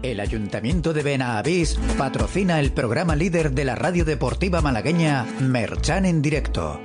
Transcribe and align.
El 0.00 0.20
Ayuntamiento 0.20 0.92
de 0.92 1.02
Benavís 1.02 1.76
patrocina 1.98 2.60
el 2.60 2.70
programa 2.70 3.16
líder 3.16 3.50
de 3.50 3.64
la 3.64 3.74
radio 3.74 4.04
deportiva 4.04 4.60
malagueña 4.60 5.26
Merchan 5.40 6.06
en 6.06 6.22
directo. 6.22 6.80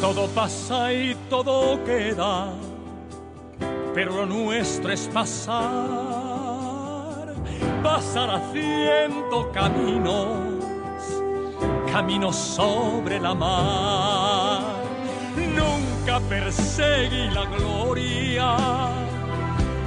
Todo 0.00 0.26
pasa 0.28 0.92
y 0.94 1.14
todo 1.28 1.84
queda, 1.84 2.54
pero 3.94 4.12
lo 4.16 4.26
nuestro 4.26 4.90
es 4.90 5.06
pasar, 5.12 6.09
pasar 7.82 8.30
haciendo 8.30 9.50
caminos, 9.52 10.54
caminos 11.90 12.36
sobre 12.36 13.18
la 13.20 13.34
mar. 13.34 14.62
Nunca 15.36 16.20
perseguí 16.28 17.30
la 17.30 17.44
gloria, 17.46 18.56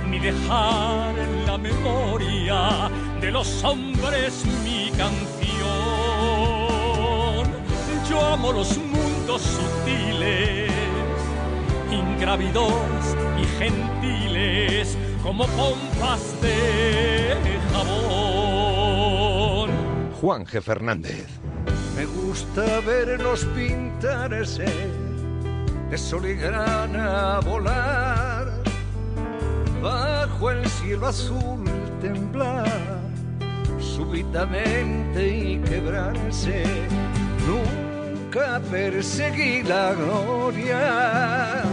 ni 0.10 0.20
dejar 0.20 1.18
en 1.18 1.46
la 1.46 1.58
memoria 1.58 2.90
de 3.22 3.32
los 3.32 3.64
hombres 3.64 4.44
mi 4.64 4.92
canción. 4.92 5.34
Yo 8.10 8.26
amo 8.34 8.52
los 8.52 8.78
mundos 8.78 9.42
sutiles, 9.42 10.72
ingrávidos 11.92 12.74
y 13.42 13.46
gentiles, 13.60 14.98
como 15.24 15.48
pompas 15.48 16.40
de 16.42 17.34
jabón. 17.72 19.72
Juan 20.20 20.46
G. 20.46 20.62
Fernández. 20.62 21.26
Me 21.96 22.06
gusta 22.06 22.82
vernos 22.82 23.46
pintarse 23.56 24.66
de 25.90 25.98
sol 25.98 26.26
y 26.26 26.36
grana 26.36 27.40
volar, 27.40 28.52
bajo 29.82 30.52
el 30.52 30.68
cielo 30.68 31.08
azul 31.08 31.64
temblar, 32.02 33.00
súbitamente 33.80 35.38
y 35.38 35.60
quebrarse. 35.60 36.66
Nunca 37.48 38.60
perseguí 38.70 39.64
la 39.64 39.94
gloria. 39.94 41.73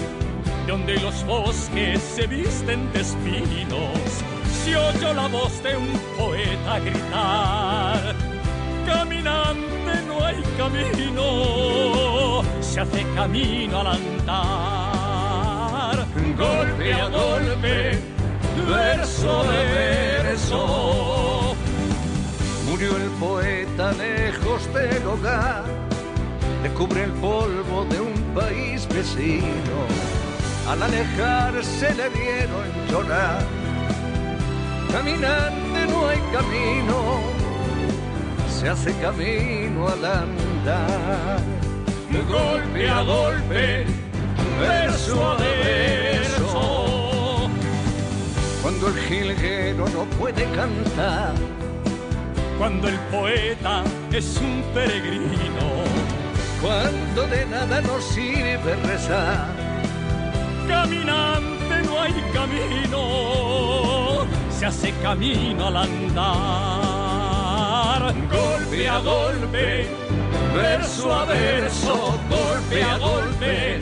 donde 0.71 0.95
los 1.01 1.23
bosques 1.25 2.01
se 2.01 2.25
visten 2.27 2.89
de 2.93 3.01
espinos, 3.01 4.23
se 4.63 4.73
oyó 4.73 5.13
la 5.13 5.27
voz 5.27 5.61
de 5.61 5.75
un 5.75 5.91
poeta 6.17 6.79
gritar. 6.79 8.15
Caminante 8.85 10.01
no 10.07 10.23
hay 10.23 10.41
camino, 10.57 12.41
se 12.61 12.79
hace 12.79 13.05
camino 13.15 13.81
al 13.81 13.87
andar. 13.87 14.87
Golpe 16.37 16.93
a 16.93 17.09
golpe, 17.09 17.99
verso 18.69 19.43
de 19.43 19.65
verso. 20.23 21.53
Murió 22.69 22.95
el 22.95 23.09
poeta 23.19 23.91
lejos 23.91 24.73
del 24.73 25.05
hogar, 25.05 25.65
le 26.63 26.69
cubre 26.69 27.03
el 27.03 27.11
polvo 27.11 27.83
de 27.89 27.99
un 27.99 28.13
país 28.33 28.87
vecino. 28.87 30.20
Al 30.67 30.83
alejarse 30.83 31.93
le 31.95 32.09
vieron 32.09 32.67
llorar. 32.89 33.41
Caminante 34.91 35.87
no 35.87 36.07
hay 36.07 36.19
camino, 36.31 37.21
se 38.47 38.69
hace 38.69 38.93
camino 38.99 39.87
al 39.87 40.05
andar. 40.05 41.39
golpe 42.29 42.89
a 42.89 43.01
golpe, 43.01 43.85
verso 44.59 45.31
a 45.31 45.35
verso. 45.37 47.49
Cuando 48.61 48.87
el 48.89 48.99
jilguero 48.99 49.89
no 49.89 50.03
puede 50.17 50.45
cantar, 50.51 51.33
Cuando 52.57 52.89
el 52.89 52.99
poeta 53.11 53.83
es 54.11 54.37
un 54.37 54.61
peregrino, 54.71 55.83
cuando 56.61 57.27
de 57.27 57.45
nada 57.47 57.81
nos 57.81 58.03
sirve 58.03 58.75
rezar. 58.85 59.60
Caminante 60.71 61.83
no 61.85 61.99
hay 62.01 62.13
camino, 62.33 63.01
se 64.49 64.65
hace 64.65 64.93
camino 65.01 65.67
al 65.67 65.77
andar. 65.77 66.81
Golpe 68.31 68.87
a 68.87 68.99
golpe, 68.99 69.87
verso 70.55 71.13
a 71.13 71.25
verso, 71.25 72.17
golpe 72.29 72.83
a 72.83 72.97
golpe, 72.97 73.79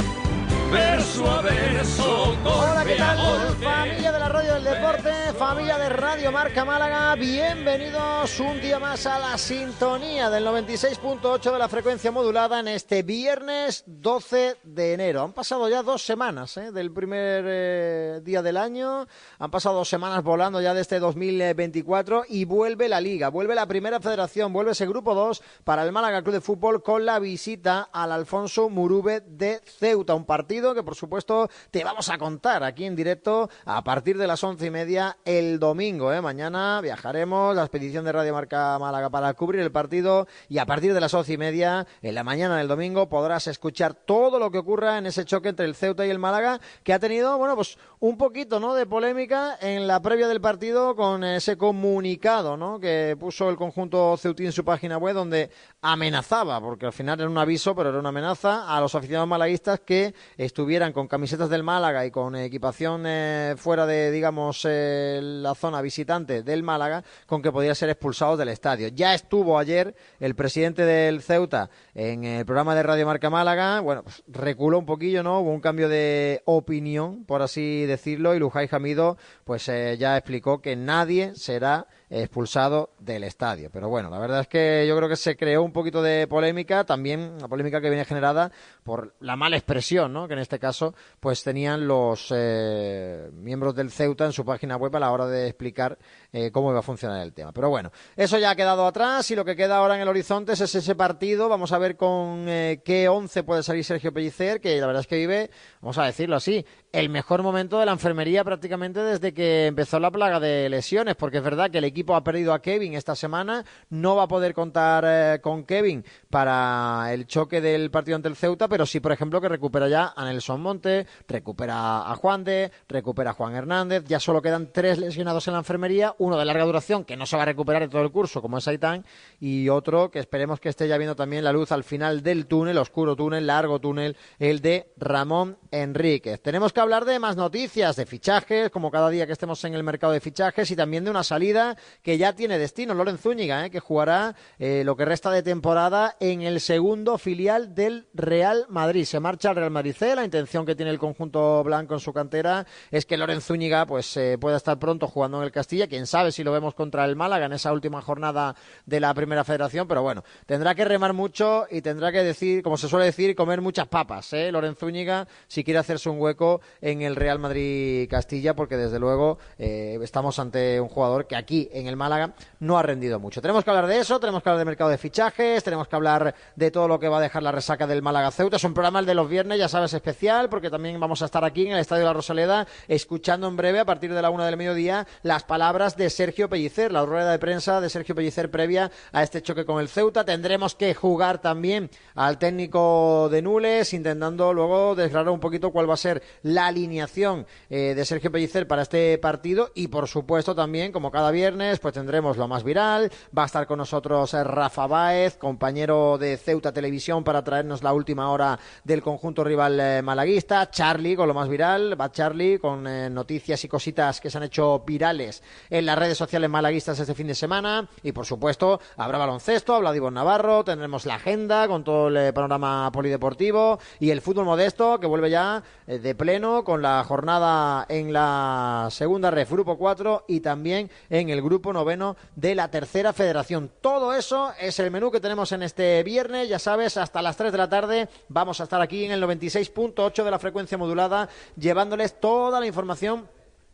verso 0.72 1.30
a 1.30 1.42
verso, 1.42 2.38
Hola, 2.44 2.84
¿qué 2.86 2.96
tal? 2.96 3.18
golpe. 3.18 3.66
Familia 3.66 4.12
de 4.12 4.20
la 4.20 4.30
Radio 4.30 4.54
del 4.54 4.64
Deporte, 4.64 5.12
familia 5.38 5.78
de 5.78 5.90
Radio 5.90 6.32
Marca 6.32 6.66
Málaga, 6.66 7.16
bienvenidos 7.16 8.40
un 8.40 8.62
día 8.62 8.80
más 8.80 9.06
a 9.06 9.20
la 9.20 9.38
sintonía 9.38 10.30
del 10.30 10.46
96.8 10.46 11.52
de 11.52 11.58
la 11.60 11.68
frecuencia 11.68 12.12
modulada 12.12 12.60
en 12.60 12.68
este 12.68 13.04
viernes 13.04 13.84
12 13.88 14.58
de 14.64 14.94
enero. 14.94 15.24
Han 15.24 15.34
pasado 15.34 15.68
ya 15.70 15.82
dos 15.82 16.04
semanas 16.04 16.56
¿eh? 16.58 16.72
del 16.72 16.92
primer 16.92 17.46
eh, 17.48 18.22
día 18.24 18.42
del 18.42 18.58
año, 18.58 19.08
han 19.40 19.52
pasado 19.52 19.76
dos 19.76 19.90
semanas 19.90 20.24
volando 20.24 20.62
ya 20.62 20.74
de 20.74 20.82
este 20.82 21.00
2024 21.00 22.24
y 22.30 22.46
vuelve 22.46 22.88
la 22.88 23.02
Liga, 23.02 23.30
vuelve 23.30 23.56
la 23.56 23.66
Primera 23.66 24.00
Federación, 24.00 24.54
vuelve 24.54 24.72
ese 24.72 24.88
grupo 24.88 25.16
2 25.16 25.42
para 25.64 25.84
el 25.84 25.92
Málaga 25.92 26.22
Club 26.22 26.36
de 26.36 26.42
Fútbol 26.42 26.84
con 26.84 27.06
la 27.06 27.20
visita 27.20 27.90
al 27.92 28.12
Alfonso 28.12 28.70
Murube 28.70 29.22
de 29.22 29.62
Ceuta, 29.66 30.14
un 30.14 30.26
partido 30.26 30.59
que 30.60 30.84
por 30.84 30.96
supuesto 30.96 31.50
te 31.72 31.84
vamos 31.86 32.10
a 32.10 32.18
contar 32.18 32.64
aquí 32.64 32.86
en 32.86 32.96
directo 32.96 33.50
a 33.66 33.82
partir 33.84 34.18
de 34.18 34.28
las 34.28 34.44
once 34.44 34.66
y 34.66 34.70
media 34.70 35.18
el 35.24 35.58
domingo. 35.58 36.12
¿eh? 36.12 36.22
Mañana 36.22 36.82
viajaremos 36.82 37.56
la 37.56 37.62
expedición 37.62 38.04
de 38.04 38.12
Radio 38.12 38.34
Marca 38.34 38.78
Málaga 38.78 39.10
para 39.10 39.34
cubrir 39.36 39.62
el 39.62 39.72
partido 39.72 40.28
y 40.50 40.58
a 40.58 40.66
partir 40.66 40.94
de 40.94 41.00
las 41.00 41.14
once 41.14 41.34
y 41.34 41.38
media 41.38 41.88
en 42.02 42.14
la 42.14 42.26
mañana 42.26 42.58
del 42.58 42.68
domingo 42.68 43.08
podrás 43.08 43.48
escuchar 43.48 43.94
todo 43.94 44.38
lo 44.38 44.52
que 44.52 44.58
ocurra 44.58 44.98
en 44.98 45.06
ese 45.06 45.24
choque 45.24 45.50
entre 45.50 45.66
el 45.66 45.76
Ceuta 45.76 46.06
y 46.06 46.10
el 46.10 46.20
Málaga 46.20 46.60
que 46.84 46.94
ha 46.94 47.00
tenido, 47.00 47.38
bueno, 47.38 47.56
pues 47.56 47.78
un 48.02 48.18
poquito, 48.18 48.62
¿no? 48.62 48.76
De 48.76 48.86
polémica 48.86 49.58
en 49.60 49.86
la 49.86 50.02
previa 50.02 50.30
del 50.30 50.40
partido 50.40 50.96
con 50.96 51.24
ese 51.26 51.58
comunicado, 51.58 52.56
¿no? 52.56 52.80
Que 52.80 53.18
puso 53.20 53.50
el 53.50 53.58
conjunto 53.58 54.16
ceutín 54.16 54.48
en 54.48 54.52
su 54.54 54.64
página 54.64 54.98
web 54.98 55.14
donde 55.14 55.50
amenazaba, 55.82 56.62
porque 56.62 56.86
al 56.86 56.94
final 56.94 57.20
era 57.20 57.30
un 57.30 57.38
aviso, 57.38 57.76
pero 57.76 57.90
era 57.90 58.00
una 58.00 58.10
amenaza 58.10 58.74
a 58.74 58.80
los 58.80 58.96
aficionados 58.96 59.28
malaguistas 59.28 59.82
que 59.82 60.14
estuvieran 60.38 60.94
con 60.94 61.10
camisetas 61.10 61.50
del 61.50 61.64
Málaga 61.64 62.06
y 62.06 62.12
con 62.12 62.38
equipación 62.38 63.04
eh, 63.06 63.56
fuera 63.58 63.86
de, 63.86 64.12
digamos, 64.12 64.66
eh, 64.70 65.20
la 65.22 65.54
zona 65.54 65.82
visitante 65.82 66.42
del 66.42 66.64
Málaga, 66.64 67.04
con 67.26 67.42
que 67.42 67.52
podían 67.52 67.76
ser 67.76 67.90
expulsados 67.90 68.40
del 68.40 68.48
estadio. 68.48 68.88
Ya 68.88 69.14
estuvo 69.14 69.60
ayer 69.60 69.94
el 70.22 70.36
presidente 70.36 70.86
del 70.86 71.22
Ceuta 71.22 71.70
en 71.94 72.24
el 72.24 72.46
programa 72.46 72.76
de 72.76 72.84
Radio 72.84 73.06
Marca 73.06 73.30
Málaga, 73.30 73.82
bueno, 73.82 74.04
pues 74.04 74.24
reculó 74.28 74.80
un 74.80 74.86
poquillo, 74.86 75.22
¿no? 75.22 75.42
Hubo 75.42 75.52
un 75.52 75.60
cambio 75.60 75.90
de 75.90 76.42
opinión, 76.46 77.26
por 77.26 77.42
así 77.42 77.88
decirlo, 77.90 78.36
y 78.36 78.40
Lujay 78.40 78.68
Jamido, 78.68 79.18
pues 79.44 79.68
eh, 79.70 79.98
ya 79.98 80.18
explicó 80.18 80.62
que 80.62 80.76
nadie 80.76 81.36
será 81.36 81.88
expulsado 82.10 82.92
del 83.00 83.24
estadio. 83.24 83.70
Pero 83.72 83.90
bueno, 83.90 84.10
la 84.10 84.18
verdad 84.18 84.42
es 84.42 84.48
que 84.48 84.86
yo 84.88 84.98
creo 84.98 85.10
que 85.10 85.16
se 85.16 85.36
creó 85.38 85.64
un 85.64 85.72
poquito 85.72 86.02
de 86.02 86.28
polémica, 86.28 86.84
también 86.84 87.34
una 87.38 87.48
polémica 87.48 87.82
que 87.82 87.90
viene 87.90 88.06
generada 88.06 88.52
por 88.84 89.14
la 89.20 89.36
mala 89.36 89.58
expresión, 89.58 90.12
¿no? 90.12 90.28
Que 90.28 90.34
en 90.34 90.40
este 90.40 90.60
caso, 90.60 90.96
pues 91.20 91.44
tenían 91.44 91.88
los 91.88 92.34
eh, 92.36 93.30
miembros 93.34 93.76
del 93.76 93.92
Ceuta 93.92 94.26
en 94.26 94.34
su 94.34 94.44
página 94.44 94.78
web 94.78 94.96
a 94.96 95.00
la 95.00 95.12
hora 95.12 95.28
de 95.28 95.48
explicar 95.48 95.98
eh, 96.34 96.52
cómo 96.52 96.72
iba 96.72 96.80
a 96.80 96.84
funcionar 96.84 97.22
el 97.22 97.34
tema. 97.34 97.52
Pero 97.52 97.70
bueno, 97.70 97.92
eso 98.16 98.38
ya 98.38 98.52
ha 98.52 98.56
quedado 98.56 98.88
atrás 98.88 99.30
y 99.32 99.36
lo 99.36 99.46
que 99.46 99.56
queda 99.56 99.78
ahora 99.78 99.96
en 99.96 100.02
el 100.02 100.08
horizonte 100.08 100.54
es 100.54 100.62
ese 100.62 100.96
partido. 100.96 101.50
Vamos 101.50 101.72
a 101.72 101.78
ver 101.78 101.96
con 101.96 102.46
eh, 102.48 102.82
qué 102.84 103.10
once 103.10 103.44
puede 103.44 103.64
salir 103.64 103.84
Sergio 103.84 104.14
Pellicer, 104.14 104.62
que 104.62 104.80
la 104.80 104.88
verdad 104.88 105.02
es 105.02 105.08
que 105.08 105.18
vive 105.18 105.52
vamos 105.82 105.98
a 105.98 106.06
decirlo 106.06 106.36
así, 106.36 106.66
el 106.92 107.10
mejor 107.10 107.42
momento 107.42 107.80
de 107.80 107.86
la 107.86 107.94
enfermería 107.94 108.44
prácticamente 108.44 109.02
desde 109.02 109.34
que 109.34 109.68
empezó 109.68 110.00
la 110.00 110.12
plaga 110.12 110.40
de 110.40 110.68
lesiones, 110.70 111.16
porque 111.16 111.38
es 111.38 111.44
verdad 111.44 111.72
que 111.72 111.78
el 111.78 111.84
equipo 111.84 112.16
ha 112.16 112.24
perdido 112.24 112.54
a 112.54 112.62
Kevin 112.62 112.96
esta 112.96 113.16
semana, 113.16 113.64
no 113.90 114.16
va 114.16 114.24
a 114.24 114.28
poder 114.28 114.54
contar 114.54 115.06
eh, 115.08 115.40
con 115.42 115.64
Kevin 115.64 116.04
para 116.30 117.14
el 117.14 117.28
choque 117.28 117.62
del 117.62 117.92
partido 117.92 118.18
ante 118.18 118.28
el 118.28 118.36
Ceuta, 118.36 118.68
pero 118.68 118.86
sí, 118.86 119.00
por 119.00 119.12
ejemplo, 119.12 119.40
que 119.40 119.48
recupera 119.48 119.88
ya 119.88 120.14
a 120.16 120.26
Nelson 120.26 120.62
Monte, 120.62 121.08
recupera 121.28 122.12
a 122.12 122.16
Juan 122.16 122.44
de, 122.44 122.72
recupera 122.88 123.32
a 123.32 123.34
Juan 123.34 123.56
Hernández, 123.56 124.04
ya 124.06 124.20
solo 124.20 124.42
quedan 124.42 124.72
tres 124.74 124.98
lesionados 124.98 125.48
en 125.48 125.54
la 125.54 125.60
enfermería, 125.60 126.16
uno 126.18 126.38
de 126.38 126.46
larga 126.46 126.66
duración 126.66 127.06
que 127.06 127.16
no 127.16 127.26
se 127.26 127.38
va 127.38 127.44
a 127.44 127.46
recuperar 127.46 127.84
en 127.84 127.90
todo 127.90 128.02
el 128.02 128.12
curso, 128.12 128.42
como 128.42 128.58
es 128.58 128.68
Aitán, 128.68 129.06
y 129.40 129.70
otro 129.70 130.12
que 130.12 130.20
esperemos 130.20 130.60
que 130.60 130.70
esté 130.70 130.88
ya 130.88 130.98
viendo 130.98 131.16
también 131.16 131.44
la 131.44 131.54
luz 131.54 131.72
al 131.72 131.84
final 131.84 132.22
del 132.22 132.48
túnel, 132.48 132.78
oscuro 132.78 133.16
túnel, 133.16 133.48
largo 133.48 133.80
túnel, 133.80 134.18
el 134.40 134.62
de 134.62 134.92
Ramón 134.98 135.58
Enríquez. 135.72 136.42
Tenemos 136.42 136.74
que 136.74 136.80
hablar 136.80 137.06
de 137.06 137.20
más 137.20 137.36
noticias, 137.36 137.96
de 137.96 138.06
fichajes, 138.06 138.70
como 138.70 138.92
cada 138.92 139.10
día 139.10 139.26
que 139.26 139.34
estemos 139.34 139.64
en 139.64 139.74
el 139.74 139.84
mercado 139.84 140.14
de 140.14 140.20
fichajes, 140.20 140.72
y 140.72 140.76
también 140.76 141.04
de 141.04 141.12
una 141.12 141.24
salida 141.24 141.78
que 142.02 142.18
ya 142.18 142.34
tiene 142.34 142.58
destino, 142.58 142.94
Loren 142.94 143.18
Zúñiga, 143.18 143.66
¿eh? 143.66 143.70
que 143.70 143.80
jugará 143.80 144.36
eh, 144.58 144.84
lo 144.86 144.96
que 144.96 145.06
resta 145.06 145.32
de 145.32 145.44
temporada 145.44 146.16
en 146.20 146.42
el 146.42 146.60
segundo 146.60 147.18
filial 147.18 147.76
del 147.76 148.08
Real 148.14 148.66
Madrid. 148.70 149.06
Se 149.06 149.20
marcha 149.20 149.50
al 149.50 149.56
Real 149.56 149.72
Madrid 149.72 149.96
C, 149.98 150.16
la 150.16 150.26
intención 150.26 150.66
que 150.66 150.76
tiene 150.76 150.92
el 150.92 151.00
conjunto 151.00 151.64
blanco 151.64 151.94
en 151.94 152.00
su 152.00 152.14
cantera 152.14 152.66
es 152.92 153.06
que 153.06 153.18
Loren 153.18 153.42
Zúñiga 153.42 153.86
pues, 153.86 154.16
eh, 154.18 154.38
pueda 154.40 154.58
estar 154.58 154.80
pronto 154.80 155.08
jugando 155.08 155.38
en 155.38 155.44
el 155.44 155.52
Castilla, 155.52 155.88
quién 155.88 156.08
sabe 156.08 156.32
si 156.32 156.44
lo 156.44 156.52
vemos 156.52 156.74
contra 156.74 157.06
el 157.06 157.16
Málaga 157.16 157.46
en 157.46 157.54
esa 157.54 157.72
última 157.74 158.02
jornada 158.02 158.56
de 158.86 159.00
la 159.00 159.14
Primera 159.14 159.44
Federación, 159.44 159.88
pero 159.88 160.02
bueno, 160.02 160.24
tendrá 160.46 160.76
que 160.76 160.86
remar 160.86 161.14
mucho 161.14 161.68
y 161.70 161.82
tendrá 161.82 162.12
que 162.12 162.24
decir, 162.24 162.64
como 162.64 162.78
se 162.78 162.88
suele 162.88 163.06
decir, 163.06 163.36
comer 163.36 163.62
muchas 163.62 163.88
papas, 163.88 164.34
¿eh? 164.34 164.52
Loren 164.52 164.76
Zúñiga, 164.76 165.28
si 165.48 165.59
quiere 165.64 165.80
hacerse 165.80 166.10
un 166.10 166.20
hueco 166.20 166.62
en 166.82 167.02
el 167.02 167.16
Real 167.16 167.40
Madrid 167.40 168.10
Castilla, 168.10 168.56
porque 168.56 168.78
desde 168.78 169.00
luego 169.00 169.38
eh, 169.58 169.98
estamos 170.02 170.40
ante 170.40 170.80
un 170.80 170.90
jugador 170.90 171.28
que 171.28 171.36
aquí 171.36 171.70
en 171.72 171.88
el 171.88 171.96
Málaga 171.96 172.34
no 172.60 172.78
ha 172.78 172.84
rendido 172.84 173.20
mucho. 173.20 173.42
Tenemos 173.42 173.64
que 173.64 173.70
hablar 173.70 173.88
de 173.88 174.00
eso, 174.00 174.20
tenemos 174.20 174.44
que 174.44 174.50
hablar 174.50 174.60
del 174.60 174.68
mercado 174.68 174.90
de 174.90 174.98
fichajes, 174.98 175.64
tenemos 175.64 175.88
que 175.88 175.96
hablar 175.96 176.36
de 176.56 176.72
todo 176.72 176.88
lo 176.88 177.00
que 177.00 177.08
va 177.08 177.18
a 177.18 177.22
dejar 177.22 177.44
la 177.44 177.52
resaca 177.52 177.88
del 177.88 178.02
Málaga 178.02 178.32
Ceuta. 178.32 178.58
Es 178.58 178.64
un 178.64 178.74
programa 178.74 179.00
el 179.00 179.06
de 179.06 179.16
los 179.16 179.30
viernes, 179.30 179.60
ya 179.60 179.68
sabes, 179.68 179.94
especial, 179.94 180.50
porque 180.50 180.70
también 180.70 181.00
vamos 181.00 181.22
a 181.22 181.26
estar 181.26 181.44
aquí 181.44 181.66
en 181.66 181.74
el 181.74 181.80
Estadio 181.80 182.02
de 182.02 182.08
la 182.08 182.14
Rosaleda 182.14 182.68
escuchando 182.88 183.48
en 183.48 183.56
breve, 183.58 183.80
a 183.80 183.86
partir 183.86 184.14
de 184.14 184.22
la 184.22 184.30
una 184.30 184.46
del 184.46 184.58
mediodía, 184.58 185.08
las 185.24 185.44
palabras 185.44 185.98
de 185.98 186.10
Sergio 186.10 186.50
Pellicer, 186.50 186.92
la 186.92 187.06
rueda 187.06 187.32
de 187.32 187.40
prensa 187.40 187.82
de 187.82 187.90
Sergio 187.90 188.16
Pellicer 188.16 188.52
previa 188.52 188.92
a 189.12 189.24
este 189.24 189.42
choque 189.42 189.66
con 189.66 189.80
el 189.80 189.90
Ceuta. 189.90 190.26
Tendremos 190.26 190.76
que 190.76 190.94
jugar 190.94 191.40
también 191.42 191.90
al 192.16 192.38
técnico 192.38 193.30
de 193.30 193.42
Nules, 193.42 193.94
intentando 193.94 194.54
luego 194.54 194.96
desgranar 194.96 195.32
un 195.32 195.40
poquito 195.50 195.72
cuál 195.72 195.90
va 195.90 195.96
a 195.96 195.98
ser 195.98 196.22
la 196.44 196.68
alineación 196.68 197.48
eh, 197.72 197.94
de 197.96 198.06
Sergio 198.06 198.32
Pellicer 198.32 198.68
para 198.68 198.84
este 198.84 199.18
partido. 199.18 199.72
Y 199.74 199.88
por 199.88 200.08
supuesto 200.08 200.54
también, 200.54 200.92
como 200.92 201.10
cada 201.10 201.32
viernes, 201.32 201.80
pues 201.80 201.96
tendremos 201.96 202.38
lo 202.38 202.48
más 202.48 202.64
viral, 202.64 203.12
va 203.36 203.44
a 203.44 203.46
estar 203.48 203.66
con 203.66 203.80
nosotros 203.80 204.36
eh, 204.36 204.44
Rafa 204.44 204.86
Báez, 204.86 205.38
compañero 205.38 206.20
de 206.20 206.38
Ceuta 206.38 206.72
Televisión 206.72 207.24
para 207.24 207.44
traernos 207.44 207.82
la 207.82 207.94
última 207.94 208.30
hora 208.30 208.60
del 208.84 209.02
conjunto 209.02 209.44
rival 209.44 209.80
eh, 209.80 210.02
malaguista, 210.04 210.70
Charlie 210.70 211.16
con 211.16 211.28
lo 211.28 211.34
más 211.34 211.50
viral, 211.50 212.00
va 212.00 212.12
Charlie 212.12 212.60
con 212.60 212.84
noticias 213.12 213.64
y 213.64 213.68
cositas 213.68 214.22
que 214.22 214.30
se 214.30 214.38
han 214.38 214.44
hecho 214.44 214.84
virales 214.86 215.42
en 215.72 215.86
las 215.86 215.98
redes 215.98 216.18
sociales 216.18 216.50
malaguistas 216.50 217.00
este 217.00 217.16
fin 217.16 217.26
de 217.26 217.34
semana. 217.34 217.90
Y 218.04 218.12
por 218.12 218.28
supuesto 218.28 218.80
habrá 218.98 219.18
baloncesto, 219.18 219.74
habla 219.74 219.96
Ivonne 219.96 220.16
Navarro, 220.16 220.64
tendremos 220.64 221.08
la 221.08 221.16
agenda 221.16 221.68
con 221.68 221.84
todo 221.84 222.10
el 222.10 222.34
panorama 222.34 222.92
polideportivo 222.92 223.80
y 224.00 224.12
el 224.12 224.22
fútbol 224.22 224.46
modesto 224.46 225.00
que 225.00 225.08
vuelve 225.08 225.32
ya 225.32 225.39
de 225.86 226.16
pleno 226.16 226.64
con 226.64 226.82
la 226.82 227.04
jornada 227.04 227.86
en 227.90 228.14
la 228.14 228.88
segunda 228.92 229.32
red, 229.32 229.48
grupo 229.50 229.78
4 229.78 230.26
y 230.28 230.40
también 230.40 230.90
en 231.10 231.30
el 231.30 231.42
grupo 231.42 231.74
noveno 231.74 232.16
de 232.36 232.56
la 232.56 232.70
tercera 232.70 233.14
federación. 233.14 233.72
Todo 233.82 234.14
eso 234.14 234.52
es 234.60 234.80
el 234.80 234.92
menú 234.92 235.12
que 235.12 235.20
tenemos 235.20 235.52
en 235.52 235.64
este 235.64 236.04
viernes, 236.04 236.50
ya 236.50 236.60
sabes, 236.60 236.98
hasta 236.98 237.22
las 237.22 237.38
3 237.38 237.52
de 237.52 237.58
la 237.58 237.70
tarde 237.70 238.10
vamos 238.28 238.60
a 238.60 238.64
estar 238.64 238.82
aquí 238.82 239.06
en 239.06 239.12
el 239.12 239.24
96.8 239.24 240.24
de 240.24 240.32
la 240.32 240.40
frecuencia 240.40 240.78
modulada 240.78 241.30
llevándoles 241.58 242.20
toda 242.20 242.60
la 242.60 242.68
información 242.68 243.28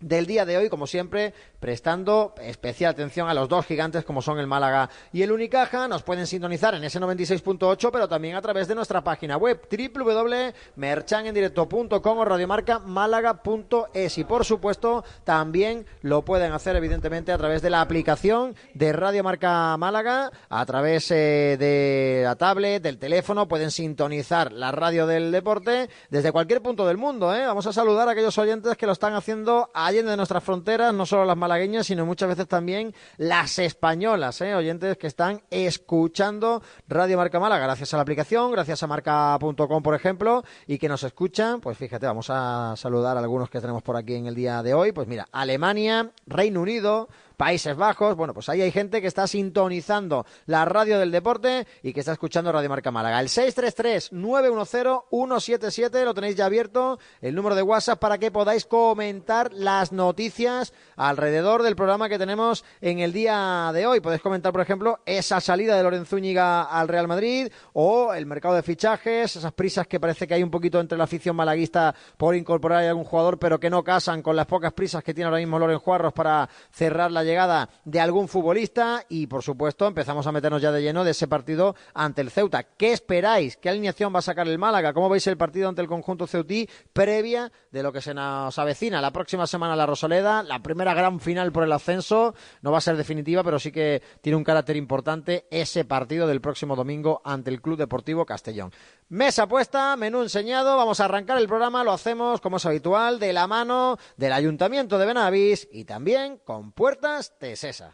del 0.06 0.26
día 0.28 0.46
de 0.46 0.58
hoy, 0.58 0.70
como 0.70 0.86
siempre, 0.86 1.34
prestando 1.60 2.36
especial 2.40 2.92
atención 2.92 3.28
a 3.28 3.34
los 3.34 3.50
dos 3.50 3.66
gigantes 3.66 4.06
como 4.06 4.22
son 4.22 4.38
el 4.38 4.46
Málaga 4.46 4.92
y 5.12 5.24
el 5.24 5.32
Unicaja. 5.32 5.88
Nos 5.88 6.04
pueden 6.04 6.28
sintonizar 6.28 6.76
en 6.76 6.84
ese 6.84 7.00
96.8, 7.00 7.90
pero 7.92 8.08
también 8.08 8.36
a 8.36 8.42
través 8.42 8.68
de 8.68 8.76
nuestra 8.76 9.04
página 9.04 9.38
web 9.38 9.68
www.merchanendirecto.com 9.68 12.18
o 12.20 12.26
radiomarca 12.26 12.78
málaga.es. 12.78 14.20
Y 14.20 14.24
por 14.26 14.46
supuesto, 14.46 15.04
también 15.24 15.88
lo 16.04 16.24
pueden 16.24 16.52
hacer, 16.52 16.76
evidentemente, 16.76 17.32
a 17.32 17.40
través 17.40 17.64
de 17.64 17.72
la 17.72 17.82
aplicación 17.82 18.54
de 18.76 18.94
Radio 18.94 19.24
Marca 19.24 19.76
Málaga, 19.78 20.32
a 20.50 20.66
través 20.68 21.10
eh, 21.10 21.58
de 21.58 22.22
la 22.24 22.36
tablet, 22.36 22.84
del 22.84 23.00
teléfono. 23.00 23.48
Pueden 23.48 23.72
sintonizar 23.72 24.52
la 24.52 24.72
radio 24.72 25.08
del 25.08 25.32
deporte 25.32 25.90
desde 26.12 26.32
cualquier 26.32 26.62
punto 26.62 26.86
del 26.86 26.98
mundo. 26.98 27.34
¿eh? 27.34 27.48
Vamos 27.48 27.66
a 27.66 27.74
saludar 27.74 28.08
a 28.08 28.12
aquellos 28.12 28.38
oyentes 28.38 28.78
que 28.78 28.86
lo 28.86 28.92
están 28.92 29.16
haciendo 29.16 29.72
de 30.04 30.18
nuestras 30.18 30.44
fronteras, 30.44 30.94
no 30.94 31.06
solo 31.06 31.26
las 31.26 31.38
malagueñas, 31.38 31.88
sino 31.88 32.06
muchas 32.06 32.30
veces 32.30 32.48
también 32.48 32.94
las 33.18 33.60
españolas, 33.60 34.42
¿eh? 34.42 34.54
oyentes 34.56 34.98
que 34.98 35.08
están 35.08 35.42
escuchando 35.50 36.62
Radio 36.88 37.18
Marca 37.18 37.40
Málaga, 37.40 37.66
gracias 37.66 37.94
a 37.94 37.98
la 37.98 38.02
aplicación, 38.04 38.52
gracias 38.52 38.84
a 38.84 38.88
marca.com, 38.88 39.84
por 39.84 39.96
ejemplo, 39.96 40.44
y 40.68 40.78
que 40.78 40.90
nos 40.90 41.04
escuchan, 41.04 41.62
pues 41.62 41.78
fíjate, 41.78 42.06
vamos 42.06 42.30
a 42.30 42.74
saludar 42.76 43.16
a 43.16 43.20
algunos 43.20 43.50
que 43.50 43.62
tenemos 43.62 43.84
por 43.84 43.96
aquí 43.96 44.16
en 44.16 44.26
el 44.26 44.36
día 44.36 44.62
de 44.64 44.74
hoy, 44.74 44.92
pues 44.92 45.08
mira, 45.08 45.28
Alemania, 45.32 46.12
Reino 46.26 46.62
Unido, 46.62 47.08
Países 47.38 47.76
Bajos. 47.76 48.16
Bueno, 48.16 48.34
pues 48.34 48.50
ahí 48.50 48.62
hay 48.62 48.72
gente 48.72 49.02
que 49.02 49.08
está 49.08 49.28
sintonizando 49.28 50.26
la 50.46 50.66
radio 50.66 51.00
del 51.00 51.12
deporte 51.12 51.68
y 51.84 51.94
que 51.94 52.00
está 52.00 52.14
escuchando 52.14 52.52
Radio 52.52 52.70
Marca 52.70 52.92
Málaga. 52.92 53.20
El 53.20 53.28
633-910-177 53.28 56.04
lo 56.04 56.14
tenéis 56.14 56.36
ya 56.36 56.46
abierto, 56.46 57.00
el 57.22 57.36
número 57.36 57.56
de 57.56 57.62
WhatsApp 57.62 58.00
para 58.00 58.18
que 58.18 58.32
podáis 58.32 58.66
comentar 58.66 59.54
las 59.54 59.92
noticias 59.92 60.74
alrededor 60.96 61.64
del 61.64 61.76
programa 61.76 62.10
que 62.10 62.18
tenemos 62.18 62.64
en 62.82 63.00
el 63.00 63.14
día 63.14 63.72
de 63.74 63.86
hoy. 63.86 64.00
Podéis 64.00 64.22
comentar, 64.22 64.52
por 64.52 64.62
ejemplo, 64.62 65.00
esa 65.06 65.40
salida 65.42 65.76
de 65.76 65.84
Lorenzúñiga 65.84 66.64
al 66.64 66.88
Real 66.88 67.08
Madrid 67.08 67.52
o 67.74 68.14
el 68.14 68.26
mercado 68.26 68.56
de 68.56 68.64
fichajes, 68.64 69.36
esas 69.36 69.52
prisas 69.52 69.88
que 69.88 70.00
parece 70.00 70.28
que 70.28 70.34
hay 70.34 70.44
un 70.44 70.52
poquito 70.52 70.80
entre 70.80 70.98
la 70.98 71.04
afición 71.04 71.36
malaguista 71.36 71.94
por 72.18 72.36
incorporar 72.36 72.84
a 72.84 72.90
algún 72.90 73.04
jugador, 73.04 73.40
pero 73.40 73.60
que 73.60 73.70
no 73.70 73.84
casan 73.84 74.22
con 74.22 74.36
las 74.36 74.46
pocas 74.46 74.74
prisas 74.74 75.04
que 75.04 75.14
tiene 75.14 75.28
ahora 75.28 75.40
mismo 75.40 75.60
Loren 75.60 75.80
Juarros 75.80 76.14
para 76.14 76.50
cerrar 76.72 77.12
la 77.12 77.24
llegada 77.26 77.70
de 77.84 78.00
algún 78.00 78.28
futbolista 78.28 79.04
y, 79.10 79.28
por 79.28 79.44
supuesto, 79.44 79.88
empezamos 79.88 80.26
a 80.28 80.32
meternos 80.32 80.62
ya 80.62 80.72
de 80.72 80.82
lleno 80.82 81.04
de 81.04 81.12
ese 81.12 81.28
partido 81.28 81.76
ante 81.94 82.22
el 82.22 82.32
Ceuta. 82.32 82.64
¿Qué 82.64 82.94
esperáis? 82.94 83.58
¿Qué 83.58 83.70
alineación 83.70 84.14
va 84.14 84.20
a 84.20 84.22
sacar 84.22 84.48
el 84.48 84.58
Málaga? 84.58 84.94
¿Cómo 84.94 85.10
veis 85.10 85.28
el 85.28 85.38
partido 85.38 85.70
ante 85.70 85.82
el 85.82 85.88
conjunto 85.88 86.28
ceutí 86.28 86.70
previa 86.94 87.52
de 87.72 87.84
lo 87.84 87.92
que 87.92 88.02
se 88.02 88.14
nos 88.14 88.58
avecina 88.58 89.02
la 89.02 89.12
próxima 89.12 89.48
semana 89.48 89.76
la 89.76 89.86
Rosaleda? 89.86 90.44
La 90.44 90.60
primera 90.60 90.94
gran 90.94 91.20
final 91.20 91.52
por 91.52 91.64
el 91.64 91.72
ascenso 91.72 92.36
no 92.62 92.72
va 92.72 92.78
a 92.78 92.82
ser 92.82 92.98
definitiva, 92.98 93.44
pero 93.44 93.60
sí 93.60 93.72
que 93.72 94.02
tiene 94.22 94.38
un 94.38 94.44
carácter 94.44 94.76
importante 94.76 95.48
ese 95.50 95.86
partido 95.86 96.28
del 96.28 96.42
próximo 96.42 96.76
domingo 96.76 97.22
ante 97.26 97.50
el 97.50 97.62
Club 97.62 97.78
Deportivo 97.78 98.26
Castellón. 98.26 98.72
Mesa 99.10 99.48
puesta, 99.48 99.96
menú 99.98 100.24
enseñado, 100.24 100.78
vamos 100.78 101.00
a 101.00 101.06
arrancar 101.06 101.38
el 101.38 101.48
programa, 101.48 101.84
lo 101.84 101.92
hacemos 101.92 102.42
como 102.42 102.58
es 102.58 102.66
habitual, 102.66 103.20
de 103.20 103.34
la 103.34 103.46
mano 103.46 104.00
del 104.18 104.34
Ayuntamiento 104.34 104.98
de 104.98 105.06
Benavís 105.06 105.68
y 105.72 105.86
también 105.86 106.40
con 106.44 106.72
puertas 106.72 107.38
Tesesa. 107.38 107.94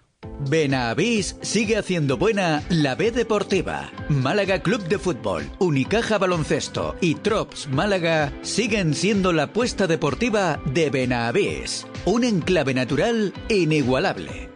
Benavís 0.49 1.35
sigue 1.41 1.77
haciendo 1.77 2.15
buena 2.15 2.63
la 2.69 2.95
B 2.95 3.11
Deportiva. 3.11 3.91
Málaga 4.07 4.61
Club 4.61 4.83
de 4.83 4.99
Fútbol, 4.99 5.51
Unicaja 5.59 6.17
Baloncesto 6.17 6.95
y 7.01 7.15
Trops 7.15 7.67
Málaga 7.67 8.31
siguen 8.41 8.93
siendo 8.93 9.33
la 9.33 9.43
apuesta 9.43 9.87
deportiva 9.87 10.61
de 10.65 10.89
Benavís. 10.89 11.85
Un 12.05 12.23
enclave 12.23 12.73
natural 12.73 13.33
inigualable. 13.49 14.49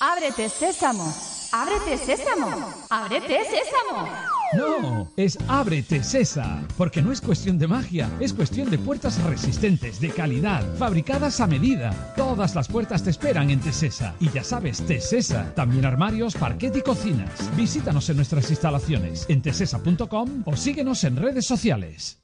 Ábrete, 0.00 0.48
sésamo. 0.48 1.14
Ábrete, 1.52 1.96
sésamo. 1.96 2.74
Ábrete, 2.88 3.44
sésamo. 3.44 4.39
No, 4.52 5.08
es 5.16 5.38
Ábrete 5.46 6.02
Cesa, 6.02 6.62
porque 6.76 7.02
no 7.02 7.12
es 7.12 7.20
cuestión 7.20 7.56
de 7.58 7.68
magia, 7.68 8.10
es 8.18 8.32
cuestión 8.32 8.68
de 8.68 8.78
puertas 8.78 9.22
resistentes, 9.22 10.00
de 10.00 10.10
calidad, 10.10 10.64
fabricadas 10.76 11.40
a 11.40 11.46
medida. 11.46 12.14
Todas 12.16 12.56
las 12.56 12.66
puertas 12.66 13.04
te 13.04 13.10
esperan 13.10 13.50
en 13.50 13.60
Tesesa. 13.60 14.14
Y 14.18 14.28
ya 14.30 14.42
sabes, 14.42 14.82
Tesesa, 14.82 15.54
también 15.54 15.84
armarios, 15.84 16.34
parquet 16.34 16.74
y 16.76 16.82
cocinas. 16.82 17.56
Visítanos 17.56 18.08
en 18.10 18.16
nuestras 18.16 18.50
instalaciones 18.50 19.26
en 19.28 19.40
tesesa.com 19.42 20.42
o 20.44 20.56
síguenos 20.56 21.04
en 21.04 21.16
redes 21.16 21.46
sociales. 21.46 22.20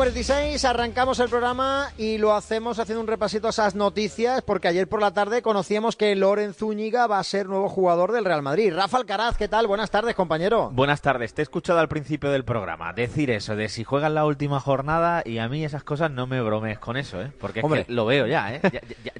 46, 0.00 0.64
arrancamos 0.64 1.20
el 1.20 1.28
programa 1.28 1.92
y 1.98 2.16
lo 2.16 2.32
hacemos 2.32 2.78
haciendo 2.78 3.02
un 3.02 3.06
repasito 3.06 3.48
a 3.48 3.50
esas 3.50 3.74
noticias, 3.74 4.40
porque 4.40 4.66
ayer 4.66 4.88
por 4.88 5.02
la 5.02 5.10
tarde 5.10 5.42
conocíamos 5.42 5.94
que 5.94 6.16
Loren 6.16 6.54
Zúñiga 6.54 7.06
va 7.06 7.18
a 7.18 7.22
ser 7.22 7.50
nuevo 7.50 7.68
jugador 7.68 8.12
del 8.12 8.24
Real 8.24 8.40
Madrid. 8.40 8.72
Rafa 8.74 8.96
Alcaraz, 8.96 9.36
¿qué 9.36 9.46
tal? 9.46 9.66
Buenas 9.66 9.90
tardes, 9.90 10.14
compañero. 10.14 10.70
Buenas 10.72 11.02
tardes, 11.02 11.34
te 11.34 11.42
he 11.42 11.44
escuchado 11.44 11.80
al 11.80 11.88
principio 11.88 12.30
del 12.30 12.46
programa 12.46 12.94
decir 12.94 13.30
eso, 13.30 13.56
de 13.56 13.68
si 13.68 13.84
juegan 13.84 14.14
la 14.14 14.24
última 14.24 14.58
jornada, 14.58 15.22
y 15.22 15.36
a 15.36 15.50
mí 15.50 15.66
esas 15.66 15.84
cosas 15.84 16.10
no 16.10 16.26
me 16.26 16.40
bromees 16.40 16.78
con 16.78 16.96
eso, 16.96 17.20
¿eh? 17.20 17.30
Porque 17.38 17.60
es 17.60 17.66
que 17.66 17.92
lo 17.92 18.06
veo 18.06 18.26
ya, 18.26 18.54
¿eh? 18.54 18.62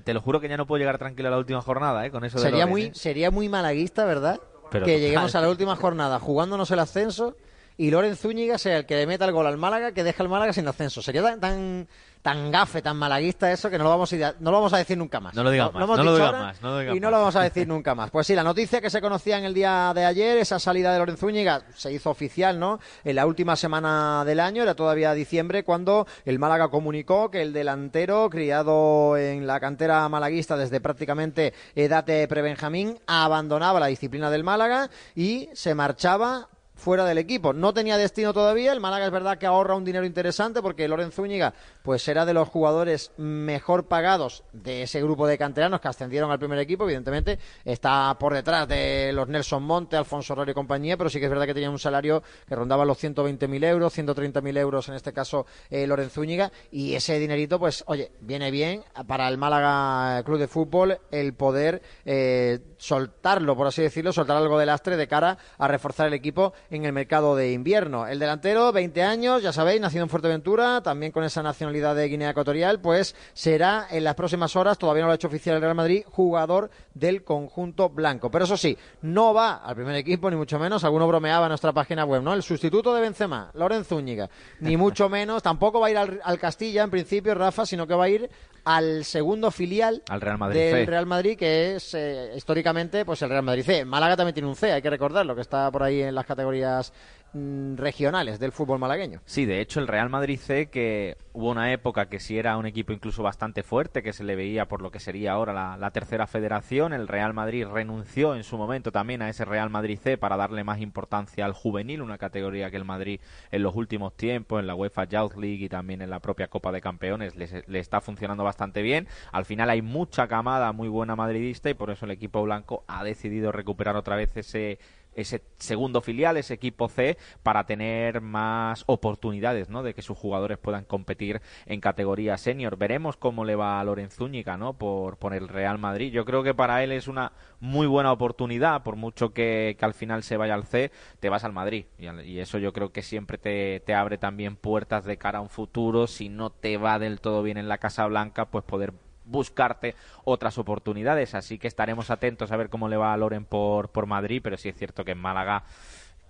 te 0.03 0.15
lo 0.15 0.23
juro 0.23 0.41
que 0.41 0.49
ya 0.49 0.57
no 0.57 0.67
puedo 0.67 0.79
llegar 0.79 0.97
tranquilo 0.97 1.29
a 1.29 1.33
la 1.33 1.37
última 1.39 1.61
jornada, 1.61 2.07
¿eh? 2.07 2.11
Con 2.11 2.25
eso 2.25 2.39
de 2.39 2.45
sería 2.45 2.61
Loren, 2.61 2.71
muy 2.71 2.83
¿eh? 2.85 2.93
Sería 2.95 3.31
muy 3.31 3.51
malaguista, 3.51 4.07
¿verdad? 4.07 4.41
que 4.71 4.99
lleguemos 4.99 5.35
a 5.35 5.43
la 5.43 5.51
última 5.51 5.77
jornada 5.77 6.19
jugándonos 6.21 6.71
el 6.71 6.79
ascenso 6.79 7.37
y 7.81 7.91
Loren 7.91 8.15
Zúñiga 8.15 8.59
sea 8.59 8.77
el 8.77 8.85
que 8.85 8.95
le 8.95 9.07
meta 9.07 9.25
el 9.25 9.33
gol 9.33 9.47
al 9.47 9.57
Málaga 9.57 9.93
que 9.93 10.05
deja 10.05 10.23
el 10.23 10.29
Málaga 10.29 10.53
sin 10.53 10.69
ascenso. 10.69 11.01
Sería 11.01 11.23
tan, 11.23 11.41
tan, 11.41 11.89
tan 12.21 12.51
gafe, 12.51 12.83
tan 12.83 12.99
malaguista 12.99 13.51
eso 13.51 13.71
que 13.71 13.79
no 13.79 13.85
lo 13.85 13.89
vamos 13.89 14.13
a, 14.13 14.35
no 14.39 14.51
lo 14.51 14.59
vamos 14.59 14.75
a 14.75 14.77
decir 14.77 14.99
nunca 14.99 15.19
más. 15.19 15.35
No 15.35 15.43
lo 15.43 15.51
digas 15.51 15.73
más, 15.73 15.89
no 15.89 16.05
lo 16.05 16.15
digas 16.15 16.33
más, 16.33 16.61
no 16.61 16.69
lo 16.73 16.79
digas 16.81 16.95
Y 16.95 17.01
no 17.01 17.11
lo 17.11 17.17
vamos 17.17 17.37
a 17.37 17.41
decir 17.41 17.67
nunca 17.67 17.95
más. 17.95 18.11
Pues 18.11 18.27
sí, 18.27 18.35
la 18.35 18.43
noticia 18.43 18.83
que 18.83 18.91
se 18.91 19.01
conocía 19.01 19.39
en 19.39 19.45
el 19.45 19.55
día 19.55 19.93
de 19.95 20.05
ayer, 20.05 20.37
esa 20.37 20.59
salida 20.59 20.93
de 20.93 20.99
Loren 20.99 21.17
Zúñiga, 21.17 21.63
se 21.75 21.91
hizo 21.91 22.11
oficial, 22.11 22.61
¿no? 22.61 22.81
En 23.03 23.17
la 23.17 23.25
última 23.25 23.57
semana 23.57 24.27
del 24.27 24.41
año, 24.41 24.63
era 24.63 24.75
todavía 24.75 25.15
diciembre, 25.15 25.65
cuando 25.65 26.07
el 26.27 26.39
Málaga 26.39 26.69
comunicó 26.69 27.31
que 27.31 27.41
el 27.41 27.55
delantero, 27.55 28.29
criado 28.29 29.17
en 29.17 29.47
la 29.47 29.59
cantera 29.59 30.07
malaguista 30.11 30.59
desde 30.59 30.83
prácticamente 30.83 31.55
edad 31.75 32.05
de 32.05 32.29
prebenjamín, 32.29 32.99
abandonaba 33.07 33.81
la 33.81 33.87
disciplina 33.87 34.31
del 34.31 34.45
Málaga 34.45 34.91
y 35.15 35.49
se 35.55 35.75
marchaba 35.75 36.51
fuera 36.81 37.05
del 37.05 37.19
equipo. 37.19 37.53
No 37.53 37.73
tenía 37.73 37.97
destino 37.97 38.33
todavía. 38.33 38.73
El 38.73 38.81
Málaga 38.81 39.07
es 39.07 39.13
verdad 39.13 39.39
que 39.39 39.47
ahorra 39.47 39.77
un 39.77 39.85
dinero 39.85 40.05
interesante 40.05 40.63
porque 40.63 40.89
Lorenzo 40.89 41.23
Zúñiga 41.23 41.55
pues 41.83 42.07
era 42.09 42.25
de 42.25 42.35
los 42.35 42.49
jugadores 42.49 43.13
mejor 43.17 43.87
pagados 43.87 44.45
de 44.53 44.83
ese 44.83 45.03
grupo 45.03 45.27
de 45.27 45.39
canteranos 45.39 45.81
que 45.81 45.89
ascendieron 45.89 46.31
al 46.31 46.39
primer 46.39 46.59
equipo. 46.59 46.85
Evidentemente 46.85 47.39
está 47.65 48.17
por 48.19 48.35
detrás 48.35 48.67
de 48.67 49.13
los 49.13 49.29
Nelson 49.29 49.63
Monte, 49.63 49.97
Alfonso 49.97 50.33
Herrero 50.33 50.51
y 50.51 50.55
compañía, 50.55 50.97
pero 50.97 51.11
sí 51.11 51.19
que 51.19 51.27
es 51.27 51.31
verdad 51.31 51.47
que 51.47 51.55
tenía 51.55 51.71
un 51.71 51.79
salario 51.79 52.23
que 52.49 52.57
rondaba 52.57 52.85
los 52.85 53.03
120.000 53.03 53.65
euros, 53.65 53.97
130.000 53.97 54.59
euros 54.59 54.89
en 54.89 54.95
este 54.95 55.13
caso 55.13 55.47
eh, 55.71 55.87
Lorenzo 55.87 56.21
Zúñiga 56.21 56.51
y 56.71 56.95
ese 56.95 57.19
dinerito 57.19 57.59
pues 57.59 57.85
oye, 57.87 58.11
viene 58.21 58.51
bien 58.51 58.83
para 59.07 59.29
el 59.29 59.39
Málaga 59.39 60.23
Club 60.25 60.39
de 60.39 60.49
Fútbol 60.49 60.99
el 61.11 61.35
poder 61.35 61.83
eh, 62.05 62.59
soltarlo, 62.81 63.55
por 63.55 63.67
así 63.67 63.83
decirlo, 63.83 64.13
soltar 64.13 64.39
algo 64.39 64.59
de 64.59 64.65
lastre 64.65 64.97
de 64.97 65.07
cara 65.07 65.37
a 65.59 65.69
reforzar 65.69 66.07
el 66.07 66.15
equipo 66.15 66.55
en 66.71 66.87
el 66.87 66.93
mercado 66.93 67.37
de 67.37 67.53
invierno. 67.53 68.07
El 68.07 68.19
delantero, 68.19 68.73
20 68.73 69.03
años, 69.03 69.43
ya 69.43 69.53
sabéis, 69.53 69.83
nacido 69.83 70.03
en 70.03 70.09
Fuerteventura, 70.09 70.83
también 70.83 71.13
con 71.13 71.23
esa 71.23 71.43
nacionalidad 71.43 71.95
de 71.95 72.09
Guinea 72.09 72.31
Ecuatorial, 72.31 72.81
pues 72.81 73.15
será 73.35 73.87
en 73.91 74.03
las 74.03 74.15
próximas 74.15 74.57
horas, 74.57 74.79
todavía 74.79 75.03
no 75.03 75.09
lo 75.09 75.13
ha 75.13 75.17
hecho 75.17 75.29
oficial 75.29 75.57
el 75.57 75.63
Real 75.63 75.75
Madrid, 75.75 76.05
jugador 76.11 76.71
del 76.95 77.23
conjunto 77.23 77.91
blanco. 77.91 78.31
Pero 78.31 78.47
eso 78.47 78.57
sí, 78.57 78.77
no 79.03 79.35
va 79.35 79.57
al 79.57 79.75
primer 79.75 79.97
equipo, 79.97 80.31
ni 80.31 80.37
mucho 80.37 80.59
menos, 80.59 80.83
alguno 80.83 81.07
bromeaba 81.07 81.47
en 81.47 81.51
nuestra 81.51 81.73
página 81.73 82.07
web, 82.07 82.23
¿no? 82.23 82.33
El 82.33 82.43
sustituto 82.43 82.95
de 82.95 83.03
Benzema, 83.03 83.51
Lorenzo 83.55 83.91
Zúñiga, 83.91 84.31
ni 84.61 84.77
mucho 84.77 85.09
menos, 85.09 85.43
tampoco 85.43 85.81
va 85.81 85.89
a 85.89 85.91
ir 85.91 85.99
al, 85.99 86.39
Castilla 86.39 86.85
en 86.85 86.91
principio, 86.91 87.35
Rafa, 87.35 87.67
sino 87.67 87.87
que 87.87 87.95
va 87.95 88.05
a 88.05 88.09
ir 88.09 88.31
al 88.65 89.05
segundo 89.05 89.51
filial 89.51 90.03
al 90.09 90.21
Real 90.21 90.39
Madrid 90.39 90.61
del 90.61 90.87
Real 90.87 91.07
Madrid, 91.07 91.37
que 91.37 91.77
es 91.77 91.95
eh, 91.95 92.33
históricamente 92.37 93.05
pues 93.05 93.23
el 93.23 93.31
Real 93.31 93.43
Madrid 93.43 93.65
C. 93.65 93.85
Málaga 93.85 94.17
también 94.17 94.35
tiene 94.35 94.49
un 94.49 94.57
C, 94.57 94.73
hay 94.73 94.83
que 94.83 94.91
recordarlo, 94.91 95.35
que 95.35 95.41
está 95.43 95.71
por 95.71 95.83
ahí 95.83 96.03
en 96.03 96.15
las 96.15 96.27
categorías 96.27 96.93
regionales 97.33 98.41
del 98.41 98.53
fútbol 98.53 98.79
malagueño. 98.79 99.21
Sí, 99.25 99.47
de 99.47 99.61
hecho 99.61 99.81
el 99.81 99.87
Real 99.87 100.11
Madrid 100.11 100.39
C, 100.39 100.69
que 100.69 101.17
hubo 101.33 101.51
una 101.51 101.73
época 101.73 102.09
que 102.09 102.19
sí 102.19 102.39
era 102.39 102.57
un 102.57 102.67
equipo 102.67 102.93
incluso 102.93 103.23
bastante 103.23 103.63
fuerte, 103.63 104.03
que 104.03 104.13
se 104.13 104.25
le 104.25 104.35
veía 104.35 104.67
por 104.67 104.83
lo 104.83 104.91
que 104.91 104.99
sería 104.99 105.33
ahora 105.33 105.77
la, 105.77 105.91
tercera 105.91 106.27
federación, 106.27 106.93
el 106.93 107.09
Real 107.09 107.35
Madrid 107.35 107.67
renunció 107.67 108.35
en 108.35 108.43
su 108.43 108.57
momento 108.59 108.91
también 108.91 109.23
a 109.23 109.29
ese 109.29 109.45
Real 109.45 109.71
Madrid 109.71 109.99
C 110.03 110.19
para 110.19 110.37
darle 110.37 110.65
más 110.65 110.81
importancia 110.81 111.45
al 111.45 111.53
juvenil, 111.53 112.03
una 112.03 112.19
categoría 112.19 112.71
que 112.71 112.77
el 112.77 112.85
Madrid 112.85 113.21
en 113.51 113.63
los 113.63 113.75
últimos 113.77 114.17
tiempos, 114.17 114.61
en 114.61 114.67
la 114.67 114.75
UEFA 114.75 115.05
Youth 115.05 115.37
League 115.37 115.65
y 115.65 115.69
también 115.69 116.03
en 116.03 116.11
la 116.11 116.21
propia 116.21 116.49
Copa 116.49 116.73
de 116.73 116.81
Campeones, 116.81 117.35
le 117.37 117.79
está 117.79 118.01
funcionando 118.01 118.45
bastante 118.45 118.83
bien. 118.83 119.07
Al 119.33 119.45
final 119.45 119.71
hay 119.71 119.83
mucha 119.83 120.27
camada 120.27 120.73
muy 120.73 120.89
buena 120.89 121.17
madridista 121.17 121.71
y 121.71 121.75
por 121.75 121.91
eso 121.91 122.05
el 122.05 122.11
equipo 122.13 122.43
blanco 122.43 122.85
ha 122.89 123.05
decidido 123.05 123.53
recuperar 123.53 123.97
otra 123.97 124.17
vez 124.17 124.37
ese 124.37 124.79
ese 125.15 125.43
segundo 125.59 126.01
filial, 126.01 126.37
ese 126.37 126.55
equipo 126.55 126.89
C, 126.89 127.17
para 127.43 127.65
tener 127.65 128.21
más 128.21 128.85
oportunidades, 128.87 129.69
¿no? 129.69 129.83
De 129.83 129.95
que 129.95 130.03
sus 130.03 130.17
jugadores 130.17 130.59
puedan 130.59 130.85
competir 130.85 131.41
en 131.67 131.81
categoría 131.81 132.37
senior. 132.37 132.77
Veremos 132.77 133.17
cómo 133.17 133.45
le 133.45 133.57
va 133.57 133.81
a 133.81 133.85
Lorenz 133.85 134.15
Zúñiga, 134.15 134.57
¿no? 134.57 134.75
Por, 134.75 135.17
por 135.17 135.35
el 135.35 135.49
Real 135.49 135.79
Madrid. 135.79 136.13
Yo 136.13 136.25
creo 136.25 136.43
que 136.43 136.55
para 136.55 136.83
él 136.83 136.93
es 136.93 137.09
una 137.09 137.33
muy 137.61 137.87
buena 137.87 138.13
oportunidad, 138.13 138.83
por 138.83 138.97
mucho 138.97 139.33
que, 139.33 139.77
al 139.81 139.95
final 139.95 140.23
se 140.23 140.37
vaya 140.37 140.55
al 140.55 140.65
C, 140.65 140.91
te 141.21 141.29
vas 141.29 141.45
al 141.45 141.53
Madrid. 141.53 141.87
Y, 141.99 142.39
eso 142.39 142.59
yo 142.59 142.73
creo 142.73 142.93
que 142.93 143.03
siempre 143.03 143.39
te, 143.39 143.81
te 143.81 143.95
abre 143.95 144.19
también 144.19 144.57
puertas 144.57 145.05
de 145.05 145.19
cara 145.19 145.39
a 145.39 145.43
un 145.43 145.51
futuro. 145.51 146.07
Si 146.07 146.29
no 146.29 146.51
te 146.51 146.77
va 146.77 146.99
del 146.99 147.21
todo 147.21 147.43
bien 147.43 147.59
en 147.59 147.69
la 147.69 147.79
Casa 147.79 148.07
Blanca, 148.07 148.47
pues 148.47 148.65
poder 148.65 148.93
buscarte 149.31 149.95
otras 150.25 150.59
oportunidades. 150.59 151.35
Así 151.35 151.59
que 151.59 151.69
estaremos 151.69 152.11
atentos 152.11 152.53
a 152.53 152.57
ver 152.57 152.69
cómo 152.69 152.89
le 152.89 152.97
va 152.97 153.13
a 153.13 153.17
Loren 153.17 153.45
por, 153.45 153.89
por 153.91 154.07
Madrid, 154.07 154.41
pero 154.43 154.57
sí 154.57 154.69
es 154.69 154.77
cierto 154.77 155.05
que 155.05 155.13
en 155.13 155.19
Málaga 155.19 155.65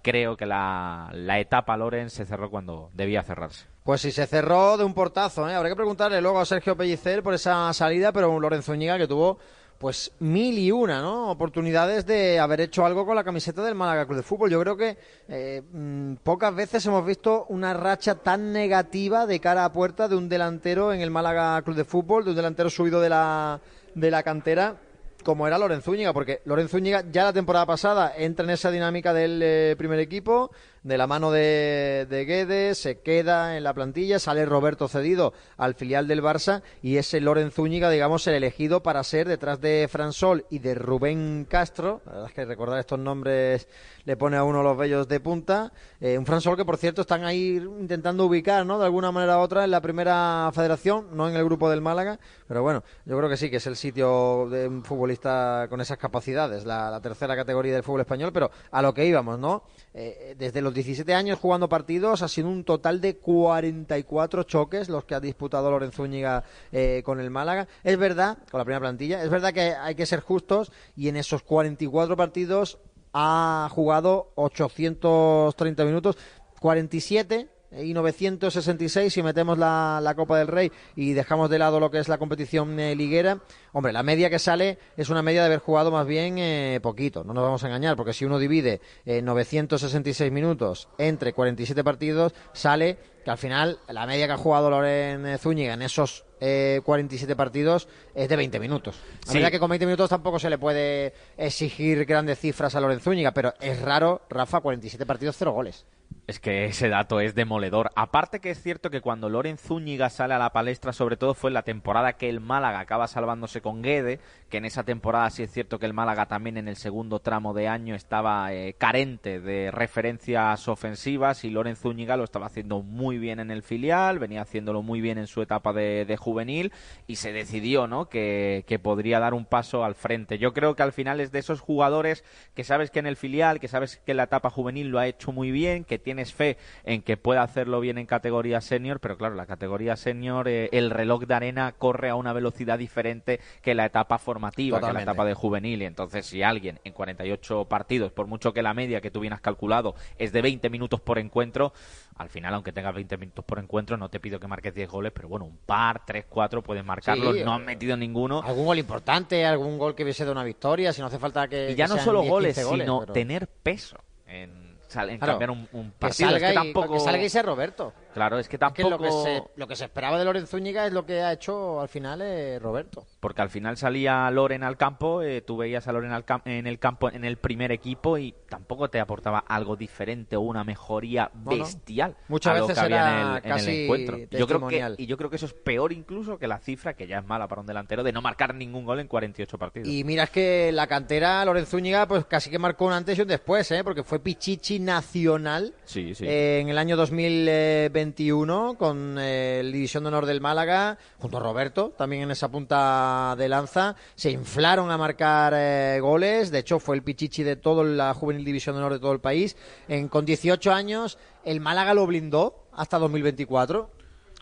creo 0.02 0.36
que 0.36 0.46
la, 0.46 1.10
la 1.12 1.38
etapa 1.38 1.76
Loren 1.76 2.10
se 2.10 2.24
cerró 2.24 2.50
cuando 2.50 2.90
debía 2.94 3.22
cerrarse. 3.22 3.66
Pues 3.84 4.00
sí, 4.00 4.12
se 4.12 4.26
cerró 4.26 4.76
de 4.76 4.84
un 4.84 4.94
portazo. 4.94 5.48
¿eh? 5.48 5.54
Habrá 5.54 5.68
que 5.68 5.76
preguntarle 5.76 6.20
luego 6.20 6.40
a 6.40 6.44
Sergio 6.44 6.76
Pellicer 6.76 7.22
por 7.22 7.34
esa 7.34 7.72
salida, 7.72 8.12
pero 8.12 8.30
un 8.30 8.42
Lorenzo 8.42 8.74
Ñiga 8.74 8.98
que 8.98 9.08
tuvo 9.08 9.38
pues 9.80 10.12
mil 10.18 10.58
y 10.58 10.70
una 10.70 11.00
¿no? 11.00 11.30
oportunidades 11.30 12.04
de 12.04 12.38
haber 12.38 12.60
hecho 12.60 12.84
algo 12.84 13.06
con 13.06 13.16
la 13.16 13.24
camiseta 13.24 13.62
del 13.62 13.74
Málaga 13.74 14.04
Club 14.04 14.18
de 14.18 14.22
Fútbol. 14.22 14.50
Yo 14.50 14.60
creo 14.60 14.76
que 14.76 14.98
eh, 15.26 15.62
mm, 15.72 16.16
pocas 16.16 16.54
veces 16.54 16.84
hemos 16.84 17.06
visto 17.06 17.46
una 17.48 17.72
racha 17.72 18.16
tan 18.16 18.52
negativa 18.52 19.26
de 19.26 19.40
cara 19.40 19.64
a 19.64 19.72
puerta 19.72 20.06
de 20.06 20.16
un 20.16 20.28
delantero 20.28 20.92
en 20.92 21.00
el 21.00 21.10
Málaga 21.10 21.62
Club 21.62 21.76
de 21.76 21.84
Fútbol, 21.84 22.24
de 22.24 22.30
un 22.30 22.36
delantero 22.36 22.68
subido 22.68 23.00
de 23.00 23.08
la, 23.08 23.58
de 23.94 24.10
la 24.10 24.22
cantera 24.22 24.76
como 25.22 25.46
era 25.46 25.58
Lorenzo 25.58 25.92
Zúñiga, 25.92 26.12
porque 26.12 26.40
Lorenzo 26.44 26.76
Zúñiga 26.76 27.04
ya 27.10 27.24
la 27.24 27.32
temporada 27.32 27.66
pasada 27.66 28.12
entra 28.16 28.44
en 28.44 28.50
esa 28.50 28.70
dinámica 28.70 29.12
del 29.12 29.40
eh, 29.42 29.74
primer 29.76 29.98
equipo, 29.98 30.50
de 30.82 30.98
la 30.98 31.06
mano 31.06 31.30
de, 31.30 32.06
de 32.08 32.24
Guedes, 32.24 32.78
se 32.78 33.00
queda 33.00 33.56
en 33.56 33.64
la 33.64 33.74
plantilla, 33.74 34.18
sale 34.18 34.46
Roberto 34.46 34.88
cedido 34.88 35.34
al 35.56 35.74
filial 35.74 36.08
del 36.08 36.22
Barça 36.22 36.62
y 36.82 36.96
ese 36.96 37.20
Lorenzo 37.20 37.60
Zúñiga, 37.60 37.90
digamos, 37.90 38.26
el 38.26 38.34
elegido 38.34 38.82
para 38.82 39.04
ser 39.04 39.28
detrás 39.28 39.60
de 39.60 39.86
Fransol 39.90 40.46
y 40.48 40.60
de 40.60 40.74
Rubén 40.74 41.46
Castro, 41.48 42.00
la 42.06 42.12
verdad 42.12 42.28
es 42.28 42.34
que 42.34 42.44
recordar 42.46 42.78
estos 42.78 42.98
nombres 42.98 43.68
le 44.04 44.16
pone 44.16 44.36
a 44.36 44.44
uno 44.44 44.62
los 44.62 44.76
bellos 44.78 45.08
de 45.08 45.20
punta, 45.20 45.72
eh, 46.00 46.16
un 46.16 46.24
Fransol 46.24 46.56
que 46.56 46.64
por 46.64 46.78
cierto 46.78 47.02
están 47.02 47.24
ahí 47.24 47.56
intentando 47.56 48.24
ubicar, 48.24 48.64
¿no? 48.64 48.78
De 48.78 48.86
alguna 48.86 49.12
manera 49.12 49.38
u 49.38 49.40
otra 49.40 49.64
en 49.64 49.70
la 49.70 49.80
primera 49.80 50.50
federación, 50.54 51.08
no 51.12 51.28
en 51.28 51.36
el 51.36 51.44
grupo 51.44 51.68
del 51.68 51.82
Málaga, 51.82 52.18
pero 52.48 52.62
bueno, 52.62 52.82
yo 53.04 53.16
creo 53.18 53.28
que 53.28 53.36
sí, 53.36 53.50
que 53.50 53.56
es 53.56 53.66
el 53.66 53.76
sitio 53.76 54.48
de 54.48 54.68
un 54.68 54.82
futbolista 54.82 55.66
con 55.68 55.80
esas 55.80 55.98
capacidades, 55.98 56.64
la, 56.64 56.98
tercera 57.02 57.36
categoría 57.36 57.74
del 57.74 57.82
fútbol 57.82 58.00
español, 58.00 58.30
pero 58.32 58.50
a 58.70 58.82
lo 58.82 58.94
que 58.94 59.04
íbamos, 59.04 59.38
¿no? 59.38 59.64
Eh, 59.92 60.36
desde 60.38 60.62
los 60.62 60.72
17 60.72 61.14
años 61.14 61.38
jugando 61.38 61.68
partidos, 61.68 62.22
ha 62.22 62.28
sido 62.28 62.48
un 62.48 62.62
total 62.62 63.00
de 63.00 63.16
44 63.16 64.44
choques 64.44 64.88
los 64.88 65.04
que 65.04 65.16
ha 65.16 65.20
disputado 65.20 65.70
Lorenzo 65.70 66.04
Úñiga 66.04 66.44
eh, 66.70 67.02
con 67.04 67.18
el 67.18 67.30
Málaga. 67.30 67.66
Es 67.82 67.98
verdad, 67.98 68.38
con 68.50 68.58
la 68.58 68.64
primera 68.64 68.80
plantilla, 68.80 69.22
es 69.22 69.30
verdad 69.30 69.52
que 69.52 69.74
hay 69.74 69.96
que 69.96 70.06
ser 70.06 70.20
justos 70.20 70.70
y 70.94 71.08
en 71.08 71.16
esos 71.16 71.42
44 71.42 72.16
partidos 72.16 72.78
ha 73.12 73.68
jugado 73.72 74.32
830 74.36 75.84
minutos, 75.84 76.16
47 76.60 77.48
y 77.72 77.94
966 77.94 79.12
si 79.12 79.22
metemos 79.22 79.56
la, 79.58 80.00
la, 80.02 80.14
Copa 80.14 80.38
del 80.38 80.48
Rey 80.48 80.72
y 80.96 81.12
dejamos 81.12 81.50
de 81.50 81.58
lado 81.58 81.78
lo 81.78 81.90
que 81.90 81.98
es 81.98 82.08
la 82.08 82.18
competición 82.18 82.78
eh, 82.80 82.96
liguera, 82.96 83.40
hombre, 83.72 83.92
la 83.92 84.02
media 84.02 84.30
que 84.30 84.38
sale 84.38 84.78
es 84.96 85.10
una 85.10 85.22
media 85.22 85.40
de 85.40 85.46
haber 85.46 85.60
jugado 85.60 85.90
más 85.90 86.06
bien 86.06 86.38
eh, 86.38 86.80
poquito, 86.82 87.24
no 87.24 87.32
nos 87.32 87.42
vamos 87.42 87.64
a 87.64 87.66
engañar, 87.66 87.96
porque 87.96 88.12
si 88.12 88.24
uno 88.24 88.38
divide 88.38 88.80
966 89.04 90.28
eh, 90.28 90.30
minutos 90.30 90.88
entre 90.98 91.32
47 91.32 91.84
partidos, 91.84 92.34
sale 92.52 92.98
que 93.24 93.30
al 93.30 93.38
final 93.38 93.78
la 93.88 94.06
media 94.06 94.26
que 94.26 94.32
ha 94.32 94.38
jugado 94.38 94.70
Loren 94.70 95.38
Zúñiga 95.38 95.74
en 95.74 95.82
esos 95.82 96.24
47 96.40 97.36
partidos 97.36 97.86
es 98.14 98.26
de 98.30 98.36
20 98.36 98.58
minutos. 98.60 98.98
A 99.28 99.34
medida 99.34 99.50
que 99.50 99.58
con 99.58 99.68
20 99.68 99.84
minutos 99.84 100.08
tampoco 100.08 100.38
se 100.38 100.48
le 100.48 100.56
puede 100.56 101.12
exigir 101.36 102.06
grandes 102.06 102.38
cifras 102.38 102.74
a 102.74 102.80
Loren 102.80 103.00
Zúñiga, 103.00 103.32
pero 103.32 103.52
es 103.60 103.82
raro, 103.82 104.22
Rafa, 104.30 104.60
47 104.60 105.04
partidos, 105.04 105.36
cero 105.38 105.52
goles. 105.52 105.84
Es 106.26 106.38
que 106.38 106.66
ese 106.66 106.88
dato 106.88 107.20
es 107.20 107.34
demoledor. 107.34 107.90
Aparte 107.96 108.40
que 108.40 108.50
es 108.50 108.62
cierto 108.62 108.90
que 108.90 109.00
cuando 109.00 109.28
Loren 109.28 109.58
Zúñiga 109.58 110.10
sale 110.10 110.34
a 110.34 110.38
la 110.38 110.52
palestra, 110.52 110.92
sobre 110.92 111.16
todo 111.16 111.34
fue 111.34 111.50
en 111.50 111.54
la 111.54 111.62
temporada 111.62 112.12
que 112.12 112.28
el 112.28 112.40
Málaga 112.40 112.78
acaba 112.78 113.08
salvándose 113.08 113.59
con 113.60 113.82
Guede, 113.82 114.20
que 114.50 114.58
en 114.58 114.64
esa 114.64 114.82
temporada 114.82 115.30
sí 115.30 115.42
es 115.44 115.52
cierto 115.52 115.78
que 115.78 115.86
el 115.86 115.94
Málaga 115.94 116.26
también 116.26 116.56
en 116.56 116.68
el 116.68 116.76
segundo 116.76 117.20
tramo 117.20 117.54
de 117.54 117.68
año 117.68 117.94
estaba 117.94 118.52
eh, 118.52 118.74
carente 118.76 119.40
de 119.40 119.70
referencias 119.70 120.68
ofensivas 120.68 121.44
y 121.44 121.50
Loren 121.50 121.76
Zúñiga 121.76 122.16
lo 122.16 122.24
estaba 122.24 122.46
haciendo 122.46 122.82
muy 122.82 123.18
bien 123.18 123.40
en 123.40 123.50
el 123.50 123.62
filial, 123.62 124.18
venía 124.18 124.42
haciéndolo 124.42 124.82
muy 124.82 125.00
bien 125.00 125.18
en 125.18 125.28
su 125.28 125.40
etapa 125.40 125.72
de, 125.72 126.16
juvenil 126.18 126.72
y 127.06 127.16
se 127.16 127.32
decidió 127.32 127.86
¿no? 127.86 128.08
Que, 128.08 128.64
que 128.66 128.80
podría 128.80 129.20
dar 129.20 129.32
un 129.32 129.44
paso 129.44 129.84
al 129.84 129.94
frente. 129.94 130.38
Yo 130.38 130.52
creo 130.52 130.74
que 130.74 130.82
al 130.82 130.92
final 130.92 131.20
es 131.20 131.30
de 131.30 131.38
esos 131.38 131.60
jugadores 131.60 132.24
que 132.54 132.64
sabes 132.64 132.90
que 132.90 132.98
en 132.98 133.06
el 133.06 133.16
filial, 133.16 133.60
que 133.60 133.68
sabes 133.68 133.98
que 134.04 134.10
en 134.10 134.16
la 134.16 134.24
etapa 134.24 134.50
juvenil 134.50 134.88
lo 134.88 134.98
ha 134.98 135.06
hecho 135.06 135.30
muy 135.30 135.52
bien, 135.52 135.84
que 135.84 135.98
tiene 135.98 136.24
fe 136.24 136.58
en 136.84 137.02
que 137.02 137.16
pueda 137.16 137.42
hacerlo 137.42 137.80
bien 137.80 137.98
en 137.98 138.06
categoría 138.06 138.60
senior, 138.60 138.98
pero 138.98 139.16
claro, 139.16 139.36
la 139.36 139.46
categoría 139.46 139.96
senior, 139.96 140.48
eh, 140.48 140.68
el 140.72 140.90
reloj 140.90 141.24
de 141.24 141.34
arena 141.34 141.72
corre 141.72 142.10
a 142.10 142.16
una 142.16 142.32
velocidad 142.32 142.78
diferente 142.78 143.40
que 143.62 143.74
la 143.74 143.86
etapa 143.86 144.18
formativa, 144.40 144.80
que 144.80 144.92
la 144.92 145.02
etapa 145.02 145.24
de 145.24 145.34
juvenil. 145.34 145.82
Y 145.82 145.84
entonces, 145.84 146.26
si 146.26 146.42
alguien 146.42 146.80
en 146.84 146.92
48 146.92 147.66
partidos, 147.66 148.12
por 148.12 148.26
mucho 148.26 148.52
que 148.52 148.62
la 148.62 148.74
media 148.74 149.00
que 149.00 149.10
tú 149.10 149.20
bien 149.20 149.32
has 149.32 149.40
calculado 149.40 149.94
es 150.18 150.32
de 150.32 150.42
20 150.42 150.70
minutos 150.70 151.00
por 151.00 151.18
encuentro, 151.18 151.72
al 152.16 152.28
final, 152.28 152.54
aunque 152.54 152.72
tengas 152.72 152.94
20 152.94 153.16
minutos 153.18 153.44
por 153.44 153.58
encuentro, 153.58 153.96
no 153.96 154.08
te 154.08 154.20
pido 154.20 154.40
que 154.40 154.46
marques 154.46 154.74
10 154.74 154.88
goles, 154.88 155.12
pero 155.14 155.28
bueno, 155.28 155.44
un 155.44 155.58
par, 155.58 156.04
3, 156.04 156.26
4 156.28 156.62
puedes 156.62 156.84
marcarlos. 156.84 157.36
no 157.44 157.52
han 157.52 157.64
metido 157.64 157.96
ninguno. 157.96 158.42
Algún 158.42 158.66
gol 158.66 158.78
importante, 158.78 159.44
algún 159.44 159.78
gol 159.78 159.94
que 159.94 160.02
hubiese 160.02 160.24
de 160.24 160.32
una 160.32 160.44
victoria, 160.44 160.92
si 160.92 161.00
no 161.00 161.08
hace 161.08 161.18
falta 161.18 161.48
que. 161.48 161.70
Y 161.70 161.74
ya 161.74 161.86
no 161.86 161.98
solo 161.98 162.22
goles, 162.22 162.56
sino 162.56 163.06
tener 163.06 163.46
peso 163.46 163.96
en 164.26 164.70
en 164.94 165.18
cambiar 165.18 165.50
un, 165.50 165.66
partido. 165.98 166.08
Que 166.08 166.12
salga, 166.12 166.48
que 166.48 166.54
tampoco... 166.54 166.94
que 166.94 167.00
salga 167.00 167.22
y 167.22 167.28
sea 167.28 167.42
Roberto. 167.42 167.92
Claro, 168.12 168.38
es 168.38 168.48
que 168.48 168.58
tampoco... 168.58 168.90
lo, 168.90 168.98
que 168.98 169.10
se, 169.10 169.42
lo 169.56 169.68
que 169.68 169.76
se 169.76 169.84
esperaba 169.84 170.18
de 170.18 170.24
Loren 170.24 170.46
Zúñiga 170.46 170.86
es 170.86 170.92
lo 170.92 171.06
que 171.06 171.20
ha 171.20 171.32
hecho 171.32 171.80
al 171.80 171.88
final 171.88 172.20
eh, 172.22 172.58
Roberto. 172.58 173.06
Porque 173.20 173.42
al 173.42 173.50
final 173.50 173.76
salía 173.76 174.30
Loren 174.30 174.64
al 174.64 174.76
campo, 174.76 175.22
eh, 175.22 175.42
tú 175.42 175.56
veías 175.56 175.86
a 175.88 175.92
Loren 175.92 176.12
al 176.12 176.24
en 176.44 176.66
el 176.66 176.78
campo 176.78 177.10
en 177.10 177.24
el 177.24 177.36
primer 177.36 177.72
equipo 177.72 178.18
y 178.18 178.34
tampoco 178.48 178.88
te 178.88 179.00
aportaba 179.00 179.38
algo 179.40 179.76
diferente 179.76 180.36
o 180.36 180.40
una 180.40 180.64
mejoría 180.64 181.30
bestial 181.34 182.16
Muchas 182.28 182.60
veces 182.60 182.74
que 182.74 182.80
había 182.80 183.40
en 183.42 183.52
el, 183.52 183.68
encuentro. 183.68 184.16
Yo 184.30 184.46
creo 184.46 184.66
que, 184.68 184.94
y 184.98 185.06
yo 185.06 185.16
creo 185.16 185.30
que 185.30 185.36
eso 185.36 185.46
es 185.46 185.52
peor 185.52 185.92
incluso 185.92 186.38
que 186.38 186.46
la 186.46 186.58
cifra, 186.58 186.94
que 186.94 187.06
ya 187.06 187.18
es 187.18 187.26
mala 187.26 187.48
para 187.48 187.60
un 187.60 187.66
delantero, 187.66 188.02
de 188.02 188.12
no 188.12 188.22
marcar 188.22 188.54
ningún 188.54 188.84
gol 188.84 189.00
en 189.00 189.08
48 189.08 189.58
partidos. 189.58 189.88
Y 189.88 190.04
mira, 190.04 190.24
es 190.24 190.30
que 190.30 190.72
la 190.72 190.86
cantera 190.86 191.44
Loren 191.44 191.66
Zúñiga 191.66 192.06
pues 192.06 192.24
casi 192.26 192.50
que 192.50 192.58
marcó 192.58 192.86
un 192.86 192.92
antes 192.92 193.18
y 193.18 193.22
un 193.22 193.28
después, 193.28 193.70
¿eh? 193.70 193.84
porque 193.84 194.02
fue 194.02 194.20
Pichichi 194.20 194.78
nacional 194.78 195.74
sí, 195.84 196.14
sí. 196.14 196.24
en 196.26 196.68
el 196.68 196.78
año 196.78 196.96
2020 196.96 197.99
21 198.00 198.76
con 198.78 199.18
eh, 199.18 199.60
el 199.60 199.72
División 199.72 200.04
de 200.04 200.08
Honor 200.08 200.24
del 200.24 200.40
Málaga, 200.40 200.96
junto 201.18 201.36
a 201.36 201.40
Roberto, 201.40 201.92
también 201.98 202.22
en 202.22 202.30
esa 202.30 202.50
punta 202.50 203.34
de 203.36 203.46
lanza. 203.46 203.94
Se 204.14 204.30
inflaron 204.30 204.90
a 204.90 204.96
marcar 204.96 205.52
eh, 205.54 205.98
goles, 206.00 206.50
de 206.50 206.60
hecho 206.60 206.78
fue 206.78 206.96
el 206.96 207.02
pichichi 207.02 207.42
de 207.42 207.56
toda 207.56 207.84
la 207.84 208.14
Juvenil 208.14 208.42
División 208.42 208.74
de 208.74 208.78
Honor 208.78 208.94
de 208.94 209.00
todo 209.00 209.12
el 209.12 209.20
país. 209.20 209.54
En, 209.86 210.08
con 210.08 210.24
18 210.24 210.72
años 210.72 211.18
el 211.44 211.60
Málaga 211.60 211.92
lo 211.92 212.06
blindó 212.06 212.64
hasta 212.72 212.98
2024. 212.98 213.90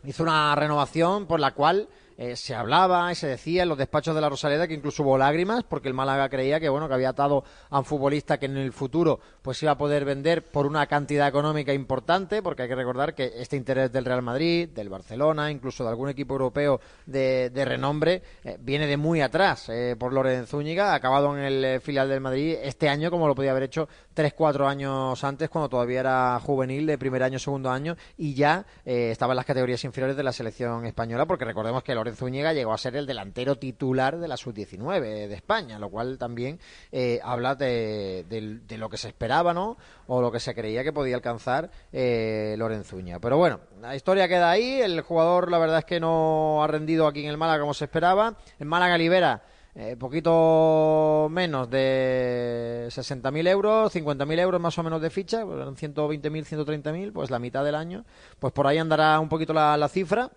Hizo 0.05 0.23
una 0.23 0.55
renovación 0.55 1.27
por 1.27 1.41
la 1.41 1.53
cual 1.53 1.89
eh, 2.21 2.35
se 2.35 2.53
hablaba 2.53 3.13
y 3.13 3.15
se 3.15 3.29
decía 3.29 3.63
en 3.63 3.69
los 3.69 3.79
despachos 3.79 4.13
de 4.13 4.21
la 4.21 4.29
Rosaleda 4.29 4.67
que 4.67 4.75
incluso 4.75 5.05
hubo 5.05 5.17
lágrimas 5.17 5.63
porque 5.63 5.87
el 5.87 5.95
Málaga 5.95 6.29
creía 6.29 6.59
que 6.59 6.69
bueno 6.69 6.89
que 6.89 6.95
había 6.95 7.11
atado 7.11 7.45
a 7.71 7.79
un 7.79 7.85
futbolista 7.85 8.39
que 8.39 8.47
en 8.47 8.57
el 8.57 8.73
futuro 8.73 9.21
pues 9.41 9.63
iba 9.63 9.71
a 9.71 9.79
poder 9.79 10.05
vender 10.05 10.43
por 10.43 10.67
una 10.67 10.85
cantidad 10.89 11.29
económica 11.29 11.73
importante 11.73 12.43
porque 12.43 12.63
hay 12.63 12.69
que 12.69 12.75
recordar 12.75 13.15
que 13.15 13.35
este 13.37 13.57
interés 13.57 13.93
del 13.93 14.05
Real 14.05 14.23
Madrid, 14.23 14.69
del 14.69 14.89
Barcelona, 14.89 15.53
incluso 15.53 15.85
de 15.85 15.91
algún 15.91 16.09
equipo 16.09 16.35
europeo 16.35 16.81
de, 17.07 17.53
renombre 17.65 18.21
eh, 18.43 18.57
viene 18.59 18.89
de 18.89 18.97
muy 18.97 19.21
atrás 19.21 19.69
eh, 19.69 19.95
por 19.97 20.13
Lorenzo 20.13 20.59
Zúñiga, 20.59 20.95
acabado 20.95 21.39
en 21.39 21.45
el 21.45 21.81
filial 21.81 22.09
del 22.09 22.21
Madrid 22.21 22.57
este 22.61 22.89
año 22.89 23.13
como 23.13 23.29
lo 23.29 23.37
podía 23.37 23.53
haber 23.53 23.63
hecho 23.63 23.89
tres, 24.13 24.35
cuatro 24.35 24.67
años 24.67 25.23
antes 25.23 25.49
cuando 25.49 25.69
todavía 25.69 26.01
era 26.01 26.41
juvenil 26.41 26.85
de 26.85 26.99
primer 26.99 27.23
año, 27.23 27.39
segundo 27.39 27.71
año 27.71 27.97
y 28.17 28.35
ya 28.35 28.67
estaba 28.85 29.35
en 29.35 29.37
las 29.37 29.47
categorías 29.47 29.85
inferiores 29.85 30.17
de 30.17 30.25
la 30.25 30.33
selección 30.33 30.85
española 30.85 31.25
porque 31.25 31.45
recordemos 31.45 31.85
que 31.85 31.95
Lorenzo 31.95 32.08
Zúñiga 32.17 32.53
llegó 32.53 32.73
a 32.73 32.79
ser 32.79 32.97
el 32.97 33.07
delantero 33.07 33.57
titular 33.57 34.19
de 34.19 34.29
la 34.29 34.37
sub-19 34.37 35.01
de 35.01 35.35
España, 35.35 35.79
lo 35.79 35.91
cual 35.91 36.19
también 36.19 36.59
eh, 36.93 37.21
habla 37.23 37.55
de, 37.55 38.25
lo 38.77 38.89
que 38.89 38.97
se 38.97 39.09
esperaba, 39.09 39.55
¿no? 39.55 39.77
O 40.07 40.21
lo 40.21 40.31
que 40.31 40.41
se 40.41 40.55
creía 40.55 40.85
que 40.85 40.93
podía 40.93 41.17
alcanzar 41.17 41.71
eh, 41.93 42.55
Lorenzuña. 42.59 43.19
Pero 43.21 43.37
bueno, 43.37 43.61
la 43.81 43.95
historia 43.97 44.29
queda 44.29 44.51
ahí. 44.51 44.81
El 44.81 45.01
jugador, 45.03 45.51
la 45.51 45.59
verdad 45.59 45.79
es 45.79 45.85
que 45.85 46.01
no 46.01 46.63
ha 46.63 46.67
rendido 46.67 47.07
aquí 47.07 47.25
en 47.25 47.31
el 47.31 47.37
Málaga 47.37 47.61
como 47.61 47.75
se 47.75 47.85
esperaba. 47.85 48.37
En 48.59 48.69
Málaga 48.69 48.99
libera. 48.99 49.43
Eh, 49.75 49.97
poquito 49.97 51.29
menos 51.31 51.71
de 51.71 52.89
60.000 52.89 53.49
euros, 53.49 53.95
50.000 53.95 54.41
euros 54.41 54.61
más 54.61 54.77
o 54.77 54.83
menos 54.83 55.01
de 55.01 55.09
ficha, 55.09 55.45
pues 55.45 55.57
120.000, 55.57 56.23
130.000, 56.83 57.13
pues 57.13 57.31
la 57.31 57.39
mitad 57.39 57.65
del 57.65 57.77
año. 57.77 58.05
Pues 58.41 58.53
por 58.53 58.67
ahí 58.67 58.79
andará 58.79 59.21
un 59.21 59.29
poquito 59.29 59.53
la 59.53 59.89
cifra 59.89 60.33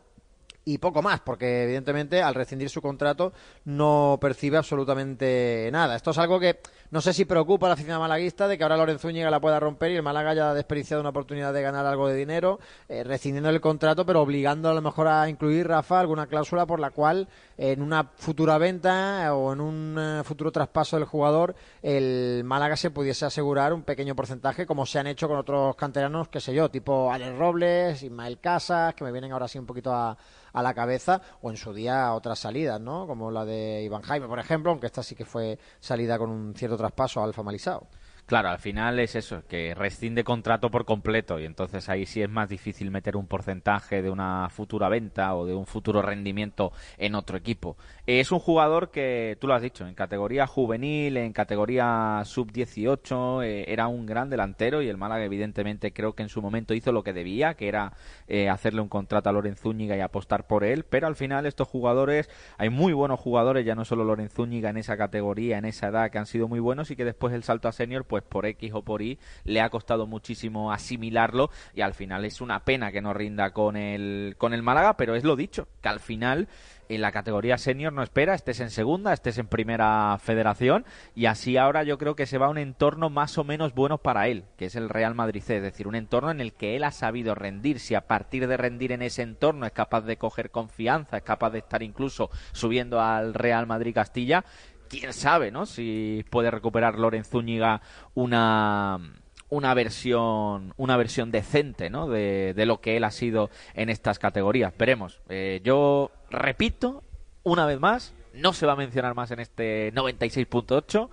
y 0.66 0.78
poco 0.78 1.02
más, 1.02 1.20
porque 1.22 1.64
evidentemente 1.64 2.22
al 2.22 2.36
rescindir 2.36 2.70
su 2.70 2.82
contrato 2.82 3.34
no 3.66 4.18
percibe 4.22 4.58
absolutamente 4.58 5.70
nada. 5.72 5.96
Esto 5.96 6.12
es 6.12 6.18
algo 6.18 6.40
que 6.40 6.60
no 6.92 7.00
sé 7.00 7.14
si 7.14 7.24
preocupa 7.24 7.68
a 7.68 7.70
la 7.70 7.74
afición 7.76 8.00
malaguista 8.00 8.50
de 8.50 8.58
que 8.58 8.64
ahora 8.64 8.76
Lorenzo 8.76 9.08
Úñiga 9.08 9.32
la 9.32 9.40
pueda 9.40 9.62
romper 9.62 9.92
y 9.92 9.96
el 9.96 10.04
Málaga 10.04 10.32
haya 10.32 10.54
desperdiciado 10.54 11.00
una 11.00 11.12
oportunidad 11.12 11.54
de 11.54 11.62
ganar 11.62 11.86
algo 11.86 12.10
de 12.10 12.16
dinero, 12.16 12.60
eh, 12.90 13.06
rescindiendo 13.06 13.50
el 13.50 13.62
contrato, 13.62 14.06
pero 14.06 14.22
obligando 14.22 14.70
a 14.70 14.74
lo 14.74 14.82
mejor 14.82 15.08
a 15.08 15.30
incluir, 15.30 15.70
Rafa, 15.70 16.02
alguna 16.02 16.28
cláusula 16.28 16.66
por 16.66 16.82
la 16.82 16.92
cual 16.92 17.30
en 17.58 17.82
una 17.82 18.12
futura 18.18 18.58
venta 18.58 19.34
o 19.34 19.54
en 19.54 19.62
un 19.62 19.98
eh, 19.98 20.24
futuro 20.26 20.52
traspaso 20.52 20.98
del 20.98 21.06
jugador 21.06 21.56
el 21.82 22.44
Málaga 22.44 22.76
se 22.76 22.92
pudiese 22.92 23.26
asegurar 23.26 23.72
un 23.72 23.84
pequeño 23.84 24.14
porcentaje, 24.14 24.66
como 24.66 24.86
se 24.86 25.00
han 25.00 25.08
hecho 25.08 25.30
con 25.30 25.38
otros 25.38 25.78
canteranos, 25.78 26.28
qué 26.28 26.42
sé 26.42 26.54
yo, 26.54 26.70
tipo 26.70 27.10
Alex 27.10 27.38
Robles, 27.38 28.04
Ismael 28.04 28.40
Casas, 28.40 28.96
que 28.96 29.06
me 29.06 29.14
vienen 29.14 29.32
ahora 29.32 29.48
sí 29.48 29.58
un 29.58 29.66
poquito 29.66 29.94
a 29.94 30.18
a 30.54 30.62
la 30.62 30.74
cabeza 30.74 31.22
o 31.42 31.50
en 31.50 31.58
su 31.58 31.74
día 31.74 32.14
otras 32.14 32.40
salidas, 32.40 32.80
¿no? 32.80 33.08
Como 33.08 33.32
la 33.32 33.46
de 33.46 33.84
Iván 33.84 34.02
Jaime, 34.02 34.28
por 34.28 34.40
ejemplo, 34.40 34.72
aunque 34.72 34.88
esta 34.88 35.04
sí 35.04 35.16
que 35.16 35.26
fue 35.26 35.60
salida 35.80 36.18
con 36.18 36.30
un 36.30 36.54
cierto 36.56 36.78
traspaso 36.82 37.24
al 37.24 37.34
Famalizado. 37.34 37.88
Claro, 38.32 38.48
al 38.48 38.60
final 38.60 38.98
es 39.00 39.18
eso, 39.18 39.44
que 39.50 39.76
rescinde 39.76 40.24
contrato 40.24 40.72
por 40.72 40.86
completo 40.86 41.38
y 41.38 41.44
entonces 41.44 41.90
ahí 41.90 42.06
sí 42.06 42.22
es 42.22 42.30
más 42.30 42.48
difícil 42.48 42.90
meter 42.90 43.18
un 43.18 43.28
porcentaje 43.28 44.02
de 44.02 44.10
una 44.10 44.48
futura 44.50 44.88
venta 44.88 45.36
o 45.36 45.46
de 45.46 45.54
un 45.54 45.66
futuro 45.66 46.02
rendimiento 46.02 46.72
en 46.98 47.16
otro 47.16 47.36
equipo. 47.36 47.76
Es 48.08 48.32
un 48.32 48.40
jugador 48.40 48.90
que, 48.90 49.38
tú 49.42 49.48
lo 49.48 49.54
has 49.54 49.62
dicho, 49.62 49.86
en 49.86 49.96
categoría 49.96 50.48
juvenil, 50.48 51.18
en 51.18 51.34
categoría 51.34 52.22
sub-18, 52.24 53.44
eh, 53.44 53.66
era 53.68 53.90
un 53.90 54.06
gran 54.06 54.30
delantero 54.30 54.82
y 54.82 54.88
el 54.88 54.96
Málaga 54.96 55.26
evidentemente 55.26 55.92
creo 55.92 56.14
que 56.14 56.24
en 56.24 56.30
su 56.30 56.42
momento 56.42 56.74
hizo 56.74 56.94
lo 56.94 57.04
que 57.04 57.12
debía, 57.12 57.56
que 57.56 57.68
era 57.68 57.92
eh, 58.30 58.48
hacerle 58.48 58.80
un 58.80 58.88
contrato 58.88 59.28
a 59.28 59.34
Lorenzúñiga 59.34 59.98
y 59.98 60.00
apostar 60.00 60.48
por 60.48 60.64
él, 60.64 60.86
pero 60.86 61.08
al 61.08 61.18
final 61.18 61.46
estos 61.46 61.68
jugadores, 61.68 62.30
hay 62.58 62.70
muy 62.70 62.94
buenos 62.94 63.20
jugadores, 63.20 63.66
ya 63.66 63.76
no 63.76 63.84
solo 63.84 64.06
Lorenzúñiga 64.06 64.70
en 64.70 64.78
esa 64.78 64.96
categoría, 64.96 65.58
en 65.58 65.66
esa 65.66 65.90
edad, 65.90 66.10
que 66.10 66.18
han 66.18 66.28
sido 66.28 66.48
muy 66.48 66.62
buenos 66.62 66.92
y 66.92 66.96
que 66.96 67.04
después 67.04 67.34
el 67.34 67.44
salto 67.44 67.68
a 67.68 67.74
senior, 67.74 68.06
pues 68.06 68.21
por 68.24 68.46
X 68.46 68.72
o 68.74 68.82
por 68.82 69.02
Y 69.02 69.20
le 69.44 69.62
ha 69.62 69.70
costado 69.70 70.08
muchísimo 70.08 70.72
asimilarlo 70.72 71.50
y 71.74 71.82
al 71.82 71.94
final 71.94 72.26
es 72.26 72.42
una 72.42 72.64
pena 72.64 72.92
que 72.92 73.02
no 73.02 73.14
rinda 73.14 73.52
con 73.52 73.78
el, 73.78 74.36
con 74.38 74.54
el 74.54 74.64
Málaga, 74.64 74.98
pero 74.98 75.16
es 75.16 75.24
lo 75.24 75.36
dicho, 75.36 75.68
que 75.82 75.90
al 75.90 76.00
final 76.00 76.48
en 76.96 77.02
la 77.02 77.12
categoría 77.14 77.58
senior 77.58 77.94
no 77.94 78.04
espera, 78.04 78.34
estés 78.34 78.60
en 78.60 78.70
segunda, 78.70 79.14
estés 79.14 79.38
en 79.38 79.48
primera 79.48 80.18
federación 80.22 80.86
y 81.16 81.26
así 81.26 81.56
ahora 81.56 81.84
yo 81.84 81.98
creo 81.98 82.16
que 82.16 82.26
se 82.26 82.38
va 82.38 82.48
a 82.48 82.50
un 82.50 82.58
entorno 82.58 83.10
más 83.10 83.38
o 83.38 83.46
menos 83.46 83.74
bueno 83.74 83.98
para 83.98 84.28
él, 84.28 84.44
que 84.58 84.66
es 84.66 84.76
el 84.76 84.90
Real 84.90 85.16
Madrid 85.16 85.42
C, 85.42 85.58
es 85.58 85.64
decir, 85.64 85.88
un 85.88 85.96
entorno 85.96 86.32
en 86.32 86.42
el 86.42 86.54
que 86.54 86.76
él 86.76 86.84
ha 86.84 86.92
sabido 86.92 87.34
rendir, 87.34 87.80
si 87.80 87.96
a 87.96 88.08
partir 88.08 88.48
de 88.48 88.58
rendir 88.58 88.92
en 88.92 89.02
ese 89.02 89.22
entorno 89.22 89.66
es 89.66 89.72
capaz 89.72 90.02
de 90.02 90.18
coger 90.18 90.52
confianza, 90.52 91.18
es 91.18 91.24
capaz 91.24 91.52
de 91.52 91.60
estar 91.60 91.82
incluso 91.82 92.30
subiendo 92.52 93.00
al 93.00 93.34
Real 93.34 93.68
Madrid 93.68 93.94
Castilla, 93.94 94.44
quién 94.92 95.14
sabe, 95.14 95.52
¿no? 95.52 95.66
Si 95.66 96.26
puede 96.30 96.52
recuperar 96.52 97.00
Loren 97.00 97.24
Zúñiga 97.24 97.82
una 98.14 99.00
una 99.48 99.74
versión 99.74 100.74
una 100.78 100.96
versión 100.96 101.30
decente 101.30 101.90
¿no? 101.90 102.08
de, 102.08 102.54
lo 102.66 102.80
que 102.80 102.96
él 102.96 103.04
ha 103.04 103.12
sido 103.12 103.50
en 103.74 103.90
estas 103.90 104.18
categorías 104.18 104.74
veremos 104.78 105.20
eh, 105.28 105.60
yo 105.62 106.10
repito 106.30 107.04
una 107.44 107.66
vez 107.66 107.78
más 107.78 108.14
no 108.34 108.54
se 108.54 108.66
va 108.66 108.74
a 108.74 108.76
mencionar 108.78 109.14
más 109.14 109.30
en 109.32 109.42
este 109.42 109.94
96.8 109.94 111.10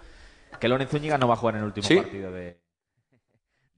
que 0.61 0.69
Loren 0.69 0.87
Zúñiga 0.87 1.19
no 1.19 1.27
va 1.27 1.35
a 1.35 1.37
jugar 1.37 1.57
en 1.57 1.62
el 1.62 1.67
último 1.67 1.88
partido 2.01 2.31
de 2.31 2.61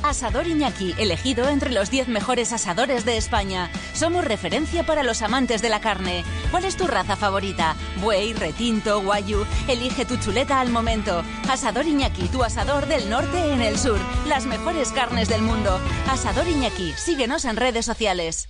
Asador 0.05 0.45
Iñaki, 0.45 0.93
elegido 0.99 1.49
entre 1.49 1.71
los 1.71 1.89
10 1.89 2.09
mejores 2.09 2.53
asadores 2.53 3.05
de 3.05 3.17
España. 3.17 3.71
Somos 3.93 4.23
referencia 4.23 4.85
para 4.85 5.01
los 5.01 5.23
amantes 5.23 5.63
de 5.63 5.69
la 5.69 5.81
carne. 5.81 6.23
¿Cuál 6.51 6.65
es 6.65 6.77
tu 6.77 6.85
raza 6.85 7.15
favorita? 7.15 7.75
Buey, 8.01 8.33
retinto, 8.33 9.01
guayu. 9.01 9.45
Elige 9.67 10.05
tu 10.05 10.17
chuleta 10.17 10.59
al 10.59 10.69
momento. 10.69 11.23
Asador 11.49 11.87
Iñaki, 11.87 12.27
tu 12.27 12.43
asador 12.43 12.85
del 12.85 13.09
norte 13.09 13.51
en 13.51 13.61
el 13.61 13.79
sur. 13.79 13.99
Las 14.27 14.45
mejores 14.45 14.91
carnes 14.91 15.27
del 15.27 15.41
mundo. 15.41 15.79
Asador 16.07 16.47
Iñaki, 16.47 16.93
síguenos 16.93 17.43
en 17.45 17.57
redes 17.57 17.85
sociales. 17.85 18.47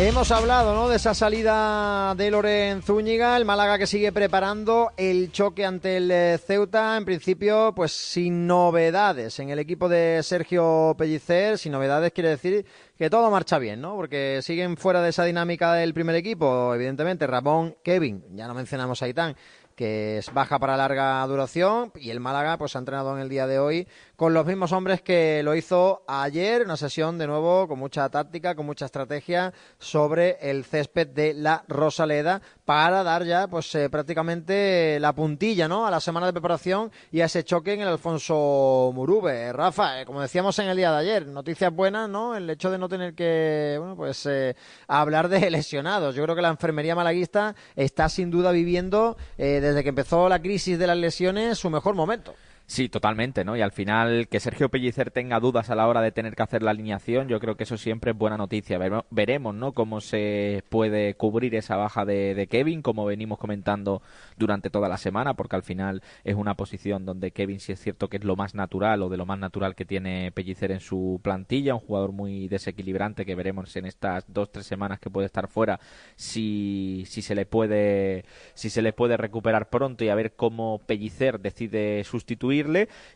Hemos 0.00 0.30
hablado 0.30 0.76
¿no? 0.76 0.88
de 0.88 0.94
esa 0.94 1.12
salida 1.12 2.14
de 2.14 2.30
Loren 2.30 2.82
Zúñiga, 2.82 3.36
el 3.36 3.44
Málaga 3.44 3.78
que 3.78 3.88
sigue 3.88 4.12
preparando 4.12 4.92
el 4.96 5.32
choque 5.32 5.66
ante 5.66 5.96
el 5.96 6.08
eh, 6.12 6.38
Ceuta, 6.38 6.96
en 6.96 7.04
principio 7.04 7.72
pues 7.74 7.90
sin 7.90 8.46
novedades 8.46 9.40
en 9.40 9.50
el 9.50 9.58
equipo 9.58 9.88
de 9.88 10.20
Sergio 10.22 10.94
Pellicer, 10.96 11.58
sin 11.58 11.72
novedades 11.72 12.12
quiere 12.12 12.28
decir 12.28 12.64
que 12.96 13.10
todo 13.10 13.28
marcha 13.32 13.58
bien, 13.58 13.80
¿no? 13.80 13.96
Porque 13.96 14.38
siguen 14.42 14.76
fuera 14.76 15.02
de 15.02 15.08
esa 15.08 15.24
dinámica 15.24 15.74
del 15.74 15.92
primer 15.92 16.14
equipo, 16.14 16.72
evidentemente 16.76 17.26
Ramón, 17.26 17.74
Kevin, 17.82 18.22
ya 18.36 18.46
no 18.46 18.54
mencionamos 18.54 19.02
a 19.02 19.06
Aitán, 19.06 19.34
que 19.78 20.18
es 20.18 20.34
baja 20.34 20.58
para 20.58 20.76
larga 20.76 21.24
duración 21.28 21.92
y 21.94 22.10
el 22.10 22.18
Málaga 22.18 22.58
pues 22.58 22.74
ha 22.74 22.80
entrenado 22.80 23.14
en 23.14 23.22
el 23.22 23.28
día 23.28 23.46
de 23.46 23.60
hoy 23.60 23.86
con 24.16 24.34
los 24.34 24.44
mismos 24.44 24.72
hombres 24.72 25.02
que 25.02 25.40
lo 25.44 25.54
hizo 25.54 26.02
ayer, 26.08 26.62
una 26.62 26.76
sesión 26.76 27.16
de 27.16 27.28
nuevo 27.28 27.68
con 27.68 27.78
mucha 27.78 28.08
táctica, 28.08 28.56
con 28.56 28.66
mucha 28.66 28.86
estrategia 28.86 29.54
sobre 29.78 30.36
el 30.40 30.64
césped 30.64 31.06
de 31.06 31.32
la 31.32 31.62
Rosaleda 31.68 32.42
para 32.64 33.04
dar 33.04 33.24
ya 33.24 33.46
pues 33.46 33.72
eh, 33.76 33.88
prácticamente 33.88 34.98
la 34.98 35.14
puntilla, 35.14 35.68
¿no? 35.68 35.86
A 35.86 35.92
la 35.92 36.00
semana 36.00 36.26
de 36.26 36.32
preparación 36.32 36.90
y 37.12 37.20
a 37.20 37.26
ese 37.26 37.44
choque 37.44 37.74
en 37.74 37.82
el 37.82 37.88
Alfonso 37.88 38.90
Murube. 38.92 39.52
Rafa, 39.52 40.00
eh, 40.00 40.06
como 40.06 40.20
decíamos 40.20 40.58
en 40.58 40.66
el 40.70 40.76
día 40.76 40.90
de 40.90 40.98
ayer, 40.98 41.26
noticias 41.28 41.72
buenas, 41.72 42.08
¿no? 42.08 42.34
El 42.34 42.50
hecho 42.50 42.72
de 42.72 42.78
no 42.78 42.88
tener 42.88 43.14
que, 43.14 43.76
bueno, 43.78 43.94
pues 43.94 44.26
eh, 44.26 44.56
hablar 44.88 45.28
de 45.28 45.48
lesionados. 45.52 46.16
Yo 46.16 46.24
creo 46.24 46.34
que 46.34 46.42
la 46.42 46.48
enfermería 46.48 46.96
malaguista 46.96 47.54
está 47.76 48.08
sin 48.08 48.32
duda 48.32 48.50
viviendo 48.50 49.16
eh, 49.36 49.67
desde 49.68 49.82
que 49.82 49.90
empezó 49.90 50.28
la 50.28 50.40
crisis 50.40 50.78
de 50.78 50.86
las 50.86 50.96
lesiones 50.96 51.58
su 51.58 51.70
mejor 51.70 51.94
momento. 51.94 52.34
Sí, 52.70 52.90
totalmente, 52.90 53.46
¿no? 53.46 53.56
Y 53.56 53.62
al 53.62 53.72
final 53.72 54.28
que 54.28 54.40
Sergio 54.40 54.68
Pellicer 54.68 55.10
tenga 55.10 55.40
dudas 55.40 55.70
a 55.70 55.74
la 55.74 55.88
hora 55.88 56.02
de 56.02 56.12
tener 56.12 56.36
que 56.36 56.42
hacer 56.42 56.62
la 56.62 56.72
alineación, 56.72 57.26
yo 57.26 57.40
creo 57.40 57.56
que 57.56 57.64
eso 57.64 57.78
siempre 57.78 58.10
es 58.10 58.16
buena 58.18 58.36
noticia. 58.36 58.76
Vere- 58.78 59.06
Veremos, 59.10 59.54
¿no? 59.54 59.72
Cómo 59.72 60.02
se 60.02 60.62
puede 60.68 61.14
cubrir 61.14 61.54
esa 61.54 61.76
baja 61.76 62.04
de, 62.04 62.46
Kevin, 62.50 62.82
como 62.82 63.06
venimos 63.06 63.38
comentando 63.38 64.02
durante 64.36 64.68
toda 64.68 64.90
la 64.90 64.98
semana, 64.98 65.32
porque 65.32 65.56
al 65.56 65.62
final 65.62 66.02
es 66.24 66.34
una 66.34 66.56
posición 66.56 67.06
donde 67.06 67.30
Kevin 67.30 67.58
sí 67.58 67.72
es 67.72 67.80
cierto 67.80 68.08
que 68.10 68.18
es 68.18 68.24
lo 68.24 68.36
más 68.36 68.54
natural 68.54 69.02
o 69.02 69.08
de 69.08 69.16
lo 69.16 69.24
más 69.24 69.38
natural 69.38 69.74
que 69.74 69.86
tiene 69.86 70.30
Pellicer 70.32 70.70
en 70.70 70.80
su 70.80 71.20
plantilla, 71.22 71.74
un 71.74 71.80
jugador 71.80 72.12
muy 72.12 72.48
desequilibrante 72.48 73.24
que 73.24 73.34
veremos 73.34 73.74
en 73.76 73.86
estas 73.86 74.30
dos 74.30 74.52
tres 74.52 74.66
semanas 74.66 75.00
que 75.00 75.08
puede 75.08 75.24
estar 75.26 75.48
fuera 75.48 75.80
si, 76.16 77.04
si 77.06 77.22
se 77.22 77.34
le 77.34 77.46
puede 77.46 78.24
si 78.54 78.70
se 78.70 78.82
le 78.82 78.92
puede 78.92 79.16
recuperar 79.16 79.70
pronto 79.70 80.04
y 80.04 80.08
a 80.08 80.14
ver 80.14 80.34
cómo 80.34 80.80
Pellicer 80.86 81.40
decide 81.40 82.04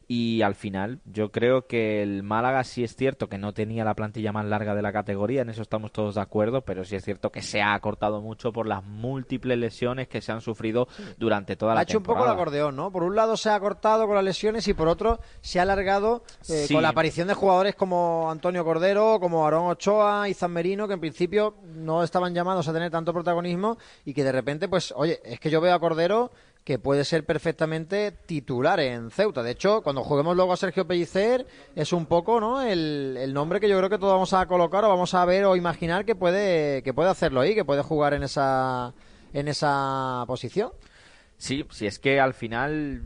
y 0.06 0.42
al 0.42 0.54
final 0.54 1.00
yo 1.04 1.30
creo 1.32 1.66
que 1.66 2.02
el 2.02 2.22
Málaga 2.22 2.62
sí 2.64 2.84
es 2.84 2.94
cierto 2.94 3.28
que 3.28 3.38
no 3.38 3.52
tenía 3.52 3.84
la 3.84 3.94
plantilla 3.94 4.32
más 4.32 4.44
larga 4.46 4.74
de 4.74 4.82
la 4.82 4.92
categoría, 4.92 5.42
en 5.42 5.50
eso 5.50 5.62
estamos 5.62 5.90
todos 5.92 6.14
de 6.14 6.20
acuerdo, 6.20 6.60
pero 6.62 6.84
sí 6.84 6.96
es 6.96 7.04
cierto 7.04 7.30
que 7.30 7.42
se 7.42 7.60
ha 7.62 7.74
acortado 7.74 8.20
mucho 8.20 8.52
por 8.52 8.66
las 8.66 8.84
múltiples 8.84 9.58
lesiones 9.58 10.08
que 10.08 10.20
se 10.20 10.32
han 10.32 10.40
sufrido 10.40 10.86
durante 11.18 11.56
toda 11.56 11.74
la 11.74 11.80
ha 11.80 11.82
hecho 11.82 11.98
un 11.98 12.04
poco 12.04 12.18
el 12.20 12.24
temporada. 12.26 12.42
acordeón, 12.42 12.76
¿no? 12.76 12.92
Por 12.92 13.02
un 13.02 13.16
lado 13.16 13.36
se 13.36 13.50
ha 13.50 13.58
cortado 13.58 14.06
con 14.06 14.14
las 14.14 14.24
lesiones 14.24 14.66
y 14.68 14.74
por 14.74 14.88
otro 14.88 15.18
se 15.40 15.58
ha 15.58 15.62
alargado 15.62 16.24
eh, 16.48 16.66
Sí. 16.66 16.74
con 16.74 16.82
la 16.82 16.90
aparición 16.90 17.28
de 17.28 17.34
jugadores 17.34 17.74
como 17.74 18.30
Antonio 18.30 18.64
Cordero, 18.64 19.18
como 19.20 19.44
Aarón 19.44 19.66
Ochoa 19.68 20.28
y 20.28 20.34
Merino, 20.48 20.86
que 20.88 20.94
en 20.94 21.00
principio 21.00 21.54
no 21.74 22.02
estaban 22.02 22.34
llamados 22.34 22.68
a 22.68 22.72
tener 22.72 22.90
tanto 22.90 23.12
protagonismo 23.12 23.78
y 24.04 24.12
que 24.12 24.24
de 24.24 24.32
repente, 24.32 24.68
pues, 24.68 24.92
oye, 24.96 25.20
es 25.24 25.40
que 25.40 25.50
yo 25.50 25.60
veo 25.60 25.72
a 25.74 25.80
Cordero 25.80 26.30
que 26.64 26.78
puede 26.78 27.04
ser 27.04 27.24
perfectamente 27.26 28.12
titular 28.12 28.78
en 28.78 29.10
Ceuta. 29.10 29.42
De 29.42 29.50
hecho, 29.50 29.82
cuando 29.82 30.04
juguemos 30.04 30.36
luego 30.36 30.52
a 30.52 30.56
Sergio 30.56 30.86
Pellicer, 30.86 31.46
es 31.74 31.92
un 31.92 32.06
poco 32.06 32.38
¿no? 32.40 32.62
el, 32.62 33.16
el 33.18 33.34
nombre 33.34 33.58
que 33.58 33.68
yo 33.68 33.76
creo 33.78 33.90
que 33.90 33.98
todos 33.98 34.12
vamos 34.12 34.32
a 34.32 34.46
colocar 34.46 34.84
o 34.84 34.88
vamos 34.88 35.12
a 35.14 35.24
ver 35.24 35.44
o 35.44 35.56
imaginar 35.56 36.04
que 36.04 36.14
puede, 36.14 36.82
que 36.82 36.94
puede 36.94 37.10
hacerlo 37.10 37.40
ahí, 37.40 37.54
que 37.54 37.64
puede 37.64 37.82
jugar 37.82 38.14
en 38.14 38.22
esa, 38.22 38.94
en 39.32 39.48
esa 39.48 40.24
posición. 40.26 40.70
Sí, 41.36 41.66
si 41.70 41.86
es 41.88 41.98
que 41.98 42.20
al 42.20 42.34
final 42.34 43.02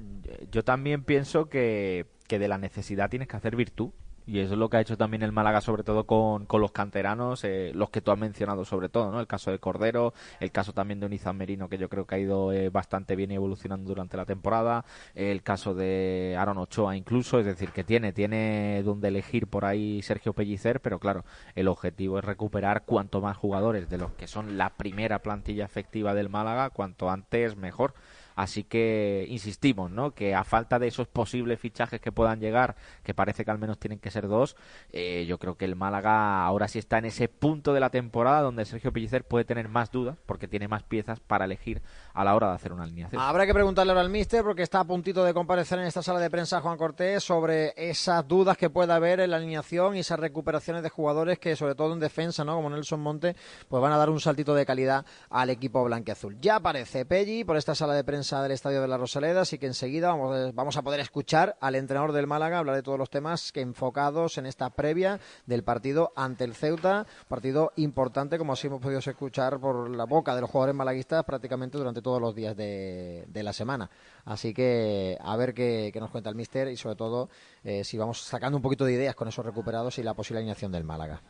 yo 0.53 0.63
también 0.63 1.05
pienso 1.05 1.49
que, 1.49 2.05
que 2.29 2.39
de 2.39 2.49
la 2.49 2.59
necesidad 2.59 3.09
tienes 3.09 3.29
que 3.29 3.37
hacer 3.37 3.57
virtud. 3.57 3.91
Y 4.27 4.41
eso 4.41 4.55
es 4.55 4.59
lo 4.59 4.69
que 4.69 4.77
ha 4.77 4.81
hecho 4.81 4.97
también 4.97 5.23
el 5.23 5.31
Málaga, 5.31 5.61
sobre 5.61 5.85
todo 5.85 6.05
con, 6.05 6.47
con 6.47 6.61
los 6.61 6.73
canteranos, 6.73 7.45
eh, 7.45 7.71
los 7.75 7.91
que 7.91 8.01
tú 8.01 8.11
has 8.11 8.19
mencionado 8.19 8.65
sobre 8.65 8.89
todo, 8.89 9.13
¿no? 9.13 9.21
El 9.21 9.29
caso 9.29 9.53
de 9.53 9.61
Cordero, 9.61 10.15
el 10.41 10.51
caso 10.51 10.73
también 10.73 10.99
de 10.99 11.07
Unizan 11.07 11.37
Merino, 11.37 11.69
que 11.69 11.79
yo 11.79 11.89
creo 11.89 12.07
que 12.07 12.17
ha 12.17 12.19
ido 12.19 12.53
eh, 12.53 12.69
bastante 12.71 13.15
bien 13.15 13.31
evolucionando 13.31 13.89
durante 13.89 14.17
la 14.17 14.25
temporada, 14.25 14.85
el 15.15 15.43
caso 15.43 15.75
de 15.75 16.35
Aaron 16.39 16.59
Ochoa 16.59 16.97
incluso, 16.97 17.39
es 17.39 17.47
decir, 17.47 17.71
que 17.71 17.85
tiene, 17.85 18.13
tiene 18.13 18.83
donde 18.83 19.09
elegir 19.09 19.47
por 19.47 19.65
ahí 19.65 20.03
Sergio 20.03 20.33
Pellicer, 20.33 20.81
pero 20.81 20.99
claro, 20.99 21.25
el 21.55 21.69
objetivo 21.69 22.19
es 22.19 22.25
recuperar 22.25 22.85
cuanto 22.85 23.21
más 23.21 23.37
jugadores 23.37 23.89
de 23.89 23.99
los 23.99 24.13
que 24.13 24.27
son 24.27 24.59
la 24.59 24.71
primera 24.71 25.21
plantilla 25.21 25.65
efectiva 25.65 26.15
del 26.15 26.29
Málaga, 26.29 26.71
cuanto 26.71 27.11
antes 27.11 27.57
mejor. 27.57 27.95
Así 28.37 28.65
que 28.65 29.27
insistimos, 29.31 29.91
¿no? 29.91 30.13
Que 30.13 30.35
a 30.35 30.45
falta 30.45 30.79
de 30.79 30.89
esos 30.89 31.09
posibles 31.09 31.59
fichajes 31.59 32.03
que 32.03 32.13
puedan 32.13 32.39
llegar, 32.39 32.77
que 33.03 33.15
parece 33.15 33.47
que 33.47 33.51
al 33.51 33.59
menos 33.59 33.79
tienen 33.79 33.99
que 33.99 34.11
ser 34.11 34.29
dos, 34.29 34.57
eh, 34.93 35.25
yo 35.27 35.39
creo 35.39 35.57
que 35.57 35.65
el 35.65 35.75
Málaga 35.75 36.45
ahora 36.45 36.69
sí 36.69 36.79
está 36.79 36.99
en 36.99 37.07
ese 37.07 37.29
punto 37.29 37.73
de 37.73 37.81
la 37.81 37.89
temporada 37.89 38.43
donde 38.43 38.67
Sergio 38.67 38.93
Pellicer 38.93 39.25
puede 39.25 39.47
tener 39.47 39.71
más 39.71 39.91
dudas 39.91 40.19
porque 40.27 40.49
tiene 40.49 40.69
más 40.69 40.83
piezas 40.83 41.19
para 41.19 41.47
elegir 41.47 41.81
a 42.13 42.25
la 42.25 42.35
hora 42.37 42.49
de 42.49 42.57
hacer 42.57 42.75
una 42.75 42.83
alineación. 42.83 43.23
Habrá 43.23 43.47
que 43.47 43.55
preguntarle 43.55 43.93
ahora 43.93 44.03
al 44.03 44.11
míster 44.11 44.45
porque 44.45 44.63
está 44.63 44.81
a 44.81 44.85
puntito 44.85 45.25
de 45.25 45.33
comparecer 45.33 45.79
en 45.79 45.87
esta 45.87 46.03
sala 46.03 46.21
de 46.21 46.29
prensa 46.29 46.61
Juan 46.61 46.77
Cortés 46.77 47.25
sobre 47.25 47.73
esas 47.77 48.29
dudas 48.29 48.59
que 48.59 48.69
pueda 48.69 48.97
haber 48.97 49.21
en 49.21 49.31
la 49.31 49.39
alineación 49.39 49.97
y 49.97 50.01
esas 50.01 50.21
recuperaciones 50.21 50.83
de 50.83 50.91
jugadores 50.91 51.39
que 51.39 51.57
sobre 51.57 51.75
todo 51.75 51.95
en 51.95 52.01
defensa, 52.01 52.45
¿no? 52.45 52.57
como 52.57 52.69
Nelson 52.69 53.01
Monte, 53.01 53.35
pues 53.67 53.81
van 53.81 53.93
a 53.93 53.97
dar 53.97 54.11
un 54.11 54.21
saltito 54.21 54.55
de 54.55 54.67
calidad 54.67 55.07
al 55.31 55.49
equipo 55.49 55.83
blanqueazul. 55.85 56.39
Ya 56.39 56.57
aparece 56.57 57.07
Pelli 57.07 57.43
por 57.43 57.57
esta 57.57 57.75
sala 57.75 57.95
de 57.95 58.05
prensa 58.05 58.26
del 58.27 58.51
Estadio 58.51 58.83
de 58.83 58.89
la 58.89 58.97
Rosaleda, 58.97 59.43
así 59.43 59.57
que 59.57 59.67
enseguida 59.67 60.09
vamos, 60.09 60.53
vamos 60.53 60.77
a 60.77 60.83
poder 60.83 60.99
escuchar 60.99 61.57
al 61.61 61.77
entrenador 61.77 62.11
del 62.13 62.27
Málaga 62.27 62.59
hablar 62.59 62.75
de 62.75 62.83
todos 62.83 62.99
los 62.99 63.09
temas 63.09 63.53
que 63.53 63.61
enfocados 63.61 64.37
en 64.37 64.47
esta 64.47 64.71
previa 64.71 65.21
del 65.47 65.63
partido 65.63 66.13
ante 66.17 66.43
el 66.43 66.55
Ceuta, 66.55 67.07
partido 67.29 67.73
importante 67.77 68.37
como 68.37 68.53
así 68.53 68.67
hemos 68.67 68.81
podido 68.81 68.99
escuchar 68.99 69.61
por 69.61 69.89
la 69.91 70.07
boca 70.07 70.35
de 70.35 70.41
los 70.41 70.51
jugadores 70.51 70.75
malaguistas 70.75 71.25
prácticamente 71.25 71.79
durante 71.79 72.03
todos 72.03 72.21
los 72.21 72.35
días 72.35 72.57
de, 72.57 73.27
la 73.33 73.53
semana. 73.53 73.89
Así 74.25 74.53
que 74.53 75.17
a 75.21 75.37
ver 75.37 75.55
qué, 75.55 75.93
nos 76.01 76.11
cuenta 76.11 76.29
el 76.29 76.35
míster 76.35 76.67
y 76.69 76.77
sobre 76.77 76.97
todo 76.97 77.29
eh, 77.63 77.85
si 77.85 77.97
vamos 77.97 78.21
sacando 78.23 78.57
un 78.57 78.63
poquito 78.63 78.85
de 78.85 78.95
ideas 78.95 79.15
con 79.15 79.29
esos 79.29 79.47
recuperados 79.47 79.99
y 79.99 80.03
la 80.03 80.15
posible 80.15 80.39
alineación 80.39 80.73
del 80.73 80.83
Málaga. 80.83 81.23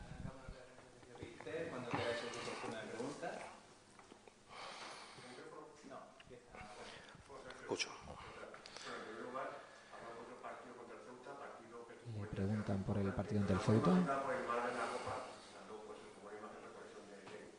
Preguntan 12.37 12.83
por 12.85 12.99
el 12.99 13.13
partido 13.13 13.41
ante 13.41 13.55
el 13.55 13.61
Ceuta. 13.61 13.91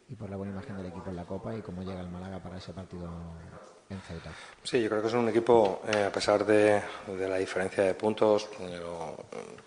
Y 0.09 0.15
por 0.15 0.29
la 0.29 0.37
buena 0.37 0.53
imagen 0.53 0.77
del 0.77 0.85
equipo 0.85 1.09
en 1.09 1.15
la 1.15 1.25
Copa 1.25 1.53
y 1.53 1.61
cómo 1.61 1.81
llega 1.81 1.99
el 1.99 2.09
Málaga 2.09 2.39
para 2.39 2.57
ese 2.57 2.71
partido 2.71 3.09
en 3.89 3.99
Ceuta. 4.01 4.31
Sí, 4.63 4.81
yo 4.81 4.89
creo 4.89 5.01
que 5.01 5.07
es 5.07 5.13
un 5.13 5.27
equipo, 5.27 5.81
eh, 5.87 6.05
a 6.05 6.11
pesar 6.11 6.45
de, 6.45 6.81
la 7.07 7.37
diferencia 7.37 7.83
de 7.83 7.95
puntos, 7.95 8.49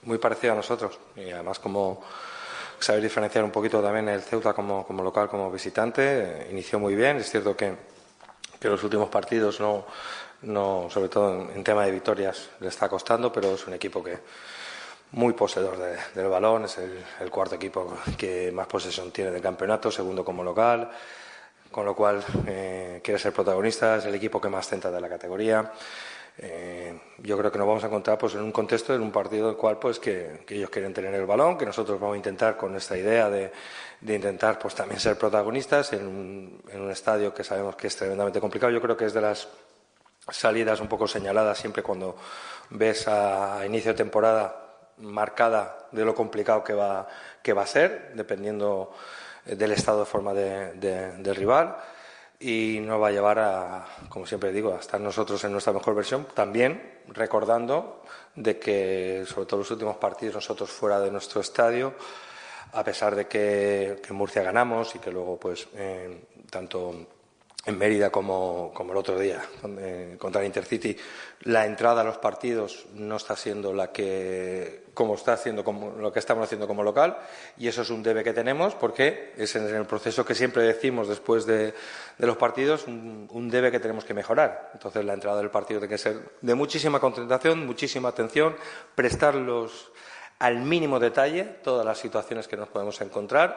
muy 0.05 0.19
parecido 0.19 0.55
a 0.55 0.57
nosotros. 0.57 0.99
Y 1.17 1.31
además, 1.31 1.59
como 1.59 2.01
saber 2.79 3.03
diferenciar 3.03 3.45
un 3.45 3.51
poquito 3.51 3.83
también 3.83 4.09
el 4.09 4.23
Ceuta 4.23 4.55
como, 4.55 4.87
como 4.87 5.03
local, 5.03 5.29
como 5.29 5.51
visitante, 5.51 6.47
inició 6.51 6.79
muy 6.79 6.95
bien. 6.95 7.19
Es 7.19 7.31
cierto 7.31 7.55
que, 7.57 7.75
que 8.59 8.69
los 8.69 8.83
últimos 8.83 9.11
partidos 9.11 9.61
no, 9.61 9.85
no, 10.43 10.87
sobre 10.89 11.09
todo 11.09 11.51
en, 11.51 11.63
tema 11.63 11.85
de 11.85 11.91
victorias, 11.91 12.51
le 12.61 12.69
está 12.69 12.89
costando, 12.89 13.33
pero 13.33 13.55
es 13.55 13.67
un 13.67 13.75
equipo 13.75 14.03
que 14.03 14.19
muy 15.13 15.33
poseedor 15.33 15.77
del 16.15 16.29
balón, 16.29 16.65
es 16.65 16.79
el, 16.79 17.31
cuarto 17.31 17.57
equipo 17.57 17.97
que 18.17 18.53
más 18.53 18.67
posesión 18.67 19.11
tiene 19.11 19.31
del 19.31 19.43
campeonato, 19.43 19.91
segundo 19.91 20.25
como 20.25 20.45
local, 20.45 20.89
con 21.71 21.85
lo 21.85 21.95
cual 21.95 22.25
eh, 22.47 23.01
quiere 23.03 23.19
ser 23.19 23.33
protagonista, 23.33 23.97
es 23.97 24.05
el 24.05 24.15
equipo 24.15 24.41
que 24.41 24.49
más 24.49 24.69
centra 24.69 24.91
de 24.91 25.01
la 25.01 25.09
categoría. 25.09 25.73
Eh, 26.39 26.99
yo 27.19 27.37
creo 27.37 27.53
que 27.53 27.59
nos 27.59 27.67
vamos 27.67 27.85
a 27.85 27.89
encontrar 27.89 28.17
pues, 28.17 28.35
en 28.35 28.41
un 28.41 28.53
contexto, 28.53 28.95
en 28.95 29.03
un 29.03 29.11
partido 29.11 29.49
en 29.49 29.51
el 29.51 29.57
cual 29.57 29.79
pues, 29.79 29.99
que, 29.99 30.45
ellos 30.49 30.71
quieren 30.71 30.95
tener 30.95 31.13
el 31.15 31.27
balón, 31.27 31.59
que 31.59 31.67
nosotros 31.67 32.01
vamos 32.01 32.15
a 32.15 32.17
intentar 32.17 32.57
con 32.57 32.75
esta 32.77 32.97
idea 32.97 33.29
de, 33.29 33.53
de 34.01 34.15
intentar 34.15 34.59
pues, 34.59 34.75
también 34.75 35.01
ser 35.01 35.19
protagonistas 35.19 35.93
en 35.93 36.07
un, 36.07 36.63
en 36.69 36.81
un 36.81 36.91
estadio 36.91 37.35
que 37.35 37.45
sabemos 37.45 37.77
que 37.77 37.89
es 37.89 37.97
tremendamente 37.97 38.41
complicado. 38.41 38.73
Yo 38.73 38.81
creo 38.81 38.97
que 38.97 39.07
es 39.07 39.13
de 39.13 39.21
las 39.21 39.49
salidas 40.31 40.81
un 40.81 40.89
poco 40.89 41.07
señaladas 41.07 41.59
siempre 41.59 41.83
cuando 41.83 42.17
ves 42.71 43.09
a 43.09 43.65
inicio 43.67 43.93
de 43.93 43.99
temporada 43.99 44.60
marcada 45.01 45.89
de 45.93 46.05
lo 46.05 46.15
complicado 46.15 46.63
que 46.63 46.75
va, 46.75 47.07
que 47.43 47.53
va 47.53 47.63
a 47.63 47.67
ser, 47.67 48.13
dependiendo 48.15 48.93
del 49.45 49.73
estado 49.73 50.01
de 50.01 50.07
forma 50.07 50.35
del 50.35 51.37
rival. 51.37 51.77
Y 52.39 52.79
nos 52.81 53.01
va 53.03 53.09
a 53.09 53.13
llevar 53.13 53.39
a, 53.39 53.87
como 54.09 54.27
siempre 54.27 54.51
digo, 54.51 54.73
a 54.75 54.81
estar 54.81 54.99
nosotros 54.99 55.43
en 55.45 55.53
nuestra 55.53 55.75
mejor 55.75 55.95
versión, 55.95 56.27
también 56.35 57.01
recordando 57.09 58.03
de 58.35 58.59
que, 58.59 59.25
sobre 59.27 59.47
todo 59.47 59.61
los 59.61 59.71
últimos 59.71 59.97
partidos, 59.97 60.37
nosotros 60.37 60.71
fuera 60.71 61.01
de 61.01 61.11
nuestro 61.11 61.43
estadio, 61.43 61.95
a 62.73 62.83
pesar 62.83 63.15
de 63.15 63.27
que, 63.27 64.01
en 64.09 64.15
Murcia 64.15 64.43
ganamos 64.43 64.95
y 64.95 64.99
que 65.01 65.11
luego, 65.11 65.39
pues, 65.39 65.69
eh, 65.75 66.25
tanto 66.49 66.95
en 67.67 67.79
Mérida 67.79 68.11
como, 68.11 68.73
el 68.79 68.97
otro 68.97 69.19
día 69.19 69.43
contra 70.19 70.41
el 70.41 70.47
Intercity, 70.47 70.97
la 71.43 71.67
entrada 71.67 72.01
a 72.01 72.05
los 72.05 72.19
partidos 72.19 72.87
no 72.95 73.17
está 73.17 73.37
siendo 73.37 73.75
la 73.75 73.93
que 73.93 74.85
como 75.01 75.15
está 75.15 75.33
haciendo 75.33 75.65
como, 75.65 75.93
lo 75.93 76.13
que 76.13 76.19
estamos 76.19 76.45
haciendo 76.45 76.69
como 76.69 76.83
local 76.83 77.17
y 77.57 77.69
eso 77.69 77.81
es 77.81 77.89
un 77.89 78.03
debe 78.03 78.23
que 78.23 78.35
tenemos 78.35 78.75
porque 78.75 79.33
es 79.35 79.57
en 79.57 79.75
el 79.75 79.87
proceso 79.87 80.27
que 80.27 80.35
siempre 80.35 80.63
decimos 80.63 81.09
después 81.09 81.47
de, 81.47 81.73
los 82.19 82.37
partidos 82.37 82.87
un, 82.87 83.49
debe 83.51 83.71
que 83.71 83.81
tenemos 83.81 84.05
que 84.05 84.13
mejorar. 84.13 84.73
Entonces 84.75 85.03
la 85.03 85.15
entrada 85.15 85.39
del 85.39 85.49
partido 85.49 85.81
tiene 85.81 85.95
que 85.95 85.97
ser 85.97 86.33
de 86.43 86.55
muchísima 86.55 87.01
concentración, 87.01 87.65
muchísima 87.65 88.11
atención, 88.11 88.55
prestarlos 88.95 89.91
al 90.39 90.59
mínimo 90.59 91.01
detalle 91.01 91.45
todas 91.45 91.87
las 91.87 91.97
situaciones 91.97 92.47
que 92.47 92.59
nos 92.59 92.69
podemos 92.69 93.01
encontrar 93.01 93.57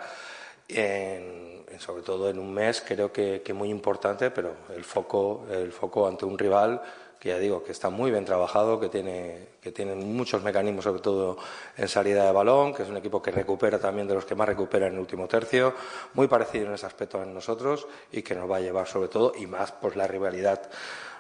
sobre 1.78 2.04
todo 2.04 2.30
en 2.30 2.40
un 2.40 2.54
mes, 2.54 2.82
creo 2.88 3.12
que, 3.12 3.42
que, 3.44 3.52
muy 3.52 3.70
importante, 3.70 4.32
pero 4.32 4.56
el 4.74 4.86
foco, 4.86 5.46
el 5.52 5.74
foco 5.74 6.08
ante 6.08 6.24
un 6.24 6.38
rival 6.38 6.82
que 7.24 7.30
ya 7.30 7.40
digo 7.40 7.64
que 7.64 7.72
está 7.72 7.90
muy 7.90 8.12
bien 8.12 8.26
trabajado, 8.26 8.82
que 8.82 8.90
tiene, 8.90 9.48
que 9.62 9.72
tiene 9.72 9.96
muchos 9.96 10.44
mecanismos, 10.44 10.84
sobre 10.84 11.02
todo 11.02 11.38
en 11.78 11.88
salida 11.88 12.26
de 12.26 12.34
balón, 12.34 12.74
que 12.74 12.84
es 12.84 12.90
un 12.90 12.98
equipo 12.98 13.22
que 13.22 13.32
recupera 13.32 13.80
también 13.80 14.10
de 14.10 14.14
los 14.14 14.26
que 14.26 14.36
más 14.36 14.46
recupera 14.46 14.88
en 14.88 14.96
el 14.96 15.00
último 15.00 15.26
tercio, 15.26 15.74
muy 16.16 16.28
parecido 16.28 16.68
en 16.68 16.74
ese 16.74 16.86
aspecto 16.86 17.22
a 17.22 17.26
nosotros 17.26 17.88
y 18.12 18.24
que 18.24 18.36
nos 18.36 18.52
va 18.52 18.58
a 18.58 18.60
llevar 18.60 18.88
sobre 18.88 19.08
todo 19.08 19.32
y 19.38 19.48
más 19.48 19.72
pues 19.72 19.96
la 19.96 20.06
rivalidad, 20.06 20.70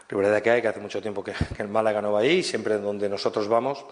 rivalidad 0.09 0.41
que 0.41 0.51
hay, 0.51 0.61
que 0.61 0.67
hace 0.67 0.81
mucho 0.81 1.01
tiempo 1.01 1.23
que, 1.23 1.35
el 1.57 1.69
Málaga 1.69 2.01
no 2.01 2.11
va 2.11 2.19
ahí 2.19 2.39
y 2.39 2.43
siempre 2.43 2.77
donde 2.79 3.07
nosotros 3.07 3.47
vamos 3.47 3.85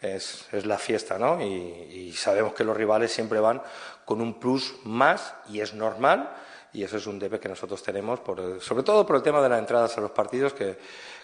es, 0.00 0.46
es 0.52 0.66
la 0.66 0.78
fiesta, 0.78 1.18
¿no? 1.18 1.42
Y, 1.42 2.12
sabemos 2.12 2.54
que 2.54 2.62
los 2.62 2.76
rivales 2.76 3.10
siempre 3.10 3.40
van 3.40 3.60
con 4.04 4.20
un 4.20 4.38
plus 4.38 4.76
más 4.84 5.34
y 5.48 5.58
es 5.58 5.74
normal 5.74 6.30
y 6.72 6.84
eso 6.84 6.96
es 6.98 7.08
un 7.08 7.18
debe 7.18 7.40
que 7.40 7.48
nosotros 7.48 7.82
tenemos, 7.82 8.20
por, 8.20 8.60
sobre 8.60 8.84
todo 8.84 9.04
por 9.04 9.16
el 9.16 9.22
tema 9.22 9.42
de 9.42 9.48
las 9.48 9.58
entradas 9.58 9.98
a 9.98 10.00
los 10.00 10.12
partidos, 10.12 10.52
que, 10.52 10.76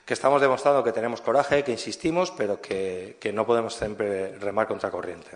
que 0.04 0.14
estamos 0.14 0.40
demostrando 0.40 0.82
que 0.82 0.92
tenemos 0.92 1.20
coraje, 1.20 1.62
que 1.62 1.72
insistimos, 1.72 2.30
pero 2.30 2.60
que, 2.60 3.16
que 3.20 3.32
no 3.32 3.46
podemos 3.46 3.74
siempre 3.74 4.38
remar 4.38 4.66
contra 4.66 4.90
corriente. 4.90 5.30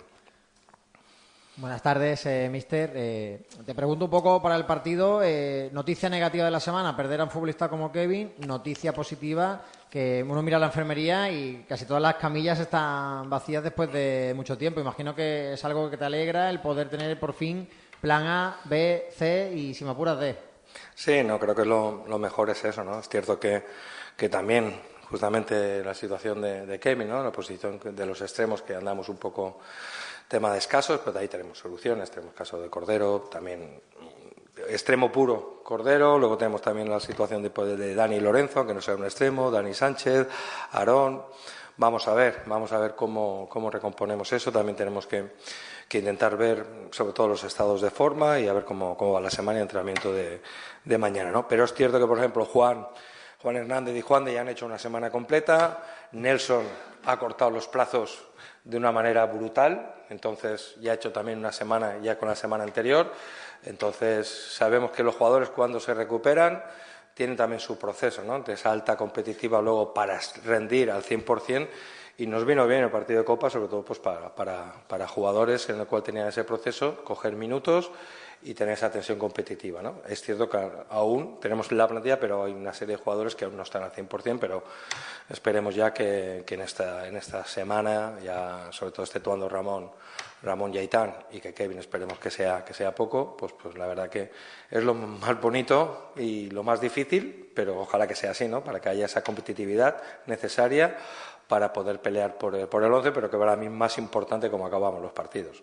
Buenas 1.59 1.81
tardes, 1.81 2.27
eh, 2.27 2.51
mister. 2.53 2.93
Eh, 2.95 3.47
te 3.65 3.75
pregunto 3.75 4.05
un 4.05 4.11
poco 4.11 4.43
para 4.43 4.57
el 4.57 4.67
partido. 4.67 5.23
Eh, 5.23 5.71
noticia 5.73 6.11
negativa 6.11 6.45
de 6.45 6.51
la 6.51 6.61
semana, 6.61 6.95
perder 6.95 7.23
a 7.23 7.25
un 7.25 7.31
futbolista 7.31 7.71
como 7.71 7.91
Kevin. 7.91 8.35
Noticia 8.47 8.93
positiva, 8.93 9.63
que 9.91 10.23
uno 10.23 10.43
mira 10.43 10.59
la 10.59 10.67
enfermería 10.67 11.31
y 11.31 11.65
casi 11.67 11.87
todas 11.87 12.03
las 12.03 12.17
camillas 12.17 12.61
están 12.61 13.31
vacías 13.31 13.63
después 13.63 13.91
de 13.91 14.35
mucho 14.37 14.59
tiempo. 14.59 14.81
Imagino 14.81 15.15
que 15.15 15.55
es 15.55 15.65
algo 15.65 15.89
que 15.89 15.97
te 15.97 16.05
alegra 16.05 16.51
el 16.51 16.61
poder 16.61 16.91
tener 16.91 17.19
por 17.19 17.33
fin 17.33 17.67
plan 18.03 18.27
A, 18.27 18.61
B, 18.65 19.09
C 19.17 19.51
y 19.55 19.73
si 19.73 19.83
me 19.83 19.93
apuras 19.93 20.21
D. 20.21 20.37
Sí, 20.95 21.23
no, 21.23 21.39
creo 21.39 21.55
que 21.55 21.65
lo, 21.65 22.05
mejor 22.19 22.51
es 22.51 22.63
eso, 22.65 22.85
¿no? 22.85 23.01
Es 23.01 23.09
cierto 23.09 23.41
que, 23.41 23.65
que 24.17 24.29
también 24.29 24.81
justamente 25.11 25.85
la 25.85 25.95
situación 25.95 26.43
de, 26.43 26.67
de 26.67 26.97
¿no? 27.07 27.23
La 27.23 27.33
posición 27.33 27.79
de 27.83 28.07
los 28.07 28.21
extremos 28.21 28.63
que 28.63 28.75
andamos 28.75 29.09
un 29.09 29.17
poco 29.17 29.59
tema 30.29 30.53
de 30.53 30.59
escasos, 30.59 31.01
pero 31.05 31.19
ahí 31.19 31.29
tenemos 31.29 31.59
soluciones, 31.59 32.11
tenemos 32.11 32.35
caso 32.35 32.61
de 32.61 32.69
Cordero, 32.69 33.29
también 33.31 33.81
extremo 34.69 35.13
puro 35.13 35.61
Cordero, 35.63 36.19
luego 36.19 36.37
tenemos 36.37 36.63
también 36.63 36.89
la 36.91 37.01
situación 37.01 37.43
de, 37.43 37.51
de 37.77 37.95
Dani 37.95 38.21
Lorenzo, 38.21 38.61
aunque 38.61 38.75
no 38.75 38.81
sea 38.81 38.95
un 38.95 39.05
extremo, 39.05 39.51
Dani 39.51 39.75
Sánchez, 39.75 40.29
Aarón. 40.73 41.23
Vamos 41.79 42.09
a 42.09 42.15
ver, 42.15 42.43
vamos 42.47 42.73
a 42.73 42.79
ver 42.79 42.95
cómo, 42.95 43.49
cómo 43.51 43.71
recomponemos 43.71 44.33
eso. 44.33 44.51
También 44.51 44.77
tenemos 44.77 45.07
que, 45.07 45.33
intentar 45.93 46.37
ver 46.37 46.65
sobre 46.91 47.13
todo 47.13 47.29
los 47.29 47.45
estados 47.45 47.81
de 47.83 47.91
forma 47.91 48.39
y 48.39 48.49
a 48.49 48.53
ver 48.53 48.65
cómo, 48.65 48.97
cómo 48.97 49.13
va 49.13 49.21
la 49.21 49.31
semana 49.31 49.59
de 49.59 49.63
entrenamiento 49.63 50.13
de, 50.13 50.41
de, 50.85 50.99
mañana. 50.99 51.31
¿no? 51.31 51.47
Pero 51.47 51.65
es 51.65 51.75
cierto 51.75 51.99
que, 51.99 52.07
por 52.07 52.19
ejemplo, 52.19 52.47
Juan, 52.47 52.87
Juan 53.47 53.59
Hernández 53.59 53.95
y 53.95 54.01
Juan 54.01 54.25
de 54.25 54.33
ya 54.33 54.41
han 54.41 54.49
hecho 54.49 54.67
una 54.67 54.77
semana 54.77 55.09
completa. 55.09 55.81
Nelson 56.11 56.65
ha 57.05 57.17
cortado 57.17 57.53
los 57.53 57.69
plazos 57.69 58.27
de 58.65 58.77
una 58.77 58.91
manera 58.91 59.25
brutal, 59.27 59.95
entonces 60.11 60.75
ya 60.81 60.91
ha 60.91 60.95
hecho 60.97 61.13
también 61.13 61.39
una 61.39 61.53
semana 61.53 61.99
ya 62.03 62.19
con 62.19 62.29
la 62.29 62.35
semana 62.35 62.65
anterior. 62.65 63.13
Entonces, 63.63 64.27
sabemos 64.27 64.91
que 64.91 65.05
los 65.05 65.15
jugadores 65.15 65.51
cuando 65.51 65.79
se 65.79 65.95
recuperan 65.95 66.61
tienen 67.15 67.37
también 67.37 67.61
su 67.61 67.79
proceso, 67.79 68.25
¿no? 68.25 68.41
De 68.41 68.55
esa 68.55 68.73
alta 68.73 68.97
competitiva 68.97 69.63
luego 69.63 69.95
para 69.95 70.19
rendir 70.45 70.91
al 70.91 71.05
100% 71.05 71.69
y 72.19 72.27
nos 72.27 72.45
vino 72.45 72.67
bien 72.67 72.83
el 72.83 72.91
partido 72.91 73.21
de 73.21 73.25
Copa, 73.25 73.49
sobre 73.49 73.69
todo 73.69 73.85
pues 73.85 74.01
para, 74.01 74.35
para, 74.35 74.73
para 74.89 75.07
jugadores 75.07 75.69
en 75.69 75.79
el 75.79 75.87
cual 75.87 76.03
tenían 76.03 76.27
ese 76.27 76.43
proceso, 76.43 77.05
coger 77.05 77.37
minutos 77.37 77.93
y 78.43 78.55
tener 78.55 78.75
esa 78.75 78.91
tensión 78.91 79.19
competitiva. 79.19 79.83
¿no? 79.83 80.03
Es 80.09 80.23
cierto 80.23 80.49
que 80.49 80.59
aún 80.91 81.41
tenemos 81.41 81.73
la 81.73 81.89
plantilla, 81.89 82.21
pero 82.21 82.45
hay 82.45 82.53
una 82.53 82.73
serie 82.73 82.97
de 82.97 83.03
jugadores 83.03 83.35
que 83.35 83.45
aún 83.45 83.57
no 83.57 83.63
están 83.63 83.83
al 83.83 83.93
100%, 83.93 84.39
pero 84.39 84.63
esperemos 85.29 85.75
ya 85.75 85.93
que, 85.93 86.45
en, 86.47 86.61
esta, 86.61 87.07
en 87.09 87.17
esta 87.17 87.45
semana, 87.45 88.19
ya 88.23 88.69
sobre 88.71 88.93
todo 88.93 89.05
exceptuando 89.05 89.49
Ramón, 89.49 89.91
Ramón 90.43 90.73
Yaitán 90.73 91.15
y 91.33 91.41
que 91.41 91.53
Kevin 91.53 91.79
esperemos 91.79 92.19
que 92.19 92.31
sea, 92.31 92.65
que 92.65 92.75
sea 92.75 92.95
poco, 92.95 93.37
pues, 93.37 93.53
pues 93.53 93.77
la 93.77 93.87
verdad 93.87 94.09
que 94.09 94.31
es 94.71 94.85
lo 94.85 94.95
más 94.95 95.41
bonito 95.41 96.13
y 96.17 96.51
lo 96.51 96.63
más 96.63 96.81
difícil, 96.81 97.51
pero 97.55 97.81
ojalá 97.81 98.07
que 98.07 98.15
sea 98.15 98.31
así, 98.31 98.47
¿no? 98.47 98.63
para 98.63 98.81
que 98.81 98.89
haya 98.89 99.07
esa 99.07 99.23
competitividad 99.25 100.01
necesaria 100.27 100.97
para 101.49 101.73
poder 101.73 102.01
pelear 102.01 102.39
por 102.39 102.55
el, 102.55 102.69
por 102.69 102.83
el 102.83 102.93
11, 102.93 103.13
pero 103.13 103.31
que 103.31 103.37
para 103.37 103.57
mí 103.57 103.69
más 103.69 103.99
importante 103.99 104.51
como 104.51 104.67
acabamos 104.67 105.01
los 105.01 105.13
partidos. 105.13 105.63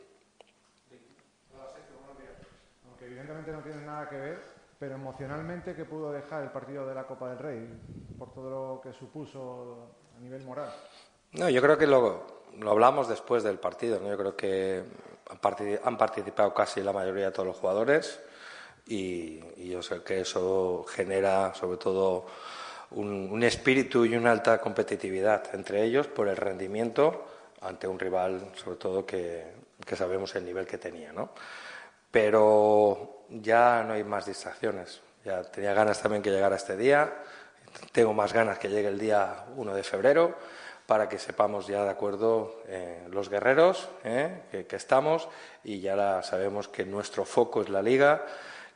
No 3.34 3.62
tiene 3.62 3.86
nada 3.86 4.10
que 4.10 4.18
ver, 4.18 4.40
pero 4.80 4.96
emocionalmente, 4.96 5.76
¿qué 5.76 5.86
pudo 5.86 6.12
dejar 6.12 6.44
el 6.44 6.52
partido 6.52 6.88
de 6.88 6.96
la 6.96 7.06
Copa 7.06 7.30
del 7.30 7.40
Rey 7.40 7.70
por 8.18 8.34
todo 8.34 8.50
lo 8.50 8.82
que 8.82 8.94
supuso 8.94 9.96
a 10.18 10.20
nivel 10.22 10.44
moral? 10.44 10.70
No, 11.34 11.50
yo 11.50 11.62
creo 11.62 11.78
que 11.78 11.88
lo, 11.88 12.44
lo 12.60 12.72
hablamos 12.72 13.08
después 13.08 13.44
del 13.44 13.60
partido. 13.60 14.00
Yo 14.08 14.18
creo 14.18 14.36
que 14.36 14.84
han 15.84 15.98
participado 15.98 16.54
casi 16.54 16.82
la 16.82 16.94
mayoría 16.94 17.26
de 17.26 17.32
todos 17.32 17.48
los 17.48 17.58
jugadores 17.58 18.20
y, 18.88 19.70
yo 19.70 19.82
sé 19.82 20.04
que 20.04 20.22
eso 20.22 20.86
genera 20.88 21.54
sobre 21.56 21.78
todo 21.78 22.26
un, 22.92 23.42
espíritu 23.44 24.06
y 24.06 24.16
una 24.16 24.32
alta 24.32 24.60
competitividad 24.60 25.56
entre 25.56 25.84
ellos 25.84 26.08
por 26.08 26.28
el 26.28 26.38
rendimiento 26.38 27.26
ante 27.62 27.88
un 27.88 27.98
rival, 27.98 28.52
sobre 28.56 28.78
todo 28.78 29.06
que, 29.06 29.46
que 29.86 29.96
sabemos 29.96 30.36
el 30.36 30.46
nivel 30.46 30.68
que 30.68 30.78
tenía. 30.78 31.12
¿no? 31.14 31.30
Pero 32.12 33.23
ya 33.42 33.84
no 33.84 33.94
hay 33.94 34.04
más 34.04 34.26
distracciones. 34.26 35.02
Ya 35.26 35.42
tenía 35.44 35.74
ganas 35.74 36.02
también 36.02 36.22
que 36.22 36.32
llegara 36.32 36.56
este 36.56 36.76
día. 36.78 37.14
Tengo 37.92 38.14
más 38.14 38.34
ganas 38.34 38.60
que 38.60 38.70
llegue 38.70 38.90
el 38.90 39.00
día 39.00 39.46
1 39.56 39.74
de 39.74 39.84
febrero 39.84 40.36
para 40.86 41.08
que 41.08 41.18
sepamos 41.18 41.66
ya 41.68 41.84
de 41.84 41.90
acuerdo 41.90 42.62
eh, 42.68 43.08
los 43.10 43.30
guerreros 43.30 43.90
que, 44.04 44.66
que, 44.68 44.76
estamos 44.76 45.30
y 45.64 45.80
ya 45.80 46.22
sabemos 46.24 46.68
que 46.68 46.86
nuestro 46.86 47.24
foco 47.24 47.62
es 47.62 47.70
la 47.70 47.82
liga, 47.82 48.26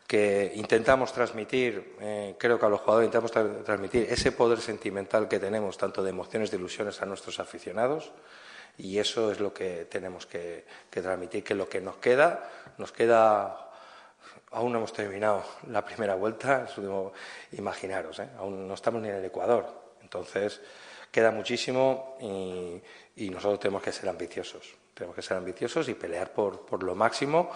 que 0.07 0.53
intentamos 0.55 1.11
transmitir, 1.11 1.97
creo 2.39 2.57
que 2.57 2.65
a 2.65 2.69
los 2.69 2.79
jugadores 2.79 3.07
intentamos 3.07 3.65
transmitir 3.65 4.07
ese 4.09 4.31
poder 4.31 4.61
sentimental 4.61 5.27
que 5.27 5.37
tenemos, 5.37 5.77
tanto 5.77 6.01
de 6.01 6.11
emociones, 6.11 6.49
de 6.49 6.55
ilusiones 6.55 7.01
a 7.01 7.05
nuestros 7.05 7.41
aficionados 7.41 8.13
y 8.77 8.99
eso 8.99 9.31
es 9.31 9.39
lo 9.39 9.53
que 9.53 9.85
tenemos 9.85 10.25
que, 10.25 10.65
transmitir, 10.89 11.43
que 11.43 11.55
lo 11.55 11.67
que 11.67 11.81
nos 11.81 11.97
queda, 11.97 12.49
nos 12.77 12.91
queda, 12.91 13.66
aún 14.57 14.71
no 14.71 14.79
hemos 14.79 14.91
terminado 14.91 15.43
la 15.69 15.85
primera 15.85 16.15
vuelta, 16.15 16.65
imaginaros, 17.51 18.19
¿eh? 18.19 18.29
aún 18.39 18.67
no 18.67 18.73
estamos 18.73 19.01
ni 19.01 19.09
en 19.09 19.15
el 19.15 19.25
Ecuador, 19.25 19.67
entonces 20.01 20.59
queda 21.11 21.29
muchísimo 21.31 22.17
y, 23.15 23.29
nosotros 23.29 23.59
tenemos 23.59 23.83
que 23.83 23.91
ser 23.91 24.09
ambiciosos, 24.09 24.73
tenemos 24.95 25.15
que 25.15 25.21
ser 25.21 25.37
ambiciosos 25.37 25.87
y 25.89 25.93
pelear 25.93 26.31
por, 26.31 26.83
lo 26.83 26.95
máximo 26.95 27.51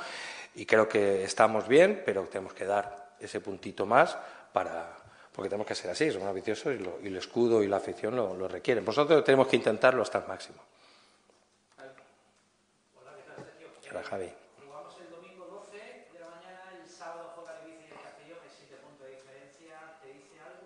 y 0.53 0.65
creo 0.65 0.87
que 0.87 1.23
estamos 1.23 1.67
bien, 1.67 2.03
pero 2.05 2.23
tenemos 2.25 2.53
que 2.53 2.65
dar 2.65 3.15
ese 3.19 3.39
puntito 3.39 3.87
más 3.87 4.15
para, 4.53 4.95
porque 5.31 5.49
tenemos 5.49 5.65
que 5.65 5.75
ser 5.75 5.89
así, 5.89 6.11
somos 6.11 6.27
ambiciosos 6.27 6.75
y, 6.79 7.07
el 7.07 7.17
escudo 7.17 7.63
y 7.63 7.67
la 7.67 7.77
afición 7.77 8.15
lo, 8.15 8.35
lo 8.35 8.47
requieren. 8.47 8.85
Nosotros 8.85 9.23
tenemos 9.23 9.47
que 9.47 9.55
intentarlo 9.55 10.03
hasta 10.03 10.19
el 10.19 10.27
máximo. 10.27 10.61
Hola, 13.91 14.03
Javi. 14.03 14.31
Jugamos 14.63 14.95
el 15.01 15.11
domingo 15.11 15.45
12 15.51 15.75
de 16.13 16.19
la 16.21 16.29
mañana, 16.29 16.63
el 16.81 16.87
sábado 16.89 17.33
juega 17.35 17.59
el 17.59 17.65
Bici 17.67 17.91
de 17.91 17.99
Castellón, 17.99 18.39
es 18.47 18.55
7 18.57 18.77
puntos 18.79 19.05
de 19.05 19.15
diferencia. 19.19 19.99
¿Te 20.01 20.13
dice 20.13 20.39
algo 20.39 20.63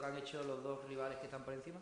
que 0.00 0.06
han 0.06 0.16
hecho 0.16 0.42
los 0.44 0.62
dos 0.62 0.84
rivales 0.88 1.18
que 1.18 1.26
están 1.26 1.44
por 1.44 1.54
encima? 1.54 1.78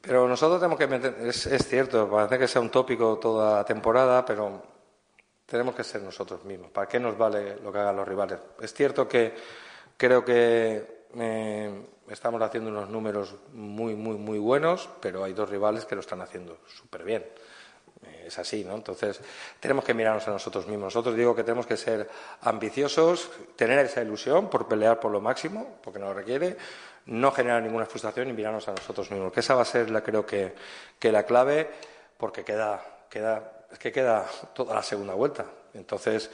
Pero 0.00 0.28
nosotros 0.28 0.60
tenemos 0.60 0.78
que 0.78 0.86
meter, 0.86 1.16
es, 1.20 1.46
es 1.46 1.66
cierto, 1.66 2.10
parece 2.10 2.38
que 2.38 2.46
sea 2.46 2.60
un 2.60 2.70
tópico 2.70 3.18
toda 3.18 3.56
la 3.56 3.64
temporada, 3.64 4.24
pero 4.24 4.62
tenemos 5.46 5.74
que 5.74 5.82
ser 5.82 6.02
nosotros 6.02 6.44
mismos. 6.44 6.70
¿Para 6.70 6.86
qué 6.86 7.00
nos 7.00 7.16
vale 7.16 7.56
lo 7.56 7.72
que 7.72 7.78
hagan 7.78 7.96
los 7.96 8.06
rivales? 8.06 8.38
Es 8.60 8.74
cierto 8.74 9.08
que 9.08 9.34
creo 9.96 10.24
que 10.24 11.06
eh, 11.16 11.86
estamos 12.08 12.42
haciendo 12.42 12.70
unos 12.70 12.90
números 12.90 13.34
muy, 13.52 13.94
muy, 13.94 14.16
muy 14.16 14.38
buenos, 14.38 14.88
pero 15.00 15.24
hay 15.24 15.32
dos 15.32 15.48
rivales 15.48 15.86
que 15.86 15.94
lo 15.94 16.02
están 16.02 16.20
haciendo 16.20 16.58
súper 16.66 17.04
bien 17.04 17.24
es 18.26 18.38
así, 18.38 18.64
¿no? 18.64 18.74
Entonces, 18.74 19.20
tenemos 19.60 19.84
que 19.84 19.94
mirarnos 19.94 20.26
a 20.28 20.30
nosotros 20.30 20.66
mismos. 20.66 20.94
Nosotros 20.94 21.16
digo 21.16 21.34
que 21.34 21.42
tenemos 21.42 21.66
que 21.66 21.76
ser 21.76 22.08
ambiciosos, 22.42 23.30
tener 23.56 23.78
esa 23.80 24.02
ilusión 24.02 24.48
por 24.48 24.68
pelear 24.68 25.00
por 25.00 25.10
lo 25.10 25.20
máximo, 25.20 25.78
porque 25.82 25.98
nos 25.98 26.14
requiere, 26.14 26.56
no 27.06 27.30
generar 27.32 27.62
ninguna 27.62 27.86
frustración 27.86 28.28
y 28.28 28.32
mirarnos 28.32 28.66
a 28.68 28.72
nosotros 28.72 29.10
mismos. 29.10 29.32
Que 29.32 29.40
esa 29.40 29.54
va 29.54 29.62
a 29.62 29.66
ser, 29.66 29.90
la, 29.90 30.02
creo 30.02 30.24
que, 30.24 30.54
la 31.02 31.24
clave, 31.24 31.70
porque 32.16 32.44
queda, 32.44 32.82
queda, 33.10 33.66
es 33.70 33.78
que 33.78 33.92
queda 33.92 34.26
toda 34.54 34.74
la 34.74 34.82
segunda 34.82 35.14
vuelta. 35.14 35.44
Entonces, 35.74 36.30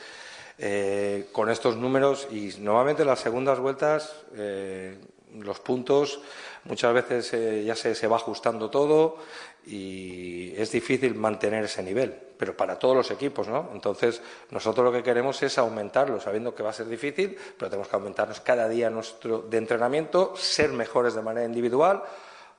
eh, 0.58 1.28
con 1.32 1.50
estos 1.50 1.76
números 1.76 2.28
y 2.30 2.54
normalmente 2.60 3.04
las 3.04 3.20
segundas 3.20 3.58
vueltas, 3.58 4.14
eh, 4.36 4.98
los 5.38 5.60
puntos, 5.60 6.20
muchas 6.64 6.92
veces 6.92 7.32
eh, 7.32 7.64
ya 7.64 7.74
se, 7.74 7.94
se 7.94 8.06
va 8.06 8.16
ajustando 8.16 8.70
todo 8.70 9.18
y 9.66 10.54
es 10.56 10.72
difícil 10.72 11.14
mantener 11.14 11.64
ese 11.64 11.82
nivel, 11.82 12.16
pero 12.36 12.56
para 12.56 12.78
todos 12.78 12.96
los 12.96 13.10
equipos, 13.10 13.48
¿no? 13.48 13.70
Entonces, 13.72 14.22
nosotros 14.50 14.84
lo 14.84 14.92
que 14.92 15.02
queremos 15.02 15.42
es 15.42 15.58
aumentarlo, 15.58 16.20
sabiendo 16.20 16.54
que 16.54 16.62
va 16.62 16.70
a 16.70 16.72
ser 16.72 16.88
difícil, 16.88 17.36
pero 17.58 17.70
tenemos 17.70 17.88
que 17.88 17.96
aumentarnos 17.96 18.40
cada 18.40 18.68
día 18.68 18.90
nuestro 18.90 19.42
de 19.42 19.58
entrenamiento, 19.58 20.34
ser 20.36 20.70
mejores 20.70 21.14
de 21.14 21.22
manera 21.22 21.46
individual, 21.46 22.02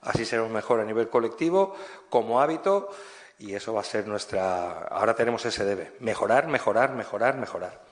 así 0.02 0.24
seremos 0.24 0.50
mejores 0.50 0.84
a 0.84 0.86
nivel 0.86 1.08
colectivo, 1.08 1.74
como 2.08 2.40
hábito, 2.40 2.90
y 3.38 3.54
eso 3.54 3.74
va 3.74 3.80
a 3.80 3.84
ser 3.84 4.06
nuestra. 4.06 4.84
Ahora 4.84 5.14
tenemos 5.14 5.44
ese 5.44 5.64
debe: 5.64 5.92
mejorar, 5.98 6.46
mejorar, 6.46 6.94
mejorar, 6.94 7.36
mejorar. 7.36 7.91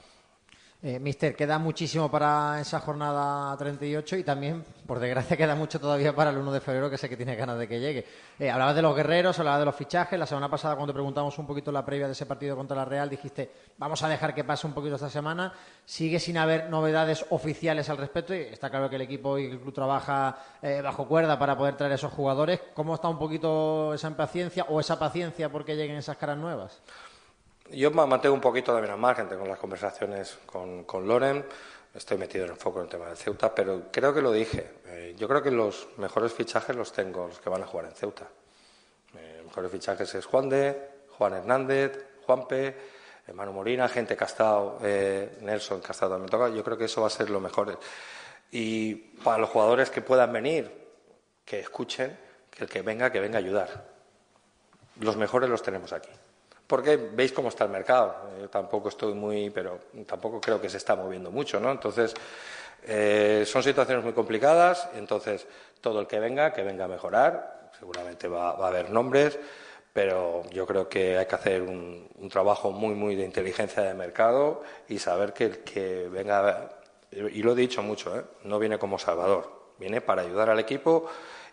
Eh, 0.83 0.99
mister, 0.99 1.37
queda 1.37 1.59
muchísimo 1.59 2.11
para 2.11 2.59
esa 2.59 2.81
jornada 2.81 3.55
38 3.55 4.17
y 4.17 4.25
también, 4.25 4.65
por 4.87 4.99
desgracia, 4.99 5.37
queda 5.37 5.55
mucho 5.55 5.79
todavía 5.79 6.15
para 6.15 6.31
el 6.31 6.39
1 6.39 6.53
de 6.53 6.61
febrero, 6.61 6.89
que 6.89 6.97
sé 6.97 7.07
que 7.07 7.19
tiene 7.19 7.37
ganas 7.37 7.59
de 7.59 7.69
que 7.69 7.79
llegue. 7.79 8.07
Eh, 8.39 8.51
hablabas 8.51 8.75
de 8.75 8.81
los 8.81 8.97
guerreros, 8.97 9.39
hablabas 9.39 9.61
de 9.61 9.67
los 9.67 9.75
fichajes. 9.75 10.19
La 10.19 10.25
semana 10.25 10.49
pasada, 10.49 10.77
cuando 10.77 10.95
te 10.95 10.97
preguntamos 10.97 11.39
un 11.39 11.47
poquito 11.47 11.71
la 11.71 11.85
previa 11.85 12.07
de 12.07 12.13
ese 12.13 12.25
partido 12.25 12.57
contra 12.57 12.75
la 12.75 12.87
Real, 12.87 13.11
dijiste, 13.11 13.51
vamos 13.77 14.03
a 14.03 14.09
dejar 14.09 14.35
que 14.35 14.43
pase 14.43 14.67
un 14.67 14.73
poquito 14.73 14.95
esta 14.95 15.11
semana. 15.11 15.53
Sigue 15.85 16.19
sin 16.19 16.39
haber 16.39 16.71
novedades 16.71 17.27
oficiales 17.29 17.91
al 17.91 17.99
respecto 17.99 18.35
y 18.35 18.39
está 18.39 18.71
claro 18.71 18.89
que 18.89 18.97
el 18.97 19.03
equipo 19.03 19.39
y 19.39 19.51
el 19.51 19.61
club 19.61 19.75
trabaja 19.75 20.39
eh, 20.63 20.81
bajo 20.83 21.07
cuerda 21.07 21.39
para 21.39 21.59
poder 21.59 21.77
traer 21.77 21.93
a 21.93 21.97
esos 21.97 22.13
jugadores. 22.13 22.59
¿Cómo 22.73 22.95
está 22.95 23.09
un 23.09 23.19
poquito 23.19 23.93
esa 23.93 24.09
impaciencia 24.09 24.65
o 24.71 24.81
esa 24.81 24.99
paciencia 24.99 25.51
porque 25.53 25.77
lleguen 25.77 25.97
esas 25.97 26.17
caras 26.17 26.39
nuevas? 26.39 26.81
Yo 27.73 27.93
mantengo 27.93 28.35
un 28.35 28.41
poquito 28.41 28.73
también 28.73 28.93
al 28.93 28.99
margen, 28.99 29.29
tengo 29.29 29.47
las 29.47 29.59
conversaciones 29.59 30.39
con, 30.45 30.83
con 30.83 31.07
Loren, 31.07 31.45
estoy 31.95 32.19
metido 32.19 32.45
en 32.45 32.51
el 32.51 32.57
foco 32.57 32.81
en 32.81 32.87
el 32.87 32.91
tema 32.91 33.07
del 33.07 33.17
Ceuta, 33.17 33.55
pero 33.55 33.85
creo 33.93 34.13
que 34.13 34.21
lo 34.21 34.33
dije. 34.33 34.73
Eh, 34.87 35.15
yo 35.17 35.29
creo 35.29 35.41
que 35.41 35.53
los 35.53 35.87
mejores 35.99 36.33
fichajes 36.33 36.75
los 36.75 36.93
tengo, 36.93 37.29
los 37.29 37.39
que 37.39 37.49
van 37.49 37.63
a 37.63 37.67
jugar 37.67 37.87
en 37.87 37.93
Ceuta. 37.93 38.27
Eh, 39.17 39.35
los 39.37 39.47
mejores 39.47 39.71
fichajes 39.71 40.13
es 40.17 40.27
Juan 40.27 40.49
de, 40.49 40.91
Juan 41.17 41.35
Hernández, 41.35 42.07
Juanpe, 42.27 42.75
Manu 43.35 43.53
Morina, 43.53 43.89
gente 43.89 44.17
que 44.17 44.27
eh, 44.83 45.39
Nelson 45.41 45.81
que 45.81 45.89
ha 45.89 45.93
estado 45.93 46.13
también 46.13 46.31
toca. 46.31 46.49
Yo 46.49 46.65
creo 46.65 46.77
que 46.77 46.87
eso 46.87 47.03
va 47.03 47.07
a 47.07 47.11
ser 47.11 47.31
lo 47.31 47.39
mejor. 47.39 47.79
Y 48.51 48.95
para 49.23 49.39
los 49.39 49.49
jugadores 49.49 49.91
que 49.91 50.03
puedan 50.03 50.33
venir, 50.33 50.69
que 51.45 51.61
escuchen, 51.61 52.19
que 52.51 52.65
el 52.65 52.71
que 52.71 52.83
venga, 52.83 53.13
que 53.13 53.21
venga 53.21 53.39
a 53.39 53.43
ayudar. 53.43 53.85
Los 54.99 55.17
mejores 55.17 55.49
los 55.49 55.63
tenemos 55.63 55.93
aquí 55.93 56.11
porque 56.71 56.97
veis 56.97 57.33
cómo 57.33 57.49
está 57.49 57.65
el 57.65 57.71
mercado. 57.71 58.15
Yo 58.41 58.49
tampoco 58.49 58.91
estoy 58.91 59.13
muy, 59.13 59.51
pero 59.51 59.81
tampoco 60.07 60.41
creo 60.41 60.61
que 60.61 60.71
se 60.71 60.77
está 60.77 60.95
moviendo 60.95 61.33
mucho, 61.33 61.59
¿no? 61.59 61.73
Entonces, 61.73 62.15
eh, 62.85 63.43
son 63.45 63.65
situaciones 63.65 64.05
muy 64.05 64.13
complicadas, 64.13 64.89
entonces 64.95 65.49
todo 65.81 65.99
el 66.01 66.07
que 66.07 66.21
venga, 66.21 66.53
que 66.53 66.63
venga 66.63 66.85
a 66.85 66.89
mejorar, 66.89 67.71
seguramente 67.77 68.29
va, 68.29 68.51
a 68.51 68.69
haber 68.69 68.89
nombres, 68.89 69.37
pero 69.93 70.45
yo 70.53 70.65
creo 70.65 70.89
que 70.89 71.19
hay 71.19 71.27
que 71.27 71.35
hacer 71.35 71.63
un, 71.63 72.09
trabajo 72.31 72.71
muy, 72.71 72.95
muy 72.95 73.17
de 73.17 73.25
inteligencia 73.25 73.83
de 73.83 73.93
mercado 73.95 74.63
y 74.89 75.01
saber 75.01 75.33
que 75.33 75.47
el 75.47 75.59
que 75.65 76.07
venga, 76.09 76.71
y 77.11 77.43
lo 77.43 77.51
he 77.51 77.57
dicho 77.57 77.83
mucho, 77.83 78.17
¿eh? 78.17 78.23
no 78.45 78.61
viene 78.61 78.79
como 78.79 78.97
salvador, 78.97 79.73
viene 79.77 80.01
para 80.01 80.23
ayudar 80.23 80.51
al 80.51 80.61
equipo 80.61 81.09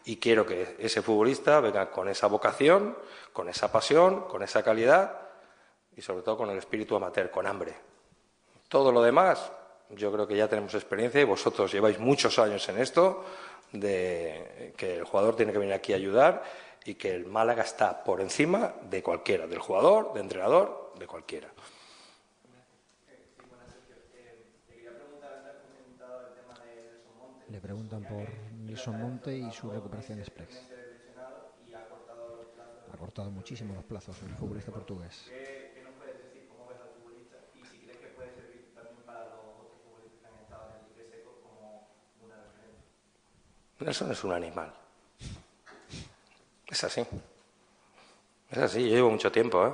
y 0.08 0.15
quiero 0.15 0.46
que 0.46 0.78
ese 0.80 1.02
futbolista 1.02 1.60
venga 1.60 1.91
con 1.91 2.08
esa 2.08 2.28
vocación, 2.28 2.98
con 3.34 3.50
esa 3.50 3.70
pasión, 3.70 4.22
con 4.22 4.41
esa 4.41 4.63
calidad 4.63 5.20
y 5.98 6.02
sobre 6.02 6.22
todo 6.22 6.38
con 6.38 6.50
el 6.50 6.58
espíritu 6.58 6.96
amateur, 6.96 7.30
con 7.30 7.46
hambre. 7.46 7.76
Todo 8.70 8.93
lo 8.93 9.02
demás, 9.02 9.52
yo 9.89 10.10
creo 10.13 10.26
que 10.26 10.38
ya 10.38 10.48
tenemos 10.48 10.74
experiencia 10.76 11.20
y 11.20 11.26
vosotros 11.26 11.74
lleváis 11.74 12.00
muchos 12.00 12.39
años 12.39 12.67
en 12.70 12.78
esto, 12.78 13.26
de 13.74 14.74
que 14.78 14.96
el 14.96 15.04
jugador 15.04 15.36
tiene 15.36 15.52
que 15.52 15.60
venir 15.60 15.74
aquí 15.74 15.91
a 15.91 15.98
ayudar 15.98 16.41
y 16.86 16.96
que 16.96 17.13
el 17.13 17.26
Málaga 17.26 17.63
está 17.63 18.02
por 18.02 18.22
encima 18.22 18.76
de 18.89 19.04
cualquiera, 19.04 19.46
del 19.46 19.60
jugador, 19.60 20.13
del 20.13 20.24
entrenador, 20.24 20.93
de 20.98 21.06
cualquiera. 21.06 21.50
Le 27.50 27.60
preguntan 27.60 28.04
por 28.04 28.46
Nelson 28.67 28.99
Monte 28.99 29.36
y 29.36 29.49
su 29.51 29.71
recuperación 29.71 30.19
express. 30.19 30.62
Ha 32.91 32.97
cortado 32.97 33.32
muchísimo 33.32 33.73
los 33.73 33.86
plazos 33.86 34.21
el 34.23 34.36
futbolista 34.36 34.71
portugués. 34.71 35.32
Nelson 43.80 44.12
es 44.12 44.23
un 44.23 44.34
animal. 44.34 44.73
Es 46.67 46.84
así. 46.84 47.06
Es 48.49 48.58
así. 48.58 48.89
Yo 48.89 48.95
llevo 48.95 49.12
mucho 49.12 49.32
tiempo 49.32 49.65
¿eh? 49.65 49.73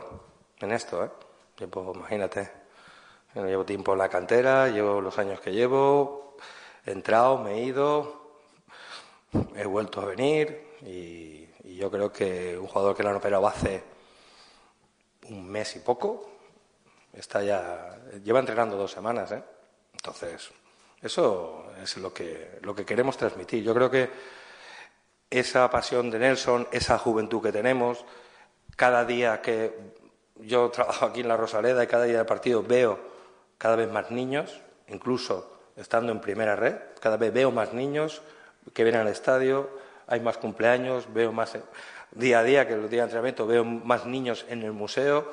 en 0.59 0.71
esto. 0.71 1.03
¿eh? 1.03 1.09
Llevo, 1.57 1.93
imagínate. 1.95 2.51
Llevo 3.33 3.65
tiempo 3.65 3.93
en 3.93 3.97
la 3.97 4.09
cantera, 4.09 4.67
llevo 4.67 5.01
los 5.01 5.17
años 5.17 5.39
que 5.39 5.51
llevo, 5.51 6.37
he 6.85 6.91
entrado, 6.91 7.39
me 7.39 7.53
he 7.53 7.63
ido, 7.63 8.22
he 9.55 9.65
vuelto 9.65 10.01
a 10.01 10.05
venir 10.05 10.73
y, 10.81 11.41
yo 11.63 11.89
creo 11.89 12.11
que 12.11 12.57
un 12.57 12.67
jugador 12.67 12.95
que 12.95 13.03
lo 13.03 13.09
han 13.09 13.15
operado 13.15 13.47
hace 13.47 13.83
un 15.29 15.45
mes 15.49 15.75
y 15.75 15.79
poco 15.79 16.29
está 17.11 17.41
ya 17.43 17.97
lleva 18.23 18.39
entrenando 18.39 18.77
dos 18.77 18.91
semanas, 18.91 19.31
¿eh? 19.31 19.43
entonces 19.93 20.51
eso 21.01 21.65
es 21.81 21.97
lo 21.97 22.13
que 22.13 22.59
lo 22.61 22.75
que 22.75 22.85
queremos 22.85 23.17
transmitir. 23.17 23.63
Yo 23.63 23.73
creo 23.73 23.89
que 23.89 24.09
esa 25.29 25.69
pasión 25.69 26.11
de 26.11 26.19
Nelson, 26.19 26.67
esa 26.71 26.97
juventud 26.99 27.41
que 27.41 27.51
tenemos, 27.51 28.05
cada 28.75 29.03
día 29.03 29.41
que 29.41 29.73
yo 30.35 30.69
trabajo 30.71 31.05
aquí 31.05 31.21
en 31.21 31.27
la 31.27 31.37
Rosaleda 31.37 31.83
y 31.83 31.87
cada 31.87 32.05
día 32.05 32.17
del 32.17 32.25
partido 32.25 32.63
veo 32.63 32.99
cada 33.57 33.75
vez 33.75 33.91
más 33.91 34.11
niños, 34.11 34.61
incluso 34.87 35.57
estando 35.75 36.11
en 36.11 36.21
primera 36.21 36.55
red, 36.55 36.75
cada 36.99 37.17
vez 37.17 37.33
veo 37.33 37.51
más 37.51 37.73
niños 37.73 38.21
que 38.73 38.83
vienen 38.83 39.01
al 39.01 39.07
estadio, 39.07 39.69
hay 40.07 40.19
más 40.19 40.37
cumpleaños, 40.37 41.11
veo 41.13 41.31
más 41.31 41.57
día 42.11 42.39
a 42.39 42.43
día 42.43 42.67
que 42.67 42.75
los 42.75 42.89
días 42.89 43.01
de 43.01 43.03
entrenamiento, 43.03 43.47
veo 43.47 43.63
más 43.63 44.05
niños 44.05 44.45
en 44.49 44.63
el 44.63 44.71
museo, 44.71 45.27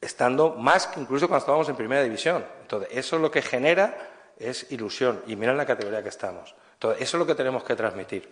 estando 0.00 0.50
más 0.50 0.86
que 0.86 1.00
incluso 1.00 1.28
cuando 1.28 1.40
estábamos 1.40 1.68
en 1.68 1.76
primera 1.76 2.02
división. 2.02 2.44
Entonces, 2.62 2.88
eso 2.92 3.18
lo 3.18 3.30
que 3.30 3.42
genera 3.42 4.10
es 4.38 4.70
ilusión. 4.72 5.22
Y 5.26 5.36
mira 5.36 5.54
la 5.54 5.66
categoría 5.66 6.02
que 6.02 6.08
estamos. 6.08 6.54
Entonces, 6.74 7.02
eso 7.02 7.16
es 7.16 7.18
lo 7.18 7.26
que 7.26 7.34
tenemos 7.34 7.64
que 7.64 7.74
transmitir. 7.74 8.30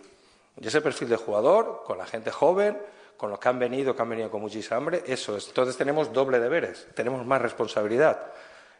Y 0.59 0.67
ese 0.67 0.81
perfil 0.81 1.09
de 1.09 1.17
jugador, 1.17 1.83
con 1.85 1.97
la 1.97 2.05
gente 2.05 2.31
joven, 2.31 2.77
con 3.17 3.29
los 3.29 3.39
que 3.39 3.49
han 3.49 3.59
venido, 3.59 3.95
que 3.95 4.01
han 4.01 4.09
venido 4.09 4.29
con 4.29 4.41
muchísima 4.41 4.77
hambre, 4.77 5.03
eso 5.07 5.37
es. 5.37 5.47
Entonces 5.47 5.77
tenemos 5.77 6.11
doble 6.11 6.39
deberes, 6.39 6.87
tenemos 6.93 7.25
más 7.25 7.41
responsabilidad. 7.41 8.19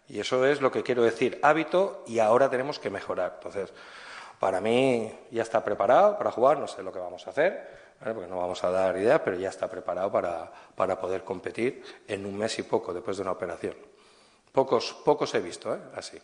Y 0.07 0.19
eso 0.19 0.45
es 0.45 0.61
lo 0.61 0.71
que 0.71 0.83
quiero 0.83 1.01
decir, 1.01 1.39
hábito, 1.41 2.03
y 2.07 2.19
ahora 2.19 2.49
tenemos 2.49 2.77
que 2.77 2.89
mejorar. 2.89 3.35
Entonces, 3.35 3.73
para 4.43 4.59
mí 4.59 5.09
ya 5.31 5.41
está 5.41 5.63
preparado 5.63 6.17
para 6.17 6.29
jugar, 6.29 6.59
no 6.59 6.67
sé 6.67 6.83
lo 6.83 6.91
que 6.91 6.99
vamos 6.99 7.25
a 7.25 7.29
hacer, 7.29 7.65
porque 7.97 8.27
no 8.27 8.39
vamos 8.39 8.61
a 8.65 8.69
dar 8.71 8.97
idea, 8.97 9.23
pero 9.23 9.37
ya 9.37 9.47
está 9.47 9.69
preparado 9.69 10.11
para, 10.11 10.51
para, 10.75 10.99
poder 10.99 11.23
competir 11.23 11.81
en 12.09 12.25
un 12.25 12.37
mes 12.37 12.59
y 12.59 12.63
poco 12.63 12.93
después 12.93 13.15
de 13.15 13.23
una 13.23 13.31
operación. 13.31 13.73
Pocos, 14.51 14.95
pocos 15.05 15.33
he 15.35 15.39
visto, 15.39 15.73
¿eh? 15.73 15.79
así. 15.95 16.19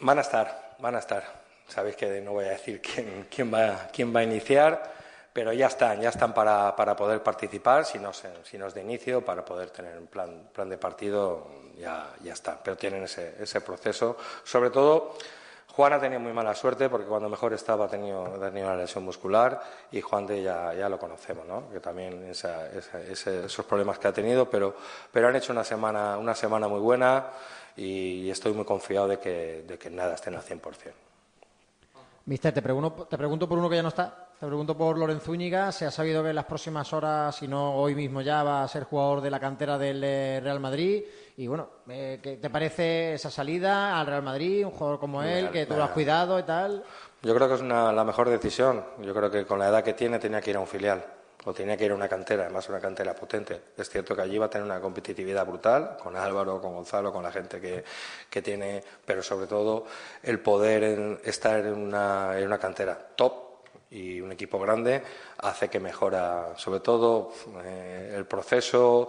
Van 0.00 0.16
a 0.16 0.22
estar, 0.22 0.76
van 0.78 0.96
a 0.96 1.00
estar. 1.00 1.42
Sabéis 1.68 1.96
que 1.96 2.20
no 2.20 2.32
voy 2.32 2.44
a 2.44 2.50
decir 2.50 2.80
quién, 2.82 3.26
quién, 3.30 3.52
va, 3.52 3.88
quién 3.92 4.14
va 4.14 4.20
a 4.20 4.24
iniciar, 4.24 5.01
pero 5.32 5.52
ya 5.52 5.66
están, 5.66 6.00
ya 6.00 6.10
están 6.10 6.34
para, 6.34 6.76
para 6.76 6.94
poder 6.94 7.22
participar, 7.22 7.84
si 7.84 7.98
no, 7.98 8.12
si 8.12 8.58
no 8.58 8.66
es 8.66 8.74
de 8.74 8.82
inicio, 8.82 9.24
para 9.24 9.44
poder 9.44 9.70
tener 9.70 9.98
un 9.98 10.06
plan, 10.06 10.48
plan 10.52 10.68
de 10.68 10.76
partido, 10.76 11.48
ya, 11.78 12.12
ya 12.22 12.32
están. 12.32 12.58
Pero 12.62 12.76
tienen 12.76 13.04
ese, 13.04 13.36
ese 13.40 13.60
proceso. 13.62 14.16
Sobre 14.44 14.70
todo, 14.70 15.14
Juan 15.74 15.94
ha 15.94 16.00
tenido 16.00 16.20
muy 16.20 16.32
mala 16.34 16.54
suerte 16.54 16.90
porque 16.90 17.06
cuando 17.06 17.30
mejor 17.30 17.54
estaba 17.54 17.86
ha 17.86 17.88
tenido, 17.88 18.24
tenido 18.38 18.66
una 18.66 18.76
lesión 18.76 19.04
muscular 19.04 19.62
y 19.90 20.02
Juan 20.02 20.26
de 20.26 20.42
ya, 20.42 20.74
ya 20.74 20.88
lo 20.88 20.98
conocemos, 20.98 21.46
¿no? 21.46 21.70
que 21.72 21.80
también 21.80 22.28
esa, 22.28 22.68
esos 22.70 23.64
problemas 23.64 23.98
que 23.98 24.08
ha 24.08 24.12
tenido, 24.12 24.50
pero, 24.50 24.76
pero 25.10 25.28
han 25.28 25.36
hecho 25.36 25.52
una 25.52 25.64
semana, 25.64 26.18
una 26.18 26.34
semana 26.34 26.68
muy 26.68 26.80
buena 26.80 27.24
y 27.74 28.28
estoy 28.28 28.52
muy 28.52 28.66
confiado 28.66 29.08
de 29.08 29.18
que, 29.18 29.64
de 29.66 29.78
que 29.78 29.88
nada 29.88 30.14
estén 30.14 30.34
al 30.34 30.42
100%. 30.42 30.60
Mister, 32.26 32.52
te 32.52 32.62
pregunto, 32.62 33.06
te 33.08 33.16
pregunto 33.16 33.48
por 33.48 33.58
uno 33.58 33.70
que 33.70 33.76
ya 33.76 33.82
no 33.82 33.88
está. 33.88 34.28
Te 34.42 34.48
pregunto 34.48 34.76
por 34.76 34.98
Lorenzo 34.98 35.30
Úñiga. 35.30 35.70
Se 35.70 35.86
ha 35.86 35.90
sabido 35.92 36.20
que 36.20 36.30
en 36.30 36.34
las 36.34 36.46
próximas 36.46 36.92
horas, 36.92 37.36
si 37.36 37.46
no 37.46 37.76
hoy 37.76 37.94
mismo 37.94 38.22
ya, 38.22 38.42
va 38.42 38.64
a 38.64 38.66
ser 38.66 38.82
jugador 38.82 39.20
de 39.20 39.30
la 39.30 39.38
cantera 39.38 39.78
del 39.78 40.02
eh, 40.02 40.40
Real 40.42 40.58
Madrid. 40.58 41.04
Y 41.36 41.46
bueno, 41.46 41.68
eh, 41.88 42.18
¿qué 42.20 42.38
te 42.38 42.50
parece 42.50 43.14
esa 43.14 43.30
salida 43.30 44.00
al 44.00 44.04
Real 44.04 44.24
Madrid? 44.24 44.66
Un 44.66 44.72
jugador 44.72 44.98
como 44.98 45.22
él, 45.22 45.48
que 45.50 45.64
tú 45.64 45.76
lo 45.76 45.84
has 45.84 45.92
cuidado 45.92 46.40
y 46.40 46.42
tal. 46.42 46.82
Yo 47.22 47.32
creo 47.36 47.46
que 47.46 47.54
es 47.54 47.60
una, 47.60 47.92
la 47.92 48.02
mejor 48.02 48.30
decisión. 48.30 48.84
Yo 49.02 49.14
creo 49.14 49.30
que 49.30 49.46
con 49.46 49.60
la 49.60 49.68
edad 49.68 49.84
que 49.84 49.92
tiene 49.92 50.18
tenía 50.18 50.40
que 50.40 50.50
ir 50.50 50.56
a 50.56 50.60
un 50.60 50.66
filial 50.66 51.04
o 51.44 51.52
tenía 51.54 51.76
que 51.76 51.84
ir 51.84 51.92
a 51.92 51.94
una 51.94 52.08
cantera, 52.08 52.42
además 52.42 52.68
una 52.68 52.80
cantera 52.80 53.14
potente. 53.14 53.60
Es 53.76 53.88
cierto 53.90 54.16
que 54.16 54.22
allí 54.22 54.38
va 54.38 54.46
a 54.46 54.50
tener 54.50 54.64
una 54.64 54.80
competitividad 54.80 55.46
brutal 55.46 55.98
con 56.02 56.16
Álvaro, 56.16 56.60
con 56.60 56.74
Gonzalo, 56.74 57.12
con 57.12 57.22
la 57.22 57.30
gente 57.30 57.60
que, 57.60 57.84
que 58.28 58.42
tiene, 58.42 58.82
pero 59.06 59.22
sobre 59.22 59.46
todo 59.46 59.86
el 60.20 60.40
poder 60.40 61.20
estar 61.22 61.64
en 61.64 61.74
una, 61.74 62.36
en 62.36 62.44
una 62.44 62.58
cantera 62.58 62.98
top 63.14 63.51
y 63.92 64.20
un 64.20 64.32
equipo 64.32 64.58
grande 64.58 65.02
hace 65.38 65.68
que 65.68 65.78
mejora 65.78 66.54
sobre 66.56 66.80
todo 66.80 67.32
eh, 67.62 68.14
el 68.16 68.24
proceso, 68.24 69.08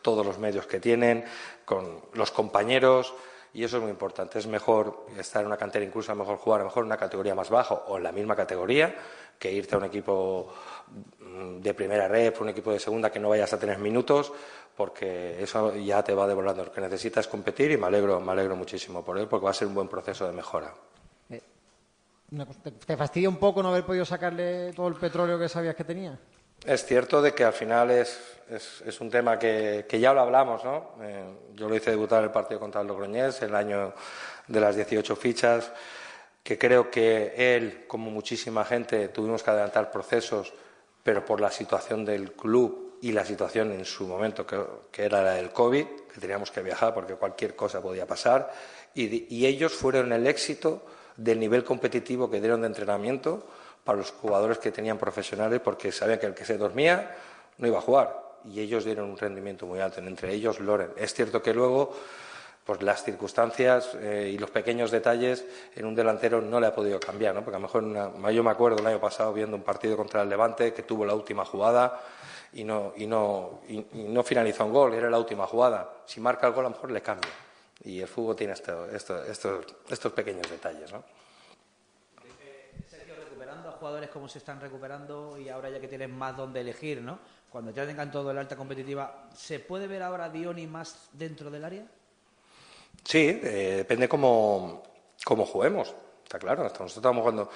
todos 0.00 0.24
los 0.24 0.38
medios 0.38 0.66
que 0.66 0.78
tienen, 0.78 1.24
con 1.64 2.00
los 2.14 2.30
compañeros 2.30 3.12
y 3.52 3.64
eso 3.64 3.78
es 3.78 3.82
muy 3.82 3.90
importante. 3.90 4.38
Es 4.38 4.46
mejor 4.46 5.06
estar 5.18 5.42
en 5.42 5.48
una 5.48 5.56
cantera, 5.56 5.84
incluso 5.84 6.12
a 6.12 6.14
mejor 6.14 6.36
jugar 6.36 6.60
a 6.60 6.64
lo 6.64 6.70
mejor 6.70 6.82
en 6.82 6.86
una 6.86 6.96
categoría 6.96 7.34
más 7.34 7.50
baja 7.50 7.74
o 7.74 7.96
en 7.96 8.04
la 8.04 8.12
misma 8.12 8.36
categoría 8.36 8.94
que 9.38 9.50
irte 9.50 9.74
a 9.74 9.78
un 9.78 9.84
equipo 9.84 10.52
mm, 11.18 11.58
de 11.60 11.74
primera 11.74 12.06
red, 12.06 12.32
un 12.40 12.50
equipo 12.50 12.70
de 12.72 12.78
segunda 12.78 13.10
que 13.10 13.18
no 13.18 13.30
vayas 13.30 13.52
a 13.52 13.58
tener 13.58 13.78
minutos, 13.78 14.32
porque 14.76 15.42
eso 15.42 15.74
ya 15.74 16.04
te 16.04 16.14
va 16.14 16.28
devolviendo. 16.28 16.64
Lo 16.64 16.72
que 16.72 16.80
necesitas 16.80 17.26
es 17.26 17.30
competir 17.30 17.72
y 17.72 17.76
me 17.76 17.86
alegro, 17.86 18.20
me 18.20 18.32
alegro 18.32 18.54
muchísimo 18.54 19.04
por 19.04 19.18
él, 19.18 19.26
porque 19.26 19.44
va 19.44 19.50
a 19.50 19.54
ser 19.54 19.66
un 19.66 19.74
buen 19.74 19.88
proceso 19.88 20.26
de 20.26 20.32
mejora. 20.32 20.72
¿Te 22.86 22.96
fastidia 22.96 23.28
un 23.28 23.38
poco 23.38 23.62
no 23.62 23.70
haber 23.70 23.84
podido 23.84 24.04
sacarle 24.04 24.72
todo 24.72 24.88
el 24.88 24.94
petróleo 24.94 25.38
que 25.38 25.48
sabías 25.48 25.74
que 25.74 25.84
tenía? 25.84 26.18
Es 26.64 26.84
cierto 26.84 27.22
de 27.22 27.32
que 27.32 27.44
al 27.44 27.54
final 27.54 27.90
es, 27.90 28.20
es, 28.84 29.00
un 29.00 29.10
tema 29.10 29.38
que, 29.38 29.86
que, 29.88 29.98
ya 29.98 30.12
lo 30.12 30.20
hablamos, 30.20 30.62
¿no? 30.62 30.90
Eh, 31.00 31.24
yo 31.54 31.68
lo 31.68 31.74
hice 31.74 31.90
debutar 31.90 32.18
en 32.18 32.26
el 32.26 32.30
partido 32.30 32.60
contra 32.60 32.82
el 32.82 32.86
Logroñés, 32.86 33.40
el 33.42 33.54
año 33.54 33.94
de 34.46 34.60
las 34.60 34.76
18 34.76 35.16
fichas 35.16 35.72
que 36.42 36.58
creo 36.58 36.90
que 36.90 37.34
él, 37.36 37.84
como 37.86 38.10
muchísima 38.10 38.64
gente, 38.64 39.08
tuvimos 39.08 39.42
que 39.42 39.50
adelantar 39.50 39.90
procesos, 39.90 40.52
pero 41.02 41.24
por 41.24 41.40
la 41.40 41.50
situación 41.50 42.04
del 42.04 42.32
club 42.32 42.98
y 43.02 43.12
la 43.12 43.24
situación 43.24 43.72
en 43.72 43.84
su 43.84 44.06
momento, 44.06 44.46
que, 44.46 45.04
era 45.04 45.22
la 45.22 45.34
del 45.34 45.50
COVID, 45.50 45.84
que 46.12 46.20
teníamos 46.20 46.50
que 46.50 46.62
viajar 46.62 46.94
porque 46.94 47.14
cualquier 47.14 47.54
cosa 47.54 47.80
podía 47.80 48.06
pasar, 48.06 48.52
y, 48.94 49.46
ellos 49.46 49.72
fueron 49.72 50.12
el 50.12 50.26
éxito 50.26 50.84
del 51.20 51.38
nivel 51.38 51.64
competitivo 51.64 52.30
que 52.30 52.40
dieron 52.40 52.62
de 52.62 52.68
entrenamiento 52.68 53.46
para 53.84 53.98
los 53.98 54.10
jugadores 54.10 54.58
que 54.58 54.72
tenían 54.72 54.96
profesionales, 54.96 55.60
porque 55.62 55.92
sabían 55.92 56.18
que 56.18 56.26
el 56.26 56.34
que 56.34 56.46
se 56.46 56.56
dormía 56.56 57.14
no 57.58 57.66
iba 57.66 57.78
a 57.78 57.82
jugar, 57.82 58.16
y 58.44 58.60
ellos 58.60 58.84
dieron 58.84 59.10
un 59.10 59.18
rendimiento 59.18 59.66
muy 59.66 59.80
alto, 59.80 60.00
entre 60.00 60.32
ellos 60.32 60.60
Loren. 60.60 60.90
Es 60.96 61.12
cierto 61.12 61.42
que 61.42 61.52
luego 61.52 61.94
pues 62.64 62.82
las 62.82 63.02
circunstancias 63.02 63.96
eh, 64.00 64.30
y 64.34 64.38
los 64.38 64.50
pequeños 64.50 64.90
detalles 64.90 65.44
en 65.74 65.86
un 65.86 65.94
delantero 65.94 66.40
no 66.40 66.60
le 66.60 66.68
ha 66.68 66.74
podido 66.74 67.00
cambiar, 67.00 67.34
¿no? 67.34 67.42
Porque 67.42 67.56
a 67.56 67.58
lo 67.58 67.66
mejor 67.66 68.32
yo 68.32 68.42
me 68.44 68.50
acuerdo 68.50 68.78
el 68.78 68.86
año 68.86 69.00
pasado 69.00 69.32
viendo 69.32 69.56
un 69.56 69.62
partido 69.62 69.96
contra 69.96 70.22
el 70.22 70.28
Levante 70.28 70.72
que 70.72 70.82
tuvo 70.82 71.04
la 71.04 71.14
última 71.14 71.44
jugada 71.44 72.00
y 72.52 72.64
no, 72.64 72.92
y 72.96 73.06
no, 73.06 73.60
y, 73.68 73.84
no 73.92 74.22
finalizó 74.22 74.64
un 74.64 74.72
gol, 74.72 74.94
era 74.94 75.10
la 75.10 75.18
última 75.18 75.46
jugada. 75.46 75.90
Si 76.06 76.20
marca 76.20 76.46
el 76.46 76.52
gol 76.52 76.66
a 76.66 76.68
lo 76.68 76.74
mejor 76.74 76.90
le 76.92 77.02
cambia. 77.02 77.30
Y 77.84 78.00
el 78.00 78.08
fútbol 78.08 78.36
tiene 78.36 78.52
esto, 78.52 78.90
esto, 78.90 79.24
estos, 79.24 79.64
estos 79.88 80.12
pequeños 80.12 80.48
detalles, 80.50 80.92
¿no? 80.92 81.02
Sergio, 82.88 83.14
recuperando 83.16 83.70
a 83.70 83.72
jugadores 83.72 84.10
como 84.10 84.28
se 84.28 84.38
están 84.38 84.60
recuperando 84.60 85.38
y 85.38 85.48
ahora 85.48 85.70
ya 85.70 85.80
que 85.80 85.88
tienen 85.88 86.16
más 86.16 86.36
donde 86.36 86.60
elegir, 86.60 87.00
¿no? 87.00 87.18
Cuando 87.50 87.70
ya 87.70 87.86
tengan 87.86 88.10
todo 88.10 88.30
el 88.30 88.38
alta 88.38 88.54
competitiva, 88.54 89.28
¿se 89.34 89.60
puede 89.60 89.86
ver 89.86 90.02
ahora 90.02 90.26
a 90.26 90.28
Dioni 90.28 90.66
más 90.66 91.08
dentro 91.12 91.50
del 91.50 91.64
área? 91.64 91.86
Sí, 93.04 93.40
eh, 93.42 93.74
depende 93.78 94.08
cómo, 94.08 94.82
cómo 95.24 95.46
juguemos, 95.46 95.94
está 96.22 96.38
claro. 96.38 96.62
Nosotros 96.62 96.96
estamos 96.96 97.22
jugando. 97.22 97.50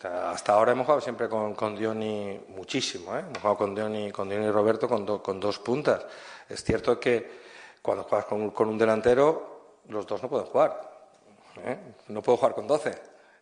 Hasta 0.00 0.52
ahora 0.52 0.72
hemos 0.72 0.84
jugado 0.84 1.00
siempre 1.00 1.28
con, 1.28 1.54
con 1.54 1.74
Dioni 1.74 2.38
muchísimo, 2.48 3.16
¿eh? 3.16 3.20
hemos 3.20 3.38
jugado 3.38 3.56
con 3.56 3.74
Dioni, 3.74 4.12
con 4.12 4.28
Dioni 4.28 4.46
y 4.46 4.50
Roberto 4.50 4.88
con, 4.88 5.18
con 5.18 5.40
dos 5.40 5.58
puntas. 5.58 6.06
Es 6.48 6.62
cierto 6.62 7.00
que 7.00 7.46
cuando 7.82 8.04
juegas 8.04 8.26
con, 8.26 8.50
con 8.50 8.68
un 8.68 8.78
delantero, 8.78 9.55
los 9.88 10.06
dos 10.06 10.22
no 10.22 10.28
pueden 10.28 10.46
jugar. 10.46 10.96
¿eh? 11.64 11.78
No 12.08 12.22
puedo 12.22 12.38
jugar 12.38 12.54
con 12.54 12.66
doce. 12.66 12.92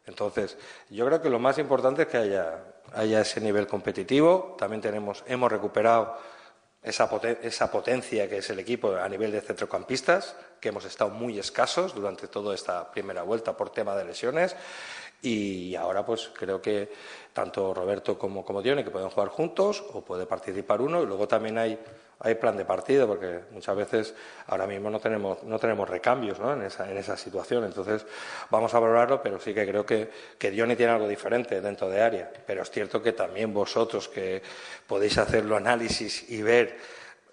Entonces, 0.07 0.57
yo 0.91 1.07
creo 1.07 1.21
que 1.21 1.31
lo 1.31 1.39
más 1.39 1.59
importante 1.59 2.03
es 2.03 2.09
que 2.09 2.19
haya, 2.19 2.63
haya 2.93 3.21
ese 3.21 3.41
nivel 3.41 3.67
competitivo. 3.67 4.55
También 4.59 4.83
tenemos, 4.83 5.25
hemos 5.27 5.51
recuperado 5.51 6.17
esa, 6.83 7.09
esa, 7.43 7.71
potencia 7.71 8.29
que 8.29 8.39
es 8.39 8.51
el 8.51 8.59
equipo 8.59 8.95
a 8.95 9.09
nivel 9.09 9.33
de 9.33 9.41
centrocampistas, 9.41 10.37
que 10.61 10.69
hemos 10.69 10.85
estado 10.85 11.11
muy 11.11 11.39
escasos 11.39 11.95
durante 11.95 12.29
toda 12.29 12.55
esta 12.55 12.91
primera 12.91 13.23
vuelta 13.23 13.57
por 13.57 13.71
tema 13.71 13.97
de 13.97 14.05
lesiones. 14.05 14.55
Y 15.23 15.75
ahora, 15.75 16.05
pues 16.05 16.31
creo 16.35 16.61
que 16.61 16.93
tanto 17.33 17.73
Roberto 17.73 18.19
como, 18.19 18.45
como 18.45 18.61
Dione 18.61 18.85
que 18.85 18.91
pueden 18.91 19.09
jugar 19.09 19.31
juntos 19.31 19.83
o 19.95 20.03
puede 20.05 20.27
participar 20.27 20.83
uno. 20.83 21.03
Y 21.03 21.07
luego 21.07 21.27
también 21.27 21.57
hay 21.57 21.79
hay 22.21 22.37
plan 22.37 22.57
de 22.57 22.65
partido, 22.65 23.07
porque 23.07 23.41
muchas 23.51 23.77
veces 23.77 24.15
ahora 24.47 24.67
mismo 24.67 24.91
no 24.91 25.01
tenemos, 25.01 25.43
no 25.43 25.59
tenemos 25.59 25.89
recambios 25.89 26.39
¿no? 26.39 26.53
en, 26.53 26.63
esa, 26.63 26.91
en 26.91 26.97
esa 26.97 27.17
situación. 27.17 27.65
Entonces, 27.65 28.07
vamos 28.51 28.73
a 28.75 28.79
valorarlo, 28.79 29.23
pero 29.23 29.41
sí 29.41 29.53
que 29.53 29.67
creo 29.67 29.85
que, 29.85 30.11
que 30.39 30.51
tiene 30.51 30.87
algo 30.87 31.09
diferente 31.09 31.61
dentro 31.61 31.89
de 31.89 32.01
área. 32.01 32.31
Pero 32.47 32.63
es 32.63 32.71
cierto 32.71 33.03
que 33.03 33.13
también 33.13 33.53
vosotros, 33.53 34.09
que 34.09 34.43
podéis 34.87 35.19
hacer 35.19 35.45
los 35.45 35.59
análisis 35.59 36.31
y 36.31 36.43
ver 36.43 36.77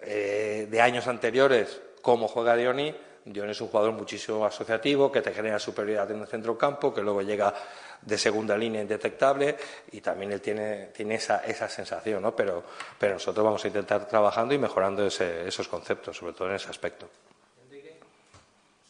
eh, 0.02 0.66
de 0.70 0.80
años 0.80 1.06
anteriores 1.06 1.80
cómo 2.02 2.28
juega 2.28 2.56
Dioni, 2.56 2.94
Dioni 3.24 3.52
es 3.52 3.60
un 3.60 3.68
jugador 3.68 3.92
muchísimo 3.92 4.44
asociativo, 4.44 5.12
que 5.12 5.22
te 5.22 5.32
genera 5.32 5.58
superioridad 5.58 6.10
en 6.10 6.20
el 6.20 6.26
centro 6.26 6.58
campo, 6.58 6.92
que 6.92 7.02
luego 7.02 7.22
llega 7.22 7.54
de 8.02 8.18
segunda 8.18 8.56
línea 8.56 8.82
indetectable 8.82 9.56
y 9.92 10.00
también 10.00 10.32
él 10.32 10.40
tiene, 10.40 10.86
tiene 10.88 11.14
esa, 11.14 11.38
esa 11.44 11.68
sensación, 11.68 12.22
¿no? 12.22 12.34
Pero, 12.34 12.64
pero 12.98 13.14
nosotros 13.14 13.44
vamos 13.44 13.64
a 13.64 13.68
intentar 13.68 14.06
trabajando 14.06 14.54
y 14.54 14.58
mejorando 14.58 15.06
ese, 15.06 15.46
esos 15.46 15.68
conceptos, 15.68 16.16
sobre 16.16 16.32
todo 16.32 16.48
en 16.48 16.56
ese 16.56 16.68
aspecto. 16.68 17.08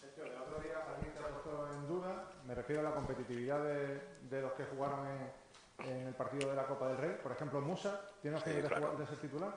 Sergio, 0.00 0.24
el 0.24 0.40
otro 0.40 0.60
día 0.62 0.82
alguien 0.94 1.12
te 1.12 1.20
ha 1.20 1.28
puesto 1.28 1.68
en 1.72 1.86
duda, 1.86 2.24
me 2.46 2.54
refiero 2.54 2.80
a 2.80 2.84
la 2.84 2.94
competitividad 2.94 3.62
de, 3.62 4.00
de 4.30 4.40
los 4.40 4.52
que 4.52 4.64
jugaron 4.64 5.06
en, 5.06 5.42
en 5.90 6.06
el 6.08 6.14
partido 6.14 6.50
de 6.50 6.56
la 6.56 6.64
Copa 6.64 6.88
del 6.88 6.96
Rey? 6.96 7.16
Por 7.22 7.32
ejemplo, 7.32 7.60
Musa, 7.60 8.00
¿tiene 8.20 8.36
opciones 8.36 8.62
de, 8.62 8.68
jugar, 8.68 8.96
de 8.96 9.06
ser 9.06 9.16
titular? 9.18 9.52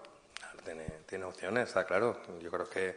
Tiene, 0.64 0.86
tiene 1.06 1.26
opciones, 1.26 1.68
está 1.68 1.86
claro. 1.86 2.22
Yo 2.42 2.50
creo 2.50 2.70
que, 2.70 2.96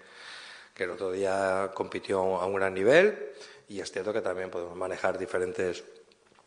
que 0.74 0.84
el 0.84 0.90
otro 0.90 1.10
día 1.10 1.70
compitió 1.74 2.20
a 2.40 2.46
un 2.46 2.54
gran 2.54 2.74
nivel 2.74 3.32
y 3.68 3.80
es 3.80 3.92
cierto 3.92 4.12
que 4.12 4.22
también 4.22 4.50
podemos 4.50 4.76
manejar 4.76 5.18
diferentes 5.18 5.84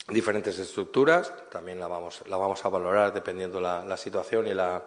diferentes 0.07 0.57
estructuras, 0.57 1.33
también 1.49 1.79
la 1.79 1.87
vamos, 1.87 2.23
la 2.27 2.37
vamos 2.37 2.63
a 2.65 2.69
valorar 2.69 3.13
dependiendo 3.13 3.59
la, 3.61 3.85
la 3.85 3.97
situación 3.97 4.47
y, 4.47 4.53
la, 4.53 4.83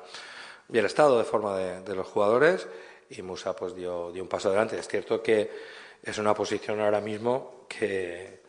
y 0.72 0.78
el 0.78 0.86
estado 0.86 1.18
de 1.18 1.24
forma 1.24 1.56
de, 1.56 1.80
de, 1.80 1.94
los 1.94 2.06
jugadores 2.06 2.66
y 3.10 3.22
Musa 3.22 3.54
pues 3.54 3.74
dio, 3.74 4.10
dio 4.12 4.22
un 4.22 4.28
paso 4.28 4.48
adelante. 4.48 4.78
Es 4.78 4.88
cierto 4.88 5.22
que 5.22 5.50
es 6.02 6.18
una 6.18 6.34
posición 6.34 6.80
ahora 6.80 7.00
mismo 7.00 7.66
que, 7.68 8.42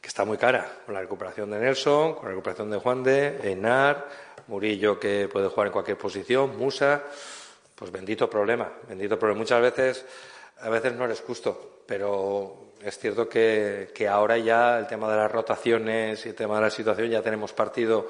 que 0.00 0.08
está 0.08 0.24
muy 0.24 0.38
cara, 0.38 0.80
con 0.84 0.94
la 0.94 1.00
recuperación 1.00 1.50
de 1.50 1.58
Nelson, 1.58 2.14
con 2.14 2.24
la 2.24 2.30
recuperación 2.30 2.70
de 2.70 2.78
Juan 2.78 3.02
de, 3.02 3.52
Enar, 3.52 4.08
Murillo 4.46 4.98
que 4.98 5.28
puede 5.28 5.48
jugar 5.48 5.68
en 5.68 5.72
cualquier 5.72 5.98
posición, 5.98 6.56
Musa, 6.56 7.04
pues 7.74 7.92
bendito 7.92 8.28
problema, 8.28 8.72
bendito 8.88 9.18
problema. 9.18 9.40
Muchas 9.40 9.60
veces, 9.60 10.04
a 10.60 10.68
veces 10.68 10.94
no 10.94 11.04
eres 11.04 11.20
justo, 11.20 11.82
pero 11.86 12.69
es 12.82 12.98
cierto 12.98 13.28
que, 13.28 14.08
ahora 14.10 14.38
ya 14.38 14.78
el 14.78 14.86
tema 14.86 15.10
de 15.10 15.16
las 15.16 15.30
rotaciones 15.30 16.24
y 16.24 16.30
el 16.30 16.34
tema 16.34 16.56
de 16.56 16.62
la 16.62 16.70
situación 16.70 17.10
ya 17.10 17.22
tenemos 17.22 17.52
partido 17.52 18.08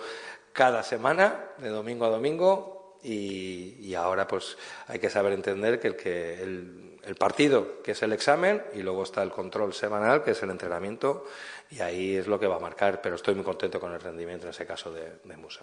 cada 0.52 0.82
semana, 0.82 1.46
de 1.58 1.68
domingo 1.68 2.04
a 2.04 2.10
domingo, 2.10 2.98
y, 3.02 3.94
ahora 3.94 4.26
pues 4.26 4.56
hay 4.88 4.98
que 4.98 5.08
saber 5.08 5.32
entender 5.32 5.80
que 5.80 5.88
el, 5.88 5.96
que 5.96 6.42
el, 6.42 7.16
partido, 7.18 7.82
que 7.82 7.92
es 7.92 8.02
el 8.02 8.12
examen, 8.12 8.62
y 8.74 8.82
luego 8.82 9.02
está 9.02 9.22
el 9.22 9.30
control 9.30 9.72
semanal, 9.72 10.22
que 10.22 10.32
es 10.32 10.42
el 10.42 10.50
entrenamiento, 10.50 11.26
y 11.70 11.80
ahí 11.80 12.16
es 12.16 12.26
lo 12.26 12.38
que 12.38 12.46
va 12.46 12.56
a 12.56 12.60
marcar, 12.60 13.00
pero 13.00 13.16
estoy 13.16 13.34
muy 13.34 13.44
contento 13.44 13.80
con 13.80 13.92
el 13.92 14.00
rendimiento 14.00 14.46
en 14.46 14.50
ese 14.50 14.66
caso 14.66 14.92
de, 14.92 15.18
de 15.24 15.36
Musa. 15.36 15.62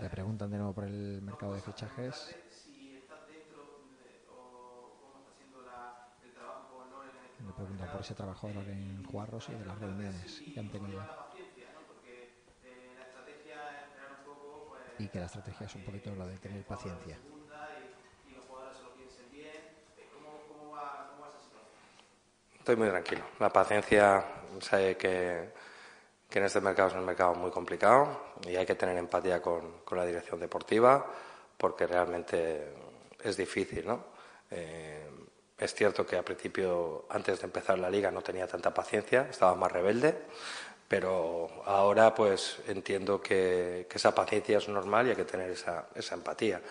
Le 0.00 0.08
preguntan 0.08 0.50
de 0.50 0.56
nuevo 0.56 0.72
por 0.72 0.84
el 0.84 1.20
mercado 1.20 1.52
de 1.52 1.60
fichajes. 1.60 2.34
Me 7.44 7.52
preguntan 7.52 7.90
por 7.90 8.00
ese 8.00 8.14
trabajo 8.14 8.48
de 8.48 8.54
Loren 8.54 9.04
Juarros 9.04 9.48
y 9.48 9.52
de 9.52 9.64
las 9.64 9.78
reuniones 9.78 10.42
que 10.52 10.60
han 10.60 10.70
tenido. 10.70 11.02
Y 14.98 15.08
que 15.08 15.18
la 15.18 15.26
estrategia 15.26 15.66
es 15.66 15.74
un 15.74 15.84
poquito 15.84 16.14
lo 16.14 16.26
de 16.26 16.36
tener 16.36 16.62
paciencia. 16.64 17.18
Estoy 22.58 22.76
muy 22.76 22.88
tranquilo. 22.88 23.22
La 23.38 23.48
paciencia, 23.48 24.22
sé 24.60 24.96
que, 24.98 25.50
que 26.28 26.38
en 26.38 26.44
este 26.44 26.60
mercado 26.60 26.90
es 26.90 26.94
un 26.94 27.06
mercado 27.06 27.34
muy 27.34 27.50
complicado 27.50 28.34
y 28.46 28.54
hay 28.54 28.66
que 28.66 28.74
tener 28.74 28.98
empatía 28.98 29.40
con, 29.40 29.78
con 29.80 29.96
la 29.96 30.04
dirección 30.04 30.38
deportiva 30.38 31.06
porque 31.56 31.86
realmente 31.86 32.74
es 33.22 33.36
difícil, 33.36 33.86
¿no? 33.86 34.04
Eh, 34.50 35.08
es 35.60 35.74
cierto 35.74 36.06
que 36.06 36.16
al 36.16 36.24
principio, 36.24 37.04
antes 37.10 37.40
de 37.40 37.44
empezar 37.44 37.78
la 37.78 37.90
liga, 37.90 38.10
no 38.10 38.22
tenía 38.22 38.46
tanta 38.46 38.72
paciencia, 38.72 39.26
estaba 39.28 39.54
más 39.54 39.70
rebelde, 39.70 40.16
pero 40.88 41.48
ahora 41.66 42.14
pues 42.14 42.60
entiendo 42.66 43.20
que, 43.20 43.86
esa 43.92 44.14
paciencia 44.14 44.56
es 44.56 44.68
normal 44.68 45.06
y 45.06 45.10
hay 45.10 45.16
que 45.16 45.26
tener 45.26 45.50
esa, 45.50 45.88
esa, 45.94 46.14
empatía. 46.14 46.62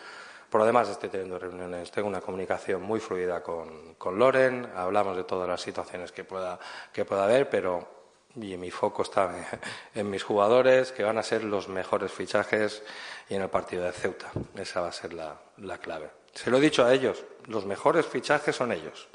Por 0.50 0.62
lo 0.62 0.66
demás, 0.66 0.90
estoy 0.90 1.10
teniendo 1.10 1.38
reuniones, 1.38 1.92
tengo 1.92 2.08
una 2.08 2.20
comunicación 2.20 2.82
muy 2.82 3.00
fluida 3.00 3.44
con, 3.44 3.96
Loren, 4.18 4.68
hablamos 4.76 5.16
de 5.16 5.24
todas 5.24 5.48
las 5.48 5.62
situaciones 5.62 6.12
que 6.12 6.24
pueda, 6.24 6.60
que 6.92 7.06
pueda 7.06 7.26
haber, 7.26 7.48
pero 7.48 7.88
y 8.36 8.58
mi 8.58 8.72
foco 8.72 9.04
está 9.04 9.32
en 9.94 10.10
mis 10.10 10.24
jugadores, 10.24 10.92
que 10.92 11.04
van 11.04 11.20
a 11.20 11.24
ser 11.24 11.44
los 11.44 11.68
mejores 11.68 12.12
fichajes 12.12 12.82
y 13.30 13.36
en 13.36 13.44
el 13.44 13.50
partido 13.50 13.84
de 13.84 13.92
Ceuta. 13.92 14.32
Esa 14.56 14.82
va 14.82 14.88
a 14.88 14.92
ser 14.92 15.14
la 15.14 15.78
clave. 15.78 16.19
Se 16.34 16.50
lo 16.50 16.58
he 16.58 16.62
dicho 16.62 16.86
a 16.86 16.94
ellos, 16.94 17.24
los 17.48 17.66
mejores 17.66 18.06
fichajes 18.06 18.56
son 18.56 18.72
ellos. 18.72 19.08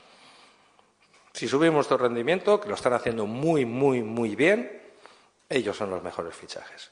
Si 1.33 1.49
subimos 1.49 1.75
nuestro 1.75 1.99
rendimiento, 1.99 2.61
que 2.61 2.69
lo 2.69 2.75
están 2.75 2.93
haciendo 2.93 3.27
muy, 3.27 3.65
muy, 3.65 4.03
muy 4.03 4.37
bien, 4.37 4.83
ellos 5.49 5.77
son 5.77 5.91
los 5.91 6.03
mejores 6.03 6.35
fichajes. 6.35 6.91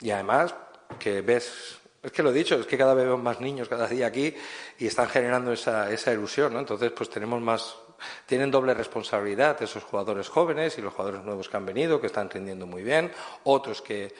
Y 0.00 0.10
además, 0.10 0.54
que 0.98 1.20
ves, 1.20 1.78
es 2.02 2.12
que 2.12 2.22
lo 2.22 2.30
he 2.30 2.32
dicho, 2.32 2.54
es 2.54 2.66
que 2.66 2.78
cada 2.78 2.94
vez 2.94 3.04
veo 3.04 3.18
más 3.18 3.40
niños 3.40 3.68
cada 3.68 3.86
día 3.86 4.06
aquí 4.06 4.34
y 4.78 4.86
están 4.86 5.08
generando 5.08 5.52
esa, 5.52 5.92
esa 5.92 6.12
ilusión, 6.12 6.52
¿no? 6.54 6.60
Entonces, 6.60 6.92
pues 6.92 7.10
tenemos 7.10 7.40
más, 7.40 7.76
tienen 8.26 8.50
doble 8.50 8.74
responsabilidad 8.74 9.62
esos 9.62 9.84
jugadores 9.84 10.28
jóvenes 10.28 10.78
y 10.78 10.82
los 10.82 10.94
jugadores 10.94 11.22
nuevos 11.24 11.48
que 11.48 11.56
han 11.56 11.66
venido, 11.66 12.00
que 12.00 12.06
están 12.06 12.30
rindiendo 12.30 12.66
muy 12.66 12.82
bien, 12.82 13.12
otros 13.44 13.82
que 13.82 14.14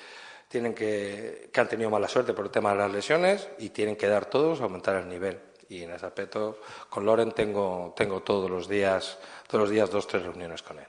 tienen 0.49 0.75
que, 0.75 1.51
que 1.53 1.61
han 1.61 1.69
tenido 1.69 1.91
mala 1.91 2.09
suerte 2.09 2.33
por 2.33 2.47
el 2.47 2.51
tema 2.51 2.73
de 2.73 2.79
las 2.79 2.91
lesiones 2.91 3.49
y 3.59 3.69
tienen 3.71 3.97
que 3.97 4.09
dar 4.09 4.27
todos 4.27 4.61
a 4.61 4.65
aumentar 4.65 4.97
el 4.97 5.09
nivel. 5.09 5.39
Y 5.69 5.83
en 5.83 5.91
ese 5.91 6.07
aspecto, 6.07 6.61
con 6.89 7.05
Loren 7.05 7.33
tengo, 7.33 7.93
tengo 7.95 8.23
todos 8.23 8.51
los 8.51 8.67
días, 8.69 9.19
todos 9.47 9.65
los 9.65 9.71
días 9.71 9.91
dos, 9.91 10.07
tres 10.07 10.23
reuniones 10.23 10.63
con 10.63 10.79
él. 10.79 10.87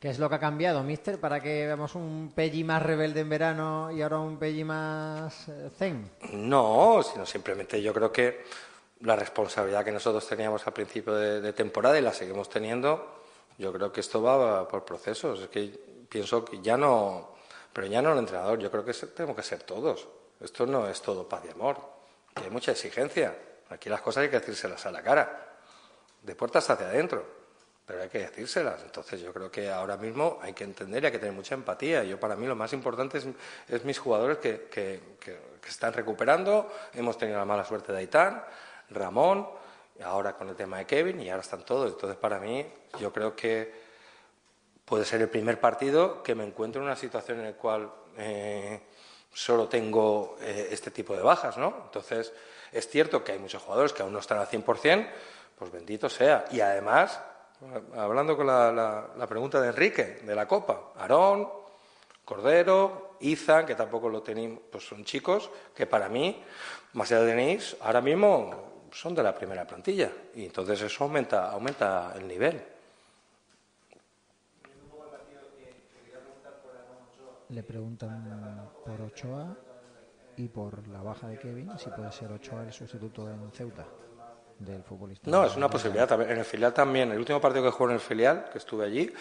¿Qué 0.00 0.08
es 0.08 0.18
lo 0.18 0.30
que 0.30 0.36
ha 0.36 0.40
cambiado, 0.40 0.82
mister, 0.82 1.20
para 1.20 1.40
que 1.40 1.66
veamos 1.66 1.94
un 1.94 2.32
Pelli 2.34 2.64
más 2.64 2.82
rebelde 2.82 3.20
en 3.20 3.28
verano 3.28 3.90
y 3.92 4.00
ahora 4.00 4.18
un 4.18 4.38
Pelli 4.38 4.64
más 4.64 5.44
zen? 5.76 6.10
No, 6.32 7.02
sino 7.02 7.26
simplemente 7.26 7.82
yo 7.82 7.92
creo 7.92 8.10
que 8.10 8.42
la 9.00 9.14
responsabilidad 9.14 9.84
que 9.84 9.92
nosotros 9.92 10.26
teníamos 10.26 10.66
al 10.66 10.72
principio 10.72 11.14
de, 11.14 11.42
de 11.42 11.52
temporada 11.52 11.98
y 11.98 12.02
la 12.02 12.14
seguimos 12.14 12.48
teniendo, 12.48 13.20
yo 13.58 13.70
creo 13.74 13.92
que 13.92 14.00
esto 14.00 14.22
va 14.22 14.66
por 14.66 14.86
procesos. 14.86 15.40
Es 15.40 15.48
que 15.48 15.78
pienso 16.08 16.42
que 16.42 16.62
ya 16.62 16.78
no, 16.78 17.34
pero 17.72 17.86
ya 17.86 18.02
no 18.02 18.12
el 18.12 18.18
entrenador, 18.18 18.58
yo 18.58 18.70
creo 18.70 18.84
que 18.84 18.92
tenemos 18.92 19.36
que 19.36 19.42
ser 19.42 19.62
todos. 19.62 20.08
Esto 20.40 20.66
no 20.66 20.88
es 20.88 21.02
todo 21.02 21.28
paz 21.28 21.42
y 21.46 21.50
amor, 21.50 21.76
hay 22.34 22.50
mucha 22.50 22.72
exigencia. 22.72 23.36
Aquí 23.68 23.88
las 23.88 24.00
cosas 24.00 24.24
hay 24.24 24.30
que 24.30 24.40
decírselas 24.40 24.84
a 24.86 24.90
la 24.90 25.02
cara, 25.02 25.46
de 26.22 26.34
puertas 26.34 26.68
hacia 26.68 26.86
adentro, 26.86 27.24
pero 27.86 28.02
hay 28.02 28.08
que 28.08 28.18
decírselas. 28.18 28.82
Entonces 28.82 29.20
yo 29.20 29.32
creo 29.32 29.50
que 29.50 29.70
ahora 29.70 29.96
mismo 29.96 30.38
hay 30.42 30.52
que 30.52 30.64
entender 30.64 31.02
y 31.02 31.06
hay 31.06 31.12
que 31.12 31.18
tener 31.18 31.34
mucha 31.34 31.54
empatía. 31.54 32.02
Yo 32.04 32.18
para 32.18 32.36
mí 32.36 32.46
lo 32.46 32.56
más 32.56 32.72
importante 32.72 33.18
es, 33.18 33.26
es 33.68 33.84
mis 33.84 33.98
jugadores 33.98 34.38
que, 34.38 34.68
que, 34.70 35.00
que, 35.20 35.38
que, 35.60 35.68
están 35.68 35.92
recuperando. 35.92 36.70
Hemos 36.94 37.16
tenido 37.18 37.38
la 37.38 37.44
mala 37.44 37.64
suerte 37.64 37.92
de 37.92 37.98
Aitán, 37.98 38.44
Ramón, 38.90 39.48
ahora 40.02 40.34
con 40.34 40.48
el 40.48 40.56
tema 40.56 40.78
de 40.78 40.86
Kevin 40.86 41.20
y 41.20 41.30
ahora 41.30 41.42
están 41.42 41.64
todos. 41.64 41.92
Entonces 41.92 42.18
para 42.18 42.40
mí 42.40 42.66
yo 42.98 43.12
creo 43.12 43.36
que 43.36 43.89
puede 44.90 45.04
ser 45.04 45.22
el 45.22 45.28
primer 45.28 45.60
partido 45.60 46.20
que 46.20 46.34
me 46.34 46.44
encuentro 46.44 46.82
en 46.82 46.86
una 46.88 46.96
situación 46.96 47.38
en 47.38 47.44
la 47.44 47.52
cual 47.52 47.88
eh, 48.18 48.80
solo 49.32 49.68
tengo 49.68 50.36
eh, 50.40 50.66
este 50.72 50.90
tipo 50.90 51.14
de 51.14 51.22
bajas, 51.22 51.56
¿no? 51.56 51.82
Entonces, 51.84 52.32
es 52.72 52.88
cierto 52.88 53.22
que 53.22 53.30
hay 53.30 53.38
muchos 53.38 53.62
jugadores 53.62 53.92
que 53.92 54.02
aún 54.02 54.12
no 54.12 54.18
están 54.18 54.38
al 54.38 54.48
100%, 54.48 55.08
pues 55.56 55.70
bendito 55.70 56.08
sea. 56.08 56.44
Y 56.50 56.60
además, 56.60 57.20
hablando 57.96 58.36
con 58.36 58.48
la, 58.48 58.72
la, 58.72 59.10
la 59.16 59.26
pregunta 59.28 59.60
de 59.60 59.68
Enrique, 59.68 60.22
de 60.24 60.34
la 60.34 60.48
Copa, 60.48 60.90
Aarón, 60.96 61.48
Cordero, 62.24 63.14
Izan, 63.20 63.66
que 63.66 63.76
tampoco 63.76 64.08
lo 64.08 64.22
tenéis, 64.22 64.58
pues 64.72 64.88
son 64.88 65.04
chicos 65.04 65.50
que 65.72 65.86
para 65.86 66.08
mí, 66.08 66.42
más 66.94 67.12
allá 67.12 67.20
de 67.20 67.36
Denis, 67.36 67.76
ahora 67.80 68.00
mismo 68.00 68.88
son 68.90 69.14
de 69.14 69.22
la 69.22 69.36
primera 69.36 69.64
plantilla. 69.64 70.10
Y 70.34 70.46
entonces 70.46 70.82
eso 70.82 71.04
aumenta, 71.04 71.48
aumenta 71.52 72.12
el 72.16 72.26
nivel. 72.26 72.79
Le 77.50 77.62
preguntan 77.62 78.70
por 78.84 79.00
Ochoa 79.00 79.56
y 80.36 80.48
por 80.48 80.86
la 80.88 81.02
baja 81.02 81.28
de 81.28 81.38
Kevin, 81.38 81.70
si 81.78 81.90
puede 81.90 82.12
ser 82.12 82.30
Ochoa 82.32 82.62
el 82.62 82.72
sustituto 82.72 83.28
en 83.28 83.50
Ceuta 83.52 83.86
del 84.58 84.82
futbolista. 84.84 85.30
No, 85.30 85.44
es 85.44 85.56
una 85.56 85.68
posibilidad. 85.68 86.10
En 86.20 86.38
el 86.38 86.44
filial 86.44 86.72
también. 86.72 87.10
El 87.12 87.18
último 87.18 87.40
partido 87.40 87.64
que 87.64 87.70
jugó 87.70 87.90
en 87.90 87.94
el 87.94 88.00
filial, 88.00 88.48
que 88.52 88.58
estuve 88.58 88.84
allí, 88.84 89.12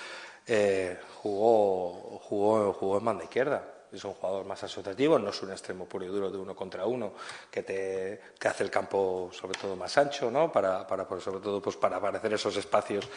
eh, 0.45 0.99
jugó, 1.21 2.19
jugó, 2.19 2.73
jugó 2.73 2.97
en 2.99 3.05
banda 3.05 3.23
izquierda. 3.23 3.78
Es 3.91 4.03
un 4.03 4.13
jugador 4.13 4.45
más 4.45 4.63
asociativo, 4.63 5.17
no 5.17 5.29
es 5.29 5.41
un 5.41 5.51
extremo 5.51 5.85
puro 5.85 6.05
y 6.05 6.07
duro 6.07 6.29
de 6.29 6.37
uno 6.37 6.55
contra 6.55 6.85
uno 6.85 7.13
que 7.49 7.63
te, 7.63 8.21
te 8.37 8.47
hace 8.47 8.63
el 8.63 8.69
campo 8.69 9.29
sobre 9.31 9.57
todo 9.57 9.75
más 9.75 9.97
ancho, 9.97 10.29
¿no? 10.29 10.51
Para, 10.51 10.85
para 10.85 11.07
pues, 11.07 11.23
sobre 11.23 11.39
todo 11.39 11.61
pues 11.61 11.75
para 11.75 11.97
aparecer 11.97 12.33
esos 12.33 12.55
espacios, 12.57 13.07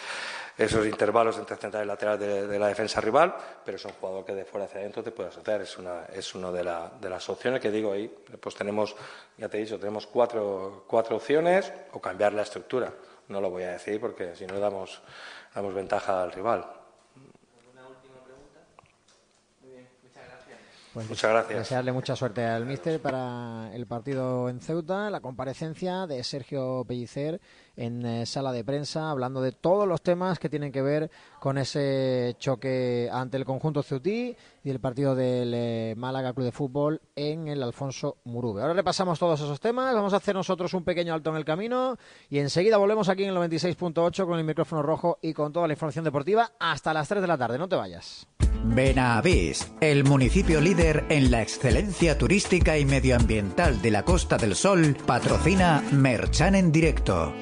esos 0.57 0.87
intervalos 0.87 1.39
entre 1.39 1.57
central 1.57 1.85
y 1.85 1.87
lateral 1.87 2.19
de, 2.19 2.59
la 2.59 2.69
defensa 2.69 3.01
rival, 3.01 3.35
pero 3.65 3.77
es 3.77 3.85
un 3.85 3.93
jugador 3.93 4.25
que 4.25 4.35
de 4.35 4.45
fuera 4.45 4.67
hacia 4.67 4.81
adentro 4.81 5.03
te 5.03 5.11
puede 5.11 5.29
asociar. 5.29 5.61
Es 5.61 5.77
una, 5.79 6.05
es 6.07 6.35
una 6.35 6.51
de, 6.51 6.65
la, 6.65 6.91
de 7.01 7.11
las 7.11 7.29
opciones 7.29 7.61
que 7.61 7.71
digo 7.71 7.93
ahí. 7.93 8.09
Pues 8.41 8.55
tenemos, 8.55 8.95
ya 9.37 9.49
te 9.49 9.59
he 9.59 9.61
dicho, 9.61 9.79
tenemos 9.79 10.07
cuatro, 10.07 10.85
cuatro 10.87 11.17
opciones 11.17 11.73
o 11.93 12.01
cambiar 12.01 12.33
la 12.33 12.43
estructura. 12.43 12.93
No 13.29 13.41
lo 13.41 13.51
voy 13.51 13.65
a 13.65 13.73
decir 13.73 14.01
porque 14.01 14.35
si 14.37 14.47
no 14.47 14.59
damos, 14.59 15.01
damos 15.55 15.75
ventaja 15.75 16.23
al 16.23 16.33
rival. 16.33 16.82
Pues 20.93 21.09
Muchas 21.09 21.31
gracias. 21.31 21.59
Desearle 21.59 21.93
mucha 21.93 22.15
suerte 22.15 22.45
al 22.45 22.67
míster 22.67 23.01
para 23.01 23.71
el 23.73 23.87
partido 23.87 24.51
en 24.51 24.61
Ceuta, 24.61 25.09
la 25.09 25.21
comparecencia 25.21 26.07
de 26.07 26.23
Sergio 26.23 26.85
Pellicer 26.87 27.41
en 27.77 28.05
eh, 28.05 28.27
sala 28.27 28.53
de 28.53 28.65
prensa, 28.65 29.11
hablando 29.11 29.41
de 29.41 29.53
todos 29.53 29.89
los 29.89 30.03
temas 30.03 30.39
que 30.39 30.49
tienen 30.49 30.73
que 30.73 30.83
ver 30.83 31.11
con 31.41 31.59
ese 31.59 32.37
choque 32.39 33.09
ante 33.13 33.37
el 33.37 33.45
conjunto 33.45 33.83
ceutí 33.83 34.37
y 34.65 34.71
el 34.71 34.81
partido 34.81 35.15
del 35.15 35.53
eh, 35.55 35.95
Málaga 35.97 36.33
Club 36.33 36.47
de 36.47 36.53
Fútbol 36.53 37.01
en 37.17 37.49
el 37.49 37.63
Alfonso 37.63 38.19
Murube. 38.25 38.63
Ahora 38.63 38.75
repasamos 38.75 39.19
todos 39.19 39.41
esos 39.41 39.61
temas, 39.61 39.95
vamos 39.95 40.13
a 40.13 40.17
hacer 40.17 40.35
nosotros 40.35 40.75
un 40.75 40.85
pequeño 40.85 41.15
alto 41.15 41.31
en 41.31 41.37
el 41.37 41.45
camino 41.45 41.97
y 42.29 42.39
enseguida 42.39 42.77
volvemos 42.77 43.09
aquí 43.09 43.25
en 43.25 43.31
el 43.31 43.37
96.8 43.37 44.27
con 44.27 44.39
el 44.39 44.45
micrófono 44.45 44.83
rojo 44.83 45.19
y 45.23 45.33
con 45.33 45.53
toda 45.53 45.67
la 45.67 45.73
información 45.73 46.05
deportiva 46.05 46.53
hasta 46.59 46.93
las 46.93 47.09
3 47.09 47.23
de 47.23 47.29
la 47.29 47.39
tarde. 47.39 47.59
No 47.59 47.69
te 47.69 47.77
vayas. 47.77 48.27
Benavís, 48.65 49.73
el 49.81 50.05
municipio 50.05 50.61
líder 50.61 51.05
en 51.09 51.31
la 51.31 51.43
excelencia 51.43 52.17
turística 52.17 52.79
y 52.79 52.85
medioambiental 52.85 53.83
de 53.83 53.91
la 53.91 54.05
Costa 54.05 54.37
del 54.37 54.55
Sol, 54.55 54.97
patrocina 55.05 55.83
Merchan 55.91 56.55
en 56.55 56.71
directo. 56.71 57.33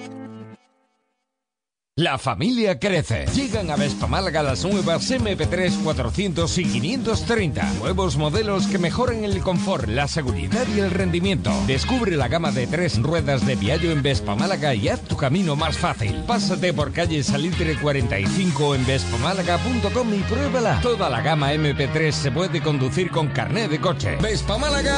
La 1.96 2.18
familia 2.18 2.78
crece. 2.78 3.26
Llegan 3.34 3.70
a 3.70 3.76
Vespa 3.76 4.06
Málaga 4.06 4.42
las 4.42 4.64
nuevas 4.64 5.10
MP3 5.10 5.82
400 5.82 6.58
y 6.58 6.64
530. 6.64 7.74
Nuevos 7.74 8.16
modelos 8.16 8.68
que 8.68 8.78
mejoran 8.78 9.24
el 9.24 9.40
confort, 9.40 9.88
la 9.88 10.06
seguridad 10.06 10.66
y 10.74 10.80
el 10.80 10.92
rendimiento. 10.92 11.52
Descubre 11.66 12.16
la 12.16 12.28
gama 12.28 12.52
de 12.52 12.68
tres 12.68 13.02
ruedas 13.02 13.44
de 13.44 13.56
Piaggio 13.56 13.90
en 13.90 14.02
Vespa 14.02 14.36
Málaga 14.36 14.74
y 14.74 14.88
haz 14.88 15.02
tu 15.02 15.16
camino 15.16 15.56
más 15.56 15.76
fácil. 15.76 16.22
Pásate 16.26 16.72
por 16.72 16.92
calle 16.92 17.22
Salitre 17.24 17.76
45 17.76 18.76
en 18.76 18.86
vespamálaga.com 18.86 20.14
y 20.14 20.20
pruébala. 20.20 20.80
Toda 20.80 21.10
la 21.10 21.20
gama 21.20 21.52
MP3 21.52 22.12
se 22.12 22.30
puede 22.30 22.62
conducir 22.62 23.10
con 23.10 23.28
carnet 23.28 23.68
de 23.68 23.80
coche. 23.80 24.16
¡Vespa 24.22 24.56
Málaga! 24.56 24.96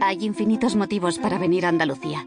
Hay 0.00 0.24
infinitos 0.24 0.76
motivos 0.76 1.18
para 1.18 1.38
venir 1.38 1.66
a 1.66 1.70
Andalucía. 1.70 2.26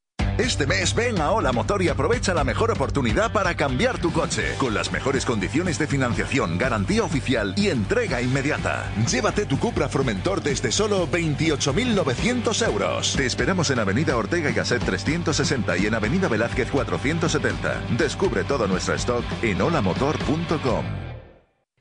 Este 0.37 0.65
mes 0.65 0.95
ven 0.95 1.19
a 1.19 1.31
Hola 1.31 1.51
Motor 1.51 1.83
y 1.83 1.89
aprovecha 1.89 2.33
la 2.33 2.43
mejor 2.43 2.71
oportunidad 2.71 3.31
para 3.31 3.55
cambiar 3.55 3.99
tu 3.99 4.11
coche. 4.11 4.55
Con 4.57 4.73
las 4.73 4.91
mejores 4.91 5.25
condiciones 5.25 5.77
de 5.77 5.87
financiación, 5.87 6.57
garantía 6.57 7.03
oficial 7.03 7.53
y 7.57 7.67
entrega 7.69 8.21
inmediata. 8.21 8.91
Llévate 9.09 9.45
tu 9.45 9.59
Cupra 9.59 9.89
Formentor 9.89 10.41
desde 10.41 10.71
solo 10.71 11.07
28.900 11.07 12.67
euros. 12.67 13.13
Te 13.15 13.25
esperamos 13.25 13.69
en 13.71 13.79
Avenida 13.79 14.15
Ortega 14.17 14.49
y 14.49 14.53
Gasset 14.53 14.83
360 14.83 15.77
y 15.77 15.85
en 15.87 15.95
Avenida 15.95 16.27
Velázquez 16.27 16.71
470. 16.71 17.81
Descubre 17.97 18.43
todo 18.43 18.67
nuestro 18.67 18.95
stock 18.95 19.23
en 19.41 19.61
holamotor.com. 19.61 21.10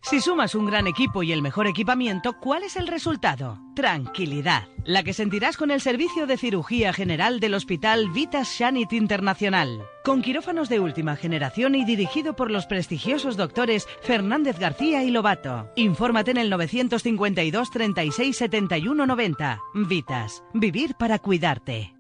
Si 0.03 0.21
sumas 0.21 0.55
un 0.55 0.65
gran 0.65 0.87
equipo 0.87 1.23
y 1.23 1.31
el 1.31 1.43
mejor 1.43 1.67
equipamiento, 1.67 2.33
¿cuál 2.41 2.63
es 2.63 2.77
el 2.77 2.89
resultado? 2.89 3.61
Tranquilidad, 3.77 4.67
la 4.85 5.03
que 5.03 5.13
sentirás 5.13 5.59
con 5.59 5.71
el 5.71 5.83
servicio 5.83 6.27
de 6.27 6.39
cirugía 6.39 6.95
general 6.95 7.39
del 7.39 7.55
Hospital 7.55 8.11
Vitas 8.11 8.49
Shanit 8.49 8.95
Internacional. 8.95 9.83
Con 10.03 10.23
quirófanos 10.23 10.71
de 10.71 10.81
última 10.81 11.17
generación 11.17 11.75
y 11.75 11.85
dirigido 11.85 12.35
por 12.35 12.51
los 12.51 12.65
prestigiosos 12.65 13.37
doctores 13.37 13.87
Fernández 14.03 14.59
García 14.59 15.05
y 15.05 15.11
Lobato. 15.11 15.71
Infórmate 15.77 16.31
en 16.31 16.39
el 16.39 16.51
952 16.51 17.71
36 17.71 18.37
71 18.37 19.07
90. 19.07 19.61
Vitas, 19.75 20.43
vivir 20.55 20.95
para 20.99 21.19
cuidarte. 21.19 21.95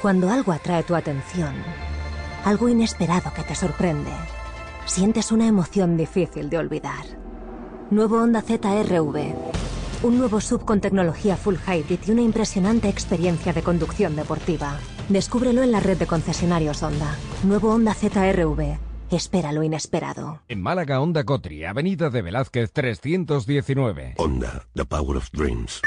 Cuando 0.00 0.30
algo 0.30 0.52
atrae 0.52 0.84
tu 0.84 0.94
atención, 0.94 1.52
algo 2.44 2.68
inesperado 2.68 3.32
que 3.34 3.42
te 3.42 3.56
sorprende, 3.56 4.12
sientes 4.86 5.32
una 5.32 5.48
emoción 5.48 5.96
difícil 5.96 6.48
de 6.48 6.58
olvidar. 6.58 7.23
Nuevo 7.90 8.20
Honda 8.20 8.40
ZRV. 8.40 9.34
Un 10.02 10.18
nuevo 10.18 10.40
sub 10.40 10.64
con 10.64 10.80
tecnología 10.80 11.36
full 11.36 11.56
hybrid 11.56 12.00
y 12.06 12.10
una 12.10 12.22
impresionante 12.22 12.88
experiencia 12.88 13.52
de 13.52 13.62
conducción 13.62 14.16
deportiva. 14.16 14.78
Descúbrelo 15.08 15.62
en 15.62 15.70
la 15.70 15.80
red 15.80 15.98
de 15.98 16.06
concesionarios 16.06 16.82
Honda. 16.82 17.16
Nuevo 17.44 17.72
Honda 17.72 17.94
ZRV. 17.94 18.78
Espera 19.10 19.52
lo 19.52 19.62
inesperado. 19.62 20.40
En 20.48 20.62
Málaga, 20.62 21.00
Honda 21.00 21.24
Cotri, 21.24 21.64
Avenida 21.64 22.10
de 22.10 22.22
Velázquez 22.22 22.72
319. 22.72 24.14
Honda, 24.16 24.64
the 24.74 24.84
power 24.84 25.16
of 25.16 25.30
dreams. 25.32 25.82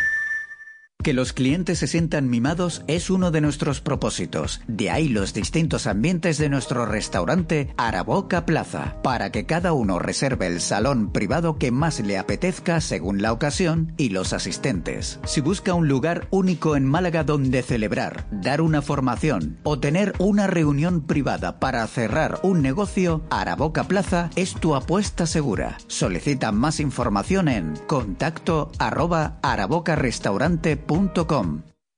Que 1.03 1.13
los 1.13 1.31
clientes 1.31 1.79
se 1.79 1.87
sientan 1.87 2.27
mimados 2.27 2.83
es 2.87 3.09
uno 3.09 3.31
de 3.31 3.39
nuestros 3.39 3.79
propósitos. 3.79 4.59
De 4.67 4.89
ahí 4.89 5.07
los 5.07 5.33
distintos 5.33 5.87
ambientes 5.87 6.37
de 6.37 6.49
nuestro 6.49 6.85
restaurante 6.85 7.73
Araboca 7.77 8.45
Plaza, 8.45 8.97
para 9.03 9.31
que 9.31 9.45
cada 9.45 9.71
uno 9.71 9.99
reserve 9.99 10.47
el 10.47 10.59
salón 10.59 11.13
privado 11.13 11.57
que 11.57 11.71
más 11.71 12.01
le 12.01 12.17
apetezca 12.17 12.81
según 12.81 13.21
la 13.21 13.31
ocasión 13.31 13.93
y 13.95 14.09
los 14.09 14.33
asistentes. 14.33 15.19
Si 15.23 15.39
busca 15.39 15.73
un 15.75 15.87
lugar 15.87 16.27
único 16.29 16.75
en 16.75 16.83
Málaga 16.83 17.23
donde 17.23 17.61
celebrar, 17.61 18.25
dar 18.29 18.59
una 18.59 18.81
formación 18.81 19.59
o 19.63 19.79
tener 19.79 20.13
una 20.17 20.47
reunión 20.47 21.03
privada 21.03 21.59
para 21.59 21.87
cerrar 21.87 22.39
un 22.43 22.61
negocio, 22.61 23.23
Araboca 23.29 23.85
Plaza 23.85 24.29
es 24.35 24.55
tu 24.55 24.75
apuesta 24.75 25.25
segura. 25.25 25.77
Solicita 25.87 26.51
más 26.51 26.81
información 26.81 27.47
en 27.47 27.77
contacto 27.87 28.73
arroba 28.77 29.37
arabocarestaurante.com. 29.41 30.86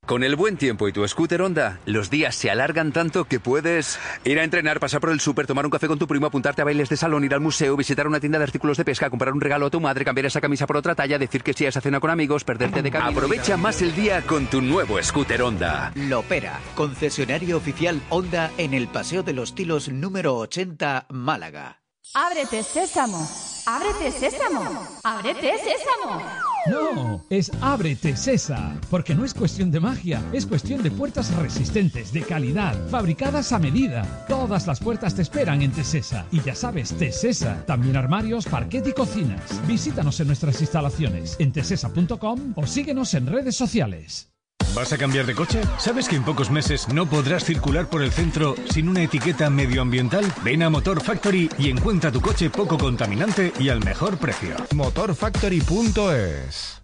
Con 0.06 0.24
el 0.24 0.34
buen 0.34 0.56
tiempo 0.56 0.88
y 0.88 0.92
tu 0.92 1.06
scooter 1.06 1.40
Honda, 1.42 1.78
los 1.86 2.10
días 2.10 2.34
se 2.34 2.50
alargan 2.50 2.90
tanto 2.90 3.26
que 3.26 3.38
puedes 3.38 4.00
ir 4.24 4.40
a 4.40 4.44
entrenar, 4.44 4.80
pasar 4.80 5.00
por 5.00 5.10
el 5.10 5.20
súper, 5.20 5.46
tomar 5.46 5.64
un 5.64 5.70
café 5.70 5.86
con 5.86 6.00
tu 6.00 6.08
primo, 6.08 6.26
apuntarte 6.26 6.62
a 6.62 6.64
bailes 6.64 6.88
de 6.88 6.96
salón, 6.96 7.22
ir 7.22 7.32
al 7.32 7.40
museo, 7.40 7.76
visitar 7.76 8.08
una 8.08 8.18
tienda 8.18 8.38
de 8.38 8.44
artículos 8.44 8.76
de 8.76 8.84
pesca, 8.84 9.08
comprar 9.08 9.32
un 9.32 9.40
regalo 9.40 9.66
a 9.66 9.70
tu 9.70 9.80
madre, 9.80 10.04
cambiar 10.04 10.26
esa 10.26 10.40
camisa 10.40 10.66
por 10.66 10.76
otra 10.76 10.96
talla, 10.96 11.18
decir 11.18 11.44
que 11.44 11.52
sí 11.52 11.66
a 11.66 11.68
esa 11.68 11.80
cena 11.80 12.00
con 12.00 12.10
amigos, 12.10 12.42
perderte 12.42 12.82
de 12.82 12.90
camino. 12.90 13.10
Aprovecha 13.12 13.56
más 13.56 13.82
el 13.82 13.94
día 13.94 14.22
con 14.22 14.46
tu 14.46 14.60
nuevo 14.60 15.00
scooter 15.00 15.42
Honda. 15.42 15.92
Lopera, 15.94 16.58
concesionario 16.74 17.56
oficial 17.56 18.00
Honda 18.08 18.50
en 18.58 18.74
el 18.74 18.88
Paseo 18.88 19.22
de 19.22 19.34
los 19.34 19.54
Tilos 19.54 19.90
número 19.90 20.36
80, 20.38 21.06
Málaga. 21.10 21.79
Ábrete, 22.14 22.64
sésamo. 22.64 23.24
Ábrete, 23.66 24.10
sésamo. 24.10 24.62
Ábrete, 25.04 25.52
sésamo. 25.58 26.20
No, 26.66 27.24
es 27.30 27.52
Ábrete 27.60 28.16
Cesa, 28.16 28.76
porque 28.90 29.14
no 29.14 29.24
es 29.24 29.32
cuestión 29.32 29.70
de 29.70 29.78
magia, 29.78 30.20
es 30.32 30.44
cuestión 30.44 30.82
de 30.82 30.90
puertas 30.90 31.32
resistentes, 31.36 32.12
de 32.12 32.22
calidad, 32.22 32.74
fabricadas 32.88 33.52
a 33.52 33.60
medida. 33.60 34.24
Todas 34.26 34.66
las 34.66 34.80
puertas 34.80 35.14
te 35.14 35.22
esperan 35.22 35.62
en 35.62 35.70
Tesesa. 35.70 36.26
Y 36.32 36.40
ya 36.40 36.56
sabes, 36.56 36.92
Tesesa, 36.98 37.64
también 37.64 37.96
armarios, 37.96 38.46
parquet 38.46 38.88
y 38.88 38.92
cocinas. 38.92 39.64
Visítanos 39.68 40.18
en 40.18 40.26
nuestras 40.26 40.60
instalaciones 40.60 41.36
en 41.38 41.52
tesesa.com 41.52 42.54
o 42.56 42.66
síguenos 42.66 43.14
en 43.14 43.28
redes 43.28 43.54
sociales. 43.54 44.29
¿Vas 44.74 44.92
a 44.92 44.98
cambiar 44.98 45.26
de 45.26 45.34
coche? 45.34 45.60
¿Sabes 45.78 46.08
que 46.08 46.16
en 46.16 46.24
pocos 46.24 46.50
meses 46.50 46.88
no 46.88 47.06
podrás 47.06 47.44
circular 47.44 47.88
por 47.88 48.02
el 48.02 48.10
centro 48.12 48.54
sin 48.72 48.88
una 48.88 49.02
etiqueta 49.02 49.50
medioambiental? 49.50 50.24
Ven 50.44 50.62
a 50.62 50.70
Motor 50.70 51.02
Factory 51.02 51.50
y 51.58 51.70
encuentra 51.70 52.12
tu 52.12 52.20
coche 52.20 52.50
poco 52.50 52.78
contaminante 52.78 53.52
y 53.58 53.68
al 53.68 53.84
mejor 53.84 54.16
precio. 54.18 54.54
Motorfactory.es 54.74 56.79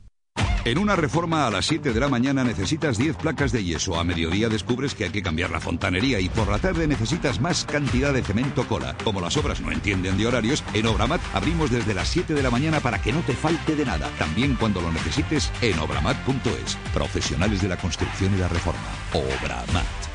en 0.66 0.78
una 0.78 0.96
reforma 0.96 1.46
a 1.46 1.50
las 1.50 1.66
7 1.66 1.92
de 1.92 2.00
la 2.00 2.08
mañana 2.08 2.42
necesitas 2.42 2.98
10 2.98 3.16
placas 3.16 3.52
de 3.52 3.62
yeso, 3.62 4.00
a 4.00 4.02
mediodía 4.02 4.48
descubres 4.48 4.96
que 4.96 5.04
hay 5.04 5.10
que 5.10 5.22
cambiar 5.22 5.50
la 5.50 5.60
fontanería 5.60 6.18
y 6.18 6.28
por 6.28 6.48
la 6.48 6.58
tarde 6.58 6.88
necesitas 6.88 7.40
más 7.40 7.64
cantidad 7.64 8.12
de 8.12 8.22
cemento 8.22 8.66
cola. 8.66 8.96
Como 9.04 9.20
las 9.20 9.36
obras 9.36 9.60
no 9.60 9.70
entienden 9.70 10.18
de 10.18 10.26
horarios, 10.26 10.64
en 10.74 10.86
Obramat 10.86 11.20
abrimos 11.34 11.70
desde 11.70 11.94
las 11.94 12.08
7 12.08 12.34
de 12.34 12.42
la 12.42 12.50
mañana 12.50 12.80
para 12.80 13.00
que 13.00 13.12
no 13.12 13.20
te 13.20 13.34
falte 13.34 13.76
de 13.76 13.84
nada. 13.84 14.10
También 14.18 14.56
cuando 14.56 14.80
lo 14.80 14.90
necesites 14.90 15.52
en 15.62 15.78
obramat.es. 15.78 16.76
Profesionales 16.92 17.62
de 17.62 17.68
la 17.68 17.76
construcción 17.76 18.34
y 18.34 18.38
la 18.38 18.48
reforma. 18.48 18.88
Obramat. 19.12 20.05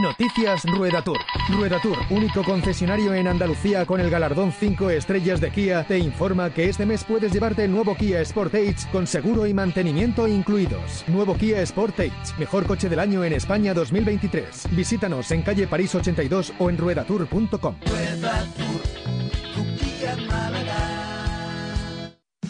Noticias 0.00 0.64
Rueda 0.64 1.02
Tour. 1.04 1.18
Rueda 1.50 1.78
Tour, 1.78 1.98
único 2.08 2.42
concesionario 2.42 3.12
en 3.12 3.28
Andalucía 3.28 3.84
con 3.84 4.00
el 4.00 4.08
galardón 4.08 4.50
5 4.50 4.88
estrellas 4.88 5.38
de 5.38 5.50
Kia, 5.50 5.84
te 5.84 5.98
informa 5.98 6.48
que 6.48 6.70
este 6.70 6.86
mes 6.86 7.04
puedes 7.04 7.30
llevarte 7.30 7.64
el 7.64 7.72
nuevo 7.72 7.94
Kia 7.94 8.24
Sportage 8.24 8.90
con 8.90 9.06
seguro 9.06 9.46
y 9.46 9.52
mantenimiento 9.52 10.26
incluidos. 10.26 11.04
Nuevo 11.08 11.36
Kia 11.36 11.64
Sportage, 11.66 12.38
mejor 12.38 12.66
coche 12.66 12.88
del 12.88 13.00
año 13.00 13.22
en 13.22 13.34
España 13.34 13.74
2023. 13.74 14.68
Visítanos 14.70 15.30
en 15.30 15.42
calle 15.42 15.66
París 15.66 15.94
82 15.94 16.54
o 16.58 16.70
en 16.70 16.78
ruedatour.com. 16.78 17.76
Rueda 17.84 18.46
Tour, 18.56 18.80
tu 19.54 19.76
Kia. 19.76 20.61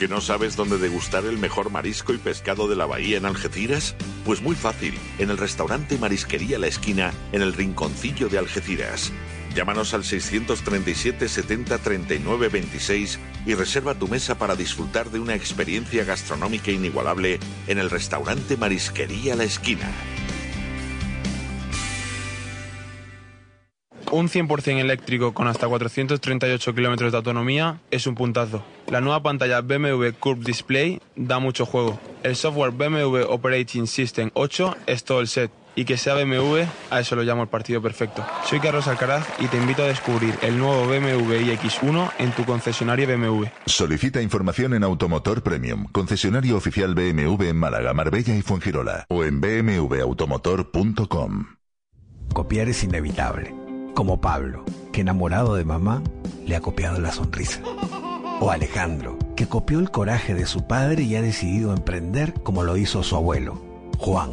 ¿Que 0.02 0.08
no 0.08 0.20
sabes 0.20 0.56
dónde 0.56 0.78
degustar 0.78 1.26
el 1.26 1.38
mejor 1.38 1.70
marisco 1.70 2.12
y 2.12 2.18
pescado 2.18 2.66
de 2.66 2.74
la 2.74 2.86
bahía 2.86 3.18
en 3.18 3.24
Algeciras? 3.24 3.94
Pues 4.24 4.42
muy 4.42 4.56
fácil, 4.56 4.98
en 5.20 5.30
el 5.30 5.38
restaurante 5.38 5.96
Marisquería 5.96 6.58
La 6.58 6.66
Esquina, 6.66 7.12
en 7.30 7.40
el 7.40 7.52
rinconcillo 7.52 8.28
de 8.28 8.36
Algeciras. 8.36 9.12
Llámanos 9.54 9.94
al 9.94 10.02
637 10.02 11.28
70 11.28 11.78
39 11.78 12.48
26 12.48 13.20
y 13.46 13.54
reserva 13.54 13.94
tu 13.94 14.08
mesa 14.08 14.36
para 14.38 14.56
disfrutar 14.56 15.08
de 15.10 15.20
una 15.20 15.36
experiencia 15.36 16.02
gastronómica 16.02 16.72
inigualable 16.72 17.38
en 17.68 17.78
el 17.78 17.88
restaurante 17.88 18.56
Marisquería 18.56 19.36
La 19.36 19.44
Esquina. 19.44 19.88
Un 24.12 24.28
100% 24.28 24.78
eléctrico 24.78 25.32
con 25.32 25.48
hasta 25.48 25.66
438 25.66 26.74
kilómetros 26.74 27.12
de 27.12 27.16
autonomía 27.16 27.80
es 27.90 28.06
un 28.06 28.14
puntazo. 28.14 28.62
La 28.88 29.00
nueva 29.00 29.22
pantalla 29.22 29.62
BMW 29.62 30.10
Curve 30.20 30.44
Display 30.44 31.00
da 31.16 31.38
mucho 31.38 31.64
juego. 31.64 31.98
El 32.22 32.36
software 32.36 32.72
BMW 32.72 33.22
Operating 33.26 33.86
System 33.86 34.30
8 34.34 34.76
es 34.86 35.04
todo 35.04 35.20
el 35.20 35.28
set. 35.28 35.50
Y 35.74 35.86
que 35.86 35.96
sea 35.96 36.12
BMW, 36.12 36.64
a 36.90 37.00
eso 37.00 37.16
lo 37.16 37.22
llamo 37.22 37.44
el 37.44 37.48
partido 37.48 37.80
perfecto. 37.80 38.22
Soy 38.44 38.60
Carlos 38.60 38.86
Alcaraz 38.86 39.26
y 39.38 39.46
te 39.46 39.56
invito 39.56 39.82
a 39.82 39.86
descubrir 39.86 40.34
el 40.42 40.58
nuevo 40.58 40.86
BMW 40.86 41.50
iX1 41.50 42.10
en 42.18 42.32
tu 42.32 42.44
concesionario 42.44 43.08
BMW. 43.08 43.46
Solicita 43.64 44.20
información 44.20 44.74
en 44.74 44.84
Automotor 44.84 45.42
Premium, 45.42 45.86
concesionario 45.90 46.58
oficial 46.58 46.94
BMW 46.94 47.44
en 47.44 47.56
Málaga, 47.56 47.94
Marbella 47.94 48.36
y 48.36 48.42
Fuengirola 48.42 49.06
o 49.08 49.24
en 49.24 49.40
bmwautomotor.com. 49.40 51.46
Copiar 52.32 52.68
es 52.68 52.82
inevitable, 52.82 53.54
como 53.94 54.20
Pablo, 54.20 54.64
que 54.92 55.02
enamorado 55.02 55.54
de 55.54 55.64
mamá 55.64 56.02
le 56.46 56.56
ha 56.56 56.60
copiado 56.60 57.00
la 57.00 57.12
sonrisa. 57.12 57.60
O 58.40 58.50
Alejandro, 58.50 59.18
que 59.36 59.46
copió 59.46 59.78
el 59.78 59.90
coraje 59.90 60.34
de 60.34 60.46
su 60.46 60.66
padre 60.66 61.04
y 61.04 61.14
ha 61.16 61.22
decidido 61.22 61.72
emprender 61.72 62.34
como 62.42 62.64
lo 62.64 62.76
hizo 62.76 63.02
su 63.02 63.16
abuelo, 63.16 63.60
Juan. 63.98 64.30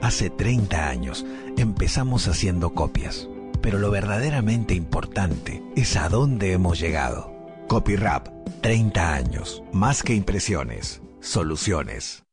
Hace 0.00 0.30
30 0.30 0.88
años 0.88 1.24
empezamos 1.56 2.26
haciendo 2.26 2.74
copias, 2.74 3.28
pero 3.60 3.78
lo 3.78 3.90
verdaderamente 3.90 4.74
importante 4.74 5.62
es 5.76 5.96
a 5.96 6.08
dónde 6.08 6.52
hemos 6.52 6.80
llegado. 6.80 7.32
Copyrap, 7.68 8.28
30 8.62 9.14
años, 9.14 9.62
más 9.72 10.02
que 10.02 10.14
impresiones, 10.14 11.00
soluciones. 11.20 12.24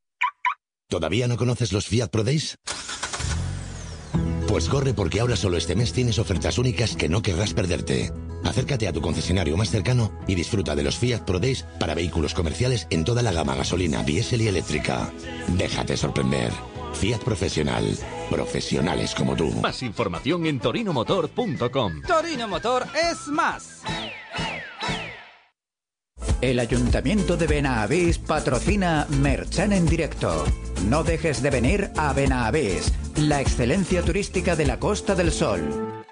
¿Todavía 0.89 1.27
no 1.27 1.35
conoces 1.35 1.73
los 1.73 1.85
Fiat 1.87 2.09
Pro 2.09 2.23
Days? 2.23 2.57
Pues 4.47 4.69
corre 4.69 4.93
porque 4.93 5.19
ahora 5.19 5.35
solo 5.35 5.57
este 5.57 5.75
mes 5.75 5.91
tienes 5.91 6.19
ofertas 6.19 6.57
únicas 6.57 6.95
que 6.95 7.09
no 7.09 7.21
querrás 7.21 7.53
perderte. 7.53 8.11
Acércate 8.43 8.87
a 8.87 8.93
tu 8.93 9.01
concesionario 9.01 9.57
más 9.57 9.69
cercano 9.69 10.11
y 10.25 10.35
disfruta 10.35 10.75
de 10.75 10.83
los 10.83 10.97
Fiat 10.97 11.25
Pro 11.25 11.39
Days 11.39 11.65
para 11.79 11.93
vehículos 11.93 12.33
comerciales 12.33 12.87
en 12.89 13.03
toda 13.03 13.21
la 13.21 13.33
gama 13.33 13.55
gasolina, 13.55 14.03
diésel 14.03 14.41
y 14.41 14.47
eléctrica. 14.47 15.11
Déjate 15.57 15.97
sorprender. 15.97 16.51
Fiat 16.93 17.19
Profesional. 17.19 17.85
Profesionales 18.29 19.13
como 19.15 19.35
tú. 19.35 19.51
Más 19.61 19.83
información 19.83 20.45
en 20.45 20.59
torinomotor.com. 20.59 22.01
Torino 22.07 22.47
Motor 22.47 22.87
es 23.11 23.27
más. 23.27 23.83
El 26.39 26.59
Ayuntamiento 26.59 27.35
de 27.35 27.47
Benavís 27.47 28.19
patrocina 28.19 29.07
Merchan 29.09 29.73
en 29.73 29.87
directo. 29.87 30.45
No 30.89 31.03
dejes 31.03 31.41
de 31.41 31.49
venir 31.49 31.89
a 31.97 32.13
Benavís, 32.13 32.93
la 33.17 33.41
excelencia 33.41 34.01
turística 34.03 34.55
de 34.55 34.65
la 34.65 34.79
Costa 34.79 35.15
del 35.15 35.31
Sol. 35.31 36.03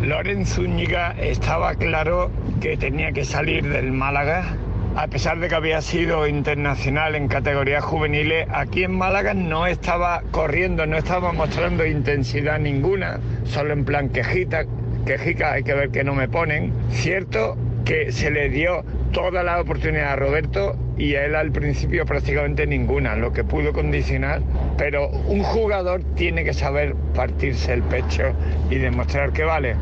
Loren 0.00 0.46
Zúñiga 0.46 1.14
estaba 1.18 1.74
claro 1.74 2.30
que 2.62 2.78
tenía 2.78 3.12
que 3.12 3.26
salir 3.26 3.68
del 3.68 3.92
Málaga. 3.92 4.56
A 4.96 5.08
pesar 5.08 5.40
de 5.40 5.48
que 5.48 5.54
había 5.56 5.82
sido 5.82 6.26
internacional 6.26 7.16
en 7.16 7.28
categorías 7.28 7.84
juveniles, 7.84 8.48
aquí 8.50 8.84
en 8.84 8.96
Málaga 8.96 9.34
no 9.34 9.66
estaba 9.66 10.22
corriendo, 10.30 10.86
no 10.86 10.96
estaba 10.96 11.32
mostrando 11.32 11.84
intensidad 11.84 12.58
ninguna, 12.58 13.20
solo 13.44 13.74
en 13.74 13.84
plan 13.84 14.08
quejita, 14.08 14.64
quejica, 15.04 15.52
hay 15.52 15.64
que 15.64 15.74
ver 15.74 15.90
que 15.90 16.02
no 16.02 16.14
me 16.14 16.28
ponen. 16.28 16.72
Cierto 16.92 17.58
que 17.84 18.12
se 18.12 18.30
le 18.30 18.48
dio 18.48 18.84
toda 19.12 19.42
la 19.42 19.60
oportunidad 19.60 20.12
a 20.12 20.16
Roberto 20.16 20.76
y 20.96 21.14
a 21.14 21.24
él 21.26 21.34
al 21.34 21.52
principio 21.52 22.06
prácticamente 22.06 22.66
ninguna, 22.66 23.16
lo 23.16 23.32
que 23.32 23.44
pudo 23.44 23.72
condicionar. 23.72 24.40
Pero 24.78 25.08
un 25.08 25.42
jugador 25.42 26.02
tiene 26.14 26.44
que 26.44 26.54
saber 26.54 26.94
partirse 27.14 27.72
el 27.72 27.82
pecho 27.82 28.32
y 28.70 28.76
demostrar 28.76 29.32
que 29.32 29.44
vale. 29.44 29.76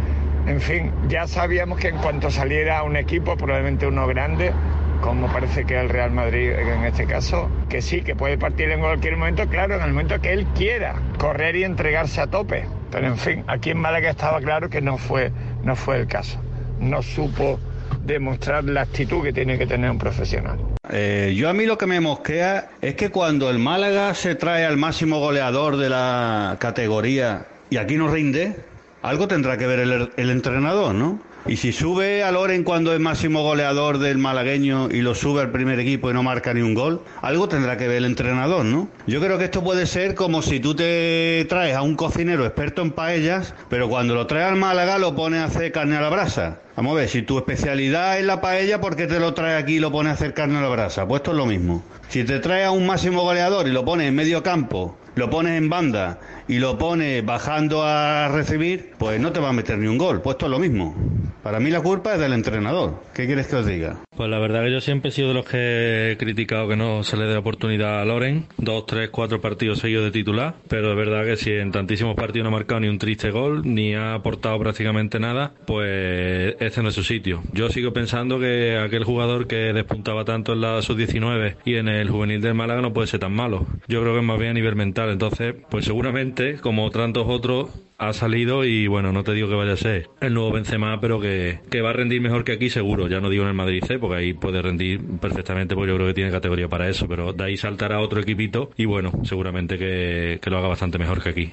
En 0.47 0.61
fin, 0.61 0.91
ya 1.09 1.27
sabíamos 1.27 1.79
que 1.79 1.89
en 1.89 1.99
cuanto 1.99 2.31
saliera 2.31 2.83
un 2.83 2.97
equipo, 2.97 3.37
probablemente 3.37 3.87
uno 3.87 4.07
grande, 4.09 4.53
como 5.01 5.29
parece 5.29 5.65
que 5.65 5.79
el 5.79 5.89
Real 5.89 6.11
Madrid 6.11 6.51
en 6.51 6.85
este 6.85 7.07
caso, 7.07 7.49
que 7.69 7.81
sí, 7.81 8.03
que 8.03 8.17
puede 8.17 8.39
partir 8.39 8.71
en 8.71 8.81
cualquier 8.81 9.17
momento, 9.17 9.47
claro, 9.49 9.77
en 9.77 9.83
el 9.83 9.91
momento 9.91 10.21
que 10.21 10.33
él 10.33 10.47
quiera, 10.57 10.97
correr 11.19 11.55
y 11.57 11.65
entregarse 11.65 12.21
a 12.21 12.27
tope. 12.27 12.65
Pero 12.91 13.07
en 13.07 13.17
fin, 13.17 13.45
aquí 13.47 13.71
en 13.71 13.79
Málaga 13.79 14.11
estaba 14.11 14.41
claro 14.41 14.69
que 14.69 14.81
no 14.81 14.99
fue, 14.99 15.31
no 15.63 15.77
fue 15.77 16.01
el 16.01 16.07
caso. 16.09 16.41
No 16.81 17.03
supo 17.03 17.59
demostrar 18.01 18.65
la 18.65 18.83
actitud 18.83 19.23
que 19.23 19.33
tiene 19.33 19.59
que 19.59 19.67
tener 19.67 19.91
un 19.91 19.99
profesional. 19.99 20.59
Eh, 20.91 21.35
yo 21.37 21.49
a 21.49 21.53
mí 21.53 21.67
lo 21.67 21.79
que 21.79 21.87
me 21.87 22.01
mosquea 22.01 22.71
es 22.81 22.95
que 22.95 23.11
cuando 23.11 23.51
el 23.51 23.59
Málaga 23.59 24.15
se 24.15 24.35
trae 24.35 24.65
al 24.65 24.77
máximo 24.77 25.21
goleador 25.21 25.77
de 25.77 25.89
la 25.89 26.57
categoría 26.59 27.47
y 27.71 27.77
aquí 27.77 27.97
no 27.97 28.09
rinde, 28.09 28.57
algo 29.03 29.29
tendrá 29.29 29.57
que 29.57 29.67
ver 29.67 29.81
el, 29.81 30.11
el 30.17 30.31
entrenador, 30.31 30.95
¿no? 30.95 31.21
Y 31.45 31.57
si 31.57 31.73
sube 31.73 32.23
a 32.23 32.31
Loren 32.31 32.63
cuando 32.63 32.95
es 32.95 33.01
máximo 33.01 33.43
goleador 33.43 33.99
del 33.99 34.17
malagueño 34.17 34.89
y 34.93 35.03
lo 35.03 35.17
sube 35.17 35.41
al 35.41 35.51
primer 35.51 35.81
equipo 35.81 36.09
y 36.09 36.15
no 36.15 36.23
marca 36.23 36.55
ni 36.55 36.61
un 36.61 36.73
gol, 36.73 37.03
algo 37.21 37.49
tendrá 37.49 37.77
que 37.77 37.89
ver 37.89 37.97
el 37.99 38.05
entrenador, 38.05 38.65
¿no? 38.65 38.89
Yo 39.09 39.21
creo 39.21 39.39
que 39.39 39.45
esto 39.45 39.65
puede 39.65 39.87
ser 39.87 40.15
como 40.15 40.41
si 40.41 40.61
tú 40.61 40.77
te 40.77 41.45
traes 41.49 41.75
a 41.75 41.83
un 41.83 41.97
cocinero 41.97 42.47
experto 42.47 42.83
en 42.83 42.93
paellas, 42.93 43.55
pero 43.69 43.89
cuando 43.89 44.15
lo 44.15 44.29
traes 44.29 44.53
al 44.53 44.57
Málaga 44.57 44.99
lo 44.99 45.17
pones 45.17 45.41
a 45.41 45.47
hacer 45.47 45.73
carne 45.73 45.97
a 45.97 46.01
la 46.01 46.11
brasa. 46.11 46.61
Vamos 46.77 46.93
a 46.93 47.01
ver, 47.01 47.09
si 47.09 47.23
tu 47.23 47.37
especialidad 47.39 48.21
es 48.21 48.25
la 48.25 48.41
paella, 48.41 48.81
¿por 48.81 48.95
qué 48.95 49.09
te 49.09 49.19
lo 49.19 49.35
traes 49.35 49.61
aquí 49.61 49.75
y 49.75 49.81
lo 49.81 49.91
pones 49.91 50.13
a 50.13 50.15
hacer 50.15 50.35
carne 50.35 50.59
a 50.59 50.63
la 50.63 50.69
brasa? 50.69 51.09
Pues 51.09 51.21
esto 51.21 51.33
es 51.33 51.37
lo 51.37 51.47
mismo. 51.47 51.83
Si 52.09 52.23
te 52.23 52.39
traes 52.39 52.69
a 52.69 52.71
un 52.71 52.87
máximo 52.87 53.23
goleador 53.23 53.67
y 53.67 53.73
lo 53.73 53.85
pones 53.85 54.09
en 54.09 54.15
medio 54.15 54.45
campo, 54.45 54.97
lo 55.15 55.31
pones 55.31 55.59
en 55.59 55.69
banda 55.69 56.21
y 56.49 56.59
lo 56.59 56.79
pones 56.79 57.25
bajando 57.25 57.83
a 57.83 58.29
recibir, 58.29 58.93
pues 58.99 59.21
no 59.21 59.33
te 59.33 59.41
va 59.41 59.51
a 59.51 59.53
meter 59.53 59.79
ni 59.79 59.87
un 59.87 59.99
gol. 59.99 60.23
Pues 60.23 60.35
esto 60.35 60.47
es 60.47 60.51
lo 60.51 60.59
mismo. 60.59 60.95
Para 61.43 61.59
mí 61.61 61.71
la 61.71 61.81
culpa 61.81 62.15
es 62.15 62.21
del 62.21 62.33
entrenador. 62.33 63.03
¿Qué 63.15 63.27
quieres 63.27 63.49
que 63.49 63.57
os 63.57 63.67
diga? 63.67 64.01
Pues 64.17 64.31
la 64.31 64.39
verdad 64.39 64.63
que 64.63 64.71
yo 64.71 64.81
siempre 64.81 65.09
he 65.09 65.13
sido 65.13 65.29
de 65.29 65.35
los 65.35 65.45
que 65.45 66.13
he 66.13 66.17
criticado 66.17 66.69
que 66.69 66.77
no 66.77 67.03
se 67.03 67.17
le 67.17 67.25
dé 67.25 67.37
oportunidad 67.37 68.01
a 68.01 68.05
Loren. 68.05 68.47
Dos, 68.59 68.87
tres, 68.87 69.11
cuatro 69.11 69.41
partidos 69.41 69.81
seguidos 69.81 70.05
de 70.05 70.11
titular. 70.13 70.55
Pero 70.69 70.91
es 70.91 70.97
verdad 70.97 71.25
que 71.25 71.37
si 71.37 71.51
en 71.51 71.73
tantísimos 71.73 72.15
partidos 72.15 72.45
no 72.45 72.51
ha 72.51 72.59
marcado 72.59 72.81
ni 72.81 72.89
un 72.89 72.99
triste 72.99 73.31
gol, 73.31 73.63
ni 73.65 73.95
ha 73.95 74.15
aportado 74.15 74.59
prácticamente 74.61 75.19
nada, 75.19 75.53
pues 75.67 76.55
este 76.61 76.83
no 76.83 76.91
es 76.91 76.95
su 76.95 77.03
sitio. 77.03 77.43
Yo 77.53 77.71
sigo 77.71 77.93
pensando 77.93 78.39
que 78.39 78.79
aquel 78.79 79.05
jugador 79.05 79.47
que 79.47 79.73
despuntaba 79.73 80.25
tanto 80.25 80.53
en 80.53 80.61
la 80.61 80.81
sub-19 80.81 81.57
y 81.65 81.75
en 81.75 81.89
el 81.89 82.09
juvenil 82.09 82.41
del 82.41 82.55
Málaga 82.55 82.83
no 82.83 82.93
puede 82.93 83.09
ser 83.09 83.21
tan 83.21 83.33
malo. 83.33 83.67
Yo 83.89 84.01
creo 84.01 84.13
que 84.13 84.21
es 84.21 84.27
más 84.27 84.39
bien 84.39 84.51
a 84.51 84.55
nivel 84.55 84.77
mental. 84.77 85.02
Entonces, 85.11 85.55
pues 85.71 85.85
seguramente, 85.85 86.59
como 86.59 86.91
tantos 86.91 87.27
otros, 87.29 87.71
ha 87.99 88.13
salido 88.13 88.65
y 88.65 88.87
bueno, 88.87 89.13
no 89.13 89.25
te 89.25 89.33
digo 89.33 89.49
que 89.49 89.55
vaya 89.55 89.75
a 89.75 89.77
ser 89.77 90.09
el 90.21 90.35
nuevo 90.35 90.53
Benzema, 90.53 91.01
pero 91.01 91.21
que, 91.21 91.61
que 91.71 91.81
va 91.81 91.91
a 91.91 91.93
rendir 91.93 92.21
mejor 92.21 92.45
que 92.45 92.53
aquí 92.53 92.69
seguro. 92.71 93.09
Ya 93.09 93.21
no 93.21 93.31
digo 93.31 93.45
en 93.45 93.51
el 93.51 93.55
Madrid 93.55 93.83
C, 93.87 93.99
porque 93.99 94.17
ahí 94.17 94.33
puede 94.33 94.61
rendir 94.61 95.01
perfectamente, 95.21 95.75
porque 95.75 95.91
yo 95.91 95.97
creo 95.97 96.09
que 96.09 96.15
tiene 96.15 96.31
categoría 96.31 96.69
para 96.69 96.89
eso, 96.89 97.07
pero 97.09 97.33
de 97.33 97.45
ahí 97.45 97.57
saltará 97.57 98.01
otro 98.01 98.21
equipito 98.21 98.71
y 98.77 98.85
bueno, 98.85 99.13
seguramente 99.25 99.79
que, 99.79 100.39
que 100.43 100.51
lo 100.51 100.59
haga 100.59 100.69
bastante 100.69 100.99
mejor 100.99 101.23
que 101.23 101.29
aquí. 101.29 101.53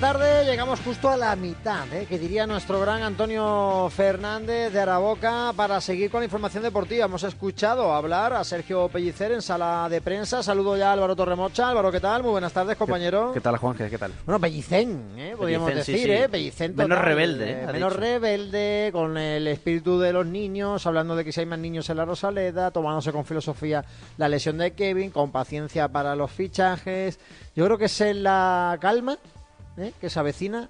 Tarde, 0.00 0.46
llegamos 0.46 0.80
justo 0.80 1.10
a 1.10 1.16
la 1.18 1.36
mitad, 1.36 1.86
¿eh? 1.92 2.06
que 2.08 2.18
diría 2.18 2.46
nuestro 2.46 2.80
gran 2.80 3.02
Antonio 3.02 3.90
Fernández 3.90 4.72
de 4.72 4.80
Araboca 4.80 5.52
para 5.54 5.78
seguir 5.82 6.10
con 6.10 6.20
la 6.20 6.24
información 6.24 6.62
deportiva. 6.62 7.04
Hemos 7.04 7.22
escuchado 7.22 7.92
hablar 7.92 8.32
a 8.32 8.42
Sergio 8.42 8.88
Pellicer 8.88 9.32
en 9.32 9.42
sala 9.42 9.88
de 9.90 10.00
prensa. 10.00 10.42
Saludo 10.42 10.74
ya 10.78 10.88
a 10.88 10.92
Álvaro 10.94 11.14
Torremocha. 11.14 11.68
Álvaro, 11.68 11.92
¿qué 11.92 12.00
tal? 12.00 12.22
Muy 12.22 12.30
buenas 12.30 12.54
tardes, 12.54 12.78
compañero. 12.78 13.32
¿Qué 13.34 13.42
tal, 13.42 13.58
Juanje? 13.58 13.90
¿Qué 13.90 13.98
tal? 13.98 14.12
Bueno, 14.24 14.40
Pellicén, 14.40 15.02
¿eh? 15.18 15.34
podríamos 15.36 15.74
decir, 15.74 15.98
sí. 15.98 16.10
¿eh? 16.10 16.28
Pellicén 16.30 16.74
Menos 16.74 16.96
total, 16.96 17.04
rebelde, 17.04 17.50
eh, 17.50 17.62
¿eh? 17.64 17.66
Menos 17.66 17.92
dicho. 17.92 18.00
rebelde, 18.00 18.90
con 18.94 19.18
el 19.18 19.46
espíritu 19.48 19.98
de 19.98 20.14
los 20.14 20.24
niños, 20.24 20.86
hablando 20.86 21.14
de 21.14 21.26
que 21.26 21.32
si 21.32 21.40
hay 21.40 21.46
más 21.46 21.58
niños 21.58 21.90
en 21.90 21.98
la 21.98 22.06
Rosaleda, 22.06 22.70
tomándose 22.70 23.12
con 23.12 23.26
filosofía 23.26 23.84
la 24.16 24.30
lesión 24.30 24.56
de 24.56 24.72
Kevin, 24.72 25.10
con 25.10 25.30
paciencia 25.30 25.88
para 25.88 26.16
los 26.16 26.30
fichajes. 26.30 27.20
Yo 27.54 27.66
creo 27.66 27.76
que 27.76 27.84
es 27.84 28.00
en 28.00 28.22
la 28.22 28.78
calma 28.80 29.18
¿eh? 29.80 29.92
que 30.00 30.10
se 30.10 30.18
avecina 30.18 30.68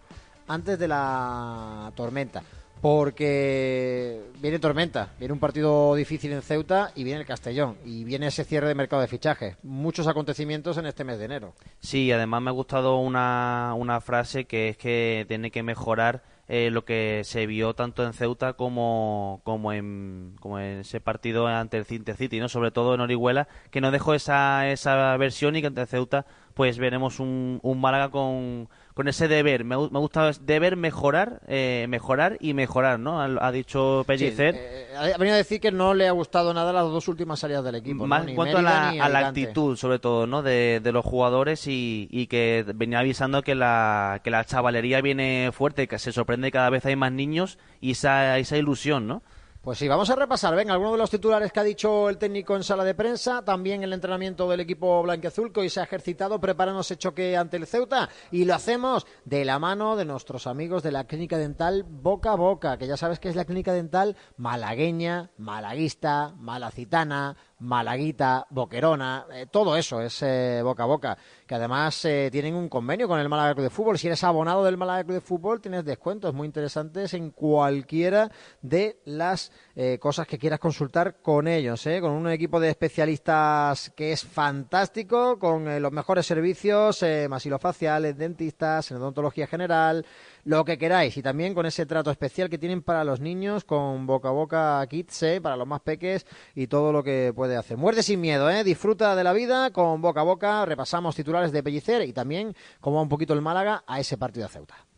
antes 0.49 0.79
de 0.79 0.89
la 0.89 1.93
tormenta. 1.95 2.43
porque 2.81 4.23
viene 4.41 4.59
tormenta, 4.59 5.11
viene 5.19 5.35
un 5.35 5.39
partido 5.39 5.95
difícil 5.95 6.33
en 6.33 6.41
Ceuta 6.41 6.93
y 6.95 7.05
viene 7.05 7.21
el 7.21 7.27
Castellón 7.27 7.77
y 7.85 8.05
viene 8.05 8.29
ese 8.29 8.45
cierre 8.45 8.69
de 8.69 8.75
mercado 8.75 9.03
de 9.03 9.09
fichajes. 9.09 9.57
Muchos 9.63 10.07
acontecimientos 10.07 10.79
en 10.79 10.87
este 10.87 11.05
mes 11.05 11.19
de 11.19 11.27
enero. 11.27 11.53
Sí, 11.81 12.11
además 12.11 12.41
me 12.41 12.49
ha 12.49 12.55
gustado 12.55 12.97
una, 12.97 13.75
una 13.77 14.01
frase 14.01 14.47
que 14.47 14.71
es 14.71 14.79
que 14.79 15.27
tiene 15.29 15.51
que 15.51 15.63
mejorar 15.63 16.23
eh, 16.53 16.71
lo 16.73 16.85
que 16.85 17.21
se 17.23 17.47
vio 17.47 17.75
tanto 17.75 18.05
en 18.05 18.13
Ceuta 18.13 18.55
como, 18.55 19.41
como, 19.45 19.73
en, 19.73 20.35
como 20.41 20.59
en 20.59 20.81
ese 20.81 21.01
partido 21.01 21.47
ante 21.47 21.77
el 21.77 21.85
City, 21.85 22.41
¿no? 22.41 22.49
sobre 22.49 22.73
todo 22.73 22.93
en 22.93 23.01
Orihuela, 23.01 23.47
que 23.71 23.81
no 23.81 23.93
dejó 23.93 24.15
esa, 24.15 24.69
esa 24.69 25.17
versión 25.17 25.55
y 25.55 25.61
que 25.61 25.69
ante 25.69 25.87
Ceuta 25.87 26.27
pues 26.61 26.77
veremos 26.77 27.21
un, 27.21 27.59
un 27.63 27.81
Málaga 27.81 28.11
con 28.11 28.69
con 28.93 29.09
ese 29.09 29.29
deber. 29.29 29.65
Me, 29.65 29.79
me 29.79 29.99
gusta 29.99 30.31
deber 30.43 30.77
mejorar, 30.77 31.41
eh, 31.49 31.87
mejorar 31.89 32.37
y 32.39 32.53
mejorar, 32.53 33.01
¿no? 33.01 33.19
Ha, 33.19 33.51
dicho 33.51 34.05
Pellicer. 34.07 34.55
Eh, 34.59 34.89
ha 34.95 35.17
venido 35.17 35.37
a 35.37 35.39
decir 35.39 35.59
que 35.59 35.73
no 35.73 35.95
le 35.95 36.07
ha 36.07 36.11
gustado 36.11 36.53
nada 36.53 36.71
las 36.71 36.85
dos 36.85 37.09
últimas 37.09 37.39
salidas 37.39 37.65
del 37.65 37.77
equipo. 37.77 38.07
Más 38.07 38.29
en 38.29 38.35
cuanto 38.35 38.59
a 38.59 38.61
la, 38.61 39.19
actitud, 39.21 39.75
sobre 39.79 40.01
todo, 40.01 40.27
¿no? 40.27 40.43
De, 40.43 40.83
los 40.93 41.03
jugadores 41.03 41.65
y, 41.67 42.27
que 42.29 42.63
venía 42.75 42.99
avisando 42.99 43.41
que 43.41 43.55
la, 43.55 44.21
que 44.23 44.31
la 44.31 44.45
chavalería 44.45 45.01
viene 45.01 45.49
fuerte, 45.51 45.89
que 45.89 45.99
se 45.99 46.13
sorprende 46.13 46.51
cada 46.51 46.69
vez 46.69 46.85
hay 46.85 46.95
más 46.95 47.11
niños 47.11 47.57
y 47.81 47.93
esa, 47.93 48.37
esa 48.37 48.59
ilusión, 48.59 49.07
¿no? 49.07 49.23
Pues 49.63 49.77
sí, 49.77 49.89
vamos 49.89 50.09
a 50.09 50.17
repasar. 50.17 50.57
Venga, 50.57 50.73
algunos 50.73 50.95
de 50.95 50.99
los 50.99 51.11
titulares 51.11 51.53
que 51.53 51.61
ha 51.61 51.65
dicho 51.65 52.09
el 52.09 52.17
técnico 52.17 52.57
en 52.57 52.65
sala 52.65 52.83
de 52.83 52.95
prensa, 52.95 53.45
también 53.45 53.83
el 53.83 53.93
entrenamiento 53.93 54.49
del 54.49 54.61
equipo 54.61 55.03
blanqueazul 55.03 55.53
que 55.53 55.61
hoy 55.61 55.69
se 55.69 55.81
ha 55.81 55.83
ejercitado 55.83 56.41
preparándose 56.41 56.97
choque 56.97 57.37
ante 57.37 57.59
el 57.59 57.67
Ceuta 57.67 58.09
y 58.31 58.47
lo 58.47 58.55
hacemos 58.55 59.07
de 59.27 59.45
la 59.45 59.59
mano 59.59 59.97
de 59.97 60.07
nuestros 60.07 60.47
amigos 60.47 60.83
de 60.83 60.93
la 60.93 61.05
clínica 61.05 61.37
dental 61.37 61.85
Boca 61.87 62.33
a 62.33 62.37
Boca, 62.37 62.79
que 62.79 62.87
ya 62.87 62.97
sabes 62.97 63.21
que 63.21 63.29
es 63.29 63.37
la 63.37 63.45
clínica 63.45 63.75
dental 63.75 64.17
malagueña, 64.39 65.31
malaguista, 65.37 66.33
malacitana, 66.39 67.37
malaguita, 67.61 68.47
boquerona, 68.51 69.27
eh, 69.33 69.47
todo 69.51 69.77
eso 69.77 70.01
es 70.01 70.23
eh, 70.23 70.61
boca 70.63 70.83
a 70.83 70.87
boca 70.87 71.19
que 71.47 71.57
además 71.57 72.05
eh, 72.05 72.29
tienen 72.31 72.55
un 72.55 72.69
convenio 72.69 73.09
con 73.09 73.19
el 73.19 73.29
Málaga 73.29 73.61
de 73.61 73.71
Fútbol. 73.71 73.99
Si 73.99 74.07
eres 74.07 74.23
abonado 74.23 74.65
del 74.65 74.77
Málaga 74.77 75.03
de 75.03 75.21
Fútbol, 75.21 75.61
tienes 75.61 75.85
descuentos 75.85 76.33
muy 76.33 76.47
interesantes 76.47 77.13
en 77.15 77.31
cualquiera 77.31 78.31
de 78.63 79.01
las 79.05 79.51
eh, 79.75 79.99
cosas 79.99 80.27
que 80.27 80.39
quieras 80.39 80.61
consultar 80.61 81.21
con 81.21 81.49
ellos, 81.49 81.85
con 82.01 82.13
un 82.13 82.29
equipo 82.29 82.61
de 82.61 82.71
especialistas 82.71 83.91
que 83.97 84.13
es 84.13 84.25
fantástico, 84.25 85.39
con 85.41 85.83
los 85.83 85.91
mejores 85.91 86.25
servicios, 86.25 87.05
masilofaciales, 87.29 88.17
dentistas, 88.17 88.91
en 88.93 88.99
odontología 88.99 89.49
general, 89.49 90.07
lo 90.45 90.65
que 90.65 90.79
queráis. 90.79 91.17
Y 91.17 91.23
también 91.23 91.55
con 91.55 91.67
ese 91.67 91.87
trato 91.87 92.11
especial 92.11 92.49
que 92.49 92.59
tienen 92.59 92.83
para 92.83 93.05
los 93.05 93.21
niños, 93.21 93.65
con 93.65 94.07
boca 94.07 94.29
a 94.29 94.33
boca 94.33 94.87
kids, 94.89 95.25
para 95.43 95.57
los 95.57 95.67
más 95.67 95.81
peques 95.81 96.27
y 96.55 96.67
todo 96.67 96.93
lo 96.93 97.03
que 97.03 97.33
puede 97.35 97.57
hacer. 97.57 97.77
Muerde 97.77 98.03
sin 98.03 98.21
miedo, 98.21 98.51
¿eh? 98.51 98.65
disfruta 98.65 99.15
de 99.17 99.25
la 99.25 99.33
vida 99.33 99.71
con 99.71 100.01
boca 100.01 100.21
a 100.21 100.25
boca. 100.25 100.65
Repasamos 100.67 101.15
titulares 101.15 101.53
de 101.53 101.63
Pellicer 101.63 102.03
y 102.03 102.13
también 102.13 102.55
cómo 102.81 102.97
va 102.97 103.03
un 103.03 103.09
poquito 103.09 103.35
el 103.35 103.43
Málaga 103.43 103.85
a 103.87 104.01
ese 104.01 104.17
partido 104.17 104.47
de 104.47 104.53
Ceuta. 104.53 104.90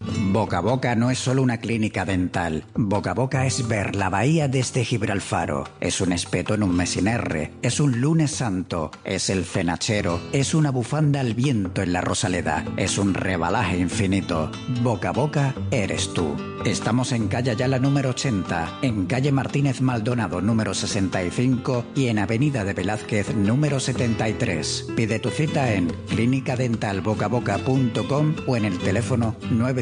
Boca 0.00 0.58
a 0.58 0.60
Boca 0.60 0.94
no 0.94 1.10
es 1.10 1.18
solo 1.18 1.42
una 1.42 1.58
clínica 1.58 2.04
dental. 2.04 2.64
Boca 2.74 3.12
a 3.12 3.14
Boca 3.14 3.46
es 3.46 3.66
ver 3.66 3.96
la 3.96 4.10
bahía 4.10 4.48
desde 4.48 4.84
Gibralfaro. 4.84 5.64
Es 5.80 6.00
un 6.00 6.12
espeto 6.12 6.54
en 6.54 6.62
un 6.62 6.76
mes 6.76 6.96
R. 6.96 7.52
Es 7.62 7.80
un 7.80 8.00
lunes 8.00 8.30
santo. 8.30 8.90
Es 9.04 9.30
el 9.30 9.44
cenachero. 9.44 10.20
Es 10.32 10.54
una 10.54 10.70
bufanda 10.70 11.20
al 11.20 11.34
viento 11.34 11.82
en 11.82 11.92
la 11.92 12.00
Rosaleda. 12.00 12.64
Es 12.76 12.98
un 12.98 13.14
rebalaje 13.14 13.78
infinito. 13.78 14.50
Boca 14.82 15.10
a 15.10 15.12
Boca 15.12 15.54
eres 15.70 16.12
tú. 16.12 16.34
Estamos 16.66 17.12
en 17.12 17.28
calle 17.28 17.52
Ayala 17.52 17.78
número 17.78 18.10
80, 18.10 18.80
en 18.82 19.06
calle 19.06 19.30
Martínez 19.30 19.80
Maldonado 19.80 20.40
número 20.40 20.74
65 20.74 21.84
y 21.94 22.08
en 22.08 22.18
Avenida 22.18 22.64
de 22.64 22.72
Velázquez 22.72 23.36
número 23.36 23.78
73. 23.78 24.88
Pide 24.96 25.20
tu 25.20 25.30
cita 25.30 25.72
en 25.72 25.92
clínicadentalbocaboca.com 26.08 28.34
o 28.48 28.56
en 28.56 28.64
el 28.64 28.80
teléfono 28.80 29.36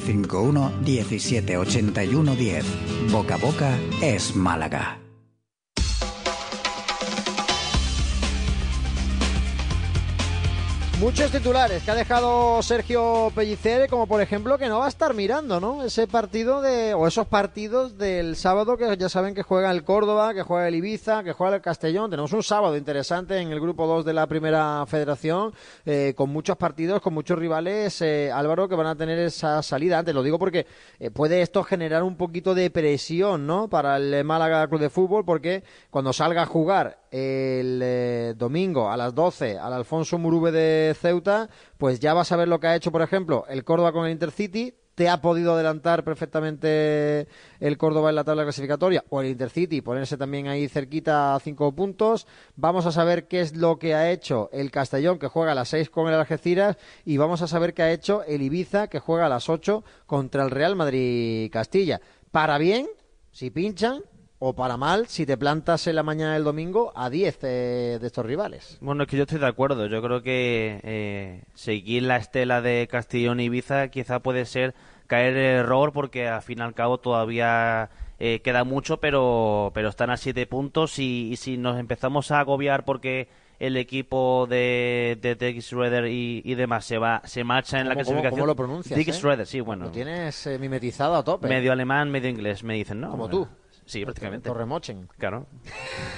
951 0.05 0.73
1781 0.85 2.37
10. 2.37 2.65
Boca 3.11 3.35
a 3.35 3.39
Boca 3.39 3.79
es 4.01 4.37
Málaga. 4.37 5.04
Muchos 11.05 11.31
titulares 11.31 11.83
que 11.83 11.91
ha 11.91 11.95
dejado 11.95 12.63
Sergio 12.63 13.31
Pellicer, 13.35 13.91
como 13.91 14.07
por 14.07 14.23
ejemplo 14.23 14.57
que 14.57 14.71
no 14.71 14.79
va 14.79 14.87
a 14.87 14.89
estar 14.89 15.13
mirando, 15.13 15.61
¿no? 15.61 15.85
Ese 15.85 16.07
partido 16.07 16.63
de, 16.63 16.95
o 16.95 17.07
esos 17.07 17.27
partidos 17.27 17.99
del 17.99 18.37
sábado 18.37 18.79
que 18.79 18.97
ya 18.97 19.11
saben 19.11 19.35
que 19.35 19.43
juega 19.43 19.71
el 19.71 19.85
Córdoba, 19.85 20.33
que 20.33 20.43
juega 20.43 20.67
el 20.67 20.77
Ibiza, 20.77 21.23
que 21.23 21.35
juega 21.35 21.57
el 21.57 21.61
Castellón. 21.61 22.09
Tenemos 22.09 22.33
un 22.33 22.43
sábado 22.43 22.75
interesante 22.75 23.37
en 23.37 23.53
el 23.53 23.61
grupo 23.61 23.87
2 23.87 24.07
de 24.07 24.15
la 24.15 24.27
primera 24.27 24.87
federación, 24.87 25.53
eh, 25.85 26.15
con 26.17 26.31
muchos 26.31 26.57
partidos, 26.57 27.03
con 27.03 27.13
muchos 27.13 27.39
rivales, 27.39 28.01
eh, 28.01 28.33
Álvaro, 28.33 28.67
que 28.67 28.75
van 28.75 28.87
a 28.87 28.97
tener 28.97 29.19
esa 29.19 29.63
salida. 29.63 29.99
Antes 29.99 30.15
lo 30.15 30.23
digo 30.23 30.39
porque 30.39 30.67
eh, 30.99 31.11
puede 31.11 31.43
esto 31.43 31.65
generar 31.65 32.03
un 32.03 32.17
poquito 32.17 32.55
de 32.55 32.71
presión, 32.71 33.47
¿no? 33.47 33.69
Para 33.69 33.99
el 33.99 34.25
Málaga 34.25 34.67
Club 34.69 34.81
de 34.81 34.89
Fútbol, 34.89 35.27
porque 35.27 35.65
cuando 35.91 36.15
salga 36.15 36.45
a 36.45 36.47
jugar 36.47 37.04
el 37.15 37.79
eh, 37.81 38.35
domingo 38.37 38.91
a 38.91 38.97
las 38.97 39.15
12 39.15 39.57
al 39.57 39.73
Alfonso 39.73 40.19
Murube 40.19 40.51
de 40.51 40.97
Ceuta, 41.01 41.49
pues 41.79 42.01
ya 42.01 42.13
vas 42.13 42.33
a 42.33 42.37
ver 42.37 42.49
lo 42.49 42.59
que 42.59 42.67
ha 42.67 42.75
hecho, 42.75 42.91
por 42.91 43.03
ejemplo, 43.03 43.45
el 43.49 43.63
Córdoba 43.63 43.93
con 43.93 44.05
el 44.05 44.11
Intercity. 44.11 44.75
Te 44.97 45.09
ha 45.09 45.21
podido 45.21 45.55
adelantar 45.55 46.03
perfectamente 46.03 47.29
el 47.61 47.79
Córdoba 47.79 48.11
en 48.11 48.17
la 48.17 48.25
tabla 48.25 48.43
clasificatoria 48.43 49.05
o 49.11 49.21
el 49.21 49.29
Intercity, 49.29 49.81
ponerse 49.81 50.17
también 50.17 50.49
ahí 50.49 50.67
cerquita 50.67 51.37
a 51.37 51.41
cinco 51.41 51.73
puntos. 51.73 52.27
Vamos 52.57 52.85
a 52.85 52.91
saber 52.91 53.29
qué 53.29 53.41
es 53.41 53.57
lo 53.57 53.79
que 53.79 53.95
ha 53.95 54.11
hecho 54.11 54.51
el 54.53 54.73
Castellón, 54.73 55.21
que 55.21 55.29
juega 55.29 55.53
a 55.53 55.55
las 55.55 55.69
6 55.69 55.91
con 55.91 56.09
el 56.09 56.15
Algeciras, 56.15 56.79
y 57.05 57.17
vamos 57.17 57.43
a 57.43 57.47
saber 57.47 57.75
qué 57.75 57.83
ha 57.83 57.93
hecho 57.93 58.25
el 58.25 58.43
Ibiza, 58.43 58.89
que 58.89 58.99
juega 58.99 59.27
a 59.27 59.29
las 59.29 59.49
8 59.49 59.85
contra 60.07 60.43
el 60.43 60.51
Real 60.51 60.75
Madrid 60.75 61.49
Castilla. 61.53 62.01
Para 62.33 62.59
bien, 62.59 62.89
si 63.31 63.51
pinchan, 63.51 64.03
o 64.47 64.53
para 64.53 64.77
mal 64.77 65.07
si 65.07 65.25
te 65.25 65.39
plantas 65.39 65.87
en 65.87 65.97
la 65.97 66.03
mañana 66.03 66.35
del 66.35 66.45
domingo 66.45 66.93
a 66.95 67.09
10 67.09 67.39
eh, 67.45 67.99
de 67.99 68.07
estos 68.07 68.27
rivales. 68.27 68.77
Bueno, 68.83 69.05
es 69.05 69.09
que 69.09 69.17
yo 69.17 69.23
estoy 69.23 69.39
de 69.39 69.47
acuerdo. 69.47 69.87
Yo 69.87 70.03
creo 70.03 70.23
que 70.23 70.81
eh, 70.83 71.45
seguir 71.55 72.03
la 72.03 72.19
estela 72.19 72.61
de 72.61 72.87
Castellón 72.87 73.41
y 73.41 73.45
Ibiza 73.45 73.89
quizá 73.89 74.21
puede 74.21 74.45
ser 74.45 74.75
caer 75.07 75.35
el 75.35 75.61
error 75.61 75.95
porque 75.95 76.29
al 76.29 76.43
fin 76.43 76.59
y 76.59 76.61
al 76.61 76.75
cabo 76.75 76.99
todavía 76.99 77.89
eh, 78.19 78.41
queda 78.45 78.65
mucho, 78.65 78.99
pero, 78.99 79.71
pero 79.73 79.89
están 79.89 80.11
a 80.11 80.19
7 80.19 80.47
puntos 80.47 80.99
y, 80.99 81.37
si 81.37 81.57
nos 81.57 81.79
empezamos 81.79 82.31
a 82.31 82.41
agobiar 82.41 82.85
porque 82.85 83.29
el 83.59 83.79
equipo 83.79 84.47
de, 84.47 85.17
de 85.23 85.37
Dick 85.37 85.63
Schroeder 85.63 86.07
y, 86.07 86.55
demás 86.55 86.85
se 86.85 86.99
va 86.99 87.23
se 87.25 87.45
marcha 87.45 87.81
en 87.81 87.89
la 87.89 87.95
clasificación. 87.95 88.41
¿Cómo, 88.41 88.47
lo 88.47 88.57
pronuncias? 88.57 88.99
Dick 88.99 89.11
Schroeder, 89.11 89.47
sí, 89.47 89.61
bueno. 89.61 89.87
Lo 89.87 89.91
tienes 89.91 90.47
mimetizado 90.61 91.15
a 91.15 91.25
tope. 91.25 91.49
Medio 91.49 91.73
alemán, 91.73 92.11
medio 92.11 92.29
inglés, 92.29 92.63
me 92.63 92.75
dicen, 92.75 93.01
¿no? 93.01 93.11
Como 93.11 93.31
tú. 93.31 93.49
Sí, 93.87 94.03
prácticamente. 94.05 94.49
Torremochen. 94.49 95.09
Claro. 95.19 95.47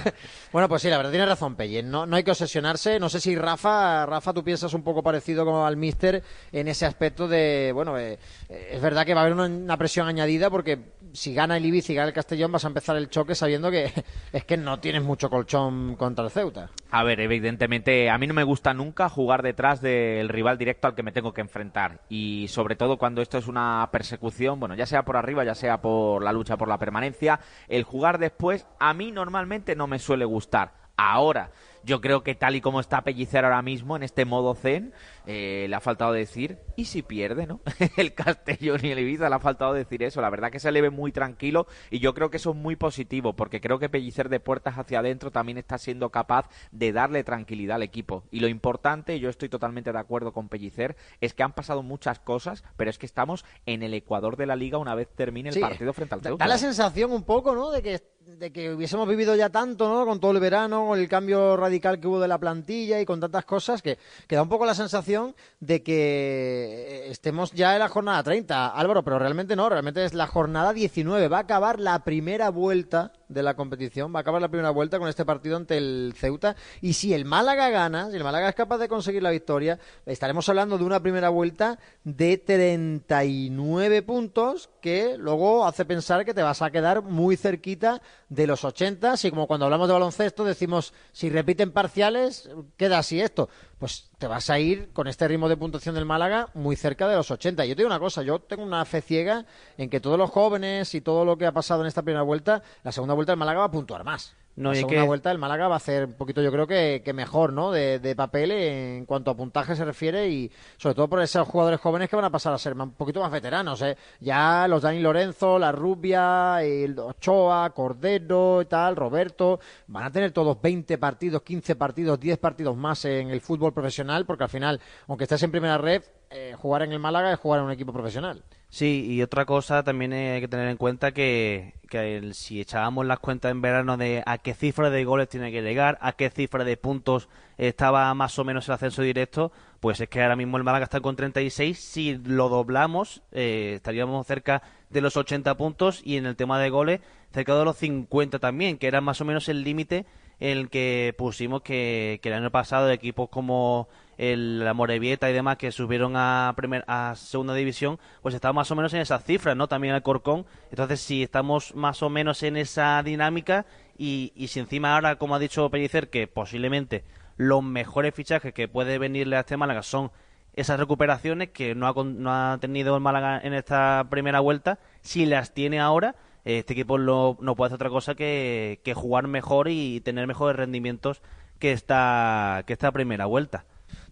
bueno, 0.53 0.69
pues 0.69 0.81
sí, 0.81 0.89
la 0.89 0.97
verdad 0.97 1.11
tiene 1.11 1.25
razón 1.25 1.55
Pelle. 1.55 1.83
No, 1.83 2.05
no 2.05 2.15
hay 2.15 2.23
que 2.23 2.31
obsesionarse. 2.31 2.99
No 2.99 3.09
sé 3.09 3.19
si 3.19 3.35
Rafa, 3.35 4.05
Rafa, 4.05 4.33
tú 4.33 4.43
piensas 4.43 4.73
un 4.73 4.83
poco 4.83 5.03
parecido 5.03 5.43
como 5.43 5.65
al 5.65 5.75
Mister 5.75 6.23
en 6.51 6.67
ese 6.67 6.85
aspecto 6.85 7.27
de, 7.27 7.71
bueno, 7.73 7.97
eh, 7.97 8.17
eh, 8.49 8.69
es 8.71 8.81
verdad 8.81 9.05
que 9.05 9.13
va 9.13 9.21
a 9.21 9.25
haber 9.25 9.33
una, 9.33 9.77
presión 9.77 10.07
añadida 10.07 10.49
porque 10.49 10.79
si 11.17 11.33
gana 11.33 11.57
el 11.57 11.65
Ibiza 11.65 11.91
y 11.91 11.95
gana 11.95 12.09
el 12.09 12.13
Castellón 12.13 12.51
vas 12.51 12.63
a 12.63 12.67
empezar 12.67 12.95
el 12.95 13.09
choque 13.09 13.33
sabiendo 13.33 13.71
que 13.71 13.91
es 14.31 14.45
que 14.45 14.55
no 14.55 14.79
tienes 14.79 15.01
mucho 15.01 15.31
colchón 15.31 15.95
contra 15.95 16.25
el 16.25 16.29
Ceuta. 16.29 16.69
A 16.91 17.03
ver, 17.03 17.19
evidentemente 17.19 18.11
a 18.11 18.17
mí 18.19 18.27
no 18.27 18.35
me 18.35 18.43
gusta 18.43 18.75
nunca 18.75 19.09
jugar 19.09 19.41
detrás 19.41 19.81
del 19.81 20.29
rival 20.29 20.59
directo 20.59 20.87
al 20.87 20.93
que 20.93 21.01
me 21.01 21.11
tengo 21.11 21.33
que 21.33 21.41
enfrentar 21.41 22.01
y 22.07 22.47
sobre 22.49 22.75
todo 22.75 22.97
cuando 22.97 23.23
esto 23.23 23.39
es 23.39 23.47
una 23.47 23.89
persecución, 23.91 24.59
bueno, 24.59 24.75
ya 24.75 24.85
sea 24.85 25.03
por 25.03 25.17
arriba, 25.17 25.43
ya 25.43 25.55
sea 25.55 25.81
por 25.81 26.23
la 26.23 26.31
lucha 26.31 26.55
por 26.55 26.67
la 26.67 26.77
permanencia 26.77 27.39
el 27.67 27.81
jugar 27.81 28.19
después 28.19 28.67
a 28.79 28.93
mí 28.93 29.11
normalmente 29.11 29.75
no 29.75 29.87
me 29.87 29.97
suele 29.97 30.25
gustar. 30.25 30.73
Ahora, 30.97 31.51
yo 31.83 32.01
creo 32.01 32.21
que 32.21 32.35
tal 32.35 32.55
y 32.55 32.61
como 32.61 32.79
está 32.79 33.01
Pellicer 33.01 33.45
ahora 33.45 33.61
mismo 33.61 33.95
en 33.95 34.03
este 34.03 34.25
modo 34.25 34.55
zen, 34.55 34.93
eh, 35.29 35.65
le 35.67 35.75
ha 35.75 35.81
faltado 35.81 36.13
decir, 36.13 36.57
¿y 36.77 36.85
si 36.85 37.01
pierde, 37.01 37.45
no? 37.45 37.59
el 37.97 38.13
Castellón 38.13 38.79
y 38.83 38.91
el 38.91 38.99
Ibiza 38.99 39.27
le 39.27 39.35
ha 39.35 39.39
faltado 39.39 39.73
decir 39.73 40.01
eso. 40.01 40.21
La 40.21 40.29
verdad 40.29 40.51
que 40.51 40.59
se 40.59 40.71
le 40.71 40.81
ve 40.81 40.89
muy 40.89 41.11
tranquilo 41.11 41.67
y 41.91 41.99
yo 41.99 42.13
creo 42.13 42.29
que 42.29 42.37
eso 42.37 42.51
es 42.51 42.55
muy 42.55 42.77
positivo 42.77 43.35
porque 43.35 43.59
creo 43.59 43.77
que 43.77 43.89
Pellicer 43.89 44.29
de 44.29 44.39
puertas 44.39 44.77
hacia 44.77 44.99
adentro 44.99 45.29
también 45.29 45.57
está 45.57 45.77
siendo 45.77 46.11
capaz 46.11 46.49
de 46.71 46.93
darle 46.93 47.25
tranquilidad 47.25 47.75
al 47.75 47.83
equipo. 47.83 48.23
Y 48.31 48.39
lo 48.39 48.47
importante, 48.47 49.19
yo 49.19 49.29
estoy 49.29 49.49
totalmente 49.49 49.91
de 49.91 49.99
acuerdo 49.99 50.31
con 50.31 50.47
Pellicer, 50.47 50.95
es 51.19 51.33
que 51.33 51.43
han 51.43 51.51
pasado 51.51 51.83
muchas 51.83 52.19
cosas, 52.19 52.63
pero 52.77 52.89
es 52.89 52.97
que 52.97 53.05
estamos 53.05 53.43
en 53.65 53.83
el 53.83 53.93
ecuador 53.93 54.37
de 54.37 54.45
la 54.45 54.55
liga 54.55 54.77
una 54.77 54.95
vez 54.95 55.09
termine 55.13 55.49
el 55.49 55.59
partido 55.59 55.91
frente 55.91 56.15
al 56.15 56.21
Ceuta. 56.21 56.45
Da 56.45 56.47
la 56.47 56.57
sensación 56.57 57.11
un 57.11 57.23
poco, 57.23 57.53
¿no? 57.53 57.69
De 57.69 57.81
que 57.81 58.01
de 58.27 58.51
que 58.51 58.73
hubiésemos 58.73 59.07
vivido 59.07 59.35
ya 59.35 59.49
tanto, 59.49 59.87
¿no? 59.87 60.05
Con 60.05 60.19
todo 60.19 60.31
el 60.31 60.39
verano, 60.41 60.87
con 60.87 60.99
el 60.99 61.07
cambio 61.07 61.55
radical 61.55 61.97
que 61.99 62.07
hubo 62.07 62.19
de 62.19 62.27
la 62.27 62.37
plantilla 62.37 62.99
y 62.99 63.05
con 63.05 63.21
tantas 63.21 63.45
cosas, 63.45 63.81
que, 63.81 63.97
que 64.27 64.35
da 64.35 64.41
un 64.41 64.49
poco 64.49 64.65
la 64.65 64.75
sensación 64.75 65.16
de 65.59 65.83
que 65.83 67.07
estemos 67.09 67.51
ya 67.51 67.73
en 67.73 67.79
la 67.79 67.89
jornada 67.89 68.23
30, 68.23 68.67
Álvaro, 68.67 69.03
pero 69.03 69.19
realmente 69.19 69.55
no, 69.55 69.69
realmente 69.69 70.05
es 70.05 70.13
la 70.13 70.27
jornada 70.27 70.73
19. 70.73 71.27
Va 71.27 71.37
a 71.37 71.41
acabar 71.41 71.79
la 71.79 72.03
primera 72.03 72.49
vuelta 72.49 73.13
de 73.29 73.43
la 73.43 73.55
competición, 73.55 74.13
va 74.13 74.19
a 74.19 74.21
acabar 74.21 74.41
la 74.41 74.49
primera 74.49 74.69
vuelta 74.69 74.99
con 74.99 75.09
este 75.09 75.25
partido 75.25 75.57
ante 75.57 75.77
el 75.77 76.13
Ceuta. 76.15 76.55
Y 76.81 76.93
si 76.93 77.13
el 77.13 77.25
Málaga 77.25 77.69
gana, 77.69 78.09
si 78.09 78.17
el 78.17 78.23
Málaga 78.23 78.49
es 78.49 78.55
capaz 78.55 78.77
de 78.77 78.87
conseguir 78.87 79.23
la 79.23 79.31
victoria, 79.31 79.79
estaremos 80.05 80.47
hablando 80.49 80.77
de 80.77 80.83
una 80.83 81.01
primera 81.01 81.29
vuelta 81.29 81.79
de 82.03 82.37
39 82.37 84.01
puntos 84.01 84.69
que 84.81 85.17
luego 85.17 85.65
hace 85.65 85.85
pensar 85.85 86.25
que 86.25 86.33
te 86.33 86.43
vas 86.43 86.61
a 86.61 86.71
quedar 86.71 87.01
muy 87.01 87.35
cerquita 87.37 88.01
de 88.29 88.47
los 88.47 88.63
80. 88.63 89.11
Así 89.11 89.29
como 89.29 89.47
cuando 89.47 89.65
hablamos 89.65 89.87
de 89.87 89.93
baloncesto 89.93 90.43
decimos, 90.43 90.93
si 91.11 91.29
repiten 91.29 91.71
parciales, 91.71 92.49
queda 92.77 92.99
así 92.99 93.19
esto. 93.19 93.49
Pues 93.79 94.09
te 94.17 94.25
vas 94.25 94.49
a 94.49 94.57
ir 94.57 94.89
con 94.91 95.07
este 95.07 95.27
ritmo 95.27 95.47
de 95.49 95.57
puntuación 95.57 95.93
del 95.93 96.05
Málaga 96.05 96.49
muy 96.55 96.75
cerca 96.75 97.07
de 97.07 97.15
los 97.15 97.29
80. 97.29 97.65
Yo 97.65 97.75
te 97.75 97.81
digo 97.81 97.87
una 97.87 97.99
cosa, 97.99 98.23
yo 98.23 98.39
tengo 98.39 98.63
una 98.63 98.83
fe 98.85 99.01
ciega 99.01 99.45
en 99.77 99.89
que 99.89 99.99
todos 99.99 100.17
los 100.17 100.31
jóvenes 100.31 100.95
y 100.95 101.01
todo 101.01 101.25
lo 101.25 101.37
que 101.37 101.45
ha 101.45 101.51
pasado 101.51 101.81
en 101.81 101.87
esta 101.87 102.01
primera 102.01 102.23
vuelta, 102.23 102.63
la 102.83 102.91
segunda 102.91 103.13
vuelta 103.17 103.33
el 103.33 103.37
Málaga 103.39 103.59
va 103.59 103.65
a 103.65 103.71
puntuar 103.71 104.03
más. 104.05 104.33
No, 104.55 104.69
la 104.69 104.75
segunda 104.77 105.01
que- 105.01 105.07
vuelta 105.07 105.29
el 105.29 105.37
Málaga 105.37 105.67
va 105.67 105.75
a 105.75 105.77
hacer 105.77 106.05
un 106.05 106.13
poquito, 106.13 106.41
yo 106.41 106.51
creo 106.51 106.65
que, 106.65 107.03
que 107.05 107.13
mejor, 107.13 107.53
¿no? 107.53 107.71
De, 107.71 107.99
de 107.99 108.15
papel 108.15 108.49
en 108.49 109.05
cuanto 109.05 109.29
a 109.29 109.37
puntaje 109.37 109.75
se 109.75 109.85
refiere 109.85 110.27
y 110.29 110.51
sobre 110.77 110.95
todo 110.95 111.07
por 111.07 111.21
esos 111.21 111.47
jugadores 111.47 111.79
jóvenes 111.79 112.09
que 112.09 112.15
van 112.15 112.25
a 112.25 112.31
pasar 112.31 112.53
a 112.53 112.57
ser 112.57 112.73
un 112.73 112.93
poquito 112.93 113.19
más 113.21 113.29
veteranos, 113.31 113.79
¿eh? 113.83 113.95
Ya 114.19 114.67
los 114.67 114.81
Dani 114.81 114.99
Lorenzo, 114.99 115.59
La 115.59 115.71
Rubia, 115.71 116.63
el 116.63 116.97
Ochoa, 116.97 117.69
Cordero 117.69 118.63
y 118.63 118.65
tal, 118.65 118.95
Roberto, 118.95 119.59
van 119.85 120.05
a 120.05 120.11
tener 120.11 120.31
todos 120.31 120.59
20 120.59 120.97
partidos, 120.97 121.43
15 121.43 121.75
partidos, 121.75 122.19
10 122.19 122.39
partidos 122.39 122.75
más 122.75 123.05
en 123.05 123.29
el 123.29 123.41
fútbol 123.41 123.73
profesional 123.73 124.25
porque 124.25 124.45
al 124.45 124.49
final, 124.49 124.81
aunque 125.07 125.25
estés 125.25 125.43
en 125.43 125.51
primera 125.51 125.77
red, 125.77 126.01
eh, 126.31 126.55
jugar 126.57 126.81
en 126.81 126.93
el 126.93 126.99
Málaga 126.99 127.31
es 127.31 127.37
jugar 127.39 127.59
en 127.59 127.65
un 127.67 127.71
equipo 127.73 127.93
profesional. 127.93 128.41
Sí, 128.69 129.05
y 129.09 129.21
otra 129.21 129.45
cosa 129.45 129.83
también 129.83 130.11
hay 130.11 130.41
que 130.41 130.47
tener 130.47 130.67
en 130.67 130.77
cuenta 130.77 131.13
que, 131.13 131.73
que 131.89 132.33
si 132.33 132.59
echábamos 132.59 133.05
las 133.05 133.19
cuentas 133.19 133.51
en 133.51 133.61
verano 133.61 133.95
de 133.95 134.23
a 134.25 134.37
qué 134.39 134.53
cifra 134.53 134.89
de 134.89 135.05
goles 135.05 135.29
tiene 135.29 135.51
que 135.51 135.61
llegar, 135.61 135.97
a 136.01 136.11
qué 136.11 136.29
cifra 136.29 136.65
de 136.65 136.75
puntos 136.75 137.29
estaba 137.57 138.13
más 138.13 138.37
o 138.37 138.43
menos 138.43 138.67
el 138.67 138.73
ascenso 138.73 139.01
directo, 139.01 139.53
pues 139.79 140.01
es 140.01 140.09
que 140.09 140.21
ahora 140.21 140.35
mismo 140.35 140.57
el 140.57 140.63
Málaga 140.65 140.83
está 140.83 140.99
con 140.99 141.15
36. 141.15 141.79
Si 141.79 142.17
lo 142.17 142.49
doblamos, 142.49 143.23
eh, 143.31 143.73
estaríamos 143.75 144.27
cerca 144.27 144.61
de 144.89 145.01
los 145.01 145.15
80 145.15 145.55
puntos 145.55 146.01
y 146.03 146.17
en 146.17 146.25
el 146.25 146.35
tema 146.35 146.59
de 146.59 146.69
goles, 146.69 146.99
cerca 147.31 147.57
de 147.57 147.65
los 147.65 147.77
50 147.77 148.39
también, 148.39 148.77
que 148.77 148.87
era 148.87 148.99
más 148.99 149.21
o 149.21 149.25
menos 149.25 149.47
el 149.47 149.63
límite 149.63 150.05
en 150.39 150.57
el 150.57 150.69
que 150.69 151.15
pusimos 151.17 151.61
que, 151.61 152.19
que 152.21 152.29
el 152.29 152.35
año 152.35 152.51
pasado 152.51 152.91
equipos 152.91 153.29
como 153.29 153.87
el 154.17 154.59
la 154.59 154.73
Morevieta 154.73 155.29
y 155.29 155.33
demás 155.33 155.57
que 155.57 155.71
subieron 155.71 156.13
a 156.15 156.53
primer, 156.55 156.83
a 156.87 157.13
segunda 157.15 157.53
división, 157.53 157.99
pues 158.21 158.35
estamos 158.35 158.55
más 158.55 158.71
o 158.71 158.75
menos 158.75 158.93
en 158.93 159.01
esas 159.01 159.23
cifras, 159.23 159.55
¿no? 159.55 159.67
También 159.67 159.95
el 159.95 160.01
Corcón. 160.01 160.45
Entonces, 160.69 160.99
si 161.01 161.23
estamos 161.23 161.75
más 161.75 162.01
o 162.03 162.09
menos 162.09 162.43
en 162.43 162.57
esa 162.57 163.01
dinámica 163.03 163.65
y, 163.97 164.33
y 164.35 164.47
si 164.47 164.59
encima 164.59 164.95
ahora, 164.95 165.17
como 165.17 165.35
ha 165.35 165.39
dicho 165.39 165.69
Pellicer, 165.69 166.09
que 166.09 166.27
posiblemente 166.27 167.03
los 167.37 167.63
mejores 167.63 168.13
fichajes 168.15 168.53
que 168.53 168.67
puede 168.67 168.97
venirle 168.97 169.37
a 169.37 169.41
este 169.41 169.57
Málaga 169.57 169.83
son 169.83 170.11
esas 170.53 170.79
recuperaciones 170.79 171.49
que 171.49 171.75
no 171.75 171.87
ha, 171.87 172.03
no 172.03 172.33
ha 172.33 172.57
tenido 172.59 172.95
el 172.95 173.01
Málaga 173.01 173.39
en 173.43 173.53
esta 173.53 174.07
primera 174.09 174.39
vuelta, 174.39 174.79
si 175.01 175.27
las 175.27 175.53
tiene 175.53 175.79
ahora, 175.79 176.15
este 176.45 176.73
equipo 176.73 176.97
no 176.97 177.35
puede 177.55 177.67
hacer 177.67 177.75
otra 177.75 177.89
cosa 177.89 178.15
que, 178.15 178.81
que 178.83 178.93
jugar 178.95 179.27
mejor 179.27 179.67
y 179.69 180.01
tener 180.01 180.25
mejores 180.25 180.55
rendimientos 180.55 181.21
que 181.59 181.69
que 181.69 182.73
esta 182.73 182.91
primera 182.91 183.25
vuelta. 183.25 183.65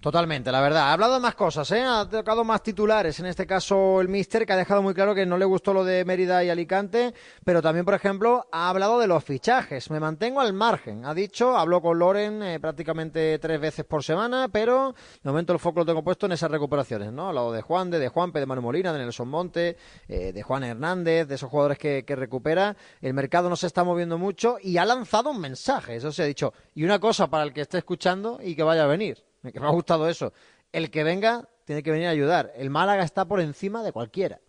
Totalmente, 0.05 0.51
la 0.51 0.61
verdad. 0.61 0.83
Ha 0.83 0.93
hablado 0.93 1.15
de 1.15 1.19
más 1.19 1.33
cosas, 1.33 1.71
¿eh? 1.71 1.81
Ha 1.81 2.07
tocado 2.07 2.43
más 2.43 2.61
titulares. 2.61 3.19
En 3.19 3.25
este 3.25 3.47
caso, 3.47 3.99
el 3.99 4.07
Mister, 4.07 4.45
que 4.45 4.53
ha 4.53 4.55
dejado 4.55 4.83
muy 4.83 4.93
claro 4.93 5.15
que 5.15 5.25
no 5.25 5.35
le 5.35 5.45
gustó 5.45 5.73
lo 5.73 5.83
de 5.83 6.05
Mérida 6.05 6.43
y 6.43 6.51
Alicante, 6.51 7.15
pero 7.43 7.59
también, 7.59 7.85
por 7.85 7.95
ejemplo, 7.95 8.45
ha 8.51 8.69
hablado 8.69 8.99
de 8.99 9.07
los 9.07 9.23
fichajes. 9.23 9.89
Me 9.89 9.99
mantengo 9.99 10.41
al 10.41 10.53
margen. 10.53 11.05
Ha 11.05 11.15
dicho, 11.15 11.57
habló 11.57 11.81
con 11.81 11.97
Loren 11.97 12.43
eh, 12.43 12.59
prácticamente 12.59 13.39
tres 13.39 13.59
veces 13.59 13.83
por 13.83 14.03
semana, 14.03 14.47
pero 14.47 14.93
de 15.23 15.27
momento 15.27 15.53
el 15.53 15.57
foco 15.57 15.79
lo 15.79 15.87
tengo 15.87 16.03
puesto 16.03 16.27
en 16.27 16.33
esas 16.33 16.51
recuperaciones, 16.51 17.11
¿no? 17.11 17.25
Ha 17.25 17.29
hablado 17.29 17.51
de 17.51 17.63
Juan, 17.63 17.89
de, 17.89 17.97
de 17.97 18.09
Juanpe, 18.09 18.39
de 18.39 18.45
Manu 18.45 18.61
Molina, 18.61 18.93
de 18.93 18.99
Nelson 18.99 19.27
Monte, 19.27 19.75
eh, 20.07 20.31
de 20.31 20.43
Juan 20.43 20.65
Hernández, 20.65 21.27
de 21.27 21.33
esos 21.33 21.49
jugadores 21.49 21.79
que, 21.79 22.05
que 22.05 22.15
recupera. 22.15 22.77
El 23.01 23.15
mercado 23.15 23.49
no 23.49 23.55
se 23.55 23.65
está 23.65 23.83
moviendo 23.83 24.19
mucho 24.19 24.57
y 24.61 24.77
ha 24.77 24.85
lanzado 24.85 25.31
un 25.31 25.41
mensaje. 25.41 25.95
Eso 25.95 26.11
se 26.11 26.21
ha 26.21 26.25
dicho. 26.27 26.53
Y 26.75 26.83
una 26.83 26.99
cosa 26.99 27.25
para 27.25 27.43
el 27.43 27.53
que 27.53 27.61
esté 27.61 27.79
escuchando 27.79 28.37
y 28.39 28.55
que 28.55 28.61
vaya 28.61 28.83
a 28.83 28.87
venir 28.87 29.24
que 29.53 29.59
me 29.59 29.67
ha 29.67 29.71
gustado 29.71 30.09
eso. 30.09 30.33
El 30.71 30.91
que 30.91 31.03
venga 31.03 31.47
tiene 31.65 31.83
que 31.83 31.91
venir 31.91 32.07
a 32.07 32.11
ayudar. 32.11 32.51
El 32.55 32.69
Málaga 32.69 33.03
está 33.03 33.25
por 33.25 33.39
encima 33.39 33.83
de 33.83 33.91
cualquiera. 33.91 34.39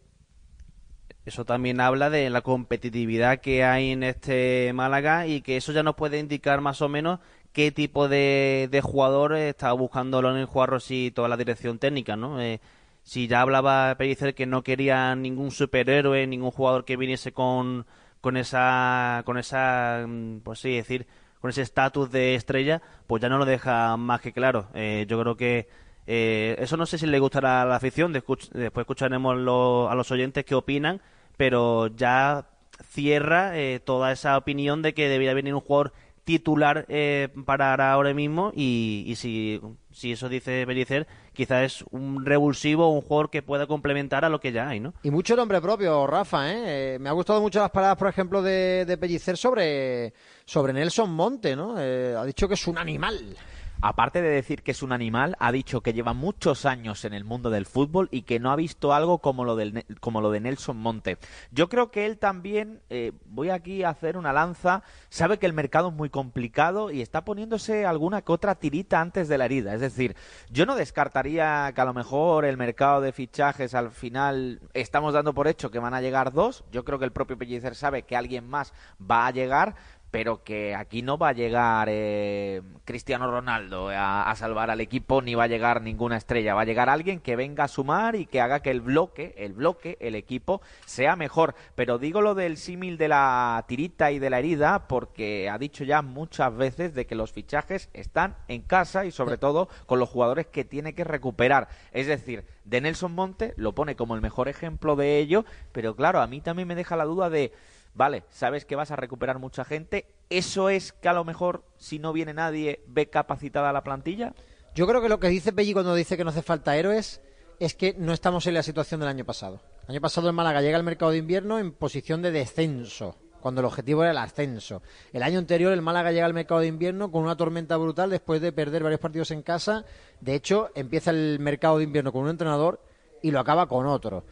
Eso 1.24 1.44
también 1.44 1.80
habla 1.80 2.08
de 2.08 2.30
la 2.30 2.42
competitividad 2.42 3.40
que 3.40 3.64
hay 3.64 3.90
en 3.90 4.04
este 4.04 4.70
Málaga 4.72 5.26
y 5.26 5.40
que 5.40 5.56
eso 5.56 5.72
ya 5.72 5.82
nos 5.82 5.96
puede 5.96 6.20
indicar 6.20 6.60
más 6.60 6.82
o 6.82 6.88
menos 6.88 7.18
qué 7.52 7.72
tipo 7.72 8.06
de, 8.08 8.68
de 8.70 8.80
jugador 8.80 9.34
está 9.34 9.72
buscando 9.72 10.22
Leonel 10.22 10.46
Juarros 10.46 10.90
y 10.90 11.10
toda 11.10 11.28
la 11.28 11.36
dirección 11.36 11.78
técnica, 11.80 12.14
¿no? 12.14 12.40
Eh, 12.40 12.60
si 13.02 13.28
ya 13.28 13.40
hablaba 13.40 13.94
Pellicer 13.96 14.34
que 14.34 14.46
no 14.46 14.62
quería 14.62 15.14
ningún 15.14 15.50
superhéroe, 15.50 16.26
ningún 16.26 16.50
jugador 16.50 16.84
que 16.84 16.96
viniese 16.96 17.32
con, 17.32 17.86
con 18.20 18.36
esa, 18.36 19.22
con 19.24 19.38
esa, 19.38 20.04
mm, 20.06 20.40
pues 20.40 20.58
sí, 20.58 20.74
decir, 20.76 21.06
con 21.40 21.50
ese 21.50 21.62
estatus 21.62 22.10
de 22.10 22.34
estrella, 22.34 22.82
pues 23.06 23.22
ya 23.22 23.28
no 23.28 23.38
lo 23.38 23.44
deja 23.44 23.96
más 23.96 24.20
que 24.20 24.32
claro. 24.32 24.68
Eh, 24.74 25.06
yo 25.08 25.20
creo 25.20 25.36
que 25.36 25.68
eh, 26.06 26.56
eso 26.58 26.76
no 26.76 26.86
sé 26.86 26.98
si 26.98 27.06
le 27.06 27.18
gustará 27.18 27.62
a 27.62 27.66
la 27.66 27.76
afición, 27.76 28.12
después 28.12 28.50
escucharemos 28.54 29.34
a 29.34 29.94
los 29.94 30.10
oyentes 30.10 30.44
qué 30.44 30.54
opinan, 30.54 31.00
pero 31.36 31.88
ya 31.88 32.46
cierra 32.84 33.58
eh, 33.58 33.80
toda 33.80 34.12
esa 34.12 34.36
opinión 34.36 34.82
de 34.82 34.94
que 34.94 35.08
debería 35.08 35.34
venir 35.34 35.54
un 35.54 35.60
jugador 35.60 35.92
titular 36.24 36.86
eh, 36.88 37.28
para 37.44 37.92
ahora 37.92 38.12
mismo 38.12 38.52
y, 38.54 39.04
y 39.06 39.14
si, 39.14 39.60
si 39.92 40.12
eso 40.12 40.28
dice 40.28 40.64
Bellicer, 40.64 41.06
quizás 41.36 41.64
es 41.64 41.84
un 41.90 42.24
revulsivo, 42.24 42.90
un 42.90 43.02
jugador 43.02 43.30
que 43.30 43.42
pueda 43.42 43.66
complementar 43.66 44.24
a 44.24 44.28
lo 44.28 44.40
que 44.40 44.52
ya 44.52 44.68
hay, 44.68 44.80
¿no? 44.80 44.94
Y 45.02 45.10
mucho 45.10 45.36
nombre 45.36 45.60
propio, 45.60 46.06
Rafa. 46.06 46.50
¿eh? 46.50 46.94
Eh, 46.94 46.98
me 46.98 47.08
ha 47.08 47.12
gustado 47.12 47.40
mucho 47.40 47.60
las 47.60 47.70
palabras, 47.70 47.98
por 47.98 48.08
ejemplo, 48.08 48.42
de, 48.42 48.84
de 48.86 48.96
Pellicer 48.96 49.36
sobre, 49.36 50.12
sobre 50.44 50.72
Nelson 50.72 51.10
Monte. 51.10 51.54
¿no? 51.54 51.76
Eh, 51.78 52.14
ha 52.16 52.24
dicho 52.24 52.48
que 52.48 52.54
es 52.54 52.66
un 52.66 52.78
animal. 52.78 53.36
Aparte 53.82 54.22
de 54.22 54.30
decir 54.30 54.62
que 54.62 54.70
es 54.70 54.82
un 54.82 54.92
animal, 54.92 55.36
ha 55.38 55.52
dicho 55.52 55.82
que 55.82 55.92
lleva 55.92 56.14
muchos 56.14 56.64
años 56.64 57.04
en 57.04 57.12
el 57.12 57.24
mundo 57.24 57.50
del 57.50 57.66
fútbol 57.66 58.08
y 58.10 58.22
que 58.22 58.40
no 58.40 58.50
ha 58.50 58.56
visto 58.56 58.94
algo 58.94 59.18
como 59.18 59.44
lo, 59.44 59.54
del, 59.54 59.84
como 60.00 60.20
lo 60.20 60.30
de 60.30 60.40
Nelson 60.40 60.76
Monte. 60.76 61.18
Yo 61.50 61.68
creo 61.68 61.90
que 61.90 62.06
él 62.06 62.18
también, 62.18 62.80
eh, 62.88 63.12
voy 63.26 63.50
aquí 63.50 63.82
a 63.82 63.90
hacer 63.90 64.16
una 64.16 64.32
lanza, 64.32 64.82
sabe 65.10 65.38
que 65.38 65.46
el 65.46 65.52
mercado 65.52 65.88
es 65.88 65.94
muy 65.94 66.08
complicado 66.08 66.90
y 66.90 67.02
está 67.02 67.24
poniéndose 67.24 67.84
alguna 67.84 68.22
que 68.22 68.32
otra 68.32 68.54
tirita 68.54 69.00
antes 69.00 69.28
de 69.28 69.38
la 69.38 69.44
herida. 69.44 69.74
Es 69.74 69.80
decir, 69.80 70.16
yo 70.50 70.64
no 70.64 70.74
descartaría 70.74 71.70
que 71.74 71.80
a 71.80 71.84
lo 71.84 71.94
mejor 71.94 72.44
el 72.44 72.56
mercado 72.56 73.00
de 73.00 73.12
fichajes 73.12 73.74
al 73.74 73.90
final 73.90 74.60
estamos 74.72 75.12
dando 75.12 75.34
por 75.34 75.48
hecho 75.48 75.70
que 75.70 75.78
van 75.78 75.94
a 75.94 76.00
llegar 76.00 76.32
dos. 76.32 76.64
Yo 76.72 76.84
creo 76.84 76.98
que 76.98 77.04
el 77.04 77.12
propio 77.12 77.36
Pellicer 77.36 77.74
sabe 77.74 78.02
que 78.02 78.16
alguien 78.16 78.48
más 78.48 78.72
va 78.98 79.26
a 79.26 79.30
llegar 79.30 79.74
pero 80.10 80.42
que 80.44 80.74
aquí 80.74 81.02
no 81.02 81.18
va 81.18 81.28
a 81.28 81.32
llegar 81.32 81.88
eh, 81.90 82.62
Cristiano 82.84 83.30
Ronaldo 83.30 83.90
a, 83.90 84.30
a 84.30 84.36
salvar 84.36 84.70
al 84.70 84.80
equipo 84.80 85.20
ni 85.22 85.34
va 85.34 85.44
a 85.44 85.48
llegar 85.48 85.82
ninguna 85.82 86.16
estrella, 86.16 86.54
va 86.54 86.62
a 86.62 86.64
llegar 86.64 86.88
alguien 86.88 87.20
que 87.20 87.36
venga 87.36 87.64
a 87.64 87.68
sumar 87.68 88.16
y 88.16 88.26
que 88.26 88.40
haga 88.40 88.60
que 88.60 88.70
el 88.70 88.80
bloque, 88.80 89.34
el 89.36 89.52
bloque, 89.52 89.96
el 90.00 90.14
equipo 90.14 90.62
sea 90.84 91.16
mejor. 91.16 91.54
Pero 91.74 91.98
digo 91.98 92.22
lo 92.22 92.34
del 92.34 92.56
símil 92.56 92.98
de 92.98 93.08
la 93.08 93.64
tirita 93.68 94.12
y 94.12 94.18
de 94.18 94.30
la 94.30 94.38
herida 94.38 94.86
porque 94.88 95.50
ha 95.50 95.58
dicho 95.58 95.84
ya 95.84 96.02
muchas 96.02 96.56
veces 96.56 96.94
de 96.94 97.06
que 97.06 97.14
los 97.14 97.32
fichajes 97.32 97.88
están 97.92 98.36
en 98.48 98.62
casa 98.62 99.04
y 99.04 99.10
sobre 99.10 99.38
todo 99.38 99.68
con 99.86 99.98
los 99.98 100.08
jugadores 100.08 100.46
que 100.46 100.64
tiene 100.64 100.94
que 100.94 101.04
recuperar. 101.04 101.68
Es 101.92 102.06
decir, 102.06 102.44
de 102.64 102.80
Nelson 102.80 103.12
Monte 103.12 103.54
lo 103.56 103.74
pone 103.74 103.96
como 103.96 104.14
el 104.14 104.20
mejor 104.20 104.48
ejemplo 104.48 104.96
de 104.96 105.18
ello, 105.18 105.44
pero 105.72 105.94
claro, 105.96 106.20
a 106.20 106.26
mí 106.26 106.40
también 106.40 106.68
me 106.68 106.74
deja 106.74 106.96
la 106.96 107.04
duda 107.04 107.30
de 107.30 107.52
vale, 107.96 108.24
sabes 108.30 108.64
que 108.64 108.76
vas 108.76 108.90
a 108.90 108.96
recuperar 108.96 109.38
mucha 109.38 109.64
gente, 109.64 110.06
¿eso 110.30 110.68
es 110.68 110.92
que 110.92 111.08
a 111.08 111.14
lo 111.14 111.24
mejor 111.24 111.64
si 111.78 111.98
no 111.98 112.12
viene 112.12 112.34
nadie 112.34 112.82
ve 112.86 113.08
capacitada 113.08 113.72
la 113.72 113.82
plantilla? 113.82 114.34
Yo 114.74 114.86
creo 114.86 115.00
que 115.00 115.08
lo 115.08 115.18
que 115.18 115.28
dice 115.28 115.52
Pelli 115.52 115.72
cuando 115.72 115.94
dice 115.94 116.16
que 116.16 116.24
no 116.24 116.30
hace 116.30 116.42
falta 116.42 116.76
héroes 116.76 117.22
es 117.58 117.74
que 117.74 117.94
no 117.98 118.12
estamos 118.12 118.46
en 118.46 118.54
la 118.54 118.62
situación 118.62 119.00
del 119.00 119.08
año 119.08 119.24
pasado. 119.24 119.60
El 119.84 119.94
año 119.94 120.00
pasado 120.02 120.28
el 120.28 120.34
Málaga 120.34 120.60
llega 120.60 120.76
al 120.76 120.84
mercado 120.84 121.10
de 121.10 121.16
invierno 121.16 121.58
en 121.58 121.72
posición 121.72 122.20
de 122.20 122.32
descenso, 122.32 123.16
cuando 123.40 123.62
el 123.62 123.64
objetivo 123.64 124.02
era 124.02 124.10
el 124.10 124.18
ascenso. 124.18 124.82
El 125.14 125.22
año 125.22 125.38
anterior 125.38 125.72
el 125.72 125.80
Málaga 125.80 126.12
llega 126.12 126.26
al 126.26 126.34
mercado 126.34 126.60
de 126.60 126.66
invierno 126.66 127.10
con 127.10 127.22
una 127.22 127.36
tormenta 127.36 127.78
brutal 127.78 128.10
después 128.10 128.42
de 128.42 128.52
perder 128.52 128.82
varios 128.82 129.00
partidos 129.00 129.30
en 129.30 129.40
casa. 129.40 129.86
De 130.20 130.34
hecho, 130.34 130.70
empieza 130.74 131.12
el 131.12 131.38
mercado 131.40 131.78
de 131.78 131.84
invierno 131.84 132.12
con 132.12 132.24
un 132.24 132.30
entrenador 132.30 132.82
y 133.22 133.30
lo 133.30 133.40
acaba 133.40 133.66
con 133.66 133.86
otro 133.86 134.24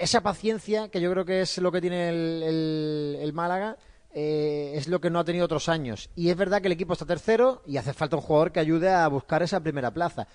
esa 0.00 0.22
paciencia, 0.22 0.88
que 0.88 1.00
yo 1.00 1.10
creo 1.10 1.24
que 1.24 1.42
es 1.42 1.58
lo 1.58 1.70
que 1.72 1.80
tiene 1.80 2.08
el, 2.08 3.16
el, 3.20 3.32
Málaga, 3.32 3.76
eh, 4.12 4.72
es 4.74 4.88
lo 4.88 5.00
que 5.00 5.10
no 5.10 5.18
ha 5.20 5.24
tenido 5.24 5.44
otros 5.44 5.68
años. 5.68 6.10
Y 6.16 6.30
es 6.30 6.36
verdad 6.36 6.60
que 6.60 6.66
el 6.68 6.72
equipo 6.72 6.92
está 6.94 7.06
tercero 7.06 7.62
y 7.66 7.76
hace 7.76 7.92
falta 7.92 8.16
un 8.16 8.22
jugador 8.22 8.52
que 8.52 8.60
ayude 8.60 8.88
a 8.90 9.06
buscar 9.08 9.42
esa 9.42 9.60
primera 9.60 9.90
plaza. 9.92 10.26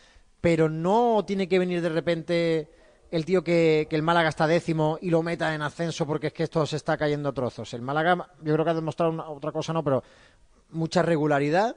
Pero 0.41 0.70
no 0.70 1.24
tiene 1.26 1.47
que 1.47 1.59
venir 1.59 1.82
de 1.82 1.89
repente 1.89 2.70
el 3.11 3.26
tío 3.26 3.43
que, 3.43 3.88
que 3.89 3.95
el 3.95 4.01
Málaga 4.03 4.30
está 4.30 4.47
décimo 4.47 4.97
y 5.01 5.09
lo 5.09 5.22
meta 5.24 5.53
en 5.55 5.61
ascenso 5.61 6.05
porque 6.05 6.28
es 6.28 6.34
que 6.34 6.43
esto 6.43 6.66
se 6.66 6.76
está 6.76 6.97
cayendo 6.97 7.30
a 7.30 7.34
trozos. 7.34 7.74
El 7.74 7.82
Málaga 7.82 8.30
yo 8.43 8.53
creo 8.53 8.66
que 8.66 8.72
ha 8.72 8.76
demostrado 8.76 9.11
una- 9.11 9.30
otra 9.30 9.51
cosa, 9.51 9.74
no, 9.74 9.84
pero 9.84 10.03
mucha 10.72 11.01
regularidad 11.01 11.76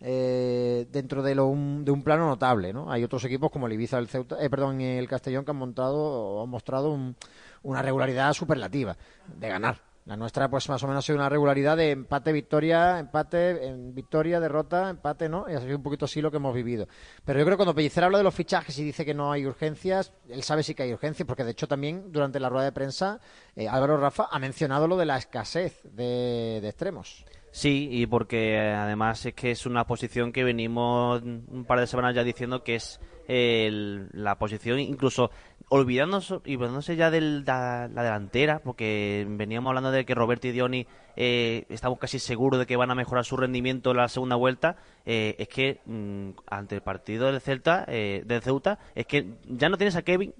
eh, 0.00 0.86
dentro 0.90 1.22
de, 1.22 1.34
lo, 1.34 1.46
un, 1.46 1.84
de 1.84 1.90
un 1.90 2.02
plano 2.02 2.26
notable, 2.26 2.72
¿no? 2.72 2.90
Hay 2.90 3.04
otros 3.04 3.24
equipos 3.24 3.50
como 3.50 3.66
el 3.66 3.72
Ibiza, 3.74 3.98
el 3.98 4.08
Ceuta, 4.08 4.36
eh, 4.42 4.48
perdón, 4.48 4.80
el 4.80 5.06
Castellón 5.08 5.44
que 5.44 5.50
han 5.50 5.56
montado 5.58 6.42
han 6.42 6.48
mostrado 6.48 6.90
un- 6.92 7.16
una 7.62 7.82
regularidad 7.82 8.32
superlativa 8.32 8.96
de 9.26 9.48
ganar. 9.48 9.78
La 10.06 10.16
nuestra, 10.16 10.48
pues 10.48 10.66
más 10.70 10.82
o 10.82 10.88
menos 10.88 11.04
ha 11.04 11.06
sido 11.06 11.18
una 11.18 11.28
regularidad 11.28 11.76
de 11.76 11.90
empate, 11.90 12.32
victoria, 12.32 12.98
empate, 12.98 13.66
en 13.68 13.94
victoria, 13.94 14.40
derrota, 14.40 14.88
empate, 14.88 15.28
¿no? 15.28 15.44
Y 15.48 15.52
ha 15.54 15.60
sido 15.60 15.76
un 15.76 15.82
poquito 15.82 16.06
así 16.06 16.22
lo 16.22 16.30
que 16.30 16.38
hemos 16.38 16.54
vivido. 16.54 16.88
Pero 17.24 17.38
yo 17.38 17.44
creo 17.44 17.56
que 17.56 17.58
cuando 17.58 17.74
Pellicer 17.74 18.02
habla 18.04 18.16
de 18.18 18.24
los 18.24 18.34
fichajes 18.34 18.76
y 18.78 18.82
dice 18.84 19.04
que 19.04 19.12
no 19.12 19.30
hay 19.30 19.44
urgencias, 19.46 20.12
él 20.28 20.42
sabe 20.42 20.62
sí 20.62 20.74
que 20.74 20.84
hay 20.84 20.94
urgencias, 20.94 21.26
porque 21.26 21.44
de 21.44 21.50
hecho 21.50 21.68
también 21.68 22.10
durante 22.10 22.40
la 22.40 22.48
rueda 22.48 22.64
de 22.64 22.72
prensa 22.72 23.20
eh, 23.54 23.68
Álvaro 23.68 23.98
Rafa 23.98 24.28
ha 24.32 24.38
mencionado 24.38 24.88
lo 24.88 24.96
de 24.96 25.04
la 25.06 25.18
escasez 25.18 25.80
de 25.84 26.66
extremos. 26.66 27.24
Sí, 27.52 27.88
y 27.90 28.06
porque 28.06 28.54
eh, 28.54 28.72
además 28.74 29.26
es 29.26 29.34
que 29.34 29.50
es 29.50 29.66
una 29.66 29.84
posición 29.84 30.30
que 30.32 30.44
venimos 30.44 31.20
un 31.22 31.64
par 31.66 31.80
de 31.80 31.88
semanas 31.88 32.14
ya 32.14 32.22
diciendo 32.22 32.62
que 32.62 32.76
es 32.76 33.00
el- 33.26 34.08
la 34.12 34.38
posición, 34.38 34.78
incluso 34.78 35.30
olvidándose, 35.68 36.34
olvidándose 36.34 36.94
ya 36.94 37.10
de 37.10 37.20
la, 37.20 37.88
la 37.92 38.02
delantera, 38.04 38.60
porque 38.60 39.26
veníamos 39.28 39.70
hablando 39.70 39.90
de 39.90 40.04
que 40.04 40.14
Roberto 40.14 40.46
y 40.46 40.52
Dioni 40.52 40.86
eh, 41.16 41.64
estamos 41.70 41.98
casi 41.98 42.20
seguros 42.20 42.60
de 42.60 42.66
que 42.66 42.76
van 42.76 42.90
a 42.92 42.94
mejorar 42.94 43.24
su 43.24 43.36
rendimiento 43.36 43.90
en 43.90 43.96
la 43.96 44.08
segunda 44.08 44.36
vuelta. 44.36 44.76
eh, 45.04 45.34
es 45.38 45.48
que 45.48 45.80
mm, 45.86 46.30
ante 46.48 46.76
el 46.76 46.82
partido 46.82 47.26
del 47.32 47.40
Celta, 47.40 47.84
eh, 47.88 48.22
del 48.26 48.42
Ceuta, 48.42 48.78
es 48.94 49.06
que 49.06 49.26
ya 49.48 49.68
no 49.68 49.76
tienes 49.76 49.96
a 49.96 50.02
Kevin, 50.02 50.34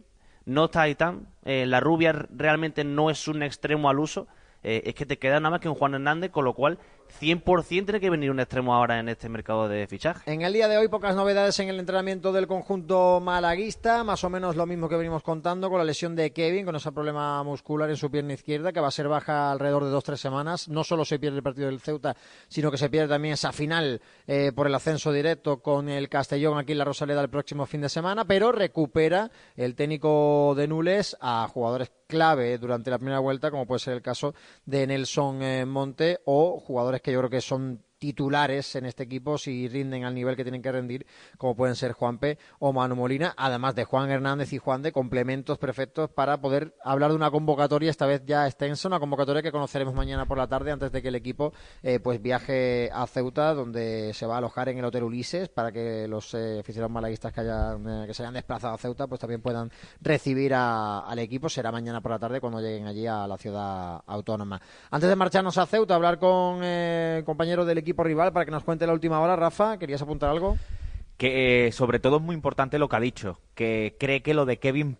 no 0.46 0.66
está 0.66 0.82
Aitán, 0.82 1.26
eh, 1.44 1.66
la 1.66 1.80
rubia 1.80 2.12
realmente 2.12 2.84
no 2.84 3.10
es 3.10 3.26
un 3.26 3.42
extremo 3.42 3.90
al 3.90 3.98
uso. 3.98 4.28
eh, 4.62 4.82
es 4.84 4.94
que 4.94 5.06
te 5.06 5.18
queda 5.18 5.40
nada 5.40 5.52
más 5.52 5.60
que 5.60 5.68
un 5.70 5.74
Juan 5.74 5.94
Hernández, 5.94 6.30
con 6.30 6.44
lo 6.44 6.52
cual 6.54 6.78
100% 7.10 7.84
tiene 7.84 8.00
que 8.00 8.10
venir 8.10 8.30
un 8.30 8.40
extremo 8.40 8.74
ahora 8.74 8.98
en 8.98 9.08
este 9.08 9.28
mercado 9.28 9.68
de 9.68 9.86
fichaje. 9.86 10.30
En 10.30 10.42
el 10.42 10.52
día 10.52 10.68
de 10.68 10.76
hoy 10.76 10.88
pocas 10.88 11.14
novedades 11.14 11.58
en 11.60 11.68
el 11.68 11.78
entrenamiento 11.78 12.32
del 12.32 12.46
conjunto 12.46 13.20
malaguista, 13.20 14.04
más 14.04 14.24
o 14.24 14.30
menos 14.30 14.56
lo 14.56 14.66
mismo 14.66 14.88
que 14.88 14.96
venimos 14.96 15.22
contando 15.22 15.68
con 15.68 15.78
la 15.78 15.84
lesión 15.84 16.16
de 16.16 16.32
Kevin, 16.32 16.64
con 16.64 16.76
ese 16.76 16.92
problema 16.92 17.42
muscular 17.42 17.90
en 17.90 17.96
su 17.96 18.10
pierna 18.10 18.34
izquierda, 18.34 18.72
que 18.72 18.80
va 18.80 18.88
a 18.88 18.92
ser 18.92 19.08
baja 19.08 19.50
alrededor 19.50 19.84
de 19.84 19.90
dos 19.90 20.04
tres 20.04 20.20
semanas. 20.20 20.68
No 20.68 20.84
solo 20.84 21.04
se 21.04 21.18
pierde 21.18 21.38
el 21.38 21.42
partido 21.42 21.66
del 21.66 21.80
Ceuta, 21.80 22.16
sino 22.48 22.70
que 22.70 22.78
se 22.78 22.90
pierde 22.90 23.08
también 23.08 23.34
esa 23.34 23.52
final 23.52 24.00
eh, 24.26 24.52
por 24.54 24.66
el 24.66 24.74
ascenso 24.74 25.12
directo 25.12 25.60
con 25.62 25.88
el 25.88 26.08
Castellón 26.08 26.58
aquí 26.58 26.72
en 26.72 26.78
la 26.78 26.84
Rosaleda 26.84 27.20
el 27.20 27.30
próximo 27.30 27.66
fin 27.66 27.80
de 27.80 27.88
semana, 27.88 28.24
pero 28.24 28.52
recupera 28.52 29.30
el 29.56 29.74
técnico 29.74 30.54
de 30.56 30.68
Nules 30.68 31.16
a 31.20 31.48
jugadores 31.48 31.90
clave 32.10 32.58
durante 32.58 32.90
la 32.90 32.98
primera 32.98 33.20
vuelta, 33.20 33.50
como 33.50 33.66
puede 33.66 33.78
ser 33.78 33.94
el 33.94 34.02
caso 34.02 34.34
de 34.66 34.86
Nelson 34.86 35.42
eh, 35.42 35.64
Monte 35.64 36.20
o 36.26 36.60
jugadores 36.60 37.00
que 37.00 37.12
yo 37.12 37.20
creo 37.20 37.30
que 37.30 37.40
son 37.40 37.82
titulares 38.00 38.74
en 38.74 38.86
este 38.86 39.04
equipo 39.04 39.38
si 39.38 39.68
rinden 39.68 40.04
al 40.04 40.14
nivel 40.14 40.34
que 40.34 40.42
tienen 40.42 40.62
que 40.62 40.72
rendir, 40.72 41.06
como 41.38 41.54
pueden 41.54 41.76
ser 41.76 41.92
Juanpe 41.92 42.38
o 42.58 42.72
Manu 42.72 42.96
Molina, 42.96 43.34
además 43.36 43.76
de 43.76 43.84
Juan 43.84 44.10
Hernández 44.10 44.52
y 44.52 44.58
Juan 44.58 44.82
de 44.82 44.90
complementos 44.90 45.58
perfectos 45.58 46.10
para 46.10 46.40
poder 46.40 46.74
hablar 46.82 47.10
de 47.10 47.16
una 47.16 47.30
convocatoria 47.30 47.90
esta 47.90 48.06
vez 48.06 48.22
ya 48.24 48.46
extensa, 48.46 48.88
una 48.88 48.98
convocatoria 48.98 49.42
que 49.42 49.52
conoceremos 49.52 49.94
mañana 49.94 50.26
por 50.26 50.38
la 50.38 50.48
tarde 50.48 50.72
antes 50.72 50.90
de 50.90 51.02
que 51.02 51.08
el 51.08 51.14
equipo 51.14 51.52
eh, 51.82 52.00
pues 52.00 52.20
viaje 52.20 52.90
a 52.92 53.06
Ceuta, 53.06 53.54
donde 53.54 54.12
se 54.14 54.26
va 54.26 54.36
a 54.36 54.38
alojar 54.38 54.70
en 54.70 54.78
el 54.78 54.84
Hotel 54.84 55.04
Ulises 55.04 55.50
para 55.50 55.70
que 55.70 56.08
los 56.08 56.32
eh, 56.34 56.60
aficionados 56.60 56.90
malaguistas 56.90 57.32
que, 57.32 57.40
hayan, 57.42 57.86
eh, 57.86 58.06
que 58.06 58.14
se 58.14 58.22
hayan 58.22 58.34
desplazado 58.34 58.74
a 58.74 58.78
Ceuta 58.78 59.06
pues 59.06 59.20
también 59.20 59.42
puedan 59.42 59.70
recibir 60.00 60.54
al 60.54 61.18
equipo. 61.18 61.50
Será 61.50 61.70
mañana 61.70 62.00
por 62.00 62.12
la 62.12 62.18
tarde 62.18 62.40
cuando 62.40 62.60
lleguen 62.60 62.86
allí 62.86 63.06
a 63.06 63.26
la 63.26 63.36
ciudad 63.36 64.00
autónoma. 64.06 64.60
Antes 64.90 65.08
de 65.08 65.16
marcharnos 65.16 65.58
a 65.58 65.66
Ceuta, 65.66 65.94
hablar 65.94 66.18
con 66.18 66.60
eh, 66.62 67.22
compañeros 67.26 67.66
del 67.66 67.78
equipo 67.78 67.89
rival 67.98 68.32
para 68.32 68.44
que 68.44 68.50
nos 68.50 68.64
cuente 68.64 68.86
la 68.86 68.92
última 68.92 69.20
hora. 69.20 69.36
Rafa, 69.36 69.78
¿querías 69.78 70.02
apuntar 70.02 70.30
algo? 70.30 70.56
que 71.20 71.66
eh, 71.66 71.72
sobre 71.72 71.98
todo 71.98 72.16
es 72.16 72.22
muy 72.22 72.34
importante 72.34 72.78
lo 72.78 72.88
que 72.88 72.96
ha 72.96 73.00
dicho, 73.00 73.40
que 73.54 73.94
cree 74.00 74.22
que 74.22 74.32
lo 74.32 74.46
de 74.46 74.58
Kevin 74.58 74.96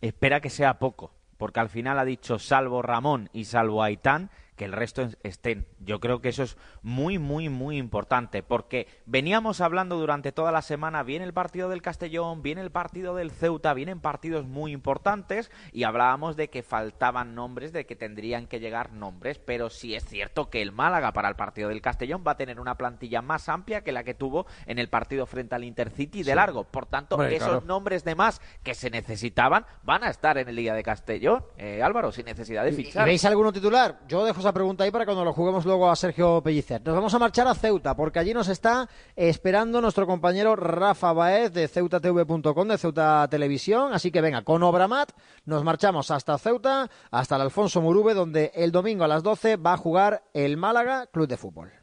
espera 0.00 0.40
que 0.40 0.48
sea 0.48 0.78
poco, 0.78 1.12
porque 1.36 1.60
al 1.60 1.68
final 1.68 1.98
ha 1.98 2.06
dicho 2.06 2.38
salvo 2.38 2.80
Ramón 2.80 3.28
y 3.34 3.44
salvo 3.44 3.82
Aitán, 3.82 4.30
que 4.58 4.66
el 4.66 4.72
resto 4.72 5.00
es- 5.00 5.16
estén. 5.22 5.66
Yo 5.78 6.00
creo 6.00 6.20
que 6.20 6.28
eso 6.28 6.42
es 6.42 6.58
muy, 6.82 7.18
muy, 7.18 7.48
muy 7.48 7.78
importante, 7.78 8.42
porque 8.42 8.86
veníamos 9.06 9.62
hablando 9.62 9.96
durante 9.96 10.32
toda 10.32 10.52
la 10.52 10.60
semana, 10.60 11.02
viene 11.02 11.24
el 11.24 11.32
partido 11.32 11.70
del 11.70 11.80
Castellón, 11.80 12.42
viene 12.42 12.60
el 12.60 12.70
partido 12.70 13.14
del 13.14 13.30
Ceuta, 13.30 13.72
vienen 13.72 14.00
partidos 14.00 14.46
muy 14.46 14.72
importantes 14.72 15.50
y 15.72 15.84
hablábamos 15.84 16.36
de 16.36 16.50
que 16.50 16.62
faltaban 16.62 17.34
nombres, 17.34 17.72
de 17.72 17.86
que 17.86 17.96
tendrían 17.96 18.46
que 18.46 18.60
llegar 18.60 18.92
nombres, 18.92 19.38
pero 19.38 19.70
sí 19.70 19.94
es 19.94 20.04
cierto 20.04 20.50
que 20.50 20.60
el 20.60 20.72
Málaga 20.72 21.12
para 21.12 21.28
el 21.30 21.36
partido 21.36 21.68
del 21.70 21.80
Castellón 21.80 22.24
va 22.26 22.32
a 22.32 22.36
tener 22.36 22.60
una 22.60 22.76
plantilla 22.76 23.22
más 23.22 23.48
amplia 23.48 23.82
que 23.84 23.92
la 23.92 24.04
que 24.04 24.14
tuvo 24.14 24.46
en 24.66 24.78
el 24.78 24.88
partido 24.88 25.24
frente 25.24 25.54
al 25.54 25.64
Intercity 25.64 26.18
de 26.24 26.32
Sí. 26.32 26.34
largo. 26.36 26.64
Por 26.64 26.86
tanto, 26.86 27.14
Hombre, 27.14 27.36
esos 27.36 27.48
claro. 27.48 27.64
nombres 27.64 28.02
de 28.04 28.16
más 28.16 28.40
que 28.64 28.74
se 28.74 28.90
necesitaban 28.90 29.64
van 29.84 30.02
a 30.04 30.10
estar 30.10 30.36
en 30.36 30.48
el 30.48 30.56
Liga 30.56 30.74
de 30.74 30.82
Castellón, 30.82 31.44
eh, 31.56 31.82
Álvaro, 31.82 32.10
sin 32.10 32.24
necesidad 32.26 32.64
de 32.64 32.70
¿Y 32.70 32.74
fichar. 32.74 33.04
veis 33.06 33.24
alguno 33.24 33.52
titular? 33.52 34.00
Yo 34.08 34.24
dejo 34.24 34.40
esa 34.48 34.54
pregunta 34.54 34.84
ahí 34.84 34.90
para 34.90 35.04
cuando 35.04 35.26
lo 35.26 35.34
juguemos 35.34 35.66
luego 35.66 35.90
a 35.90 35.94
Sergio 35.94 36.40
Pellicer. 36.42 36.80
Nos 36.82 36.94
vamos 36.94 37.12
a 37.12 37.18
marchar 37.18 37.46
a 37.46 37.54
Ceuta, 37.54 37.94
porque 37.94 38.18
allí 38.18 38.32
nos 38.32 38.48
está 38.48 38.88
esperando 39.14 39.82
nuestro 39.82 40.06
compañero 40.06 40.56
Rafa 40.56 41.12
Baez 41.12 41.52
de 41.52 41.68
ceutatv.com, 41.68 42.66
de 42.66 42.78
Ceuta 42.78 43.28
Televisión. 43.28 43.92
Así 43.92 44.10
que 44.10 44.22
venga, 44.22 44.40
con 44.44 44.62
Obramat 44.62 45.12
nos 45.44 45.64
marchamos 45.64 46.10
hasta 46.10 46.38
Ceuta, 46.38 46.88
hasta 47.10 47.36
el 47.36 47.42
Alfonso 47.42 47.82
Murube, 47.82 48.14
donde 48.14 48.50
el 48.54 48.72
domingo 48.72 49.04
a 49.04 49.08
las 49.08 49.22
12 49.22 49.56
va 49.56 49.74
a 49.74 49.76
jugar 49.76 50.22
el 50.32 50.56
Málaga 50.56 51.08
Club 51.08 51.28
de 51.28 51.36
Fútbol. 51.36 51.77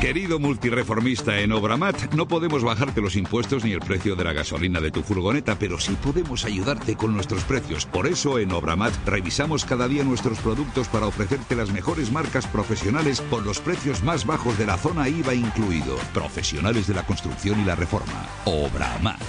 Querido 0.00 0.38
multireformista 0.38 1.40
en 1.40 1.50
Obramat, 1.50 2.14
no 2.14 2.28
podemos 2.28 2.62
bajarte 2.62 3.00
los 3.00 3.16
impuestos 3.16 3.64
ni 3.64 3.72
el 3.72 3.80
precio 3.80 4.14
de 4.14 4.22
la 4.22 4.32
gasolina 4.32 4.80
de 4.80 4.92
tu 4.92 5.02
furgoneta, 5.02 5.58
pero 5.58 5.80
sí 5.80 5.96
podemos 6.00 6.44
ayudarte 6.44 6.94
con 6.94 7.14
nuestros 7.14 7.42
precios. 7.42 7.84
Por 7.84 8.06
eso 8.06 8.38
en 8.38 8.52
Obramat 8.52 8.92
revisamos 9.06 9.64
cada 9.64 9.88
día 9.88 10.04
nuestros 10.04 10.38
productos 10.38 10.86
para 10.86 11.06
ofrecerte 11.06 11.56
las 11.56 11.72
mejores 11.72 12.12
marcas 12.12 12.46
profesionales 12.46 13.20
por 13.20 13.44
los 13.44 13.58
precios 13.58 14.04
más 14.04 14.24
bajos 14.24 14.56
de 14.56 14.66
la 14.66 14.76
zona 14.76 15.08
IVA 15.08 15.34
incluido. 15.34 15.96
Profesionales 16.14 16.86
de 16.86 16.94
la 16.94 17.04
construcción 17.04 17.60
y 17.60 17.64
la 17.64 17.74
reforma. 17.74 18.26
Obramat. 18.44 19.20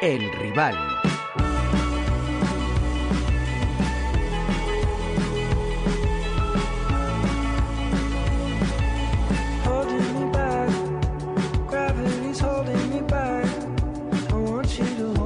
El 0.00 0.32
rival. 0.32 0.76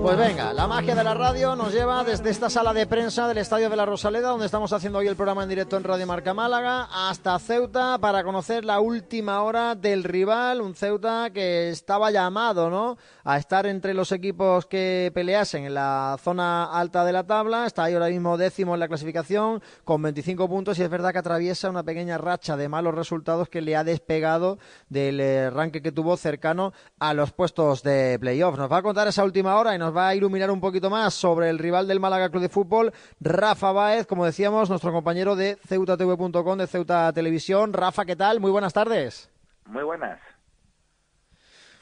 Pues 0.07 0.19
venga, 0.19 0.53
la 0.53 0.69
magia 0.69 0.95
de 0.95 1.03
la 1.03 1.15
radio 1.15 1.57
nos 1.57 1.73
lleva 1.73 2.05
desde 2.05 2.31
esta 2.31 2.49
sala 2.49 2.73
de 2.73 2.87
prensa 2.87 3.27
del 3.27 3.39
Estadio 3.39 3.69
de 3.69 3.75
la 3.75 3.85
Rosaleda, 3.85 4.29
donde 4.29 4.47
estamos 4.47 4.73
haciendo 4.73 5.01
hoy 5.01 5.09
el 5.09 5.17
programa 5.17 5.43
en 5.43 5.49
directo 5.49 5.77
en 5.77 5.83
Radio 5.83 6.07
Marca 6.07 6.33
Málaga, 6.33 6.89
hasta 6.93 7.37
Ceuta 7.41 7.99
para 7.99 8.23
conocer 8.23 8.65
la 8.65 8.79
última 8.79 9.43
hora 9.43 9.75
del 9.75 10.05
rival, 10.05 10.61
un 10.61 10.77
Ceuta 10.77 11.31
que 11.31 11.71
estaba 11.71 12.13
llamado, 12.13 12.71
¿no? 12.71 12.97
A 13.25 13.37
estar 13.37 13.67
entre 13.67 13.95
los 13.95 14.13
equipos 14.13 14.67
que 14.67 15.11
peleasen 15.13 15.65
en 15.65 15.75
la 15.75 16.17
zona 16.23 16.67
alta 16.67 17.05
de 17.05 17.13
la 17.13 17.27
tabla, 17.27 17.67
está 17.67 17.83
ahí 17.83 17.95
ahora 17.95 18.07
mismo 18.07 18.37
décimo 18.37 18.75
en 18.75 18.81
la 18.81 18.87
clasificación 18.87 19.61
con 19.83 20.03
25 20.03 20.49
puntos 20.49 20.79
y 20.79 20.85
es 20.85 20.89
verdad 20.89 21.11
que 21.11 21.19
atraviesa 21.19 21.69
una 21.69 21.83
pequeña 21.83 22.17
racha 22.17 22.57
de 22.57 22.69
malos 22.69 22.95
resultados 22.95 23.49
que 23.49 23.61
le 23.61 23.75
ha 23.75 23.83
despegado 23.83 24.61
del 24.89 25.19
eh, 25.19 25.51
ranking 25.51 25.81
que 25.81 25.91
tuvo 25.91 26.17
cercano 26.17 26.73
a 27.01 27.13
los 27.13 27.33
puestos 27.33 27.83
de 27.83 28.19
playoff. 28.21 28.57
Nos 28.57 28.71
va 28.71 28.77
a 28.77 28.83
contar 28.83 29.09
esa 29.09 29.25
última 29.25 29.57
hora 29.57 29.75
y 29.75 29.79
nos 29.79 29.96
va 29.97 30.09
a 30.09 30.15
iluminar 30.15 30.51
un 30.51 30.61
poquito 30.61 30.91
más 30.91 31.15
sobre 31.15 31.49
el 31.49 31.59
rival 31.59 31.89
del 31.89 32.01
Málaga 32.01 32.29
Club 32.29 32.43
de 32.43 32.49
Fútbol, 32.49 32.93
Rafa 33.21 33.73
Báez, 33.73 34.07
como 34.07 34.25
decíamos, 34.25 34.69
nuestro 34.69 34.93
compañero 34.93 35.37
de 35.37 35.57
ceutatv.com, 35.67 36.59
de 36.59 36.67
Ceuta 36.67 37.13
Televisión. 37.13 37.73
Rafa, 37.73 38.05
¿qué 38.05 38.17
tal? 38.17 38.41
Muy 38.41 38.51
buenas 38.51 38.73
tardes. 38.73 39.31
Muy 39.67 39.83
buenas. 39.83 40.21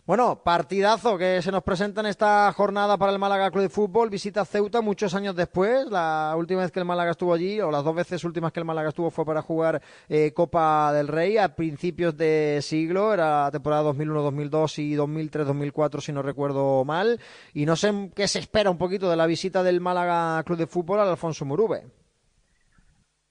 Bueno, 0.06 0.42
partidazo 0.44 1.16
que 1.16 1.40
se 1.40 1.50
nos 1.50 1.62
presenta 1.62 2.02
en 2.02 2.08
esta 2.08 2.52
jornada 2.52 2.98
para 2.98 3.10
el 3.10 3.18
Málaga 3.18 3.50
Club 3.50 3.62
de 3.62 3.68
Fútbol. 3.70 4.10
Visita 4.10 4.44
Ceuta 4.44 4.82
muchos 4.82 5.14
años 5.14 5.34
después. 5.34 5.86
La 5.86 6.34
última 6.36 6.60
vez 6.60 6.70
que 6.70 6.80
el 6.80 6.84
Málaga 6.84 7.12
estuvo 7.12 7.32
allí, 7.32 7.58
o 7.62 7.70
las 7.70 7.82
dos 7.82 7.94
veces 7.94 8.22
últimas 8.22 8.52
que 8.52 8.60
el 8.60 8.66
Málaga 8.66 8.90
estuvo, 8.90 9.10
fue 9.10 9.24
para 9.24 9.40
jugar 9.40 9.80
eh, 10.10 10.34
Copa 10.34 10.92
del 10.92 11.08
Rey 11.08 11.38
a 11.38 11.56
principios 11.56 12.18
de 12.18 12.58
siglo. 12.60 13.14
Era 13.14 13.50
temporada 13.50 13.90
2001-2002 13.92 14.78
y 14.82 14.94
2003-2004, 14.94 16.00
si 16.00 16.12
no 16.12 16.20
recuerdo 16.20 16.84
mal. 16.84 17.18
Y 17.54 17.64
no 17.64 17.74
sé 17.74 18.10
qué 18.14 18.28
se 18.28 18.40
espera 18.40 18.68
un 18.68 18.76
poquito 18.76 19.08
de 19.08 19.16
la 19.16 19.24
visita 19.24 19.62
del 19.62 19.80
Málaga 19.80 20.42
Club 20.42 20.58
de 20.58 20.66
Fútbol 20.66 21.00
al 21.00 21.08
Alfonso 21.08 21.46
Murube. 21.46 21.82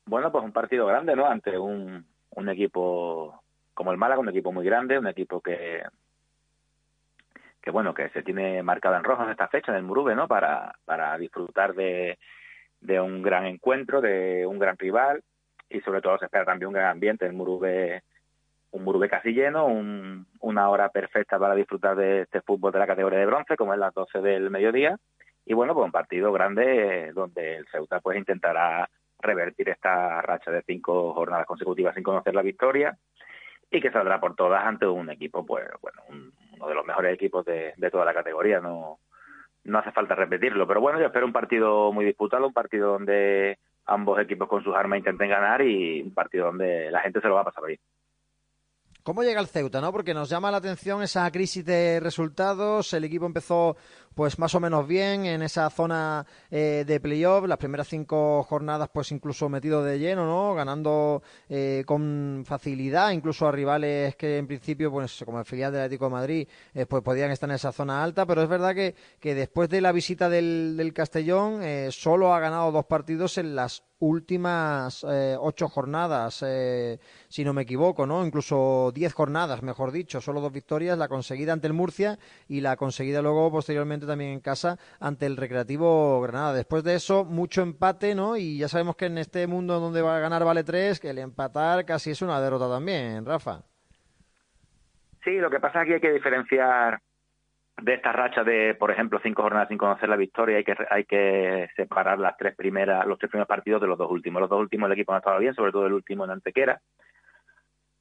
Bueno, 0.08 0.32
pues 0.32 0.44
un 0.44 0.52
partido 0.52 0.88
grande, 0.88 1.16
¿no? 1.16 1.28
Ante 1.28 1.56
un 1.56 2.04
equipo 2.50 3.44
como 3.76 3.92
el 3.92 3.98
Málaga, 4.00 4.22
un 4.22 4.30
equipo 4.30 4.52
muy 4.52 4.66
grande, 4.66 4.98
un 4.98 5.08
equipo 5.08 5.40
que 5.40 5.84
que 7.64 7.72
bueno, 7.72 7.94
que 7.94 8.10
se 8.10 8.24
tiene 8.24 8.62
marcado 8.62 8.98
en 8.98 9.06
rojo 9.06 9.24
en 9.24 9.30
esta 9.30 9.48
fecha, 9.48 9.72
en 9.72 9.78
el 9.78 9.84
Murube, 9.84 10.16
¿no? 10.16 10.28
Para, 10.28 10.76
para 10.84 11.18
disfrutar 11.18 11.74
de, 11.74 12.20
de 12.82 13.00
un 13.00 13.22
gran 13.22 13.46
encuentro, 13.46 14.02
de 14.02 14.46
un 14.46 14.60
gran 14.60 14.78
rival 14.78 15.24
y 15.70 15.80
sobre 15.80 16.02
todo 16.02 16.18
se 16.20 16.26
espera 16.26 16.44
también 16.44 16.68
un 16.68 16.74
gran 16.74 16.90
ambiente, 16.90 17.26
el 17.26 17.32
Murube, 17.32 18.04
un 18.72 18.84
Murube 18.84 19.08
casi 19.08 19.32
lleno, 19.32 19.66
un, 19.66 20.28
una 20.42 20.70
hora 20.70 20.90
perfecta 20.90 21.40
para 21.40 21.56
disfrutar 21.56 21.96
de 21.96 22.24
este 22.24 22.42
fútbol 22.42 22.74
de 22.74 22.80
la 22.80 22.88
categoría 22.88 23.20
de 23.20 23.26
bronce, 23.28 23.56
como 23.56 23.74
es 23.74 23.80
las 23.80 23.94
12 23.94 24.20
del 24.20 24.50
mediodía, 24.50 24.98
y 25.46 25.54
bueno, 25.54 25.74
pues 25.74 25.86
un 25.86 25.92
partido 25.92 26.34
grande 26.34 27.12
donde 27.14 27.56
el 27.56 27.68
Ceuta 27.68 28.02
pues 28.02 28.18
intentará 28.18 28.90
revertir 29.20 29.70
esta 29.70 30.22
racha 30.22 30.52
de 30.52 30.64
cinco 30.64 31.14
jornadas 31.14 31.46
consecutivas 31.46 31.96
sin 31.96 32.04
conocer 32.04 32.36
la 32.36 32.42
victoria 32.42 32.98
y 33.74 33.82
que 33.82 33.92
saldrá 33.92 34.20
por 34.20 34.36
todas 34.36 34.64
ante 34.64 34.86
un 34.86 35.10
equipo, 35.10 35.44
pues 35.46 35.66
bueno, 35.82 36.04
uno 36.56 36.68
de 36.68 36.76
los 36.76 36.86
mejores 36.86 37.14
equipos 37.14 37.44
de, 37.44 37.74
de 37.76 37.92
toda 37.92 38.06
la 38.06 38.14
categoría, 38.14 38.60
no, 38.60 39.00
no 39.64 39.80
hace 39.80 39.92
falta 39.92 40.14
repetirlo. 40.14 40.68
Pero 40.68 40.80
bueno, 40.80 41.00
yo 41.00 41.08
espero 41.08 41.26
un 41.26 41.34
partido 41.34 41.92
muy 41.92 42.06
disputado, 42.06 42.46
un 42.46 42.54
partido 42.54 42.92
donde 42.92 43.58
ambos 43.86 44.20
equipos 44.20 44.48
con 44.48 44.64
sus 44.64 44.76
armas 44.76 45.00
intenten 45.00 45.30
ganar 45.30 45.64
y 45.64 46.02
un 46.04 46.14
partido 46.14 46.46
donde 46.46 46.92
la 46.92 47.02
gente 47.02 47.20
se 47.20 47.28
lo 47.28 47.34
va 47.34 47.42
a 47.42 47.46
pasar 47.46 47.66
bien. 47.66 47.80
¿Cómo 49.04 49.24
llega 49.24 49.42
el 49.42 49.48
Ceuta, 49.48 49.82
no? 49.82 49.92
Porque 49.92 50.14
nos 50.14 50.30
llama 50.30 50.50
la 50.50 50.58
atención 50.58 51.04
esa 51.04 51.30
crisis 51.30 51.66
de 51.66 52.00
resultados. 52.00 52.94
El 52.94 53.04
equipo 53.04 53.26
empezó, 53.26 53.76
pues, 54.16 54.40
más 54.40 54.54
o 54.56 54.60
menos 54.60 54.88
bien 54.88 55.26
en 55.26 55.42
esa 55.42 55.70
zona 55.70 56.26
eh, 56.52 56.84
de 56.86 57.00
playoff. 57.00 57.46
Las 57.48 57.58
primeras 57.58 57.88
cinco 57.88 58.44
jornadas, 58.44 58.90
pues, 58.94 59.12
incluso 59.12 59.50
metido 59.50 59.84
de 59.84 60.00
lleno, 60.00 60.26
¿no? 60.26 60.54
Ganando 60.54 61.24
eh, 61.50 61.84
con 61.86 62.44
facilidad, 62.46 63.12
incluso 63.12 63.48
a 63.48 63.52
rivales 63.52 64.16
que 64.16 64.38
en 64.38 64.48
principio, 64.48 64.92
pues, 64.92 65.24
como 65.26 65.40
el 65.40 65.46
filial 65.46 65.72
del 65.72 65.82
Atlético 65.82 66.06
de 66.06 66.12
Madrid, 66.12 66.48
eh, 66.74 66.86
pues, 66.86 67.04
podían 67.04 67.32
estar 67.32 67.50
en 67.50 67.56
esa 67.56 67.72
zona 67.72 68.04
alta. 68.04 68.26
Pero 68.26 68.42
es 68.42 68.50
verdad 68.50 68.76
que, 68.76 68.96
que 69.20 69.36
después 69.36 69.70
de 69.70 69.82
la 69.82 69.92
visita 69.92 70.30
del, 70.30 70.76
del 70.78 70.94
Castellón, 70.94 71.62
solo 71.92 72.34
ha 72.34 72.40
ganado 72.40 72.72
dos 72.72 72.86
partidos 72.86 73.38
en 73.38 73.56
las 73.56 73.84
últimas 74.04 75.06
eh, 75.10 75.38
ocho 75.40 75.70
jornadas, 75.70 76.44
eh, 76.46 77.00
si 77.30 77.46
no 77.46 77.54
me 77.54 77.62
equivoco, 77.62 78.06
¿no? 78.06 78.26
Incluso 78.26 78.92
diez 78.94 79.14
jornadas, 79.14 79.64
mejor 79.64 79.94
dicho, 79.94 80.20
solo 80.20 80.42
dos 80.42 80.52
victorias, 80.52 80.98
la 80.98 81.08
conseguida 81.08 81.54
ante 81.54 81.68
el 81.68 81.74
Murcia 81.74 82.20
y 82.50 82.60
la 82.60 82.76
conseguida 82.76 83.22
luego 83.22 83.50
posteriormente 83.50 84.03
también 84.06 84.32
en 84.32 84.40
casa 84.40 84.78
ante 85.00 85.26
el 85.26 85.38
Recreativo 85.38 86.22
Granada. 86.22 86.54
Después 86.54 86.84
de 86.84 86.96
eso, 86.96 87.26
mucho 87.26 87.62
empate, 87.62 88.16
¿no? 88.16 88.38
Y 88.38 88.58
ya 88.58 88.68
sabemos 88.68 88.96
que 88.96 89.06
en 89.06 89.18
este 89.18 89.48
mundo 89.48 89.80
donde 89.80 90.02
va 90.02 90.18
a 90.18 90.20
ganar 90.20 90.44
vale 90.44 90.64
tres, 90.64 91.00
que 91.00 91.10
el 91.10 91.20
empatar 91.20 91.86
casi 91.86 92.12
es 92.12 92.22
una 92.22 92.40
derrota 92.42 92.70
también, 92.70 93.26
Rafa. 93.26 93.62
Sí, 95.24 95.38
lo 95.38 95.50
que 95.50 95.60
pasa 95.60 95.82
es 95.82 95.88
que 95.88 95.94
hay 95.96 96.02
que 96.02 96.12
diferenciar 96.12 97.00
de 97.82 97.94
esta 97.96 98.12
racha 98.12 98.44
de, 98.44 98.76
por 98.76 98.92
ejemplo, 98.92 99.20
cinco 99.24 99.42
jornadas 99.42 99.68
sin 99.68 99.78
conocer 99.78 100.08
la 100.08 100.16
victoria, 100.16 100.58
hay 100.58 100.64
que 100.64 100.76
hay 100.90 101.06
que 101.06 101.70
separar 101.76 102.20
las 102.20 102.38
tres 102.38 102.56
primeras, 102.56 103.06
los 103.08 103.18
tres 103.18 103.32
primeros 103.32 103.48
partidos 103.48 103.82
de 103.82 103.88
los 103.88 103.98
dos 103.98 104.12
últimos. 104.12 104.42
Los 104.42 104.50
dos 104.50 104.60
últimos 104.60 104.88
el 104.88 104.94
equipo 104.94 105.12
no 105.12 105.18
estaba 105.18 105.40
bien, 105.40 105.56
sobre 105.56 105.72
todo 105.72 105.88
el 105.88 105.94
último 105.94 106.26
en 106.26 106.32
Antequera, 106.32 106.82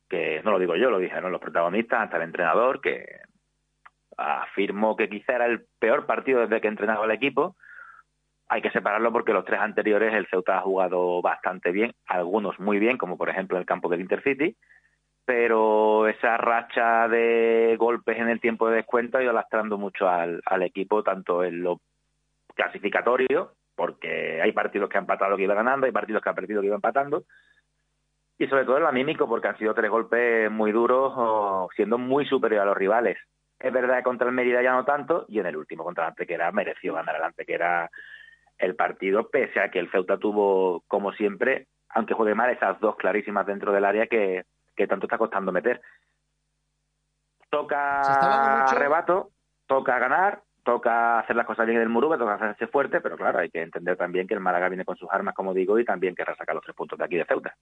que 0.08 0.42
no 0.44 0.50
lo 0.50 0.58
digo 0.58 0.76
yo, 0.76 0.90
lo 0.90 0.98
dijeron 0.98 1.32
los 1.32 1.40
protagonistas, 1.40 2.02
hasta 2.02 2.16
el 2.18 2.24
entrenador, 2.24 2.80
que 2.80 3.20
afirmó 4.22 4.96
que 4.96 5.08
quizá 5.08 5.34
era 5.34 5.46
el 5.46 5.66
peor 5.78 6.06
partido 6.06 6.40
desde 6.40 6.60
que 6.60 6.68
entrenaba 6.68 7.04
el 7.04 7.10
equipo. 7.10 7.56
Hay 8.48 8.62
que 8.62 8.70
separarlo 8.70 9.12
porque 9.12 9.32
los 9.32 9.44
tres 9.44 9.60
anteriores 9.60 10.12
el 10.14 10.26
Ceuta 10.26 10.58
ha 10.58 10.62
jugado 10.62 11.22
bastante 11.22 11.72
bien, 11.72 11.92
algunos 12.06 12.58
muy 12.60 12.78
bien, 12.78 12.98
como 12.98 13.16
por 13.16 13.28
ejemplo 13.28 13.58
el 13.58 13.66
campo 13.66 13.88
del 13.88 14.00
Intercity, 14.00 14.56
pero 15.24 16.08
esa 16.08 16.36
racha 16.36 17.08
de 17.08 17.76
golpes 17.78 18.18
en 18.18 18.28
el 18.28 18.40
tiempo 18.40 18.68
de 18.68 18.76
descuento 18.76 19.18
ha 19.18 19.22
ido 19.22 19.32
lastrando 19.32 19.78
mucho 19.78 20.08
al, 20.08 20.42
equipo, 20.62 21.02
tanto 21.02 21.44
en 21.44 21.62
lo 21.62 21.80
clasificatorio, 22.54 23.52
porque 23.74 24.40
hay 24.42 24.52
partidos 24.52 24.88
que 24.88 24.98
han 24.98 25.04
empatado 25.04 25.36
que 25.36 25.44
iban 25.44 25.56
ganando, 25.56 25.86
hay 25.86 25.92
partidos 25.92 26.22
que 26.22 26.28
han 26.28 26.34
perdido 26.34 26.60
que 26.60 26.66
iban 26.66 26.78
empatando, 26.78 27.24
y 28.38 28.46
sobre 28.48 28.64
todo 28.64 28.76
en 28.76 28.82
lo 28.82 28.88
anímico, 28.88 29.28
porque 29.28 29.48
han 29.48 29.58
sido 29.58 29.74
tres 29.74 29.90
golpes 29.90 30.50
muy 30.50 30.72
duros, 30.72 31.70
siendo 31.76 31.98
muy 31.98 32.26
superior 32.26 32.62
a 32.62 32.66
los 32.66 32.76
rivales. 32.76 33.18
Es 33.62 33.72
verdad 33.72 33.98
que 33.98 34.02
contra 34.02 34.26
el 34.26 34.34
Mérida 34.34 34.60
ya 34.60 34.72
no 34.72 34.84
tanto, 34.84 35.24
y 35.28 35.38
en 35.38 35.46
el 35.46 35.56
último 35.56 35.84
contra 35.84 36.04
el 36.04 36.08
Antequera 36.10 36.50
mereció 36.50 36.94
ganar 36.94 37.14
el 37.14 37.22
Antequera 37.22 37.88
el 38.58 38.74
partido, 38.74 39.30
pese 39.30 39.60
a 39.60 39.70
que 39.70 39.78
el 39.78 39.90
Ceuta 39.90 40.18
tuvo, 40.18 40.82
como 40.88 41.12
siempre, 41.12 41.68
aunque 41.90 42.14
juegue 42.14 42.34
mal, 42.34 42.50
esas 42.50 42.80
dos 42.80 42.96
clarísimas 42.96 43.46
dentro 43.46 43.72
del 43.72 43.84
área 43.84 44.08
que, 44.08 44.44
que 44.74 44.88
tanto 44.88 45.06
está 45.06 45.16
costando 45.16 45.52
meter. 45.52 45.80
Toca 47.50 48.64
arrebato, 48.64 49.30
toca 49.66 49.98
ganar, 50.00 50.42
toca 50.64 51.20
hacer 51.20 51.36
las 51.36 51.46
cosas 51.46 51.66
bien 51.66 51.76
en 51.76 51.84
el 51.84 51.88
Muruba, 51.88 52.18
toca 52.18 52.34
hacerse 52.34 52.66
fuerte, 52.66 53.00
pero 53.00 53.16
claro, 53.16 53.38
hay 53.38 53.50
que 53.50 53.62
entender 53.62 53.96
también 53.96 54.26
que 54.26 54.34
el 54.34 54.40
Málaga 54.40 54.68
viene 54.68 54.84
con 54.84 54.96
sus 54.96 55.08
armas, 55.10 55.34
como 55.34 55.54
digo, 55.54 55.78
y 55.78 55.84
también 55.84 56.16
querrá 56.16 56.34
sacar 56.34 56.56
los 56.56 56.64
tres 56.64 56.74
puntos 56.74 56.98
de 56.98 57.04
aquí 57.04 57.16
de 57.16 57.26
Ceuta. 57.26 57.54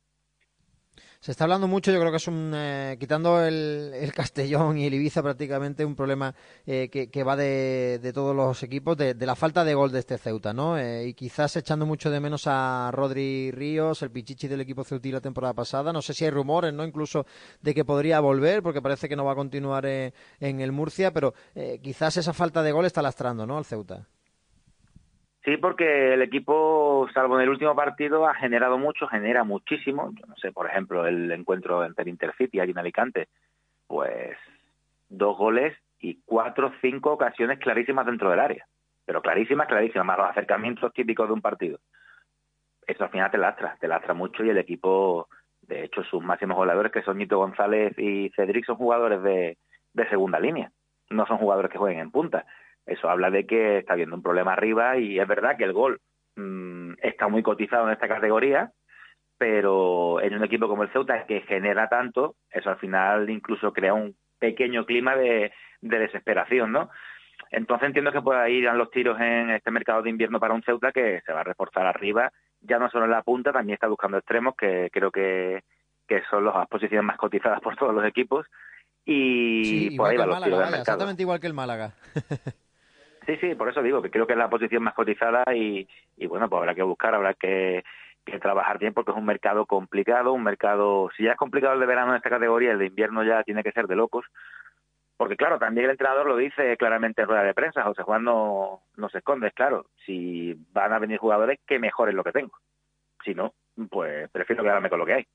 Se 1.22 1.32
está 1.32 1.44
hablando 1.44 1.68
mucho, 1.68 1.92
yo 1.92 2.00
creo 2.00 2.10
que 2.10 2.16
es 2.16 2.28
un, 2.28 2.50
eh, 2.54 2.96
quitando 2.98 3.44
el, 3.44 4.10
Castellón 4.16 4.78
y 4.78 4.86
el 4.86 4.94
Ibiza 4.94 5.22
prácticamente 5.22 5.84
un 5.84 5.94
problema 5.94 6.34
eh, 6.64 6.88
que, 6.88 7.24
va 7.24 7.36
de, 7.36 8.10
todos 8.14 8.34
los 8.34 8.62
equipos, 8.62 8.96
de, 8.96 9.14
la 9.14 9.36
falta 9.36 9.62
de 9.62 9.74
gol 9.74 9.92
de 9.92 9.98
este 9.98 10.16
Ceuta, 10.16 10.54
¿no? 10.54 10.78
Eh, 10.78 11.08
y 11.08 11.12
quizás 11.12 11.54
echando 11.56 11.84
mucho 11.84 12.10
de 12.10 12.20
menos 12.20 12.44
a 12.46 12.90
Rodri 12.94 13.50
Ríos, 13.50 14.00
el 14.00 14.10
pichichi 14.10 14.48
del 14.48 14.62
equipo 14.62 14.82
ceutí 14.82 15.12
la 15.12 15.20
temporada 15.20 15.52
pasada. 15.52 15.92
No 15.92 16.00
sé 16.00 16.14
si 16.14 16.24
hay 16.24 16.30
rumores, 16.30 16.72
¿no? 16.72 16.86
Incluso 16.86 17.26
de 17.60 17.74
que 17.74 17.84
podría 17.84 18.20
volver, 18.20 18.62
porque 18.62 18.80
parece 18.80 19.06
que 19.06 19.14
no 19.14 19.26
va 19.26 19.32
a 19.32 19.36
continuar 19.36 19.84
en 19.84 20.14
el 20.40 20.72
Murcia, 20.72 21.12
pero 21.12 21.34
quizás 21.82 22.16
esa 22.16 22.32
falta 22.32 22.62
de 22.62 22.72
gol 22.72 22.86
está 22.86 23.02
lastrando, 23.02 23.46
¿no? 23.46 23.58
Al 23.58 23.66
Ceuta. 23.66 24.08
Sí, 25.44 25.56
porque 25.56 26.14
el 26.14 26.22
equipo, 26.22 27.08
salvo 27.14 27.36
en 27.36 27.44
el 27.44 27.48
último 27.48 27.74
partido, 27.74 28.26
ha 28.26 28.34
generado 28.34 28.76
mucho, 28.76 29.06
genera 29.06 29.42
muchísimo. 29.42 30.10
Yo 30.12 30.26
no 30.26 30.36
sé, 30.36 30.52
por 30.52 30.66
ejemplo, 30.66 31.06
el 31.06 31.30
encuentro 31.32 31.82
entre 31.84 32.02
el 32.02 32.08
Intercity 32.10 32.60
allí 32.60 32.72
en 32.72 32.78
Alicante, 32.78 33.28
pues 33.86 34.36
dos 35.08 35.38
goles 35.38 35.74
y 35.98 36.20
cuatro, 36.26 36.72
cinco 36.82 37.12
ocasiones 37.12 37.58
clarísimas 37.58 38.04
dentro 38.04 38.30
del 38.30 38.40
área. 38.40 38.66
Pero 39.06 39.22
clarísimas, 39.22 39.66
clarísimas, 39.66 40.06
más 40.06 40.18
los 40.18 40.30
acercamientos 40.30 40.92
típicos 40.92 41.26
de 41.26 41.32
un 41.32 41.40
partido. 41.40 41.78
Eso 42.86 43.04
al 43.04 43.10
final 43.10 43.30
te 43.30 43.38
lastra, 43.38 43.76
te 43.80 43.88
lastra 43.88 44.12
mucho 44.12 44.44
y 44.44 44.50
el 44.50 44.58
equipo, 44.58 45.28
de 45.62 45.84
hecho, 45.84 46.02
sus 46.04 46.22
máximos 46.22 46.58
goleadores, 46.58 46.92
que 46.92 47.02
son 47.02 47.16
Nito 47.16 47.38
González 47.38 47.98
y 47.98 48.28
Cedric, 48.36 48.66
son 48.66 48.76
jugadores 48.76 49.22
de, 49.22 49.56
de 49.94 50.08
segunda 50.10 50.38
línea. 50.38 50.70
No 51.08 51.26
son 51.26 51.38
jugadores 51.38 51.70
que 51.70 51.78
jueguen 51.78 52.00
en 52.00 52.10
punta 52.10 52.44
eso 52.90 53.08
habla 53.08 53.30
de 53.30 53.46
que 53.46 53.78
está 53.78 53.92
habiendo 53.92 54.16
un 54.16 54.22
problema 54.22 54.52
arriba 54.52 54.98
y 54.98 55.20
es 55.20 55.28
verdad 55.28 55.56
que 55.56 55.64
el 55.64 55.72
gol 55.72 56.00
mm, 56.34 56.94
está 57.00 57.28
muy 57.28 57.42
cotizado 57.42 57.86
en 57.86 57.92
esta 57.92 58.08
categoría, 58.08 58.72
pero 59.38 60.20
en 60.20 60.34
un 60.34 60.42
equipo 60.42 60.66
como 60.66 60.82
el 60.82 60.92
Ceuta 60.92 61.24
que 61.24 61.42
genera 61.42 61.88
tanto, 61.88 62.34
eso 62.50 62.68
al 62.68 62.78
final 62.78 63.30
incluso 63.30 63.72
crea 63.72 63.94
un 63.94 64.16
pequeño 64.40 64.84
clima 64.86 65.14
de, 65.14 65.52
desesperación, 65.80 66.72
¿no? 66.72 66.90
Entonces 67.52 67.86
entiendo 67.86 68.10
que 68.10 68.22
pueda 68.22 68.48
ir 68.48 68.68
a 68.68 68.74
los 68.74 68.90
tiros 68.90 69.18
en 69.20 69.50
este 69.50 69.70
mercado 69.70 70.02
de 70.02 70.10
invierno 70.10 70.40
para 70.40 70.54
un 70.54 70.62
Ceuta 70.62 70.90
que 70.90 71.20
se 71.24 71.32
va 71.32 71.40
a 71.40 71.44
reforzar 71.44 71.86
arriba, 71.86 72.32
ya 72.60 72.78
no 72.78 72.90
solo 72.90 73.04
en 73.04 73.12
la 73.12 73.22
punta, 73.22 73.52
también 73.52 73.74
está 73.74 73.86
buscando 73.86 74.18
extremos, 74.18 74.54
que 74.56 74.90
creo 74.92 75.12
que, 75.12 75.62
que 76.08 76.22
son 76.28 76.44
las 76.44 76.66
posiciones 76.66 77.04
más 77.04 77.16
cotizadas 77.16 77.60
por 77.62 77.76
todos 77.76 77.94
los 77.94 78.04
equipos. 78.04 78.46
Y 79.04 79.96
por 79.96 80.10
ahí 80.10 80.16
va 80.16 80.26
los 80.26 80.42
tiros 80.42 80.58
del 80.58 80.70
mercado. 80.70 80.82
Exactamente 80.82 81.22
igual 81.22 81.40
que 81.40 81.46
el 81.46 81.54
Málaga. 81.54 81.94
Sí, 83.30 83.36
sí, 83.36 83.54
por 83.54 83.68
eso 83.68 83.80
digo 83.80 84.02
que 84.02 84.10
creo 84.10 84.26
que 84.26 84.32
es 84.32 84.38
la 84.38 84.50
posición 84.50 84.82
más 84.82 84.94
cotizada 84.94 85.44
y, 85.54 85.86
bueno, 86.26 86.48
pues 86.48 86.58
habrá 86.58 86.74
que 86.74 86.82
buscar, 86.82 87.14
habrá 87.14 87.34
que, 87.34 87.84
trabajar 88.40 88.78
bien 88.78 88.92
porque 88.92 89.12
es 89.12 89.16
un 89.16 89.24
mercado 89.24 89.66
complicado, 89.66 90.32
un 90.32 90.42
mercado, 90.42 91.10
si 91.16 91.22
ya 91.22 91.32
es 91.32 91.36
complicado 91.36 91.74
el 91.74 91.80
de 91.80 91.86
verano 91.86 92.10
en 92.10 92.16
esta 92.16 92.30
categoría, 92.30 92.72
el 92.72 92.80
de 92.80 92.86
invierno 92.86 93.22
ya 93.22 93.44
tiene 93.44 93.62
que 93.62 93.70
ser 93.70 93.86
de 93.86 93.94
locos, 93.94 94.26
porque 95.16 95.36
claro, 95.36 95.60
también 95.60 95.84
el 95.84 95.92
entrenador 95.92 96.26
lo 96.26 96.36
dice 96.36 96.76
claramente 96.76 97.22
en 97.22 97.28
rueda 97.28 97.44
de 97.44 97.54
prensa, 97.54 97.84
José 97.84 98.02
Juan 98.02 98.24
no, 98.24 98.82
no 98.96 99.08
se 99.10 99.18
esconde, 99.18 99.52
claro, 99.52 99.86
si 100.04 100.54
van 100.72 100.92
a 100.92 100.98
venir 100.98 101.18
jugadores 101.18 101.60
que 101.66 101.78
mejoren 101.78 102.16
lo 102.16 102.24
que 102.24 102.32
tengo, 102.32 102.58
si 103.24 103.32
no, 103.32 103.54
pues 103.90 104.28
prefiero 104.30 104.64
quedarme 104.64 104.90
con 104.90 104.98
lo 104.98 105.06
que 105.06 105.14
hay. 105.14 105.26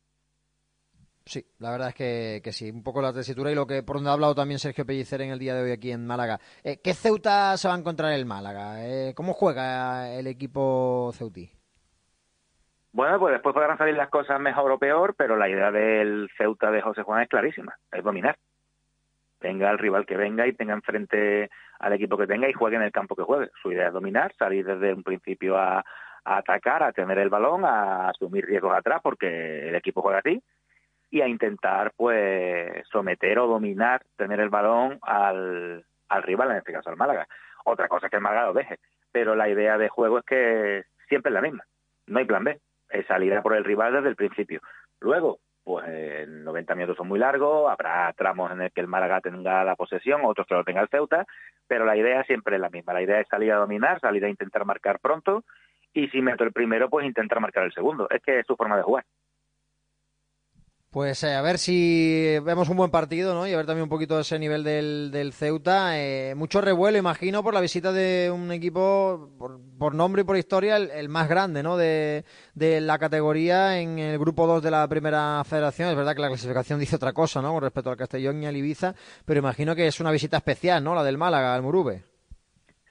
Sí, 1.28 1.44
la 1.58 1.72
verdad 1.72 1.88
es 1.90 1.96
que, 1.96 2.52
sí, 2.52 2.70
un 2.70 2.84
poco 2.84 3.02
la 3.02 3.12
tesitura 3.12 3.52
y 3.52 3.56
lo 3.56 3.66
que 3.66 3.82
por 3.82 3.96
donde 3.96 4.12
ha 4.12 4.14
hablado 4.14 4.36
también 4.36 4.60
Sergio 4.60 4.86
Pellicer 4.86 5.22
en 5.22 5.32
el 5.32 5.40
día 5.40 5.56
de 5.56 5.64
hoy 5.64 5.72
aquí 5.72 5.92
en 5.92 6.06
Málaga. 6.06 6.40
Eh, 6.64 6.78
¿Qué 6.84 6.94
Ceuta 6.94 7.58
se 7.58 7.68
va 7.68 7.74
a 7.74 7.80
encontrar 7.80 8.12
en 8.12 8.20
el 8.20 8.28
Málaga? 8.28 8.86
Eh, 8.86 9.14
¿Cómo 9.16 9.34
juega 9.34 10.14
el 10.14 10.28
equipo 10.28 11.12
ceutí? 11.14 11.50
Bueno, 12.92 13.20
pues 13.20 13.34
después 13.34 13.56
podrán 13.56 13.78
salir 13.78 13.96
las 13.96 14.10
cosas 14.10 14.40
mejor 14.40 14.72
o 14.72 14.78
peor, 14.78 15.16
pero 15.18 15.36
la 15.36 15.50
idea 15.50 15.72
del 15.72 16.30
Ceuta 16.38 16.70
de 16.70 16.82
José 16.82 17.02
Juan 17.02 17.24
es 17.24 17.28
clarísima, 17.28 17.76
es 17.92 18.04
dominar. 18.04 18.38
Venga 19.42 19.72
el 19.72 19.80
rival 19.80 20.06
que 20.06 20.18
venga 20.18 20.46
y 20.46 20.54
tenga 20.54 20.76
enfrente 20.76 21.50
al 21.80 21.94
equipo 21.94 22.18
que 22.18 22.28
tenga 22.28 22.48
y 22.48 22.54
juegue 22.54 22.76
en 22.76 22.84
el 22.84 22.92
campo 22.92 23.16
que 23.16 23.24
juegue. 23.24 23.50
Su 23.64 23.72
idea 23.72 23.88
es 23.88 23.94
dominar, 23.94 24.32
salir 24.38 24.64
desde 24.64 24.94
un 24.94 25.02
principio 25.02 25.58
a, 25.58 25.80
a 26.24 26.38
atacar, 26.38 26.84
a 26.84 26.92
tener 26.92 27.18
el 27.18 27.30
balón, 27.30 27.66
a 27.66 28.10
asumir 28.10 28.46
riesgos 28.46 28.78
atrás, 28.78 29.02
porque 29.02 29.70
el 29.70 29.76
equipo 29.76 30.04
juega 30.04 30.20
así, 30.20 30.42
y 31.10 31.22
a 31.22 31.28
intentar 31.28 31.92
pues 31.96 32.88
someter 32.92 33.40
o 33.40 33.48
dominar, 33.48 34.04
tener 34.18 34.40
el 34.40 34.50
balón 34.50 35.00
al, 35.02 35.86
al 36.10 36.24
rival, 36.24 36.52
en 36.52 36.58
este 36.58 36.74
caso 36.74 36.90
al 36.90 36.98
Málaga. 36.98 37.28
Otra 37.66 37.88
cosa 37.88 38.08
es 38.08 38.10
que 38.10 38.18
el 38.18 38.24
Málaga 38.24 38.48
lo 38.48 38.54
deje, 38.54 38.80
pero 39.12 39.36
la 39.36 39.50
idea 39.50 39.78
de 39.78 39.90
juego 39.90 40.20
es 40.20 40.26
que 40.26 40.84
siempre 41.08 41.30
es 41.30 41.34
la 41.34 41.42
misma, 41.42 41.64
no 42.08 42.20
hay 42.20 42.26
plan 42.26 42.44
B, 42.44 42.60
es 42.90 43.06
salir 43.08 43.34
a 43.34 43.42
por 43.42 43.56
el 43.56 43.64
rival 43.64 43.94
desde 43.94 44.10
el 44.10 44.16
principio. 44.16 44.62
Luego, 45.00 45.40
pues 45.64 46.28
90 46.28 46.76
minutos 46.76 46.98
son 46.98 47.08
muy 47.08 47.20
largos, 47.20 47.72
habrá 47.72 48.14
tramos 48.14 48.52
en 48.52 48.62
el 48.62 48.72
que 48.72 48.82
el 48.82 48.88
Málaga 48.88 49.22
tenga 49.22 49.64
la 49.64 49.76
posesión, 49.76 50.22
otros 50.24 50.46
que 50.46 50.54
lo 50.54 50.64
tenga 50.64 50.82
el 50.82 50.90
Ceuta, 50.90 51.26
pero 51.68 51.86
la 51.86 51.98
idea 51.98 52.24
siempre 52.24 52.56
es 52.56 52.62
la 52.62 52.70
misma, 52.70 52.94
la 52.94 53.02
idea 53.02 53.20
es 53.20 53.28
salir 53.28 53.52
a 53.52 53.58
dominar, 53.58 54.00
salir 54.00 54.24
a 54.26 54.30
intentar 54.30 54.66
marcar 54.66 55.00
pronto 55.00 55.44
y 55.96 56.10
si 56.10 56.22
meto 56.22 56.44
el 56.44 56.52
primero, 56.52 56.90
pues 56.90 57.06
intentar 57.06 57.40
marcar 57.40 57.64
el 57.64 57.74
segundo. 57.74 58.08
Es 58.10 58.22
que 58.22 58.40
es 58.40 58.46
su 58.46 58.56
forma 58.56 58.76
de 58.76 58.84
jugar. 58.84 59.06
Pues 60.96 61.22
eh, 61.26 61.36
a 61.36 61.42
ver 61.42 61.58
si 61.58 62.40
vemos 62.46 62.70
un 62.70 62.78
buen 62.78 62.90
partido, 62.90 63.34
¿no? 63.34 63.46
Y 63.46 63.52
a 63.52 63.58
ver 63.58 63.66
también 63.66 63.84
un 63.84 63.90
poquito 63.90 64.18
ese 64.18 64.40
nivel 64.40 64.64
del, 64.64 65.12
del 65.12 65.34
Ceuta. 65.34 66.00
Eh, 66.00 66.36
mucho 66.36 66.62
revuelo, 66.62 66.98
imagino, 66.98 67.44
por 67.44 67.54
la 67.54 67.60
visita 67.60 67.92
de 67.92 68.32
un 68.34 68.50
equipo, 68.54 69.30
por, 69.78 69.94
nombre 69.94 70.22
y 70.22 70.24
por 70.24 70.38
historia, 70.38 70.78
el, 70.78 71.10
más 71.10 71.28
grande, 71.28 71.64
¿no? 71.64 71.76
De, 71.76 72.24
de, 72.54 72.80
la 72.80 72.98
categoría 72.98 73.78
en 73.82 74.00
el 74.00 74.18
grupo 74.18 74.48
2 74.48 74.64
de 74.64 74.72
la 74.72 74.88
primera 74.88 75.44
federación. 75.44 75.90
Es 75.90 75.98
verdad 75.98 76.16
que 76.16 76.22
la 76.22 76.30
clasificación 76.30 76.80
dice 76.80 76.96
otra 76.96 77.12
cosa, 77.12 77.42
¿no? 77.42 77.52
Con 77.52 77.64
respecto 77.64 77.90
al 77.90 77.98
Castellón 77.98 78.42
y 78.42 78.46
al 78.46 78.56
Ibiza, 78.56 78.94
pero 79.26 79.42
imagino 79.42 79.76
que 79.76 79.88
es 79.88 80.00
una 80.00 80.12
visita 80.12 80.38
especial, 80.38 80.82
¿no? 80.82 80.96
La 80.96 81.04
del 81.04 81.18
Málaga, 81.18 81.56
al 81.56 81.62
Murube. 81.62 82.04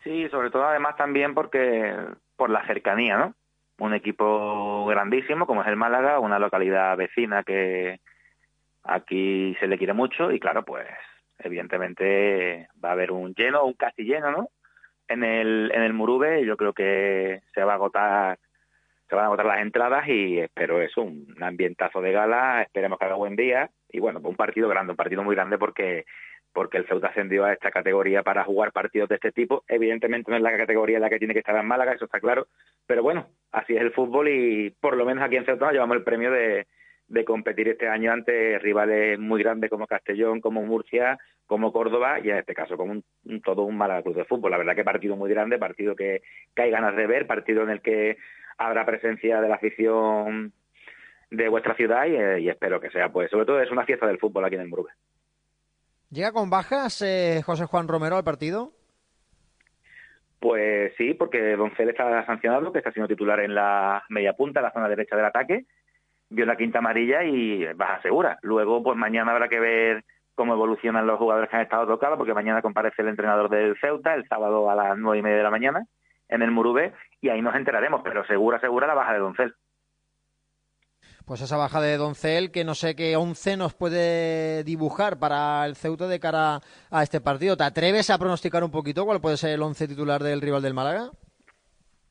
Sí, 0.02 0.28
sobre 0.28 0.50
todo 0.50 0.64
además 0.66 0.94
también 0.98 1.32
porque 1.32 1.96
por 2.36 2.50
la 2.50 2.66
cercanía, 2.66 3.16
¿no? 3.16 3.34
Un 3.78 3.94
equipo 3.94 4.86
grandísimo 4.86 5.46
como 5.46 5.62
es 5.62 5.68
el 5.68 5.76
Málaga, 5.76 6.20
una 6.20 6.38
localidad 6.38 6.96
vecina 6.96 7.42
que 7.42 8.00
aquí 8.84 9.56
se 9.60 9.66
le 9.66 9.78
quiere 9.78 9.92
mucho 9.92 10.30
y 10.30 10.38
claro, 10.38 10.64
pues 10.64 10.86
evidentemente 11.38 12.68
va 12.82 12.90
a 12.90 12.92
haber 12.92 13.10
un 13.10 13.34
lleno, 13.34 13.64
un 13.64 13.74
casi 13.74 14.04
lleno, 14.04 14.30
¿no? 14.30 14.48
En 15.08 15.24
el 15.24 15.70
en 15.74 15.82
el 15.82 15.92
Murube 15.92 16.44
yo 16.46 16.56
creo 16.56 16.72
que 16.72 17.42
se 17.54 17.64
va 17.64 17.72
a 17.72 17.76
agotar 17.76 18.38
se 19.08 19.14
van 19.14 19.24
a 19.24 19.26
agotar 19.26 19.46
las 19.46 19.60
entradas 19.60 20.08
y 20.08 20.38
espero 20.38 20.80
eso, 20.80 21.02
un 21.02 21.36
ambientazo 21.42 22.00
de 22.00 22.12
gala, 22.12 22.62
esperemos 22.62 22.98
que 22.98 23.04
haga 23.04 23.16
buen 23.16 23.36
día 23.36 23.70
y 23.90 24.00
bueno, 24.00 24.20
pues 24.20 24.30
un 24.30 24.36
partido 24.36 24.68
grande, 24.68 24.92
un 24.92 24.96
partido 24.96 25.22
muy 25.22 25.34
grande 25.34 25.58
porque 25.58 26.06
porque 26.54 26.78
el 26.78 26.86
Ceuta 26.86 27.08
ascendió 27.08 27.44
a 27.44 27.52
esta 27.52 27.70
categoría 27.70 28.22
para 28.22 28.44
jugar 28.44 28.72
partidos 28.72 29.08
de 29.08 29.16
este 29.16 29.32
tipo. 29.32 29.64
Evidentemente 29.68 30.30
no 30.30 30.36
es 30.36 30.42
la 30.42 30.56
categoría 30.56 30.96
en 30.96 31.02
la 31.02 31.10
que 31.10 31.18
tiene 31.18 31.34
que 31.34 31.40
estar 31.40 31.56
en 31.56 31.66
Málaga, 31.66 31.92
eso 31.92 32.06
está 32.06 32.20
claro, 32.20 32.46
pero 32.86 33.02
bueno, 33.02 33.26
así 33.50 33.74
es 33.74 33.82
el 33.82 33.90
fútbol 33.90 34.28
y 34.28 34.70
por 34.70 34.96
lo 34.96 35.04
menos 35.04 35.24
aquí 35.24 35.36
en 35.36 35.44
Ceuta 35.44 35.72
llevamos 35.72 35.96
el 35.96 36.04
premio 36.04 36.30
de, 36.30 36.66
competir 37.26 37.68
este 37.68 37.88
año 37.88 38.12
ante 38.12 38.58
rivales 38.58 39.18
muy 39.18 39.42
grandes 39.42 39.68
como 39.68 39.86
Castellón, 39.86 40.40
como 40.40 40.62
Murcia, 40.62 41.18
como 41.46 41.72
Córdoba 41.72 42.18
y 42.20 42.30
en 42.30 42.38
este 42.38 42.54
caso 42.54 42.76
como 42.76 43.02
todo 43.44 43.62
un 43.62 43.76
Málaga 43.76 44.02
Club 44.02 44.16
de 44.16 44.24
Fútbol. 44.24 44.50
La 44.50 44.58
verdad 44.58 44.74
que 44.74 44.84
partido 44.84 45.16
muy 45.16 45.30
grande, 45.30 45.58
partido 45.58 45.96
que, 45.96 46.22
hay 46.56 46.70
ganas 46.70 46.96
de 46.96 47.06
ver, 47.06 47.26
partido 47.26 47.62
en 47.62 47.70
el 47.70 47.80
que 47.80 48.16
habrá 48.58 48.86
presencia 48.86 49.40
de 49.40 49.48
la 49.48 49.56
afición 49.56 50.52
de 51.30 51.48
vuestra 51.48 51.74
ciudad 51.74 52.06
y, 52.06 52.14
eh, 52.14 52.50
espero 52.50 52.80
que 52.80 52.90
sea, 52.90 53.10
pues 53.10 53.30
sobre 53.30 53.46
todo 53.46 53.60
es 53.60 53.70
una 53.70 53.84
fiesta 53.84 54.06
del 54.06 54.18
fútbol 54.18 54.44
aquí 54.44 54.54
en 54.54 54.62
el 54.62 54.68
Murube. 54.68 54.90
¿Llega 56.14 56.30
con 56.30 56.48
bajas 56.48 57.02
eh, 57.02 57.42
José 57.44 57.64
Juan 57.64 57.88
Romero 57.88 58.16
al 58.16 58.22
partido? 58.22 58.70
Pues 60.38 60.92
sí, 60.96 61.12
porque 61.14 61.56
Doncel 61.56 61.88
está 61.88 62.24
sancionado, 62.24 62.70
que 62.70 62.78
está 62.78 62.92
siendo 62.92 63.08
titular 63.08 63.40
en 63.40 63.52
la 63.52 64.04
media 64.10 64.34
punta, 64.34 64.60
en 64.60 64.64
la 64.66 64.72
zona 64.72 64.88
derecha 64.88 65.16
del 65.16 65.24
ataque, 65.24 65.64
vio 66.30 66.46
la 66.46 66.56
quinta 66.56 66.78
amarilla 66.78 67.24
y 67.24 67.64
baja 67.74 68.00
segura. 68.00 68.38
Luego, 68.42 68.80
pues 68.80 68.96
mañana 68.96 69.32
habrá 69.32 69.48
que 69.48 69.58
ver 69.58 70.04
cómo 70.36 70.54
evolucionan 70.54 71.04
los 71.04 71.18
jugadores 71.18 71.50
que 71.50 71.56
han 71.56 71.62
estado 71.62 71.88
tocados, 71.88 72.16
porque 72.16 72.32
mañana 72.32 72.62
comparece 72.62 73.02
el 73.02 73.08
entrenador 73.08 73.50
del 73.50 73.76
Ceuta, 73.80 74.14
el 74.14 74.28
sábado 74.28 74.70
a 74.70 74.76
las 74.76 74.96
nueve 74.96 75.18
y 75.18 75.22
media 75.22 75.38
de 75.38 75.42
la 75.42 75.50
mañana, 75.50 75.84
en 76.28 76.42
el 76.42 76.52
Murube, 76.52 76.92
y 77.22 77.30
ahí 77.30 77.42
nos 77.42 77.56
enteraremos, 77.56 78.02
pero 78.04 78.24
segura, 78.26 78.60
segura 78.60 78.86
la 78.86 78.94
baja 78.94 79.14
de 79.14 79.18
Doncel 79.18 79.54
pues 81.26 81.40
esa 81.40 81.56
baja 81.56 81.80
de 81.80 81.96
Doncel, 81.96 82.50
que 82.52 82.64
no 82.64 82.74
sé 82.74 82.94
qué 82.94 83.16
once 83.16 83.56
nos 83.56 83.74
puede 83.74 84.62
dibujar 84.64 85.18
para 85.18 85.64
el 85.64 85.74
Ceuta 85.74 86.06
de 86.06 86.20
cara 86.20 86.60
a 86.90 87.02
este 87.02 87.20
partido. 87.20 87.56
¿Te 87.56 87.64
atreves 87.64 88.10
a 88.10 88.18
pronosticar 88.18 88.62
un 88.62 88.70
poquito 88.70 89.04
cuál 89.04 89.20
puede 89.20 89.36
ser 89.36 89.50
el 89.50 89.62
once 89.62 89.88
titular 89.88 90.22
del 90.22 90.42
rival 90.42 90.62
del 90.62 90.74
Málaga? 90.74 91.10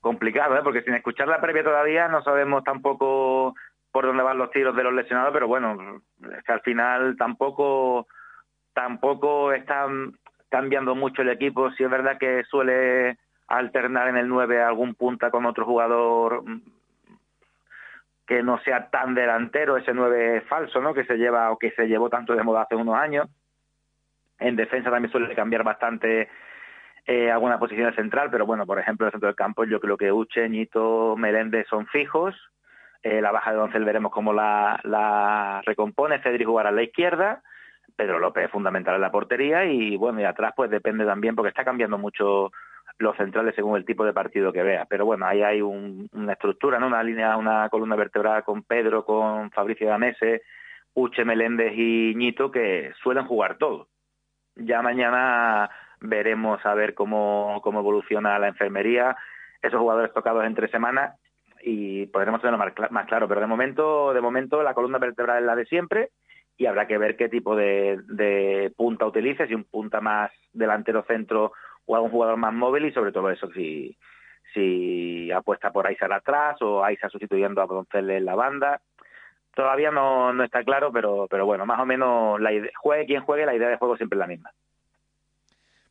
Complicado, 0.02 0.58
¿eh? 0.58 0.62
porque 0.64 0.82
sin 0.82 0.96
escuchar 0.96 1.28
la 1.28 1.40
previa 1.40 1.64
todavía 1.64 2.08
no 2.08 2.24
sabemos 2.24 2.64
tampoco 2.64 3.56
por 3.92 4.06
dónde 4.06 4.24
van 4.24 4.40
los 4.40 4.52
tiros 4.52 4.76
de 4.76 4.84
los 4.84 4.94
lesionados, 4.94 5.32
pero 5.32 5.48
bueno, 5.48 6.02
es 6.36 6.44
que 6.44 6.52
al 6.52 6.62
final 6.62 7.16
tampoco 7.16 8.08
tampoco 8.74 9.54
están 9.54 10.14
cambiando 10.50 10.96
mucho 10.96 11.22
el 11.22 11.30
equipo. 11.30 11.72
Si 11.72 11.84
es 11.84 11.90
verdad 11.90 12.18
que 12.20 12.44
suele 12.50 13.18
alternar 13.48 14.08
en 14.08 14.18
el 14.18 14.28
9 14.28 14.64
algún 14.64 14.96
punta 14.96 15.30
con 15.30 15.46
otro 15.46 15.66
jugador 15.66 16.44
que 18.26 18.42
no 18.42 18.60
sea 18.60 18.90
tan 18.90 19.14
delantero, 19.16 19.78
ese 19.78 19.94
nueve 19.94 20.42
falso, 20.42 20.82
¿no? 20.82 20.94
Que 20.94 21.06
se 21.06 21.18
lleva 21.18 21.52
o 21.52 21.58
que 21.58 21.72
se 21.72 21.88
llevó 21.88 22.10
tanto 22.10 22.34
de 22.34 22.44
moda 22.44 22.64
hace 22.64 22.76
unos 22.76 22.96
años. 22.96 23.28
En 24.40 24.56
defensa 24.56 24.90
también 24.90 25.12
suele 25.12 25.36
cambiar 25.36 25.64
bastante 25.64 26.30
eh, 27.06 27.32
alguna 27.32 27.60
posición 27.60 27.94
central, 27.96 28.30
pero 28.32 28.46
bueno, 28.46 28.66
por 28.66 28.80
ejemplo, 28.80 29.06
en 29.06 29.08
el 29.08 29.12
centro 29.12 29.28
del 29.28 29.36
campo 29.36 29.66
yo 29.66 29.80
creo 29.80 29.98
que 29.98 30.12
Uche, 30.12 30.48
Ñito, 30.48 31.16
Meléndez 31.18 31.68
son 31.68 31.86
fijos. 31.88 32.36
Eh, 33.02 33.22
la 33.22 33.32
baja 33.32 33.52
de 33.52 33.58
Doncel 33.58 33.84
veremos 33.84 34.14
cómo 34.14 34.32
la, 34.32 34.80
la 34.84 35.62
recompone. 35.66 36.22
Cedric 36.22 36.48
jugará 36.48 36.70
a 36.70 36.74
la 36.74 36.84
izquierda. 36.84 37.42
Pedro 37.96 38.20
López 38.20 38.46
es 38.46 38.52
fundamental 38.52 38.96
en 38.96 39.02
la 39.02 39.12
portería 39.12 39.66
y 39.66 39.98
bueno, 39.98 40.22
y 40.22 40.24
atrás 40.24 40.54
pues 40.56 40.72
depende 40.72 41.06
también 41.06 41.36
porque 41.36 41.50
está 41.50 41.64
cambiando 41.64 41.98
mucho 41.98 42.52
los 43.00 43.18
centrales 43.18 43.56
según 43.56 43.78
el 43.78 43.86
tipo 43.86 44.06
de 44.06 44.14
partido 44.14 44.54
que 44.54 44.64
vea. 44.64 44.86
Pero 44.90 45.06
bueno, 45.06 45.26
ahí 45.26 45.42
hay 45.42 45.62
una 45.62 46.34
estructura, 46.34 46.80
¿no? 46.80 46.88
Una 46.88 47.04
línea, 47.04 47.38
una 47.38 47.70
columna 47.70 47.96
vertebral 47.96 48.44
con 48.44 48.64
Pedro, 48.64 49.06
con 49.06 49.52
Fabricio 49.52 49.88
Danese, 49.88 50.44
Uche 50.94 51.26
Meléndez 51.26 51.74
y 51.76 52.14
Ñito 52.16 52.52
que 52.52 52.92
suelen 53.02 53.26
jugar 53.26 53.58
todo. 53.58 53.88
Ya 54.56 54.82
mañana 54.82 55.70
veremos 56.00 56.64
a 56.66 56.74
ver 56.76 56.94
cómo, 56.94 57.60
cómo 57.64 57.80
evoluciona 57.80 58.38
la 58.38 58.50
enfermería, 58.50 59.16
esos 59.62 59.80
jugadores 59.80 60.14
tocados 60.14 60.46
entre 60.46 60.68
semanas 60.70 61.20
y 61.64 62.08
podremos 62.08 62.42
tenerlo 62.42 62.60
más, 62.60 62.74
más 62.92 63.08
claro. 63.08 63.28
Pero 63.28 63.42
de 63.42 63.48
momento, 63.48 64.14
de 64.14 64.22
momento 64.22 64.62
la 64.62 64.74
columna 64.74 65.00
vertebral 65.00 65.40
es 65.40 65.46
la 65.46 65.56
de 65.56 65.66
siempre 65.66 66.10
y 66.58 66.68
habrá 66.68 66.86
que 66.88 66.98
ver 66.98 67.16
qué 67.16 67.30
tipo 67.30 67.56
de, 67.56 68.00
de 68.08 68.72
punta 68.76 69.06
utilice, 69.06 69.48
si 69.48 69.56
un 69.56 69.64
punta 69.64 70.02
más 70.02 70.32
delantero 70.52 71.04
centro 71.08 71.54
o 71.86 71.96
a 71.96 72.02
un 72.02 72.10
jugador 72.12 72.38
más 72.38 72.54
móvil 72.54 72.86
y 72.86 72.94
sobre 72.94 73.12
todo 73.12 73.30
eso 73.30 73.50
si 73.52 73.98
si 74.54 75.32
apuesta 75.32 75.72
por 75.72 75.88
Aisar 75.88 76.14
atrás 76.14 76.62
o 76.62 76.84
Aisa 76.84 77.10
sustituyendo 77.10 77.62
a 77.62 77.66
Doncel 77.66 78.10
en 78.12 78.26
la 78.26 78.36
banda. 78.36 78.82
Todavía 79.56 79.92
no, 79.92 80.34
no 80.34 80.44
está 80.44 80.64
claro, 80.64 80.92
pero, 80.92 81.28
pero 81.30 81.46
bueno, 81.46 81.66
más 81.66 81.80
o 81.80 81.86
menos 81.86 82.40
la 82.40 82.52
juegue 82.76 83.06
quien 83.06 83.24
juegue, 83.24 83.46
la 83.46 83.56
idea 83.56 83.70
de 83.70 83.78
juego 83.78 83.98
siempre 83.98 84.18
es 84.18 84.20
la 84.20 84.28
misma. 84.28 84.52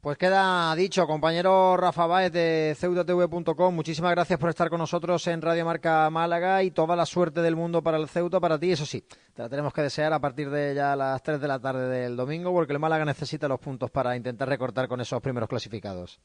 Pues 0.02 0.18
queda 0.18 0.74
dicho, 0.74 1.06
compañero 1.06 1.76
Rafa 1.76 2.08
Báez 2.08 2.32
de 2.32 2.74
ceutatv.com, 2.76 3.72
muchísimas 3.72 4.10
gracias 4.10 4.36
por 4.36 4.48
estar 4.48 4.68
con 4.68 4.80
nosotros 4.80 5.24
en 5.28 5.40
Radio 5.40 5.64
Marca 5.64 6.10
Málaga 6.10 6.64
y 6.64 6.72
toda 6.72 6.96
la 6.96 7.06
suerte 7.06 7.40
del 7.40 7.54
mundo 7.54 7.84
para 7.84 7.98
el 7.98 8.08
Ceuta, 8.08 8.40
para 8.40 8.58
ti, 8.58 8.72
eso 8.72 8.84
sí, 8.84 9.04
te 9.32 9.42
la 9.42 9.48
tenemos 9.48 9.72
que 9.72 9.82
desear 9.82 10.12
a 10.12 10.18
partir 10.18 10.50
de 10.50 10.74
ya 10.74 10.96
las 10.96 11.22
3 11.22 11.40
de 11.40 11.46
la 11.46 11.60
tarde 11.60 11.88
del 11.88 12.16
domingo, 12.16 12.52
porque 12.52 12.72
el 12.72 12.80
Málaga 12.80 13.04
necesita 13.04 13.46
los 13.46 13.60
puntos 13.60 13.92
para 13.92 14.16
intentar 14.16 14.48
recortar 14.48 14.88
con 14.88 15.00
esos 15.00 15.22
primeros 15.22 15.48
clasificados. 15.48 16.20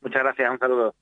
Muchas 0.00 0.22
gracias, 0.22 0.52
un 0.52 0.58
saludo. 0.60 0.94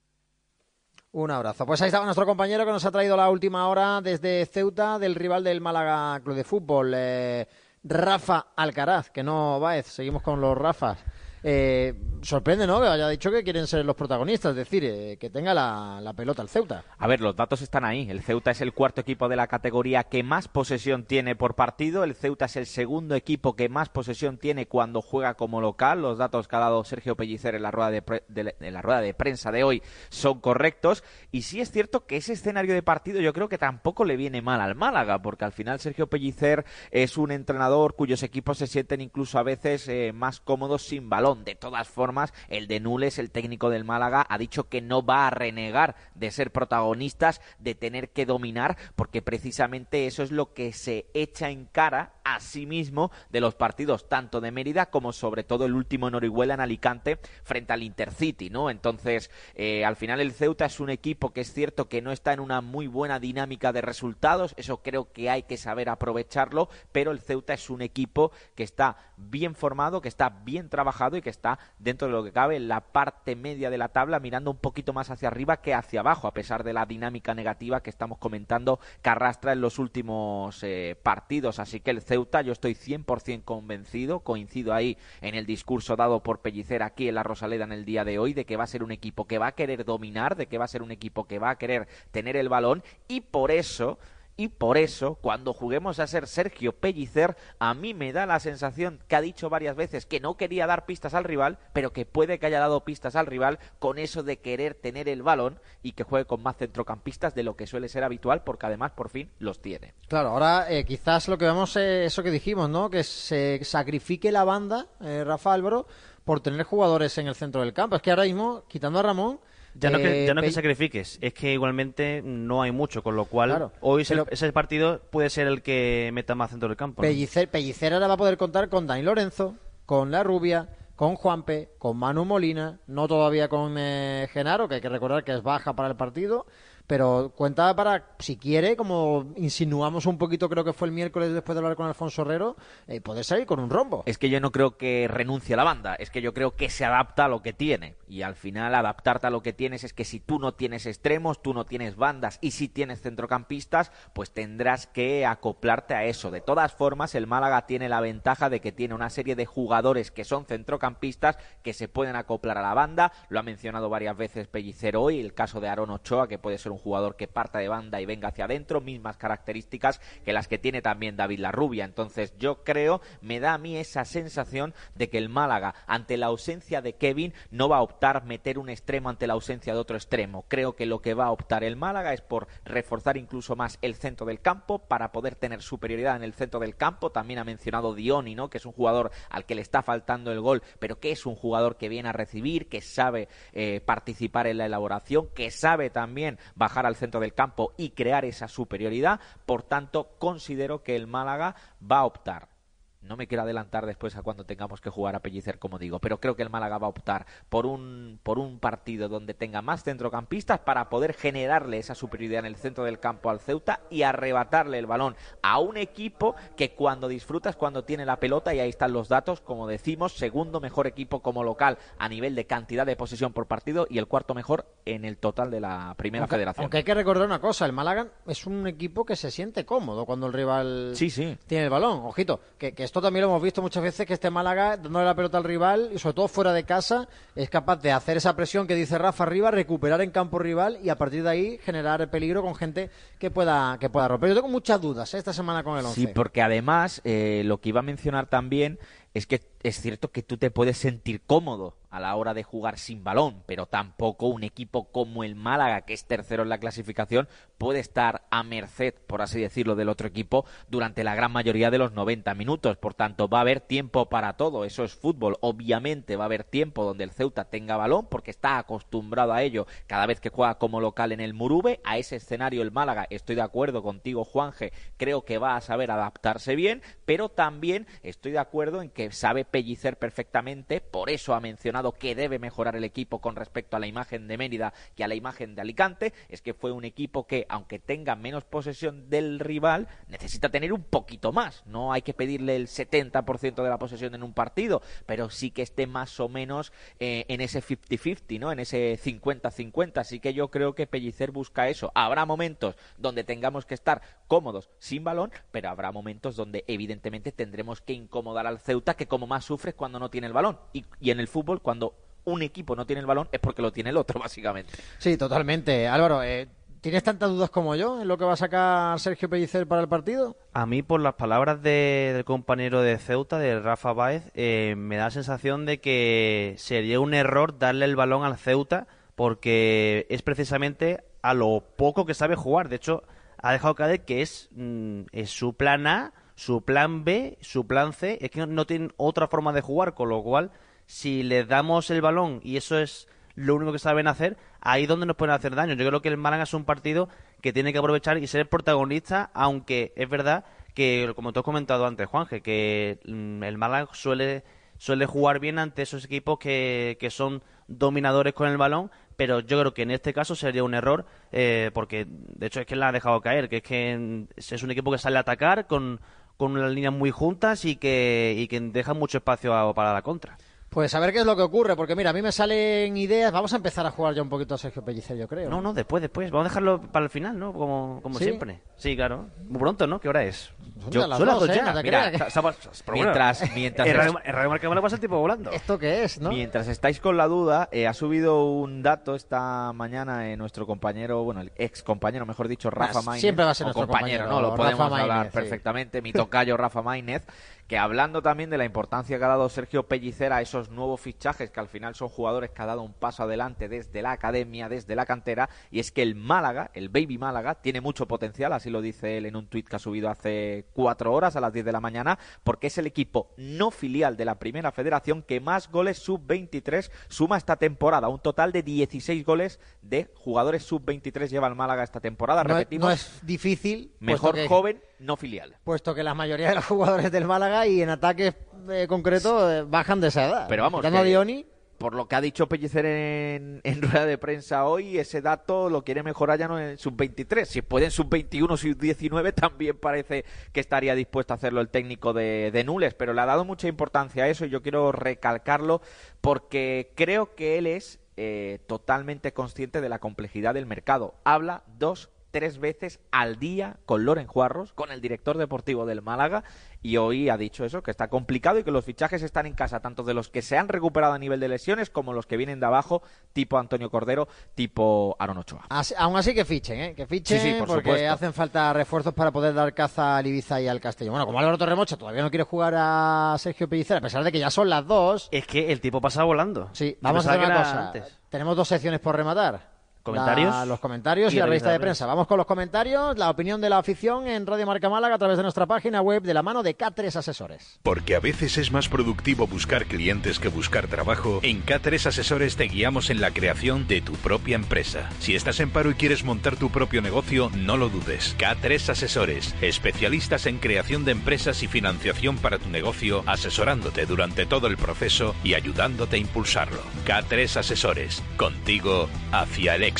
Un 1.11 1.29
abrazo. 1.29 1.67
Pues 1.67 1.79
ahí 1.83 1.89
estaba 1.89 2.05
nuestro 2.05 2.25
compañero 2.25 2.65
que 2.65 2.71
nos 2.71 2.85
ha 2.85 2.91
traído 2.91 3.15
la 3.15 3.29
última 3.29 3.67
hora 3.67 4.01
desde 4.01 4.47
Ceuta 4.47 4.97
del 4.97 5.13
rival 5.13 5.43
del 5.43 5.61
Málaga 5.61 6.19
Club 6.21 6.35
de 6.35 6.43
Fútbol. 6.43 6.93
Eh, 6.95 7.47
Rafa 7.83 8.47
Alcaraz, 8.55 9.09
que 9.09 9.23
no 9.23 9.59
Baez, 9.59 9.87
seguimos 9.87 10.21
con 10.21 10.41
los 10.41 10.57
Rafas. 10.57 10.99
Eh, 11.43 11.93
sorprende, 12.21 12.65
¿no? 12.65 12.81
Que 12.81 12.87
haya 12.87 13.09
dicho 13.09 13.31
que 13.31 13.43
quieren 13.43 13.67
ser 13.67 13.85
los 13.85 13.95
protagonistas, 13.95 14.51
es 14.51 14.57
decir, 14.57 14.83
eh, 14.85 15.17
que 15.19 15.29
tenga 15.29 15.53
la, 15.53 16.13
pelota 16.15 16.41
el 16.41 16.49
Ceuta. 16.49 16.83
A 16.97 17.07
ver, 17.07 17.21
los 17.21 17.35
datos 17.35 17.61
están 17.61 17.85
ahí. 17.85 18.09
El 18.09 18.21
Ceuta 18.21 18.51
es 18.51 18.61
el 18.61 18.73
cuarto 18.73 19.01
equipo 19.01 19.29
de 19.29 19.35
la 19.35 19.47
categoría 19.47 20.03
que 20.03 20.23
más 20.23 20.47
posesión 20.47 21.03
tiene 21.03 21.35
por 21.35 21.55
partido. 21.55 22.03
El 22.03 22.15
Ceuta 22.15 22.45
es 22.45 22.55
el 22.55 22.65
segundo 22.65 23.15
equipo 23.15 23.55
que 23.55 23.69
más 23.69 23.89
posesión 23.89 24.37
tiene 24.37 24.67
cuando 24.67 25.01
juega 25.01 25.35
como 25.35 25.61
local. 25.61 26.01
Los 26.01 26.17
datos 26.17 26.47
que 26.47 26.55
ha 26.55 26.59
dado 26.59 26.83
Sergio 26.83 27.15
Pellicer 27.15 27.55
en 27.55 27.63
la 27.63 27.71
rueda 27.71 27.91
de, 27.91 28.55
la 28.59 28.81
rueda 28.81 29.01
de 29.01 29.13
prensa 29.13 29.51
de 29.51 29.63
hoy 29.63 29.83
son 30.09 30.39
correctos. 30.39 31.03
Y 31.31 31.43
sí 31.43 31.61
es 31.61 31.71
cierto 31.71 32.05
que 32.05 32.17
ese 32.17 32.33
escenario 32.33 32.73
de 32.73 32.83
partido 32.83 33.21
yo 33.21 33.33
creo 33.33 33.49
que 33.49 33.57
tampoco 33.57 34.05
le 34.05 34.17
viene 34.17 34.41
mal 34.41 34.61
al 34.61 34.75
Málaga, 34.75 35.21
porque 35.21 35.45
al 35.45 35.51
final 35.51 35.79
Sergio 35.79 36.07
Pellicer 36.07 36.65
es 36.91 37.17
un 37.17 37.31
entrenador 37.31 37.95
cuyos 37.95 38.23
equipos 38.23 38.57
se 38.57 38.67
sienten 38.67 39.01
incluso 39.01 39.37
a 39.37 39.43
veces 39.43 39.87
eh, 39.87 40.11
más 40.13 40.39
cómodos 40.39 40.83
sin 40.83 41.09
balón 41.09 41.26
De 41.35 41.55
todas 41.55 41.87
formas, 41.87 42.33
el 42.47 42.67
de 42.67 42.79
Nules, 42.79 43.19
el 43.19 43.31
técnico 43.31 43.69
del 43.69 43.83
Málaga, 43.83 44.25
ha 44.29 44.37
dicho 44.37 44.69
que 44.69 44.81
no 44.81 45.05
va 45.05 45.27
a 45.27 45.31
renegar 45.31 45.95
de 46.15 46.31
ser 46.31 46.51
protagonistas, 46.51 47.41
de 47.59 47.75
tener 47.75 48.09
que 48.09 48.25
dominar, 48.25 48.77
porque 48.95 49.21
precisamente 49.21 50.07
eso 50.07 50.23
es 50.23 50.31
lo 50.31 50.53
que 50.53 50.73
se 50.73 51.07
echa 51.13 51.49
en 51.49 51.65
cara 51.65 52.13
a 52.35 52.39
sí 52.39 52.65
mismo 52.65 53.11
de 53.29 53.41
los 53.41 53.55
partidos 53.55 54.09
tanto 54.09 54.41
de 54.41 54.51
Mérida 54.51 54.87
como 54.89 55.13
sobre 55.13 55.43
todo 55.43 55.65
el 55.65 55.73
último 55.73 56.07
en 56.07 56.15
Orihuela 56.15 56.55
en 56.55 56.59
Alicante 56.59 57.19
frente 57.43 57.73
al 57.73 57.83
Intercity, 57.83 58.49
¿no? 58.49 58.69
Entonces, 58.69 59.31
eh, 59.55 59.85
al 59.85 59.95
final 59.95 60.19
el 60.19 60.33
Ceuta 60.33 60.65
es 60.65 60.79
un 60.79 60.89
equipo 60.89 61.31
que 61.31 61.41
es 61.41 61.53
cierto 61.53 61.87
que 61.87 62.01
no 62.01 62.11
está 62.11 62.33
en 62.33 62.39
una 62.39 62.61
muy 62.61 62.87
buena 62.87 63.19
dinámica 63.19 63.71
de 63.71 63.81
resultados, 63.81 64.53
eso 64.57 64.81
creo 64.81 65.11
que 65.11 65.29
hay 65.29 65.43
que 65.43 65.57
saber 65.57 65.89
aprovecharlo, 65.89 66.69
pero 66.91 67.11
el 67.11 67.19
Ceuta 67.19 67.53
es 67.53 67.69
un 67.69 67.81
equipo 67.81 68.31
que 68.55 68.63
está 68.63 68.97
bien 69.15 69.55
formado, 69.55 70.01
que 70.01 70.09
está 70.09 70.29
bien 70.29 70.69
trabajado 70.69 71.17
y 71.17 71.21
que 71.21 71.29
está 71.29 71.59
dentro 71.79 72.07
de 72.07 72.13
lo 72.13 72.23
que 72.23 72.31
cabe 72.31 72.55
en 72.55 72.67
la 72.67 72.81
parte 72.81 73.35
media 73.35 73.69
de 73.69 73.77
la 73.77 73.89
tabla 73.89 74.19
mirando 74.19 74.51
un 74.51 74.57
poquito 74.57 74.93
más 74.93 75.09
hacia 75.09 75.29
arriba 75.29 75.61
que 75.61 75.73
hacia 75.73 76.01
abajo, 76.01 76.27
a 76.27 76.33
pesar 76.33 76.63
de 76.63 76.73
la 76.73 76.85
dinámica 76.85 77.33
negativa 77.33 77.81
que 77.81 77.89
estamos 77.89 78.17
comentando 78.17 78.79
que 79.01 79.09
arrastra 79.09 79.53
en 79.53 79.61
los 79.61 79.79
últimos 79.79 80.61
eh, 80.63 80.99
partidos, 81.01 81.59
así 81.59 81.79
que 81.79 81.91
el 81.91 82.01
Ceuta 82.01 82.16
yo 82.43 82.51
estoy 82.51 82.73
100% 82.73 83.43
convencido, 83.43 84.21
coincido 84.21 84.73
ahí 84.73 84.97
en 85.21 85.35
el 85.35 85.45
discurso 85.45 85.95
dado 85.95 86.21
por 86.23 86.39
Pellicer 86.39 86.83
aquí 86.83 87.07
en 87.07 87.15
la 87.15 87.23
Rosaleda 87.23 87.63
en 87.63 87.71
el 87.71 87.85
día 87.85 88.03
de 88.03 88.19
hoy, 88.19 88.33
de 88.33 88.45
que 88.45 88.57
va 88.57 88.63
a 88.63 88.67
ser 88.67 88.83
un 88.83 88.91
equipo 88.91 89.25
que 89.25 89.37
va 89.37 89.47
a 89.47 89.51
querer 89.53 89.85
dominar, 89.85 90.35
de 90.35 90.47
que 90.47 90.57
va 90.57 90.65
a 90.65 90.69
ser 90.69 90.81
un 90.81 90.91
equipo 90.91 91.25
que 91.25 91.39
va 91.39 91.51
a 91.51 91.57
querer 91.57 91.87
tener 92.11 92.35
el 92.35 92.49
balón 92.49 92.83
y 93.07 93.21
por 93.21 93.51
eso 93.51 93.97
y 94.37 94.49
por 94.49 94.77
eso, 94.77 95.15
cuando 95.15 95.51
juguemos 95.51 95.99
a 95.99 96.05
ser 96.05 96.27
Sergio 96.27 96.71
Pellicer, 96.73 97.35
a 97.57 97.73
mí 97.73 97.95
me 97.95 98.13
da 98.13 98.27
la 98.27 98.39
sensación 98.39 98.99
que 99.07 99.15
ha 99.15 99.21
dicho 99.21 99.49
varias 99.49 99.75
veces 99.75 100.05
que 100.05 100.19
no 100.19 100.37
quería 100.37 100.67
dar 100.67 100.85
pistas 100.85 101.15
al 101.15 101.23
rival, 101.23 101.57
pero 101.73 101.91
que 101.91 102.05
puede 102.05 102.37
que 102.37 102.45
haya 102.45 102.59
dado 102.59 102.85
pistas 102.85 103.15
al 103.15 103.25
rival 103.25 103.57
con 103.79 103.97
eso 103.97 104.21
de 104.21 104.37
querer 104.37 104.75
tener 104.75 105.09
el 105.09 105.23
balón 105.23 105.59
y 105.81 105.93
que 105.93 106.03
juegue 106.03 106.25
con 106.25 106.43
más 106.43 106.57
centrocampistas 106.57 107.33
de 107.33 107.41
lo 107.41 107.55
que 107.55 107.65
suele 107.65 107.89
ser 107.89 108.03
habitual, 108.03 108.43
porque 108.43 108.67
además 108.67 108.91
por 108.91 109.09
fin 109.09 109.31
los 109.39 109.59
tiene. 109.59 109.95
Claro, 110.07 110.29
ahora 110.29 110.71
eh, 110.71 110.85
quizás 110.85 111.27
lo 111.27 111.39
que 111.39 111.45
vemos 111.45 111.75
es 111.75 112.05
eso 112.05 112.21
que 112.21 112.29
dijimos, 112.29 112.69
¿no? 112.69 112.91
Que 112.91 113.03
se 113.03 113.59
sacrifique 113.63 114.31
la 114.31 114.43
banda, 114.43 114.85
eh, 115.01 115.23
Rafa 115.25 115.53
Álvaro, 115.53 115.87
por 116.23 116.41
tener 116.41 116.63
jugadores 116.63 117.17
en 117.17 117.27
el 117.27 117.33
centro 117.33 117.61
del 117.61 117.73
campo. 117.73 117.95
Es 117.95 118.03
que 118.03 118.11
ahora 118.11 118.23
mismo, 118.23 118.65
quitando 118.67 118.99
a 118.99 119.03
Ramón, 119.03 119.39
ya 119.79 119.89
no, 119.89 119.97
que, 119.97 120.25
ya 120.25 120.33
no 120.33 120.41
Eh, 120.41 120.45
que 120.45 120.51
sacrifiques, 120.51 121.19
es 121.21 121.33
que 121.33 121.53
igualmente 121.53 122.21
no 122.23 122.61
hay 122.61 122.71
mucho, 122.71 123.03
con 123.03 123.15
lo 123.15 123.25
cual 123.25 123.71
hoy 123.81 124.01
ese 124.01 124.53
partido 124.53 125.01
puede 125.09 125.29
ser 125.29 125.47
el 125.47 125.61
que 125.61 126.09
meta 126.13 126.35
más 126.35 126.51
centro 126.51 126.69
del 126.69 126.77
campo. 126.77 127.01
¿no? 127.01 127.07
Pellicer, 127.07 127.49
Pellicer 127.49 127.93
ahora 127.93 128.07
va 128.07 128.13
a 128.15 128.17
poder 128.17 128.37
contar 128.37 128.69
con 128.69 128.87
Dani 128.87 129.03
Lorenzo, 129.03 129.55
con 129.85 130.11
La 130.11 130.23
Rubia, 130.23 130.69
con 130.95 131.15
Juanpe, 131.15 131.69
con 131.77 131.97
Manu 131.97 132.25
Molina, 132.25 132.79
no 132.87 133.07
todavía 133.07 133.49
con 133.49 133.75
eh, 133.77 134.27
Genaro, 134.31 134.67
que 134.67 134.75
hay 134.75 134.81
que 134.81 134.89
recordar 134.89 135.23
que 135.23 135.33
es 135.33 135.43
baja 135.43 135.75
para 135.75 135.89
el 135.89 135.95
partido, 135.95 136.47
pero 136.87 137.33
cuenta 137.35 137.75
para, 137.75 138.15
si 138.17 138.37
quiere, 138.37 138.77
como 138.77 139.33
insinuamos 139.35 140.05
un 140.05 140.17
poquito, 140.17 140.49
creo 140.49 140.63
que 140.63 140.71
fue 140.71 140.87
el 140.87 140.93
miércoles 140.93 141.33
después 141.33 141.55
de 141.55 141.59
hablar 141.59 141.75
con 141.75 141.85
Alfonso 141.85 142.21
Herrero, 142.21 142.55
eh, 142.87 143.01
poder 143.01 143.25
salir 143.25 143.45
con 143.45 143.59
un 143.59 143.69
rombo. 143.69 144.03
Es 144.05 144.17
que 144.17 144.29
yo 144.29 144.39
no 144.39 144.53
creo 144.53 144.77
que 144.77 145.07
renuncie 145.09 145.53
a 145.53 145.57
la 145.57 145.65
banda, 145.65 145.95
es 145.95 146.09
que 146.09 146.21
yo 146.21 146.33
creo 146.33 146.55
que 146.55 146.69
se 146.69 146.85
adapta 146.85 147.25
a 147.25 147.27
lo 147.27 147.41
que 147.41 147.51
tiene. 147.51 147.97
Y 148.07 148.21
al 148.21 148.35
final 148.35 148.73
adaptarte 148.73 149.27
a 149.27 149.29
lo 149.29 149.43
que 149.43 149.51
tienes 149.51 149.83
es 149.83 149.93
que 149.93 150.05
si 150.05 150.21
tú 150.21 150.39
no 150.39 150.53
tienes 150.53 150.85
extremos, 150.85 151.41
tú 151.41 151.53
no 151.53 151.65
tienes 151.65 151.97
bandas 151.97 152.39
y 152.41 152.51
si 152.51 152.69
tienes 152.69 153.01
centrocampistas, 153.01 153.91
pues 154.13 154.31
tendrás 154.31 154.87
que 154.87 155.25
acoplarte 155.25 155.93
a 155.93 156.05
eso. 156.05 156.31
De 156.31 156.39
todas 156.39 156.73
formas, 156.73 157.15
el 157.15 157.27
Málaga 157.27 157.65
tiene 157.65 157.89
la 157.89 157.99
ventaja 157.99 158.49
de 158.49 158.61
que 158.61 158.71
tiene 158.71 158.95
una 158.95 159.09
serie 159.09 159.35
de 159.35 159.45
jugadores 159.45 160.09
que 160.09 160.23
son 160.23 160.45
centrocampistas 160.45 161.37
que 161.63 161.73
se 161.73 161.89
pueden 161.89 162.15
acoplar 162.15 162.57
a 162.57 162.61
la 162.61 162.73
banda. 162.73 163.11
Lo 163.27 163.41
ha 163.41 163.43
mencionado 163.43 163.89
varias 163.89 164.15
veces 164.15 164.47
Pellicer 164.47 164.95
hoy, 164.95 165.19
el 165.19 165.33
caso 165.33 165.59
de 165.59 165.67
Aaron 165.67 165.89
Ochoa, 165.89 166.29
que 166.29 166.39
puede 166.39 166.57
ser 166.57 166.71
un 166.71 166.76
jugador 166.77 167.15
que 167.15 167.27
parta 167.27 167.59
de 167.59 167.67
banda 167.67 168.01
y 168.01 168.05
venga 168.05 168.29
hacia 168.29 168.45
adentro, 168.45 168.81
mismas 168.81 169.17
características 169.17 170.01
que 170.23 170.33
las 170.33 170.47
que 170.47 170.57
tiene 170.57 170.81
también 170.81 171.15
David 171.15 171.39
Larrubia. 171.39 171.85
Entonces 171.85 172.33
yo 172.37 172.63
creo, 172.63 173.01
me 173.21 173.39
da 173.39 173.53
a 173.53 173.57
mí 173.57 173.77
esa 173.77 174.05
sensación 174.05 174.73
de 174.95 175.09
que 175.09 175.17
el 175.17 175.29
Málaga, 175.29 175.75
ante 175.87 176.17
la 176.17 176.27
ausencia 176.27 176.81
de 176.81 176.93
Kevin, 176.93 177.33
no 177.51 177.69
va 177.69 177.77
a 177.77 177.81
optar 177.81 178.25
meter 178.25 178.59
un 178.59 178.69
extremo 178.69 179.09
ante 179.09 179.27
la 179.27 179.33
ausencia 179.33 179.73
de 179.73 179.79
otro 179.79 179.97
extremo. 179.97 180.45
Creo 180.47 180.75
que 180.75 180.85
lo 180.85 181.01
que 181.01 181.13
va 181.13 181.25
a 181.25 181.31
optar 181.31 181.63
el 181.63 181.75
Málaga 181.75 182.13
es 182.13 182.21
por 182.21 182.47
reforzar 182.65 183.17
incluso 183.17 183.55
más 183.55 183.77
el 183.81 183.95
centro 183.95 184.25
del 184.25 184.41
campo 184.41 184.79
para 184.79 185.11
poder 185.11 185.35
tener 185.35 185.61
superioridad 185.61 186.15
en 186.15 186.23
el 186.23 186.33
centro 186.33 186.59
del 186.59 186.75
campo. 186.75 187.11
También 187.11 187.39
ha 187.39 187.43
mencionado 187.43 187.93
Dioni, 187.93 188.35
¿no? 188.35 188.49
que 188.49 188.57
es 188.57 188.65
un 188.65 188.73
jugador 188.73 189.11
al 189.29 189.45
que 189.45 189.55
le 189.55 189.61
está 189.61 189.81
faltando 189.81 190.31
el 190.31 190.41
gol, 190.41 190.63
pero 190.79 190.99
que 190.99 191.11
es 191.11 191.25
un 191.25 191.35
jugador 191.35 191.77
que 191.77 191.89
viene 191.89 192.09
a 192.09 192.13
recibir, 192.13 192.67
que 192.67 192.81
sabe 192.81 193.27
eh, 193.53 193.81
participar 193.81 194.47
en 194.47 194.57
la 194.57 194.65
elaboración, 194.65 195.29
que 195.33 195.51
sabe 195.51 195.89
también 195.89 196.39
bajar 196.67 196.85
al 196.85 196.97
centro 196.97 197.21
del 197.21 197.33
campo 197.33 197.73
y 197.77 197.91
crear 197.91 198.25
esa 198.25 198.49
superioridad. 198.49 199.21
Por 199.45 199.63
tanto, 199.63 200.09
considero 200.19 200.83
que 200.83 200.95
el 200.95 201.07
Málaga 201.07 201.55
va 201.81 201.99
a 201.99 202.05
optar 202.05 202.56
no 203.01 203.15
me 203.15 203.27
quiero 203.27 203.43
adelantar 203.43 203.85
después 203.85 204.15
a 204.15 204.21
cuando 204.21 204.45
tengamos 204.45 204.81
que 204.81 204.89
jugar 204.89 205.15
a 205.15 205.19
Pellicer, 205.21 205.59
como 205.59 205.79
digo, 205.79 205.99
pero 205.99 206.19
creo 206.19 206.35
que 206.35 206.43
el 206.43 206.49
Málaga 206.49 206.77
va 206.77 206.87
a 206.87 206.89
optar 206.89 207.25
por 207.49 207.65
un, 207.65 208.19
por 208.23 208.37
un 208.39 208.59
partido 208.59 209.07
donde 209.07 209.33
tenga 209.33 209.61
más 209.61 209.83
centrocampistas 209.83 210.59
para 210.59 210.89
poder 210.89 211.13
generarle 211.13 211.77
esa 211.77 211.95
superioridad 211.95 212.39
en 212.39 212.47
el 212.47 212.55
centro 212.55 212.83
del 212.83 212.99
campo 212.99 213.29
al 213.29 213.39
Ceuta 213.39 213.81
y 213.89 214.01
arrebatarle 214.03 214.77
el 214.79 214.87
balón 214.87 215.15
a 215.41 215.59
un 215.59 215.77
equipo 215.77 216.35
que 216.55 216.71
cuando 216.73 217.07
disfrutas, 217.07 217.55
cuando 217.55 217.83
tiene 217.83 218.05
la 218.05 218.19
pelota, 218.19 218.53
y 218.53 218.59
ahí 218.59 218.69
están 218.69 218.93
los 218.93 219.07
datos, 219.09 219.41
como 219.41 219.67
decimos, 219.67 220.13
segundo 220.13 220.59
mejor 220.59 220.87
equipo 220.87 221.21
como 221.21 221.43
local 221.43 221.77
a 221.97 222.09
nivel 222.09 222.35
de 222.35 222.45
cantidad 222.45 222.85
de 222.85 222.95
posesión 222.95 223.31
por 223.33 223.47
partido 223.47 223.87
y 223.89 223.99
el 223.99 224.07
cuarto 224.07 224.33
mejor 224.33 224.65
en 224.85 225.05
el 225.05 225.17
total 225.17 225.51
de 225.51 225.59
la 225.61 225.93
primera 225.97 226.23
Aunque, 226.23 226.35
federación. 226.35 226.63
aunque 226.63 226.77
hay 226.77 226.83
que 226.83 226.93
recordar 226.93 227.25
una 227.27 227.39
cosa, 227.39 227.65
el 227.65 227.73
Málaga 227.73 228.07
es 228.25 228.45
un 228.45 228.67
equipo 228.67 229.05
que 229.05 229.15
se 229.15 229.31
siente 229.31 229.65
cómodo 229.65 230.05
cuando 230.05 230.27
el 230.27 230.33
rival 230.33 230.91
Sí, 230.95 231.09
sí. 231.09 231.37
tiene 231.47 231.65
el 231.65 231.69
balón. 231.69 231.99
Ojito, 232.05 232.39
que, 232.57 232.73
que 232.73 232.83
esto 232.87 233.01
también 233.01 233.23
lo 233.23 233.29
hemos 233.29 233.41
visto 233.41 233.61
muchas 233.61 233.83
veces, 233.83 234.07
que 234.07 234.13
este 234.13 234.29
Málaga, 234.29 234.77
dándole 234.77 235.05
la 235.05 235.13
pelota 235.13 235.37
al 235.37 235.43
rival, 235.43 235.89
y 235.93 235.99
sobre 235.99 236.13
todo 236.15 236.27
fuera 236.29 236.53
de 236.53 236.63
casa, 236.63 237.07
es 237.35 237.49
capaz 237.49 237.81
de 237.81 237.91
hacer 237.91 238.15
esa 238.15 238.33
presión 238.35 238.65
que 238.65 238.75
dice 238.75 238.97
Rafa 238.97 239.25
arriba, 239.25 239.51
recuperar 239.51 240.01
en 240.01 240.09
campo 240.09 240.39
rival 240.39 240.79
y 240.81 240.89
a 240.89 240.97
partir 240.97 241.23
de 241.23 241.29
ahí 241.29 241.57
generar 241.59 242.09
peligro 242.09 242.41
con 242.41 242.55
gente 242.55 242.89
que 243.19 243.29
pueda, 243.29 243.77
que 243.77 243.89
pueda 243.89 244.07
romper. 244.07 244.29
Yo 244.29 244.35
tengo 244.35 244.47
muchas 244.47 244.79
dudas 244.79 245.13
¿eh? 245.13 245.17
esta 245.17 245.33
semana 245.33 245.63
con 245.63 245.77
el 245.77 245.85
11. 245.85 245.99
Sí, 245.99 246.07
porque 246.07 246.41
además 246.41 247.01
eh, 247.03 247.41
lo 247.43 247.59
que 247.59 247.69
iba 247.69 247.81
a 247.81 247.83
mencionar 247.83 248.27
también 248.27 248.79
es 249.13 249.27
que 249.27 249.41
es 249.63 249.81
cierto 249.81 250.11
que 250.11 250.23
tú 250.23 250.37
te 250.37 250.51
puedes 250.51 250.77
sentir 250.77 251.21
cómodo 251.21 251.75
a 251.89 251.99
la 251.99 252.15
hora 252.15 252.33
de 252.33 252.43
jugar 252.43 252.77
sin 252.77 253.03
balón, 253.03 253.43
pero 253.45 253.65
tampoco 253.65 254.27
un 254.27 254.43
equipo 254.43 254.91
como 254.91 255.23
el 255.23 255.35
Málaga, 255.35 255.81
que 255.81 255.93
es 255.93 256.05
tercero 256.05 256.43
en 256.43 256.49
la 256.49 256.59
clasificación, 256.59 257.27
puede 257.57 257.79
estar 257.79 258.25
a 258.29 258.43
merced, 258.43 258.93
por 259.07 259.21
así 259.21 259.39
decirlo, 259.39 259.75
del 259.75 259.89
otro 259.89 260.07
equipo 260.07 260.45
durante 260.69 261.03
la 261.03 261.15
gran 261.15 261.31
mayoría 261.31 261.71
de 261.71 261.77
los 261.77 261.93
90 261.93 262.33
minutos. 262.35 262.77
Por 262.77 262.93
tanto, 262.93 263.27
va 263.27 263.39
a 263.39 263.41
haber 263.41 263.61
tiempo 263.61 264.09
para 264.09 264.33
todo. 264.33 264.65
Eso 264.65 264.83
es 264.83 264.93
fútbol. 264.93 265.37
Obviamente 265.41 266.15
va 266.15 266.25
a 266.25 266.27
haber 266.27 266.43
tiempo 266.43 266.83
donde 266.83 267.03
el 267.03 267.11
Ceuta 267.11 267.45
tenga 267.45 267.77
balón, 267.77 268.07
porque 268.07 268.31
está 268.31 268.57
acostumbrado 268.57 269.33
a 269.33 269.41
ello 269.41 269.65
cada 269.87 270.05
vez 270.05 270.19
que 270.19 270.29
juega 270.29 270.57
como 270.59 270.81
local 270.81 271.11
en 271.11 271.21
el 271.21 271.33
Murube. 271.33 271.79
A 271.83 271.97
ese 271.97 272.17
escenario 272.17 272.61
el 272.61 272.71
Málaga, 272.71 273.07
estoy 273.09 273.35
de 273.35 273.41
acuerdo 273.41 273.81
contigo, 273.81 274.23
Juanje, 274.23 274.73
creo 274.97 275.23
que 275.23 275.37
va 275.37 275.55
a 275.55 275.61
saber 275.61 275.89
adaptarse 275.89 276.55
bien, 276.55 276.81
pero 277.05 277.29
también 277.29 277.87
estoy 278.03 278.33
de 278.33 278.39
acuerdo 278.39 278.81
en 278.81 278.89
que 278.89 279.11
sabe 279.11 279.45
pellicer 279.47 279.97
perfectamente, 279.97 280.81
por 280.81 281.09
eso 281.09 281.33
ha 281.33 281.39
mencionado 281.39 281.93
que 281.93 282.15
debe 282.15 282.39
mejorar 282.39 282.75
el 282.75 282.83
equipo 282.83 283.19
con 283.19 283.35
respecto 283.35 283.75
a 283.75 283.79
la 283.79 283.87
imagen 283.87 284.27
de 284.27 284.37
Mérida 284.37 284.73
que 284.95 285.03
a 285.03 285.07
la 285.07 285.15
imagen 285.15 285.55
de 285.55 285.61
Alicante, 285.61 286.13
es 286.29 286.41
que 286.41 286.53
fue 286.53 286.71
un 286.71 286.85
equipo 286.85 287.27
que, 287.27 287.45
aunque 287.49 287.79
tenga 287.79 288.15
menos 288.15 288.43
posesión 288.43 289.09
del 289.09 289.39
rival, 289.39 289.87
necesita 290.07 290.49
tener 290.49 290.73
un 290.73 290.83
poquito 290.83 291.31
más. 291.31 291.63
No 291.65 291.93
hay 291.93 292.01
que 292.01 292.13
pedirle 292.13 292.55
el 292.55 292.67
70% 292.67 293.63
de 293.63 293.69
la 293.69 293.79
posesión 293.79 294.15
en 294.15 294.23
un 294.23 294.33
partido, 294.33 294.81
pero 295.05 295.29
sí 295.29 295.51
que 295.51 295.61
esté 295.61 295.87
más 295.87 296.19
o 296.19 296.29
menos 296.29 296.71
eh, 296.99 297.25
en 297.27 297.41
ese 297.41 297.61
50-50, 297.61 298.39
¿no? 298.39 298.51
En 298.51 298.59
ese 298.59 298.99
50-50. 298.99 299.97
Así 299.97 300.19
que 300.19 300.33
yo 300.33 300.49
creo 300.49 300.73
que 300.75 300.87
Pellicer 300.87 301.31
busca 301.31 301.69
eso. 301.69 301.91
Habrá 301.95 302.25
momentos 302.25 302.75
donde 302.97 303.23
tengamos 303.23 303.65
que 303.65 303.73
estar 303.73 304.01
cómodos 304.27 304.69
sin 304.79 305.03
balón, 305.03 305.31
pero 305.51 305.69
habrá 305.69 305.91
momentos 305.91 306.35
donde 306.35 306.63
evidentemente 306.67 307.31
tendremos 307.31 307.81
que 307.81 307.93
incomodar 307.93 308.47
al 308.47 308.59
Ceuta, 308.59 308.95
que 308.95 309.07
como 309.07 309.27
más 309.27 309.36
sufre 309.41 309.69
es 309.71 309.75
cuando 309.75 309.99
no 309.99 310.09
tiene 310.09 310.27
el 310.27 310.33
balón. 310.33 310.57
Y, 310.73 310.85
y 310.99 311.11
en 311.11 311.19
el 311.19 311.27
fútbol, 311.27 311.61
cuando 311.61 311.93
un 312.25 312.41
equipo 312.41 312.75
no 312.75 312.85
tiene 312.85 312.99
el 312.99 313.05
balón, 313.05 313.29
es 313.31 313.39
porque 313.39 313.61
lo 313.61 313.71
tiene 313.71 313.89
el 313.91 313.97
otro, 313.97 314.19
básicamente. 314.19 314.73
Sí, 314.97 315.17
totalmente. 315.17 315.87
Álvaro, 315.87 316.21
eh, 316.23 316.47
¿tienes 316.81 317.03
tantas 317.03 317.29
dudas 317.29 317.49
como 317.49 317.75
yo 317.75 318.01
en 318.01 318.07
lo 318.07 318.17
que 318.17 318.25
va 318.25 318.33
a 318.33 318.37
sacar 318.37 318.99
Sergio 318.99 319.29
Pellicer 319.29 319.65
para 319.67 319.81
el 319.81 319.87
partido? 319.87 320.35
A 320.53 320.65
mí, 320.65 320.81
por 320.83 320.99
las 320.99 321.13
palabras 321.15 321.61
de- 321.61 322.11
del 322.13 322.25
compañero 322.25 322.81
de 322.81 322.97
Ceuta, 322.97 323.39
de 323.39 323.59
Rafa 323.59 323.93
Báez, 323.93 324.29
eh, 324.33 324.75
me 324.77 324.97
da 324.97 325.05
la 325.05 325.11
sensación 325.11 325.65
de 325.65 325.79
que 325.79 326.55
sería 326.57 326.99
un 326.99 327.13
error 327.13 327.57
darle 327.57 327.85
el 327.85 327.95
balón 327.95 328.23
al 328.25 328.37
Ceuta 328.37 328.87
porque 329.15 330.05
es 330.09 330.21
precisamente 330.21 331.03
a 331.21 331.33
lo 331.33 331.63
poco 331.75 332.05
que 332.05 332.13
sabe 332.13 332.35
jugar. 332.35 332.69
De 332.69 332.75
hecho, 332.75 333.03
ha 333.41 333.51
dejado 333.51 333.75
caer 333.75 334.05
que 334.05 334.21
es, 334.21 334.49
mm, 334.51 335.01
es 335.11 335.29
su 335.31 335.53
plan 335.53 335.87
A, 335.87 336.13
su 336.37 336.61
plan 336.61 337.03
B, 337.03 337.39
su 337.41 337.65
plan 337.65 337.93
C. 337.93 338.19
Es 338.21 338.29
que 338.29 338.45
no 338.45 338.67
tienen 338.67 338.93
otra 338.95 339.27
forma 339.27 339.53
de 339.53 339.61
jugar, 339.61 339.95
con 339.95 340.09
lo 340.09 340.21
cual 340.21 340.51
si 340.85 341.23
les 341.23 341.47
damos 341.47 341.89
el 341.89 341.99
balón 341.99 342.39
y 342.43 342.57
eso 342.57 342.77
es 342.77 343.07
lo 343.33 343.55
único 343.55 343.71
que 343.71 343.79
saben 343.79 344.07
hacer, 344.07 344.37
ahí 344.61 344.83
es 344.83 344.87
donde 344.87 345.07
nos 345.07 345.15
pueden 345.15 345.33
hacer 345.33 345.55
daño. 345.55 345.73
Yo 345.73 345.87
creo 345.87 346.01
que 346.01 346.09
el 346.09 346.17
Málaga 346.17 346.43
es 346.43 346.53
un 346.53 346.63
partido 346.63 347.09
que 347.41 347.53
tiene 347.53 347.73
que 347.73 347.79
aprovechar 347.79 348.19
y 348.19 348.27
ser 348.27 348.47
protagonista, 348.47 349.31
aunque 349.33 349.93
es 349.95 350.07
verdad 350.07 350.45
que, 350.75 351.11
como 351.15 351.33
tú 351.33 351.39
has 351.39 351.43
comentado 351.43 351.87
antes, 351.87 352.07
Juanje, 352.07 352.41
que 352.41 352.99
mm, 353.05 353.43
el 353.43 353.57
Málaga 353.57 353.89
suele, 353.93 354.43
suele 354.77 355.07
jugar 355.07 355.39
bien 355.39 355.57
ante 355.57 355.81
esos 355.81 356.05
equipos 356.05 356.37
que, 356.37 356.97
que 356.99 357.09
son 357.09 357.41
dominadores 357.67 358.35
con 358.35 358.47
el 358.47 358.57
balón, 358.57 358.91
pero 359.15 359.39
yo 359.39 359.59
creo 359.59 359.73
que 359.73 359.81
en 359.81 359.91
este 359.91 360.13
caso 360.13 360.35
sería 360.35 360.63
un 360.63 360.75
error, 360.75 361.05
eh, 361.31 361.71
porque 361.73 362.05
de 362.07 362.45
hecho 362.45 362.59
es 362.59 362.67
que 362.67 362.75
la 362.75 362.89
ha 362.89 362.91
dejado 362.91 363.21
caer, 363.21 363.49
que 363.49 363.57
es 363.57 363.63
que 363.63 364.27
es 364.37 364.63
un 364.63 364.71
equipo 364.71 364.91
que 364.91 364.99
sale 364.99 365.17
a 365.17 365.21
atacar 365.21 365.65
con, 365.65 365.99
con 366.37 366.51
unas 366.51 366.71
líneas 366.71 366.93
muy 366.93 367.11
juntas 367.11 367.65
y 367.65 367.75
que, 367.75 368.35
y 368.37 368.47
que 368.47 368.59
deja 368.59 368.93
mucho 368.93 369.17
espacio 369.17 369.73
para 369.73 369.93
la 369.93 370.01
contra. 370.03 370.37
Pues 370.69 370.93
a 370.93 370.99
ver 370.99 371.13
qué 371.13 371.19
es 371.19 371.25
lo 371.25 371.35
que 371.35 371.41
ocurre, 371.41 371.75
porque 371.75 371.95
mira, 371.95 372.09
a 372.09 372.13
mí 372.13 372.21
me 372.21 372.31
salen 372.31 372.95
ideas. 372.97 373.31
Vamos 373.31 373.53
a 373.53 373.55
empezar 373.55 373.85
a 373.85 373.91
jugar 373.91 374.13
ya 374.13 374.21
un 374.21 374.29
poquito 374.29 374.55
a 374.55 374.57
Sergio 374.57 374.83
Pellicer, 374.83 375.17
yo 375.17 375.27
creo. 375.27 375.49
No, 375.49 375.61
no, 375.61 375.73
después, 375.73 376.01
después. 376.01 376.29
Vamos 376.29 376.45
a 376.45 376.49
dejarlo 376.49 376.81
para 376.81 377.05
el 377.05 377.09
final, 377.09 377.39
¿no? 377.39 377.53
Como, 377.53 377.99
como 378.03 378.19
siempre. 378.19 378.61
Sí, 378.75 378.95
claro. 378.95 379.27
Muy 379.47 379.59
pronto, 379.59 379.87
¿no? 379.87 379.99
¿Qué 379.99 380.09
hora 380.09 380.23
es? 380.23 380.51
Yo, 380.89 381.07
las 381.07 381.19
dos, 381.19 381.49
¿eh? 381.49 381.53
ya. 381.55 381.73
No 381.73 381.81
Mira, 381.81 382.11
mientras, 382.93 383.55
mientras, 383.55 383.87
En 383.87 383.95
Radio, 383.95 384.49
Marca 384.49 384.69
Málaga 384.69 384.83
pasa 384.83 384.95
el 384.95 384.99
tiempo 384.99 385.19
volando. 385.19 385.51
¿Esto 385.51 385.79
qué 385.79 386.03
es, 386.03 386.19
no? 386.19 386.29
mientras 386.29 386.67
estáis 386.67 386.99
con 386.99 387.17
la 387.17 387.27
duda, 387.27 387.69
eh, 387.71 387.87
ha 387.87 387.93
subido 387.93 388.45
un 388.45 388.83
dato 388.83 389.15
esta 389.15 389.73
mañana 389.73 390.29
en 390.29 390.39
nuestro 390.39 390.65
compañero, 390.65 391.23
bueno, 391.23 391.41
el 391.41 391.51
ex 391.55 391.83
compañero, 391.83 392.25
mejor 392.25 392.47
dicho, 392.47 392.69
Rafa 392.69 393.01
Maínez. 393.01 393.21
siempre 393.21 393.45
va 393.45 393.51
a 393.51 393.53
ser 393.53 393.65
nuestro 393.65 393.87
compañero, 393.87 394.25
compañero, 394.25 394.41
¿no? 394.41 394.41
Lo 394.41 394.55
Rafa 394.55 394.63
podemos 394.63 394.99
hablar 394.99 395.17
Maínez, 395.17 395.33
sí. 395.33 395.39
perfectamente. 395.39 396.01
Mi 396.01 396.13
tocayo 396.13 396.55
Rafa 396.57 396.81
Maínez, 396.81 397.23
que 397.67 397.77
hablando 397.77 398.21
también 398.21 398.49
de 398.49 398.57
la 398.57 398.63
importancia 398.63 399.17
que 399.17 399.23
ha 399.25 399.27
dado 399.27 399.49
Sergio 399.49 399.87
Pellicer 399.87 400.31
a 400.31 400.41
esos 400.41 400.69
nuevos 400.69 401.01
fichajes, 401.01 401.51
que 401.51 401.59
al 401.59 401.67
final 401.67 401.95
son 401.95 402.07
jugadores 402.07 402.51
que 402.51 402.61
ha 402.61 402.65
dado 402.65 402.81
un 402.81 402.93
paso 402.93 403.23
adelante 403.23 403.67
desde 403.67 404.01
la 404.01 404.11
academia, 404.13 404.69
desde 404.69 404.95
la 404.95 405.05
cantera, 405.05 405.49
y 405.69 405.79
es 405.81 405.91
que 405.91 406.01
el 406.01 406.15
Málaga, 406.15 406.71
el 406.73 406.87
Baby 406.87 407.17
Málaga, 407.17 407.55
tiene 407.55 407.81
mucho 407.81 408.07
potencial, 408.07 408.53
así 408.53 408.69
lo 408.69 408.81
dice 408.81 409.17
él 409.17 409.25
en 409.25 409.35
un 409.35 409.47
tuit 409.47 409.67
que 409.67 409.75
ha 409.75 409.79
subido 409.79 410.09
hace 410.09 410.65
cuatro 410.71 411.11
horas 411.13 411.35
a 411.35 411.41
las 411.41 411.51
10 411.51 411.65
de 411.65 411.71
la 411.73 411.81
mañana, 411.81 412.17
porque 412.45 412.67
es 412.67 412.77
el 412.77 412.87
equipo 412.87 413.33
no 413.35 413.69
filial 413.69 414.15
de 414.15 414.23
la 414.23 414.39
primera 414.39 414.71
federación 414.71 415.21
que 415.21 415.41
más 415.41 415.69
goles 415.69 415.97
sub-23 415.99 416.89
suma 417.09 417.35
esta 417.37 417.57
temporada. 417.57 418.07
Un 418.07 418.19
total 418.21 418.53
de 418.53 418.63
16 418.63 419.25
goles 419.25 419.59
de 419.81 420.09
jugadores 420.15 420.63
sub-23 420.63 421.27
lleva 421.29 421.47
el 421.47 421.55
Málaga 421.55 421.83
esta 421.83 421.99
temporada. 421.99 422.45
No, 422.45 422.51
es- 422.51 422.59
Repetimos, 422.59 422.87
no 422.87 422.93
es 422.93 423.19
difícil. 423.25 423.91
mejor 423.99 424.37
joven, 424.47 424.81
no 424.99 425.17
filial. 425.17 425.55
Puesto 425.63 425.93
que 425.95 426.03
la 426.03 426.13
mayoría 426.13 426.49
de 426.49 426.55
los 426.55 426.65
jugadores 426.65 427.11
del 427.11 427.25
Málaga 427.25 427.67
y 427.67 427.81
en 427.81 427.89
ataques 427.89 428.35
eh, 428.69 428.85
concretos 428.87 429.51
eh, 429.51 429.63
bajan 429.67 430.01
de 430.01 430.07
esa 430.07 430.25
edad. 430.27 430.45
Pero 430.49 430.63
vamos, 430.63 430.83
a 430.85 430.89
que- 430.91 431.03
Dioni, 431.03 431.45
por 431.77 431.93
lo 431.93 432.07
que 432.07 432.15
ha 432.15 432.21
dicho 432.21 432.47
Pellicer 432.47 432.85
en, 432.85 433.61
en 433.63 433.81
rueda 433.83 434.05
de 434.07 434.17
prensa 434.17 434.65
hoy, 434.65 434.97
ese 434.97 435.21
dato 435.21 435.69
lo 435.69 435.83
quiere 435.83 436.01
mejorar 436.01 436.39
ya 436.39 436.47
no 436.47 436.59
en 436.59 436.77
sub-23. 436.79 437.45
Si 437.45 437.61
puede 437.61 437.85
en 437.85 437.91
sub-21, 437.91 438.57
sub-19, 438.57 439.33
también 439.35 439.77
parece 439.77 440.25
que 440.51 440.59
estaría 440.59 440.95
dispuesto 440.95 441.33
a 441.33 441.37
hacerlo 441.37 441.61
el 441.61 441.69
técnico 441.69 442.13
de, 442.13 442.49
de 442.51 442.63
Nules. 442.63 442.95
Pero 442.95 443.13
le 443.13 443.21
ha 443.21 443.25
dado 443.27 443.45
mucha 443.45 443.67
importancia 443.67 444.23
a 444.23 444.27
eso 444.27 444.45
y 444.45 444.49
yo 444.49 444.63
quiero 444.63 444.91
recalcarlo 444.91 445.81
porque 446.21 446.91
creo 446.95 447.35
que 447.35 447.57
él 447.57 447.67
es 447.67 447.99
eh, 448.17 448.59
totalmente 448.67 449.31
consciente 449.33 449.79
de 449.79 449.89
la 449.89 449.99
complejidad 449.99 450.55
del 450.55 450.65
mercado. 450.65 451.13
Habla 451.23 451.61
dos 451.77 452.09
tres 452.37 452.59
veces 452.59 452.99
al 453.11 453.39
día 453.39 453.77
con 453.87 454.05
Loren 454.05 454.27
Juarros, 454.27 454.71
con 454.73 454.91
el 454.91 455.01
director 455.01 455.39
deportivo 455.39 455.87
del 455.87 456.03
Málaga, 456.03 456.43
y 456.83 456.97
hoy 456.97 457.29
ha 457.29 457.37
dicho 457.37 457.65
eso, 457.65 457.81
que 457.81 457.89
está 457.89 458.09
complicado 458.09 458.59
y 458.59 458.63
que 458.63 458.69
los 458.69 458.85
fichajes 458.85 459.23
están 459.23 459.47
en 459.47 459.53
casa, 459.53 459.79
tanto 459.79 460.03
de 460.03 460.13
los 460.13 460.29
que 460.29 460.43
se 460.43 460.55
han 460.55 460.67
recuperado 460.69 461.13
a 461.13 461.17
nivel 461.17 461.39
de 461.39 461.47
lesiones 461.47 461.89
como 461.89 462.13
los 462.13 462.27
que 462.27 462.37
vienen 462.37 462.59
de 462.59 462.67
abajo, 462.67 463.01
tipo 463.33 463.57
Antonio 463.57 463.89
Cordero, 463.89 464.27
tipo 464.53 465.15
Aaron 465.17 465.39
Ochoa. 465.39 465.65
Así- 465.69 465.95
aún 465.97 466.15
así 466.15 466.35
que 466.35 466.45
fichen, 466.45 466.79
¿eh? 466.79 466.93
Que 466.95 467.07
fichen 467.07 467.39
Sí, 467.39 467.53
sí, 467.53 467.55
por 467.57 467.67
porque 467.67 467.89
supuesto. 467.89 468.13
hacen 468.13 468.33
falta 468.33 468.71
refuerzos 468.73 469.13
para 469.15 469.31
poder 469.31 469.55
dar 469.55 469.73
caza 469.73 470.17
al 470.17 470.27
Ibiza 470.27 470.61
y 470.61 470.67
al 470.67 470.79
Castellón. 470.79 471.13
Bueno, 471.13 471.25
como 471.25 471.39
Álvaro 471.39 471.57
Torremocha 471.57 471.97
todavía 471.97 472.21
no 472.21 472.29
quiere 472.29 472.43
jugar 472.43 472.75
a 472.77 473.35
Sergio 473.39 473.67
Pellicer, 473.67 473.97
a 473.97 474.01
pesar 474.01 474.23
de 474.23 474.31
que 474.31 474.37
ya 474.39 474.51
son 474.51 474.69
las 474.69 474.85
dos. 474.85 475.29
Es 475.31 475.47
que 475.47 475.71
el 475.71 475.81
tipo 475.81 475.99
pasa 475.99 476.23
volando. 476.23 476.69
Sí, 476.73 476.95
vamos 477.01 477.25
a 477.25 477.31
hacer 477.31 477.43
una 477.45 477.55
cosa. 477.57 477.87
antes. 477.87 478.19
Tenemos 478.29 478.55
dos 478.55 478.67
secciones 478.67 478.99
por 478.99 479.15
rematar. 479.15 479.76
¿Comentarios? 480.11 480.53
La- 480.53 480.65
los 480.65 480.79
comentarios 480.79 481.33
y, 481.33 481.35
Y 481.35 481.39
la 481.39 481.45
la 481.45 481.49
revista 481.49 481.69
de 481.69 481.73
de 481.75 481.79
prensa. 481.79 482.05
Vamos 482.05 482.27
con 482.27 482.37
los 482.37 482.45
comentarios, 482.45 483.17
la 483.17 483.29
opinión 483.29 483.61
de 483.61 483.69
la 483.69 483.77
afición 483.77 484.27
en 484.27 484.45
Radio 484.45 484.65
Marca 484.65 484.89
Málaga 484.89 485.15
a 485.15 485.17
través 485.17 485.37
de 485.37 485.43
nuestra 485.43 485.65
página 485.65 486.01
web 486.01 486.23
de 486.23 486.33
la 486.33 486.41
mano 486.43 486.63
de 486.63 486.77
K3 486.77 487.15
Asesores. 487.15 487.79
Porque 487.83 488.15
a 488.15 488.19
veces 488.19 488.57
es 488.57 488.71
más 488.71 488.89
productivo 488.89 489.47
buscar 489.47 489.85
clientes 489.85 490.39
que 490.39 490.47
buscar 490.49 490.87
trabajo, 490.87 491.39
en 491.43 491.65
K3 491.65 492.05
Asesores 492.07 492.55
te 492.55 492.65
guiamos 492.65 493.09
en 493.09 493.21
la 493.21 493.31
creación 493.31 493.87
de 493.87 494.01
tu 494.01 494.13
propia 494.13 494.55
empresa. 494.55 495.09
Si 495.19 495.35
estás 495.35 495.59
en 495.59 495.69
paro 495.69 495.91
y 495.91 495.95
quieres 495.95 496.23
montar 496.23 496.55
tu 496.55 496.69
propio 496.69 497.01
negocio, 497.01 497.51
no 497.55 497.77
lo 497.77 497.89
dudes. 497.89 498.35
K3 498.37 498.89
Asesores, 498.89 499.53
especialistas 499.61 500.45
en 500.45 500.57
creación 500.59 501.05
de 501.05 501.11
empresas 501.11 501.63
y 501.63 501.67
financiación 501.67 502.37
para 502.37 502.57
tu 502.59 502.69
negocio, 502.69 503.23
asesorándote 503.25 504.05
durante 504.05 504.45
todo 504.45 504.67
el 504.67 504.77
proceso 504.77 505.35
y 505.43 505.53
ayudándote 505.53 506.15
a 506.15 506.19
impulsarlo. 506.19 506.79
K3 507.05 507.57
Asesores, 507.57 508.23
contigo 508.37 509.09
hacia 509.31 509.75
el 509.75 509.83
éxito. 509.83 509.96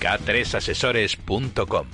K3asesores.com 0.00 1.86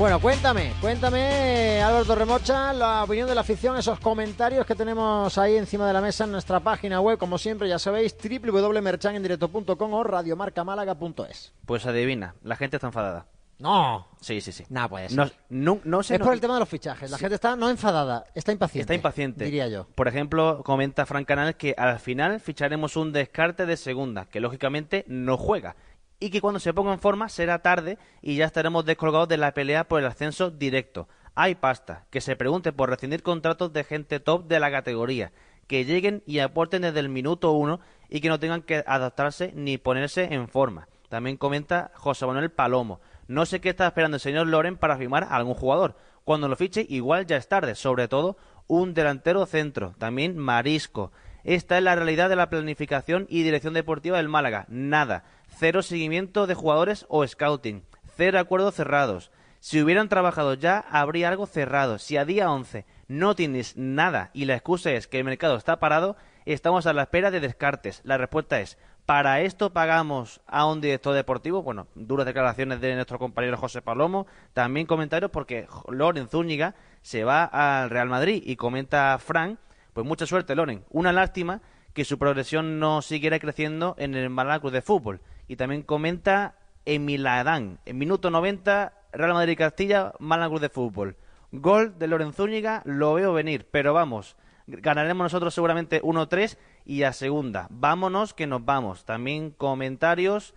Bueno, 0.00 0.18
cuéntame, 0.18 0.72
cuéntame, 0.80 1.82
Álvaro 1.82 2.06
Torremocha, 2.06 2.72
la 2.72 3.04
opinión 3.04 3.28
de 3.28 3.34
la 3.34 3.42
afición, 3.42 3.76
esos 3.76 4.00
comentarios 4.00 4.64
que 4.64 4.74
tenemos 4.74 5.36
ahí 5.36 5.56
encima 5.58 5.86
de 5.86 5.92
la 5.92 6.00
mesa 6.00 6.24
en 6.24 6.32
nuestra 6.32 6.58
página 6.60 7.02
web, 7.02 7.18
como 7.18 7.36
siempre, 7.36 7.68
ya 7.68 7.78
sabéis, 7.78 8.16
www.merchangendirecto.com 8.16 9.92
o 9.92 10.02
radiomarcamálaga.es. 10.02 11.52
Pues 11.66 11.84
adivina, 11.84 12.34
la 12.42 12.56
gente 12.56 12.78
está 12.78 12.86
enfadada. 12.86 13.26
No. 13.60 14.08
Sí, 14.20 14.40
sí, 14.40 14.52
sí. 14.52 14.64
Nada 14.68 14.88
puede 14.88 15.08
ser. 15.08 15.16
No, 15.50 15.80
no, 15.84 16.00
es 16.00 16.10
no- 16.10 16.18
por 16.24 16.34
el 16.34 16.40
tema 16.40 16.54
de 16.54 16.60
los 16.60 16.68
fichajes. 16.68 17.10
La 17.10 17.18
gente 17.18 17.34
está 17.34 17.56
no 17.56 17.68
enfadada, 17.70 18.24
está 18.34 18.52
impaciente. 18.52 18.80
Está 18.82 18.94
impaciente. 18.94 19.44
Diría 19.44 19.68
yo. 19.68 19.86
Por 19.94 20.08
ejemplo, 20.08 20.62
comenta 20.64 21.06
Fran 21.06 21.24
Canal 21.24 21.56
que 21.56 21.74
al 21.76 21.98
final 21.98 22.40
ficharemos 22.40 22.96
un 22.96 23.12
descarte 23.12 23.66
de 23.66 23.76
segunda, 23.76 24.26
que 24.26 24.40
lógicamente 24.40 25.04
no 25.08 25.36
juega. 25.36 25.76
Y 26.18 26.30
que 26.30 26.40
cuando 26.40 26.60
se 26.60 26.74
ponga 26.74 26.92
en 26.92 27.00
forma 27.00 27.28
será 27.30 27.60
tarde 27.60 27.96
y 28.20 28.36
ya 28.36 28.44
estaremos 28.44 28.84
descolgados 28.84 29.28
de 29.28 29.38
la 29.38 29.54
pelea 29.54 29.84
por 29.88 30.00
el 30.00 30.06
ascenso 30.06 30.50
directo. 30.50 31.08
Hay 31.34 31.54
pasta. 31.54 32.04
Que 32.10 32.20
se 32.20 32.36
pregunte 32.36 32.72
por 32.72 32.90
rescindir 32.90 33.22
contratos 33.22 33.72
de 33.72 33.84
gente 33.84 34.20
top 34.20 34.46
de 34.46 34.60
la 34.60 34.70
categoría. 34.70 35.32
Que 35.66 35.84
lleguen 35.84 36.22
y 36.26 36.40
aporten 36.40 36.82
desde 36.82 37.00
el 37.00 37.08
minuto 37.08 37.52
uno 37.52 37.80
y 38.10 38.20
que 38.20 38.28
no 38.28 38.38
tengan 38.40 38.60
que 38.62 38.84
adaptarse 38.86 39.52
ni 39.54 39.78
ponerse 39.78 40.24
en 40.34 40.48
forma. 40.48 40.88
También 41.08 41.36
comenta 41.38 41.90
José 41.94 42.26
Manuel 42.26 42.50
Palomo. 42.50 43.00
No 43.30 43.46
sé 43.46 43.60
qué 43.60 43.68
está 43.68 43.86
esperando 43.86 44.16
el 44.16 44.20
señor 44.20 44.48
Loren 44.48 44.76
para 44.76 44.96
firmar 44.96 45.22
a 45.22 45.36
algún 45.36 45.54
jugador. 45.54 45.94
Cuando 46.24 46.48
lo 46.48 46.56
fiche, 46.56 46.84
igual 46.88 47.26
ya 47.26 47.36
es 47.36 47.46
tarde. 47.46 47.76
Sobre 47.76 48.08
todo, 48.08 48.36
un 48.66 48.92
delantero 48.92 49.46
centro. 49.46 49.94
También 49.98 50.36
Marisco. 50.36 51.12
Esta 51.44 51.78
es 51.78 51.84
la 51.84 51.94
realidad 51.94 52.28
de 52.28 52.34
la 52.34 52.50
planificación 52.50 53.28
y 53.28 53.44
dirección 53.44 53.72
deportiva 53.72 54.16
del 54.16 54.28
Málaga. 54.28 54.66
Nada. 54.68 55.22
Cero 55.46 55.82
seguimiento 55.82 56.48
de 56.48 56.54
jugadores 56.54 57.06
o 57.08 57.24
scouting. 57.24 57.84
Cero 58.16 58.40
acuerdos 58.40 58.74
cerrados. 58.74 59.30
Si 59.60 59.80
hubieran 59.80 60.08
trabajado 60.08 60.54
ya, 60.54 60.80
habría 60.90 61.28
algo 61.28 61.46
cerrado. 61.46 62.00
Si 62.00 62.16
a 62.16 62.24
día 62.24 62.50
11 62.50 62.84
no 63.06 63.36
tienes 63.36 63.76
nada 63.76 64.30
y 64.34 64.46
la 64.46 64.54
excusa 64.54 64.90
es 64.90 65.06
que 65.06 65.18
el 65.18 65.24
mercado 65.24 65.54
está 65.54 65.78
parado, 65.78 66.16
estamos 66.46 66.84
a 66.86 66.92
la 66.92 67.02
espera 67.02 67.30
de 67.30 67.38
descartes. 67.38 68.00
La 68.02 68.18
respuesta 68.18 68.58
es, 68.60 68.76
¿para 69.10 69.40
esto 69.40 69.72
pagamos 69.72 70.40
a 70.46 70.66
un 70.66 70.80
director 70.80 71.16
deportivo? 71.16 71.64
Bueno, 71.64 71.88
duras 71.96 72.24
declaraciones 72.24 72.80
de 72.80 72.94
nuestro 72.94 73.18
compañero 73.18 73.56
José 73.56 73.82
Palomo. 73.82 74.28
También 74.52 74.86
comentarios 74.86 75.32
porque 75.32 75.66
Loren 75.88 76.28
Zúñiga 76.28 76.76
se 77.02 77.24
va 77.24 77.42
al 77.42 77.90
Real 77.90 78.08
Madrid 78.08 78.40
y 78.46 78.54
comenta 78.54 79.18
Frank, 79.18 79.58
pues 79.94 80.06
mucha 80.06 80.26
suerte 80.26 80.54
Loren. 80.54 80.84
Una 80.90 81.12
lástima 81.12 81.60
que 81.92 82.04
su 82.04 82.20
progresión 82.20 82.78
no 82.78 83.02
siguiera 83.02 83.40
creciendo 83.40 83.96
en 83.98 84.14
el 84.14 84.30
Málaga 84.30 84.60
Club 84.60 84.74
de 84.74 84.80
Fútbol. 84.80 85.20
Y 85.48 85.56
también 85.56 85.82
comenta 85.82 86.54
Emil 86.84 87.26
Adán. 87.26 87.80
En 87.86 87.98
minuto 87.98 88.30
90, 88.30 88.92
Real 89.12 89.34
Madrid 89.34 89.58
Castilla, 89.58 90.12
Málaga 90.20 90.50
Club 90.50 90.60
de 90.60 90.68
Fútbol. 90.68 91.16
Gol 91.50 91.98
de 91.98 92.06
Loren 92.06 92.32
Zúñiga, 92.32 92.82
lo 92.84 93.14
veo 93.14 93.32
venir, 93.32 93.66
pero 93.72 93.92
vamos, 93.92 94.36
ganaremos 94.68 95.24
nosotros 95.24 95.52
seguramente 95.52 96.00
1-3 96.00 96.56
y 96.84 97.02
a 97.02 97.12
segunda. 97.12 97.66
Vámonos 97.70 98.34
que 98.34 98.46
nos 98.46 98.64
vamos. 98.64 99.04
También 99.04 99.50
comentarios 99.50 100.54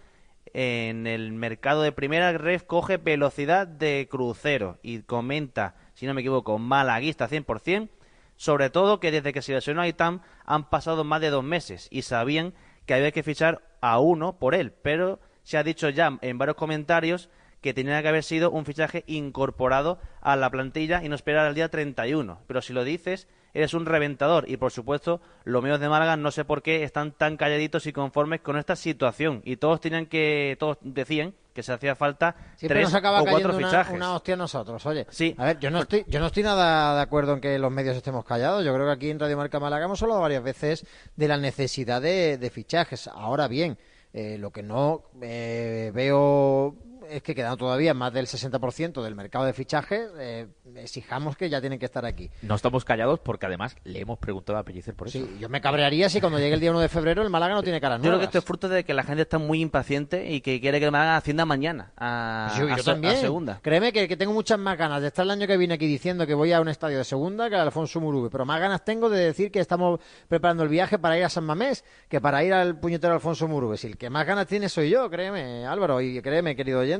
en 0.53 1.07
el 1.07 1.31
mercado 1.31 1.81
de 1.81 1.91
primera 1.91 2.31
ref 2.33 2.63
coge 2.63 2.97
velocidad 2.97 3.67
de 3.67 4.07
crucero 4.09 4.77
y 4.83 4.99
comenta, 4.99 5.75
si 5.93 6.05
no 6.05 6.13
me 6.13 6.21
equivoco, 6.21 6.59
malaguista 6.59 7.27
100%, 7.27 7.89
sobre 8.35 8.69
todo 8.69 8.99
que 8.99 9.11
desde 9.11 9.33
que 9.33 9.41
se 9.41 9.53
lesionó 9.53 9.81
Aitam 9.81 10.21
han 10.45 10.69
pasado 10.69 11.03
más 11.03 11.21
de 11.21 11.29
dos 11.29 11.43
meses 11.43 11.87
y 11.91 12.03
sabían 12.03 12.53
que 12.85 12.93
había 12.93 13.11
que 13.11 13.23
fichar 13.23 13.61
a 13.81 13.99
uno 13.99 14.37
por 14.37 14.55
él, 14.55 14.71
pero 14.71 15.19
se 15.43 15.57
ha 15.57 15.63
dicho 15.63 15.89
ya 15.89 16.17
en 16.21 16.37
varios 16.37 16.57
comentarios 16.57 17.29
que 17.61 17.73
tenía 17.73 18.01
que 18.01 18.09
haber 18.09 18.23
sido 18.23 18.51
un 18.51 18.65
fichaje 18.65 19.03
incorporado 19.07 19.99
a 20.21 20.35
la 20.35 20.49
plantilla 20.49 21.01
y 21.03 21.09
no 21.09 21.15
esperar 21.15 21.47
al 21.47 21.55
día 21.55 21.69
31. 21.69 22.41
Pero 22.45 22.61
si 22.61 22.73
lo 22.73 22.83
dices, 22.83 23.27
eres 23.53 23.73
un 23.73 23.85
reventador. 23.85 24.49
Y 24.49 24.57
por 24.57 24.71
supuesto, 24.71 25.21
los 25.43 25.61
medios 25.61 25.79
de 25.79 25.89
Málaga 25.89 26.17
no 26.17 26.31
sé 26.31 26.45
por 26.45 26.61
qué 26.61 26.83
están 26.83 27.11
tan 27.11 27.37
calladitos 27.37 27.85
y 27.87 27.93
conformes 27.93 28.41
con 28.41 28.57
esta 28.57 28.75
situación. 28.75 29.41
Y 29.45 29.57
todos 29.57 29.79
tenían 29.81 30.05
que, 30.05 30.55
todos 30.59 30.77
decían 30.81 31.33
que 31.53 31.61
se 31.61 31.71
hacía 31.71 31.95
falta 31.95 32.35
tres 32.59 32.81
nos 32.85 32.95
acaba 32.95 33.21
o 33.21 33.25
cuatro 33.25 33.55
una, 33.55 33.67
fichajes. 33.67 33.95
una 33.95 34.15
hostia 34.15 34.35
nosotros. 34.35 34.83
Oye, 34.87 35.05
Sí. 35.11 35.35
a 35.37 35.45
ver, 35.45 35.59
yo 35.59 35.69
no 35.69 35.79
estoy, 35.81 36.03
yo 36.07 36.19
no 36.19 36.25
estoy 36.25 36.41
nada 36.41 36.95
de 36.95 37.01
acuerdo 37.01 37.33
en 37.33 37.41
que 37.41 37.59
los 37.59 37.71
medios 37.71 37.95
estemos 37.95 38.25
callados. 38.25 38.65
Yo 38.65 38.73
creo 38.73 38.87
que 38.87 38.91
aquí 38.93 39.09
en 39.11 39.19
Radio 39.19 39.37
Marca 39.37 39.59
Málaga 39.59 39.85
hemos 39.85 40.01
hablado 40.01 40.21
varias 40.21 40.41
veces 40.43 40.85
de 41.15 41.27
la 41.27 41.37
necesidad 41.37 42.01
de, 42.01 42.39
de 42.39 42.49
fichajes. 42.49 43.07
Ahora 43.07 43.47
bien, 43.47 43.77
eh, 44.13 44.37
lo 44.39 44.49
que 44.49 44.63
no 44.63 45.03
eh, 45.21 45.91
veo 45.93 46.75
es 47.09 47.21
que 47.23 47.35
quedando 47.35 47.57
todavía 47.57 47.93
más 47.93 48.13
del 48.13 48.25
60% 48.27 49.01
del 49.01 49.15
mercado 49.15 49.45
de 49.45 49.53
fichajes, 49.53 50.09
eh, 50.17 50.47
exijamos 50.75 51.35
que 51.37 51.49
ya 51.49 51.59
tienen 51.61 51.79
que 51.79 51.85
estar 51.85 52.05
aquí. 52.05 52.29
No 52.41 52.55
estamos 52.55 52.85
callados 52.85 53.19
porque 53.19 53.45
además 53.45 53.75
le 53.83 53.99
hemos 54.01 54.17
preguntado 54.19 54.57
a 54.57 54.63
Pellicer 54.63 54.95
por 54.95 55.07
eso. 55.07 55.19
Sí, 55.19 55.37
yo 55.39 55.49
me 55.49 55.61
cabrearía 55.61 56.09
si 56.09 56.19
cuando 56.19 56.39
llegue 56.39 56.53
el 56.55 56.59
día 56.59 56.71
1 56.71 56.79
de 56.79 56.89
febrero 56.89 57.21
el 57.21 57.29
Málaga 57.29 57.55
no 57.55 57.63
tiene 57.63 57.79
caras 57.81 58.01
Yo 58.01 58.09
creo 58.09 58.19
que 58.19 58.25
esto 58.25 58.37
es 58.39 58.45
fruto 58.45 58.69
de 58.69 58.83
que 58.83 58.93
la 58.93 59.03
gente 59.03 59.21
está 59.23 59.37
muy 59.37 59.61
impaciente 59.61 60.31
y 60.31 60.41
que 60.41 60.59
quiere 60.61 60.79
que 60.79 60.85
el 60.85 60.91
Málaga 60.91 61.17
ascienda 61.17 61.45
mañana 61.45 61.91
a, 61.97 62.53
Yo, 62.57 62.67
yo 62.67 62.73
a 62.73 62.77
también. 62.77 63.17
segunda. 63.17 63.59
Créeme 63.61 63.91
que, 63.93 64.07
que 64.07 64.17
tengo 64.17 64.33
muchas 64.33 64.59
más 64.59 64.77
ganas 64.77 65.01
de 65.01 65.07
estar 65.07 65.23
el 65.25 65.31
año 65.31 65.47
que 65.47 65.57
viene 65.57 65.73
aquí 65.75 65.87
diciendo 65.87 66.25
que 66.27 66.33
voy 66.33 66.51
a 66.53 66.61
un 66.61 66.67
estadio 66.69 66.97
de 66.97 67.03
segunda 67.03 67.49
que 67.49 67.55
al 67.55 67.61
Alfonso 67.61 67.99
Murube. 67.99 68.29
Pero 68.29 68.45
más 68.45 68.59
ganas 68.59 68.83
tengo 68.83 69.09
de 69.09 69.19
decir 69.19 69.51
que 69.51 69.59
estamos 69.59 69.99
preparando 70.27 70.63
el 70.63 70.69
viaje 70.69 70.99
para 70.99 71.17
ir 71.17 71.23
a 71.23 71.29
San 71.29 71.43
Mamés 71.43 71.83
que 72.09 72.21
para 72.21 72.43
ir 72.43 72.53
al 72.53 72.79
puñetero 72.79 73.13
Alfonso 73.13 73.47
Murube. 73.47 73.77
Si 73.77 73.87
el 73.87 73.97
que 73.97 74.09
más 74.09 74.25
ganas 74.25 74.47
tiene 74.47 74.69
soy 74.69 74.89
yo, 74.89 75.09
créeme, 75.09 75.65
Álvaro, 75.65 76.01
y 76.01 76.21
créeme, 76.21 76.55
querido 76.55 76.79
oyente. 76.79 76.92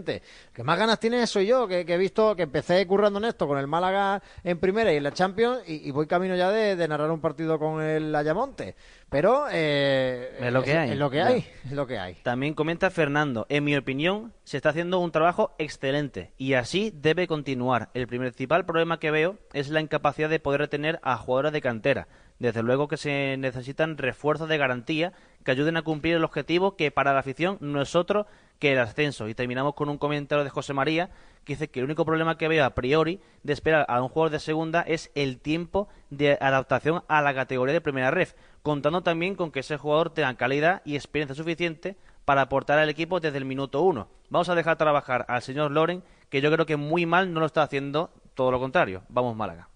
Que 0.53 0.63
más 0.63 0.79
ganas 0.79 0.99
tiene 0.99 1.25
soy 1.27 1.47
yo, 1.47 1.67
que, 1.67 1.81
he 1.81 1.97
visto 1.97 2.35
que 2.35 2.43
empecé 2.43 2.85
currando 2.87 3.19
en 3.19 3.25
esto 3.25 3.47
con 3.47 3.57
el 3.57 3.67
Málaga 3.67 4.21
en 4.43 4.59
primera 4.59 4.91
y 4.91 4.97
en 4.97 5.03
la 5.03 5.11
Champions 5.11 5.61
y, 5.67 5.87
y 5.87 5.91
voy 5.91 6.07
camino 6.07 6.35
ya 6.35 6.49
de, 6.49 6.75
de 6.75 6.87
narrar 6.87 7.11
un 7.11 7.21
partido 7.21 7.59
con 7.59 7.81
el 7.81 8.13
Ayamonte. 8.15 8.75
Pero 9.13 9.45
eh, 9.51 10.37
Es 10.41 10.51
lo 10.51 10.63
que 10.63 10.75
hay. 10.75 10.89
Es 10.89 10.97
lo 10.97 11.11
que 11.11 11.17
Ya. 11.17 11.27
hay. 11.27 11.45
Es 11.65 11.71
lo 11.71 11.85
que 11.85 11.99
hay. 11.99 12.15
También 12.23 12.55
comenta 12.55 12.89
Fernando, 12.89 13.45
en 13.47 13.63
mi 13.63 13.75
opinión, 13.75 14.33
se 14.43 14.57
está 14.57 14.69
haciendo 14.69 14.97
un 14.97 15.11
trabajo 15.11 15.53
excelente 15.59 16.33
y 16.39 16.55
así 16.55 16.91
debe 16.95 17.27
continuar. 17.27 17.89
El 17.93 18.07
principal 18.07 18.65
problema 18.65 18.99
que 18.99 19.11
veo 19.11 19.37
es 19.53 19.69
la 19.69 19.81
incapacidad 19.81 20.31
de 20.31 20.39
poder 20.39 20.61
retener 20.61 20.99
a 21.03 21.15
jugadores 21.17 21.53
de 21.53 21.61
cantera. 21.61 22.07
Desde 22.39 22.63
luego 22.63 22.87
que 22.87 22.97
se 22.97 23.37
necesitan 23.37 23.99
refuerzos 23.99 24.49
de 24.49 24.57
garantía 24.57 25.13
que 25.45 25.51
ayuden 25.51 25.77
a 25.77 25.83
cumplir 25.83 26.15
el 26.15 26.23
objetivo 26.23 26.75
que 26.75 26.89
para 26.89 27.13
la 27.13 27.19
afición 27.19 27.57
no 27.61 27.83
es 27.83 27.95
otro 27.95 28.25
que 28.57 28.73
el 28.73 28.79
ascenso. 28.79 29.29
Y 29.29 29.35
terminamos 29.35 29.75
con 29.75 29.89
un 29.89 29.99
comentario 29.99 30.43
de 30.43 30.49
José 30.49 30.73
María 30.73 31.11
que 31.45 31.53
dice 31.53 31.69
que 31.69 31.79
el 31.79 31.85
único 31.85 32.05
problema 32.05 32.37
que 32.37 32.47
veo 32.47 32.65
a 32.65 32.71
priori 32.73 33.19
de 33.43 33.53
esperar 33.53 33.85
a 33.87 34.01
un 34.01 34.09
jugador 34.09 34.31
de 34.31 34.39
segunda 34.39 34.81
es 34.81 35.11
el 35.13 35.39
tiempo 35.39 35.87
de 36.09 36.37
adaptación 36.41 37.03
a 37.07 37.21
la 37.21 37.33
categoría 37.35 37.73
de 37.73 37.81
primera 37.81 38.11
ref, 38.11 38.33
contando 38.63 39.03
también 39.03 39.35
con 39.35 39.51
que 39.51 39.59
ese 39.59 39.77
jugador 39.77 40.09
tenga 40.09 40.33
calidad 40.35 40.81
y 40.85 40.95
experiencia 40.95 41.35
suficiente 41.35 41.97
para 42.25 42.41
aportar 42.41 42.79
al 42.79 42.89
equipo 42.89 43.19
desde 43.19 43.37
el 43.37 43.45
minuto 43.45 43.81
uno. 43.81 44.07
Vamos 44.29 44.49
a 44.49 44.55
dejar 44.55 44.77
trabajar 44.77 45.25
al 45.27 45.41
señor 45.41 45.71
Loren, 45.71 46.01
que 46.29 46.41
yo 46.41 46.51
creo 46.51 46.65
que 46.65 46.77
muy 46.77 47.05
mal 47.05 47.33
no 47.33 47.41
lo 47.41 47.45
está 47.45 47.61
haciendo, 47.61 48.09
todo 48.33 48.49
lo 48.49 48.59
contrario. 48.59 49.03
Vamos 49.09 49.35
Málaga. 49.35 49.69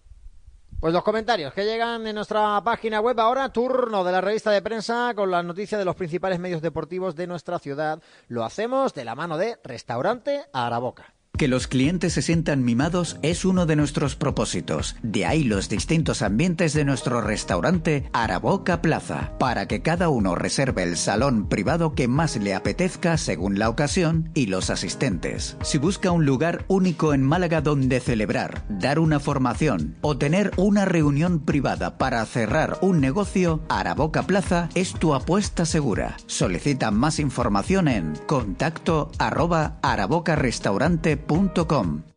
Pues 0.79 0.93
los 0.93 1.03
comentarios 1.03 1.53
que 1.53 1.65
llegan 1.65 2.05
en 2.05 2.15
nuestra 2.15 2.61
página 2.63 3.01
web 3.01 3.19
ahora, 3.19 3.49
turno 3.49 4.03
de 4.03 4.11
la 4.11 4.21
revista 4.21 4.51
de 4.51 4.61
prensa 4.61 5.13
con 5.15 5.31
las 5.31 5.43
noticias 5.43 5.79
de 5.79 5.85
los 5.85 5.95
principales 5.95 6.39
medios 6.39 6.61
deportivos 6.61 7.15
de 7.15 7.27
nuestra 7.27 7.59
ciudad. 7.59 8.01
Lo 8.27 8.45
hacemos 8.45 8.93
de 8.93 9.03
la 9.03 9.15
mano 9.15 9.37
de 9.37 9.57
Restaurante 9.63 10.45
Araboca. 10.53 11.16
Que 11.37 11.47
los 11.47 11.67
clientes 11.67 12.13
se 12.13 12.23
sientan 12.23 12.63
mimados 12.63 13.19
es 13.21 13.45
uno 13.45 13.67
de 13.67 13.75
nuestros 13.75 14.15
propósitos. 14.15 14.95
De 15.03 15.27
ahí 15.27 15.43
los 15.43 15.69
distintos 15.69 16.23
ambientes 16.23 16.73
de 16.73 16.83
nuestro 16.83 17.21
restaurante 17.21 18.09
Araboca 18.11 18.81
Plaza, 18.81 19.33
para 19.37 19.67
que 19.67 19.83
cada 19.83 20.09
uno 20.09 20.33
reserve 20.33 20.81
el 20.81 20.97
salón 20.97 21.47
privado 21.47 21.93
que 21.93 22.07
más 22.07 22.37
le 22.37 22.55
apetezca 22.55 23.17
según 23.17 23.59
la 23.59 23.69
ocasión 23.69 24.31
y 24.33 24.47
los 24.47 24.71
asistentes. 24.71 25.57
Si 25.61 25.77
busca 25.77 26.09
un 26.09 26.25
lugar 26.25 26.65
único 26.69 27.13
en 27.13 27.21
Málaga 27.21 27.61
donde 27.61 27.99
celebrar, 27.99 28.65
dar 28.67 28.97
una 28.97 29.19
formación 29.19 29.95
o 30.01 30.17
tener 30.17 30.51
una 30.57 30.85
reunión 30.85 31.41
privada 31.41 31.99
para 31.99 32.25
cerrar 32.25 32.79
un 32.81 32.99
negocio, 32.99 33.61
Araboca 33.69 34.23
Plaza 34.23 34.69
es 34.73 34.93
tu 34.93 35.13
apuesta 35.13 35.65
segura. 35.65 36.17
Solicita 36.25 36.89
más 36.89 37.19
información 37.19 37.89
en 37.89 38.15
contacto 38.25 39.11
arroba 39.19 39.77
arabocarestaurante.com 39.83 41.26
www.radiomaría.com 41.27 42.16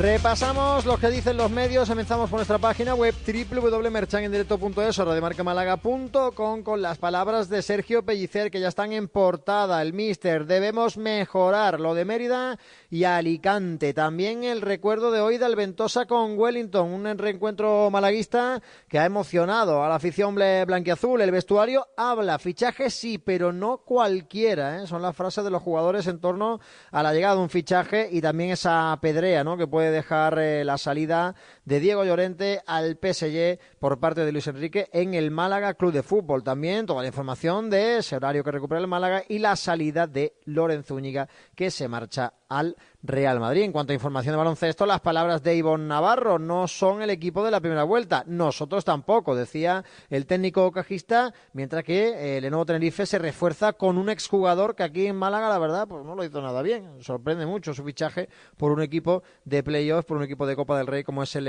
Repasamos 0.00 0.86
lo 0.86 0.96
que 0.96 1.10
dicen 1.10 1.36
los 1.36 1.50
medios. 1.50 1.86
Comenzamos 1.86 2.30
por 2.30 2.38
nuestra 2.38 2.56
página 2.56 2.94
web 2.94 3.14
www.merchangendirecto.es 3.22 4.98
o 4.98 5.04
radiomarcamálaga.com 5.04 6.62
con 6.62 6.80
las 6.80 6.96
palabras 6.96 7.50
de 7.50 7.60
Sergio 7.60 8.02
Pellicer 8.02 8.50
que 8.50 8.60
ya 8.60 8.68
están 8.68 8.92
en 8.92 9.08
portada. 9.08 9.82
El 9.82 9.92
míster, 9.92 10.46
debemos 10.46 10.96
mejorar 10.96 11.80
lo 11.80 11.92
de 11.92 12.06
Mérida 12.06 12.58
y 12.88 13.04
Alicante. 13.04 13.92
También 13.92 14.42
el 14.42 14.62
recuerdo 14.62 15.10
de 15.10 15.20
hoy 15.20 15.36
de 15.36 15.44
Alventosa 15.44 16.06
con 16.06 16.38
Wellington, 16.38 16.90
un 16.90 17.18
reencuentro 17.18 17.90
malaguista 17.90 18.62
que 18.88 18.98
ha 18.98 19.04
emocionado 19.04 19.84
a 19.84 19.88
la 19.90 19.96
afición 19.96 20.34
blanquiazul. 20.34 21.20
El 21.20 21.30
vestuario 21.30 21.88
habla, 21.98 22.38
fichaje 22.38 22.88
sí, 22.88 23.18
pero 23.18 23.52
no 23.52 23.84
cualquiera. 23.84 24.82
¿eh? 24.82 24.86
Son 24.86 25.02
las 25.02 25.14
frases 25.14 25.44
de 25.44 25.50
los 25.50 25.60
jugadores 25.62 26.06
en 26.06 26.20
torno 26.20 26.58
a 26.90 27.02
la 27.02 27.12
llegada 27.12 27.34
de 27.34 27.42
un 27.42 27.50
fichaje 27.50 28.08
y 28.10 28.22
también 28.22 28.48
esa 28.48 28.98
pedrea 29.02 29.44
¿no? 29.44 29.58
que 29.58 29.66
puede 29.66 29.89
dejar 29.90 30.38
eh, 30.38 30.64
la 30.64 30.78
salida 30.78 31.34
de 31.70 31.78
Diego 31.78 32.04
Llorente 32.04 32.60
al 32.66 32.98
PSG 33.00 33.60
por 33.78 34.00
parte 34.00 34.24
de 34.24 34.32
Luis 34.32 34.48
Enrique 34.48 34.88
en 34.92 35.14
el 35.14 35.30
Málaga 35.30 35.74
Club 35.74 35.92
de 35.92 36.02
Fútbol. 36.02 36.42
También 36.42 36.84
toda 36.84 37.02
la 37.02 37.06
información 37.06 37.70
de 37.70 37.98
ese 37.98 38.16
horario 38.16 38.42
que 38.42 38.50
recupera 38.50 38.80
el 38.80 38.88
Málaga 38.88 39.22
y 39.28 39.38
la 39.38 39.54
salida 39.54 40.08
de 40.08 40.34
Lorenzo 40.46 40.96
Úñiga 40.96 41.28
que 41.54 41.70
se 41.70 41.86
marcha 41.86 42.34
al 42.48 42.76
Real 43.02 43.38
Madrid. 43.38 43.62
En 43.62 43.72
cuanto 43.72 43.92
a 43.92 43.94
información 43.94 44.32
de 44.32 44.38
baloncesto, 44.38 44.84
las 44.84 45.00
palabras 45.00 45.42
de 45.42 45.54
Ivonne 45.54 45.86
Navarro 45.86 46.38
no 46.38 46.66
son 46.66 47.00
el 47.00 47.10
equipo 47.10 47.44
de 47.44 47.52
la 47.52 47.60
primera 47.60 47.84
vuelta. 47.84 48.24
Nosotros 48.26 48.84
tampoco, 48.84 49.36
decía 49.36 49.84
el 50.10 50.26
técnico 50.26 50.70
cajista, 50.72 51.32
mientras 51.52 51.84
que 51.84 52.08
eh, 52.08 52.36
el 52.38 52.42
Lenovo 52.42 52.66
Tenerife 52.66 53.06
se 53.06 53.20
refuerza 53.20 53.74
con 53.74 53.96
un 53.96 54.10
exjugador 54.10 54.74
que 54.74 54.82
aquí 54.82 55.06
en 55.06 55.16
Málaga, 55.16 55.48
la 55.48 55.58
verdad, 55.58 55.86
pues 55.86 56.04
no 56.04 56.16
lo 56.16 56.24
hizo 56.24 56.42
nada 56.42 56.60
bien. 56.62 57.00
Sorprende 57.00 57.46
mucho 57.46 57.72
su 57.72 57.84
fichaje 57.84 58.28
por 58.56 58.72
un 58.72 58.82
equipo 58.82 59.22
de 59.44 59.62
playoffs, 59.62 60.04
por 60.04 60.16
un 60.16 60.24
equipo 60.24 60.44
de 60.46 60.56
Copa 60.56 60.76
del 60.76 60.88
Rey 60.88 61.04
como 61.04 61.22
es 61.22 61.34
el 61.36 61.44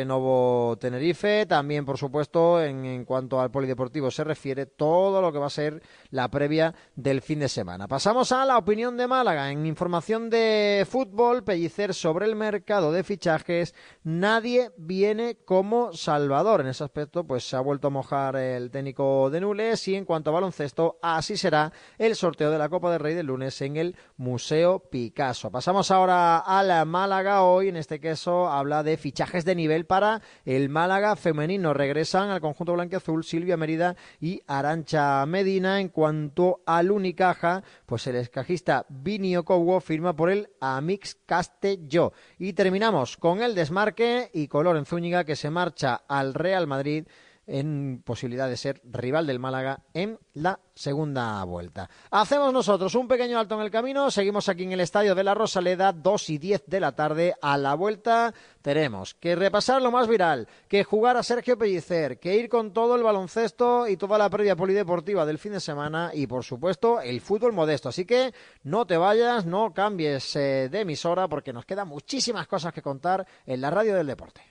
Tenerife. 0.79 1.45
También, 1.45 1.85
por 1.85 1.97
supuesto, 1.97 2.61
en, 2.61 2.85
en 2.85 3.05
cuanto 3.05 3.39
al 3.39 3.51
polideportivo 3.51 4.11
se 4.11 4.23
refiere, 4.23 4.65
todo 4.65 5.21
lo 5.21 5.31
que 5.31 5.39
va 5.39 5.47
a 5.47 5.49
ser 5.49 5.81
la 6.09 6.29
previa 6.29 6.73
del 6.95 7.21
fin 7.21 7.39
de 7.39 7.49
semana. 7.49 7.87
Pasamos 7.87 8.31
a 8.31 8.45
la 8.45 8.57
opinión 8.57 8.97
de 8.97 9.07
Málaga. 9.07 9.51
En 9.51 9.65
información 9.65 10.29
de 10.29 10.85
fútbol, 10.89 11.43
Pellicer 11.43 11.93
sobre 11.93 12.25
el 12.25 12.35
mercado 12.35 12.91
de 12.91 13.03
fichajes, 13.03 13.75
nadie 14.03 14.71
viene 14.77 15.37
como 15.45 15.93
Salvador. 15.93 16.61
En 16.61 16.67
ese 16.67 16.83
aspecto, 16.83 17.25
pues 17.25 17.47
se 17.47 17.55
ha 17.55 17.61
vuelto 17.61 17.87
a 17.87 17.91
mojar 17.91 18.35
el 18.35 18.71
técnico 18.71 19.29
de 19.29 19.41
Nules 19.41 19.87
y 19.87 19.95
en 19.95 20.05
cuanto 20.05 20.29
a 20.29 20.33
baloncesto, 20.33 20.97
así 21.01 21.37
será 21.37 21.71
el 21.97 22.15
sorteo 22.15 22.51
de 22.51 22.57
la 22.57 22.69
Copa 22.69 22.91
del 22.91 22.99
Rey 22.99 23.13
del 23.13 23.27
lunes 23.27 23.61
en 23.61 23.77
el 23.77 23.95
Museo 24.17 24.79
Picasso. 24.79 25.51
Pasamos 25.51 25.91
ahora 25.91 26.39
a 26.39 26.63
la 26.63 26.85
Málaga. 26.85 27.43
Hoy, 27.43 27.69
en 27.69 27.77
este 27.77 27.99
caso, 27.99 28.47
habla 28.49 28.83
de 28.83 28.97
fichajes 28.97 29.45
de 29.45 29.55
nivel 29.55 29.85
para 29.91 30.21
el 30.45 30.69
Málaga 30.69 31.17
femenino. 31.17 31.73
Regresan 31.73 32.29
al 32.29 32.39
conjunto 32.39 32.71
blanquiazul 32.71 33.25
Silvia 33.25 33.57
Merida 33.57 33.97
y 34.21 34.41
Arancha 34.47 35.25
Medina. 35.25 35.81
En 35.81 35.89
cuanto 35.89 36.61
al 36.65 36.91
Unicaja, 36.91 37.61
pues 37.85 38.07
el 38.07 38.15
escajista 38.15 38.85
Vinio 38.87 39.43
Cobo 39.43 39.81
firma 39.81 40.15
por 40.15 40.31
el 40.31 40.47
Amix 40.61 41.17
Castelló. 41.25 42.13
Y 42.39 42.53
terminamos 42.53 43.17
con 43.17 43.41
el 43.41 43.53
desmarque 43.53 44.29
y 44.33 44.47
Color 44.47 44.77
en 44.77 44.85
Zúñiga 44.85 45.25
que 45.25 45.35
se 45.35 45.49
marcha 45.49 45.95
al 46.07 46.35
Real 46.35 46.67
Madrid 46.67 47.05
en 47.47 48.01
posibilidad 48.05 48.47
de 48.47 48.57
ser 48.57 48.81
rival 48.83 49.27
del 49.27 49.39
Málaga 49.39 49.81
en 49.93 50.19
la 50.33 50.59
segunda 50.73 51.43
vuelta. 51.43 51.89
Hacemos 52.09 52.53
nosotros 52.53 52.95
un 52.95 53.07
pequeño 53.07 53.37
alto 53.39 53.55
en 53.55 53.61
el 53.61 53.71
camino, 53.71 54.09
seguimos 54.09 54.49
aquí 54.49 54.63
en 54.63 54.71
el 54.71 54.79
Estadio 54.79 55.15
de 55.15 55.23
la 55.23 55.33
Rosaleda, 55.33 55.91
2 55.91 56.29
y 56.29 56.37
10 56.37 56.63
de 56.67 56.79
la 56.79 56.93
tarde. 56.93 57.35
A 57.41 57.57
la 57.57 57.75
vuelta 57.75 58.33
tenemos 58.61 59.13
que 59.15 59.35
repasar 59.35 59.81
lo 59.81 59.91
más 59.91 60.07
viral, 60.07 60.47
que 60.67 60.83
jugar 60.83 61.17
a 61.17 61.23
Sergio 61.23 61.57
Pellicer, 61.57 62.19
que 62.19 62.35
ir 62.35 62.49
con 62.49 62.73
todo 62.73 62.95
el 62.95 63.03
baloncesto 63.03 63.87
y 63.87 63.97
toda 63.97 64.17
la 64.17 64.29
previa 64.29 64.55
polideportiva 64.55 65.25
del 65.25 65.39
fin 65.39 65.53
de 65.53 65.59
semana 65.59 66.11
y, 66.13 66.27
por 66.27 66.43
supuesto, 66.43 67.01
el 67.01 67.21
fútbol 67.21 67.53
modesto. 67.53 67.89
Así 67.89 68.05
que 68.05 68.33
no 68.63 68.85
te 68.85 68.97
vayas, 68.97 69.45
no 69.45 69.73
cambies 69.73 70.35
eh, 70.35 70.69
de 70.71 70.81
emisora 70.81 71.27
porque 71.27 71.53
nos 71.53 71.65
quedan 71.65 71.87
muchísimas 71.87 72.47
cosas 72.47 72.73
que 72.73 72.81
contar 72.81 73.25
en 73.45 73.61
la 73.61 73.69
radio 73.69 73.95
del 73.95 74.07
deporte. 74.07 74.50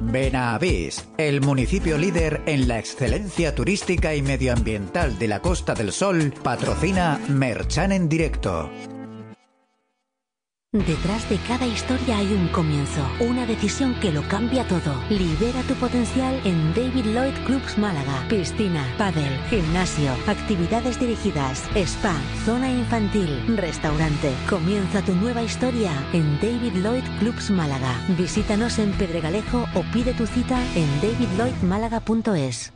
Benavís, 0.00 1.08
el 1.18 1.40
municipio 1.40 1.98
líder 1.98 2.42
en 2.46 2.68
la 2.68 2.78
excelencia 2.78 3.54
turística 3.54 4.14
y 4.14 4.22
medioambiental 4.22 5.18
de 5.18 5.28
la 5.28 5.40
Costa 5.40 5.74
del 5.74 5.92
Sol, 5.92 6.32
patrocina 6.42 7.20
Merchan 7.28 7.92
en 7.92 8.08
directo. 8.08 8.70
Detrás 10.84 11.28
de 11.30 11.38
cada 11.38 11.66
historia 11.66 12.18
hay 12.18 12.32
un 12.32 12.48
comienzo, 12.48 13.00
una 13.20 13.46
decisión 13.46 13.94
que 13.94 14.12
lo 14.12 14.22
cambia 14.28 14.66
todo. 14.68 14.94
Libera 15.08 15.62
tu 15.62 15.74
potencial 15.74 16.38
en 16.44 16.74
David 16.74 17.06
Lloyd 17.06 17.34
Clubs 17.46 17.78
Málaga. 17.78 18.26
Piscina, 18.28 18.84
pádel, 18.98 19.40
gimnasio, 19.48 20.12
actividades 20.26 21.00
dirigidas, 21.00 21.64
spa, 21.74 22.14
zona 22.44 22.70
infantil, 22.70 23.56
restaurante. 23.56 24.34
Comienza 24.50 25.00
tu 25.02 25.14
nueva 25.14 25.42
historia 25.42 25.92
en 26.12 26.38
David 26.40 26.74
Lloyd 26.82 27.04
Clubs 27.20 27.50
Málaga. 27.50 27.94
Visítanos 28.18 28.78
en 28.78 28.92
Pedregalejo 28.92 29.66
o 29.74 29.82
pide 29.92 30.12
tu 30.12 30.26
cita 30.26 30.60
en 30.74 30.88
davidlloydmálaga.es. 31.00 32.75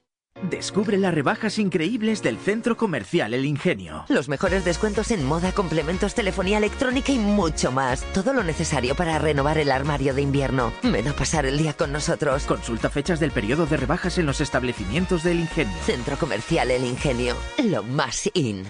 Descubre 0.49 0.97
las 0.97 1.13
rebajas 1.13 1.59
increíbles 1.59 2.23
del 2.23 2.37
Centro 2.37 2.75
Comercial 2.77 3.33
El 3.33 3.45
Ingenio. 3.45 4.05
Los 4.07 4.27
mejores 4.27 4.65
descuentos 4.65 5.11
en 5.11 5.23
moda, 5.25 5.51
complementos, 5.51 6.15
telefonía 6.15 6.57
electrónica 6.57 7.11
y 7.11 7.19
mucho 7.19 7.71
más. 7.71 8.03
Todo 8.13 8.33
lo 8.33 8.43
necesario 8.43 8.95
para 8.95 9.19
renovar 9.19 9.57
el 9.57 9.71
armario 9.71 10.13
de 10.13 10.21
invierno. 10.21 10.73
Ven 10.83 11.07
a 11.07 11.13
pasar 11.13 11.45
el 11.45 11.57
día 11.57 11.73
con 11.73 11.91
nosotros. 11.91 12.45
Consulta 12.45 12.89
fechas 12.89 13.19
del 13.19 13.31
periodo 13.31 13.65
de 13.65 13.77
rebajas 13.77 14.17
en 14.17 14.25
los 14.25 14.41
establecimientos 14.41 15.23
del 15.23 15.41
Ingenio. 15.41 15.77
Centro 15.85 16.17
Comercial 16.17 16.71
El 16.71 16.85
Ingenio. 16.85 17.35
Lo 17.63 17.83
más 17.83 18.29
in. 18.33 18.65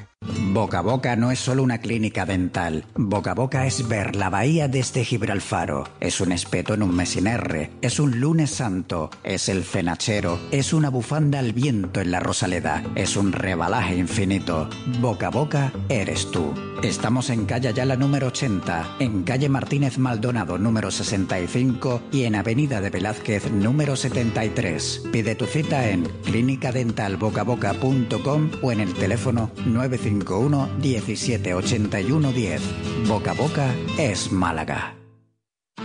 Boca 0.54 0.80
a 0.80 0.82
Boca 0.82 1.16
no 1.16 1.32
es 1.32 1.40
solo 1.40 1.64
una 1.64 1.80
clínica 1.80 2.26
dental. 2.26 2.86
Boca 2.96 3.32
a 3.32 3.36
Boca 3.36 3.66
es 3.66 3.88
ver 3.88 4.16
la 4.16 4.30
bahía 4.30 4.68
desde 4.68 5.04
Gibralfaro. 5.04 5.88
Es 6.00 6.22
un 6.22 6.32
espeto 6.32 6.74
en 6.74 6.84
un 6.84 6.96
mes 6.96 7.10
sin 7.10 7.28
R. 7.28 7.72
Es 7.82 8.00
un 8.00 8.20
lunes 8.20 8.52
santo. 8.52 9.10
Es 9.24 9.50
el 9.50 9.64
fenachero. 9.64 10.40
Es 10.52 10.74
una 10.74 10.90
bufanda 10.90 11.40
al 11.40 11.51
viento 11.52 12.02
en 12.02 12.12
la 12.12 12.20
Rosaleda. 12.20 12.84
Es 12.96 13.18
un 13.18 13.32
rebalaje 13.32 13.96
infinito. 13.96 14.70
Boca 15.00 15.30
Boca 15.30 15.72
eres 15.90 16.30
tú. 16.32 16.54
Estamos 16.84 17.30
en 17.30 17.46
calle 17.46 17.70
Ayala 17.70 17.96
número 17.96 18.28
80, 18.28 18.98
en 19.00 19.24
calle 19.24 19.48
Martínez 19.50 19.98
Maldonado 20.00 20.58
número 20.58 20.90
65 20.90 22.02
y 22.12 22.24
en 22.24 22.34
avenida 22.36 22.82
de 22.82 22.90
Velázquez 22.90 23.52
número 23.52 23.96
73. 23.96 25.04
Pide 25.12 25.36
tu 25.36 25.46
cita 25.46 25.88
en 25.90 26.06
clinicadentalbocaboca.com 26.26 28.52
o 28.62 28.72
en 28.72 28.80
el 28.80 28.96
teléfono 28.96 29.52
951 29.66 30.70
1781 30.82 32.32
10. 32.32 32.62
Boca 33.08 33.34
Boca 33.34 33.76
es 33.98 34.32
Málaga. 34.32 35.01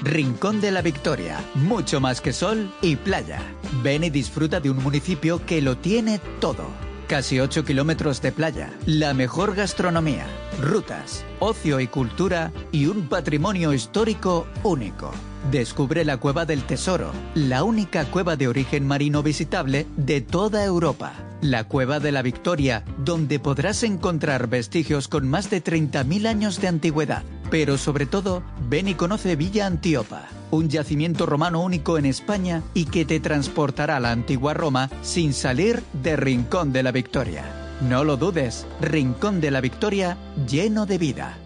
Rincón 0.07 0.61
de 0.61 0.71
la 0.71 0.83
Victoria, 0.83 1.45
mucho 1.55 2.01
más 2.01 2.21
que 2.21 2.33
sol 2.33 2.73
y 2.81 2.95
playa. 2.95 3.41
Ven 3.83 4.05
y 4.05 4.11
disfruta 4.11 4.61
de 4.61 4.71
un 4.71 4.81
municipio 4.81 5.45
que 5.45 5.61
lo 5.61 5.79
tiene 5.79 6.21
todo. 6.39 6.69
Casi 7.09 7.41
8 7.41 7.65
kilómetros 7.65 8.23
de 8.23 8.31
playa, 8.31 8.73
la 8.87 9.15
mejor 9.15 9.57
gastronomía, 9.57 10.27
rutas, 10.61 11.25
ocio 11.41 11.81
y 11.81 11.89
cultura 11.89 12.53
y 12.71 12.87
un 12.87 13.09
patrimonio 13.09 13.73
histórico 13.73 14.47
único. 14.63 15.11
Descubre 15.51 16.05
la 16.05 16.17
Cueva 16.17 16.45
del 16.45 16.65
Tesoro, 16.65 17.13
la 17.37 17.63
única 17.63 18.05
cueva 18.07 18.35
de 18.35 18.49
origen 18.49 18.85
marino 18.85 19.23
visitable 19.23 19.87
de 19.97 20.21
toda 20.21 20.65
Europa. 20.65 21.13
La 21.41 21.63
Cueva 21.63 22.01
de 22.01 22.11
la 22.11 22.23
Victoria, 22.23 22.83
donde 22.99 23.39
podrás 23.39 23.85
encontrar 23.85 24.49
vestigios 24.49 25.07
con 25.07 25.29
más 25.29 25.49
de 25.49 25.63
30.000 25.63 26.27
años 26.27 26.61
de 26.61 26.67
antigüedad. 26.67 27.23
Pero 27.49 27.79
sobre 27.79 28.07
todo, 28.07 28.43
ven 28.69 28.89
y 28.89 28.95
conoce 28.95 29.37
Villa 29.37 29.67
Antiopa, 29.67 30.25
un 30.51 30.69
yacimiento 30.69 31.27
romano 31.27 31.63
único 31.63 31.97
en 31.97 32.07
España 32.07 32.63
y 32.75 32.87
que 32.87 33.05
te 33.05 33.21
transportará 33.21 33.99
a 33.99 34.01
la 34.01 34.11
antigua 34.11 34.53
Roma 34.53 34.91
sin 35.03 35.33
salir 35.33 35.81
de 35.93 36.17
Rincón 36.17 36.73
de 36.73 36.83
la 36.83 36.91
Victoria. 36.91 37.45
No 37.83 38.03
lo 38.03 38.17
dudes, 38.17 38.67
Rincón 38.81 39.41
de 39.41 39.53
la 39.53 39.61
Victoria 39.61 40.17
lleno 40.49 40.87
de 40.87 40.99
vida. 40.99 41.39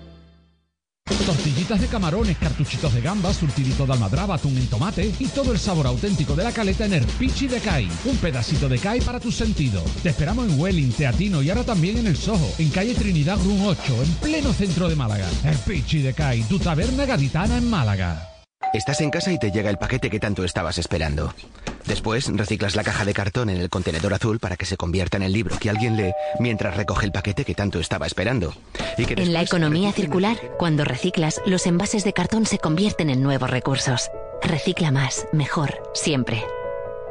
Tortillitas 1.26 1.80
de 1.80 1.86
camarones, 1.86 2.38
cartuchitos 2.38 2.92
de 2.94 3.00
gambas, 3.00 3.36
surtidito 3.36 3.86
de 3.86 3.92
almadraba, 3.92 4.36
atún 4.36 4.56
en 4.56 4.66
tomate 4.66 5.12
y 5.18 5.26
todo 5.26 5.52
el 5.52 5.58
sabor 5.58 5.86
auténtico 5.86 6.34
de 6.34 6.44
la 6.44 6.52
caleta 6.52 6.86
en 6.86 6.94
el 6.94 7.04
Pichi 7.04 7.46
de 7.46 7.60
Kai. 7.60 7.88
Un 8.04 8.16
pedacito 8.16 8.68
de 8.68 8.78
Kai 8.78 9.00
para 9.00 9.20
tus 9.20 9.36
sentidos. 9.36 9.84
Te 10.02 10.10
esperamos 10.10 10.48
en 10.48 10.58
Welling, 10.58 10.92
Teatino 10.92 11.42
y 11.42 11.50
ahora 11.50 11.64
también 11.64 11.98
en 11.98 12.06
El 12.06 12.16
Soho, 12.16 12.52
en 12.58 12.70
calle 12.70 12.94
Trinidad 12.94 13.38
Run 13.38 13.60
8, 13.60 14.02
en 14.02 14.14
pleno 14.14 14.52
centro 14.52 14.88
de 14.88 14.96
Málaga. 14.96 15.28
El 15.44 15.56
Pichi 15.58 16.02
de 16.02 16.14
Kai, 16.14 16.42
tu 16.42 16.58
taberna 16.58 17.04
gaditana 17.04 17.58
en 17.58 17.68
Málaga. 17.68 18.29
Estás 18.72 19.00
en 19.00 19.10
casa 19.10 19.32
y 19.32 19.38
te 19.38 19.50
llega 19.50 19.68
el 19.68 19.78
paquete 19.78 20.10
que 20.10 20.20
tanto 20.20 20.44
estabas 20.44 20.78
esperando. 20.78 21.34
Después 21.86 22.28
reciclas 22.32 22.76
la 22.76 22.84
caja 22.84 23.04
de 23.04 23.12
cartón 23.12 23.50
en 23.50 23.56
el 23.56 23.68
contenedor 23.68 24.14
azul 24.14 24.38
para 24.38 24.56
que 24.56 24.64
se 24.64 24.76
convierta 24.76 25.16
en 25.16 25.24
el 25.24 25.32
libro 25.32 25.58
que 25.58 25.70
alguien 25.70 25.96
lee 25.96 26.12
mientras 26.38 26.76
recoge 26.76 27.06
el 27.06 27.12
paquete 27.12 27.44
que 27.44 27.56
tanto 27.56 27.80
estaba 27.80 28.06
esperando. 28.06 28.54
Y 28.96 29.06
que 29.06 29.20
En 29.20 29.32
la 29.32 29.42
economía 29.42 29.90
circular, 29.90 30.36
cuando 30.56 30.84
reciclas, 30.84 31.40
los 31.46 31.66
envases 31.66 32.04
de 32.04 32.12
cartón 32.12 32.46
se 32.46 32.58
convierten 32.58 33.10
en 33.10 33.22
nuevos 33.22 33.50
recursos. 33.50 34.08
Recicla 34.40 34.92
más, 34.92 35.26
mejor, 35.32 35.82
siempre. 35.92 36.44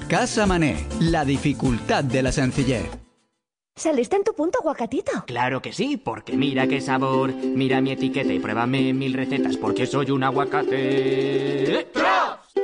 Casa 0.09 0.47
Mané, 0.47 0.87
la 1.01 1.25
dificultad 1.25 2.05
de 2.05 2.23
la 2.23 2.33
sencillez. 2.33 2.85
¿Saliste 3.75 4.17
en 4.17 4.25
tu 4.25 4.35
punto, 4.35 4.59
aguacatito? 4.59 5.25
Claro 5.27 5.63
que 5.63 5.73
sí, 5.73 5.97
porque 5.97 6.37
mira 6.37 6.67
qué 6.67 6.81
sabor. 6.81 7.33
Mira 7.33 7.81
mi 7.81 7.93
etiqueta 7.93 8.33
y 8.33 8.39
pruébame 8.39 8.93
mil 8.93 9.15
recetas 9.15 9.57
porque 9.57 9.87
soy 9.87 10.11
un 10.11 10.25
aguacate. 10.25 11.89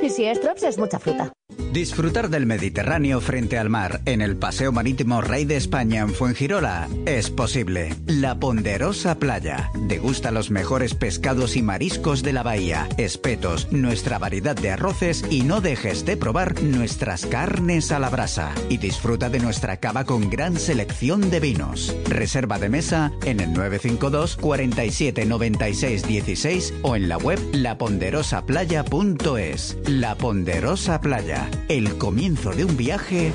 Y 0.01 0.09
si 0.09 0.25
es 0.25 0.39
Trops, 0.39 0.63
es 0.63 0.77
mucha 0.77 0.99
fruta. 0.99 1.31
Disfrutar 1.71 2.31
del 2.31 2.47
Mediterráneo 2.47 3.21
frente 3.21 3.59
al 3.59 3.69
mar 3.69 4.01
en 4.05 4.23
el 4.23 4.37
Paseo 4.37 4.71
Marítimo 4.71 5.21
Rey 5.21 5.45
de 5.45 5.55
España 5.55 6.01
en 6.01 6.09
Fuengirola 6.09 6.87
es 7.05 7.29
posible. 7.29 7.95
La 8.07 8.39
Ponderosa 8.39 9.19
Playa. 9.19 9.69
Degusta 9.75 10.31
los 10.31 10.49
mejores 10.49 10.95
pescados 10.95 11.55
y 11.55 11.61
mariscos 11.61 12.23
de 12.23 12.33
la 12.33 12.41
bahía, 12.41 12.89
espetos, 12.97 13.71
nuestra 13.71 14.17
variedad 14.17 14.55
de 14.55 14.71
arroces 14.71 15.23
y 15.29 15.43
no 15.43 15.61
dejes 15.61 16.05
de 16.05 16.17
probar 16.17 16.59
nuestras 16.63 17.27
carnes 17.27 17.91
a 17.91 17.99
la 17.99 18.09
brasa. 18.09 18.51
Y 18.69 18.77
disfruta 18.77 19.29
de 19.29 19.39
nuestra 19.39 19.77
cava 19.77 20.05
con 20.05 20.31
gran 20.31 20.57
selección 20.57 21.29
de 21.29 21.39
vinos. 21.39 21.95
Reserva 22.05 22.57
de 22.57 22.69
mesa 22.69 23.11
en 23.25 23.41
el 23.41 23.53
952 23.53 24.37
47 24.37 25.27
96 25.27 26.07
16 26.07 26.73
o 26.81 26.95
en 26.95 27.09
la 27.09 27.19
web 27.19 27.37
laponderosaplaya.es. 27.53 29.77
La 29.85 30.15
Ponderosa 30.15 30.99
Playa, 30.99 31.38
el 31.67 31.97
comienzo 31.97 32.51
de 32.51 32.65
un 32.65 32.75
viaje 32.77 33.31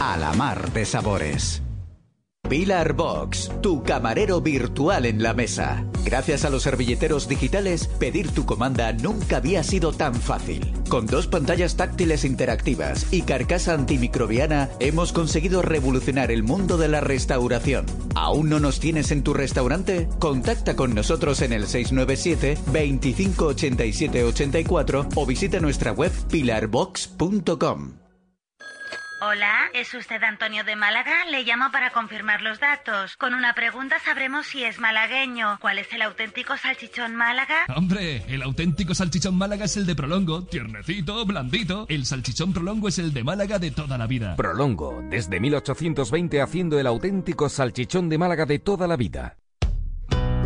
a 0.00 0.16
la 0.16 0.32
mar 0.32 0.72
de 0.72 0.84
sabores. 0.84 1.62
Pilar 2.48 2.94
Box, 2.94 3.50
tu 3.60 3.82
camarero 3.82 4.40
virtual 4.40 5.04
en 5.04 5.22
la 5.22 5.34
mesa. 5.34 5.84
Gracias 6.02 6.46
a 6.46 6.50
los 6.50 6.62
servilleteros 6.62 7.28
digitales, 7.28 7.88
pedir 7.98 8.30
tu 8.30 8.46
comanda 8.46 8.90
nunca 8.94 9.36
había 9.36 9.62
sido 9.62 9.92
tan 9.92 10.14
fácil. 10.14 10.72
Con 10.88 11.04
dos 11.04 11.26
pantallas 11.26 11.76
táctiles 11.76 12.24
interactivas 12.24 13.12
y 13.12 13.22
carcasa 13.22 13.74
antimicrobiana, 13.74 14.70
hemos 14.80 15.12
conseguido 15.12 15.60
revolucionar 15.60 16.30
el 16.30 16.42
mundo 16.42 16.78
de 16.78 16.88
la 16.88 17.02
restauración. 17.02 17.84
¿Aún 18.14 18.48
no 18.48 18.60
nos 18.60 18.80
tienes 18.80 19.10
en 19.10 19.22
tu 19.22 19.34
restaurante? 19.34 20.08
Contacta 20.18 20.74
con 20.74 20.94
nosotros 20.94 21.42
en 21.42 21.52
el 21.52 21.66
697 21.66 22.56
25 22.72 23.44
87 23.44 24.24
84 24.24 25.08
o 25.16 25.26
visita 25.26 25.60
nuestra 25.60 25.92
web 25.92 26.12
pilarbox.com. 26.30 27.97
Hola, 29.20 29.68
¿es 29.74 29.92
usted 29.94 30.22
Antonio 30.22 30.62
de 30.62 30.76
Málaga? 30.76 31.24
Le 31.28 31.42
llamo 31.42 31.72
para 31.72 31.90
confirmar 31.90 32.40
los 32.40 32.60
datos. 32.60 33.16
Con 33.16 33.34
una 33.34 33.52
pregunta 33.52 33.96
sabremos 33.98 34.46
si 34.46 34.62
es 34.62 34.78
malagueño. 34.78 35.58
¿Cuál 35.60 35.80
es 35.80 35.92
el 35.92 36.02
auténtico 36.02 36.56
salchichón 36.56 37.16
Málaga? 37.16 37.66
Hombre, 37.74 38.22
el 38.28 38.42
auténtico 38.42 38.94
salchichón 38.94 39.36
Málaga 39.36 39.64
es 39.64 39.76
el 39.76 39.86
de 39.86 39.96
Prolongo, 39.96 40.44
tiernecito, 40.44 41.26
blandito. 41.26 41.86
El 41.88 42.06
salchichón 42.06 42.52
Prolongo 42.52 42.86
es 42.86 43.00
el 43.00 43.12
de 43.12 43.24
Málaga 43.24 43.58
de 43.58 43.72
toda 43.72 43.98
la 43.98 44.06
vida. 44.06 44.36
Prolongo, 44.36 45.02
desde 45.10 45.40
1820 45.40 46.40
haciendo 46.40 46.78
el 46.78 46.86
auténtico 46.86 47.48
salchichón 47.48 48.08
de 48.08 48.18
Málaga 48.18 48.46
de 48.46 48.60
toda 48.60 48.86
la 48.86 48.96
vida. 48.96 49.36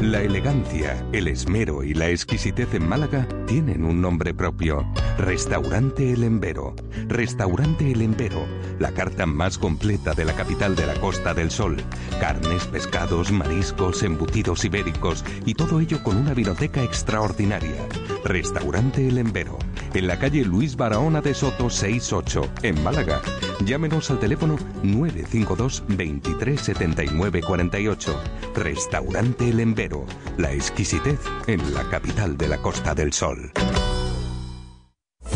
La 0.01 0.20
elegancia, 0.20 1.06
el 1.12 1.28
esmero 1.28 1.85
y 1.85 1.94
la 1.94 2.09
exquisitez 2.09 2.74
en 2.74 2.89
Málaga 2.89 3.27
tienen 3.47 3.85
un 3.85 4.01
nombre 4.01 4.35
propio. 4.35 4.85
Restaurante 5.19 6.12
El 6.12 6.24
Embero. 6.24 6.74
Restaurante 7.06 7.93
El 7.93 8.02
Embero, 8.02 8.44
la 8.78 8.90
carta 8.93 9.27
más 9.27 9.59
completa 9.59 10.14
de 10.14 10.24
la 10.24 10.32
capital 10.35 10.74
de 10.74 10.86
la 10.86 10.94
Costa 10.94 11.35
del 11.35 11.51
Sol. 11.51 11.77
Carnes, 12.20 12.66
pescados, 12.66 13.31
mariscos, 13.31 14.02
embutidos 14.02 14.64
ibéricos 14.64 15.24
y 15.47 15.55
todo 15.55 15.78
ello 15.81 16.02
con 16.02 16.16
una 16.16 16.35
vinoteca 16.35 16.82
extraordinaria. 16.82 17.86
Restaurante 18.24 19.06
El 19.06 19.19
Embero, 19.19 19.59
en 19.94 20.06
la 20.09 20.19
calle 20.19 20.44
Luis 20.44 20.77
Barahona 20.77 21.20
de 21.20 21.35
Soto 21.35 21.70
68, 21.70 22.48
en 22.62 22.82
Málaga. 22.82 23.20
Llámenos 23.64 24.10
al 24.10 24.18
teléfono 24.18 24.56
952 24.82 25.84
23 25.89 26.60
79 26.60 27.43
48. 27.43 28.20
Restaurante 28.55 29.48
El 29.48 29.60
Embero, 29.60 30.05
la 30.36 30.52
exquisitez 30.52 31.20
en 31.47 31.72
la 31.72 31.89
capital 31.89 32.36
de 32.36 32.48
la 32.48 32.59
Costa 32.59 32.94
del 32.94 33.12
Sol. 33.12 33.52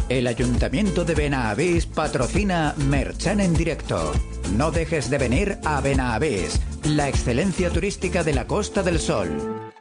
El 0.09 0.27
Ayuntamiento 0.27 1.05
de 1.05 1.15
Benavís 1.15 1.87
patrocina 1.87 2.75
Merchan 2.89 3.41
en 3.41 3.55
directo. 3.55 4.13
No 4.57 4.71
dejes 4.71 5.09
de 5.11 5.19
venir 5.19 5.59
a 5.65 5.81
Benavís, 5.81 6.61
la 6.85 7.09
excelencia 7.09 7.71
turística 7.71 8.25
de 8.25 8.35
la 8.35 8.47
Costa 8.47 8.83
del 8.83 8.99
Sol. 8.99 9.73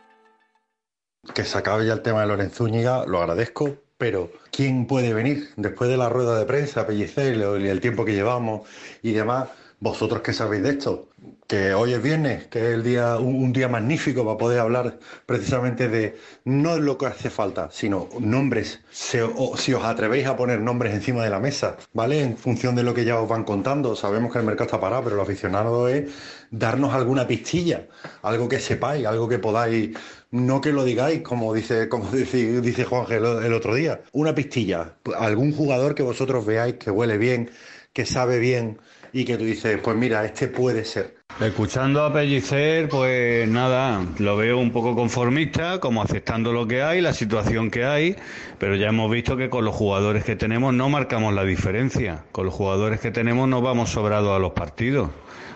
Que 1.34 1.44
se 1.44 1.58
acabe 1.58 1.88
ya 1.88 1.94
el 1.94 2.02
tema 2.02 2.22
de 2.22 2.28
Lorenzo 2.28 2.58
Zúñiga, 2.58 3.06
lo 3.06 3.20
agradezco, 3.20 3.85
pero 3.98 4.32
¿quién 4.52 4.88
puede 4.88 5.14
venir 5.14 5.50
después 5.56 5.90
de 5.90 5.98
la 5.98 6.10
rueda 6.10 6.38
de 6.38 6.46
prensa, 6.46 6.86
Pellicer, 6.86 7.36
y 7.36 7.68
el 7.68 7.80
tiempo 7.82 8.06
que 8.06 8.14
llevamos 8.14 8.68
y 9.02 9.14
demás? 9.14 9.50
Vosotros 9.80 10.22
que 10.22 10.34
sabéis 10.34 10.64
de 10.64 10.70
esto, 10.70 11.10
que 11.48 11.74
hoy 11.74 11.94
es 11.94 12.02
viernes, 12.02 12.48
que 12.48 12.60
es 12.60 12.74
el 12.74 12.84
día, 12.84 13.18
un, 13.18 13.52
día 13.54 13.68
magnífico 13.68 14.26
para 14.26 14.38
poder 14.38 14.60
hablar 14.60 15.00
precisamente 15.26 15.90
de 15.90 16.18
no 16.44 16.78
lo 16.80 16.98
que 16.98 17.08
hace 17.08 17.30
falta, 17.30 17.70
sino 17.72 18.10
nombres. 18.20 18.80
Si 18.90 19.20
os 19.20 19.84
atrevéis 19.84 20.28
a 20.28 20.38
poner 20.38 20.62
nombres 20.62 20.94
encima 20.94 21.24
de 21.24 21.30
la 21.30 21.40
mesa, 21.40 21.78
¿vale? 21.94 22.22
En 22.22 22.38
función 22.38 22.76
de 22.76 22.84
lo 22.84 22.94
que 22.94 23.06
ya 23.06 23.20
os 23.20 23.30
van 23.30 23.44
contando. 23.44 23.96
Sabemos 23.96 24.32
que 24.32 24.40
el 24.40 24.46
mercado 24.46 24.66
está 24.66 24.80
parado, 24.80 25.04
pero 25.04 25.18
lo 25.18 25.22
aficionado 25.22 25.88
es 25.90 26.10
darnos 26.52 26.94
alguna 26.94 27.28
pistilla, 27.28 27.88
algo 28.22 28.48
que 28.50 28.60
sepáis, 28.60 29.06
algo 29.06 29.28
que 29.28 29.40
podáis, 29.40 29.96
no 30.36 30.60
que 30.60 30.72
lo 30.74 30.84
digáis, 30.84 31.22
como 31.22 31.54
dice, 31.54 31.88
como 31.88 32.12
dice, 32.12 32.62
dice 32.62 32.86
el, 33.10 33.26
el 33.26 33.54
otro 33.54 33.74
día. 33.74 34.02
Una 34.12 34.36
pistilla, 34.36 34.96
algún 35.18 35.54
jugador 35.54 35.96
que 35.96 36.04
vosotros 36.04 36.46
veáis 36.46 36.76
que 36.76 36.92
huele 36.92 37.18
bien, 37.18 37.50
que 37.94 38.06
sabe 38.06 38.40
bien 38.40 38.78
y 39.14 39.24
que 39.24 39.38
tú 39.38 39.46
dices, 39.46 39.80
pues 39.82 39.96
mira, 39.96 40.26
este 40.26 40.50
puede 40.50 40.84
ser. 40.84 41.16
Escuchando 41.40 42.04
a 42.04 42.14
Pellicer, 42.14 42.90
pues 42.90 43.48
nada, 43.48 44.06
lo 44.20 44.36
veo 44.36 44.58
un 44.58 44.72
poco 44.72 44.94
conformista, 44.94 45.80
como 45.80 46.02
aceptando 46.02 46.52
lo 46.52 46.68
que 46.68 46.82
hay, 46.82 47.00
la 47.02 47.14
situación 47.14 47.72
que 47.72 47.86
hay, 47.86 48.16
pero 48.60 48.76
ya 48.76 48.88
hemos 48.88 49.10
visto 49.10 49.38
que 49.38 49.50
con 49.50 49.64
los 49.64 49.74
jugadores 49.74 50.26
que 50.26 50.36
tenemos 50.36 50.74
no 50.74 50.90
marcamos 50.90 51.34
la 51.34 51.46
diferencia. 51.46 52.26
Con 52.32 52.46
los 52.46 52.54
jugadores 52.54 53.00
que 53.00 53.12
tenemos 53.12 53.48
no 53.48 53.62
vamos 53.62 53.90
sobrados 53.90 54.36
a 54.36 54.40
los 54.40 54.52
partidos. 54.52 55.10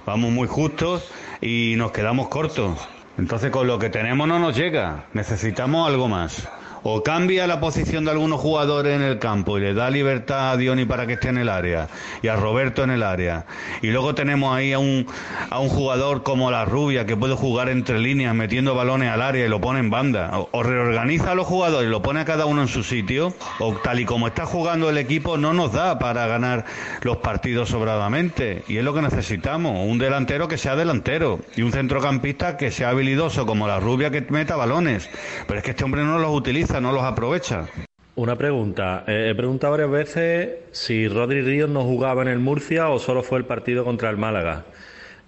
Vamos 0.06 0.32
muy 0.32 0.48
justos 0.48 1.10
y 1.42 1.76
nos 1.78 1.92
quedamos 1.92 2.30
cortos. 2.30 2.78
Entonces 3.18 3.52
con 3.52 3.68
lo 3.68 3.80
que 3.80 3.90
tenemos 3.90 4.28
no 4.28 4.40
nos 4.40 4.56
llega, 4.56 5.06
necesitamos 5.14 5.88
algo 5.88 6.08
más. 6.08 6.48
O 6.84 7.04
cambia 7.04 7.48
la 7.48 7.60
posición 7.60 8.06
de 8.06 8.12
algunos 8.12 8.40
jugadores 8.40 8.96
en 8.96 9.02
el 9.02 9.20
campo 9.20 9.58
y 9.58 9.62
le 9.62 9.74
da 9.74 9.90
libertad 9.90 10.52
a 10.52 10.58
Dioni 10.58 10.86
para 10.86 11.06
que 11.08 11.14
esté 11.14 11.30
en 11.30 11.38
el 11.38 11.50
área 11.50 11.88
y 12.22 12.28
a 12.28 12.36
Roberto 12.36 12.84
en 12.84 12.92
el 12.92 13.04
área. 13.04 13.46
Y 13.82 13.88
luego 13.88 14.16
tenemos 14.16 14.56
ahí 14.56 14.74
a 14.74 14.80
un, 14.80 15.08
a 15.50 15.60
un 15.60 15.70
jugador 15.70 16.24
como 16.24 16.52
la 16.52 16.66
Rubia 16.66 17.06
que 17.06 17.18
puede 17.18 17.36
jugar 17.36 17.70
entre 17.70 18.00
líneas 18.00 18.34
metiendo 18.34 18.76
balones 18.76 19.10
al 19.12 19.22
área 19.22 19.46
y 19.46 19.50
lo 19.50 19.60
pone 19.60 19.80
en 19.80 19.90
banda. 19.90 20.32
O, 20.40 20.50
o 20.52 20.64
reorganiza 20.64 21.32
a 21.32 21.36
los 21.36 21.48
jugadores 21.48 21.88
y 21.88 21.92
lo 21.92 22.02
pone 22.02 22.22
a 22.22 22.26
cada 22.26 22.46
uno 22.46 22.62
en 22.62 22.68
su 22.68 22.84
sitio. 22.84 23.34
O 23.60 23.74
tal 23.74 24.00
y 24.00 24.06
como 24.06 24.28
está 24.28 24.46
jugando 24.46 24.90
el 24.90 24.98
equipo 24.98 25.38
no 25.38 25.54
nos 25.54 25.74
da 25.74 26.00
para 26.00 26.28
ganar 26.28 26.66
los 27.02 27.18
partidos 27.18 27.70
sobradamente. 27.70 28.64
Y 28.68 28.78
es 28.78 28.84
lo 28.84 28.94
que 28.94 29.02
necesitamos. 29.02 29.86
Un 29.88 29.98
delantero 29.98 30.48
que 30.48 30.58
sea 30.58 30.76
delantero 30.76 31.40
y 31.56 31.62
un 31.62 31.72
centrocampista 31.72 32.58
que 32.58 32.72
sea 32.72 32.90
habilidoso 32.90 33.46
como 33.46 33.68
la 33.68 33.80
Rubia 33.80 34.12
que 34.12 34.22
meta 34.30 34.56
balones. 34.56 35.10
Pero 35.48 35.60
es 35.60 35.64
que 35.64 35.72
este 35.72 35.84
hombre 35.84 36.04
no 36.04 36.20
los 36.20 36.36
utiliza, 36.36 36.69
no 36.80 36.92
los 36.92 37.04
aprovecha. 37.04 37.68
Una 38.16 38.36
pregunta. 38.36 39.04
Eh, 39.08 39.30
he 39.32 39.36
preguntado 39.36 39.72
varias 39.72 39.90
veces 39.90 40.50
si 40.72 41.08
Rodri 41.08 41.42
Ríos 41.42 41.70
no 41.70 41.84
jugaba 41.84 42.22
en 42.22 42.28
el 42.28 42.40
Murcia 42.40 42.90
o 42.90 43.00
solo 43.00 43.24
fue 43.24 43.40
el 43.40 43.46
partido 43.46 43.84
contra 43.84 44.10
el 44.10 44.18
Málaga. 44.18 44.66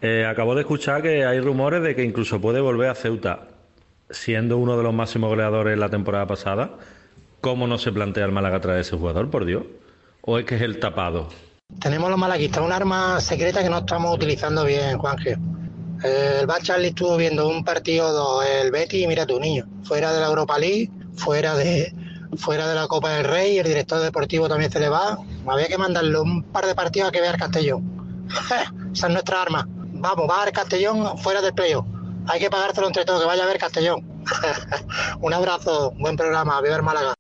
Eh, 0.02 0.26
acabo 0.26 0.56
de 0.56 0.62
escuchar 0.62 1.02
que 1.02 1.26
hay 1.26 1.40
rumores 1.40 1.82
de 1.82 1.96
que 1.96 2.04
incluso 2.04 2.40
puede 2.40 2.60
volver 2.60 2.90
a 2.90 2.96
Ceuta, 2.96 3.48
siendo 4.10 4.58
uno 4.58 4.78
de 4.78 4.84
los 4.84 4.94
máximos 4.94 5.30
goleadores 5.30 5.78
la 5.78 5.90
temporada 5.90 6.28
pasada. 6.28 6.72
¿Cómo 7.40 7.66
no 7.66 7.78
se 7.78 7.92
plantea 7.92 8.26
el 8.26 8.32
Málaga 8.32 8.60
traer 8.60 8.82
ese 8.82 8.98
jugador, 8.98 9.30
por 9.30 9.46
Dios? 9.46 9.64
¿O 10.22 10.38
es 10.38 10.46
que 10.46 10.56
es 10.56 10.62
el 10.62 10.80
tapado? 10.80 11.30
Tenemos 11.80 12.10
los 12.10 12.20
malaguistas 12.20 12.64
un 12.64 12.72
arma 12.72 13.20
secreta 13.20 13.64
que 13.64 13.70
no 13.70 13.80
estamos 13.80 14.14
utilizando 14.14 14.66
bien, 14.66 14.98
Juanje. 14.98 15.38
Eh, 16.04 16.38
El 16.42 16.46
Bad 16.46 16.62
Charlie 16.62 16.90
estuvo 16.90 17.16
viendo 17.16 17.48
un 17.48 17.64
partido, 17.64 18.12
dos, 18.12 18.46
el 18.46 18.72
Betty, 18.72 19.04
y 19.04 19.08
mira 19.08 19.26
tu 19.26 19.40
niño, 19.40 19.66
fuera 19.84 20.12
de 20.14 20.20
la 20.20 20.28
Europa 20.28 20.60
League, 20.60 20.90
fuera 21.16 21.56
de, 21.56 21.94
fuera 22.38 22.68
de 22.68 22.76
la 22.76 22.88
Copa 22.88 23.12
del 23.12 23.26
Rey, 23.26 23.58
el 23.60 23.68
director 23.68 24.02
deportivo 24.02 24.48
también 24.48 24.72
se 24.72 24.80
le 24.80 24.90
va. 24.90 25.18
Había 25.48 25.68
que 25.68 25.78
mandarle 25.78 26.20
un 26.20 26.44
par 26.44 26.66
de 26.66 26.76
partidos 26.76 27.10
a 27.10 27.12
que 27.12 27.22
vea 27.22 27.32
el 27.32 27.38
Castellón. 27.38 28.28
Esa 28.94 29.08
es 29.08 29.14
nuestra 29.14 29.42
arma. 29.42 29.68
Vamos, 29.68 30.30
va 30.30 30.42
a 30.42 30.46
ver 30.46 30.54
Castellón 30.54 31.18
fuera 31.18 31.42
del 31.42 31.54
playoff. 31.54 31.86
Hay 32.28 32.40
que 32.40 32.50
pagárselo 32.50 32.88
entre 32.88 33.06
todos, 33.06 33.22
que 33.22 33.28
vaya 33.28 33.44
a 33.44 33.48
ver 33.48 33.58
Castellón. 33.58 34.08
un 35.22 35.34
abrazo, 35.34 35.94
buen 35.98 36.16
programa, 36.16 36.62
viva 36.62 36.76
el 36.76 36.84
Málaga. 36.84 37.14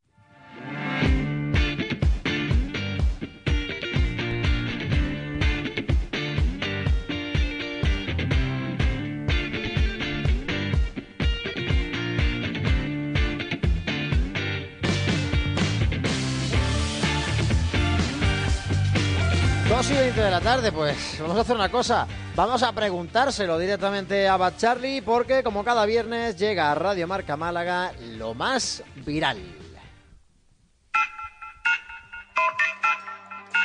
Dos 19.81 19.89
y 19.89 19.95
20 19.95 20.21
de 20.21 20.29
la 20.29 20.41
tarde, 20.41 20.71
pues 20.71 21.17
vamos 21.19 21.35
a 21.37 21.41
hacer 21.41 21.55
una 21.55 21.69
cosa. 21.69 22.05
Vamos 22.35 22.61
a 22.61 22.71
preguntárselo 22.71 23.57
directamente 23.57 24.27
a 24.27 24.37
Bad 24.37 24.53
Charlie 24.57 25.01
porque 25.01 25.41
como 25.41 25.63
cada 25.63 25.87
viernes 25.87 26.37
llega 26.37 26.71
a 26.71 26.75
Radio 26.75 27.07
Marca 27.07 27.35
Málaga 27.35 27.91
lo 27.99 28.35
más 28.35 28.83
viral. 28.97 29.39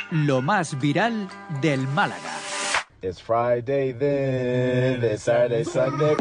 Lo 0.09 0.41
más 0.41 0.79
viral 0.79 1.29
del 1.61 1.87
Málaga. 1.89 2.33
It's 3.03 3.21
Friday 3.21 3.93
then, 3.93 5.03
it's 5.03 5.21
Saturday, 5.21 5.63
Sunday. 5.63 6.15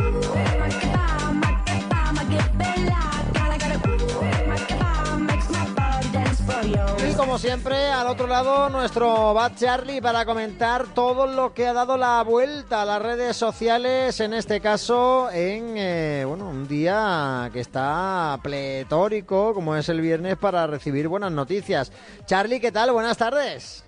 Como 7.16 7.38
siempre, 7.38 7.86
al 7.86 8.08
otro 8.08 8.26
lado, 8.26 8.68
nuestro 8.68 9.32
Bad 9.32 9.56
Charlie 9.56 10.00
para 10.00 10.26
comentar 10.26 10.86
todo 10.94 11.26
lo 11.26 11.54
que 11.54 11.66
ha 11.66 11.72
dado 11.72 11.96
la 11.96 12.22
vuelta 12.22 12.82
a 12.82 12.84
las 12.84 13.00
redes 13.00 13.36
sociales, 13.36 14.20
en 14.20 14.34
este 14.34 14.60
caso 14.60 15.30
en 15.30 15.76
eh, 15.76 16.24
bueno, 16.26 16.48
un 16.48 16.68
día 16.68 17.48
que 17.52 17.60
está 17.60 18.38
pletórico, 18.42 19.54
como 19.54 19.76
es 19.76 19.88
el 19.88 20.00
viernes, 20.00 20.36
para 20.36 20.66
recibir 20.66 21.08
buenas 21.08 21.32
noticias. 21.32 21.90
Charlie, 22.26 22.60
¿qué 22.60 22.70
tal? 22.70 22.92
Buenas 22.92 23.16
tardes. 23.16 23.84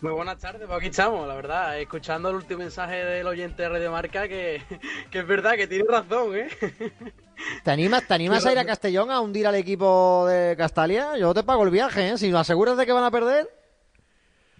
Muy 0.00 0.12
buenas 0.12 0.38
tardes, 0.38 0.62
pues 0.66 0.78
aquí 0.78 0.88
estamos, 0.88 1.26
la 1.26 1.34
verdad, 1.34 1.80
escuchando 1.80 2.28
el 2.28 2.36
último 2.36 2.60
mensaje 2.60 3.04
del 3.04 3.26
oyente 3.26 3.62
de 3.62 3.68
Radio 3.68 3.90
Marca, 3.90 4.28
que, 4.28 4.62
que 5.10 5.18
es 5.18 5.26
verdad, 5.26 5.56
que 5.56 5.66
tiene 5.66 5.84
razón, 5.88 6.36
¿eh? 6.36 6.48
¿Te 7.62 7.70
animas, 7.70 8.06
¿Te 8.06 8.14
animas 8.14 8.44
a 8.46 8.52
ir 8.52 8.58
a 8.58 8.64
Castellón 8.64 9.10
a 9.10 9.20
hundir 9.20 9.46
al 9.46 9.54
equipo 9.54 10.26
de 10.26 10.56
Castalia? 10.56 11.16
Yo 11.16 11.34
te 11.34 11.42
pago 11.42 11.64
el 11.64 11.70
viaje, 11.70 12.10
¿eh? 12.10 12.18
Si 12.18 12.30
me 12.30 12.38
aseguras 12.38 12.76
de 12.76 12.86
que 12.86 12.92
van 12.92 13.04
a 13.04 13.10
perder. 13.10 13.48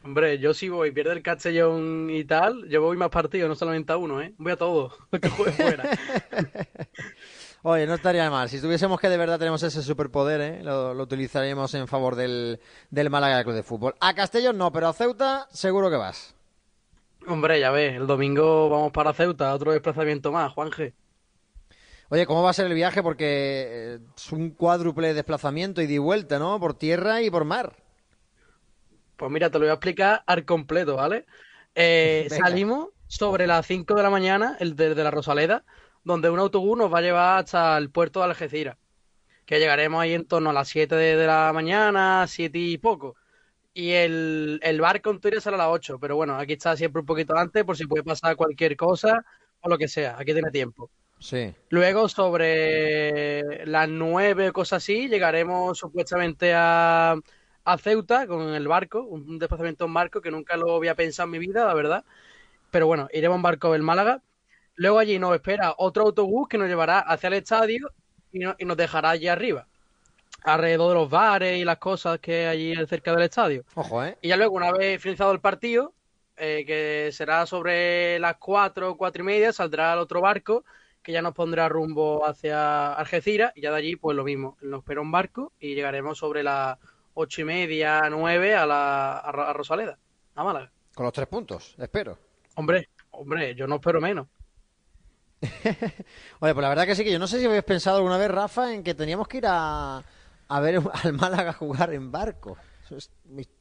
Hombre, 0.04 0.38
yo 0.38 0.54
si 0.54 0.68
voy, 0.68 0.92
pierde 0.92 1.12
el 1.12 1.22
Castellón 1.22 2.08
y 2.10 2.24
tal, 2.24 2.68
yo 2.68 2.80
voy 2.80 2.96
más 2.96 3.10
partidos, 3.10 3.48
no 3.48 3.54
solamente 3.54 3.92
a 3.92 3.96
uno, 3.96 4.22
¿eh? 4.22 4.32
Voy 4.38 4.52
a 4.52 4.56
todo, 4.56 4.92
que 5.20 5.28
juegue 5.28 5.52
fuera. 5.52 5.84
Oye, 7.62 7.86
no 7.86 7.94
estaría 7.94 8.30
mal. 8.30 8.48
Si 8.48 8.60
tuviésemos 8.60 9.00
que 9.00 9.08
de 9.08 9.16
verdad 9.16 9.38
tenemos 9.38 9.62
ese 9.62 9.82
superpoder, 9.82 10.40
¿eh? 10.40 10.62
lo, 10.62 10.92
utilizaríamos 10.92 11.74
en 11.74 11.88
favor 11.88 12.14
del, 12.14 12.60
del 12.90 13.10
Málaga 13.10 13.42
Club 13.42 13.56
de 13.56 13.64
Fútbol. 13.64 13.94
A 14.00 14.14
Castellón 14.14 14.56
no, 14.56 14.72
pero 14.72 14.88
a 14.88 14.92
Ceuta 14.92 15.48
seguro 15.50 15.90
que 15.90 15.96
vas. 15.96 16.36
Hombre, 17.26 17.58
ya 17.58 17.70
ves, 17.70 17.96
el 17.96 18.06
domingo 18.06 18.70
vamos 18.70 18.92
para 18.92 19.12
Ceuta, 19.12 19.52
otro 19.52 19.72
desplazamiento 19.72 20.30
más, 20.30 20.52
Juanje. 20.52 20.94
Oye, 22.10 22.24
¿cómo 22.24 22.42
va 22.42 22.50
a 22.50 22.54
ser 22.54 22.66
el 22.66 22.74
viaje? 22.74 23.02
Porque 23.02 23.26
eh, 23.68 23.98
es 24.16 24.32
un 24.32 24.50
cuádruple 24.50 25.12
desplazamiento 25.12 25.82
y 25.82 25.86
de 25.86 25.98
vuelta, 25.98 26.38
¿no? 26.38 26.58
Por 26.58 26.72
tierra 26.72 27.20
y 27.20 27.30
por 27.30 27.44
mar. 27.44 27.76
Pues 29.16 29.30
mira, 29.30 29.50
te 29.50 29.58
lo 29.58 29.64
voy 29.64 29.70
a 29.70 29.74
explicar 29.74 30.22
al 30.26 30.46
completo, 30.46 30.96
¿vale? 30.96 31.26
Eh, 31.74 32.28
salimos 32.30 32.88
sobre 33.08 33.46
las 33.46 33.66
5 33.66 33.94
de 33.94 34.02
la 34.02 34.08
mañana, 34.08 34.56
el 34.58 34.74
de, 34.74 34.94
la 34.94 35.10
Rosaleda, 35.10 35.64
donde 36.02 36.30
un 36.30 36.38
autobús 36.38 36.78
nos 36.78 36.92
va 36.92 36.98
a 36.98 37.02
llevar 37.02 37.38
hasta 37.40 37.76
el 37.76 37.90
puerto 37.90 38.20
de 38.20 38.26
Algeciras. 38.26 38.78
Que 39.44 39.58
llegaremos 39.58 40.00
ahí 40.00 40.14
en 40.14 40.26
torno 40.26 40.48
a 40.50 40.54
las 40.54 40.68
7 40.68 40.94
de, 40.94 41.26
la 41.26 41.52
mañana, 41.52 42.26
7 42.26 42.58
y 42.58 42.78
poco. 42.78 43.16
Y 43.74 43.90
el, 43.90 44.60
el 44.62 44.80
barco 44.80 45.10
en 45.10 45.20
teoría 45.20 45.42
sale 45.42 45.56
a 45.56 45.58
las 45.58 45.68
8, 45.68 45.98
pero 46.00 46.16
bueno, 46.16 46.36
aquí 46.36 46.54
está 46.54 46.74
siempre 46.74 47.00
un 47.00 47.06
poquito 47.06 47.36
antes 47.36 47.64
por 47.64 47.76
si 47.76 47.86
puede 47.86 48.02
pasar 48.02 48.34
cualquier 48.34 48.76
cosa 48.76 49.24
o 49.60 49.68
lo 49.68 49.76
que 49.76 49.88
sea. 49.88 50.16
Aquí 50.18 50.32
tiene 50.32 50.50
tiempo. 50.50 50.90
Sí. 51.18 51.54
Luego, 51.70 52.08
sobre 52.08 53.66
las 53.66 53.88
nueve 53.88 54.50
o 54.50 54.52
cosas 54.52 54.82
así, 54.82 55.08
llegaremos 55.08 55.76
supuestamente 55.76 56.54
a, 56.54 57.16
a 57.64 57.78
Ceuta 57.78 58.26
con 58.26 58.54
el 58.54 58.68
barco, 58.68 59.02
un 59.02 59.38
desplazamiento 59.38 59.86
en 59.86 59.94
barco 59.94 60.20
que 60.20 60.30
nunca 60.30 60.56
lo 60.56 60.76
había 60.76 60.94
pensado 60.94 61.26
en 61.26 61.32
mi 61.32 61.38
vida, 61.38 61.66
la 61.66 61.74
verdad. 61.74 62.04
Pero 62.70 62.86
bueno, 62.86 63.08
iremos 63.12 63.36
en 63.36 63.42
barco 63.42 63.72
del 63.72 63.82
Málaga. 63.82 64.22
Luego 64.76 65.00
allí 65.00 65.18
nos 65.18 65.34
espera 65.34 65.74
otro 65.76 66.04
autobús 66.04 66.48
que 66.48 66.56
nos 66.56 66.68
llevará 66.68 67.00
hacia 67.00 67.26
el 67.26 67.34
estadio 67.34 67.90
y, 68.32 68.44
y 68.44 68.64
nos 68.64 68.76
dejará 68.76 69.10
allí 69.10 69.26
arriba, 69.26 69.66
alrededor 70.44 70.90
de 70.90 70.94
los 70.94 71.10
bares 71.10 71.58
y 71.58 71.64
las 71.64 71.78
cosas 71.78 72.20
que 72.20 72.46
hay 72.46 72.74
allí 72.74 72.86
cerca 72.86 73.12
del 73.12 73.22
estadio. 73.22 73.64
Ojo, 73.74 74.04
¿eh? 74.04 74.16
Y 74.22 74.28
ya 74.28 74.36
luego, 74.36 74.54
una 74.54 74.70
vez 74.70 75.02
finalizado 75.02 75.32
el 75.32 75.40
partido, 75.40 75.94
eh, 76.36 76.64
que 76.64 77.10
será 77.10 77.44
sobre 77.44 78.20
las 78.20 78.36
cuatro 78.36 78.92
o 78.92 78.96
cuatro 78.96 79.24
y 79.24 79.26
media, 79.26 79.52
saldrá 79.52 79.94
el 79.94 79.98
otro 79.98 80.20
barco 80.20 80.64
que 81.08 81.14
ya 81.14 81.22
nos 81.22 81.32
pondrá 81.32 81.70
rumbo 81.70 82.26
hacia 82.26 82.92
Algeciras 82.92 83.54
y 83.56 83.62
ya 83.62 83.70
de 83.70 83.78
allí 83.78 83.96
pues 83.96 84.14
lo 84.14 84.24
mismo, 84.24 84.58
nos 84.60 84.80
espera 84.80 85.00
un 85.00 85.10
barco 85.10 85.54
y 85.58 85.74
llegaremos 85.74 86.18
sobre 86.18 86.42
las 86.42 86.76
ocho 87.14 87.40
y 87.40 87.44
media, 87.44 88.10
nueve 88.10 88.54
a, 88.54 88.66
la, 88.66 89.16
a 89.16 89.52
Rosaleda, 89.54 89.98
a 90.34 90.44
Málaga. 90.44 90.70
Con 90.94 91.04
los 91.04 91.14
tres 91.14 91.26
puntos, 91.26 91.74
espero. 91.78 92.18
Hombre, 92.56 92.90
hombre, 93.12 93.54
yo 93.54 93.66
no 93.66 93.76
espero 93.76 94.02
menos. 94.02 94.26
Oye, 95.40 96.52
pues 96.52 96.56
la 96.56 96.68
verdad 96.68 96.84
que 96.84 96.94
sí 96.94 97.04
que 97.04 97.12
yo 97.12 97.18
no 97.18 97.26
sé 97.26 97.38
si 97.40 97.46
habéis 97.46 97.64
pensado 97.64 97.96
alguna 97.96 98.18
vez, 98.18 98.30
Rafa, 98.30 98.74
en 98.74 98.82
que 98.84 98.92
teníamos 98.92 99.28
que 99.28 99.38
ir 99.38 99.46
a, 99.46 100.04
a 100.46 100.60
ver 100.60 100.78
al 101.04 101.12
Málaga 101.14 101.54
jugar 101.54 101.94
en 101.94 102.12
barco. 102.12 102.58
es 102.90 103.10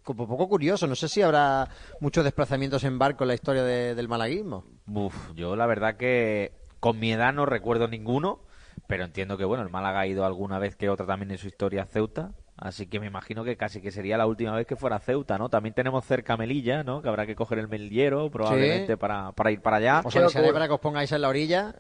un 0.06 0.18
poco 0.18 0.50
curioso. 0.50 0.86
No 0.86 0.96
sé 0.96 1.08
si 1.08 1.22
habrá 1.22 1.70
muchos 2.02 2.26
desplazamientos 2.26 2.84
en 2.84 3.00
barco 3.00 3.24
en 3.24 3.30
la 3.30 3.36
historia 3.36 3.64
del 3.64 4.10
malaguismo. 4.10 4.66
Uf, 4.86 5.32
yo 5.34 5.56
la 5.56 5.66
verdad 5.66 5.96
que 5.96 6.67
con 6.80 7.00
mi 7.00 7.12
edad 7.12 7.34
no 7.34 7.46
recuerdo 7.46 7.88
ninguno, 7.88 8.40
pero 8.88 9.04
entiendo 9.06 9.38
que 9.38 9.46
bueno, 9.46 9.64
el 9.64 9.70
Málaga 9.70 10.02
ha 10.02 10.08
ido 10.08 10.26
alguna 10.26 10.60
vez 10.60 10.76
que 10.76 10.90
otra 10.90 11.06
también 11.06 11.32
en 11.32 11.38
su 11.38 11.48
historia 11.48 11.84
a 11.84 11.86
Ceuta 11.86 12.32
Así 12.58 12.88
que 12.88 13.00
me 13.00 13.06
imagino 13.06 13.44
que 13.44 13.56
casi 13.56 13.82
que 13.82 13.92
sería 13.92 14.18
la 14.18 14.26
última 14.26 14.56
vez 14.56 14.66
que 14.66 14.76
fuera 14.76 14.98
Ceuta, 15.00 15.38
¿no? 15.38 15.48
También 15.48 15.76
tenemos 15.76 16.04
cerca 16.06 16.38
Melilla, 16.38 16.84
¿no? 16.84 17.04
Que 17.04 17.10
habrá 17.10 17.28
que 17.28 17.36
coger 17.36 17.60
el 17.60 17.68
melillero 17.68 18.32
probablemente 18.32 18.98
para, 18.98 19.32
para, 19.34 19.52
ir 19.52 19.62
para 19.62 19.78
allá. 19.78 20.02
Os 20.04 20.16
avisaré 20.16 20.52
para 20.52 20.68
que 20.68 20.74
os 20.74 20.80
pongáis 20.80 21.12
en 21.12 21.22
la 21.22 21.30
orilla 21.30 21.76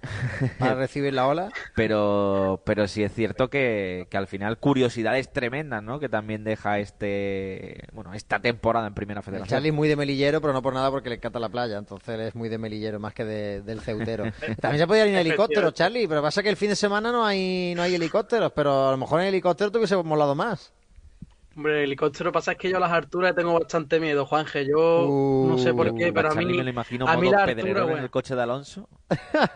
para 0.60 0.76
recibir 0.76 1.14
la 1.14 1.28
ola. 1.28 1.50
Pero, 1.76 2.62
pero 2.64 2.88
sí 2.88 3.02
es 3.02 3.12
cierto 3.12 3.50
que, 3.50 4.08
que 4.12 4.18
al 4.18 4.28
final 4.28 4.60
curiosidades 4.60 5.34
tremendas, 5.34 5.82
¿no? 5.82 6.00
Que 6.00 6.10
también 6.10 6.44
deja 6.44 6.78
este, 6.78 7.88
bueno, 7.94 8.14
esta 8.14 8.40
temporada 8.40 8.86
en 8.86 8.94
Primera 8.94 9.24
Federación. 9.24 9.50
Charlie 9.50 9.70
es 9.70 9.76
muy 9.76 9.88
de 9.88 9.96
melillero, 9.96 10.42
pero 10.42 10.54
no 10.54 10.62
por 10.62 10.76
nada 10.76 10.92
porque 10.92 11.10
le 11.10 11.16
encanta 11.16 11.40
la 11.40 11.50
playa. 11.50 11.78
Entonces 11.80 12.20
es 12.20 12.36
muy 12.36 12.50
de 12.50 12.60
melillero 12.60 13.00
más 13.00 13.16
que 13.16 13.26
del 13.26 13.82
ceutero. 13.82 14.26
También 14.62 14.80
se 14.80 14.88
podía 14.88 15.08
ir 15.08 15.14
en 15.14 15.20
helicóptero, 15.20 15.72
Charlie, 15.72 16.08
pero 16.08 16.22
pasa 16.22 16.44
que 16.44 16.50
el 16.50 16.58
fin 16.58 16.70
de 16.70 16.76
semana 16.76 17.12
no 17.12 17.26
hay, 17.26 17.74
no 17.76 17.82
hay 17.82 17.96
helicópteros, 17.96 18.52
pero 18.54 18.90
a 18.90 18.92
lo 18.92 18.98
mejor 18.98 19.22
en 19.22 19.28
helicóptero 19.28 19.72
tuviese 19.72 19.96
molado 20.04 20.36
más. 20.36 20.67
Hombre, 21.58 21.80
el 21.80 21.84
helicóptero 21.86 22.32
pasa 22.32 22.52
es 22.52 22.58
que 22.60 22.70
yo 22.70 22.78
a 22.78 22.80
las 22.80 22.92
alturas 22.92 23.34
tengo 23.34 23.54
bastante 23.54 24.00
miedo, 24.00 24.28
Juanje. 24.28 24.64
Yo 24.64 25.48
no 25.50 25.58
sé 25.58 25.74
por 25.74 25.92
qué, 25.96 26.14
pero 26.14 26.32
a 26.32 26.36
mí. 26.36 26.46
me 26.46 26.64
lo 26.64 26.70
imagino 26.70 27.08
a 27.08 27.18
mí 27.18 27.32
modo 27.32 27.46
pedrerón 27.46 27.92
en 27.94 27.98
el 27.98 28.10
coche 28.12 28.36
de 28.36 28.44
Alonso. 28.44 28.88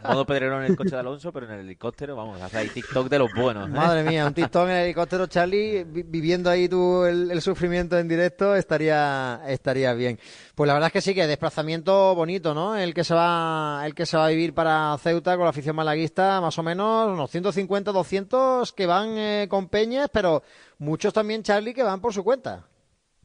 modo 0.03 0.25
pedrerón 0.25 0.63
en 0.63 0.71
el 0.71 0.75
coche 0.75 0.89
de 0.89 0.97
Alonso, 0.97 1.31
pero 1.31 1.45
en 1.45 1.51
el 1.51 1.59
helicóptero, 1.59 2.15
vamos, 2.15 2.41
hace 2.41 2.57
ahí 2.57 2.69
TikTok 2.69 3.07
de 3.07 3.19
los 3.19 3.31
buenos. 3.35 3.69
¿eh? 3.69 3.71
Madre 3.71 4.01
mía, 4.01 4.25
un 4.25 4.33
TikTok 4.33 4.63
en 4.63 4.71
el 4.71 4.83
helicóptero, 4.85 5.27
Charlie, 5.27 5.83
viviendo 5.83 6.49
ahí 6.49 6.67
tú 6.67 7.05
el, 7.05 7.39
sufrimiento 7.39 7.99
en 7.99 8.07
directo, 8.07 8.55
estaría, 8.55 9.39
estaría 9.45 9.93
bien. 9.93 10.17
Pues 10.55 10.67
la 10.67 10.73
verdad 10.73 10.87
es 10.87 10.93
que 10.93 11.01
sí, 11.01 11.13
que 11.13 11.27
desplazamiento 11.27 12.15
bonito, 12.15 12.55
¿no? 12.55 12.75
El 12.75 12.95
que 12.95 13.03
se 13.03 13.13
va, 13.13 13.83
el 13.85 13.93
que 13.93 14.07
se 14.07 14.17
va 14.17 14.25
a 14.25 14.29
vivir 14.29 14.55
para 14.55 14.97
Ceuta 14.97 15.35
con 15.35 15.43
la 15.43 15.51
afición 15.51 15.75
malaguista, 15.75 16.41
más 16.41 16.57
o 16.57 16.63
menos 16.63 17.09
unos 17.11 17.29
150, 17.29 17.91
200 17.91 18.73
que 18.73 18.87
van 18.87 19.09
eh, 19.19 19.45
con 19.47 19.69
Peñas, 19.69 20.09
pero 20.11 20.41
muchos 20.81 21.13
también, 21.13 21.43
Charlie, 21.43 21.73
que 21.73 21.83
van 21.83 22.01
por 22.01 22.13
su 22.13 22.23
cuenta. 22.23 22.67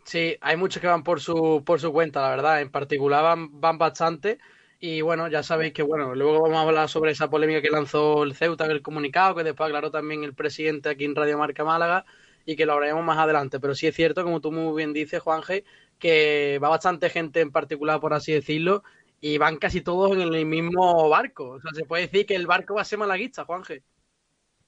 Sí, 0.05 0.37
hay 0.41 0.57
muchos 0.57 0.81
que 0.81 0.87
van 0.87 1.03
por 1.03 1.21
su, 1.21 1.65
por 1.67 1.81
su 1.81 1.93
cuenta, 1.93 2.23
la 2.23 2.31
verdad. 2.31 2.61
En 2.61 2.71
particular 2.71 3.25
van, 3.25 3.61
van 3.61 3.79
bastante. 3.79 4.39
Y 4.79 5.01
bueno, 5.01 5.27
ya 5.29 5.43
sabéis 5.43 5.73
que 5.73 5.83
bueno, 5.83 6.15
luego 6.15 6.43
vamos 6.43 6.59
a 6.59 6.63
hablar 6.63 6.89
sobre 6.89 7.11
esa 7.13 7.31
polémica 7.31 7.63
que 7.63 7.71
lanzó 7.71 8.23
el 8.23 8.35
Ceuta 8.35 8.67
el 8.67 8.83
comunicado, 8.83 9.35
que 9.35 9.43
después 9.43 9.67
aclaró 9.67 9.91
también 9.91 10.23
el 10.23 10.35
presidente 10.35 10.91
aquí 10.91 11.07
en 11.07 11.17
Radio 11.17 11.39
Marca 11.39 11.65
Málaga, 11.65 12.05
y 12.45 12.57
que 12.57 12.67
lo 12.67 12.75
hablaremos 12.75 13.05
más 13.05 13.19
adelante. 13.19 13.59
Pero 13.59 13.75
sí 13.75 13.87
es 13.87 13.97
cierto, 13.97 14.23
como 14.23 14.41
tú 14.41 14.53
muy 14.53 14.77
bien 14.77 14.93
dices, 14.93 15.21
Juanje, 15.23 15.65
que 15.99 16.61
va 16.63 16.69
bastante 16.69 17.11
gente 17.11 17.41
en 17.41 17.51
particular, 17.51 18.01
por 18.01 18.13
así 18.15 18.33
decirlo, 18.33 18.85
y 19.21 19.39
van 19.39 19.57
casi 19.57 19.81
todos 19.81 20.13
en 20.13 20.21
el 20.21 20.47
mismo 20.47 21.09
barco. 21.09 21.53
O 21.53 21.61
sea, 21.61 21.73
se 21.75 21.85
puede 21.85 22.03
decir 22.03 22.27
que 22.27 22.37
el 22.37 22.47
barco 22.47 22.75
va 22.75 22.83
a 22.83 22.85
ser 22.85 22.99
malaguista, 22.99 23.45
Juanje. 23.45 23.83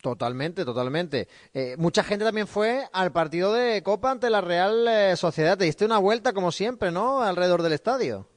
Totalmente, 0.00 0.64
totalmente. 0.64 1.26
Eh, 1.52 1.74
mucha 1.76 2.04
gente 2.04 2.24
también 2.24 2.46
fue 2.46 2.84
al 2.92 3.10
partido 3.10 3.52
de 3.52 3.82
Copa 3.82 4.12
ante 4.12 4.30
la 4.30 4.40
Real 4.40 4.86
eh, 4.86 5.16
Sociedad. 5.16 5.58
Te 5.58 5.64
diste 5.64 5.84
una 5.84 5.98
vuelta, 5.98 6.32
como 6.32 6.52
siempre, 6.52 6.92
¿no? 6.92 7.22
Alrededor 7.22 7.62
del 7.62 7.72
estadio. 7.72 8.28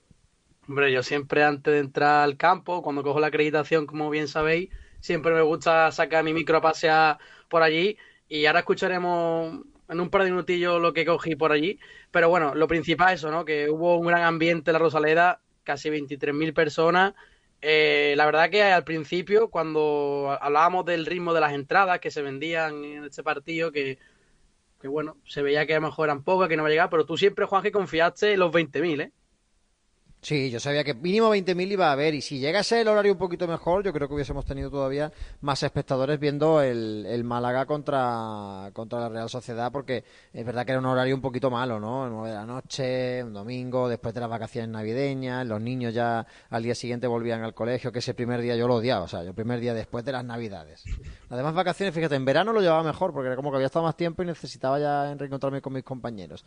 Hombre, 0.68 0.92
yo 0.92 1.04
siempre 1.04 1.44
antes 1.44 1.72
de 1.72 1.80
entrar 1.80 2.24
al 2.24 2.38
campo, 2.38 2.82
cuando 2.82 3.04
cojo 3.04 3.20
la 3.20 3.28
acreditación, 3.28 3.86
como 3.86 4.10
bien 4.10 4.28
sabéis, 4.28 4.70
siempre 5.02 5.34
me 5.34 5.42
gusta 5.42 5.92
sacar 5.92 6.24
mi 6.24 6.34
micro 6.34 6.58
a 6.58 6.62
pasear 6.62 7.20
por 7.48 7.62
allí. 7.62 7.98
Y 8.28 8.48
ahora 8.48 8.60
escucharemos 8.60 9.62
en 9.88 10.00
un 10.00 10.10
par 10.10 10.24
de 10.24 10.32
minutillos 10.32 10.82
lo 10.82 10.94
que 10.94 11.06
cogí 11.06 11.36
por 11.36 11.52
allí. 11.52 11.80
Pero 12.10 12.30
bueno, 12.30 12.56
lo 12.56 12.68
principal 12.68 13.14
es 13.14 13.20
eso, 13.20 13.30
¿no? 13.30 13.46
Que 13.46 13.70
hubo 13.70 14.00
un 14.00 14.08
gran 14.08 14.24
ambiente 14.24 14.72
en 14.72 14.74
la 14.74 14.80
Rosaleda, 14.80 15.42
casi 15.64 15.90
23.000 15.92 16.54
personas 16.56 17.14
eh, 17.62 18.14
la 18.18 18.26
verdad 18.26 18.50
que 18.50 18.64
al 18.64 18.84
principio, 18.84 19.50
cuando 19.50 20.38
hablábamos 20.42 20.86
del 20.86 21.06
ritmo 21.06 21.34
de 21.34 21.42
las 21.42 21.54
entradas 21.54 22.00
que 22.00 22.12
se 22.12 22.22
vendían 22.22 22.84
en 22.84 23.06
este 23.06 23.24
partido, 23.24 23.72
que, 23.72 24.00
que 24.82 24.88
bueno, 24.88 25.18
se 25.26 25.42
veía 25.42 25.66
que 25.68 25.74
a 25.76 25.80
lo 25.80 25.88
mejor 25.88 26.08
eran 26.08 26.24
pocas, 26.24 26.50
que 26.50 26.58
no 26.58 26.64
iba 26.64 26.68
a 26.68 26.72
llegar, 26.72 26.90
pero 26.90 27.06
tú 27.06 27.18
siempre, 27.18 27.46
Juan, 27.46 27.62
que 27.62 27.72
confiaste 27.72 28.34
en 28.34 28.40
los 28.40 28.52
20.000, 28.52 29.02
¿eh? 29.02 29.12
Sí, 30.22 30.52
yo 30.52 30.60
sabía 30.60 30.84
que 30.84 30.94
mínimo 30.94 31.34
20.000 31.34 31.72
iba 31.72 31.90
a 31.90 31.94
haber 31.94 32.14
y 32.14 32.22
si 32.22 32.38
llegase 32.38 32.80
el 32.80 32.88
horario 32.88 33.14
un 33.14 33.18
poquito 33.18 33.48
mejor, 33.48 33.84
yo 33.84 33.92
creo 33.92 34.08
que 34.08 34.14
hubiésemos 34.14 34.46
tenido 34.46 34.70
todavía 34.70 35.12
más 35.42 35.64
espectadores 35.64 36.20
viendo 36.20 36.62
el, 36.62 37.08
el 37.08 37.24
Málaga 37.24 37.66
contra, 37.66 38.70
contra 38.74 39.00
la 39.00 39.10
Real 39.10 39.30
Sociedad 39.30 39.72
porque 39.72 40.04
es 40.32 40.46
verdad 40.46 40.64
que 40.64 40.74
era 40.74 40.80
un 40.80 40.86
horario 40.86 41.16
un 41.16 41.22
poquito 41.22 41.50
malo, 41.50 41.80
¿no? 41.80 42.08
9 42.08 42.30
de 42.30 42.36
la 42.36 42.46
noche, 42.46 43.24
un 43.24 43.34
domingo, 43.34 43.90
después 43.90 44.14
de 44.14 44.20
las 44.22 44.30
vacaciones 44.30 44.70
navideñas, 44.70 45.48
los 45.48 45.60
niños 45.60 45.92
ya 45.92 46.28
al 46.52 46.62
día 46.62 46.76
siguiente 46.76 47.08
volvían 47.08 47.44
al 47.44 47.56
colegio, 47.56 47.92
que 47.92 47.98
ese 47.98 48.14
primer 48.14 48.42
día 48.42 48.56
yo 48.56 48.68
lo 48.68 48.76
odiaba, 48.76 49.06
o 49.06 49.08
sea, 49.08 49.22
el 49.22 49.34
primer 49.34 49.60
día 49.60 49.74
después 49.74 50.06
de 50.06 50.12
las 50.12 50.24
navidades. 50.24 50.84
Las 51.32 51.38
demás 51.38 51.56
vacaciones, 51.56 51.96
fíjate, 51.96 52.14
en 52.14 52.26
verano 52.26 52.54
lo 52.54 52.62
llevaba 52.62 52.84
mejor 52.84 53.12
porque 53.12 53.26
era 53.26 53.36
como 53.36 53.50
que 53.50 53.56
había 53.56 53.68
estado 53.68 53.86
más 53.86 53.98
tiempo 53.98 54.22
y 54.22 54.28
necesitaba 54.28 54.78
ya 54.78 55.16
reencontrarme 55.16 55.64
con 55.64 55.74
mis 55.74 55.84
compañeros. 55.84 56.46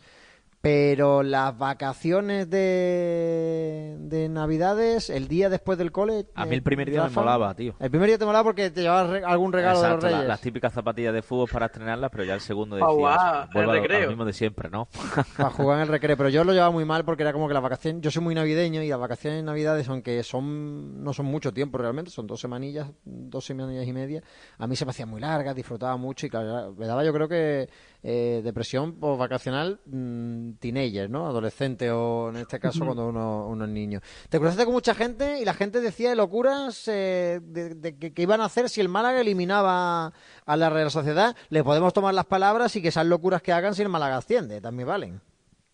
Pero 0.61 1.21
las 1.21 1.55
vacaciones 1.57 2.49
de, 2.49 3.64
de 3.97 4.29
Navidades, 4.29 5.09
el 5.09 5.27
día 5.27 5.49
después 5.49 5.77
del 5.77 5.91
cole. 5.91 6.25
A 6.35 6.45
mí 6.45 6.51
el 6.53 6.59
eh, 6.59 6.61
primer 6.61 6.89
día 6.89 7.03
me 7.03 7.09
molaba, 7.09 7.53
tío. 7.55 7.75
El 7.79 7.89
primer 7.89 8.07
día 8.09 8.17
te 8.17 8.25
molaba 8.25 8.43
porque 8.43 8.69
te 8.71 8.81
llevabas 8.81 9.09
re- 9.09 9.23
algún 9.25 9.51
regalo 9.53 9.79
de 9.81 9.85
Exacto, 9.85 10.09
la- 10.09 10.23
las 10.23 10.41
típicas 10.41 10.73
zapatillas 10.73 11.13
de 11.13 11.21
fútbol 11.21 11.47
para 11.51 11.67
estrenarlas, 11.67 12.09
pero 12.11 12.23
ya 12.23 12.33
el 12.35 12.41
segundo 12.41 12.77
jugar, 12.85 13.49
vuelvo 13.53 13.73
el 13.73 13.81
recreo. 13.81 14.01
lo 14.03 14.07
mismo 14.09 14.25
de 14.25 14.33
siempre, 14.33 14.69
¿no? 14.69 14.87
para 15.37 15.49
jugar 15.49 15.77
en 15.77 15.83
el 15.83 15.87
recreo, 15.89 16.17
pero 16.17 16.29
yo 16.29 16.43
lo 16.43 16.53
llevaba 16.53 16.71
muy 16.71 16.85
mal 16.85 17.03
porque 17.05 17.23
era 17.23 17.33
como 17.33 17.47
que 17.47 17.53
las 17.53 17.63
vacaciones, 17.63 18.01
yo 18.01 18.11
soy 18.11 18.21
muy 18.23 18.35
navideño 18.35 18.81
y 18.83 18.89
las 18.89 18.99
vacaciones 18.99 19.39
en 19.39 19.45
Navidades, 19.45 19.87
aunque 19.89 20.23
son 20.23 21.03
no 21.03 21.13
son 21.13 21.25
mucho 21.25 21.53
tiempo 21.53 21.77
realmente, 21.77 22.11
son 22.11 22.27
dos 22.27 22.39
semanillas, 22.39 22.87
dos 23.03 23.45
semanillas 23.45 23.87
y 23.87 23.93
media, 23.93 24.23
a 24.57 24.67
mí 24.67 24.75
se 24.75 24.85
me 24.85 24.91
hacían 24.91 25.09
muy 25.09 25.21
largas, 25.21 25.55
disfrutaba 25.55 25.97
mucho 25.97 26.25
y 26.25 26.29
claro, 26.29 26.73
me 26.77 26.85
daba 26.87 27.03
yo 27.03 27.13
creo 27.13 27.27
que 27.27 27.69
eh, 28.07 28.41
depresión 28.43 28.99
pues, 28.99 29.17
vacacional 29.17 29.79
mm, 29.87 30.51
teenager, 30.59 31.09
¿no? 31.09 31.25
Adolescente 31.25 31.89
o 31.89 32.29
en 32.29 32.35
este 32.35 32.59
caso 32.59 32.85
cuando 32.85 33.07
uno, 33.07 33.47
uno 33.47 33.65
es 33.65 33.71
niño. 33.71 33.99
Te 34.29 34.37
cruzaste 34.37 34.63
con 34.63 34.75
mucha 34.75 34.93
gente 34.93 35.39
y 35.41 35.45
la 35.45 35.55
gente 35.55 35.81
decía 35.81 36.09
de 36.11 36.15
locuras 36.15 36.87
eh, 36.87 37.39
de, 37.41 37.73
de 37.73 37.97
que, 37.97 38.13
que 38.13 38.21
iban 38.21 38.41
a 38.41 38.45
hacer 38.45 38.69
si 38.69 38.79
el 38.79 38.89
Málaga 38.89 39.21
eliminaba 39.21 40.13
a 40.45 40.55
la 40.55 40.69
Real 40.69 40.91
Sociedad. 40.91 41.35
Le 41.49 41.63
podemos 41.63 41.93
tomar 41.93 42.13
las 42.13 42.25
palabras 42.25 42.75
y 42.75 42.81
que 42.83 42.89
esas 42.89 43.07
locuras 43.07 43.41
que 43.41 43.53
hagan 43.53 43.73
si 43.73 43.81
el 43.81 43.89
Málaga 43.89 44.17
asciende, 44.17 44.61
también 44.61 44.87
valen. 44.87 45.21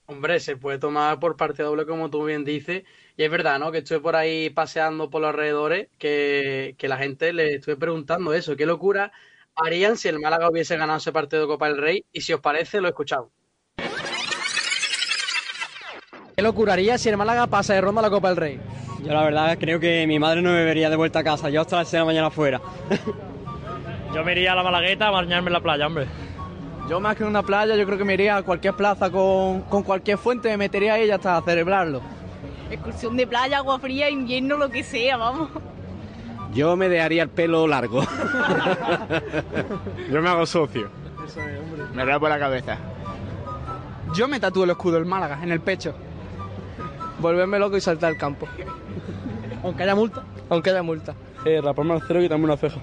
Hombre, 0.06 0.40
se 0.40 0.56
puede 0.56 0.78
tomar 0.78 1.20
por 1.20 1.36
partida 1.36 1.66
doble, 1.66 1.86
como 1.86 2.10
tú 2.10 2.24
bien 2.24 2.46
dices. 2.46 2.84
Y 3.18 3.24
es 3.24 3.30
verdad, 3.30 3.60
¿no? 3.60 3.74
Que 3.74 3.80
estuve 3.80 4.00
por 4.00 4.16
ahí 4.16 4.50
paseando 4.50 5.10
por 5.10 5.20
los 5.20 5.32
alrededores, 5.32 5.90
que, 5.98 6.76
que 6.78 6.88
la 6.88 6.98
gente 6.98 7.34
le 7.34 7.56
estuve 7.56 7.76
preguntando 7.76 8.34
eso. 8.34 8.56
¿Qué 8.56 8.66
locura 8.66 9.12
harían 9.56 9.98
si 9.98 10.08
el 10.08 10.20
Málaga 10.20 10.50
hubiese 10.50 10.78
ganado 10.78 10.98
ese 10.98 11.12
partido 11.12 11.44
de 11.44 11.48
Copa 11.48 11.68
del 11.68 11.78
Rey? 11.78 12.06
Y 12.12 12.22
si 12.22 12.34
os 12.34 12.42
parece, 12.42 12.82
lo 12.82 12.88
he 12.88 12.92
escuchado. 12.92 13.32
¿Qué 16.36 16.42
locura 16.42 16.74
haría 16.74 16.98
si 16.98 17.10
el 17.10 17.18
Málaga 17.18 17.48
pasa 17.48 17.74
de 17.74 17.82
ronda 17.82 18.00
a 18.00 18.04
la 18.04 18.10
Copa 18.10 18.30
del 18.30 18.38
Rey? 18.38 18.60
Yo 19.04 19.14
la 19.14 19.24
verdad 19.24 19.58
creo 19.60 19.80
que 19.80 20.06
mi 20.08 20.20
madre 20.20 20.42
no 20.42 20.52
me 20.52 20.64
vería 20.64 20.90
de 20.90 20.96
vuelta 20.96 21.20
a 21.20 21.24
casa. 21.24 21.50
Yo 21.50 21.62
hasta 21.62 21.78
las 21.78 21.88
6 21.88 21.92
de 21.94 22.00
la 22.00 22.06
mañana 22.06 22.28
afuera. 22.28 22.62
Yo 24.14 24.24
me 24.26 24.34
iría 24.34 24.52
a 24.52 24.56
la 24.56 24.64
Malagueta 24.64 25.08
a 25.08 25.12
bañarme 25.12 25.48
en 25.48 25.54
la 25.54 25.62
playa, 25.62 25.88
hombre. 25.88 26.06
Yo 26.90 27.00
más 27.00 27.16
que 27.16 27.24
en 27.24 27.30
una 27.30 27.44
playa, 27.44 27.76
yo 27.78 27.86
creo 27.86 27.98
que 27.98 28.04
me 28.04 28.16
iría 28.16 28.36
a 28.36 28.44
cualquier 28.44 28.74
plaza 28.74 29.10
con, 29.10 29.62
con 29.62 29.84
cualquier 29.84 30.18
fuente, 30.18 30.50
me 30.50 30.58
metería 30.58 30.96
ahí 30.96 31.10
hasta 31.10 31.42
celebrarlo. 31.44 32.02
Excursión 32.70 33.16
de 33.16 33.26
playa, 33.26 33.60
agua 33.60 33.80
fría, 33.80 34.10
invierno, 34.10 34.58
lo 34.58 34.70
que 34.70 34.84
sea, 34.84 35.16
vamos. 35.16 35.50
Yo 36.54 36.76
me 36.76 36.90
dejaría 36.90 37.24
el 37.24 37.30
pelo 37.30 37.66
largo. 37.68 38.02
Yo 40.12 40.22
me 40.22 40.30
hago 40.30 40.46
socio. 40.46 40.90
Me 41.94 42.04
rapo 42.04 42.28
la 42.28 42.38
cabeza. 42.38 42.78
Yo 44.14 44.28
me 44.28 44.40
tatúo 44.40 44.66
el 44.66 44.72
escudo 44.72 44.96
del 44.96 45.06
Málaga 45.06 45.40
en 45.42 45.52
el 45.52 45.62
pecho. 45.62 45.94
Volverme 47.20 47.60
loco 47.60 47.78
y 47.78 47.82
saltar 47.82 48.12
al 48.12 48.18
campo. 48.18 48.48
Aunque 49.64 49.84
haya 49.84 49.96
multa. 49.96 50.24
Aunque 50.50 50.70
haya 50.72 50.84
multa. 50.84 51.14
Eh, 51.46 51.62
raparme 51.62 51.94
al 51.94 52.04
cero 52.06 52.20
y 52.20 52.24
quitarme 52.24 52.46
una 52.46 52.58
ceja. 52.58 52.80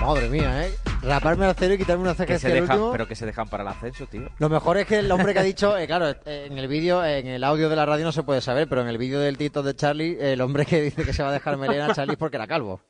Madre 0.00 0.28
mía, 0.28 0.66
¿eh? 0.66 0.74
Raparme 1.04 1.46
al 1.46 1.54
cero 1.54 1.74
y 1.74 1.78
quitarme 1.78 2.02
una 2.02 2.14
ceja 2.14 2.26
Que 2.26 2.32
es 2.34 2.40
se 2.40 2.48
que 2.48 2.56
el 2.58 2.62
último- 2.62 2.92
pero 2.92 3.06
que 3.06 3.14
se 3.14 3.26
dejan 3.26 3.48
para 3.48 3.62
el 3.62 3.68
ascenso, 3.68 4.06
tío. 4.06 4.28
Lo 4.38 4.48
mejor 4.48 4.78
es 4.78 4.86
que 4.86 4.98
el 4.98 5.10
hombre 5.12 5.32
que 5.32 5.38
ha 5.40 5.42
dicho, 5.54 5.76
eh, 5.76 5.86
claro, 5.86 6.08
eh, 6.08 6.46
en 6.50 6.56
el 6.58 6.68
vídeo, 6.68 7.04
en 7.04 7.26
el 7.26 7.44
audio 7.44 7.68
de 7.68 7.76
la 7.76 7.84
radio 7.86 8.04
no 8.04 8.12
se 8.12 8.22
puede 8.22 8.40
saber, 8.40 8.68
pero 8.68 8.80
en 8.82 8.88
el 8.88 8.98
vídeo 8.98 9.20
del 9.20 9.36
Tito 9.36 9.62
de 9.62 9.74
Charlie, 9.76 10.16
el 10.20 10.40
hombre 10.40 10.64
que 10.66 10.80
dice 10.80 11.04
que 11.04 11.12
se 11.12 11.22
va 11.22 11.28
a 11.30 11.32
dejar 11.32 11.56
melena 11.58 11.86
a 11.86 11.94
Charlie 11.94 12.12
es 12.12 12.18
porque 12.18 12.36
era 12.36 12.46
calvo. 12.46 12.80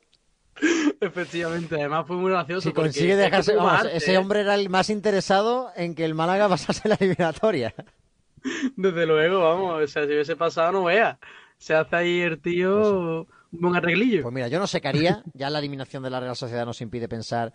Efectivamente, 1.01 1.75
además 1.75 2.05
fue 2.07 2.15
muy 2.15 2.31
gracioso. 2.31 2.69
Si 2.69 2.73
consigue 2.73 3.11
es 3.11 3.17
que 3.17 3.23
dejarse, 3.23 3.55
vamos, 3.55 3.73
arte, 3.73 3.97
ese 3.97 4.17
hombre 4.17 4.41
era 4.41 4.55
el 4.55 4.69
más 4.69 4.89
interesado 4.89 5.71
en 5.75 5.95
que 5.95 6.05
el 6.05 6.13
Málaga 6.15 6.47
pasase 6.47 6.87
la 6.87 6.95
eliminatoria. 6.95 7.73
Desde 8.77 9.05
luego, 9.05 9.41
vamos. 9.41 9.83
O 9.83 9.87
sea, 9.87 10.03
si 10.05 10.09
hubiese 10.13 10.35
pasado, 10.35 10.71
no 10.71 10.83
vea. 10.85 11.19
Se 11.57 11.73
hace 11.73 11.95
ahí 11.95 12.19
el 12.21 12.39
tío 12.41 13.21
un 13.51 13.59
buen 13.61 13.75
arreglillo. 13.75 14.21
Pues 14.21 14.33
mira, 14.33 14.47
yo 14.47 14.59
no 14.59 14.67
sé 14.67 14.79
qué 14.81 14.87
haría, 14.89 15.23
ya 15.33 15.49
la 15.49 15.59
eliminación 15.59 16.03
de 16.03 16.09
la 16.09 16.19
Real 16.19 16.35
Sociedad 16.35 16.65
nos 16.65 16.79
impide 16.81 17.07
pensar 17.07 17.53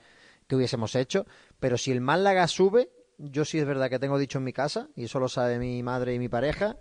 qué 0.50 0.56
hubiésemos 0.56 0.96
hecho, 0.96 1.26
pero 1.60 1.78
si 1.78 1.92
el 1.92 2.00
Málaga 2.00 2.48
sube, 2.48 2.90
yo 3.18 3.44
sí 3.44 3.60
es 3.60 3.64
verdad 3.64 3.88
que 3.88 4.00
tengo 4.00 4.18
dicho 4.18 4.38
en 4.38 4.44
mi 4.44 4.52
casa, 4.52 4.88
y 4.96 5.04
eso 5.04 5.20
lo 5.20 5.28
sabe 5.28 5.60
mi 5.60 5.80
madre 5.84 6.12
y 6.12 6.18
mi 6.18 6.28
pareja, 6.28 6.76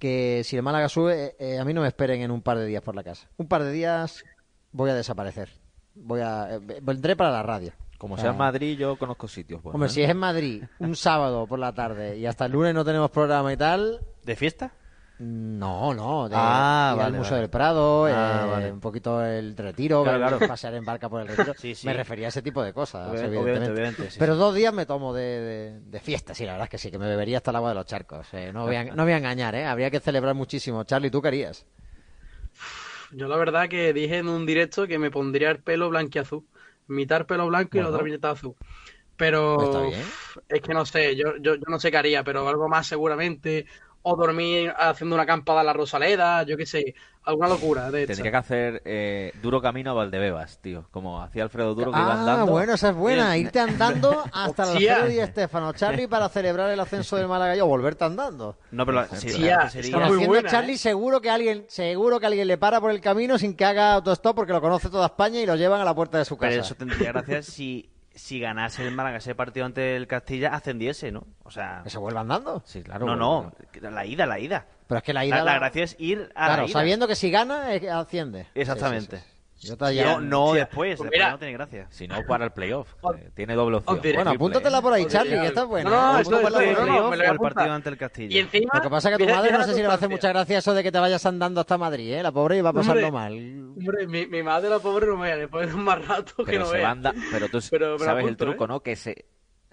que 0.00 0.42
si 0.44 0.56
el 0.56 0.64
Málaga 0.64 0.88
sube, 0.88 1.26
eh, 1.26 1.36
eh, 1.38 1.58
a 1.60 1.64
mí 1.64 1.72
no 1.72 1.82
me 1.82 1.86
esperen 1.86 2.22
en 2.22 2.32
un 2.32 2.42
par 2.42 2.58
de 2.58 2.66
días 2.66 2.82
por 2.82 2.96
la 2.96 3.04
casa. 3.04 3.30
Un 3.36 3.46
par 3.46 3.62
de 3.62 3.70
días 3.70 4.24
voy 4.72 4.90
a 4.90 4.94
desaparecer. 4.94 5.48
Voy 5.94 6.22
a 6.22 6.56
eh, 6.56 6.80
vendré 6.82 7.14
para 7.14 7.30
la 7.30 7.44
radio. 7.44 7.72
Como 7.98 8.16
sea 8.18 8.30
en 8.30 8.36
Madrid, 8.36 8.76
yo 8.76 8.96
conozco 8.96 9.28
sitios. 9.28 9.62
buenos, 9.62 9.74
Hombre, 9.74 9.88
¿eh? 9.88 9.92
si 9.92 10.02
es 10.02 10.10
en 10.10 10.18
Madrid, 10.18 10.64
un 10.80 10.96
sábado 10.96 11.46
por 11.46 11.58
la 11.58 11.72
tarde 11.72 12.16
y 12.16 12.26
hasta 12.26 12.46
el 12.46 12.52
lunes 12.52 12.74
no 12.74 12.84
tenemos 12.84 13.10
programa 13.10 13.52
y 13.52 13.56
tal. 13.56 14.00
¿De 14.24 14.36
fiesta? 14.36 14.72
No, 15.20 15.94
no, 15.94 16.28
de 16.28 16.36
Ah, 16.36 16.94
ir 16.94 17.02
al 17.02 17.12
Museo 17.12 17.36
vale. 17.36 17.38
del 17.38 17.50
Prado, 17.50 18.06
Ah, 18.06 18.46
eh, 18.46 18.46
vale. 18.48 18.72
un 18.72 18.78
poquito 18.80 19.24
el 19.24 19.56
retiro, 19.56 20.04
Claro, 20.04 20.44
pasear 20.46 20.74
en 20.74 20.84
barca 20.84 21.08
por 21.08 21.20
el 21.20 21.26
retiro. 21.26 21.54
Sí, 21.58 21.74
sí. 21.74 21.88
Me 21.88 21.92
refería 21.92 22.26
a 22.26 22.28
ese 22.28 22.40
tipo 22.42 22.62
de 22.62 22.72
cosas, 22.72 23.20
Obviamente, 23.24 23.24
evidentemente. 23.24 23.72
obviamente, 23.72 24.10
sí, 24.10 24.20
Pero 24.20 24.36
sí. 24.36 24.36
dos 24.36 24.54
días 24.54 24.72
me 24.72 24.86
tomo 24.86 25.12
de, 25.12 25.22
de- 25.22 25.80
de 25.80 26.00
fiesta, 26.00 26.34
sí, 26.34 26.44
la 26.46 26.52
verdad 26.52 26.66
es 26.66 26.70
que 26.70 26.78
sí, 26.78 26.90
que 26.92 26.98
me 26.98 27.08
bebería 27.08 27.38
hasta 27.38 27.50
el 27.50 27.56
agua 27.56 27.70
de 27.70 27.74
los 27.74 27.86
charcos. 27.86 28.28
eh, 28.32 28.52
no, 28.52 28.64
voy 28.66 28.76
a, 28.76 28.84
no 28.84 29.02
voy 29.02 29.12
a 29.12 29.16
engañar, 29.18 29.54
¿eh? 29.56 29.66
habría 29.66 29.90
que 29.90 29.98
celebrar 30.00 30.34
muchísimo. 30.36 30.84
Charlie, 30.84 31.10
¿tú 31.10 31.20
querías? 31.20 31.66
Yo 33.10 33.28
la 33.28 33.36
verdad 33.36 33.68
que 33.68 33.92
dije 33.92 34.18
en 34.18 34.28
un 34.28 34.46
directo 34.46 34.86
que 34.86 34.98
me 34.98 35.10
pondría 35.10 35.50
el 35.50 35.62
pelo 35.62 35.88
blanquiazul. 35.90 36.46
Mitad 36.86 37.26
pelo 37.26 37.46
blanco 37.48 37.78
y 37.78 37.80
la 37.82 37.88
otra 37.90 38.02
mitad 38.02 38.30
azul. 38.32 38.54
Pero 39.16 39.56
Está 39.56 39.80
bien. 39.82 40.18
es 40.48 40.62
que 40.62 40.74
no 40.74 40.86
sé, 40.86 41.16
yo, 41.16 41.36
yo, 41.38 41.56
yo 41.56 41.62
no 41.68 41.80
sé 41.80 41.90
qué 41.90 41.98
haría, 41.98 42.24
pero 42.24 42.48
algo 42.48 42.68
más 42.68 42.86
seguramente. 42.86 43.66
O 44.02 44.16
dormir 44.16 44.72
haciendo 44.78 45.14
una 45.16 45.24
acampada 45.24 45.60
a 45.60 45.64
la 45.64 45.72
Rosaleda, 45.72 46.42
yo 46.44 46.56
qué 46.56 46.64
sé, 46.64 46.94
alguna 47.24 47.48
locura. 47.48 47.90
De 47.90 48.06
Tendría 48.06 48.30
que 48.30 48.36
hacer 48.36 48.82
eh, 48.86 49.32
duro 49.42 49.60
camino 49.60 49.90
a 49.90 49.94
Valdebebas, 49.94 50.60
tío. 50.62 50.86
Como 50.90 51.20
hacía 51.20 51.42
Alfredo 51.42 51.74
Duro 51.74 51.90
que 51.92 51.98
iba 51.98 52.14
Ah, 52.14 52.20
andando. 52.20 52.46
bueno, 52.52 52.74
esa 52.74 52.90
es 52.90 52.94
buena, 52.94 53.34
Eh, 53.36 53.40
irte 53.40 53.58
andando 53.60 54.24
hasta 54.32 54.62
Hostia. 54.62 54.94
Alfredo 54.96 55.14
y 55.14 55.18
Estefano. 55.20 55.72
Charlie 55.74 56.06
para 56.06 56.28
celebrar 56.30 56.70
el 56.70 56.80
ascenso 56.80 57.16
del 57.16 57.28
Málaga 57.28 57.56
y 57.56 57.60
o 57.60 57.66
volverte 57.66 58.04
andando. 58.04 58.56
No, 58.70 58.86
pero 58.86 59.00
la- 59.02 59.08
sí, 59.08 59.26
la- 59.38 59.68
sería- 59.68 59.92
Conociendo 59.92 60.38
a 60.38 60.42
Charlie, 60.44 60.78
seguro 60.78 61.20
que 61.20 61.28
alguien, 61.30 61.64
seguro 61.68 62.18
que 62.20 62.26
alguien 62.26 62.46
le 62.48 62.56
para 62.56 62.80
por 62.80 62.92
el 62.92 63.00
camino 63.00 63.36
sin 63.36 63.54
que 63.54 63.64
haga 63.66 63.94
autostop 63.94 64.36
porque 64.36 64.52
lo 64.52 64.60
conoce 64.62 64.88
toda 64.88 65.06
España 65.06 65.40
y 65.40 65.44
lo 65.46 65.56
llevan 65.56 65.80
a 65.80 65.84
la 65.84 65.94
puerta 65.94 66.16
de 66.18 66.24
su 66.24 66.38
casa. 66.38 66.50
Pero 66.50 66.62
eso 66.62 66.74
tendría 66.76 67.12
gracia 67.12 67.42
si, 67.42 67.90
si 68.18 68.40
ganase 68.40 68.82
el 68.86 68.92
Málaga 68.92 69.18
ese 69.18 69.34
partido 69.34 69.64
ante 69.66 69.96
el 69.96 70.06
Castilla, 70.06 70.48
ascendiese, 70.54 71.10
¿no? 71.12 71.26
O 71.44 71.50
sea... 71.50 71.80
¿Que 71.84 71.90
se 71.90 71.98
vuelva 71.98 72.20
andando? 72.20 72.62
Sí, 72.66 72.82
claro. 72.82 73.06
No, 73.06 73.16
no, 73.16 73.52
la 73.90 74.04
ida, 74.04 74.26
la 74.26 74.38
ida. 74.38 74.66
Pero 74.86 74.98
es 74.98 75.04
que 75.04 75.12
la 75.12 75.24
ida 75.24 75.36
La, 75.36 75.44
la 75.44 75.52
la- 75.52 75.58
gracia 75.60 75.84
es 75.84 75.96
ir 75.98 76.30
a 76.34 76.46
Claro, 76.46 76.62
la 76.62 76.68
ida. 76.68 76.72
sabiendo 76.78 77.06
que 77.08 77.14
si 77.14 77.30
gana, 77.30 77.68
asciende. 77.92 78.46
Exactamente. 78.54 79.16
Sí, 79.18 79.22
sí, 79.22 79.28
sí. 79.30 79.37
Yo 79.60 79.76
No, 79.76 80.20
no 80.20 80.52
Sí, 80.52 80.58
después, 80.58 80.96
pues 80.98 81.10
después 81.10 81.30
no 81.32 81.38
tiene 81.38 81.52
gracia. 81.54 81.86
Si 81.90 82.06
no, 82.06 82.16
para 82.26 82.44
el 82.44 82.52
playoff. 82.52 82.94
eh, 83.16 83.30
tiene 83.34 83.54
doble 83.54 83.78
opción. 83.78 83.96
Bueno, 83.96 84.12
triple, 84.12 84.34
apúntatela 84.36 84.80
por 84.82 84.92
ahí. 84.92 85.04
Charlie, 85.06 85.40
que 85.40 85.46
está 85.48 85.64
buena. 85.64 85.90
No, 85.90 86.12
no, 86.12 86.18
esto- 86.20 86.36
esto- 86.40 86.46
Apúntatela 86.48 86.76
por 86.76 86.86
no, 86.86 86.92
ahí. 86.92 86.98
no, 87.00 87.10
me 87.10 87.16
lo 87.16 87.22
voy 87.22 87.26
a 87.26 87.30
el 87.32 87.38
partido 87.38 87.72
ante 87.72 87.88
el 87.90 87.96
Castilla. 87.98 88.36
Y 88.36 88.38
encima, 88.38 88.70
Lo 88.74 88.82
que 88.82 88.90
pasa 88.90 89.10
es 89.10 89.16
que 89.18 89.24
a 89.24 89.26
tu 89.26 89.34
madre 89.34 89.52
no 89.52 89.64
sé 89.64 89.74
si 89.74 89.80
le 89.80 89.86
va 89.88 89.92
a 89.94 89.96
hacer 89.96 90.08
mucha 90.08 90.28
gracia 90.28 90.58
eso 90.58 90.74
de 90.74 90.82
que 90.82 90.92
te 90.92 90.98
vayas 90.98 91.26
andando 91.26 91.60
hasta 91.60 91.76
Madrid, 91.76 92.12
¿eh? 92.14 92.22
La 92.22 92.30
pobre 92.30 92.58
iba 92.58 92.70
a 92.70 92.72
pasarlo 92.72 93.06
Hombre, 93.08 93.12
mal. 93.12 93.72
Hombre, 93.78 94.06
mi, 94.06 94.26
mi 94.26 94.42
madre, 94.42 94.70
la 94.70 94.78
pobre, 94.78 95.06
no 95.08 95.18
vea, 95.18 95.36
después 95.36 95.68
de 95.68 95.74
un 95.74 95.82
más 95.84 96.06
rato 96.06 96.36
que 96.36 96.44
Pero 96.52 96.60
no 96.60 96.66
se 96.66 96.76
vea. 96.76 96.82
va 96.84 96.90
anda- 96.92 97.14
pero 97.32 97.48
tú 97.48 97.58
Pero 97.70 97.98
me 97.98 98.04
sabes 98.04 98.26
el 98.26 98.36
truco, 98.36 98.64
¿eh? 98.64 98.68
¿no? 98.68 98.80
Que 98.80 98.94
se 98.96 99.24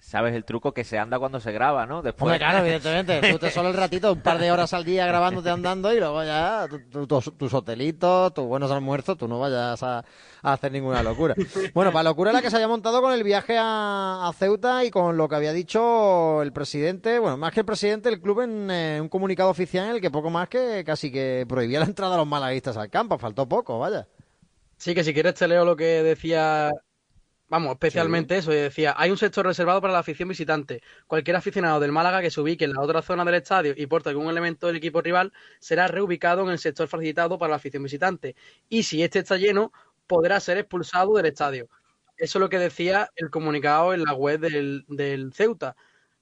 sabes 0.08 0.34
el 0.36 0.44
truco 0.44 0.72
que 0.72 0.84
se 0.84 0.98
anda 0.98 1.18
cuando 1.18 1.40
se 1.40 1.50
graba, 1.50 1.84
¿no? 1.84 2.00
Después. 2.00 2.22
Hombre, 2.22 2.38
claro, 2.38 2.58
evidentemente. 2.64 3.20
Tú 3.32 3.38
te 3.40 3.50
solo 3.50 3.70
el 3.70 3.74
ratito, 3.74 4.12
un 4.12 4.20
par 4.20 4.38
de 4.38 4.52
horas 4.52 4.72
al 4.72 4.84
día 4.84 5.04
grabándote 5.06 5.50
andando 5.50 5.92
y 5.92 5.98
luego 5.98 6.22
ya 6.22 6.68
tu- 6.70 7.06
tu- 7.06 7.32
tus, 7.32 7.52
hotelitos, 7.54 8.32
tus 8.32 8.44
buenos 8.46 8.70
almuerzos, 8.70 9.18
tú 9.18 9.26
no 9.26 9.40
vayas 9.40 9.82
a, 9.82 10.04
a 10.42 10.52
hacer 10.52 10.70
ninguna 10.70 11.02
locura. 11.02 11.34
Bueno, 11.74 11.90
para 11.90 12.04
locura 12.04 12.32
la 12.32 12.40
que 12.40 12.50
se 12.50 12.56
había 12.56 12.68
montado 12.68 13.02
con 13.02 13.12
el 13.12 13.24
viaje 13.24 13.58
a, 13.58 14.28
a 14.28 14.32
Ceuta 14.32 14.84
y 14.84 14.90
con 14.90 15.16
lo 15.16 15.28
que 15.28 15.34
había 15.34 15.52
dicho 15.52 16.40
el 16.40 16.52
presidente, 16.52 17.18
bueno, 17.18 17.36
más 17.36 17.52
que 17.52 17.60
el 17.60 17.66
presidente, 17.66 18.08
el 18.08 18.20
club 18.20 18.42
en 18.42 18.70
eh, 18.70 18.98
un 19.00 19.08
comunicado 19.08 19.50
oficial 19.50 19.86
en 19.88 19.96
el 19.96 20.00
que 20.00 20.10
poco 20.12 20.30
más 20.30 20.48
que 20.48 20.84
casi 20.86 21.10
que 21.10 21.44
prohibía 21.48 21.80
la 21.80 21.86
entrada 21.86 22.14
a 22.14 22.18
los 22.18 22.26
malaguistas 22.28 22.76
al 22.76 22.90
campo, 22.90 23.18
faltó 23.18 23.48
poco, 23.48 23.80
vaya. 23.80 24.06
Sí, 24.78 24.94
que 24.94 25.02
si 25.02 25.12
quieres 25.14 25.34
te 25.34 25.48
leo 25.48 25.64
lo 25.64 25.74
que 25.74 26.02
decía, 26.04 26.70
vamos, 27.48 27.72
especialmente 27.72 28.36
eso, 28.36 28.52
y 28.52 28.56
decía, 28.56 28.94
hay 28.96 29.10
un 29.10 29.18
sector 29.18 29.46
reservado 29.46 29.80
para 29.80 29.92
la 29.92 30.00
afición 30.00 30.28
visitante. 30.28 30.82
Cualquier 31.06 31.36
aficionado 31.36 31.80
del 31.80 31.92
Málaga 31.92 32.20
que 32.20 32.30
se 32.30 32.40
ubique 32.40 32.64
en 32.64 32.72
la 32.72 32.80
otra 32.80 33.02
zona 33.02 33.24
del 33.24 33.34
estadio 33.34 33.74
y 33.76 33.86
porte 33.86 34.08
algún 34.08 34.28
elemento 34.28 34.66
del 34.66 34.76
equipo 34.76 35.00
rival 35.00 35.32
será 35.60 35.88
reubicado 35.88 36.42
en 36.42 36.50
el 36.50 36.58
sector 36.58 36.88
facilitado 36.88 37.38
para 37.38 37.50
la 37.50 37.56
afición 37.56 37.82
visitante. 37.82 38.34
Y 38.68 38.82
si 38.82 39.02
este 39.02 39.20
está 39.20 39.36
lleno, 39.36 39.72
podrá 40.06 40.40
ser 40.40 40.58
expulsado 40.58 41.14
del 41.14 41.26
estadio. 41.26 41.68
Eso 42.16 42.38
es 42.38 42.40
lo 42.40 42.48
que 42.48 42.58
decía 42.58 43.10
el 43.16 43.30
comunicado 43.30 43.92
en 43.94 44.02
la 44.02 44.14
web 44.14 44.40
del, 44.40 44.84
del 44.88 45.32
Ceuta. 45.32 45.76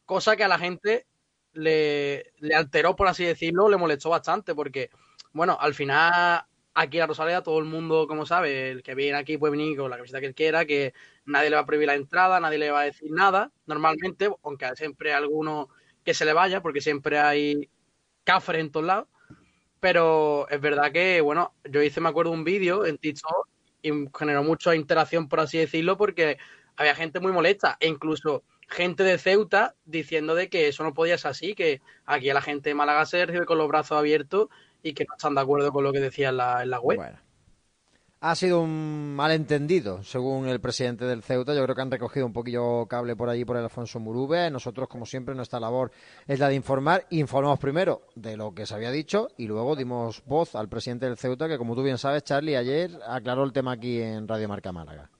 Cosa 0.04 0.36
que 0.36 0.44
a 0.44 0.48
la 0.48 0.58
gente 0.58 1.06
le, 1.52 2.32
le 2.38 2.54
alteró, 2.54 2.96
por 2.96 3.08
así 3.08 3.24
decirlo, 3.24 3.68
le 3.68 3.76
molestó 3.76 4.10
bastante, 4.10 4.54
porque, 4.54 4.90
bueno, 5.32 5.56
al 5.60 5.72
final 5.74 6.44
aquí 6.74 6.96
en 6.96 7.02
la 7.02 7.06
Rosaleda 7.06 7.42
todo 7.42 7.58
el 7.58 7.64
mundo, 7.64 8.06
como 8.06 8.26
sabe, 8.26 8.70
el 8.70 8.82
que 8.82 8.94
viene 8.94 9.16
aquí 9.16 9.38
puede 9.38 9.52
venir 9.52 9.76
con 9.78 9.90
la 9.90 9.96
camiseta 9.96 10.20
que 10.20 10.26
él 10.26 10.34
quiera, 10.34 10.64
que 10.64 10.92
nadie 11.24 11.50
le 11.50 11.56
va 11.56 11.62
a 11.62 11.66
prohibir 11.66 11.86
la 11.86 11.94
entrada, 11.94 12.40
nadie 12.40 12.58
le 12.58 12.70
va 12.70 12.80
a 12.80 12.84
decir 12.84 13.10
nada, 13.10 13.50
normalmente, 13.66 14.28
aunque 14.42 14.66
siempre 14.74 15.12
hay 15.12 15.22
alguno 15.22 15.68
que 16.04 16.14
se 16.14 16.24
le 16.24 16.32
vaya, 16.32 16.60
porque 16.60 16.80
siempre 16.80 17.18
hay 17.18 17.70
cafres 18.24 18.60
en 18.60 18.70
todos 18.70 18.86
lados, 18.86 19.08
pero 19.80 20.48
es 20.50 20.60
verdad 20.60 20.92
que, 20.92 21.20
bueno, 21.20 21.54
yo 21.64 21.82
hice, 21.82 22.00
me 22.00 22.08
acuerdo, 22.08 22.32
un 22.32 22.44
vídeo 22.44 22.84
en 22.86 22.98
TikTok 22.98 23.48
y 23.82 23.90
generó 24.18 24.42
mucha 24.42 24.74
interacción, 24.74 25.28
por 25.28 25.40
así 25.40 25.58
decirlo, 25.58 25.96
porque 25.96 26.38
había 26.76 26.94
gente 26.94 27.20
muy 27.20 27.32
molesta, 27.32 27.76
e 27.80 27.88
incluso 27.88 28.42
gente 28.68 29.02
de 29.04 29.18
Ceuta 29.18 29.76
diciendo 29.84 30.34
de 30.34 30.48
que 30.48 30.68
eso 30.68 30.82
no 30.82 30.94
podía 30.94 31.18
ser 31.18 31.30
así, 31.32 31.54
que 31.54 31.80
aquí 32.06 32.30
a 32.30 32.34
la 32.34 32.42
gente 32.42 32.70
de 32.70 32.74
Málaga 32.74 33.06
se 33.06 33.26
recibe 33.26 33.46
con 33.46 33.58
los 33.58 33.68
brazos 33.68 33.98
abiertos 33.98 34.48
y 34.84 34.92
que 34.92 35.04
no 35.08 35.14
están 35.16 35.34
de 35.34 35.40
acuerdo 35.40 35.72
con 35.72 35.82
lo 35.82 35.92
que 35.92 35.98
decía 35.98 36.28
en 36.28 36.36
la, 36.36 36.62
en 36.62 36.70
la 36.70 36.78
web. 36.78 37.00
Ha 38.20 38.34
sido 38.36 38.62
un 38.62 39.14
malentendido, 39.14 40.02
según 40.02 40.48
el 40.48 40.60
presidente 40.60 41.04
del 41.04 41.22
Ceuta. 41.22 41.54
Yo 41.54 41.62
creo 41.64 41.74
que 41.74 41.82
han 41.82 41.90
recogido 41.90 42.24
un 42.24 42.32
poquillo 42.32 42.86
cable 42.86 43.16
por 43.16 43.28
allí 43.28 43.44
por 43.44 43.56
el 43.56 43.64
Alfonso 43.64 44.00
Murube. 44.00 44.50
Nosotros, 44.50 44.88
como 44.88 45.04
siempre, 45.04 45.34
nuestra 45.34 45.60
labor 45.60 45.90
es 46.26 46.38
la 46.38 46.48
de 46.48 46.54
informar. 46.54 47.06
Informamos 47.10 47.58
primero 47.58 48.06
de 48.14 48.36
lo 48.36 48.54
que 48.54 48.64
se 48.64 48.74
había 48.74 48.90
dicho 48.90 49.28
y 49.36 49.46
luego 49.46 49.76
dimos 49.76 50.22
voz 50.24 50.54
al 50.54 50.70
presidente 50.70 51.04
del 51.04 51.18
Ceuta, 51.18 51.48
que 51.48 51.58
como 51.58 51.74
tú 51.74 51.82
bien 51.82 51.98
sabes, 51.98 52.24
Charlie, 52.24 52.56
ayer 52.56 52.98
aclaró 53.06 53.44
el 53.44 53.52
tema 53.52 53.72
aquí 53.72 54.00
en 54.00 54.26
Radio 54.26 54.48
Marca 54.48 54.72
Málaga. 54.72 55.10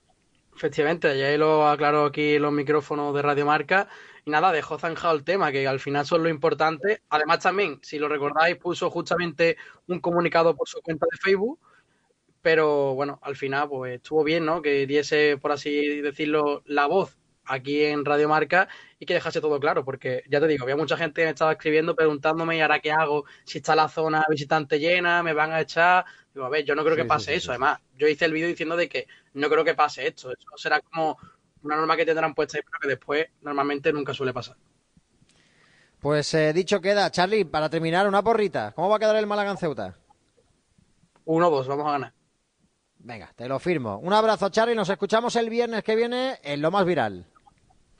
Efectivamente, 0.56 1.08
ayer 1.08 1.38
lo 1.38 1.66
aclaró 1.68 2.06
aquí 2.06 2.38
los 2.38 2.52
micrófonos 2.52 3.14
de 3.14 3.22
Radio 3.22 3.46
Marca 3.46 3.88
y 4.24 4.30
nada, 4.30 4.52
dejó 4.52 4.78
zanjado 4.78 5.14
el 5.14 5.24
tema, 5.24 5.52
que 5.52 5.66
al 5.66 5.80
final 5.80 6.06
son 6.06 6.22
lo 6.22 6.28
importante. 6.28 7.02
Además, 7.10 7.40
también, 7.40 7.80
si 7.82 7.98
lo 7.98 8.08
recordáis, 8.08 8.56
puso 8.56 8.90
justamente 8.90 9.56
un 9.88 10.00
comunicado 10.00 10.56
por 10.56 10.68
su 10.68 10.80
cuenta 10.80 11.06
de 11.10 11.18
Facebook 11.18 11.58
pero 12.44 12.94
bueno, 12.94 13.18
al 13.22 13.36
final 13.36 13.70
pues 13.70 13.94
estuvo 13.94 14.22
bien, 14.22 14.44
¿no? 14.44 14.60
Que 14.60 14.86
diese, 14.86 15.38
por 15.38 15.50
así 15.50 16.02
decirlo, 16.02 16.62
la 16.66 16.84
voz 16.84 17.16
aquí 17.46 17.84
en 17.84 18.04
Radio 18.04 18.28
Marca 18.28 18.68
y 18.98 19.06
que 19.06 19.14
dejase 19.14 19.40
todo 19.40 19.58
claro, 19.58 19.82
porque 19.82 20.24
ya 20.28 20.40
te 20.40 20.46
digo, 20.46 20.64
había 20.64 20.76
mucha 20.76 20.98
gente 20.98 21.22
que 21.22 21.26
me 21.26 21.30
estaba 21.30 21.52
escribiendo 21.52 21.96
preguntándome, 21.96 22.58
¿y 22.58 22.60
ahora 22.60 22.80
qué 22.80 22.92
hago? 22.92 23.24
Si 23.44 23.58
está 23.58 23.74
la 23.74 23.88
zona 23.88 24.26
visitante 24.28 24.78
llena, 24.78 25.22
me 25.22 25.32
van 25.32 25.52
a 25.52 25.62
echar. 25.62 26.04
Digo, 26.34 26.46
a 26.46 26.50
ver, 26.50 26.64
yo 26.64 26.74
no 26.74 26.82
creo 26.82 26.96
que 26.96 27.04
pase 27.04 27.34
eso. 27.36 27.52
Además, 27.52 27.78
yo 27.96 28.08
hice 28.08 28.24
el 28.24 28.32
vídeo 28.32 28.48
diciendo 28.48 28.76
de 28.76 28.88
que 28.88 29.06
no 29.34 29.48
creo 29.48 29.64
que 29.64 29.74
pase 29.74 30.06
esto. 30.08 30.32
Eso 30.32 30.48
será 30.56 30.80
como 30.80 31.16
una 31.62 31.76
norma 31.76 31.96
que 31.96 32.04
tendrán 32.04 32.34
puesta 32.34 32.58
ahí, 32.58 32.64
pero 32.64 32.80
que 32.80 32.88
después 32.88 33.26
normalmente 33.42 33.92
nunca 33.92 34.12
suele 34.12 34.32
pasar. 34.32 34.56
Pues 36.00 36.34
eh, 36.34 36.52
dicho 36.52 36.80
queda, 36.80 37.10
Charlie, 37.10 37.44
para 37.44 37.70
terminar, 37.70 38.08
una 38.08 38.22
porrita. 38.22 38.72
¿Cómo 38.72 38.88
va 38.88 38.96
a 38.96 38.98
quedar 38.98 39.16
el 39.16 39.26
Málaga 39.26 39.52
en 39.52 39.56
Ceuta? 39.56 39.96
1-2, 41.24 41.66
vamos 41.66 41.86
a 41.86 41.92
ganar. 41.92 42.12
Venga, 42.98 43.32
te 43.36 43.48
lo 43.48 43.58
firmo. 43.58 43.98
Un 43.98 44.12
abrazo, 44.12 44.48
Charlie. 44.48 44.74
Nos 44.74 44.88
escuchamos 44.88 45.36
el 45.36 45.48
viernes 45.48 45.84
que 45.84 45.94
viene 45.94 46.40
en 46.42 46.60
lo 46.60 46.70
más 46.70 46.84
viral. 46.84 47.26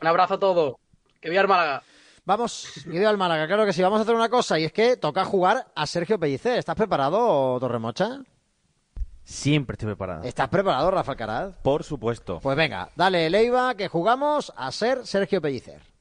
Un 0.01 0.07
abrazo 0.07 0.35
a 0.35 0.39
todos. 0.39 0.77
Que 1.21 1.31
viva 1.31 1.43
el 1.43 1.49
Málaga. 1.49 1.83
Vamos, 2.27 2.69
que 2.85 2.91
viva 2.91 3.11
el 3.11 3.19
Málaga. 3.19 3.47
Claro 3.47 3.67
que 3.67 3.73
sí. 3.73 3.83
Vamos 3.83 3.99
a 3.99 4.03
hacer 4.03 4.15
una 4.15 4.29
cosa 4.31 4.59
y 4.59 4.65
es 4.65 4.73
que 4.73 4.97
toca 4.97 5.25
jugar 5.25 5.67
a 5.75 5.87
Sergio 5.87 6.19
Pellicer. 6.19 6.59
¿Estás 6.59 6.75
preparado, 6.75 7.59
Torremocha? 7.61 8.21
Siempre 9.25 9.75
estoy 9.75 9.89
preparado. 9.89 10.23
¿Estás 10.25 10.49
preparado, 10.49 10.91
Rafa 10.91 11.17
Caraz? 11.17 11.55
Por 11.63 11.85
supuesto. 11.85 12.41
Pues 12.41 12.57
venga, 12.57 12.91
dale, 12.97 13.29
Leiva, 13.31 13.75
que 13.75 13.89
jugamos 13.89 14.53
a 14.57 14.71
ser 14.73 15.07
Sergio 15.07 15.41
Pellicer. 15.41 15.94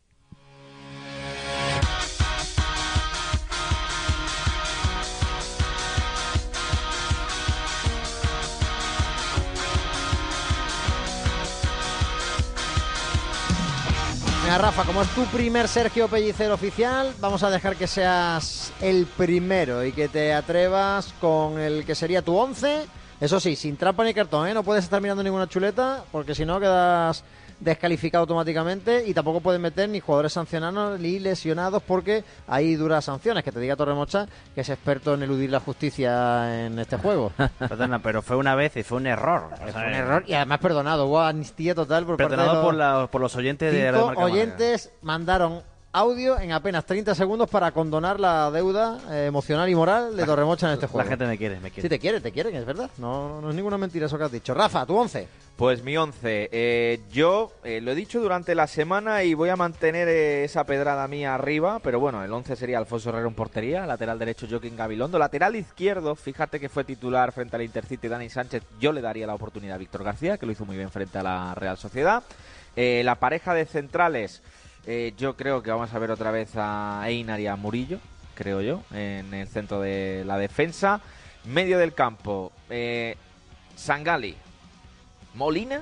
Rafa, 14.57 14.83
como 14.83 15.01
es 15.01 15.07
tu 15.09 15.25
primer 15.25 15.67
Sergio 15.67 16.07
Pellicer 16.07 16.51
oficial, 16.51 17.11
vamos 17.19 17.41
a 17.41 17.49
dejar 17.49 17.75
que 17.75 17.87
seas 17.87 18.71
el 18.81 19.07
primero 19.07 19.83
y 19.83 19.91
que 19.91 20.07
te 20.07 20.31
atrevas 20.31 21.13
con 21.19 21.59
el 21.59 21.85
que 21.85 21.95
sería 21.95 22.21
tu 22.21 22.37
once. 22.37 22.85
Eso 23.19 23.39
sí, 23.39 23.55
sin 23.55 23.77
trampa 23.77 24.03
ni 24.03 24.13
cartón, 24.13 24.47
¿eh? 24.47 24.53
No 24.53 24.63
puedes 24.63 24.83
estar 24.83 25.01
mirando 25.01 25.23
ninguna 25.23 25.47
chuleta 25.47 26.03
porque 26.11 26.35
si 26.35 26.45
no 26.45 26.59
quedas 26.59 27.23
descalificado 27.59 28.21
automáticamente 28.21 29.05
y 29.07 29.13
tampoco 29.13 29.41
pueden 29.41 29.61
meter 29.61 29.89
ni 29.89 29.99
jugadores 29.99 30.33
sancionados 30.33 30.99
ni 30.99 31.19
lesionados 31.19 31.81
porque 31.83 32.23
hay 32.47 32.75
duras 32.75 33.05
sanciones. 33.05 33.43
Que 33.43 33.51
te 33.51 33.59
diga 33.59 33.75
Torremocha 33.75 34.27
que 34.55 34.61
es 34.61 34.69
experto 34.69 35.13
en 35.13 35.23
eludir 35.23 35.49
la 35.49 35.59
justicia 35.59 36.65
en 36.65 36.79
este 36.79 36.97
juego. 36.97 37.31
Perdona, 37.59 37.99
pero 37.99 38.21
fue 38.21 38.35
una 38.35 38.55
vez 38.55 38.75
y 38.77 38.83
fue 38.83 38.97
un 38.97 39.07
error. 39.07 39.49
O 39.53 39.67
Fue 39.71 39.87
un 39.87 39.93
error 39.93 40.23
y 40.27 40.33
además 40.33 40.59
perdonado. 40.59 41.05
Hubo 41.05 41.21
amnistía 41.21 41.75
total 41.75 42.05
por 42.05 42.17
parte 42.17 42.31
de 42.31 42.37
Perdonado 42.37 42.55
los 42.61 42.65
por, 42.65 42.75
la- 42.75 43.07
por 43.11 43.21
los 43.21 43.35
oyentes 43.35 43.71
de 43.73 43.79
cinco 43.79 43.91
Radio 43.91 44.05
Marca 44.07 44.21
Málaga. 44.21 44.33
oyentes 44.41 44.91
mandaron 45.01 45.61
audio 45.93 46.39
en 46.39 46.51
apenas 46.51 46.85
30 46.85 47.13
segundos 47.13 47.47
para 47.49 47.71
condonar 47.71 48.19
la 48.19 48.49
deuda 48.49 48.99
eh, 49.11 49.27
emocional 49.27 49.69
y 49.69 49.75
moral 49.75 50.17
de 50.17 50.25
Torremocha 50.25 50.67
en 50.67 50.73
este 50.73 50.87
juego. 50.87 51.03
La 51.03 51.09
gente 51.09 51.25
me 51.27 51.37
quiere, 51.37 51.59
me 51.59 51.69
quiere. 51.69 51.83
Sí, 51.83 51.89
te 51.89 51.99
quiere, 51.99 52.19
te 52.19 52.31
quieren, 52.31 52.55
es 52.55 52.65
verdad. 52.65 52.89
No, 52.97 53.39
no 53.39 53.49
es 53.51 53.55
ninguna 53.55 53.77
mentira 53.77 54.07
eso 54.07 54.17
que 54.17 54.23
has 54.23 54.31
dicho. 54.31 54.53
Rafa, 54.55 54.85
tu 54.85 54.97
once. 54.97 55.27
Pues 55.55 55.83
mi 55.83 55.95
once. 55.95 56.49
Eh, 56.51 57.01
yo 57.11 57.51
eh, 57.63 57.79
lo 57.79 57.91
he 57.91 57.95
dicho 57.95 58.19
durante 58.19 58.55
la 58.55 58.65
semana 58.65 59.23
y 59.23 59.35
voy 59.35 59.49
a 59.49 59.55
mantener 59.55 60.07
eh, 60.07 60.43
esa 60.43 60.63
pedrada 60.63 61.07
mía 61.07 61.35
arriba, 61.35 61.79
pero 61.79 61.99
bueno, 61.99 62.23
el 62.23 62.33
once 62.33 62.55
sería 62.55 62.79
Alfonso 62.79 63.09
Herrero 63.09 63.27
en 63.27 63.35
portería, 63.35 63.85
lateral 63.85 64.17
derecho 64.17 64.47
Joaquín 64.49 64.75
Gabilondo, 64.75 65.19
lateral 65.19 65.55
izquierdo, 65.55 66.15
fíjate 66.15 66.59
que 66.59 66.69
fue 66.69 66.83
titular 66.83 67.31
frente 67.33 67.55
al 67.55 67.61
Intercity 67.61 68.07
Dani 68.07 68.29
Sánchez, 68.29 68.63
yo 68.79 68.91
le 68.91 69.01
daría 69.01 69.27
la 69.27 69.35
oportunidad 69.35 69.75
a 69.75 69.77
Víctor 69.77 70.03
García, 70.03 70.39
que 70.39 70.47
lo 70.47 70.53
hizo 70.53 70.65
muy 70.65 70.75
bien 70.75 70.89
frente 70.89 71.19
a 71.19 71.23
la 71.23 71.53
Real 71.53 71.77
Sociedad. 71.77 72.23
Eh, 72.75 73.03
la 73.05 73.15
pareja 73.15 73.53
de 73.53 73.67
centrales, 73.67 74.41
eh, 74.85 75.13
yo 75.17 75.35
creo 75.35 75.63
que 75.63 75.71
vamos 75.71 75.93
a 75.93 75.99
ver 75.99 76.11
otra 76.11 76.31
vez 76.31 76.51
a 76.55 77.03
Einar 77.07 77.39
y 77.39 77.47
a 77.47 77.55
Murillo, 77.55 77.99
creo 78.35 78.61
yo, 78.61 78.81
en 78.91 79.33
el 79.33 79.47
centro 79.47 79.79
de 79.79 80.23
la 80.25 80.37
defensa. 80.37 81.01
Medio 81.45 81.77
del 81.77 81.93
campo, 81.93 82.51
eh, 82.69 83.17
Sangali, 83.75 84.35
Molina. 85.33 85.81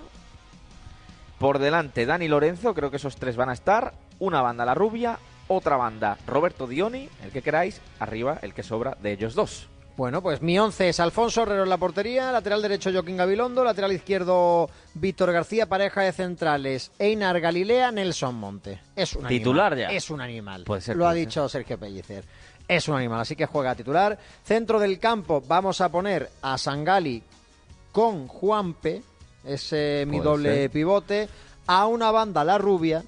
Por 1.40 1.58
delante, 1.58 2.06
Dani 2.06 2.28
Lorenzo, 2.28 2.76
creo 2.76 2.92
que 2.92 2.98
esos 2.98 3.16
tres 3.16 3.36
van 3.36 3.50
a 3.50 3.54
estar. 3.54 3.94
Una 4.20 4.42
banda, 4.42 4.66
la 4.66 4.76
rubia. 4.76 5.18
Otra 5.48 5.76
banda, 5.76 6.18
Roberto 6.28 6.68
Dioni, 6.68 7.10
el 7.24 7.32
que 7.32 7.42
queráis. 7.42 7.82
Arriba, 8.00 8.38
el 8.42 8.54
que 8.54 8.64
sobra 8.64 8.96
de 9.02 9.12
ellos 9.14 9.34
dos. 9.34 9.71
Bueno, 9.98 10.22
pues 10.24 10.42
mi 10.42 10.58
once 10.58 10.90
es 10.90 11.00
Alfonso 11.00 11.44
Herrero 11.44 11.64
en 11.64 11.70
la 11.70 11.78
portería, 11.78 12.32
lateral 12.32 12.62
derecho 12.62 12.92
Joaquín 12.92 13.18
Gabilondo, 13.18 13.64
lateral 13.64 13.92
izquierdo 13.92 14.70
Víctor 14.96 15.32
García, 15.32 15.68
pareja 15.68 16.02
de 16.02 16.12
centrales 16.12 16.92
Einar 16.98 17.40
Galilea, 17.40 17.92
Nelson 17.92 18.34
Monte. 18.36 18.80
Es 18.96 19.14
un 19.16 19.28
Titular 19.28 19.74
animal. 19.74 19.92
ya. 19.92 19.96
Es 19.96 20.10
un 20.10 20.22
animal. 20.22 20.64
Puede 20.64 20.82
ser, 20.82 20.96
Lo 20.96 21.08
ha 21.08 21.12
ser. 21.12 21.20
dicho 21.20 21.48
Sergio 21.50 21.78
Pellicer. 21.78 22.24
Es 22.68 22.88
un 22.88 22.96
animal, 22.96 23.20
así 23.20 23.36
que 23.36 23.46
juega 23.46 23.76
titular. 23.76 24.18
Centro 24.44 24.80
del 24.80 24.98
campo 24.98 25.44
vamos 25.46 25.82
a 25.82 25.90
poner 25.90 26.30
a 26.42 26.58
Sangali 26.58 27.22
con 27.92 28.28
Juanpe, 28.28 29.04
ese 29.44 30.06
mi 30.08 30.18
Puede 30.18 30.30
doble 30.30 30.56
ser. 30.56 30.72
pivote. 30.72 31.30
A 31.68 31.86
una 31.86 32.12
banda 32.12 32.44
la 32.44 32.58
rubia, 32.58 33.04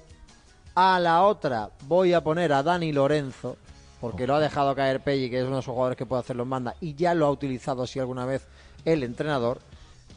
a 0.74 1.00
la 1.00 1.22
otra 1.22 1.70
voy 1.88 2.12
a 2.12 2.22
poner 2.22 2.52
a 2.52 2.62
Dani 2.62 2.92
Lorenzo, 2.92 3.56
porque 4.04 4.26
lo 4.26 4.34
ha 4.34 4.40
dejado 4.40 4.74
caer 4.74 5.00
Pelli, 5.00 5.30
que 5.30 5.38
es 5.38 5.46
uno 5.46 5.54
de 5.54 5.60
esos 5.60 5.72
jugadores 5.72 5.96
que 5.96 6.04
puede 6.04 6.20
hacer 6.20 6.36
los 6.36 6.46
manda, 6.46 6.74
y 6.78 6.94
ya 6.94 7.14
lo 7.14 7.24
ha 7.24 7.30
utilizado 7.30 7.84
así 7.84 7.98
alguna 7.98 8.26
vez 8.26 8.46
el 8.84 9.02
entrenador. 9.02 9.60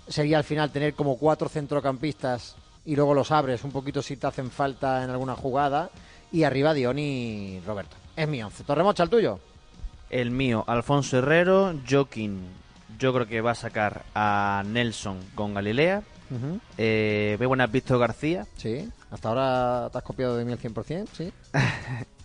Sería 0.10 0.40
al 0.40 0.44
final 0.44 0.72
tener 0.72 0.94
como 0.94 1.18
cuatro 1.18 1.48
centrocampistas 1.48 2.58
y 2.84 2.98
luego 2.98 3.14
los 3.14 3.32
abres 3.32 3.64
un 3.64 3.72
poquito 3.72 4.02
si 4.02 4.18
te 4.18 4.28
hacen 4.28 4.52
falta 4.52 5.06
en 5.06 5.10
alguna 5.10 5.36
jugada. 5.36 5.90
Y 6.34 6.44
arriba 6.44 6.74
Dion 6.74 7.00
y 7.00 7.62
Roberto. 7.66 7.96
Es 8.14 8.28
mi 8.28 8.44
once. 8.44 8.66
Torremocha, 8.66 9.04
el 9.04 9.10
tuyo. 9.10 9.40
El 10.10 10.32
mío, 10.32 10.66
Alfonso 10.68 11.20
Herrero, 11.20 11.74
Joaquín. 11.90 12.42
Yo 13.00 13.14
creo 13.14 13.26
que 13.26 13.40
va 13.40 13.52
a 13.52 13.56
sacar 13.56 14.04
a 14.14 14.64
Nelson 14.66 15.18
con 15.34 15.54
Galilea. 15.54 16.04
Ujú. 16.30 16.60
Eh, 16.78 17.38
veo 17.40 17.48
buenas 17.48 17.72
Víctor 17.72 18.00
García. 18.00 18.46
Sí. 18.58 18.92
Hasta 19.12 19.30
ahora 19.30 19.90
te 19.94 19.98
has 19.98 20.04
copiado 20.04 20.36
de 20.36 20.44
mí 20.44 20.52
al 20.52 20.60
100%, 20.60 21.08
sí. 21.14 21.32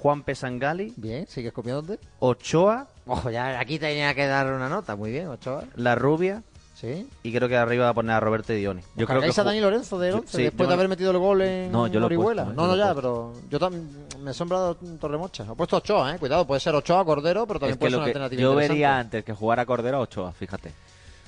Juan 0.00 0.22
Pesangali. 0.22 0.92
Bien, 0.96 1.26
sigues 1.26 1.52
copiándote. 1.52 1.98
Ochoa. 2.20 2.86
Ojo, 3.06 3.30
ya 3.30 3.58
aquí 3.58 3.78
tenía 3.78 4.14
que 4.14 4.26
dar 4.26 4.52
una 4.52 4.68
nota. 4.68 4.96
Muy 4.96 5.10
bien, 5.10 5.28
Ochoa. 5.28 5.64
La 5.76 5.94
rubia. 5.94 6.42
Sí. 6.74 7.08
Y 7.24 7.32
creo 7.32 7.48
que 7.48 7.56
arriba 7.56 7.86
va 7.86 7.90
a 7.90 7.94
poner 7.94 8.12
a 8.14 8.20
Roberto 8.20 8.52
Dioni. 8.52 8.82
Yo 8.94 9.04
creo 9.08 9.20
que 9.20 9.28
a 9.40 9.42
Dani 9.44 9.60
Lorenzo 9.60 9.98
de 9.98 10.10
Yo- 10.10 10.18
11, 10.18 10.36
sí, 10.36 10.42
después 10.44 10.68
de 10.68 10.74
haber 10.74 10.88
metido 10.88 11.10
el 11.10 11.18
gol 11.18 11.42
en 11.42 11.72
No, 11.72 11.88
yo 11.88 11.98
lo 11.98 12.04
he 12.04 12.06
Orihuela. 12.06 12.44
puesto, 12.44 12.62
no, 12.62 12.68
no, 12.68 12.76
ya, 12.76 12.94
pero 12.94 13.32
yo 13.50 13.58
también 13.58 14.06
me 14.20 14.30
he 14.30 14.34
sombrado 14.34 14.76
Torremocha. 14.76 15.42
He 15.42 15.54
puesto 15.56 15.78
Ochoa, 15.78 16.14
eh. 16.14 16.18
Cuidado, 16.20 16.46
puede 16.46 16.60
ser 16.60 16.76
Ochoa, 16.76 17.04
Cordero, 17.04 17.48
pero 17.48 17.58
también 17.58 17.72
Es 17.72 17.76
que 17.78 17.80
puede 17.80 17.90
ser 17.90 17.98
una 17.98 18.06
alternativa 18.06 18.40
yo 18.42 18.54
vería 18.54 18.96
antes 18.96 19.24
que 19.24 19.32
jugar 19.32 19.58
a 19.58 19.66
Cordero 19.66 19.96
a 19.96 20.00
Ochoa, 20.02 20.30
fíjate. 20.30 20.68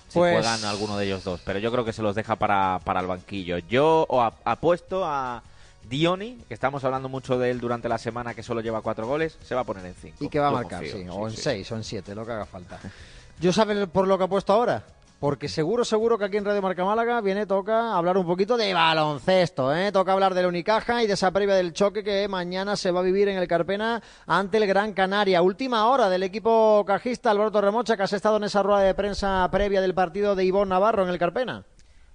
Si 0.07 0.19
Pues- 0.21 0.35
juegan 0.35 0.65
alguno 0.67 0.97
de 0.97 1.07
ellos 1.07 1.25
dos. 1.25 1.41
Pero 1.45 1.59
yo 1.59 1.73
creo 1.73 1.85
que 1.85 1.93
se 1.93 2.03
los 2.03 2.15
deja 2.15 2.37
para, 2.37 2.79
para 2.85 3.01
el 3.01 3.09
banquillo. 3.09 3.59
Yo 3.59 4.07
apuesto 4.45 5.05
a 5.05 5.43
Dioni, 5.89 6.39
que 6.49 6.55
estamos 6.55 6.85
hablando 6.85 7.09
mucho 7.09 7.39
de 7.39 7.51
él 7.51 7.61
durante 7.61 7.89
la 7.89 7.99
semana, 7.99 8.35
que 8.35 8.43
solo 8.43 8.61
lleva 8.61 8.81
cuatro 8.83 9.07
goles, 9.07 9.39
se 9.43 9.55
va 9.55 9.63
a 9.63 9.65
poner 9.65 9.85
en 9.87 9.95
cinco. 9.95 10.17
Y 10.21 10.29
que 10.29 10.39
va 10.39 10.49
a 10.49 10.53
marcar, 10.53 10.85
sí, 10.85 11.07
o 11.09 11.27
en 11.27 11.35
sí. 11.35 11.43
6 11.43 11.73
o 11.73 11.77
en 11.77 11.85
7, 11.85 12.15
lo 12.15 12.25
que 12.25 12.33
haga 12.33 12.47
falta. 12.47 12.79
Yo 13.41 13.53
sabes 13.53 13.89
por 13.89 14.07
lo 14.07 14.19
que 14.19 14.25
ha 14.25 14.29
puesto 14.29 14.53
ahora. 14.53 14.85
Porque 15.21 15.51
seguro, 15.51 15.85
seguro 15.85 16.17
que 16.17 16.25
aquí 16.25 16.39
en 16.39 16.47
Radio 16.47 16.63
Marca 16.63 16.83
Málaga 16.83 17.21
viene, 17.21 17.45
toca 17.45 17.95
hablar 17.95 18.17
un 18.17 18.25
poquito 18.25 18.57
de 18.57 18.73
baloncesto, 18.73 19.75
¿eh? 19.77 19.93
Toca 19.93 20.13
hablar 20.13 20.33
de 20.33 20.41
la 20.41 20.49
Unicaja 20.49 21.03
y 21.03 21.07
de 21.07 21.13
esa 21.13 21.31
previa 21.31 21.55
del 21.57 21.75
choque 21.75 22.03
que 22.03 22.27
mañana 22.27 22.75
se 22.75 22.91
va 22.91 23.01
a 23.01 23.03
vivir 23.03 23.29
en 23.29 23.37
el 23.37 23.47
Carpena 23.47 24.03
ante 24.27 24.57
el 24.57 24.67
Gran 24.67 24.95
Canaria. 24.95 25.43
Última 25.43 25.87
hora 25.89 26.09
del 26.09 26.23
equipo 26.23 26.83
cajista 26.87 27.31
Alberto 27.31 27.61
Remocha, 27.61 27.99
que 27.99 28.03
has 28.03 28.15
estado 28.15 28.39
en 28.39 28.45
esa 28.45 28.63
rueda 28.63 28.81
de 28.81 28.95
prensa 28.95 29.47
previa 29.53 29.83
del 29.83 29.93
partido 29.93 30.35
de 30.35 30.47
Ivón 30.47 30.71
Navarro 30.71 31.03
en 31.03 31.11
el 31.11 31.19
Carpena. 31.19 31.65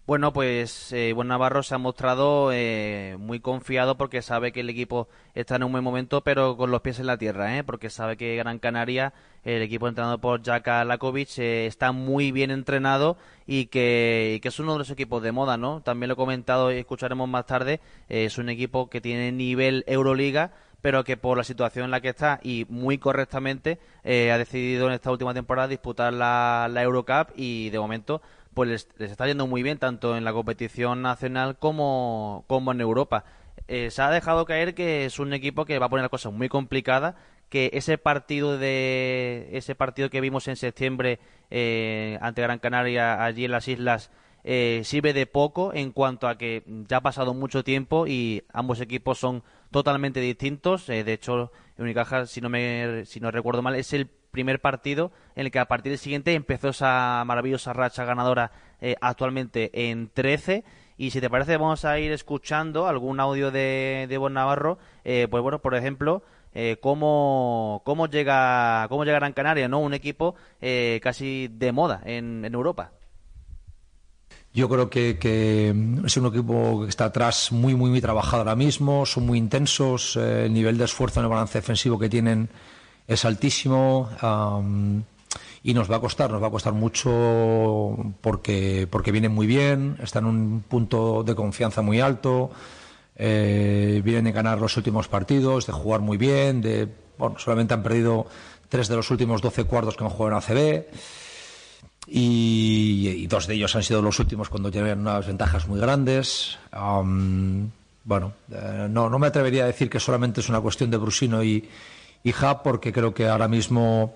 Bueno, 0.07 0.33
pues 0.33 0.93
eh, 0.93 1.15
Navarro 1.25 1.63
se 1.63 1.73
ha 1.73 1.79
mostrado 1.79 2.51
eh, 2.53 3.15
muy 3.17 3.39
confiado 3.39 3.97
porque 3.97 4.21
sabe 4.21 4.51
que 4.51 4.59
el 4.59 4.69
equipo 4.69 5.07
está 5.33 5.55
en 5.55 5.63
un 5.63 5.71
buen 5.71 5.83
momento, 5.83 6.21
pero 6.21 6.57
con 6.57 6.69
los 6.69 6.81
pies 6.81 6.99
en 6.99 7.07
la 7.07 7.17
tierra, 7.17 7.57
¿eh? 7.57 7.63
porque 7.63 7.89
sabe 7.89 8.15
que 8.15 8.35
Gran 8.35 8.59
Canaria, 8.59 9.13
el 9.43 9.63
equipo 9.63 9.87
entrenado 9.87 10.19
por 10.19 10.43
Jaka 10.43 10.85
Lakovic, 10.85 11.39
eh, 11.39 11.65
está 11.65 11.91
muy 11.91 12.31
bien 12.31 12.51
entrenado 12.51 13.17
y 13.47 13.65
que, 13.65 14.33
y 14.35 14.39
que, 14.41 14.49
es 14.49 14.59
uno 14.59 14.73
de 14.73 14.79
los 14.79 14.91
equipos 14.91 15.23
de 15.23 15.31
moda, 15.31 15.57
¿no? 15.57 15.81
También 15.81 16.09
lo 16.09 16.13
he 16.13 16.17
comentado 16.17 16.71
y 16.71 16.77
escucharemos 16.77 17.27
más 17.27 17.47
tarde, 17.47 17.81
eh, 18.07 18.25
es 18.25 18.37
un 18.37 18.49
equipo 18.49 18.91
que 18.91 19.01
tiene 19.01 19.31
nivel 19.31 19.83
Euroliga, 19.87 20.51
pero 20.81 21.03
que 21.03 21.17
por 21.17 21.35
la 21.35 21.43
situación 21.43 21.85
en 21.85 21.91
la 21.91 21.99
que 21.99 22.09
está 22.09 22.39
y 22.43 22.67
muy 22.69 22.99
correctamente 22.99 23.79
eh, 24.03 24.31
ha 24.31 24.37
decidido 24.37 24.85
en 24.85 24.93
esta 24.93 25.09
última 25.09 25.33
temporada 25.33 25.67
disputar 25.67 26.13
la, 26.13 26.67
la 26.71 26.83
Eurocup 26.83 27.29
y 27.35 27.71
de 27.71 27.79
momento 27.79 28.21
pues 28.55 28.87
les, 28.97 29.11
está 29.11 29.27
yendo 29.27 29.45
muy 29.45 29.61
bien 29.61 29.77
tanto 29.77 30.17
en 30.17 30.23
la 30.23 30.33
competición 30.33 31.03
nacional 31.03 31.59
como, 31.59 32.45
en 32.49 32.81
Europa. 32.81 33.25
Eh, 33.67 33.91
se 33.91 34.01
ha 34.01 34.09
dejado 34.09 34.45
caer 34.45 34.73
que 34.73 35.05
es 35.05 35.19
un 35.19 35.33
equipo 35.33 35.65
que 35.65 35.77
va 35.77 35.87
a 35.87 35.89
poner 35.89 36.03
las 36.03 36.09
cosas 36.09 36.33
muy 36.33 36.49
complicadas, 36.49 37.15
que 37.49 37.69
ese 37.73 37.97
partido 37.97 38.57
de 38.57 39.49
ese 39.51 39.75
partido 39.75 40.09
que 40.09 40.21
vimos 40.21 40.47
en 40.47 40.55
septiembre 40.55 41.19
eh, 41.51 42.17
ante 42.21 42.41
Gran 42.41 42.59
Canaria 42.59 43.23
allí 43.23 43.45
en 43.45 43.51
las 43.51 43.67
islas 43.67 44.09
eh, 44.43 44.81
sirve 44.83 45.13
de 45.13 45.27
poco 45.27 45.73
en 45.73 45.91
cuanto 45.91 46.27
a 46.27 46.37
que 46.37 46.63
ya 46.87 46.97
ha 46.97 47.01
pasado 47.01 47.33
mucho 47.33 47.63
tiempo 47.63 48.07
y 48.07 48.43
ambos 48.53 48.79
equipos 48.81 49.19
son 49.19 49.43
totalmente 49.69 50.19
distintos. 50.21 50.87
de 50.87 51.11
hecho, 51.11 51.51
Unicaja, 51.77 52.25
si 52.25 52.41
no 52.41 52.49
me 52.49 53.05
si 53.05 53.19
no 53.19 53.31
recuerdo 53.31 53.61
mal, 53.61 53.75
es 53.75 53.91
el 53.93 54.09
primer 54.35 54.59
partido 54.59 55.13
en 55.37 55.45
el 55.45 55.51
que 55.51 55.59
a 55.59 55.65
partir 55.65 55.93
del 55.93 55.99
siguiente 55.99 56.33
empezó 56.33 56.67
esa 56.69 57.23
maravillosa 57.25 57.71
racha 57.71 58.03
ganadora 58.03 58.51
eh, 58.81 58.97
actualmente 58.99 59.89
en 59.89 60.09
13 60.09 60.65
y 60.97 61.11
si 61.11 61.21
te 61.21 61.29
parece 61.29 61.55
vamos 61.55 61.85
a 61.85 61.97
ir 61.99 62.11
escuchando 62.11 62.85
algún 62.87 63.21
audio 63.21 63.49
de, 63.49 64.07
de 64.09 64.17
Bon 64.17 64.33
Navarro 64.33 64.77
eh, 65.05 65.27
pues 65.31 65.41
bueno 65.41 65.59
por 65.59 65.73
ejemplo 65.73 66.21
eh, 66.53 66.75
cómo, 66.81 67.81
cómo 67.85 68.07
llega 68.07 68.87
cómo 68.89 69.05
llega 69.05 69.19
Gran 69.19 69.31
Canaria 69.31 69.69
no 69.69 69.79
un 69.79 69.93
equipo 69.93 70.35
eh, 70.59 70.99
casi 71.01 71.47
de 71.47 71.71
moda 71.71 72.01
en, 72.03 72.43
en 72.43 72.53
Europa. 72.53 72.91
Yo 74.55 74.69
creo 74.69 74.89
que, 74.89 75.73
es 76.05 76.15
un 76.15 76.25
equipo 76.27 76.83
que 76.83 76.89
está 76.89 77.05
atrás 77.05 77.51
muy, 77.51 77.75
muy, 77.75 77.89
muy 77.89 77.99
trabajado 77.99 78.37
ahora 78.37 78.55
mismo, 78.55 79.05
son 79.05 79.25
muy 79.25 79.37
intensos, 79.37 80.15
eh, 80.15 80.45
el 80.45 80.53
nivel 80.53 80.77
de 80.77 80.85
esfuerzo 80.85 81.19
en 81.19 81.25
el 81.25 81.29
balance 81.29 81.57
defensivo 81.57 81.99
que 81.99 82.07
tienen 82.07 82.47
es 83.07 83.25
altísimo 83.25 84.09
y 85.63 85.73
nos 85.73 85.89
va 85.91 85.97
a 85.97 85.99
costar, 85.99 86.31
nos 86.31 86.41
va 86.41 86.47
a 86.47 86.51
costar 86.51 86.73
mucho 86.73 87.97
porque, 88.21 88.87
porque 88.89 89.11
vienen 89.11 89.33
muy 89.33 89.47
bien, 89.47 89.97
están 90.01 90.25
en 90.25 90.29
un 90.29 90.61
punto 90.61 91.23
de 91.23 91.35
confianza 91.35 91.81
muy 91.81 91.99
alto, 91.99 92.51
eh, 93.15 94.01
vienen 94.03 94.25
de 94.25 94.31
ganar 94.31 94.59
los 94.59 94.77
últimos 94.77 95.07
partidos, 95.07 95.65
de 95.65 95.73
jugar 95.73 96.01
muy 96.01 96.17
bien, 96.17 96.61
de 96.61 96.87
bueno, 97.17 97.39
solamente 97.39 97.73
han 97.73 97.81
perdido 97.81 98.27
tres 98.69 98.87
de 98.87 98.95
los 98.95 99.09
últimos 99.09 99.41
12 99.41 99.63
cuartos 99.63 99.95
que 99.95 100.03
han 100.03 100.09
jugado 100.09 100.37
en 100.37 100.43
ACB. 100.43 100.85
Y, 102.07 103.25
dos 103.25 103.47
de 103.47 103.55
ellos 103.55 103.75
han 103.75 103.81
sido 103.81 104.03
los 104.03 104.19
últimos 104.19 104.49
cuando 104.49 104.69
llevan 104.69 104.99
unas 104.99 105.25
ventajas 105.25 105.67
muy 105.67 105.79
grandes. 105.79 106.59
Bueno, 106.71 108.33
eh, 108.51 108.87
no, 108.87 109.09
no 109.09 109.17
me 109.17 109.25
atrevería 109.25 109.63
a 109.63 109.67
decir 109.67 109.89
que 109.89 109.99
solamente 109.99 110.41
es 110.41 110.49
una 110.49 110.61
cuestión 110.61 110.91
de 110.91 110.97
Brusino 110.97 111.43
y, 111.43 111.67
Hub, 112.29 112.61
porque 112.63 112.91
creo 112.93 113.13
que 113.13 113.27
ahora 113.27 113.47
mismo, 113.47 114.15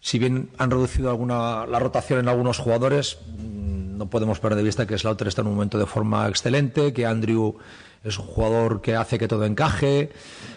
si 0.00 0.18
bien 0.18 0.50
han 0.58 0.70
reducido 0.70 1.10
alguna, 1.10 1.66
la 1.66 1.78
rotación 1.78 2.18
en 2.20 2.28
algunos 2.28 2.58
jugadores, 2.58 3.18
no 3.38 4.08
podemos 4.08 4.40
perder 4.40 4.58
de 4.58 4.64
vista 4.64 4.86
que 4.86 4.98
Slaughter 4.98 5.28
está 5.28 5.42
en 5.42 5.48
un 5.48 5.54
momento 5.54 5.78
de 5.78 5.86
forma 5.86 6.28
excelente, 6.28 6.92
que 6.92 7.06
Andrew 7.06 7.56
es 8.02 8.18
un 8.18 8.26
jugador 8.26 8.80
que 8.80 8.96
hace 8.96 9.18
que 9.18 9.28
todo 9.28 9.44
encaje, 9.44 10.10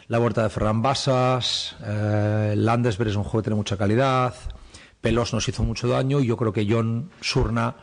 la 0.08 0.18
vuelta 0.20 0.44
de 0.44 0.50
Ferran 0.50 0.82
Basas, 0.82 1.76
eh, 1.84 2.54
Landesberg 2.56 3.10
es 3.10 3.16
un 3.16 3.24
juego 3.24 3.42
que 3.42 3.48
tiene 3.48 3.58
mucha 3.58 3.76
calidad, 3.76 4.34
Pelos 5.02 5.34
nos 5.34 5.48
hizo 5.50 5.64
mucho 5.64 5.90
daño 5.90 6.22
y 6.22 6.28
yo 6.28 6.38
creo 6.38 6.54
que 6.54 6.66
John 6.70 7.10
Surna 7.20 7.76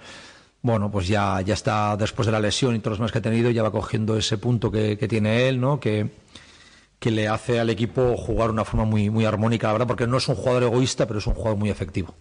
bueno, 0.62 0.90
pues 0.90 1.08
ya, 1.08 1.40
ya 1.40 1.54
está 1.54 1.96
después 1.96 2.26
de 2.26 2.32
la 2.32 2.40
lesión 2.40 2.74
y 2.74 2.80
todos 2.80 2.98
los 2.98 3.00
más 3.00 3.12
que 3.12 3.18
ha 3.18 3.22
tenido, 3.22 3.50
ya 3.50 3.62
va 3.62 3.72
cogiendo 3.72 4.16
ese 4.16 4.36
punto 4.36 4.70
que, 4.70 4.98
que 4.98 5.08
tiene 5.08 5.48
él, 5.48 5.58
¿no? 5.58 5.80
Que, 5.80 6.10
que 7.00 7.10
le 7.10 7.26
hace 7.26 7.58
al 7.58 7.70
equipo 7.70 8.16
jugar 8.16 8.48
de 8.48 8.52
una 8.52 8.64
forma 8.64 8.84
muy, 8.84 9.10
muy 9.10 9.24
armónica, 9.24 9.66
la 9.66 9.72
verdad, 9.72 9.86
porque 9.88 10.06
no 10.06 10.18
es 10.18 10.28
un 10.28 10.36
jugador 10.36 10.64
egoísta, 10.64 11.06
pero 11.06 11.18
es 11.18 11.26
un 11.26 11.34
jugador 11.34 11.58
muy 11.58 11.70
efectivo. 11.70 12.14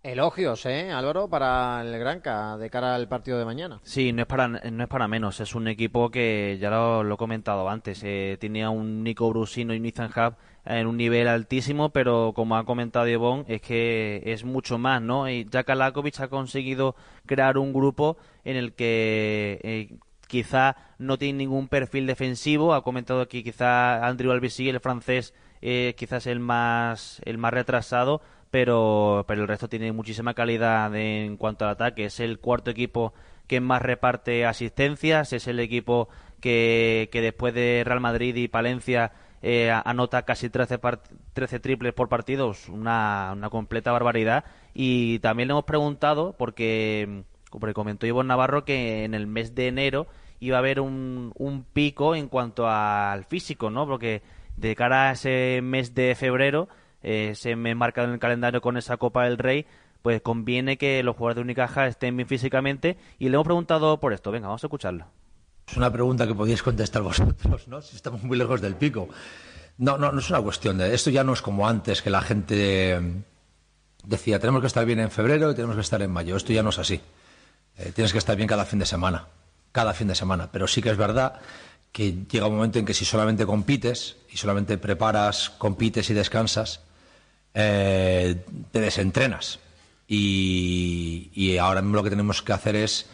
Elogios, 0.00 0.64
¿eh, 0.64 0.92
Álvaro, 0.92 1.28
para 1.28 1.82
el 1.82 1.98
Granca 1.98 2.56
de 2.56 2.70
cara 2.70 2.94
al 2.94 3.08
partido 3.08 3.36
de 3.36 3.44
mañana? 3.44 3.80
Sí, 3.82 4.12
no 4.12 4.22
es 4.22 4.28
para, 4.28 4.46
no 4.46 4.82
es 4.84 4.88
para 4.88 5.08
menos. 5.08 5.40
Es 5.40 5.56
un 5.56 5.66
equipo 5.66 6.08
que, 6.10 6.56
ya 6.60 6.70
lo, 6.70 7.02
lo 7.02 7.16
he 7.16 7.18
comentado 7.18 7.68
antes, 7.68 8.00
eh, 8.04 8.38
tenía 8.40 8.70
un 8.70 9.02
Nico 9.02 9.28
Brusino 9.28 9.74
y 9.74 9.80
Nathan 9.80 10.12
Hub 10.16 10.36
en 10.64 10.86
un 10.86 10.96
nivel 10.96 11.26
altísimo, 11.26 11.90
pero 11.90 12.32
como 12.34 12.56
ha 12.56 12.64
comentado 12.64 13.08
Ivonne, 13.08 13.44
es 13.48 13.60
que 13.60 14.22
es 14.24 14.44
mucho 14.44 14.78
más, 14.78 15.02
¿no? 15.02 15.28
Y 15.28 15.46
Jack 15.50 15.70
Alakovic 15.70 16.20
ha 16.20 16.28
conseguido 16.28 16.94
crear 17.26 17.58
un 17.58 17.72
grupo 17.72 18.18
en 18.44 18.56
el 18.56 18.74
que 18.74 19.60
eh, 19.64 19.98
quizá 20.28 20.76
no 20.98 21.18
tiene 21.18 21.38
ningún 21.38 21.68
perfil 21.68 22.06
defensivo. 22.06 22.74
Ha 22.74 22.82
comentado 22.82 23.20
aquí 23.20 23.42
quizá 23.42 24.06
Andrew 24.06 24.32
Albisi, 24.32 24.68
el 24.68 24.80
francés, 24.80 25.34
eh, 25.62 25.94
quizás 25.96 26.26
el 26.26 26.40
más, 26.40 27.20
el 27.24 27.38
más 27.38 27.52
retrasado, 27.52 28.20
pero, 28.50 29.24
pero 29.28 29.42
el 29.42 29.48
resto 29.48 29.68
tiene 29.68 29.92
muchísima 29.92 30.34
calidad 30.34 30.94
en 30.94 31.36
cuanto 31.36 31.64
al 31.64 31.72
ataque. 31.72 32.06
Es 32.06 32.20
el 32.20 32.38
cuarto 32.40 32.70
equipo 32.70 33.14
que 33.46 33.60
más 33.60 33.80
reparte 33.80 34.44
asistencias, 34.44 35.32
es 35.32 35.46
el 35.46 35.60
equipo 35.60 36.08
que, 36.40 37.08
que 37.12 37.20
después 37.20 37.54
de 37.54 37.82
Real 37.84 38.00
Madrid 38.00 38.36
y 38.36 38.48
Palencia 38.48 39.12
eh, 39.40 39.70
anota 39.70 40.22
casi 40.22 40.50
13, 40.50 40.78
13 41.32 41.60
triples 41.60 41.94
por 41.94 42.08
partido, 42.08 42.52
una, 42.70 43.32
una 43.34 43.50
completa 43.50 43.92
barbaridad. 43.92 44.44
Y 44.74 45.18
también 45.20 45.48
le 45.48 45.52
hemos 45.52 45.64
preguntado, 45.64 46.34
porque, 46.36 47.24
como 47.50 47.72
comentó 47.72 48.06
Ivonne 48.06 48.28
Navarro, 48.28 48.64
que 48.64 49.04
en 49.04 49.14
el 49.14 49.26
mes 49.26 49.54
de 49.54 49.68
enero 49.68 50.06
iba 50.40 50.56
a 50.56 50.60
haber 50.60 50.80
un, 50.80 51.64
pico 51.72 52.14
en 52.14 52.28
cuanto 52.28 52.68
al 52.68 53.24
físico, 53.24 53.70
¿no? 53.70 53.86
Porque 53.86 54.22
de 54.56 54.74
cara 54.74 55.10
a 55.10 55.12
ese 55.12 55.60
mes 55.62 55.94
de 55.94 56.14
febrero 56.14 56.68
eh, 57.02 57.32
se 57.34 57.56
me 57.56 57.74
marca 57.74 58.04
en 58.04 58.10
el 58.10 58.18
calendario 58.18 58.60
con 58.60 58.76
esa 58.76 58.96
Copa 58.96 59.24
del 59.24 59.38
Rey, 59.38 59.66
pues 60.02 60.20
conviene 60.22 60.78
que 60.78 61.02
los 61.02 61.16
jugadores 61.16 61.36
de 61.36 61.42
Unicaja 61.42 61.86
estén 61.86 62.16
bien 62.16 62.28
físicamente. 62.28 62.96
Y 63.18 63.28
le 63.28 63.34
hemos 63.34 63.44
preguntado 63.44 63.98
por 64.00 64.12
esto. 64.12 64.30
Venga, 64.30 64.48
vamos 64.48 64.62
a 64.64 64.66
escucharlo. 64.66 65.06
Es 65.66 65.76
una 65.76 65.92
pregunta 65.92 66.26
que 66.26 66.34
podéis 66.34 66.62
contestar 66.62 67.02
vosotros, 67.02 67.68
¿no? 67.68 67.82
Si 67.82 67.96
estamos 67.96 68.22
muy 68.22 68.38
lejos 68.38 68.60
del 68.60 68.74
pico. 68.74 69.08
No, 69.78 69.96
no, 69.96 70.10
no 70.12 70.18
es 70.18 70.30
una 70.30 70.40
cuestión 70.40 70.78
de. 70.78 70.94
Esto 70.94 71.10
ya 71.10 71.24
no 71.24 71.32
es 71.32 71.42
como 71.42 71.68
antes, 71.68 72.02
que 72.02 72.10
la 72.10 72.20
gente 72.20 73.00
decía, 74.04 74.38
tenemos 74.40 74.60
que 74.60 74.66
estar 74.66 74.84
bien 74.84 74.98
en 75.00 75.10
febrero 75.10 75.50
y 75.50 75.54
tenemos 75.54 75.76
que 75.76 75.82
estar 75.82 76.02
en 76.02 76.10
mayo. 76.10 76.36
Esto 76.36 76.52
ya 76.52 76.62
no 76.62 76.70
es 76.70 76.78
así. 76.78 77.00
Eh, 77.76 77.92
tienes 77.94 78.12
que 78.12 78.18
estar 78.18 78.36
bien 78.36 78.48
cada 78.48 78.64
fin 78.64 78.78
de 78.78 78.86
semana. 78.86 79.26
Cada 79.72 79.94
fin 79.94 80.08
de 80.08 80.14
semana. 80.14 80.50
Pero 80.50 80.66
sí 80.66 80.82
que 80.82 80.90
es 80.90 80.96
verdad 80.96 81.40
que 81.92 82.26
llega 82.30 82.46
un 82.46 82.56
momento 82.56 82.78
en 82.78 82.84
que 82.84 82.94
si 82.94 83.04
solamente 83.04 83.46
compites 83.46 84.16
y 84.30 84.36
solamente 84.36 84.78
preparas, 84.78 85.50
compites 85.50 86.10
y 86.10 86.14
descansas, 86.14 86.80
eh, 87.54 88.44
te 88.70 88.80
desentrenas. 88.80 89.58
Y, 90.06 91.56
ahora 91.60 91.82
mismo 91.82 91.96
lo 91.96 92.04
que 92.04 92.10
tenemos 92.10 92.42
que 92.42 92.52
hacer 92.52 92.76
es, 92.76 93.06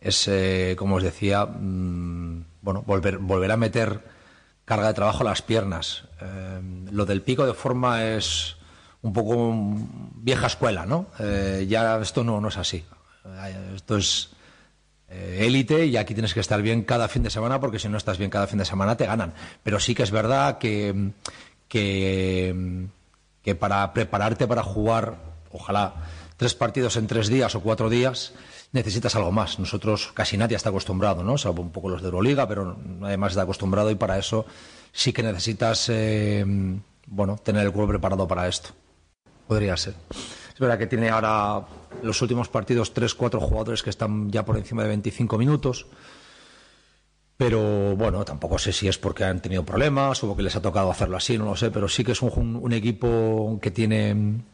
es 0.00 0.28
eh, 0.28 0.74
como 0.76 0.96
os 0.96 1.02
decía, 1.02 1.46
mmm, 1.46 2.44
bueno, 2.60 2.82
volver, 2.82 3.18
volver 3.18 3.52
a 3.52 3.56
meter 3.56 4.00
carga 4.64 4.88
de 4.88 4.94
trabajo 4.94 5.22
a 5.22 5.24
las 5.24 5.42
piernas. 5.42 6.04
Eh, 6.20 6.60
lo 6.90 7.06
del 7.06 7.22
pico 7.22 7.46
de 7.46 7.54
forma 7.54 8.04
es 8.04 8.56
un 9.02 9.12
poco 9.12 9.54
vieja 10.16 10.46
escuela, 10.46 10.86
¿no? 10.86 11.06
Ya 11.18 12.00
esto 12.00 12.22
no, 12.22 12.40
no 12.40 12.48
es 12.48 12.56
así. 12.56 12.84
Esto 13.74 13.96
es 13.96 14.30
élite 15.12 15.86
y 15.86 15.96
aquí 15.96 16.14
tienes 16.14 16.34
que 16.34 16.40
estar 16.40 16.60
bien 16.62 16.82
cada 16.82 17.08
fin 17.08 17.22
de 17.22 17.30
semana 17.30 17.60
porque 17.60 17.78
si 17.78 17.88
no 17.88 17.96
estás 17.96 18.18
bien 18.18 18.30
cada 18.30 18.46
fin 18.46 18.58
de 18.58 18.64
semana 18.64 18.96
te 18.96 19.06
ganan. 19.06 19.34
Pero 19.62 19.80
sí 19.80 19.94
que 19.94 20.02
es 20.02 20.10
verdad 20.10 20.58
que, 20.58 21.12
que 21.68 22.88
que 23.42 23.54
para 23.54 23.92
prepararte 23.92 24.46
para 24.46 24.62
jugar, 24.62 25.16
ojalá, 25.50 25.94
tres 26.36 26.54
partidos 26.54 26.96
en 26.96 27.06
tres 27.06 27.28
días 27.28 27.54
o 27.54 27.60
cuatro 27.60 27.90
días, 27.90 28.32
necesitas 28.72 29.14
algo 29.16 29.32
más. 29.32 29.58
Nosotros 29.58 30.12
casi 30.14 30.36
nadie 30.36 30.56
está 30.56 30.70
acostumbrado, 30.70 31.22
¿no? 31.22 31.36
Salvo 31.36 31.62
un 31.62 31.70
poco 31.72 31.88
los 31.88 32.00
de 32.00 32.06
Euroliga, 32.06 32.46
pero 32.48 32.76
nadie 33.00 33.16
más 33.16 33.32
está 33.32 33.42
acostumbrado 33.42 33.90
y 33.90 33.96
para 33.96 34.18
eso 34.18 34.46
sí 34.92 35.12
que 35.12 35.22
necesitas, 35.22 35.88
eh, 35.88 36.44
bueno, 37.06 37.36
tener 37.36 37.66
el 37.66 37.72
cuerpo 37.72 37.90
preparado 37.90 38.26
para 38.28 38.48
esto. 38.48 38.70
Podría 39.46 39.76
ser. 39.76 39.94
Es 40.52 40.58
verdad 40.58 40.78
que 40.78 40.86
tiene 40.86 41.08
ahora 41.08 41.66
los 42.02 42.20
últimos 42.22 42.48
partidos 42.48 42.92
tres, 42.92 43.14
cuatro 43.14 43.40
jugadores 43.40 43.82
que 43.82 43.90
están 43.90 44.30
ya 44.30 44.44
por 44.44 44.56
encima 44.56 44.82
de 44.82 44.88
25 44.88 45.38
minutos. 45.38 45.86
Pero 47.36 47.96
bueno, 47.96 48.24
tampoco 48.24 48.58
sé 48.58 48.72
si 48.72 48.86
es 48.86 48.98
porque 48.98 49.24
han 49.24 49.40
tenido 49.40 49.64
problemas 49.64 50.22
o 50.22 50.28
porque 50.28 50.42
les 50.42 50.54
ha 50.54 50.62
tocado 50.62 50.90
hacerlo 50.90 51.16
así, 51.16 51.38
no 51.38 51.46
lo 51.46 51.56
sé. 51.56 51.70
Pero 51.70 51.88
sí 51.88 52.04
que 52.04 52.12
es 52.12 52.22
un, 52.22 52.56
un 52.56 52.72
equipo 52.72 53.58
que 53.60 53.70
tiene 53.70 54.12
un 54.12 54.44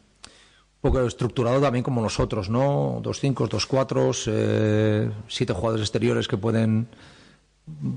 poco 0.81 1.01
estructurado 1.01 1.59
también 1.59 1.83
como 1.83 2.01
nosotros, 2.01 2.49
¿no? 2.49 2.99
Dos 3.03 3.19
cinco, 3.19 3.47
dos 3.47 3.65
cuatro, 3.65 4.11
eh, 4.27 5.11
siete 5.27 5.53
jugadores 5.53 5.83
exteriores 5.83 6.27
que 6.27 6.37
pueden 6.37 6.87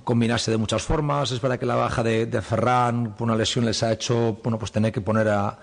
combinarse 0.05 0.51
de 0.51 0.57
muchas 0.57 0.83
formas. 0.83 1.31
Es 1.31 1.41
verdad 1.41 1.59
que 1.59 1.66
la 1.66 1.77
baja 1.77 2.03
de, 2.03 2.27
de 2.27 2.43
Ferran 2.43 3.15
por 3.15 3.29
una 3.29 3.37
lesión 3.37 3.65
les 3.65 3.83
ha 3.83 3.93
hecho 3.93 4.39
bueno, 4.43 4.59
pues 4.59 4.73
tener 4.73 4.93
que 4.93 5.01
poner 5.01 5.29
a, 5.29 5.59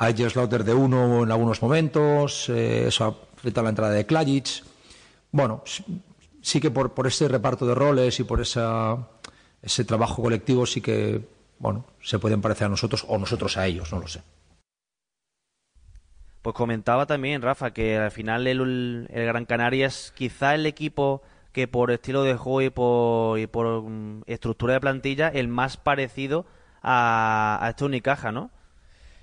a 0.00 0.10
Slaughter 0.12 0.64
de 0.64 0.72
uno 0.72 1.22
en 1.22 1.30
algunos 1.30 1.60
momentos. 1.60 2.48
Eh, 2.48 2.88
eso 2.88 3.22
afecta 3.36 3.60
a 3.60 3.64
la 3.64 3.70
entrada 3.70 3.92
de 3.92 4.06
Klajic. 4.06 4.64
Bueno, 5.30 5.62
sí 6.40 6.60
que 6.60 6.70
por, 6.70 6.94
por 6.94 7.06
ese 7.06 7.28
reparto 7.28 7.66
de 7.66 7.74
roles 7.74 8.18
y 8.18 8.24
por 8.24 8.40
esa, 8.40 8.96
ese 9.62 9.84
trabajo 9.84 10.22
colectivo 10.22 10.64
sí 10.64 10.80
que 10.80 11.20
bueno, 11.58 11.84
se 12.00 12.18
pueden 12.18 12.40
parecer 12.40 12.66
a 12.66 12.70
nosotros 12.70 13.04
o 13.06 13.18
nosotros 13.18 13.58
a 13.58 13.66
ellos, 13.66 13.92
no 13.92 14.00
lo 14.00 14.08
sé. 14.08 14.22
Pues 16.40 16.56
comentaba 16.56 17.04
también, 17.04 17.42
Rafa, 17.42 17.72
que 17.72 17.98
al 17.98 18.10
final 18.10 18.46
el, 18.46 19.06
el 19.10 19.26
Gran 19.26 19.44
Canaria 19.44 19.86
es 19.86 20.12
quizá 20.16 20.54
el 20.54 20.64
equipo 20.64 21.20
que 21.52 21.68
por 21.68 21.90
estilo 21.90 22.22
de 22.22 22.36
juego 22.36 22.62
y 22.62 22.70
por, 22.70 23.38
y 23.38 23.46
por 23.46 23.66
um, 23.66 24.22
estructura 24.26 24.72
de 24.72 24.80
plantilla 24.80 25.28
el 25.28 25.48
más 25.48 25.76
parecido 25.76 26.46
a, 26.82 27.58
a 27.60 27.68
este 27.68 27.84
Unicaja, 27.84 28.32
¿no? 28.32 28.50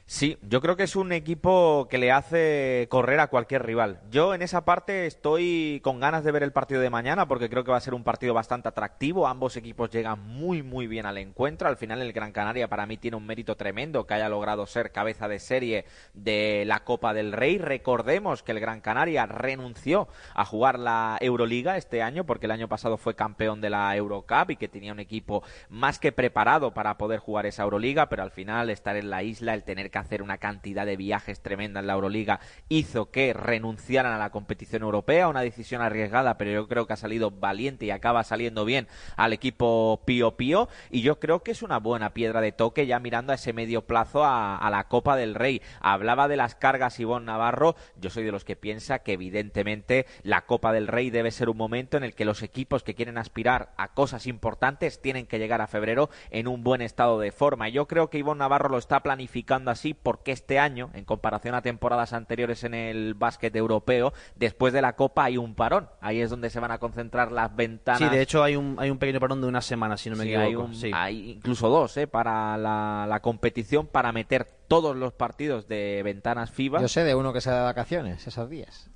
Sí, 0.10 0.38
yo 0.42 0.62
creo 0.62 0.78
que 0.78 0.84
es 0.84 0.96
un 0.96 1.12
equipo 1.12 1.90
que 1.90 1.98
le 1.98 2.14
hace 2.14 2.88
correr 2.90 3.20
a 3.20 3.28
cualquier 3.28 3.66
rival. 3.66 4.00
Yo 4.10 4.34
en 4.34 4.42
esa 4.42 4.64
parte 4.64 5.06
estoy 5.06 5.82
con 5.84 6.00
ganas 6.00 6.24
de 6.24 6.32
ver 6.32 6.44
el 6.44 6.54
partido 6.54 6.80
de 6.80 6.90
mañana 6.90 7.28
porque 7.28 7.50
creo 7.50 7.66
que 7.66 7.72
va 7.72 7.78
a 7.78 7.82
ser 7.82 7.94
un 7.94 8.06
partido 8.06 8.34
bastante 8.34 8.70
atractivo. 8.70 9.28
Ambos 9.28 9.58
equipos 9.58 9.90
llegan 9.90 10.22
muy 10.22 10.64
muy 10.64 10.88
bien 10.88 11.06
al 11.06 11.18
encuentro. 11.18 11.68
Al 11.68 11.76
final 11.76 12.02
el 12.02 12.14
Gran 12.14 12.32
Canaria 12.32 12.70
para 12.70 12.86
mí 12.86 12.96
tiene 12.96 13.18
un 13.18 13.26
mérito 13.26 13.58
tremendo 13.58 14.08
que 14.08 14.14
haya 14.14 14.30
logrado 14.30 14.66
ser 14.66 14.94
cabeza 14.94 15.28
de 15.28 15.40
serie 15.40 15.84
de 16.14 16.64
la 16.66 16.86
Copa 16.86 17.14
del 17.14 17.34
Rey. 17.34 17.58
Recordemos 17.58 18.44
que 18.44 18.54
el 18.54 18.62
Gran 18.62 18.80
Canaria 18.80 19.26
renunció 19.26 20.08
a 20.34 20.46
jugar 20.46 20.80
la 20.80 21.18
Euroliga 21.20 21.76
este 21.76 22.02
año 22.02 22.26
porque 22.26 22.46
el 22.46 22.52
año 22.52 22.70
pasado 22.70 22.96
fue 22.96 23.14
campeón 23.14 23.60
de 23.60 23.72
la 23.72 23.94
Eurocup 23.94 24.52
y 24.52 24.56
que 24.56 24.70
tenía 24.70 24.94
un 24.94 25.02
equipo 25.02 25.44
más 25.68 26.00
que 26.00 26.14
preparado 26.14 26.74
para 26.74 26.98
poder 26.98 27.20
jugar 27.20 27.46
esa 27.46 27.64
Euroliga, 27.64 28.08
pero 28.08 28.24
al 28.24 28.32
final 28.32 28.70
estar 28.70 28.96
en 28.96 29.10
la 29.10 29.22
isla, 29.22 29.54
el 29.54 29.66
tener 29.66 29.92
que 29.92 29.97
hacer 29.98 30.22
una 30.22 30.38
cantidad 30.38 30.86
de 30.86 30.98
viajes 30.98 31.42
tremenda 31.42 31.80
en 31.80 31.88
la 31.88 31.94
Euroliga 31.94 32.40
hizo 32.70 33.12
que 33.12 33.34
renunciaran 33.34 34.14
a 34.14 34.18
la 34.18 34.30
competición 34.30 34.84
europea, 34.84 35.28
una 35.28 35.42
decisión 35.42 35.82
arriesgada, 35.82 36.38
pero 36.38 36.52
yo 36.52 36.68
creo 36.68 36.88
que 36.88 36.94
ha 36.94 36.98
salido 36.98 37.32
valiente 37.32 37.86
y 37.86 37.92
acaba 37.92 38.24
saliendo 38.24 38.66
bien 38.66 38.88
al 39.16 39.34
equipo 39.34 40.02
Pío 40.06 40.38
Pío 40.38 40.70
y 40.90 41.02
yo 41.02 41.20
creo 41.20 41.44
que 41.44 41.52
es 41.52 41.62
una 41.62 41.80
buena 41.80 42.14
piedra 42.14 42.42
de 42.42 42.52
toque 42.52 42.88
ya 42.88 43.00
mirando 43.00 43.32
a 43.32 43.36
ese 43.36 43.54
medio 43.54 43.86
plazo 43.86 44.24
a, 44.24 44.58
a 44.58 44.70
la 44.70 44.88
Copa 44.88 45.16
del 45.16 45.36
Rey. 45.36 45.62
Hablaba 45.82 46.28
de 46.28 46.38
las 46.38 46.56
cargas 46.56 47.00
Ivonne 47.00 47.26
Navarro, 47.26 47.76
yo 48.00 48.10
soy 48.10 48.24
de 48.24 48.32
los 48.32 48.46
que 48.46 48.56
piensa 48.56 49.00
que 49.00 49.14
evidentemente 49.14 50.06
la 50.24 50.46
Copa 50.46 50.72
del 50.72 50.88
Rey 50.88 51.10
debe 51.10 51.32
ser 51.32 51.50
un 51.50 51.58
momento 51.58 51.98
en 51.98 52.04
el 52.04 52.16
que 52.16 52.26
los 52.26 52.44
equipos 52.44 52.84
que 52.84 52.96
quieren 52.96 53.18
aspirar 53.18 53.74
a 53.78 53.90
cosas 53.90 54.28
importantes 54.28 55.02
tienen 55.02 55.28
que 55.28 55.40
llegar 55.40 55.62
a 55.62 55.68
febrero 55.68 56.10
en 56.30 56.48
un 56.48 56.64
buen 56.64 56.82
estado 56.82 57.20
de 57.20 57.32
forma. 57.32 57.70
Yo 57.70 57.88
creo 57.88 58.10
que 58.10 58.18
Ivonne 58.18 58.40
Navarro 58.40 58.70
lo 58.70 58.78
está 58.78 59.02
planificando 59.02 59.72
así 59.72 59.87
porque 59.94 60.32
este 60.32 60.60
año, 60.60 60.90
en 60.94 61.06
comparación 61.06 61.56
a 61.56 61.62
temporadas 61.62 62.14
anteriores 62.14 62.64
en 62.64 62.74
el 62.74 63.14
básquet 63.14 63.56
europeo, 63.56 64.14
después 64.36 64.74
de 64.74 64.82
la 64.82 64.96
Copa 64.96 65.26
hay 65.26 65.38
un 65.38 65.56
parón. 65.56 65.90
Ahí 66.02 66.22
es 66.22 66.30
donde 66.30 66.50
se 66.50 66.60
van 66.60 66.72
a 66.72 66.78
concentrar 66.78 67.32
las 67.32 67.56
ventanas. 67.56 68.00
Sí, 68.00 68.10
de 68.10 68.22
hecho 68.22 68.44
hay 68.44 68.56
un, 68.56 68.76
hay 68.80 68.90
un 68.90 68.98
pequeño 68.98 69.20
parón 69.20 69.42
de 69.42 69.48
una 69.48 69.62
semana, 69.62 69.98
si 69.98 70.10
no 70.10 70.16
me 70.16 70.24
Sí, 70.26 70.34
equivoco. 70.34 70.48
hay, 70.48 70.56
un- 70.56 70.76
Sí. 70.76 70.92
hay 70.94 71.32
incluso 71.32 71.70
dos 71.70 71.96
¿eh? 71.98 72.08
para 72.08 72.58
la, 72.58 73.06
la 73.08 73.20
competición, 73.22 73.88
para 73.88 74.12
meter 74.12 74.46
todos 74.68 74.96
los 74.96 75.14
partidos 75.14 75.68
de 75.68 76.02
ventanas 76.04 76.52
FIBA. 76.52 76.82
Yo 76.82 76.88
sé 76.88 77.04
de 77.04 77.16
uno 77.16 77.34
que 77.34 77.42
se 77.42 77.50
da 77.50 77.58
de 77.60 77.64
vacaciones 77.64 78.28
esos 78.28 78.50
días. 78.50 78.90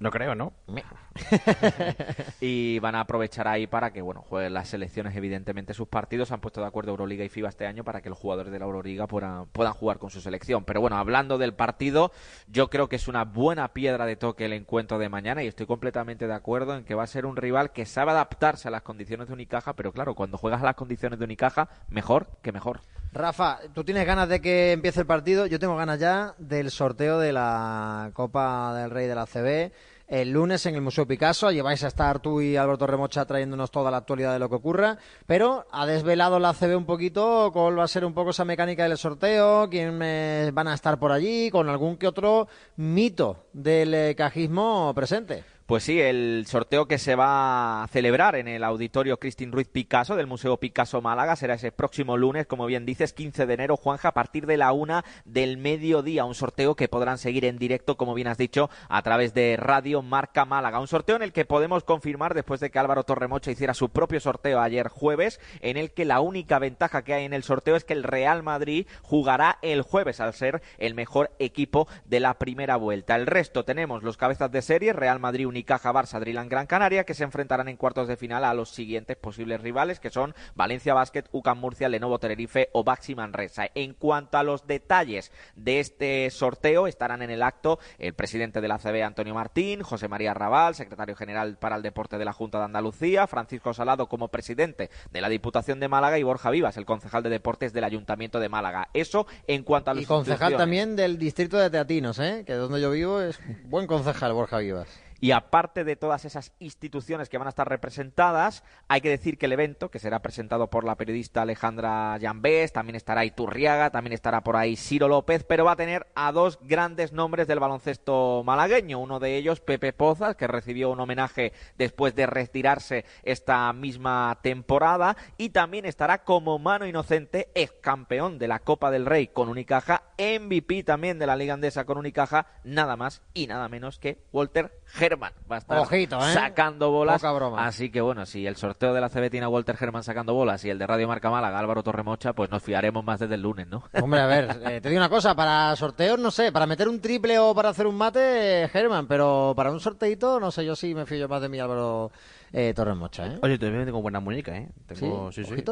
No 0.00 0.12
creo, 0.12 0.36
¿no? 0.36 0.52
y 2.40 2.78
van 2.78 2.94
a 2.94 3.00
aprovechar 3.00 3.48
ahí 3.48 3.66
para 3.66 3.92
que 3.92 4.00
bueno 4.00 4.22
jueguen 4.22 4.54
las 4.54 4.68
selecciones. 4.68 5.16
Evidentemente 5.16 5.74
sus 5.74 5.88
partidos 5.88 6.30
han 6.30 6.40
puesto 6.40 6.60
de 6.60 6.68
acuerdo 6.68 6.92
Euroliga 6.92 7.24
y 7.24 7.28
FIBA 7.28 7.48
este 7.48 7.66
año 7.66 7.82
para 7.82 8.00
que 8.00 8.08
los 8.08 8.16
jugadores 8.16 8.52
de 8.52 8.60
la 8.60 8.66
Euroliga 8.66 9.08
puedan, 9.08 9.46
puedan 9.46 9.72
jugar 9.72 9.98
con 9.98 10.10
su 10.10 10.20
selección. 10.20 10.64
Pero 10.64 10.80
bueno 10.80 10.98
hablando 10.98 11.36
del 11.36 11.52
partido 11.52 12.12
yo 12.46 12.70
creo 12.70 12.88
que 12.88 12.94
es 12.96 13.08
una 13.08 13.24
buena 13.24 13.72
piedra 13.72 14.06
de 14.06 14.14
toque 14.14 14.44
el 14.44 14.52
encuentro 14.52 14.98
de 14.98 15.08
mañana 15.08 15.42
y 15.42 15.48
estoy 15.48 15.66
completamente 15.66 16.28
de 16.28 16.34
acuerdo 16.34 16.76
en 16.76 16.84
que 16.84 16.94
va 16.94 17.02
a 17.02 17.08
ser 17.08 17.26
un 17.26 17.36
rival 17.36 17.72
que 17.72 17.84
sabe 17.84 18.12
adaptarse 18.12 18.68
a 18.68 18.70
las 18.70 18.82
condiciones 18.82 19.26
de 19.26 19.34
Unicaja 19.34 19.74
pero 19.74 19.92
claro 19.92 20.14
cuando 20.14 20.38
juegas 20.38 20.62
a 20.62 20.66
las 20.66 20.76
condiciones 20.76 21.18
de 21.18 21.24
Unicaja 21.24 21.68
mejor 21.88 22.28
que 22.42 22.52
mejor 22.52 22.80
Rafa, 23.12 23.60
¿tú 23.74 23.84
tienes 23.84 24.06
ganas 24.06 24.28
de 24.28 24.40
que 24.40 24.72
empiece 24.72 25.00
el 25.00 25.06
partido? 25.06 25.46
Yo 25.46 25.58
tengo 25.58 25.76
ganas 25.76 25.98
ya 25.98 26.34
del 26.38 26.70
sorteo 26.70 27.18
de 27.18 27.32
la 27.32 28.10
Copa 28.12 28.74
del 28.74 28.90
Rey 28.90 29.06
de 29.06 29.14
la 29.14 29.26
CB. 29.26 29.72
El 30.08 30.30
lunes 30.30 30.64
en 30.66 30.74
el 30.74 30.80
Museo 30.80 31.06
Picasso, 31.06 31.46
allí 31.46 31.60
vais 31.60 31.82
a 31.84 31.88
estar 31.88 32.20
tú 32.20 32.40
y 32.40 32.56
Alberto 32.56 32.86
Remocha 32.86 33.26
trayéndonos 33.26 33.70
toda 33.70 33.90
la 33.90 33.98
actualidad 33.98 34.32
de 34.32 34.38
lo 34.38 34.48
que 34.48 34.54
ocurra, 34.54 34.96
pero 35.26 35.66
ha 35.70 35.84
desvelado 35.84 36.38
la 36.38 36.54
CB 36.54 36.76
un 36.76 36.86
poquito 36.86 37.50
cuál 37.52 37.78
va 37.78 37.84
a 37.84 37.88
ser 37.88 38.06
un 38.06 38.14
poco 38.14 38.30
esa 38.30 38.46
mecánica 38.46 38.84
del 38.84 38.96
sorteo, 38.96 39.68
quién 39.68 39.98
van 39.98 40.68
a 40.68 40.74
estar 40.74 40.98
por 40.98 41.12
allí, 41.12 41.50
con 41.50 41.68
algún 41.68 41.98
que 41.98 42.08
otro 42.08 42.48
mito 42.76 43.44
del 43.52 43.92
eh, 43.92 44.14
cajismo 44.16 44.92
presente. 44.94 45.44
Pues 45.68 45.84
sí, 45.84 46.00
el 46.00 46.46
sorteo 46.46 46.88
que 46.88 46.96
se 46.96 47.14
va 47.14 47.82
a 47.82 47.88
celebrar 47.88 48.36
en 48.36 48.48
el 48.48 48.64
auditorio 48.64 49.18
Cristín 49.18 49.52
Ruiz 49.52 49.68
Picasso 49.68 50.16
del 50.16 50.26
Museo 50.26 50.56
Picasso 50.56 51.02
Málaga 51.02 51.36
será 51.36 51.56
ese 51.56 51.72
próximo 51.72 52.16
lunes, 52.16 52.46
como 52.46 52.64
bien 52.64 52.86
dices, 52.86 53.12
15 53.12 53.44
de 53.44 53.52
enero, 53.52 53.76
Juanja, 53.76 54.08
a 54.08 54.14
partir 54.14 54.46
de 54.46 54.56
la 54.56 54.72
una 54.72 55.04
del 55.26 55.58
mediodía. 55.58 56.24
Un 56.24 56.34
sorteo 56.34 56.74
que 56.74 56.88
podrán 56.88 57.18
seguir 57.18 57.44
en 57.44 57.58
directo, 57.58 57.98
como 57.98 58.14
bien 58.14 58.28
has 58.28 58.38
dicho, 58.38 58.70
a 58.88 59.02
través 59.02 59.34
de 59.34 59.58
Radio 59.58 60.00
Marca 60.00 60.46
Málaga. 60.46 60.80
Un 60.80 60.88
sorteo 60.88 61.16
en 61.16 61.22
el 61.22 61.34
que 61.34 61.44
podemos 61.44 61.84
confirmar, 61.84 62.32
después 62.32 62.60
de 62.60 62.70
que 62.70 62.78
Álvaro 62.78 63.04
Torremocha 63.04 63.50
hiciera 63.50 63.74
su 63.74 63.90
propio 63.90 64.20
sorteo 64.20 64.62
ayer 64.62 64.88
jueves, 64.88 65.38
en 65.60 65.76
el 65.76 65.92
que 65.92 66.06
la 66.06 66.20
única 66.20 66.58
ventaja 66.58 67.04
que 67.04 67.12
hay 67.12 67.26
en 67.26 67.34
el 67.34 67.42
sorteo 67.42 67.76
es 67.76 67.84
que 67.84 67.92
el 67.92 68.04
Real 68.04 68.42
Madrid 68.42 68.86
jugará 69.02 69.58
el 69.60 69.82
jueves 69.82 70.20
al 70.20 70.32
ser 70.32 70.62
el 70.78 70.94
mejor 70.94 71.30
equipo 71.38 71.88
de 72.06 72.20
la 72.20 72.38
primera 72.38 72.76
vuelta. 72.76 73.16
El 73.16 73.26
resto 73.26 73.66
tenemos 73.66 74.02
los 74.02 74.16
cabezas 74.16 74.50
de 74.50 74.62
serie, 74.62 74.94
Real 74.94 75.20
Madrid, 75.20 75.46
Unicaja, 75.58 75.92
Barça, 75.92 76.20
Drilan, 76.20 76.48
Gran 76.48 76.68
Canaria, 76.68 77.02
que 77.02 77.14
se 77.14 77.24
enfrentarán 77.24 77.68
en 77.68 77.76
cuartos 77.76 78.06
de 78.06 78.16
final 78.16 78.44
a 78.44 78.54
los 78.54 78.70
siguientes 78.70 79.16
posibles 79.16 79.60
rivales, 79.60 79.98
que 79.98 80.08
son 80.08 80.32
Valencia 80.54 80.94
Basket, 80.94 81.24
UCAM 81.32 81.58
Murcia, 81.58 81.88
Lenovo 81.88 82.20
Tenerife 82.20 82.68
o 82.72 82.84
Baxi 82.84 83.16
Manresa. 83.16 83.66
En 83.74 83.94
cuanto 83.94 84.38
a 84.38 84.44
los 84.44 84.68
detalles 84.68 85.32
de 85.56 85.80
este 85.80 86.30
sorteo, 86.30 86.86
estarán 86.86 87.22
en 87.22 87.30
el 87.30 87.42
acto 87.42 87.80
el 87.98 88.14
presidente 88.14 88.60
de 88.60 88.68
la 88.68 88.78
CB, 88.78 89.02
Antonio 89.02 89.34
Martín, 89.34 89.82
José 89.82 90.06
María 90.06 90.32
Raval, 90.32 90.76
secretario 90.76 91.16
general 91.16 91.58
para 91.58 91.74
el 91.74 91.82
deporte 91.82 92.18
de 92.18 92.24
la 92.24 92.32
Junta 92.32 92.58
de 92.58 92.66
Andalucía, 92.66 93.26
Francisco 93.26 93.74
Salado 93.74 94.06
como 94.06 94.28
presidente 94.28 94.90
de 95.10 95.20
la 95.20 95.28
Diputación 95.28 95.80
de 95.80 95.88
Málaga 95.88 96.20
y 96.20 96.22
Borja 96.22 96.50
Vivas, 96.50 96.76
el 96.76 96.86
concejal 96.86 97.24
de 97.24 97.30
deportes 97.30 97.72
del 97.72 97.82
Ayuntamiento 97.82 98.38
de 98.38 98.48
Málaga. 98.48 98.90
Eso 98.94 99.26
en 99.48 99.64
cuanto 99.64 99.90
a 99.90 99.94
los 99.94 100.04
Y 100.04 100.06
concejal 100.06 100.56
también 100.56 100.94
del 100.94 101.18
distrito 101.18 101.56
de 101.56 101.68
Teatinos, 101.68 102.20
¿eh? 102.20 102.44
que 102.46 102.54
donde 102.54 102.80
yo 102.80 102.92
vivo 102.92 103.20
es 103.20 103.40
buen 103.64 103.88
concejal 103.88 104.32
Borja 104.32 104.58
Vivas. 104.58 105.07
Y 105.20 105.32
aparte 105.32 105.84
de 105.84 105.96
todas 105.96 106.24
esas 106.24 106.52
instituciones 106.60 107.28
que 107.28 107.38
van 107.38 107.48
a 107.48 107.50
estar 107.50 107.68
representadas, 107.68 108.62
hay 108.86 109.00
que 109.00 109.08
decir 109.08 109.36
que 109.36 109.46
el 109.46 109.52
evento, 109.52 109.90
que 109.90 109.98
será 109.98 110.20
presentado 110.22 110.70
por 110.70 110.84
la 110.84 110.96
periodista 110.96 111.42
Alejandra 111.42 112.16
Llambés, 112.18 112.72
también 112.72 112.94
estará 112.94 113.24
Iturriaga, 113.24 113.90
también 113.90 114.12
estará 114.12 114.42
por 114.42 114.56
ahí 114.56 114.76
Ciro 114.76 115.08
López, 115.08 115.44
pero 115.44 115.64
va 115.64 115.72
a 115.72 115.76
tener 115.76 116.06
a 116.14 116.30
dos 116.30 116.58
grandes 116.62 117.12
nombres 117.12 117.48
del 117.48 117.58
baloncesto 117.58 118.42
malagueño. 118.44 119.00
Uno 119.00 119.18
de 119.18 119.36
ellos, 119.36 119.60
Pepe 119.60 119.92
Pozas, 119.92 120.36
que 120.36 120.46
recibió 120.46 120.90
un 120.90 121.00
homenaje 121.00 121.52
después 121.76 122.14
de 122.14 122.26
retirarse 122.26 123.04
esta 123.24 123.72
misma 123.72 124.38
temporada. 124.42 125.16
Y 125.36 125.50
también 125.50 125.84
estará 125.84 126.22
como 126.24 126.58
mano 126.58 126.86
inocente, 126.86 127.50
ex 127.54 127.72
campeón 127.80 128.38
de 128.38 128.48
la 128.48 128.60
Copa 128.60 128.90
del 128.90 129.06
Rey 129.06 129.28
con 129.28 129.48
Unicaja, 129.48 130.02
MVP 130.18 130.84
también 130.84 131.18
de 131.18 131.26
la 131.26 131.36
Liga 131.36 131.54
Andesa 131.54 131.84
con 131.84 131.98
Unicaja, 131.98 132.46
nada 132.64 132.96
más 132.96 133.22
y 133.34 133.46
nada 133.46 133.68
menos 133.68 133.98
que 133.98 134.18
Walter 134.32 134.77
Herman. 135.00 135.32
Va 135.50 135.56
a 135.56 135.58
estar 135.58 135.78
Ojito, 135.78 136.18
¿eh? 136.18 136.32
sacando 136.32 136.90
bolas. 136.90 137.20
Poca 137.20 137.32
broma. 137.32 137.66
Así 137.66 137.90
que 137.90 138.00
bueno, 138.00 138.24
si 138.26 138.46
el 138.46 138.56
sorteo 138.56 138.94
de 138.94 139.00
la 139.00 139.08
CB 139.08 139.30
tiene 139.30 139.44
a 139.46 139.48
Walter 139.48 139.76
Herman 139.78 140.02
sacando 140.02 140.34
bolas 140.34 140.64
y 140.64 140.70
el 140.70 140.78
de 140.78 140.86
Radio 140.86 141.06
Marca 141.08 141.30
Málaga, 141.30 141.58
Álvaro 141.58 141.82
Torremocha, 141.82 142.32
pues 142.32 142.50
nos 142.50 142.62
fiaremos 142.62 143.04
más 143.04 143.20
desde 143.20 143.34
el 143.34 143.42
lunes, 143.42 143.66
¿no? 143.68 143.84
Hombre, 144.02 144.20
a 144.20 144.26
ver, 144.26 144.60
eh, 144.66 144.80
te 144.80 144.88
digo 144.88 145.00
una 145.00 145.08
cosa, 145.08 145.34
para 145.34 145.74
sorteos, 145.76 146.18
no 146.18 146.30
sé, 146.30 146.52
para 146.52 146.66
meter 146.66 146.88
un 146.88 147.00
triple 147.00 147.38
o 147.38 147.54
para 147.54 147.68
hacer 147.70 147.86
un 147.86 147.96
mate, 147.96 148.64
eh, 148.64 148.68
Germán, 148.68 149.06
pero 149.06 149.52
para 149.56 149.70
un 149.70 149.80
sorteito, 149.80 150.40
no 150.40 150.50
sé, 150.50 150.64
yo 150.64 150.74
sí 150.74 150.94
me 150.94 151.06
fío 151.06 151.18
yo 151.18 151.28
más 151.28 151.42
de 151.42 151.48
mi 151.48 151.58
Álvaro 151.60 152.10
eh, 152.52 152.72
Torres 152.74 152.96
Mocha, 152.96 153.26
¿eh? 153.26 153.38
Oye, 153.42 153.58
también 153.58 153.84
tengo 153.84 154.00
buena 154.00 154.20
muñeca, 154.20 154.56
¿eh? 154.56 154.68
Tengo, 154.86 155.30
¿Sí? 155.32 155.44
sí, 155.44 155.54
sí. 155.56 155.64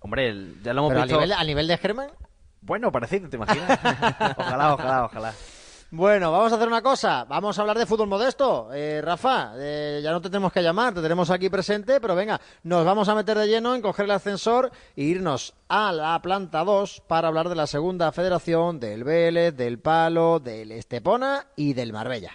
Hombre, 0.00 0.28
el- 0.28 0.62
ya 0.62 0.72
lo 0.72 0.80
hemos 0.80 0.90
Pero 0.90 1.00
a 1.00 1.04
visto. 1.04 1.20
nivel, 1.20 1.32
a 1.32 1.44
nivel 1.44 1.66
de 1.68 1.78
Germán. 1.78 2.08
Bueno, 2.62 2.90
parecido, 2.90 3.28
¿te 3.28 3.36
imaginas? 3.36 3.78
ojalá, 4.38 4.74
ojalá, 4.74 5.04
ojalá. 5.04 5.32
Bueno, 5.96 6.32
vamos 6.32 6.50
a 6.50 6.56
hacer 6.56 6.66
una 6.66 6.82
cosa. 6.82 7.24
Vamos 7.28 7.56
a 7.56 7.60
hablar 7.60 7.78
de 7.78 7.86
fútbol 7.86 8.08
modesto. 8.08 8.68
Eh, 8.74 9.00
Rafa, 9.00 9.52
eh, 9.56 10.00
ya 10.02 10.10
no 10.10 10.20
te 10.20 10.28
tenemos 10.28 10.52
que 10.52 10.60
llamar, 10.60 10.92
te 10.92 11.00
tenemos 11.00 11.30
aquí 11.30 11.48
presente, 11.48 12.00
pero 12.00 12.16
venga, 12.16 12.40
nos 12.64 12.84
vamos 12.84 13.08
a 13.08 13.14
meter 13.14 13.38
de 13.38 13.46
lleno 13.46 13.76
en 13.76 13.80
coger 13.80 14.06
el 14.06 14.10
ascensor 14.10 14.72
e 14.96 15.02
irnos 15.04 15.54
a 15.68 15.92
la 15.92 16.20
planta 16.20 16.64
2 16.64 17.04
para 17.06 17.28
hablar 17.28 17.48
de 17.48 17.54
la 17.54 17.68
segunda 17.68 18.10
federación, 18.10 18.80
del 18.80 19.04
Vélez, 19.04 19.56
del 19.56 19.78
Palo, 19.78 20.40
del 20.40 20.72
Estepona 20.72 21.46
y 21.54 21.74
del 21.74 21.92
Marbella. 21.92 22.32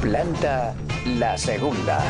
Planta 0.00 0.74
la 1.18 1.36
segunda. 1.36 2.02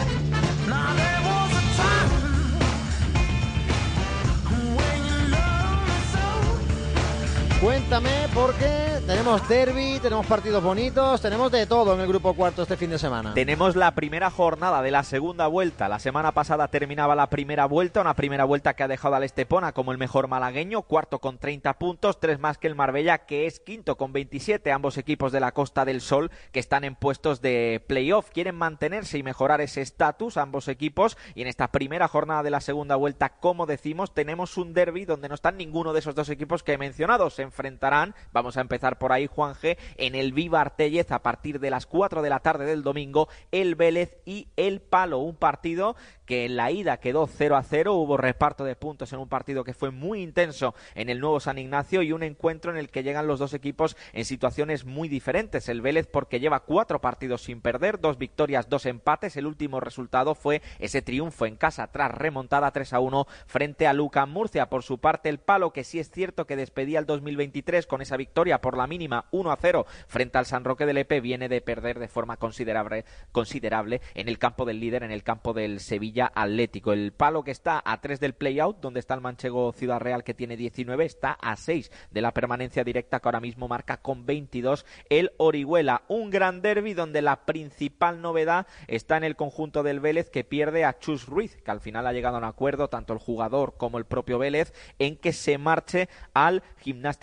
Cuéntame, 7.64 8.28
porque 8.34 9.00
tenemos 9.06 9.48
derby, 9.48 9.98
tenemos 9.98 10.26
partidos 10.26 10.62
bonitos, 10.62 11.18
tenemos 11.22 11.50
de 11.50 11.64
todo 11.64 11.94
en 11.94 12.00
el 12.00 12.06
grupo 12.06 12.34
cuarto 12.34 12.60
este 12.60 12.76
fin 12.76 12.90
de 12.90 12.98
semana. 12.98 13.32
Tenemos 13.32 13.74
la 13.74 13.94
primera 13.94 14.30
jornada 14.30 14.82
de 14.82 14.90
la 14.90 15.02
segunda 15.02 15.46
vuelta. 15.46 15.88
La 15.88 15.98
semana 15.98 16.32
pasada 16.32 16.68
terminaba 16.68 17.14
la 17.14 17.30
primera 17.30 17.64
vuelta, 17.64 18.02
una 18.02 18.12
primera 18.12 18.44
vuelta 18.44 18.74
que 18.74 18.82
ha 18.82 18.88
dejado 18.88 19.14
al 19.14 19.24
Estepona 19.24 19.72
como 19.72 19.92
el 19.92 19.98
mejor 19.98 20.28
malagueño, 20.28 20.82
cuarto 20.82 21.20
con 21.20 21.38
30 21.38 21.78
puntos, 21.78 22.20
tres 22.20 22.38
más 22.38 22.58
que 22.58 22.66
el 22.66 22.74
Marbella, 22.74 23.24
que 23.24 23.46
es 23.46 23.60
quinto 23.60 23.96
con 23.96 24.12
27. 24.12 24.70
Ambos 24.70 24.98
equipos 24.98 25.32
de 25.32 25.40
la 25.40 25.52
Costa 25.52 25.86
del 25.86 26.02
Sol 26.02 26.30
que 26.52 26.60
están 26.60 26.84
en 26.84 26.96
puestos 26.96 27.40
de 27.40 27.82
playoff. 27.86 28.28
Quieren 28.28 28.56
mantenerse 28.56 29.16
y 29.16 29.22
mejorar 29.22 29.62
ese 29.62 29.80
estatus, 29.80 30.36
ambos 30.36 30.68
equipos. 30.68 31.16
Y 31.34 31.40
en 31.40 31.48
esta 31.48 31.68
primera 31.68 32.08
jornada 32.08 32.42
de 32.42 32.50
la 32.50 32.60
segunda 32.60 32.96
vuelta, 32.96 33.30
como 33.40 33.64
decimos, 33.64 34.12
tenemos 34.12 34.58
un 34.58 34.74
derby 34.74 35.06
donde 35.06 35.30
no 35.30 35.34
están 35.34 35.56
ninguno 35.56 35.94
de 35.94 36.00
esos 36.00 36.14
dos 36.14 36.28
equipos 36.28 36.62
que 36.62 36.74
he 36.74 36.78
mencionado. 36.78 37.30
Enfrentarán, 37.54 38.16
vamos 38.32 38.56
a 38.56 38.60
empezar 38.60 38.98
por 38.98 39.12
ahí, 39.12 39.28
Juan 39.28 39.54
G, 39.54 39.78
en 39.96 40.16
el 40.16 40.32
Viva 40.32 40.60
Artellez 40.60 41.12
a 41.12 41.22
partir 41.22 41.60
de 41.60 41.70
las 41.70 41.86
4 41.86 42.20
de 42.20 42.30
la 42.30 42.40
tarde 42.40 42.66
del 42.66 42.82
domingo, 42.82 43.28
el 43.52 43.76
Vélez 43.76 44.18
y 44.24 44.48
el 44.56 44.80
Palo. 44.80 45.18
Un 45.18 45.36
partido 45.36 45.94
que 46.26 46.46
en 46.46 46.56
la 46.56 46.72
ida 46.72 46.98
quedó 46.98 47.26
0 47.26 47.56
a 47.56 47.62
0, 47.62 47.94
hubo 47.94 48.16
reparto 48.16 48.64
de 48.64 48.74
puntos 48.74 49.12
en 49.12 49.20
un 49.20 49.28
partido 49.28 49.62
que 49.62 49.74
fue 49.74 49.90
muy 49.90 50.22
intenso 50.22 50.74
en 50.94 51.10
el 51.10 51.20
nuevo 51.20 51.38
San 51.38 51.58
Ignacio 51.58 52.02
y 52.02 52.12
un 52.12 52.22
encuentro 52.22 52.72
en 52.72 52.76
el 52.78 52.90
que 52.90 53.02
llegan 53.02 53.26
los 53.28 53.38
dos 53.38 53.54
equipos 53.54 53.96
en 54.12 54.24
situaciones 54.24 54.84
muy 54.84 55.08
diferentes. 55.08 55.68
El 55.68 55.80
Vélez 55.80 56.08
porque 56.10 56.40
lleva 56.40 56.60
cuatro 56.60 57.00
partidos 57.00 57.42
sin 57.42 57.60
perder, 57.60 58.00
dos 58.00 58.18
victorias, 58.18 58.68
dos 58.68 58.86
empates. 58.86 59.36
El 59.36 59.46
último 59.46 59.78
resultado 59.78 60.34
fue 60.34 60.60
ese 60.80 61.02
triunfo 61.02 61.46
en 61.46 61.56
casa 61.56 61.86
tras 61.92 62.10
remontada 62.10 62.72
3 62.72 62.94
a 62.94 63.00
1 63.00 63.26
frente 63.46 63.86
a 63.86 63.92
Luca 63.92 64.26
Murcia. 64.26 64.68
Por 64.68 64.82
su 64.82 64.98
parte, 64.98 65.28
el 65.28 65.38
Palo, 65.38 65.72
que 65.72 65.84
sí 65.84 66.00
es 66.00 66.10
cierto 66.10 66.46
que 66.46 66.56
despedía 66.56 66.98
el 66.98 67.06
2023 67.44 67.86
con 67.86 68.00
esa 68.00 68.16
victoria 68.16 68.60
por 68.60 68.76
la 68.76 68.86
mínima 68.86 69.26
1 69.30 69.50
a 69.50 69.56
0 69.56 69.86
frente 70.06 70.38
al 70.38 70.46
San 70.46 70.64
Roque 70.64 70.86
del 70.86 70.98
Epe, 70.98 71.20
viene 71.20 71.48
de 71.48 71.60
perder 71.60 71.98
de 71.98 72.08
forma 72.08 72.36
considerable, 72.36 73.04
considerable 73.32 74.00
en 74.14 74.28
el 74.28 74.38
campo 74.38 74.64
del 74.64 74.80
líder, 74.80 75.02
en 75.02 75.10
el 75.10 75.22
campo 75.22 75.52
del 75.52 75.80
Sevilla 75.80 76.30
Atlético. 76.34 76.92
El 76.92 77.12
palo 77.12 77.44
que 77.44 77.50
está 77.50 77.82
a 77.84 78.00
3 78.00 78.20
del 78.20 78.34
playout, 78.34 78.80
donde 78.80 79.00
está 79.00 79.14
el 79.14 79.20
manchego 79.20 79.72
Ciudad 79.72 80.00
Real 80.00 80.24
que 80.24 80.34
tiene 80.34 80.56
19, 80.56 81.04
está 81.04 81.32
a 81.32 81.56
6 81.56 81.90
de 82.10 82.22
la 82.22 82.32
permanencia 82.32 82.84
directa 82.84 83.20
que 83.20 83.28
ahora 83.28 83.40
mismo 83.40 83.68
marca 83.68 83.98
con 83.98 84.26
22 84.26 84.86
el 85.10 85.32
Orihuela. 85.36 86.02
Un 86.08 86.30
gran 86.30 86.62
derby 86.62 86.94
donde 86.94 87.22
la 87.22 87.44
principal 87.44 88.22
novedad 88.22 88.66
está 88.88 89.16
en 89.16 89.24
el 89.24 89.36
conjunto 89.36 89.82
del 89.82 90.00
Vélez 90.00 90.30
que 90.30 90.44
pierde 90.44 90.84
a 90.84 90.98
Chus 90.98 91.26
Ruiz, 91.26 91.56
que 91.62 91.70
al 91.70 91.80
final 91.80 92.06
ha 92.06 92.12
llegado 92.12 92.36
a 92.36 92.38
un 92.38 92.44
acuerdo 92.44 92.88
tanto 92.88 93.12
el 93.12 93.18
jugador 93.18 93.76
como 93.76 93.98
el 93.98 94.06
propio 94.06 94.38
Vélez 94.38 94.72
en 94.98 95.16
que 95.16 95.32
se 95.32 95.58
marche 95.58 96.08
al 96.32 96.62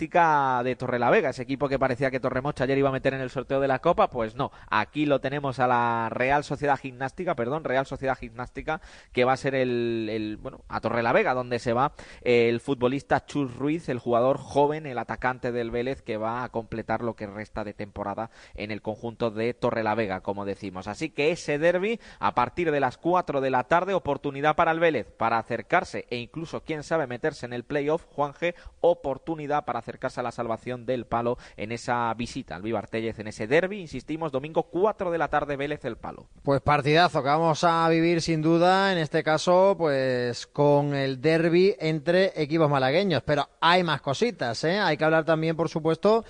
Gimnástica 0.02 0.62
de 0.64 0.74
Torrelavega, 0.74 1.30
ese 1.30 1.42
equipo 1.42 1.68
que 1.68 1.78
parecía 1.78 2.10
que 2.10 2.18
Torremocha 2.18 2.64
ayer 2.64 2.76
iba 2.76 2.88
a 2.88 2.92
meter 2.92 3.14
en 3.14 3.20
el 3.20 3.30
sorteo 3.30 3.60
de 3.60 3.68
la 3.68 3.78
Copa, 3.78 4.10
pues 4.10 4.34
no, 4.34 4.50
aquí 4.68 5.06
lo 5.06 5.20
tenemos 5.20 5.60
a 5.60 5.68
la 5.68 6.08
Real 6.10 6.42
Sociedad 6.42 6.76
Gimnástica, 6.76 7.36
perdón, 7.36 7.62
Real 7.62 7.86
Sociedad 7.86 8.18
Gimnástica 8.18 8.80
que 9.12 9.24
va 9.24 9.34
a 9.34 9.36
ser 9.36 9.54
el, 9.54 10.38
bueno, 10.42 10.64
a 10.68 10.80
Torrelavega, 10.80 11.34
donde 11.34 11.60
se 11.60 11.72
va 11.72 11.92
el 12.22 12.58
futbolista 12.58 13.24
Chus 13.26 13.54
Ruiz, 13.54 13.88
el 13.88 14.00
jugador 14.00 14.38
joven, 14.38 14.86
el 14.86 14.98
atacante 14.98 15.52
del 15.52 15.70
Vélez, 15.70 16.02
que 16.02 16.16
va 16.16 16.42
a 16.42 16.48
completar 16.48 17.02
lo 17.02 17.14
que 17.14 17.28
resta 17.28 17.62
de 17.62 17.72
temporada 17.72 18.30
en 18.54 18.72
el 18.72 18.82
conjunto 18.82 19.30
de 19.30 19.54
Torrelavega, 19.54 20.20
como 20.20 20.44
decimos. 20.44 20.88
Así 20.88 21.10
que 21.10 21.30
ese 21.30 21.58
derby, 21.58 22.00
a 22.18 22.34
partir 22.34 22.72
de 22.72 22.80
las 22.80 22.98
4 22.98 23.40
de 23.40 23.50
la 23.50 23.64
tarde, 23.64 23.94
oportunidad 23.94 24.56
para 24.56 24.72
el 24.72 24.80
Vélez, 24.80 25.12
para 25.12 25.38
acercarse 25.38 26.06
e 26.10 26.16
incluso, 26.16 26.64
quién 26.64 26.82
sabe, 26.82 27.06
meterse 27.06 27.46
en 27.46 27.52
el 27.52 27.62
playoff, 27.62 28.04
Juan 28.06 28.32
G, 28.32 28.56
oportunidad 28.80 29.64
para 29.64 29.78
acercarse 29.78 29.91
a 30.18 30.22
la 30.22 30.32
salvación 30.32 30.86
del 30.86 31.06
palo 31.06 31.38
en 31.56 31.72
esa 31.72 32.12
visita 32.14 32.56
al 32.56 32.62
Viva 32.62 32.82
en 32.92 33.26
ese 33.26 33.46
derby, 33.46 33.80
insistimos, 33.80 34.32
domingo 34.32 34.64
4 34.64 35.10
de 35.10 35.18
la 35.18 35.28
tarde, 35.28 35.56
Vélez 35.56 35.84
el 35.84 35.96
palo. 35.96 36.26
Pues 36.42 36.60
partidazo 36.60 37.22
que 37.22 37.28
vamos 37.28 37.64
a 37.64 37.88
vivir 37.88 38.20
sin 38.20 38.42
duda 38.42 38.92
en 38.92 38.98
este 38.98 39.22
caso, 39.22 39.74
pues 39.76 40.46
con 40.46 40.94
el 40.94 41.20
derby 41.20 41.74
entre 41.78 42.32
equipos 42.40 42.70
malagueños. 42.70 43.22
Pero 43.24 43.48
hay 43.60 43.82
más 43.82 44.00
cositas, 44.00 44.62
¿eh? 44.64 44.78
Hay 44.78 44.96
que 44.96 45.04
hablar 45.04 45.24
también, 45.24 45.56
por 45.56 45.68
supuesto, 45.68 46.24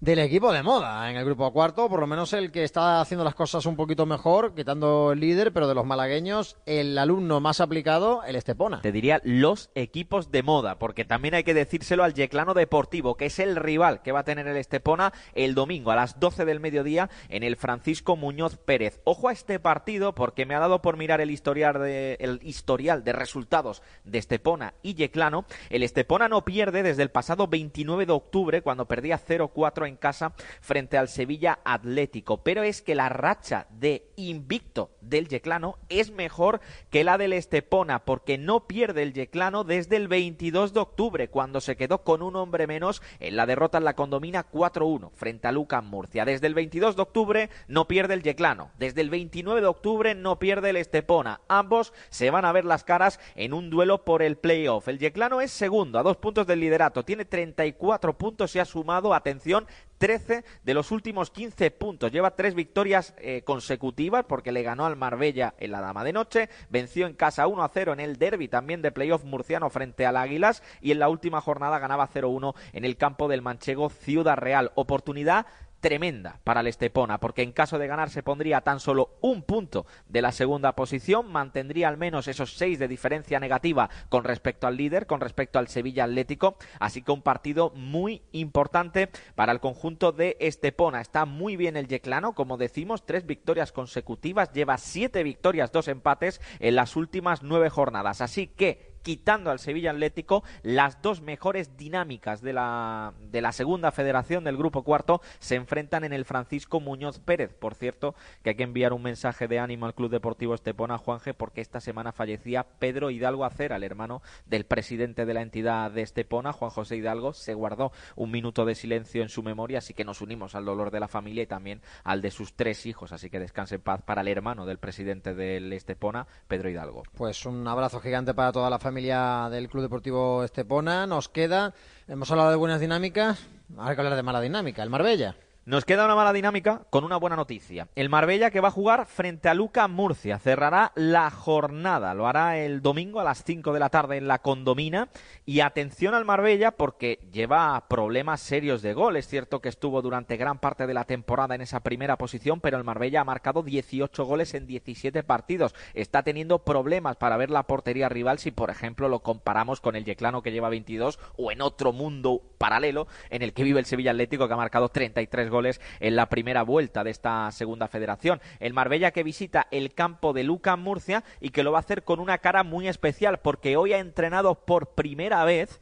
del 0.00 0.20
equipo 0.20 0.52
de 0.52 0.62
moda 0.62 1.10
en 1.10 1.16
el 1.16 1.24
grupo 1.24 1.52
cuarto, 1.52 1.88
por 1.88 1.98
lo 1.98 2.06
menos 2.06 2.32
el 2.32 2.52
que 2.52 2.62
está 2.62 3.00
haciendo 3.00 3.24
las 3.24 3.34
cosas 3.34 3.66
un 3.66 3.74
poquito 3.74 4.06
mejor, 4.06 4.54
quitando 4.54 5.10
el 5.10 5.18
líder, 5.18 5.52
pero 5.52 5.66
de 5.66 5.74
los 5.74 5.84
malagueños, 5.84 6.56
el 6.66 6.96
alumno 6.96 7.40
más 7.40 7.60
aplicado, 7.60 8.22
el 8.22 8.36
Estepona. 8.36 8.80
Te 8.80 8.92
diría 8.92 9.20
los 9.24 9.70
equipos 9.74 10.30
de 10.30 10.44
moda, 10.44 10.78
porque 10.78 11.04
también 11.04 11.34
hay 11.34 11.42
que 11.42 11.52
decírselo 11.52 12.04
al 12.04 12.14
Yeclano 12.14 12.54
Deportivo, 12.54 13.16
que 13.16 13.26
es 13.26 13.40
el 13.40 13.56
rival 13.56 14.00
que 14.02 14.12
va 14.12 14.20
a 14.20 14.24
tener 14.24 14.46
el 14.46 14.56
Estepona 14.56 15.12
el 15.34 15.56
domingo 15.56 15.90
a 15.90 15.96
las 15.96 16.20
12 16.20 16.44
del 16.44 16.60
mediodía 16.60 17.10
en 17.28 17.42
el 17.42 17.56
Francisco 17.56 18.14
Muñoz 18.14 18.56
Pérez. 18.56 19.00
Ojo 19.02 19.28
a 19.28 19.32
este 19.32 19.58
partido, 19.58 20.14
porque 20.14 20.46
me 20.46 20.54
ha 20.54 20.60
dado 20.60 20.80
por 20.80 20.96
mirar 20.96 21.20
el 21.20 21.32
historial 21.32 21.74
de, 21.80 22.16
el 22.20 22.38
historial 22.44 23.02
de 23.02 23.12
resultados 23.14 23.82
de 24.04 24.18
Estepona 24.18 24.74
y 24.80 24.94
Yeclano. 24.94 25.44
El 25.70 25.82
Estepona 25.82 26.28
no 26.28 26.44
pierde 26.44 26.84
desde 26.84 27.02
el 27.02 27.10
pasado 27.10 27.48
29 27.48 28.06
de 28.06 28.12
octubre, 28.12 28.62
cuando 28.62 28.86
perdía 28.86 29.18
0-4 29.18 29.87
en 29.87 29.87
casa 29.96 30.32
frente 30.60 30.98
al 30.98 31.08
Sevilla 31.08 31.58
Atlético. 31.64 32.42
Pero 32.42 32.62
es 32.62 32.82
que 32.82 32.94
la 32.94 33.08
racha 33.08 33.66
de 33.70 34.10
invicto 34.16 34.90
del 35.00 35.28
Yeclano 35.28 35.78
es 35.88 36.10
mejor 36.10 36.60
que 36.90 37.04
la 37.04 37.18
del 37.18 37.32
Estepona, 37.32 38.04
porque 38.04 38.38
no 38.38 38.66
pierde 38.66 39.02
el 39.02 39.12
Yeclano 39.12 39.64
desde 39.64 39.96
el 39.96 40.08
22 40.08 40.72
de 40.74 40.80
octubre, 40.80 41.28
cuando 41.28 41.60
se 41.60 41.76
quedó 41.76 42.02
con 42.04 42.22
un 42.22 42.36
hombre 42.36 42.66
menos 42.66 43.02
en 43.20 43.36
la 43.36 43.46
derrota 43.46 43.78
en 43.78 43.84
la 43.84 43.94
condomina 43.94 44.50
4-1 44.50 45.10
frente 45.14 45.48
a 45.48 45.52
Luca 45.52 45.80
Murcia. 45.80 46.24
Desde 46.24 46.46
el 46.46 46.54
22 46.54 46.96
de 46.96 47.02
octubre 47.02 47.50
no 47.66 47.88
pierde 47.88 48.14
el 48.14 48.22
Yeclano. 48.22 48.70
Desde 48.78 49.00
el 49.00 49.10
29 49.10 49.60
de 49.60 49.66
octubre 49.66 50.14
no 50.14 50.38
pierde 50.38 50.70
el 50.70 50.76
Estepona. 50.76 51.40
Ambos 51.48 51.92
se 52.10 52.30
van 52.30 52.44
a 52.44 52.52
ver 52.52 52.64
las 52.64 52.84
caras 52.84 53.20
en 53.34 53.52
un 53.52 53.70
duelo 53.70 54.04
por 54.04 54.22
el 54.22 54.36
playoff. 54.36 54.88
El 54.88 54.98
Yeclano 54.98 55.40
es 55.40 55.50
segundo 55.50 55.98
a 55.98 56.02
dos 56.02 56.16
puntos 56.16 56.46
del 56.46 56.60
liderato. 56.60 57.04
Tiene 57.04 57.24
34 57.24 58.16
puntos 58.18 58.54
y 58.54 58.58
ha 58.58 58.64
sumado, 58.64 59.14
atención, 59.14 59.66
13 59.98 60.44
de 60.62 60.74
los 60.74 60.90
últimos 60.90 61.30
15 61.30 61.70
puntos. 61.72 62.12
Lleva 62.12 62.36
tres 62.36 62.54
victorias 62.54 63.14
eh, 63.18 63.42
consecutivas 63.42 64.24
porque 64.26 64.52
le 64.52 64.62
ganó 64.62 64.86
al 64.86 64.96
Marbella 64.96 65.54
en 65.58 65.72
la 65.72 65.80
Dama 65.80 66.04
de 66.04 66.12
Noche, 66.12 66.48
venció 66.70 67.06
en 67.06 67.14
casa 67.14 67.46
1 67.46 67.62
a 67.62 67.68
0 67.68 67.92
en 67.92 68.00
el 68.00 68.16
derby 68.16 68.48
también 68.48 68.80
de 68.80 68.92
playoff 68.92 69.24
murciano 69.24 69.68
frente 69.70 70.06
al 70.06 70.16
Águilas 70.16 70.62
y 70.80 70.92
en 70.92 71.00
la 71.00 71.08
última 71.08 71.40
jornada 71.40 71.78
ganaba 71.78 72.08
0-1 72.08 72.54
en 72.72 72.84
el 72.84 72.96
campo 72.96 73.28
del 73.28 73.42
Manchego 73.42 73.90
Ciudad 73.90 74.36
Real. 74.36 74.72
Oportunidad 74.76 75.46
tremenda 75.80 76.40
para 76.44 76.60
el 76.60 76.66
Estepona, 76.66 77.18
porque 77.18 77.42
en 77.42 77.52
caso 77.52 77.78
de 77.78 77.86
ganar 77.86 78.10
se 78.10 78.22
pondría 78.22 78.60
tan 78.62 78.80
solo 78.80 79.16
un 79.20 79.42
punto 79.42 79.86
de 80.08 80.22
la 80.22 80.32
segunda 80.32 80.74
posición, 80.74 81.30
mantendría 81.30 81.88
al 81.88 81.96
menos 81.96 82.28
esos 82.28 82.54
seis 82.54 82.78
de 82.78 82.88
diferencia 82.88 83.40
negativa 83.40 83.88
con 84.08 84.24
respecto 84.24 84.66
al 84.66 84.76
líder, 84.76 85.06
con 85.06 85.20
respecto 85.20 85.58
al 85.58 85.68
Sevilla 85.68 86.04
Atlético, 86.04 86.56
así 86.80 87.02
que 87.02 87.12
un 87.12 87.22
partido 87.22 87.70
muy 87.74 88.22
importante 88.32 89.10
para 89.34 89.52
el 89.52 89.60
conjunto 89.60 90.12
de 90.12 90.36
Estepona. 90.40 91.00
Está 91.00 91.24
muy 91.24 91.56
bien 91.56 91.76
el 91.76 91.88
Yeclano, 91.88 92.34
como 92.34 92.56
decimos, 92.56 93.06
tres 93.06 93.26
victorias 93.26 93.72
consecutivas, 93.72 94.52
lleva 94.52 94.78
siete 94.78 95.22
victorias, 95.22 95.72
dos 95.72 95.88
empates 95.88 96.40
en 96.60 96.74
las 96.74 96.96
últimas 96.96 97.42
nueve 97.42 97.70
jornadas, 97.70 98.20
así 98.20 98.46
que 98.46 98.87
quitando 99.08 99.50
al 99.50 99.58
Sevilla 99.58 99.92
Atlético, 99.92 100.44
las 100.62 101.00
dos 101.00 101.22
mejores 101.22 101.78
dinámicas 101.78 102.42
de 102.42 102.52
la, 102.52 103.14
de 103.30 103.40
la 103.40 103.52
segunda 103.52 103.90
federación 103.90 104.44
del 104.44 104.58
grupo 104.58 104.82
cuarto 104.82 105.22
se 105.38 105.54
enfrentan 105.54 106.04
en 106.04 106.12
el 106.12 106.26
Francisco 106.26 106.78
Muñoz 106.78 107.18
Pérez. 107.18 107.54
Por 107.54 107.74
cierto, 107.74 108.14
que 108.42 108.50
hay 108.50 108.56
que 108.56 108.64
enviar 108.64 108.92
un 108.92 109.02
mensaje 109.02 109.48
de 109.48 109.60
ánimo 109.60 109.86
al 109.86 109.94
Club 109.94 110.10
Deportivo 110.10 110.54
Estepona 110.54 110.98
Juanje 110.98 111.32
porque 111.32 111.62
esta 111.62 111.80
semana 111.80 112.12
fallecía 112.12 112.66
Pedro 112.78 113.08
Hidalgo 113.08 113.46
Acera, 113.46 113.76
el 113.76 113.82
hermano 113.82 114.20
del 114.44 114.66
presidente 114.66 115.24
de 115.24 115.32
la 115.32 115.40
entidad 115.40 115.90
de 115.90 116.02
Estepona, 116.02 116.52
Juan 116.52 116.70
José 116.70 116.96
Hidalgo. 116.96 117.32
Se 117.32 117.54
guardó 117.54 117.92
un 118.14 118.30
minuto 118.30 118.66
de 118.66 118.74
silencio 118.74 119.22
en 119.22 119.30
su 119.30 119.42
memoria, 119.42 119.78
así 119.78 119.94
que 119.94 120.04
nos 120.04 120.20
unimos 120.20 120.54
al 120.54 120.66
dolor 120.66 120.90
de 120.90 121.00
la 121.00 121.08
familia 121.08 121.44
y 121.44 121.46
también 121.46 121.80
al 122.04 122.20
de 122.20 122.30
sus 122.30 122.52
tres 122.52 122.84
hijos. 122.84 123.12
Así 123.12 123.30
que 123.30 123.40
descanse 123.40 123.76
en 123.76 123.80
paz 123.80 124.02
para 124.02 124.20
el 124.20 124.28
hermano 124.28 124.66
del 124.66 124.76
presidente 124.76 125.34
del 125.34 125.72
Estepona, 125.72 126.26
Pedro 126.46 126.68
Hidalgo. 126.68 127.04
Pues 127.16 127.46
un 127.46 127.66
abrazo 127.66 128.00
gigante 128.00 128.34
para 128.34 128.52
toda 128.52 128.68
la 128.68 128.78
familia 128.78 128.97
del 128.98 129.68
Club 129.68 129.82
Deportivo 129.82 130.42
Estepona. 130.42 131.06
Nos 131.06 131.28
queda, 131.28 131.72
hemos 132.08 132.30
hablado 132.32 132.50
de 132.50 132.56
buenas 132.56 132.80
dinámicas, 132.80 133.38
Hay 133.78 133.94
que 133.94 134.00
hablar 134.00 134.16
de 134.16 134.24
mala 134.24 134.40
dinámica. 134.40 134.82
El 134.82 134.90
Marbella. 134.90 135.36
Nos 135.68 135.84
queda 135.84 136.06
una 136.06 136.14
mala 136.14 136.32
dinámica 136.32 136.86
con 136.88 137.04
una 137.04 137.18
buena 137.18 137.36
noticia. 137.36 137.88
El 137.94 138.08
Marbella 138.08 138.50
que 138.50 138.62
va 138.62 138.68
a 138.68 138.70
jugar 138.70 139.04
frente 139.04 139.50
a 139.50 139.54
Luca 139.54 139.86
Murcia 139.86 140.38
cerrará 140.38 140.92
la 140.94 141.30
jornada. 141.30 142.14
Lo 142.14 142.26
hará 142.26 142.56
el 142.56 142.80
domingo 142.80 143.20
a 143.20 143.24
las 143.24 143.44
5 143.44 143.74
de 143.74 143.78
la 143.78 143.90
tarde 143.90 144.16
en 144.16 144.28
la 144.28 144.38
Condomina. 144.38 145.10
Y 145.44 145.60
atención 145.60 146.14
al 146.14 146.24
Marbella 146.24 146.70
porque 146.70 147.18
lleva 147.30 147.86
problemas 147.86 148.40
serios 148.40 148.80
de 148.80 148.94
gol. 148.94 149.16
Es 149.18 149.28
cierto 149.28 149.60
que 149.60 149.68
estuvo 149.68 150.00
durante 150.00 150.38
gran 150.38 150.58
parte 150.58 150.86
de 150.86 150.94
la 150.94 151.04
temporada 151.04 151.54
en 151.54 151.60
esa 151.60 151.80
primera 151.80 152.16
posición, 152.16 152.62
pero 152.62 152.78
el 152.78 152.84
Marbella 152.84 153.20
ha 153.20 153.24
marcado 153.24 153.62
18 153.62 154.24
goles 154.24 154.54
en 154.54 154.66
17 154.66 155.22
partidos. 155.22 155.74
Está 155.92 156.22
teniendo 156.22 156.60
problemas 156.60 157.18
para 157.18 157.36
ver 157.36 157.50
la 157.50 157.64
portería 157.64 158.08
rival 158.08 158.38
si, 158.38 158.52
por 158.52 158.70
ejemplo, 158.70 159.10
lo 159.10 159.20
comparamos 159.20 159.82
con 159.82 159.96
el 159.96 160.06
Yeclano 160.06 160.40
que 160.40 160.50
lleva 160.50 160.70
22 160.70 161.18
o 161.36 161.52
en 161.52 161.60
otro 161.60 161.92
mundo 161.92 162.40
paralelo 162.56 163.06
en 163.28 163.42
el 163.42 163.52
que 163.52 163.64
vive 163.64 163.80
el 163.80 163.84
Sevilla 163.84 164.12
Atlético 164.12 164.48
que 164.48 164.54
ha 164.54 164.56
marcado 164.56 164.88
33 164.88 165.50
goles 165.50 165.57
en 165.66 166.16
la 166.16 166.28
primera 166.28 166.62
vuelta 166.62 167.04
de 167.04 167.10
esta 167.10 167.50
segunda 167.50 167.88
federación. 167.88 168.40
El 168.60 168.74
Marbella 168.74 169.10
que 169.10 169.22
visita 169.22 169.66
el 169.70 169.94
campo 169.94 170.32
de 170.32 170.44
Luca 170.44 170.76
Murcia 170.76 171.24
y 171.40 171.50
que 171.50 171.62
lo 171.62 171.72
va 171.72 171.78
a 171.78 171.80
hacer 171.80 172.04
con 172.04 172.20
una 172.20 172.38
cara 172.38 172.62
muy 172.62 172.88
especial 172.88 173.40
porque 173.40 173.76
hoy 173.76 173.92
ha 173.92 173.98
entrenado 173.98 174.64
por 174.64 174.94
primera 174.94 175.44
vez 175.44 175.80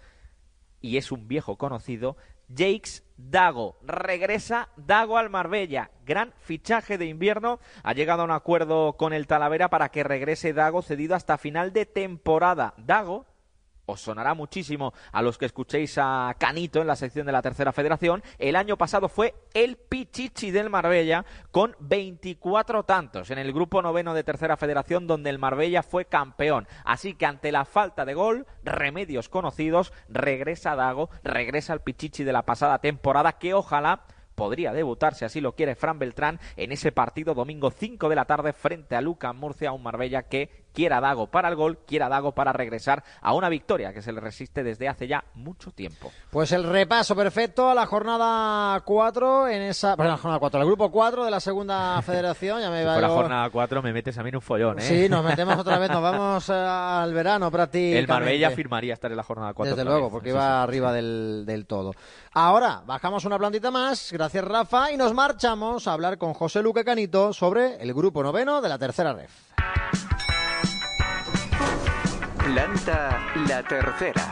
y 0.81 0.97
es 0.97 1.13
un 1.13 1.29
viejo 1.29 1.57
conocido 1.57 2.17
Jakes 2.49 3.03
Dago. 3.17 3.79
Regresa 3.83 4.69
Dago 4.77 5.19
al 5.19 5.31
Marbella. 5.31 5.91
Gran 6.05 6.33
fichaje 6.39 6.99
de 6.99 7.07
invierno. 7.07 7.59
Ha 7.83 7.93
llegado 7.93 8.23
a 8.23 8.25
un 8.25 8.31
acuerdo 8.31 8.95
con 8.95 9.13
el 9.13 9.27
Talavera 9.27 9.69
para 9.69 9.89
que 9.89 10.05
regrese 10.05 10.53
Dago 10.53 10.83
cedido 10.83 11.15
hasta 11.15 11.39
final 11.39 11.73
de 11.73 11.87
temporada. 11.87 12.75
Dago 12.77 13.27
os 13.87 14.01
sonará 14.01 14.35
muchísimo 14.35 14.93
a 15.13 15.23
los 15.23 15.39
que 15.39 15.47
escuchéis 15.47 15.97
a 15.99 16.35
Canito 16.39 16.81
en 16.81 16.87
la 16.87 16.97
sección 16.97 17.27
de 17.27 17.33
la 17.33 17.43
tercera 17.43 17.73
federación. 17.73 18.23
El 18.39 18.57
año 18.57 18.77
pasado 18.77 19.09
fue 19.09 19.35
el 19.55 19.77
Pichichi 19.77 20.51
del 20.51 20.71
Marbella 20.71 21.25
con 21.51 21.75
24 21.81 22.83
tantos 22.83 23.31
en 23.31 23.39
el 23.39 23.53
grupo 23.53 23.83
noveno 23.83 24.13
de 24.15 24.25
tercera 24.25 24.57
federación 24.57 25.07
donde 25.07 25.31
el 25.31 25.39
Marbella 25.39 25.83
fue 25.83 26.05
campeón. 26.05 26.67
Así 26.85 27.15
que 27.15 27.27
ante 27.27 27.53
la 27.53 27.65
falta 27.65 28.05
de 28.05 28.15
gol, 28.15 28.47
remedios 28.65 29.29
conocidos, 29.29 29.93
regresa 30.09 30.77
Dago, 30.77 31.11
regresa 31.23 31.73
el 31.73 31.81
Pichichi 31.81 32.25
de 32.25 32.33
la 32.33 32.45
pasada 32.45 32.81
temporada 32.81 33.39
que 33.39 33.55
ojalá 33.55 34.05
podría 34.37 34.73
debutar, 34.73 35.15
si 35.15 35.25
así 35.25 35.41
lo 35.41 35.57
quiere 35.57 35.75
Fran 35.75 35.99
Beltrán, 35.99 36.39
en 36.57 36.71
ese 36.71 36.93
partido 36.93 37.35
domingo 37.35 37.71
5 37.71 38.09
de 38.09 38.15
la 38.15 38.27
tarde 38.27 38.53
frente 38.53 38.95
a 38.95 39.01
Luca 39.01 39.33
Murcia, 39.33 39.73
un 39.73 39.83
Marbella 39.83 40.25
que 40.25 40.66
quiera 40.77 41.01
Dago 41.01 41.27
para 41.27 41.49
el 41.49 41.57
gol, 41.57 41.79
quiera 41.87 42.11
Dago 42.11 42.33
para 42.33 42.53
regresar 42.53 43.03
a 43.23 43.33
una 43.33 43.49
victoria 43.49 43.95
que 43.95 44.03
se 44.03 44.13
le 44.13 44.21
resiste 44.21 44.63
desde 44.63 44.89
hace 44.89 45.09
ya 45.09 45.25
mucho 45.35 45.71
tiempo. 45.71 46.13
Pues 46.31 46.53
el 46.53 46.65
repaso 46.65 47.17
perfecto 47.17 47.71
a 47.71 47.75
la 47.75 47.87
jornada 47.87 48.79
4 48.81 49.49
en 49.49 49.63
esa, 49.63 49.97
perdón, 49.97 50.13
la 50.13 50.19
jornada 50.19 50.39
4, 50.39 50.61
el 50.61 50.67
grupo 50.67 50.91
4 50.91 51.25
de 51.25 51.31
la 51.31 51.41
segunda 51.41 52.03
federación, 52.07 52.61
ya 52.61 52.71
me 52.71 52.81
si 52.81 53.01
la 53.01 53.09
jornada 53.09 53.49
4 53.49 53.83
me 53.83 53.95
metes 53.95 54.19
a 54.19 54.23
mí 54.23 54.29
en 54.29 54.37
un 54.37 54.43
follón, 54.43 54.79
¿eh? 54.79 54.83
Sí, 54.83 55.09
nos 55.09 55.25
metemos 55.25 55.57
otra 55.57 55.79
vez, 55.79 55.89
nos 55.89 56.03
vamos 56.03 56.51
al 56.51 57.15
verano 57.15 57.51
prácticamente. 57.51 57.99
El 57.99 58.09
Marbella 58.09 58.51
firmaría 58.51 58.93
estar 58.93 59.11
en 59.11 59.17
la 59.17 59.23
jornada 59.23 59.55
4. 59.55 59.75
Desde 59.75 59.89
luego, 59.89 60.11
porque 60.11 60.29
iba 60.29 60.63
arriba 60.63 60.93
del, 60.93 61.45
del 61.47 61.65
todo. 61.65 61.95
Ahora, 62.35 62.83
bajamos 62.85 63.25
una 63.25 63.39
plantita 63.39 63.71
más, 63.71 64.13
gracias 64.13 64.45
Rafa, 64.45 64.93
y 64.93 64.99
nos 64.99 65.15
marchamos 65.15 65.89
a 65.89 65.95
hablar 65.95 66.19
con 66.19 66.35
José 66.35 66.63
Luque 66.63 66.85
Canito 66.85 67.33
sobre 67.33 67.83
el 67.83 67.95
grupo 67.95 68.23
noveno 68.23 68.61
de 68.61 68.69
la 68.69 68.77
tercera 68.77 69.15
ref. 69.15 69.47
Planta 72.47 73.19
la 73.49 73.61
tercera. 73.61 74.23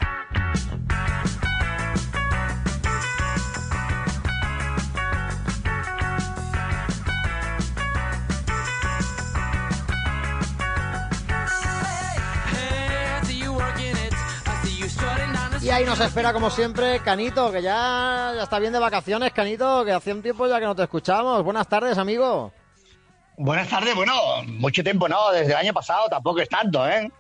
Y 15.61 15.71
ahí 15.71 15.85
nos 15.85 15.99
espera, 15.99 16.33
como 16.33 16.51
siempre, 16.51 17.01
Canito, 17.01 17.51
que 17.51 17.63
ya, 17.63 18.33
ya 18.37 18.45
está 18.45 18.61
bien 18.61 18.73
de 18.73 18.79
vacaciones, 18.79 19.33
Canito, 19.33 19.85
que 19.85 19.91
hace 19.91 20.13
un 20.13 20.23
tiempo 20.23 20.47
ya 20.47 20.61
que 20.61 20.67
no 20.67 20.77
te 20.77 20.85
escuchamos. 20.85 21.43
Buenas 21.43 21.67
tardes, 21.67 21.99
amigo. 21.99 22.53
Buenas 23.37 23.69
tardes, 23.69 23.93
bueno, 23.97 24.15
mucho 24.47 24.85
tiempo 24.85 25.09
no, 25.09 25.33
desde 25.33 25.51
el 25.51 25.59
año 25.59 25.73
pasado 25.73 26.09
tampoco 26.09 26.39
es 26.39 26.49
tanto, 26.49 26.89
¿eh? 26.89 27.11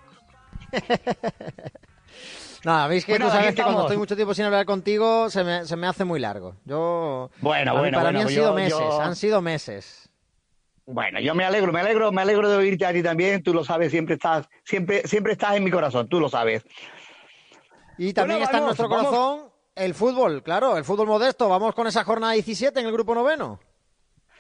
Nada, 2.65 2.87
veis 2.87 3.05
que 3.05 3.13
bueno, 3.13 3.27
tú 3.27 3.33
sabes 3.33 3.55
que 3.55 3.63
cuando 3.63 3.83
estoy 3.83 3.97
mucho 3.99 4.17
tiempo 4.17 4.33
sin 4.33 4.47
hablar 4.47 4.65
contigo 4.65 5.29
se 5.29 5.45
me, 5.45 5.67
se 5.67 5.77
me 5.77 5.87
hace 5.87 6.05
muy 6.05 6.19
largo. 6.19 6.57
Yo. 6.65 7.31
Bueno, 7.41 7.73
para 7.73 7.81
bueno, 7.81 7.99
Para 7.99 8.11
bueno, 8.11 8.19
mí 8.19 8.23
han 8.23 8.29
yo, 8.29 8.35
sido 8.35 8.55
meses, 8.55 8.79
yo... 8.79 9.01
han 9.03 9.17
sido 9.17 9.43
meses. 9.43 10.09
Bueno, 10.87 11.21
yo 11.21 11.35
me 11.35 11.45
alegro, 11.45 11.73
me 11.73 11.81
alegro, 11.81 12.13
me 12.13 12.23
alegro 12.23 12.49
de 12.49 12.57
oírte 12.57 12.87
a 12.87 12.93
ti 12.93 13.03
también. 13.03 13.43
Tú 13.43 13.53
lo 13.53 13.65
sabes, 13.65 13.91
siempre 13.91 14.15
estás, 14.15 14.49
siempre, 14.65 15.03
siempre 15.07 15.33
estás 15.33 15.57
en 15.57 15.65
mi 15.65 15.71
corazón, 15.71 16.09
tú 16.09 16.21
lo 16.21 16.29
sabes. 16.29 16.65
Y 17.99 18.13
también 18.13 18.39
Bueno, 18.41 18.45
está 18.47 18.59
en 18.59 18.65
nuestro 18.65 18.89
vamos. 18.89 19.07
corazón 19.07 19.51
el 19.77 19.95
fútbol, 19.95 20.43
claro, 20.43 20.77
el 20.77 20.85
fútbol 20.85 21.07
modesto. 21.09 21.49
Vamos 21.49 21.75
con 21.75 21.87
esa 21.87 22.05
jornada 22.05 22.33
17 22.33 22.81
en 22.81 22.87
el 22.87 22.93
grupo 22.93 23.15
noveno. 23.15 23.61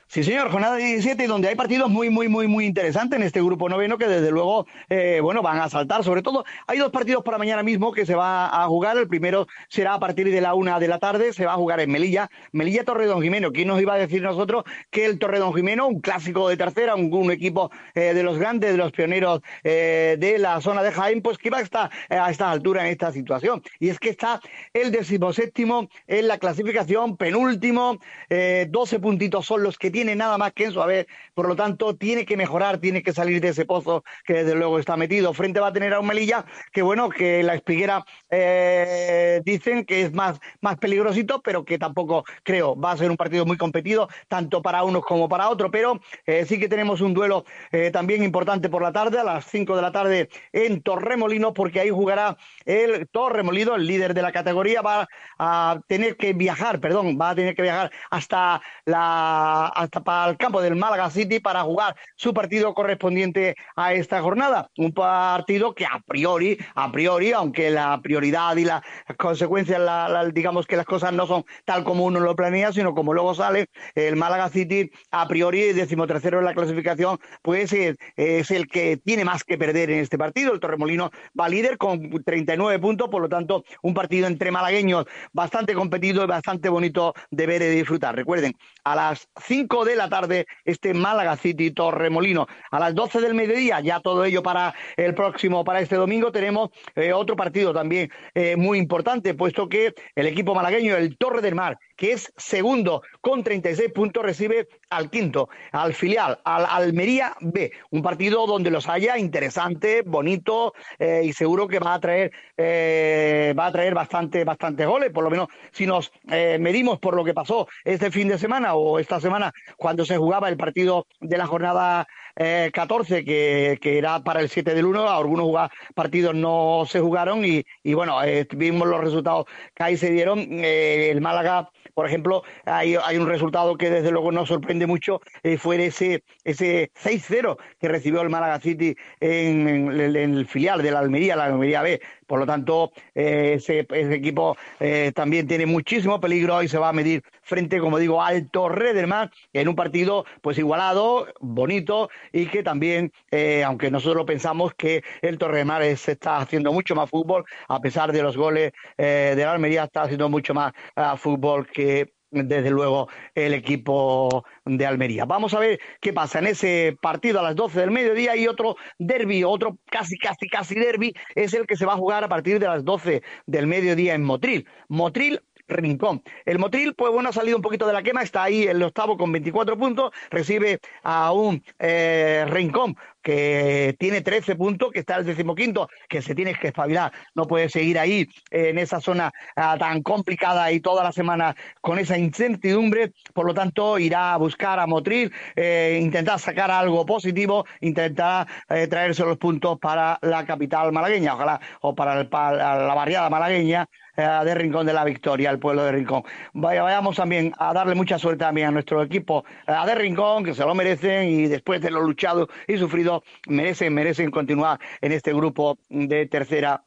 Sí, 0.06 0.22
señor, 0.22 0.50
jornada 0.50 0.76
17, 0.76 1.26
donde 1.26 1.48
hay 1.48 1.56
partidos 1.56 1.90
muy, 1.90 2.10
muy, 2.10 2.28
muy, 2.28 2.46
muy 2.46 2.66
interesantes 2.66 3.18
en 3.18 3.26
este 3.26 3.40
grupo 3.42 3.68
noveno 3.68 3.98
que 3.98 4.06
desde 4.06 4.30
luego, 4.30 4.66
eh, 4.88 5.18
bueno, 5.22 5.42
van 5.42 5.58
a 5.58 5.68
saltar. 5.68 6.04
Sobre 6.04 6.22
todo, 6.22 6.44
hay 6.66 6.78
dos 6.78 6.92
partidos 6.92 7.24
para 7.24 7.38
mañana 7.38 7.62
mismo 7.62 7.90
que 7.90 8.06
se 8.06 8.14
va 8.14 8.46
a 8.46 8.66
jugar. 8.66 8.96
El 8.98 9.08
primero 9.08 9.46
será 9.68 9.94
a 9.94 9.98
partir 9.98 10.30
de 10.30 10.40
la 10.40 10.54
una 10.54 10.78
de 10.78 10.88
la 10.88 10.98
tarde, 10.98 11.32
se 11.32 11.46
va 11.46 11.54
a 11.54 11.56
jugar 11.56 11.80
en 11.80 11.90
Melilla. 11.90 12.30
Melilla 12.52 12.84
Torredón 12.84 13.22
Jimeno. 13.22 13.50
¿Quién 13.50 13.66
nos 13.66 13.80
iba 13.80 13.94
a 13.94 13.98
decir 13.98 14.22
nosotros 14.22 14.64
que 14.90 15.06
el 15.06 15.18
Torredón 15.18 15.54
Jimeno, 15.54 15.88
un 15.88 16.00
clásico 16.00 16.48
de 16.48 16.56
tercera, 16.58 16.94
un, 16.94 17.30
equipo 17.32 17.70
eh, 17.94 18.12
de 18.14 18.22
los 18.22 18.38
grandes, 18.38 18.72
de 18.72 18.76
los 18.76 18.92
pioneros 18.92 19.40
eh, 19.64 20.16
de 20.18 20.38
la 20.38 20.60
zona 20.60 20.82
de 20.82 20.92
Jaén, 20.92 21.22
pues 21.22 21.38
que 21.38 21.50
va 21.50 21.58
a 21.58 21.62
estar 21.62 21.90
a 22.10 22.30
esta 22.30 22.50
altura 22.50 22.82
en 22.82 22.92
esta 22.92 23.10
situación? 23.10 23.62
Y 23.80 23.88
es 23.88 23.98
que 23.98 24.10
está 24.10 24.40
el 24.74 24.92
decimoséptimo 24.92 25.88
en 26.06 26.28
la 26.28 26.38
clasificación, 26.38 27.16
penúltimo, 27.16 27.98
eh, 28.28 28.66
12 28.68 29.00
puntitos 29.00 29.46
son 29.46 29.62
los 29.62 29.78
que 29.78 29.93
tiene 29.94 30.16
nada 30.16 30.38
más 30.38 30.52
que 30.52 30.64
en 30.64 30.72
su 30.72 30.82
haber, 30.82 31.06
por 31.34 31.46
lo 31.46 31.54
tanto 31.54 31.94
tiene 31.94 32.26
que 32.26 32.36
mejorar, 32.36 32.78
tiene 32.78 33.00
que 33.00 33.12
salir 33.12 33.40
de 33.40 33.50
ese 33.50 33.64
pozo 33.64 34.02
que 34.24 34.42
desde 34.42 34.56
luego 34.56 34.80
está 34.80 34.96
metido. 34.96 35.32
Frente 35.32 35.60
va 35.60 35.68
a 35.68 35.72
tener 35.72 35.94
a 35.94 36.00
un 36.00 36.08
Melilla 36.08 36.44
que 36.72 36.82
bueno, 36.82 37.08
que 37.08 37.44
la 37.44 37.54
espiguera 37.54 38.04
eh, 38.28 39.40
dicen 39.44 39.84
que 39.84 40.02
es 40.02 40.12
más, 40.12 40.40
más 40.60 40.78
peligrosito, 40.78 41.42
pero 41.42 41.64
que 41.64 41.78
tampoco 41.78 42.24
creo. 42.42 42.74
Va 42.74 42.90
a 42.90 42.96
ser 42.96 43.08
un 43.08 43.16
partido 43.16 43.46
muy 43.46 43.56
competido, 43.56 44.08
tanto 44.26 44.62
para 44.62 44.82
unos 44.82 45.04
como 45.04 45.28
para 45.28 45.48
otros, 45.48 45.70
pero 45.70 46.00
eh, 46.26 46.44
sí 46.44 46.58
que 46.58 46.68
tenemos 46.68 47.00
un 47.00 47.14
duelo 47.14 47.44
eh, 47.70 47.92
también 47.92 48.24
importante 48.24 48.68
por 48.68 48.82
la 48.82 48.90
tarde, 48.90 49.20
a 49.20 49.24
las 49.24 49.44
5 49.44 49.76
de 49.76 49.82
la 49.82 49.92
tarde 49.92 50.28
en 50.52 50.82
Torremolino, 50.82 51.54
porque 51.54 51.78
ahí 51.78 51.90
jugará 51.90 52.36
el 52.64 53.06
Torremolido, 53.12 53.76
el 53.76 53.86
líder 53.86 54.12
de 54.12 54.22
la 54.22 54.32
categoría, 54.32 54.82
va 54.82 55.08
a 55.38 55.78
tener 55.86 56.16
que 56.16 56.32
viajar, 56.32 56.80
perdón, 56.80 57.16
va 57.16 57.30
a 57.30 57.34
tener 57.36 57.54
que 57.54 57.62
viajar 57.62 57.92
hasta 58.10 58.60
la 58.86 59.83
hasta 59.84 60.02
para 60.02 60.30
el 60.30 60.36
campo 60.36 60.60
del 60.60 60.76
Málaga 60.76 61.10
City 61.10 61.40
para 61.40 61.62
jugar 61.62 61.94
su 62.16 62.34
partido 62.34 62.74
correspondiente 62.74 63.54
a 63.76 63.94
esta 63.94 64.20
jornada. 64.20 64.68
Un 64.76 64.92
partido 64.92 65.74
que 65.74 65.86
a 65.86 66.00
priori, 66.06 66.58
a 66.74 66.90
priori, 66.90 67.32
aunque 67.32 67.70
la 67.70 68.00
prioridad 68.02 68.56
y 68.56 68.64
las 68.64 68.82
consecuencias, 69.16 69.80
la, 69.80 70.08
la, 70.08 70.28
digamos 70.28 70.66
que 70.66 70.76
las 70.76 70.86
cosas 70.86 71.12
no 71.12 71.26
son 71.26 71.44
tal 71.64 71.84
como 71.84 72.04
uno 72.04 72.20
lo 72.20 72.34
planea, 72.34 72.72
sino 72.72 72.94
como 72.94 73.14
luego 73.14 73.34
sale, 73.34 73.66
el 73.94 74.16
Málaga 74.16 74.48
City 74.48 74.90
a 75.10 75.26
priori, 75.28 75.72
decimotercero 75.72 76.38
en 76.38 76.44
la 76.44 76.54
clasificación, 76.54 77.18
pues 77.42 77.72
es, 77.72 77.96
es 78.16 78.50
el 78.50 78.66
que 78.66 78.96
tiene 78.96 79.24
más 79.24 79.44
que 79.44 79.58
perder 79.58 79.90
en 79.90 80.00
este 80.00 80.18
partido. 80.18 80.52
El 80.52 80.60
Torremolino 80.60 81.10
va 81.38 81.48
líder 81.48 81.78
con 81.78 82.10
39 82.24 82.78
puntos, 82.78 83.08
por 83.08 83.22
lo 83.22 83.28
tanto, 83.28 83.64
un 83.82 83.94
partido 83.94 84.26
entre 84.26 84.50
malagueños 84.50 85.06
bastante 85.32 85.74
competido 85.74 86.24
y 86.24 86.26
bastante 86.26 86.68
bonito 86.68 87.14
de 87.30 87.46
ver 87.46 87.62
y 87.62 87.66
de 87.66 87.70
disfrutar. 87.72 88.14
Recuerden, 88.14 88.56
a 88.84 88.94
las 88.94 89.28
5 89.46 89.73
de 89.82 89.96
la 89.96 90.08
tarde, 90.08 90.46
este 90.64 90.94
Málaga 90.94 91.36
City 91.36 91.72
Torremolino. 91.72 92.46
A 92.70 92.78
las 92.78 92.94
12 92.94 93.20
del 93.20 93.34
mediodía, 93.34 93.80
ya 93.80 93.98
todo 93.98 94.24
ello 94.24 94.42
para 94.42 94.72
el 94.96 95.14
próximo, 95.14 95.64
para 95.64 95.80
este 95.80 95.96
domingo, 95.96 96.30
tenemos 96.30 96.70
eh, 96.94 97.12
otro 97.12 97.34
partido 97.34 97.72
también 97.72 98.10
eh, 98.34 98.54
muy 98.56 98.78
importante, 98.78 99.34
puesto 99.34 99.68
que 99.68 99.94
el 100.14 100.26
equipo 100.28 100.54
malagueño, 100.54 100.96
el 100.96 101.16
Torre 101.16 101.40
del 101.40 101.56
Mar, 101.56 101.78
que 101.96 102.12
es 102.12 102.32
segundo 102.36 103.02
con 103.20 103.42
36 103.42 103.90
puntos, 103.92 104.22
recibe 104.22 104.68
al 104.90 105.10
quinto, 105.10 105.48
al 105.72 105.94
filial, 105.94 106.38
al 106.44 106.66
Almería 106.68 107.34
B. 107.40 107.72
Un 107.90 108.02
partido 108.02 108.46
donde 108.46 108.70
los 108.70 108.88
haya 108.88 109.18
interesante, 109.18 110.02
bonito 110.02 110.74
eh, 110.98 111.22
y 111.24 111.32
seguro 111.32 111.66
que 111.66 111.78
va 111.78 111.94
a 111.94 112.00
traer, 112.00 112.30
va 112.58 113.66
a 113.66 113.72
traer 113.72 113.94
bastante, 113.94 114.44
bastantes 114.44 114.86
goles. 114.86 115.10
Por 115.10 115.24
lo 115.24 115.30
menos 115.30 115.48
si 115.72 115.86
nos 115.86 116.12
medimos 116.24 116.98
por 116.98 117.16
lo 117.16 117.24
que 117.24 117.34
pasó 117.34 117.66
este 117.84 118.10
fin 118.10 118.28
de 118.28 118.38
semana 118.38 118.74
o 118.74 118.98
esta 118.98 119.20
semana 119.20 119.52
cuando 119.76 120.04
se 120.04 120.16
jugaba 120.16 120.48
el 120.48 120.56
partido 120.56 121.06
de 121.20 121.38
la 121.38 121.46
jornada 121.46 122.06
eh, 122.36 122.70
14, 122.72 123.24
que, 123.24 123.78
que, 123.80 123.98
era 123.98 124.22
para 124.22 124.40
el 124.40 124.48
7 124.48 124.74
del 124.74 124.86
1, 124.86 125.08
algunos 125.08 125.48
partidos 125.94 126.34
no 126.34 126.84
se 126.88 127.00
jugaron 127.00 127.44
y, 127.44 127.64
y 127.82 127.94
bueno, 127.94 128.22
eh, 128.24 128.46
vimos 128.56 128.88
los 128.88 129.00
resultados 129.00 129.46
que 129.74 129.82
ahí 129.84 129.96
se 129.96 130.10
dieron. 130.10 130.40
Eh, 130.50 131.10
el 131.10 131.20
Málaga 131.20 131.70
por 131.94 132.08
ejemplo, 132.08 132.42
hay, 132.64 132.96
hay 132.96 133.16
un 133.18 133.28
resultado 133.28 133.76
que 133.76 133.88
desde 133.88 134.10
luego 134.10 134.32
nos 134.32 134.48
sorprende 134.48 134.84
mucho, 134.84 135.20
eh, 135.44 135.58
fue 135.58 135.84
ese, 135.86 136.24
ese 136.42 136.90
6-0 136.94 137.56
que 137.78 137.86
recibió 137.88 138.20
el 138.20 138.30
Málaga 138.30 138.58
City 138.58 138.96
en- 139.20 139.68
en 139.68 140.16
el 140.34 140.46
filial 140.48 140.82
de 140.82 140.90
la 140.90 140.98
Almería, 140.98 141.36
la 141.36 141.44
Almería 141.44 141.82
B. 141.82 142.00
Por 142.26 142.38
lo 142.40 142.46
tanto, 142.46 142.92
eh, 143.14 143.54
ese, 143.56 143.86
equipo 143.90 144.56
eh, 144.80 145.12
también 145.14 145.46
tiene 145.46 145.66
muchísimo 145.66 146.20
peligro. 146.20 146.62
Y 146.62 146.68
se 146.68 146.78
va 146.78 146.88
a 146.90 146.92
medir 146.92 147.22
frente, 147.42 147.78
como 147.80 147.98
digo, 147.98 148.22
al 148.22 148.50
Torre 148.50 148.94
del 148.94 149.06
Mar 149.06 149.30
en 149.52 149.68
un 149.68 149.74
partido 149.76 150.24
pues 150.42 150.58
igualado, 150.58 151.26
bonito 151.40 152.08
y 152.32 152.46
que 152.46 152.62
también, 152.62 153.12
eh, 153.30 153.62
aunque 153.64 153.90
nosotros 153.90 154.24
pensamos 154.26 154.72
que 154.74 155.02
el 155.22 155.38
Torre 155.38 155.58
del 155.58 155.66
Mar 155.66 155.82
es- 155.82 156.08
está 156.08 156.38
haciendo 156.38 156.72
mucho 156.72 156.94
más 156.94 157.10
fútbol, 157.10 157.44
a 157.68 157.80
pesar 157.80 158.12
de 158.12 158.22
los 158.22 158.36
goles 158.36 158.72
de 158.96 159.34
la 159.36 159.52
Almería, 159.52 159.84
está 159.84 160.02
haciendo 160.02 160.28
mucho 160.28 160.54
más 160.54 160.72
ah, 160.96 161.16
fútbol 161.16 161.66
que 161.68 162.13
desde 162.34 162.70
luego 162.70 163.08
el 163.34 163.54
equipo 163.54 164.44
de 164.64 164.86
Almería. 164.86 165.24
Vamos 165.24 165.54
a 165.54 165.60
ver 165.60 165.80
qué 166.00 166.12
pasa 166.12 166.40
en 166.40 166.48
ese 166.48 166.96
partido 167.00 167.40
a 167.40 167.42
las 167.42 167.56
12 167.56 167.80
del 167.80 167.90
mediodía 167.90 168.36
y 168.36 168.48
otro 168.48 168.76
derby, 168.98 169.44
otro 169.44 169.78
casi, 169.86 170.18
casi, 170.18 170.48
casi 170.48 170.74
derby, 170.74 171.14
es 171.34 171.54
el 171.54 171.66
que 171.66 171.76
se 171.76 171.86
va 171.86 171.94
a 171.94 171.96
jugar 171.96 172.24
a 172.24 172.28
partir 172.28 172.58
de 172.58 172.66
las 172.66 172.84
12 172.84 173.22
del 173.46 173.66
mediodía 173.66 174.14
en 174.14 174.24
Motril. 174.24 174.66
Motril 174.88 175.40
Rincón. 175.66 176.22
El 176.44 176.58
Motril, 176.58 176.94
pues 176.94 177.12
bueno, 177.12 177.30
ha 177.30 177.32
salido 177.32 177.56
un 177.56 177.62
poquito 177.62 177.86
de 177.86 177.92
la 177.94 178.02
quema, 178.02 178.22
está 178.22 178.42
ahí 178.42 178.64
el 178.64 178.82
octavo 178.82 179.16
con 179.16 179.32
24 179.32 179.78
puntos, 179.78 180.12
recibe 180.30 180.80
a 181.02 181.32
un 181.32 181.62
eh, 181.78 182.44
Rincón 182.48 182.96
que 183.24 183.96
tiene 183.98 184.20
13 184.20 184.54
puntos, 184.54 184.92
que 184.92 185.00
está 185.00 185.16
el 185.16 185.26
decimoquinto, 185.26 185.88
que 186.08 186.22
se 186.22 186.34
tiene 186.36 186.54
que 186.54 186.68
espabilar, 186.68 187.12
no 187.34 187.46
puede 187.46 187.68
seguir 187.68 187.98
ahí 187.98 188.28
en 188.50 188.78
esa 188.78 189.00
zona 189.00 189.32
ah, 189.56 189.76
tan 189.78 190.02
complicada 190.02 190.70
y 190.72 190.80
toda 190.80 191.02
la 191.02 191.12
semana 191.12 191.56
con 191.80 191.98
esa 191.98 192.18
incertidumbre, 192.18 193.12
por 193.32 193.46
lo 193.46 193.54
tanto 193.54 193.98
irá 193.98 194.34
a 194.34 194.36
buscar 194.36 194.78
a 194.78 194.86
Motril, 194.86 195.32
eh, 195.56 195.98
intentar 196.02 196.38
sacar 196.38 196.70
algo 196.70 197.04
positivo, 197.06 197.64
intentar 197.80 198.46
eh, 198.68 198.86
traerse 198.86 199.24
los 199.24 199.38
puntos 199.38 199.78
para 199.80 200.18
la 200.22 200.44
capital 200.46 200.92
malagueña, 200.92 201.34
ojalá, 201.34 201.60
o 201.80 201.94
para, 201.94 202.20
el- 202.20 202.28
para 202.28 202.86
la 202.86 202.94
barriada 202.94 203.30
malagueña, 203.30 203.86
eh, 204.16 204.22
de 204.44 204.54
Rincón 204.54 204.86
de 204.86 204.92
la 204.92 205.04
Victoria, 205.04 205.50
el 205.50 205.58
pueblo 205.58 205.84
de 205.84 205.92
Rincón. 205.92 206.22
Vaya, 206.52 206.82
vayamos 206.82 207.16
también 207.16 207.52
a 207.58 207.72
darle 207.72 207.94
mucha 207.94 208.18
suerte 208.18 208.44
también 208.44 208.68
a 208.68 208.70
nuestro 208.70 209.02
equipo 209.02 209.44
eh, 209.66 209.72
de 209.86 209.94
Rincón, 209.94 210.44
que 210.44 210.54
se 210.54 210.64
lo 210.64 210.74
merecen 210.74 211.28
y 211.28 211.46
después 211.48 211.80
de 211.80 211.90
lo 211.90 212.00
luchado 212.00 212.48
y 212.66 212.76
sufrido, 212.78 213.13
merecen, 213.46 213.94
merecen 213.94 214.30
continuar 214.30 214.80
en 215.00 215.12
este 215.12 215.32
grupo 215.32 215.78
de 215.88 216.26
tercera 216.26 216.84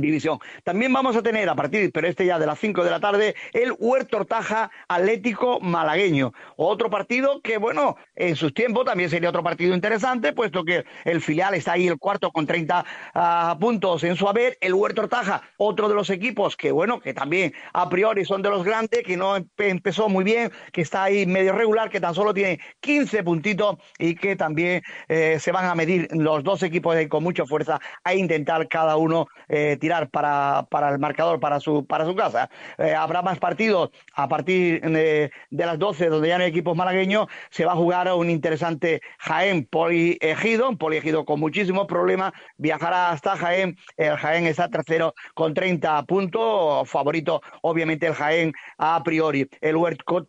división. 0.00 0.38
También 0.64 0.92
vamos 0.92 1.16
a 1.16 1.22
tener 1.22 1.48
a 1.48 1.54
partir, 1.54 1.90
pero 1.92 2.06
este 2.08 2.26
ya 2.26 2.38
de 2.38 2.46
las 2.46 2.58
5 2.58 2.84
de 2.84 2.90
la 2.90 3.00
tarde, 3.00 3.34
el 3.52 3.72
Huerto 3.78 4.18
Ortaja 4.18 4.70
Atlético 4.88 5.60
Malagueño. 5.60 6.32
Otro 6.56 6.90
partido 6.90 7.40
que, 7.42 7.58
bueno, 7.58 7.96
en 8.14 8.36
sus 8.36 8.54
tiempos 8.54 8.84
también 8.84 9.10
sería 9.10 9.28
otro 9.28 9.42
partido 9.42 9.74
interesante, 9.74 10.32
puesto 10.32 10.64
que 10.64 10.84
el 11.04 11.20
filial 11.20 11.54
está 11.54 11.72
ahí 11.72 11.86
el 11.88 11.98
cuarto 11.98 12.30
con 12.30 12.46
30 12.46 12.84
ah, 13.14 13.56
puntos 13.60 14.02
en 14.04 14.16
su 14.16 14.28
haber. 14.28 14.56
El 14.60 14.74
Huerto 14.74 15.02
Ortaja, 15.02 15.42
otro 15.56 15.88
de 15.88 15.94
los 15.94 16.10
equipos 16.10 16.56
que, 16.56 16.72
bueno, 16.72 17.00
que 17.00 17.14
también 17.14 17.52
a 17.72 17.88
priori 17.88 18.24
son 18.24 18.42
de 18.42 18.50
los 18.50 18.64
grandes, 18.64 19.02
que 19.02 19.16
no 19.16 19.36
empe- 19.36 19.68
empezó 19.70 20.08
muy 20.08 20.24
bien, 20.24 20.50
que 20.72 20.82
está 20.82 21.04
ahí 21.04 21.26
medio 21.26 21.52
regular, 21.52 21.90
que 21.90 22.00
tan 22.00 22.14
solo 22.14 22.32
tiene 22.34 22.60
15 22.80 23.22
puntitos 23.22 23.76
y 23.98 24.14
que 24.14 24.36
también 24.36 24.82
eh, 25.08 25.38
se 25.40 25.52
van 25.52 25.66
a 25.66 25.74
medir 25.74 26.08
los 26.12 26.42
dos 26.44 26.62
equipos 26.62 26.96
con 27.08 27.22
mucha 27.22 27.44
fuerza 27.46 27.80
a 28.04 28.14
intentar 28.14 28.68
cada 28.68 28.96
uno 28.96 29.26
eh, 29.48 29.76
tirar 29.82 30.10
para, 30.10 30.68
para 30.70 30.90
el 30.90 31.00
marcador, 31.00 31.40
para 31.40 31.58
su, 31.58 31.84
para 31.84 32.04
su 32.06 32.14
casa. 32.14 32.48
Eh, 32.78 32.94
habrá 32.94 33.20
más 33.20 33.40
partidos 33.40 33.90
a 34.14 34.28
partir 34.28 34.80
de, 34.80 35.32
de 35.50 35.66
las 35.66 35.76
12, 35.76 36.06
donde 36.08 36.28
ya 36.28 36.38
no 36.38 36.44
hay 36.44 36.50
equipos 36.50 36.76
malagueños, 36.76 37.26
se 37.50 37.64
va 37.64 37.72
a 37.72 37.74
jugar 37.74 38.06
un 38.12 38.30
interesante 38.30 39.00
Jaén 39.18 39.64
Poliegido, 39.64 40.76
Poliegido 40.78 41.24
con 41.24 41.40
muchísimos 41.40 41.88
problemas, 41.88 42.30
viajará 42.58 43.10
hasta 43.10 43.36
Jaén, 43.36 43.76
el 43.96 44.16
Jaén 44.16 44.46
está 44.46 44.68
tercero 44.68 45.14
con 45.34 45.52
30 45.52 46.04
puntos, 46.04 46.88
favorito 46.88 47.42
obviamente 47.62 48.06
el 48.06 48.14
Jaén 48.14 48.52
a 48.78 49.02
priori. 49.02 49.48
El 49.60 49.74
Huerto 49.74 50.28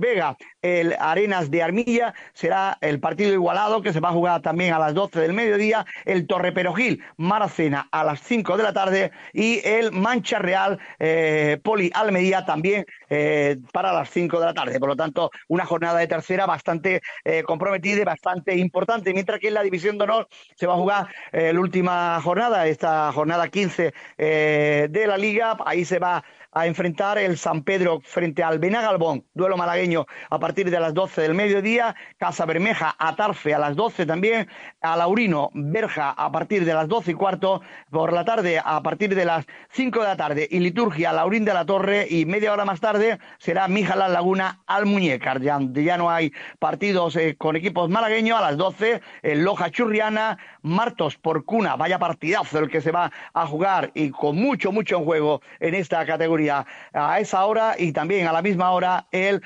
Vega, 0.00 0.36
el 0.60 0.96
Arenas 0.98 1.52
de 1.52 1.62
Armilla, 1.62 2.14
será 2.32 2.78
el 2.80 2.98
partido 2.98 3.32
igualado 3.32 3.80
que 3.80 3.92
se 3.92 4.00
va 4.00 4.08
a 4.08 4.12
jugar 4.12 4.42
también 4.42 4.74
a 4.74 4.80
las 4.80 4.92
12 4.92 5.20
del 5.20 5.34
mediodía, 5.34 5.86
el 6.04 6.26
Torre 6.26 6.50
Perojil, 6.50 7.00
Maracena 7.16 7.88
a 7.92 8.02
las 8.02 8.20
5 8.22 8.56
de 8.56 8.62
la 8.64 8.72
tarde 8.72 8.87
y 9.32 9.60
el 9.64 9.92
Mancha 9.92 10.38
Real 10.38 10.78
eh, 10.98 11.58
Poli 11.62 11.90
Almería 11.94 12.44
también 12.44 12.84
eh, 13.08 13.56
para 13.72 13.92
las 13.92 14.10
5 14.10 14.38
de 14.38 14.46
la 14.46 14.54
tarde. 14.54 14.78
Por 14.78 14.90
lo 14.90 14.96
tanto, 14.96 15.30
una 15.48 15.64
jornada 15.64 15.98
de 15.98 16.06
tercera 16.06 16.46
bastante 16.46 17.00
eh, 17.24 17.42
comprometida 17.42 18.02
y 18.02 18.04
bastante 18.04 18.56
importante, 18.56 19.12
mientras 19.12 19.40
que 19.40 19.48
en 19.48 19.54
la 19.54 19.62
División 19.62 19.98
de 19.98 20.04
Honor 20.04 20.28
se 20.56 20.66
va 20.66 20.74
a 20.74 20.76
jugar 20.76 21.08
la 21.32 21.60
última 21.60 22.20
jornada, 22.22 22.66
esta 22.66 23.12
jornada 23.12 23.48
15 23.48 23.92
eh, 24.18 24.88
de 24.90 25.06
la 25.06 25.16
Liga, 25.16 25.56
ahí 25.64 25.84
se 25.84 25.98
va 25.98 26.24
a 26.52 26.66
enfrentar 26.66 27.18
el 27.18 27.36
San 27.36 27.62
Pedro 27.62 28.00
frente 28.02 28.42
al 28.42 28.58
Benagalbón, 28.58 29.24
duelo 29.34 29.56
malagueño 29.56 30.06
a 30.30 30.38
partir 30.38 30.70
de 30.70 30.80
las 30.80 30.94
12 30.94 31.20
del 31.20 31.34
mediodía, 31.34 31.94
Casa 32.16 32.46
Bermeja, 32.46 32.94
Atarfe 32.98 33.54
a 33.54 33.58
las 33.58 33.76
12 33.76 34.06
también, 34.06 34.48
a 34.80 34.96
Laurino, 34.96 35.50
Berja 35.52 36.10
a 36.10 36.32
partir 36.32 36.64
de 36.64 36.72
las 36.72 36.88
12 36.88 37.10
y 37.10 37.14
cuarto, 37.14 37.60
por 37.90 38.12
la 38.12 38.24
tarde 38.24 38.60
a 38.64 38.82
partir 38.82 39.14
de 39.14 39.24
las 39.24 39.46
5 39.72 40.00
de 40.00 40.06
la 40.06 40.16
tarde 40.16 40.48
y 40.50 40.60
Liturgia, 40.60 41.12
Laurín 41.12 41.44
de 41.44 41.54
la 41.54 41.66
Torre 41.66 42.06
y 42.08 42.24
media 42.24 42.52
hora 42.52 42.64
más 42.64 42.80
tarde 42.80 43.18
será 43.38 43.68
Mijala 43.68 44.08
Laguna 44.08 44.62
al 44.66 44.86
Muñecar, 44.86 45.40
ya, 45.42 45.58
ya 45.60 45.98
no 45.98 46.10
hay 46.10 46.32
partidos 46.58 47.16
eh, 47.16 47.36
con 47.36 47.56
equipos 47.56 47.90
malagueños 47.90 48.38
a 48.38 48.42
las 48.42 48.56
12, 48.56 49.02
el 49.22 49.42
Loja 49.42 49.70
Churriana, 49.70 50.38
Martos 50.62 51.18
por 51.18 51.44
Cuna, 51.44 51.76
vaya 51.76 51.98
partidazo 51.98 52.58
el 52.58 52.70
que 52.70 52.80
se 52.80 52.90
va 52.90 53.12
a 53.34 53.46
jugar 53.46 53.90
y 53.94 54.10
con 54.10 54.36
mucho, 54.36 54.72
mucho 54.72 54.98
en 54.98 55.04
juego 55.04 55.42
en 55.60 55.74
esta 55.74 56.04
categoría 56.06 56.37
a 56.48 57.20
esa 57.20 57.44
hora 57.44 57.74
y 57.78 57.92
también 57.92 58.26
a 58.26 58.32
la 58.32 58.42
misma 58.42 58.70
hora 58.70 59.08
el 59.10 59.42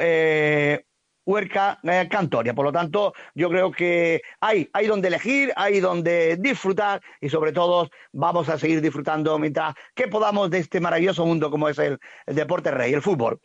eh, 0.00 0.84
Huerca 1.28 1.78
eh, 1.82 2.08
Cantoria. 2.10 2.54
Por 2.54 2.64
lo 2.64 2.72
tanto, 2.72 3.12
yo 3.34 3.50
creo 3.50 3.70
que 3.70 4.22
hay, 4.40 4.68
hay 4.72 4.86
donde 4.86 5.08
elegir, 5.08 5.52
hay 5.56 5.80
donde 5.80 6.36
disfrutar 6.38 7.02
y 7.20 7.28
sobre 7.28 7.52
todo 7.52 7.90
vamos 8.12 8.48
a 8.48 8.58
seguir 8.58 8.80
disfrutando 8.80 9.38
mientras 9.38 9.74
que 9.94 10.08
podamos 10.08 10.50
de 10.50 10.58
este 10.58 10.80
maravilloso 10.80 11.26
mundo 11.26 11.50
como 11.50 11.68
es 11.68 11.78
el, 11.78 11.98
el 12.26 12.34
deporte 12.34 12.70
rey, 12.70 12.94
el 12.94 13.02
fútbol. 13.02 13.38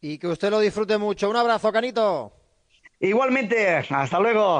Y 0.00 0.18
que 0.18 0.26
usted 0.26 0.50
lo 0.50 0.58
disfrute 0.58 0.98
mucho. 0.98 1.30
Un 1.30 1.36
abrazo, 1.36 1.70
Canito. 1.70 2.32
Igualmente, 2.98 3.76
hasta 3.88 4.18
luego. 4.18 4.58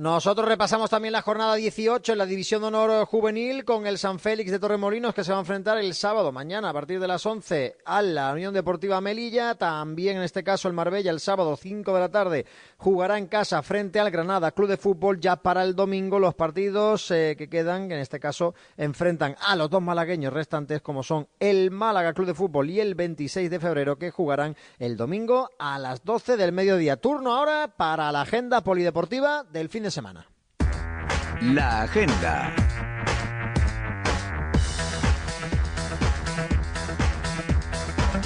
Nosotros 0.00 0.48
repasamos 0.48 0.88
también 0.88 1.12
la 1.12 1.20
jornada 1.20 1.56
18 1.56 2.12
en 2.12 2.16
la 2.16 2.24
División 2.24 2.62
de 2.62 2.68
Honor 2.68 3.04
Juvenil 3.04 3.66
con 3.66 3.86
el 3.86 3.98
San 3.98 4.18
Félix 4.18 4.50
de 4.50 4.58
Torremolinos 4.58 5.12
que 5.12 5.24
se 5.24 5.30
va 5.30 5.36
a 5.36 5.40
enfrentar 5.40 5.76
el 5.76 5.92
sábado, 5.92 6.32
mañana, 6.32 6.70
a 6.70 6.72
partir 6.72 6.98
de 7.00 7.06
las 7.06 7.26
11 7.26 7.76
a 7.84 8.00
la 8.00 8.32
Unión 8.32 8.54
Deportiva 8.54 9.02
Melilla. 9.02 9.56
También 9.56 10.16
en 10.16 10.22
este 10.22 10.42
caso 10.42 10.68
el 10.68 10.72
Marbella 10.72 11.10
el 11.10 11.20
sábado 11.20 11.54
5 11.54 11.92
de 11.92 12.00
la 12.00 12.08
tarde 12.08 12.46
jugará 12.78 13.18
en 13.18 13.26
casa 13.26 13.62
frente 13.62 14.00
al 14.00 14.10
Granada 14.10 14.52
Club 14.52 14.70
de 14.70 14.78
Fútbol. 14.78 15.20
Ya 15.20 15.36
para 15.36 15.62
el 15.64 15.76
domingo 15.76 16.18
los 16.18 16.34
partidos 16.34 17.10
eh, 17.10 17.34
que 17.36 17.50
quedan, 17.50 17.88
que 17.88 17.94
en 17.96 18.00
este 18.00 18.20
caso 18.20 18.54
enfrentan 18.78 19.36
a 19.46 19.54
los 19.54 19.68
dos 19.68 19.82
malagueños 19.82 20.32
restantes 20.32 20.80
como 20.80 21.02
son 21.02 21.28
el 21.40 21.70
Málaga 21.70 22.14
Club 22.14 22.28
de 22.28 22.34
Fútbol 22.34 22.70
y 22.70 22.80
el 22.80 22.94
26 22.94 23.50
de 23.50 23.60
febrero 23.60 23.98
que 23.98 24.10
jugarán 24.10 24.56
el 24.78 24.96
domingo 24.96 25.50
a 25.58 25.78
las 25.78 26.02
12 26.04 26.38
del 26.38 26.52
mediodía. 26.52 26.96
Turno 26.96 27.36
ahora 27.36 27.74
para 27.76 28.10
la 28.12 28.22
agenda 28.22 28.64
polideportiva 28.64 29.44
del 29.44 29.68
fin 29.68 29.82
de 29.82 29.89
semana. 29.90 30.26
La 31.40 31.82
agenda. 31.82 32.52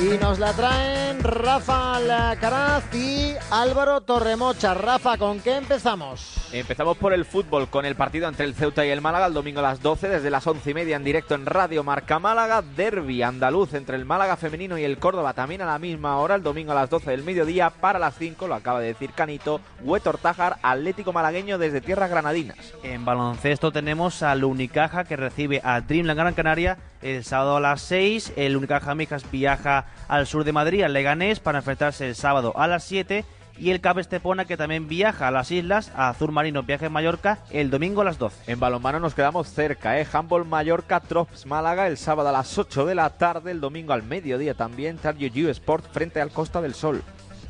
Y 0.05 0.19
nos 0.19 0.39
la 0.39 0.53
traen 0.53 1.23
Rafa 1.23 1.99
Lacaraz 1.99 2.95
y 2.95 3.33
Álvaro 3.51 4.03
Torremocha. 4.03 4.75
Rafa, 4.75 5.17
¿con 5.17 5.41
qué 5.41 5.57
empezamos? 5.57 6.51
Empezamos 6.53 6.99
por 6.99 7.15
el 7.15 7.25
fútbol 7.25 7.69
con 7.69 7.87
el 7.87 7.97
partido 7.97 8.29
entre 8.29 8.45
el 8.45 8.55
Ceuta 8.55 8.85
y 8.85 8.91
el 8.91 9.01
Málaga 9.01 9.27
el 9.27 9.33
domingo 9.33 9.61
a 9.61 9.63
las 9.63 9.81
12 9.81 10.11
desde 10.11 10.29
las 10.29 10.47
once 10.47 10.73
y 10.73 10.75
media 10.75 10.97
en 10.97 11.05
directo 11.05 11.35
en 11.35 11.47
Radio 11.47 11.83
Marca 11.85 12.19
Málaga. 12.19 12.61
Derby 12.61 13.23
andaluz 13.23 13.73
entre 13.73 13.97
el 13.97 14.05
Málaga 14.05 14.37
femenino 14.37 14.77
y 14.77 14.85
el 14.85 14.99
Córdoba 14.99 15.33
también 15.33 15.63
a 15.63 15.67
la 15.67 15.79
misma 15.79 16.19
hora 16.19 16.35
el 16.35 16.43
domingo 16.43 16.73
a 16.73 16.75
las 16.75 16.91
12 16.91 17.11
del 17.11 17.25
mediodía 17.25 17.71
para 17.71 17.99
las 17.99 18.15
5, 18.19 18.47
lo 18.47 18.57
acaba 18.57 18.81
de 18.81 18.89
decir 18.89 19.13
Canito, 19.15 19.63
Huetortájar 19.83 20.59
Atlético 20.63 21.15
Malagueño 21.15 21.57
desde 21.57 21.81
tierras 21.81 22.11
granadinas. 22.11 22.59
En 22.83 23.07
baloncesto 23.07 23.73
tenemos 23.73 24.23
al 24.23 24.45
Unicaja 24.45 25.05
que 25.05 25.17
recibe 25.17 25.63
a 25.65 25.81
Dreamland 25.81 26.21
Gran 26.21 26.35
Canaria 26.35 26.77
el 27.05 27.23
sábado 27.23 27.59
a 27.59 27.61
las 27.61 27.83
6. 27.83 28.33
El 28.37 28.57
Unicaja 28.57 28.95
Mijas 28.95 29.31
viaja 29.31 29.87
al 30.09 30.27
sur 30.27 30.43
de 30.43 30.53
Madrid, 30.53 30.83
al 30.83 30.95
Leganés, 30.95 31.39
para 31.39 31.59
enfrentarse 31.59 32.09
el 32.09 32.17
sábado 32.17 32.55
a 32.57 32.67
las 32.67 32.83
7. 32.85 33.25
y 33.57 33.71
el 33.71 33.81
CAP 33.81 33.99
Estepona 33.99 34.47
que 34.47 34.57
también 34.57 34.89
viaja 34.89 35.29
a 35.29 35.31
las 35.31 35.53
islas, 35.53 35.93
a 35.95 36.09
Azul 36.09 36.33
Marino 36.33 36.65
Viaje 36.65 36.89
Mallorca, 36.89 37.39
el 37.51 37.71
domingo 37.71 38.01
a 38.01 38.05
las 38.05 38.19
12. 38.19 38.51
En 38.51 38.59
balonmano 38.59 38.99
nos 38.99 39.15
quedamos 39.15 39.49
cerca, 39.49 40.01
¿eh? 40.01 40.07
Handball 40.13 40.45
Mallorca, 40.45 40.99
Trops 40.99 41.47
Málaga, 41.47 41.87
el 41.87 41.97
sábado 41.97 42.31
a 42.31 42.33
las 42.33 42.59
8 42.59 42.85
de 42.85 42.97
la 42.97 43.11
tarde, 43.11 43.53
el 43.53 43.61
domingo 43.61 43.93
al 43.93 44.03
mediodía 44.03 44.55
también, 44.55 44.97
Target 44.97 45.37
Sport 45.51 45.85
frente 45.93 46.21
al 46.21 46.31
Costa 46.31 46.61
del 46.61 46.75
Sol. 46.75 47.05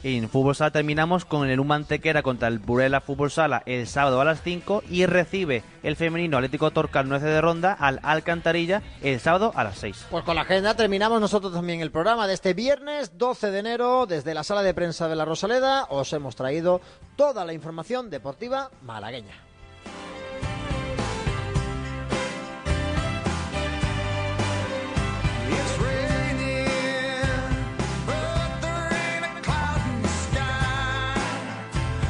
En 0.04 0.28
fútbol 0.28 0.54
sala 0.54 0.70
terminamos 0.70 1.24
con 1.24 1.48
el 1.48 1.58
Humantequera 1.58 2.22
contra 2.22 2.48
el 2.48 2.58
Burela 2.58 3.00
Fútbol 3.00 3.30
Sala 3.30 3.62
el 3.64 3.86
sábado 3.86 4.20
a 4.20 4.26
las 4.26 4.42
5 4.42 4.82
y 4.90 5.06
recibe 5.06 5.62
el 5.82 5.96
femenino 5.96 6.36
Atlético 6.36 6.70
Torcal 6.72 7.08
9 7.08 7.26
de 7.26 7.40
ronda 7.40 7.72
al 7.72 8.00
Alcantarilla 8.02 8.82
el 9.02 9.18
sábado 9.18 9.52
a 9.54 9.64
las 9.64 9.78
6. 9.78 10.08
Pues 10.10 10.22
con 10.24 10.34
la 10.34 10.42
agenda 10.42 10.76
terminamos 10.76 11.22
nosotros 11.22 11.54
también 11.54 11.80
el 11.80 11.90
programa 11.90 12.26
de 12.26 12.34
este 12.34 12.52
viernes 12.52 13.16
12 13.16 13.50
de 13.50 13.58
enero 13.58 14.04
desde 14.04 14.34
la 14.34 14.44
sala 14.44 14.62
de 14.62 14.74
prensa 14.74 15.08
de 15.08 15.16
la 15.16 15.24
Rosaleda. 15.24 15.86
Os 15.88 16.12
hemos 16.12 16.36
traído 16.36 16.82
toda 17.16 17.46
la 17.46 17.54
información 17.54 18.10
deportiva 18.10 18.70
malagueña. 18.82 19.53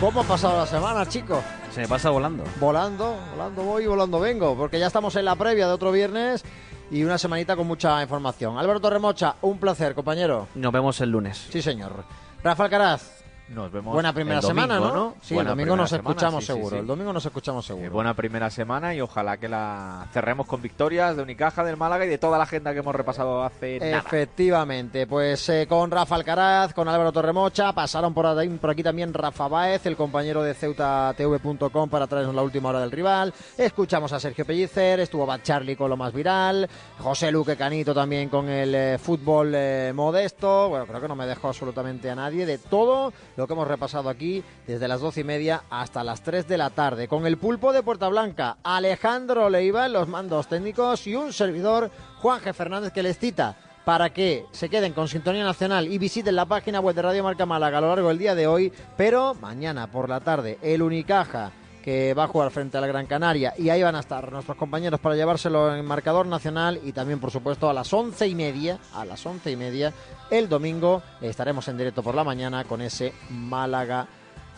¿Cómo 0.05 0.21
ha 0.21 0.25
pasado 0.25 0.59
la 0.59 0.67
semana, 0.67 1.09
chicos? 1.09 1.43
Se 1.71 1.81
me 1.81 1.89
pasa 1.89 2.11
volando. 2.11 2.45
Volando, 2.61 3.17
volando 3.31 3.63
voy 3.63 3.85
y 3.85 3.87
volando 3.87 4.21
vengo, 4.21 4.55
porque 4.55 4.79
ya 4.79 4.89
estamos 4.89 5.17
en 5.17 5.25
la 5.25 5.35
previa 5.35 5.67
de 5.67 5.73
otro 5.73 5.91
viernes 5.93 6.45
y 6.91 7.05
una 7.05 7.17
semanita 7.17 7.57
con 7.57 7.67
mucha 7.67 8.03
información. 8.03 8.59
Alberto 8.59 8.91
Remocha, 8.91 9.37
un 9.41 9.59
placer, 9.59 9.95
compañero. 9.95 10.47
Nos 10.57 10.73
vemos 10.75 11.01
el 11.01 11.09
lunes. 11.09 11.47
Sí, 11.49 11.63
señor. 11.63 12.05
Rafa 12.43 12.65
Alcaraz, 12.65 13.24
Nos 13.49 13.71
vemos. 13.71 13.93
buena 13.93 14.13
primera 14.13 14.39
el 14.39 14.43
domingo, 14.43 14.63
semana, 14.63 14.81
¿no? 14.81 15.15
Sí, 15.21 15.35
Buena 15.35 15.51
el 15.51 15.57
domingo 15.57 15.77
nos 15.77 15.91
semana, 15.91 16.11
escuchamos 16.11 16.45
sí, 16.45 16.47
seguro. 16.47 16.71
sí. 16.71 16.77
El 16.77 16.87
domingo 16.87 17.13
nos 17.13 17.27
escuchamos 17.27 17.67
seguro. 17.67 17.87
Eh, 17.87 17.91
buena 17.91 18.15
primera 18.15 18.49
semana 18.49 18.95
y 18.95 19.03
ojalá 19.03 19.37
que 19.37 19.49
la 19.49 20.07
cerremos 20.13 20.47
con 20.47 20.63
victorias 20.63 21.15
de 21.15 21.23
Unicaja, 21.23 21.63
del 21.63 21.77
Málaga 21.77 22.07
y 22.07 22.09
de 22.09 22.17
toda 22.17 22.39
la 22.39 22.45
agenda 22.45 22.73
que 22.73 22.79
hemos 22.79 22.95
repasado 22.95 23.43
hace 23.43 23.79
nada. 23.81 23.99
Efectivamente, 23.99 25.07
pues 25.07 25.47
eh, 25.51 25.67
con 25.69 25.91
Rafa 25.91 26.15
Alcaraz, 26.15 26.73
con 26.73 26.89
Álvaro 26.89 27.13
Torremocha, 27.13 27.73
pasaron 27.75 28.15
por, 28.15 28.27
aquí 28.27 28.83
también 28.83 29.13
Rafa 29.13 29.47
Báez, 29.47 29.85
el 29.85 29.97
compañero 29.97 30.43
de 30.43 30.55
ceutatv.com 30.55 31.91
para 31.91 32.07
traernos 32.07 32.35
la 32.35 32.43
última 32.43 32.71
hora 32.71 32.81
del 32.81 32.91
rival. 32.91 33.35
Escuchamos 33.59 34.11
a 34.15 34.21
Sergio 34.21 34.47
Pellicer, 34.47 35.01
estuvo 35.01 35.27
Bad 35.27 35.43
Charlie 35.43 35.77
con 35.77 35.91
lo 35.91 35.99
más 35.99 36.15
viral, 36.15 36.67
José 36.99 37.31
Luque 37.31 37.57
Canito 37.57 37.93
también 37.95 38.31
con 38.31 38.49
el 38.49 38.75
eh, 38.75 38.99
fútbol 38.99 39.53
eh, 39.55 39.93
modesto. 39.95 40.71
Bueno, 40.71 40.87
creo 40.87 41.01
que 41.03 41.09
no 41.09 41.15
me 41.15 41.27
dejo 41.27 41.49
absolutamente 41.49 42.09
a 42.11 42.15
nadie 42.15 42.47
de 42.47 42.57
todo 42.57 43.13
lo 43.37 43.47
que 43.47 43.53
hemos 43.53 43.69
repasado 43.69 44.09
aquí 44.09 44.43
desde 44.67 44.89
las 44.89 45.01
doce 45.01 45.21
y 45.21 45.25
media 45.25 45.65
hasta 45.71 46.05
las 46.05 46.23
3 46.23 46.47
de 46.47 46.59
la 46.59 46.71
tarde. 46.71 47.09
Con 47.09 47.27
el 47.27 47.37
pulpo 47.37 47.73
de 47.73 47.83
Puerta 47.83 48.09
Blanca, 48.09 48.59
Alejandro 48.63 49.51
Leiva 49.51 49.87
en 49.87 49.93
los 49.93 50.09
mandos 50.09 50.49
técnicos 50.49 51.07
y 51.07 51.17
un 51.17 51.33
servidor, 51.33 51.91
Juan. 52.21 52.41
Fernández, 52.55 52.93
que 52.93 53.03
les 53.03 53.19
cita 53.19 53.57
para 53.85 54.11
que 54.11 54.47
se 54.51 54.69
queden 54.69 54.93
con 54.93 55.09
Sintonía 55.09 55.45
Nacional 55.45 55.91
y 55.93 55.99
visiten 55.99 56.37
la 56.37 56.47
página 56.47 56.81
web 56.81 56.95
de 56.95 57.03
Radio 57.03 57.23
Marca 57.23 57.47
Málaga 57.47 57.79
a 57.79 57.81
lo 57.81 57.89
largo 57.89 58.09
del 58.09 58.19
día 58.19 58.35
de 58.35 58.47
hoy, 58.47 58.73
pero 58.97 59.35
mañana 59.35 59.91
por 59.91 60.09
la 60.09 60.21
tarde 60.21 60.59
el 60.63 60.83
Unicaja 60.83 61.53
que 61.85 62.15
va 62.15 62.25
a 62.25 62.29
jugar 62.29 62.51
frente 62.51 62.79
a 62.79 62.81
la 62.81 62.87
Gran 62.87 63.05
Canaria 63.05 63.53
y 63.59 63.69
ahí 63.69 63.83
van 63.83 63.95
a 63.95 64.01
estar 64.01 64.33
nuestros 64.33 64.57
compañeros 64.57 65.01
para 65.01 65.17
llevárselo 65.17 65.77
en 65.77 65.85
marcador 65.85 66.27
nacional 66.27 66.81
y 66.83 66.93
también 66.93 67.21
por 67.21 67.31
supuesto 67.31 67.69
a 67.69 67.75
las 67.75 67.93
once 67.93 68.27
y 68.27 68.35
media, 68.35 68.79
a 68.95 69.05
las 69.05 69.27
once 69.27 69.51
y 69.51 69.57
media 69.57 69.93
el 70.31 70.49
domingo. 70.49 71.03
Estaremos 71.21 71.67
en 71.69 71.79
directo 71.79 72.03
por 72.03 72.15
la 72.15 72.25
mañana 72.25 72.65
con 72.65 72.81
ese 72.81 73.13
Málaga. 73.31 74.07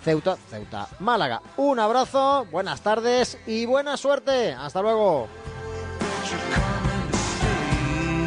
Ceuta, 0.02 0.36
Ceuta, 0.50 0.88
Málaga. 1.00 1.42
Un 1.56 1.80
abrazo, 1.80 2.46
buenas 2.50 2.80
tardes 2.80 3.38
y 3.46 3.66
buena 3.66 3.96
suerte. 3.96 4.52
Hasta 4.52 4.82
luego. 4.82 5.28